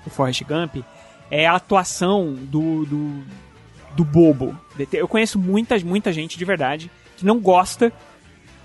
o 0.07 0.11
Forrest 0.11 0.43
Gump? 0.45 0.85
É 1.31 1.47
a 1.47 1.57
atuação 1.57 2.33
do, 2.35 2.85
do, 2.85 3.25
do 3.97 4.05
bobo. 4.05 4.57
Eu 4.93 5.09
conheço 5.09 5.39
muita, 5.39 5.77
muita 5.81 6.13
gente 6.13 6.39
de 6.39 6.45
verdade 6.45 6.91
que 7.17 7.27
não 7.27 7.41
gosta 7.41 7.93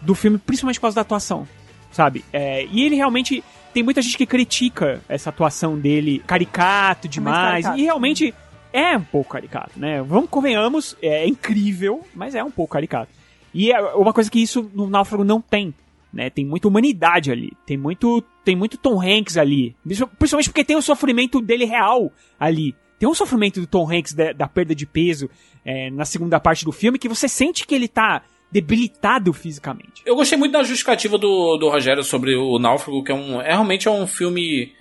do 0.01 0.13
filme, 0.13 0.37
principalmente 0.37 0.79
por 0.79 0.83
causa 0.83 0.95
da 0.95 1.01
atuação, 1.01 1.47
sabe? 1.91 2.23
É, 2.31 2.65
e 2.65 2.83
ele 2.83 2.95
realmente. 2.95 3.43
Tem 3.73 3.83
muita 3.83 4.01
gente 4.01 4.17
que 4.17 4.25
critica 4.25 5.01
essa 5.07 5.29
atuação 5.29 5.77
dele 5.77 6.23
caricato 6.25 7.07
demais. 7.07 7.63
caricato. 7.63 7.77
E 7.77 7.83
realmente 7.83 8.33
é 8.73 8.97
um 8.97 9.03
pouco 9.03 9.31
caricato, 9.31 9.71
né? 9.75 10.01
Vamos, 10.01 10.29
convenhamos, 10.29 10.97
é 10.99 11.27
incrível, 11.27 12.03
mas 12.15 12.33
é 12.33 12.43
um 12.43 12.49
pouco 12.49 12.73
caricato. 12.73 13.16
E 13.57 13.71
é 13.71 13.81
uma 13.95 14.13
coisa 14.13 14.29
que 14.29 14.39
isso 14.39 14.69
no 14.71 14.87
Náufrago 14.87 15.23
não 15.23 15.41
tem, 15.41 15.73
né? 16.13 16.29
Tem 16.29 16.45
muita 16.45 16.67
humanidade 16.67 17.31
ali, 17.31 17.51
tem 17.65 17.75
muito, 17.75 18.23
tem 18.45 18.55
muito 18.55 18.77
Tom 18.77 19.01
Hanks 19.01 19.35
ali, 19.35 19.75
principalmente 19.83 20.49
porque 20.49 20.63
tem 20.63 20.75
o 20.75 20.81
sofrimento 20.81 21.41
dele 21.41 21.65
real 21.65 22.11
ali. 22.39 22.75
Tem 22.99 23.09
um 23.09 23.15
sofrimento 23.15 23.59
do 23.59 23.65
Tom 23.65 23.91
Hanks 23.91 24.13
da, 24.13 24.31
da 24.31 24.47
perda 24.47 24.75
de 24.75 24.85
peso 24.85 25.27
é, 25.65 25.89
na 25.89 26.05
segunda 26.05 26.39
parte 26.39 26.63
do 26.63 26.71
filme 26.71 26.99
que 26.99 27.09
você 27.09 27.27
sente 27.27 27.65
que 27.65 27.73
ele 27.73 27.87
tá 27.87 28.21
debilitado 28.51 29.33
fisicamente. 29.33 30.03
Eu 30.05 30.15
gostei 30.15 30.37
muito 30.37 30.51
da 30.51 30.61
justificativa 30.61 31.17
do, 31.17 31.57
do 31.57 31.67
Rogério 31.67 32.03
sobre 32.03 32.35
o 32.35 32.59
Náufrago, 32.59 33.03
que 33.03 33.11
é 33.11 33.15
um. 33.15 33.41
É, 33.41 33.53
realmente 33.53 33.87
é 33.87 33.91
um 33.91 34.05
filme. 34.05 34.71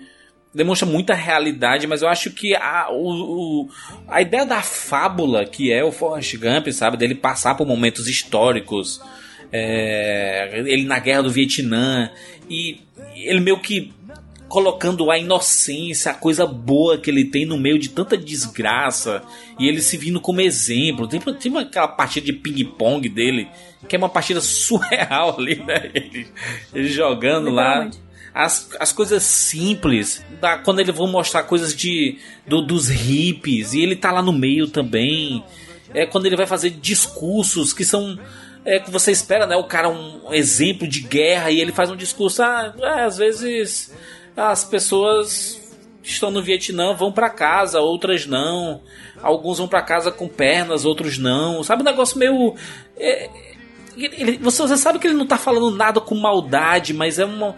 Demonstra 0.54 0.86
muita 0.88 1.12
realidade, 1.12 1.86
mas 1.86 2.00
eu 2.00 2.08
acho 2.08 2.30
que 2.30 2.54
a, 2.56 2.88
o, 2.90 3.64
o- 3.64 3.68
a 4.08 4.22
ideia 4.22 4.46
da 4.46 4.62
fábula 4.62 5.44
que 5.44 5.70
é 5.70 5.84
o 5.84 5.92
Forrest 5.92 6.34
Gump, 6.38 6.68
sabe? 6.72 6.96
Dele 6.96 7.14
passar 7.14 7.54
por 7.56 7.66
momentos 7.66 8.08
históricos, 8.08 9.00
é, 9.52 10.62
ele 10.66 10.84
na 10.84 10.98
guerra 10.98 11.22
do 11.24 11.30
Vietnã, 11.30 12.10
e 12.48 12.80
ele 13.14 13.40
meio 13.40 13.58
que 13.60 13.92
colocando 14.48 15.10
a 15.10 15.18
inocência, 15.18 16.12
a 16.12 16.14
coisa 16.14 16.46
boa 16.46 16.96
que 16.96 17.10
ele 17.10 17.24
tem 17.24 17.44
no 17.44 17.58
meio 17.58 17.78
de 17.78 17.88
tanta 17.90 18.16
desgraça, 18.16 19.22
e 19.58 19.68
ele 19.68 19.82
se 19.82 19.96
vindo 19.98 20.20
como 20.20 20.40
exemplo. 20.40 21.06
Tem, 21.08 21.20
tem 21.20 21.56
aquela 21.58 21.88
partida 21.88 22.26
de 22.26 22.32
ping-pong 22.32 23.08
dele, 23.08 23.48
que 23.88 23.94
é 23.96 23.98
uma 23.98 24.08
partida 24.08 24.40
surreal 24.42 25.36
ali, 25.38 25.56
né? 25.56 25.90
Ele, 25.92 26.28
ele 26.72 26.88
jogando 26.88 27.50
lá. 27.50 27.90
As, 28.38 28.68
as 28.78 28.92
coisas 28.92 29.22
simples, 29.22 30.22
da, 30.42 30.58
quando 30.58 30.80
eles 30.80 30.94
vão 30.94 31.06
mostrar 31.06 31.44
coisas 31.44 31.74
de 31.74 32.18
do- 32.46 32.60
dos 32.60 32.88
hippies, 32.90 33.72
e 33.72 33.80
ele 33.80 33.96
tá 33.96 34.12
lá 34.12 34.20
no 34.20 34.30
meio 34.32 34.68
também. 34.68 35.42
É 35.94 36.04
quando 36.04 36.26
ele 36.26 36.36
vai 36.36 36.46
fazer 36.46 36.68
discursos 36.70 37.72
que 37.72 37.82
são 37.84 38.18
é 38.62 38.78
que 38.80 38.90
você 38.90 39.10
espera, 39.10 39.46
né? 39.46 39.56
O 39.56 39.64
cara 39.64 39.88
um 39.88 40.34
exemplo 40.34 40.86
de 40.86 41.00
guerra 41.00 41.50
e 41.50 41.60
ele 41.60 41.72
faz 41.72 41.90
um 41.90 41.96
discurso. 41.96 42.42
Ah, 42.42 42.74
é, 42.78 43.04
às 43.04 43.16
vezes 43.16 43.94
as 44.36 44.64
pessoas 44.64 45.74
estão 46.02 46.30
no 46.30 46.42
Vietnã 46.42 46.92
vão 46.92 47.10
pra 47.12 47.30
casa, 47.30 47.80
outras 47.80 48.26
não. 48.26 48.82
Alguns 49.22 49.56
vão 49.58 49.66
pra 49.68 49.80
casa 49.80 50.10
com 50.12 50.28
pernas, 50.28 50.84
outros 50.84 51.16
não. 51.16 51.62
Sabe 51.62 51.80
um 51.82 51.84
negócio 51.86 52.18
meio 52.18 52.54
é, 52.98 53.30
ele- 53.96 54.36
você, 54.38 54.60
você 54.62 54.76
sabe 54.76 54.98
que 54.98 55.06
ele 55.06 55.16
não 55.16 55.26
tá 55.26 55.38
falando 55.38 55.70
nada 55.74 56.00
com 56.02 56.14
maldade, 56.16 56.92
mas 56.92 57.18
é 57.18 57.24
uma. 57.24 57.56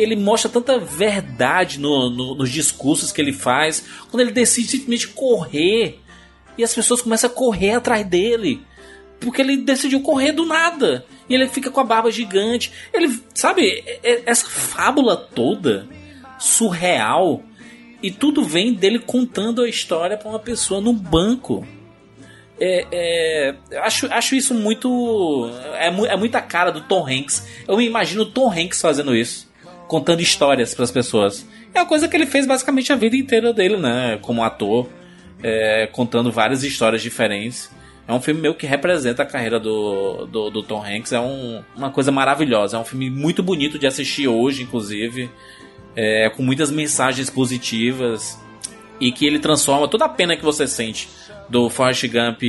Ele 0.00 0.16
mostra 0.16 0.50
tanta 0.50 0.78
verdade 0.78 1.78
no- 1.80 2.08
no- 2.10 2.34
nos 2.34 2.50
discursos 2.50 3.10
que 3.12 3.20
ele 3.20 3.32
faz. 3.32 3.84
Quando 4.10 4.20
ele 4.20 4.30
decide 4.32 4.68
simplesmente 4.68 5.08
correr 5.08 6.00
e 6.56 6.62
as 6.64 6.74
pessoas 6.74 7.02
começam 7.02 7.28
a 7.28 7.32
correr 7.32 7.72
atrás 7.72 8.06
dele. 8.06 8.60
Porque 9.20 9.42
ele 9.42 9.56
decidiu 9.56 10.00
correr 10.00 10.32
do 10.32 10.46
nada. 10.46 11.04
E 11.28 11.34
ele 11.34 11.48
fica 11.48 11.70
com 11.70 11.80
a 11.80 11.84
barba 11.84 12.10
gigante. 12.10 12.70
Ele, 12.94 13.20
sabe, 13.34 13.82
essa 14.24 14.46
fábula 14.46 15.16
toda, 15.16 15.88
surreal, 16.38 17.42
e 18.00 18.10
tudo 18.12 18.44
vem 18.44 18.72
dele 18.72 19.00
contando 19.00 19.62
a 19.62 19.68
história 19.68 20.16
pra 20.16 20.28
uma 20.28 20.38
pessoa 20.38 20.80
no 20.80 20.92
banco. 20.92 21.66
É, 22.60 22.86
é, 22.90 23.78
acho, 23.80 24.06
acho 24.12 24.34
isso 24.36 24.54
muito. 24.54 25.50
É, 25.74 25.88
é 25.88 26.16
muita 26.16 26.40
cara 26.40 26.70
do 26.70 26.80
Tom 26.82 27.06
Hanks. 27.06 27.46
Eu 27.66 27.76
me 27.76 27.84
imagino 27.86 28.22
o 28.22 28.30
Tom 28.30 28.50
Hanks 28.50 28.80
fazendo 28.80 29.14
isso, 29.16 29.47
contando 29.88 30.20
histórias 30.20 30.72
pras 30.74 30.90
pessoas. 30.92 31.44
É 31.74 31.80
uma 31.80 31.86
coisa 31.86 32.06
que 32.06 32.16
ele 32.16 32.26
fez 32.26 32.46
basicamente 32.46 32.92
a 32.92 32.96
vida 32.96 33.16
inteira 33.16 33.52
dele, 33.52 33.76
né? 33.76 34.18
Como 34.22 34.44
ator, 34.44 34.88
é, 35.42 35.88
contando 35.90 36.30
várias 36.30 36.62
histórias 36.62 37.02
diferentes. 37.02 37.70
É 38.06 38.12
um 38.12 38.20
filme 38.20 38.40
meio 38.40 38.54
que 38.54 38.66
representa 38.66 39.22
a 39.22 39.26
carreira 39.26 39.58
do, 39.60 40.26
do, 40.26 40.50
do 40.50 40.62
Tom 40.62 40.82
Hanks. 40.82 41.12
É 41.12 41.20
um- 41.20 41.62
uma 41.76 41.90
coisa 41.90 42.10
maravilhosa. 42.10 42.76
É 42.76 42.80
um 42.80 42.84
filme 42.84 43.10
muito 43.10 43.42
bonito 43.42 43.78
de 43.78 43.86
assistir 43.86 44.28
hoje, 44.28 44.62
inclusive. 44.62 45.30
É, 45.96 46.30
com 46.30 46.42
muitas 46.42 46.70
mensagens 46.70 47.28
positivas. 47.28 48.38
E 49.00 49.12
que 49.12 49.26
ele 49.26 49.38
transforma 49.38 49.86
toda 49.88 50.06
a 50.06 50.08
pena 50.08 50.36
que 50.36 50.44
você 50.44 50.66
sente 50.66 51.08
do 51.50 51.68
Forrest 51.70 52.04
Gump 52.08 52.42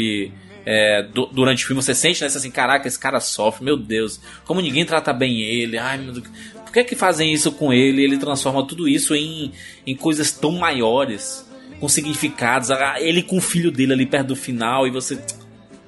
é, 0.66 1.04
du- 1.04 1.28
durante 1.28 1.64
o 1.64 1.68
filme. 1.68 1.82
Você 1.82 1.94
sente, 1.94 2.22
né? 2.22 2.30
Você 2.30 2.38
assim, 2.38 2.52
caraca, 2.52 2.88
esse 2.88 2.98
cara 3.00 3.20
sofre, 3.20 3.64
meu 3.66 3.76
Deus. 3.78 4.20
Como 4.46 4.62
ninguém 4.62 4.86
trata 4.86 5.12
bem 5.12 5.42
ele. 5.42 5.78
Ai, 5.78 5.98
meu 5.98 6.14
Deus. 6.14 6.26
Por 6.70 6.74
que, 6.74 6.84
que 6.84 6.96
fazem 6.96 7.34
isso 7.34 7.52
com 7.52 7.74
ele? 7.74 8.04
Ele 8.04 8.16
transforma 8.20 8.64
tudo 8.64 8.88
isso 8.88 9.16
em, 9.16 9.52
em 9.88 9.96
coisas 9.96 10.32
tão 10.32 10.52
maiores. 10.52 11.50
Com 11.80 11.90
significados. 11.90 12.70
Ah, 12.70 12.98
Ele 13.02 13.24
com 13.24 13.38
o 13.38 13.42
filho 13.42 13.72
dele 13.72 13.94
ali 13.94 14.06
perto 14.06 14.28
do 14.28 14.36
final. 14.36 14.86
E 14.86 14.92
você. 14.92 15.20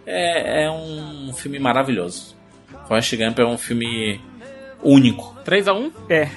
É, 0.07 0.63
é 0.63 0.71
um 0.71 1.31
filme 1.35 1.59
maravilhoso. 1.59 2.35
Forrest 2.87 3.15
Gump 3.15 3.37
é 3.37 3.45
um 3.45 3.59
filme 3.59 4.19
único. 4.81 5.35
3x1? 5.45 5.91
É. 6.09 6.27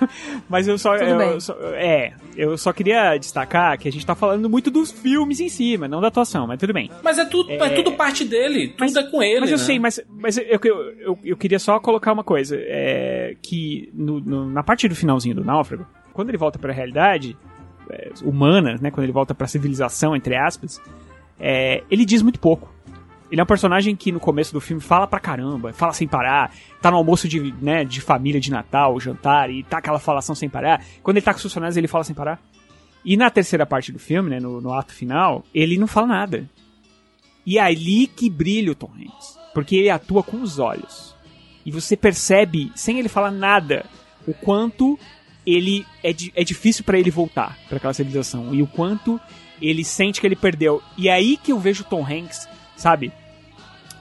Mas 0.48 0.66
eu 0.66 0.78
só, 0.78 0.96
Tudo 0.96 1.04
eu 1.10 1.18
bem. 1.18 1.38
só- 1.40 1.54
É, 1.74 2.14
eu 2.40 2.56
só 2.56 2.72
queria 2.72 3.16
destacar 3.18 3.78
que 3.78 3.86
a 3.86 3.92
gente 3.92 4.06
tá 4.06 4.14
falando 4.14 4.48
muito 4.48 4.70
dos 4.70 4.90
filmes 4.90 5.40
em 5.40 5.48
si, 5.48 5.76
mas 5.76 5.90
não 5.90 6.00
da 6.00 6.08
atuação, 6.08 6.46
mas 6.46 6.58
tudo 6.58 6.72
bem. 6.72 6.90
Mas 7.02 7.18
é 7.18 7.24
tudo, 7.24 7.50
é... 7.52 7.68
tudo 7.70 7.92
parte 7.92 8.24
dele. 8.24 8.68
Tudo 8.68 8.98
é 8.98 9.10
com 9.10 9.22
ele. 9.22 9.40
Mas 9.40 9.50
eu 9.50 9.58
né? 9.58 9.64
sei, 9.64 9.78
mas, 9.78 10.00
mas 10.08 10.38
eu, 10.38 10.58
eu, 10.64 10.90
eu, 10.98 11.18
eu 11.22 11.36
queria 11.36 11.58
só 11.58 11.78
colocar 11.78 12.12
uma 12.12 12.24
coisa. 12.24 12.56
É, 12.58 13.36
que 13.42 13.90
no, 13.92 14.20
no- 14.20 14.50
na 14.50 14.62
parte 14.62 14.88
do 14.88 14.94
finalzinho 14.96 15.34
do 15.34 15.44
Náufrago, 15.44 15.86
quando 16.12 16.30
ele 16.30 16.38
volta 16.38 16.58
pra 16.58 16.72
realidade 16.72 17.36
é, 17.90 18.10
humana, 18.24 18.78
né? 18.80 18.90
Quando 18.90 19.04
ele 19.04 19.12
volta 19.12 19.34
pra 19.34 19.46
civilização, 19.46 20.16
entre 20.16 20.34
aspas, 20.36 20.80
é, 21.38 21.82
ele 21.90 22.04
diz 22.04 22.22
muito 22.22 22.40
pouco. 22.40 22.72
Ele 23.30 23.40
é 23.40 23.44
um 23.44 23.46
personagem 23.46 23.94
que 23.94 24.10
no 24.10 24.18
começo 24.18 24.52
do 24.52 24.60
filme 24.60 24.82
fala 24.82 25.06
pra 25.06 25.20
caramba, 25.20 25.72
fala 25.72 25.92
sem 25.92 26.08
parar, 26.08 26.52
tá 26.82 26.90
no 26.90 26.96
almoço 26.96 27.28
de, 27.28 27.54
né, 27.62 27.84
de 27.84 28.00
família 28.00 28.40
de 28.40 28.50
Natal, 28.50 28.98
jantar, 28.98 29.48
e 29.50 29.62
tá 29.62 29.78
aquela 29.78 30.00
falação 30.00 30.34
sem 30.34 30.48
parar. 30.48 30.84
Quando 31.02 31.16
ele 31.18 31.24
tá 31.24 31.32
com 31.32 31.36
os 31.36 31.42
funcionários, 31.44 31.76
ele 31.76 31.86
fala 31.86 32.02
sem 32.02 32.14
parar. 32.14 32.40
E 33.04 33.16
na 33.16 33.30
terceira 33.30 33.64
parte 33.64 33.92
do 33.92 33.98
filme, 34.00 34.30
né, 34.30 34.40
no, 34.40 34.60
no 34.60 34.72
ato 34.72 34.92
final, 34.92 35.44
ele 35.54 35.78
não 35.78 35.86
fala 35.86 36.08
nada. 36.08 36.50
E 37.46 37.56
é 37.56 37.62
ali 37.62 38.06
que 38.08 38.28
brilha 38.28 38.72
o 38.72 38.74
Tom 38.74 38.90
Hanks. 38.94 39.38
Porque 39.54 39.76
ele 39.76 39.90
atua 39.90 40.22
com 40.22 40.42
os 40.42 40.58
olhos. 40.58 41.14
E 41.64 41.70
você 41.70 41.96
percebe, 41.96 42.70
sem 42.74 42.98
ele 42.98 43.08
falar 43.08 43.30
nada, 43.30 43.86
o 44.26 44.34
quanto 44.34 44.98
ele 45.46 45.86
é, 46.02 46.12
di- 46.12 46.32
é 46.36 46.44
difícil 46.44 46.84
pra 46.84 46.98
ele 46.98 47.10
voltar 47.10 47.56
pra 47.68 47.78
aquela 47.78 47.94
civilização. 47.94 48.54
E 48.54 48.60
o 48.62 48.66
quanto 48.66 49.18
ele 49.62 49.84
sente 49.84 50.20
que 50.20 50.26
ele 50.26 50.36
perdeu. 50.36 50.82
E 50.98 51.08
é 51.08 51.12
aí 51.12 51.36
que 51.36 51.52
eu 51.52 51.58
vejo 51.58 51.82
o 51.82 51.86
Tom 51.86 52.04
Hanks, 52.06 52.46
sabe? 52.76 53.12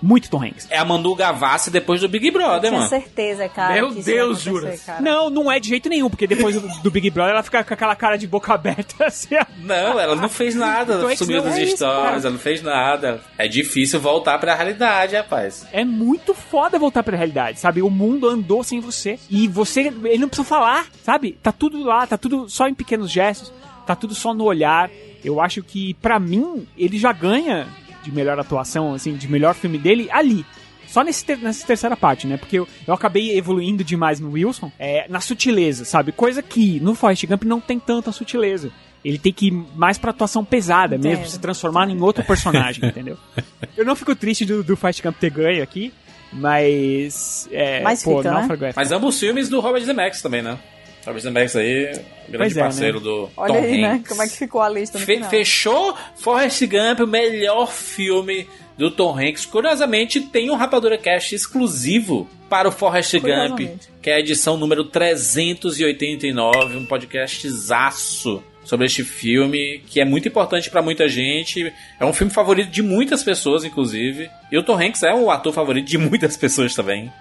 Muito 0.02 0.30
Tom 0.30 0.44
Hanks. 0.44 0.68
É 0.70 0.78
a 0.78 0.86
Manu 0.86 1.14
Gavassi 1.16 1.70
depois 1.70 2.00
do 2.02 2.08
Big 2.08 2.32
Brother, 2.32 2.70
Tinha 2.70 2.72
mano. 2.72 2.90
certeza, 2.90 3.50
cara. 3.50 3.74
Meu 3.74 3.92
Deus, 3.92 4.42
jura? 4.42 4.76
Não, 5.02 5.30
não 5.30 5.52
é 5.52 5.60
de 5.60 5.70
jeito 5.70 5.90
nenhum, 5.90 6.10
porque 6.10 6.26
depois 6.26 6.56
do, 6.60 6.68
do 6.82 6.92
Big 6.92 7.10
Brother 7.10 7.34
ela 7.34 7.44
fica 7.44 7.64
com 7.64 7.74
aquela 7.74 7.96
cara 7.96 8.18
de 8.18 8.26
boca 8.28 8.54
aberta 8.54 9.06
assim. 9.08 9.36
Não, 9.58 10.00
ela 10.00 10.16
não 10.16 10.30
fez 10.30 10.56
nada. 10.56 11.00
Tom 11.00 11.08
Hanks 11.08 11.20
Sumiu 11.20 11.42
dos 11.42 11.54
é 11.56 11.78
cara. 11.78 12.18
ela 12.18 12.30
não 12.30 12.40
fez 12.40 12.62
nada. 12.62 13.22
É 13.38 13.48
difícil 13.48 14.00
voltar 14.00 14.38
pra 14.40 14.56
realidade, 14.56 15.16
rapaz. 15.16 15.68
É 15.72 15.84
muito 15.84 16.34
foda 16.34 16.80
voltar 16.80 17.04
pra 17.04 17.18
realidade, 17.18 17.60
sabe? 17.60 17.82
O 17.82 17.90
mundo 17.90 18.28
andou 18.30 18.64
sem 18.64 18.80
você. 18.80 19.20
E 19.30 19.48
você, 19.48 19.82
ele 20.04 20.18
não 20.20 20.30
precisa 20.30 20.48
falar, 20.48 20.88
sabe? 21.04 21.38
Tá 21.44 21.52
tudo 21.52 21.84
lá, 21.84 22.08
tá 22.08 22.18
tudo 22.18 22.48
só 22.50 22.68
em 22.68 22.74
pequenos 22.74 23.12
gestos, 23.12 23.52
tá 23.86 23.96
tudo 23.96 24.16
só 24.16 24.34
no 24.34 24.46
olhar. 24.46 24.90
Eu 25.24 25.42
acho 25.42 25.62
que, 25.62 25.94
pra 25.96 26.18
mim, 26.20 26.66
ele 26.78 26.98
já 26.98 27.12
ganha 27.12 27.68
de 28.04 28.12
melhor 28.12 28.40
atuação, 28.40 28.94
assim, 28.94 29.14
de 29.16 29.28
melhor 29.28 29.54
filme 29.56 29.78
dele 29.78 30.08
ali. 30.12 30.46
Só 30.88 31.04
nesse 31.04 31.24
ter- 31.24 31.38
nessa 31.38 31.66
terceira 31.68 31.96
parte, 31.96 32.26
né? 32.26 32.36
Porque 32.38 32.58
eu, 32.58 32.68
eu 32.88 32.94
acabei 32.94 33.38
evoluindo 33.38 33.84
demais 33.84 34.20
no 34.20 34.32
Wilson, 34.32 34.72
é, 34.80 35.06
na 35.08 35.20
sutileza, 35.22 35.86
sabe? 35.86 36.12
Coisa 36.12 36.42
que 36.42 36.80
no 36.80 36.96
Forrest 36.96 37.26
Gump 37.28 37.44
não 37.44 37.60
tem 37.62 37.78
tanta 37.80 38.12
sutileza. 38.12 38.72
Ele 39.06 39.18
tem 39.20 39.32
que 39.32 39.48
ir 39.48 39.52
mais 39.76 39.98
pra 39.98 40.10
atuação 40.10 40.44
pesada 40.44 40.98
mesmo, 40.98 41.12
Entendo. 41.22 41.30
se 41.30 41.40
transformar 41.40 41.88
em 41.90 42.02
outro 42.02 42.24
personagem, 42.24 42.84
entendeu? 42.86 43.18
Eu 43.78 43.86
não 43.86 43.96
fico 43.96 44.16
triste 44.16 44.46
do, 44.46 44.64
do 44.64 44.76
Forrest 44.76 45.02
Gump 45.04 45.16
ter 45.18 45.30
ganho 45.30 45.62
aqui, 45.64 45.94
mas. 46.34 47.48
É, 47.52 47.82
Mas 47.82 48.04
pô, 48.04 48.18
fica, 48.18 48.34
né? 48.34 48.48
É 48.70 48.74
Mas 48.76 48.92
ambos 48.92 49.20
filmes 49.20 49.48
do 49.50 49.60
Robert 49.60 49.84
Zemeckis 49.84 50.22
também, 50.22 50.42
né? 50.42 50.58
Robert 51.06 51.22
Zemeckis 51.22 51.56
aí, 51.56 52.02
grande 52.28 52.58
é, 52.60 52.62
parceiro 52.62 52.98
né? 53.00 53.04
do 53.04 53.30
Olha 53.38 53.54
Tom 53.54 53.60
aí, 53.60 53.82
né? 53.82 53.92
Hanks. 53.94 54.10
Como 54.10 54.22
é 54.22 54.28
que 54.28 54.36
ficou 54.38 54.62
a 54.62 54.70
lista 54.70 55.00
no 55.00 55.06
Fe- 55.06 55.16
final. 55.16 55.30
fechou 55.30 55.96
Forrest 56.18 56.62
Gump, 56.66 57.00
o 57.02 57.08
melhor 57.08 57.72
filme 57.72 58.48
do 58.78 58.92
Tom 58.92 59.18
Hanks. 59.18 59.46
Curiosamente, 59.46 60.22
tem 60.22 60.50
um 60.50 60.56
Rapadura 60.56 60.98
Cast 60.98 61.34
exclusivo 61.36 62.30
para 62.50 62.68
o 62.68 62.72
Forrest 62.72 63.14
Gump, 63.20 63.60
que 64.02 64.10
é 64.10 64.16
a 64.16 64.20
edição 64.20 64.58
número 64.58 64.84
389, 64.86 66.78
um 66.78 66.86
podcast 66.86 67.50
zaço 67.50 68.44
sobre 68.64 68.86
este 68.86 69.04
filme, 69.04 69.82
que 69.88 70.00
é 70.00 70.06
muito 70.06 70.28
importante 70.28 70.70
para 70.70 70.82
muita 70.82 71.08
gente. 71.08 71.74
É 72.00 72.06
um 72.06 72.14
filme 72.14 72.32
favorito 72.32 72.70
de 72.70 72.82
muitas 72.84 73.24
pessoas, 73.24 73.64
inclusive. 73.66 74.30
E 74.52 74.58
o 74.58 74.64
Tom 74.64 74.80
Hanks 74.80 75.02
é 75.04 75.14
o 75.14 75.32
ator 75.32 75.52
favorito 75.54 75.88
de 75.88 75.98
muitas 75.98 76.38
pessoas 76.38 76.76
também. 76.76 77.12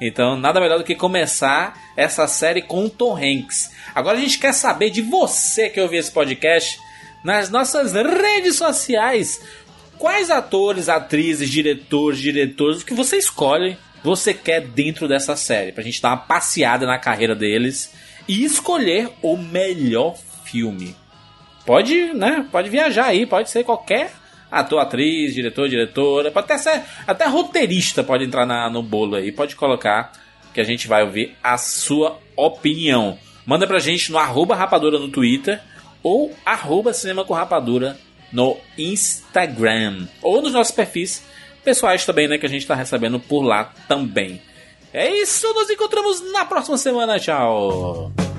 Então, 0.00 0.36
nada 0.36 0.60
melhor 0.60 0.78
do 0.78 0.84
que 0.84 0.94
começar 0.94 1.78
essa 1.96 2.26
série 2.26 2.62
com 2.62 2.86
o 2.86 2.90
Tom 2.90 3.16
Hanks. 3.16 3.70
Agora 3.94 4.16
a 4.16 4.20
gente 4.20 4.38
quer 4.38 4.54
saber 4.54 4.90
de 4.90 5.02
você 5.02 5.68
que 5.68 5.80
ouviu 5.80 6.00
esse 6.00 6.10
podcast 6.10 6.80
nas 7.22 7.50
nossas 7.50 7.92
redes 7.92 8.56
sociais. 8.56 9.40
Quais 9.98 10.30
atores, 10.30 10.88
atrizes, 10.88 11.50
diretores, 11.50 12.18
diretores, 12.18 12.80
o 12.80 12.86
que 12.86 12.94
você 12.94 13.18
escolhe, 13.18 13.76
você 14.02 14.32
quer 14.32 14.62
dentro 14.62 15.06
dessa 15.06 15.36
série? 15.36 15.72
Pra 15.72 15.84
gente 15.84 16.00
dar 16.00 16.10
uma 16.10 16.16
passeada 16.16 16.86
na 16.86 16.98
carreira 16.98 17.34
deles 17.34 17.92
e 18.26 18.42
escolher 18.42 19.10
o 19.20 19.36
melhor 19.36 20.16
filme. 20.44 20.96
Pode, 21.66 22.14
né? 22.14 22.46
Pode 22.50 22.70
viajar 22.70 23.06
aí, 23.06 23.26
pode 23.26 23.50
ser 23.50 23.64
qualquer 23.64 24.12
ator, 24.50 24.80
atriz, 24.80 25.34
diretor, 25.34 25.68
diretora, 25.68 26.30
pode 26.30 26.44
até 26.52 26.58
ser 26.58 26.82
até 27.06 27.26
roteirista 27.26 28.02
pode 28.02 28.24
entrar 28.24 28.44
na- 28.46 28.68
no 28.70 28.82
bolo 28.82 29.16
aí, 29.16 29.30
pode 29.32 29.54
colocar 29.56 30.12
que 30.52 30.60
a 30.60 30.64
gente 30.64 30.88
vai 30.88 31.02
ouvir 31.02 31.36
a 31.42 31.56
sua 31.56 32.18
opinião. 32.36 33.16
Manda 33.46 33.66
pra 33.66 33.78
gente 33.78 34.10
no 34.10 34.18
arroba 34.18 34.54
rapadura 34.56 34.98
no 34.98 35.08
Twitter 35.08 35.60
ou 36.02 36.34
arroba 36.44 36.92
cinema 36.92 37.24
com 37.24 37.34
rapadura 37.34 37.96
no 38.32 38.56
Instagram. 38.76 40.06
Ou 40.22 40.40
nos 40.42 40.52
nossos 40.52 40.72
perfis 40.74 41.24
pessoais 41.64 42.04
também, 42.04 42.26
né? 42.28 42.38
Que 42.38 42.46
a 42.46 42.48
gente 42.48 42.66
tá 42.66 42.74
recebendo 42.74 43.18
por 43.20 43.42
lá 43.42 43.72
também. 43.88 44.40
É 44.92 45.08
isso, 45.22 45.52
nos 45.54 45.70
encontramos 45.70 46.32
na 46.32 46.44
próxima 46.44 46.76
semana. 46.76 47.18
Tchau! 47.18 48.29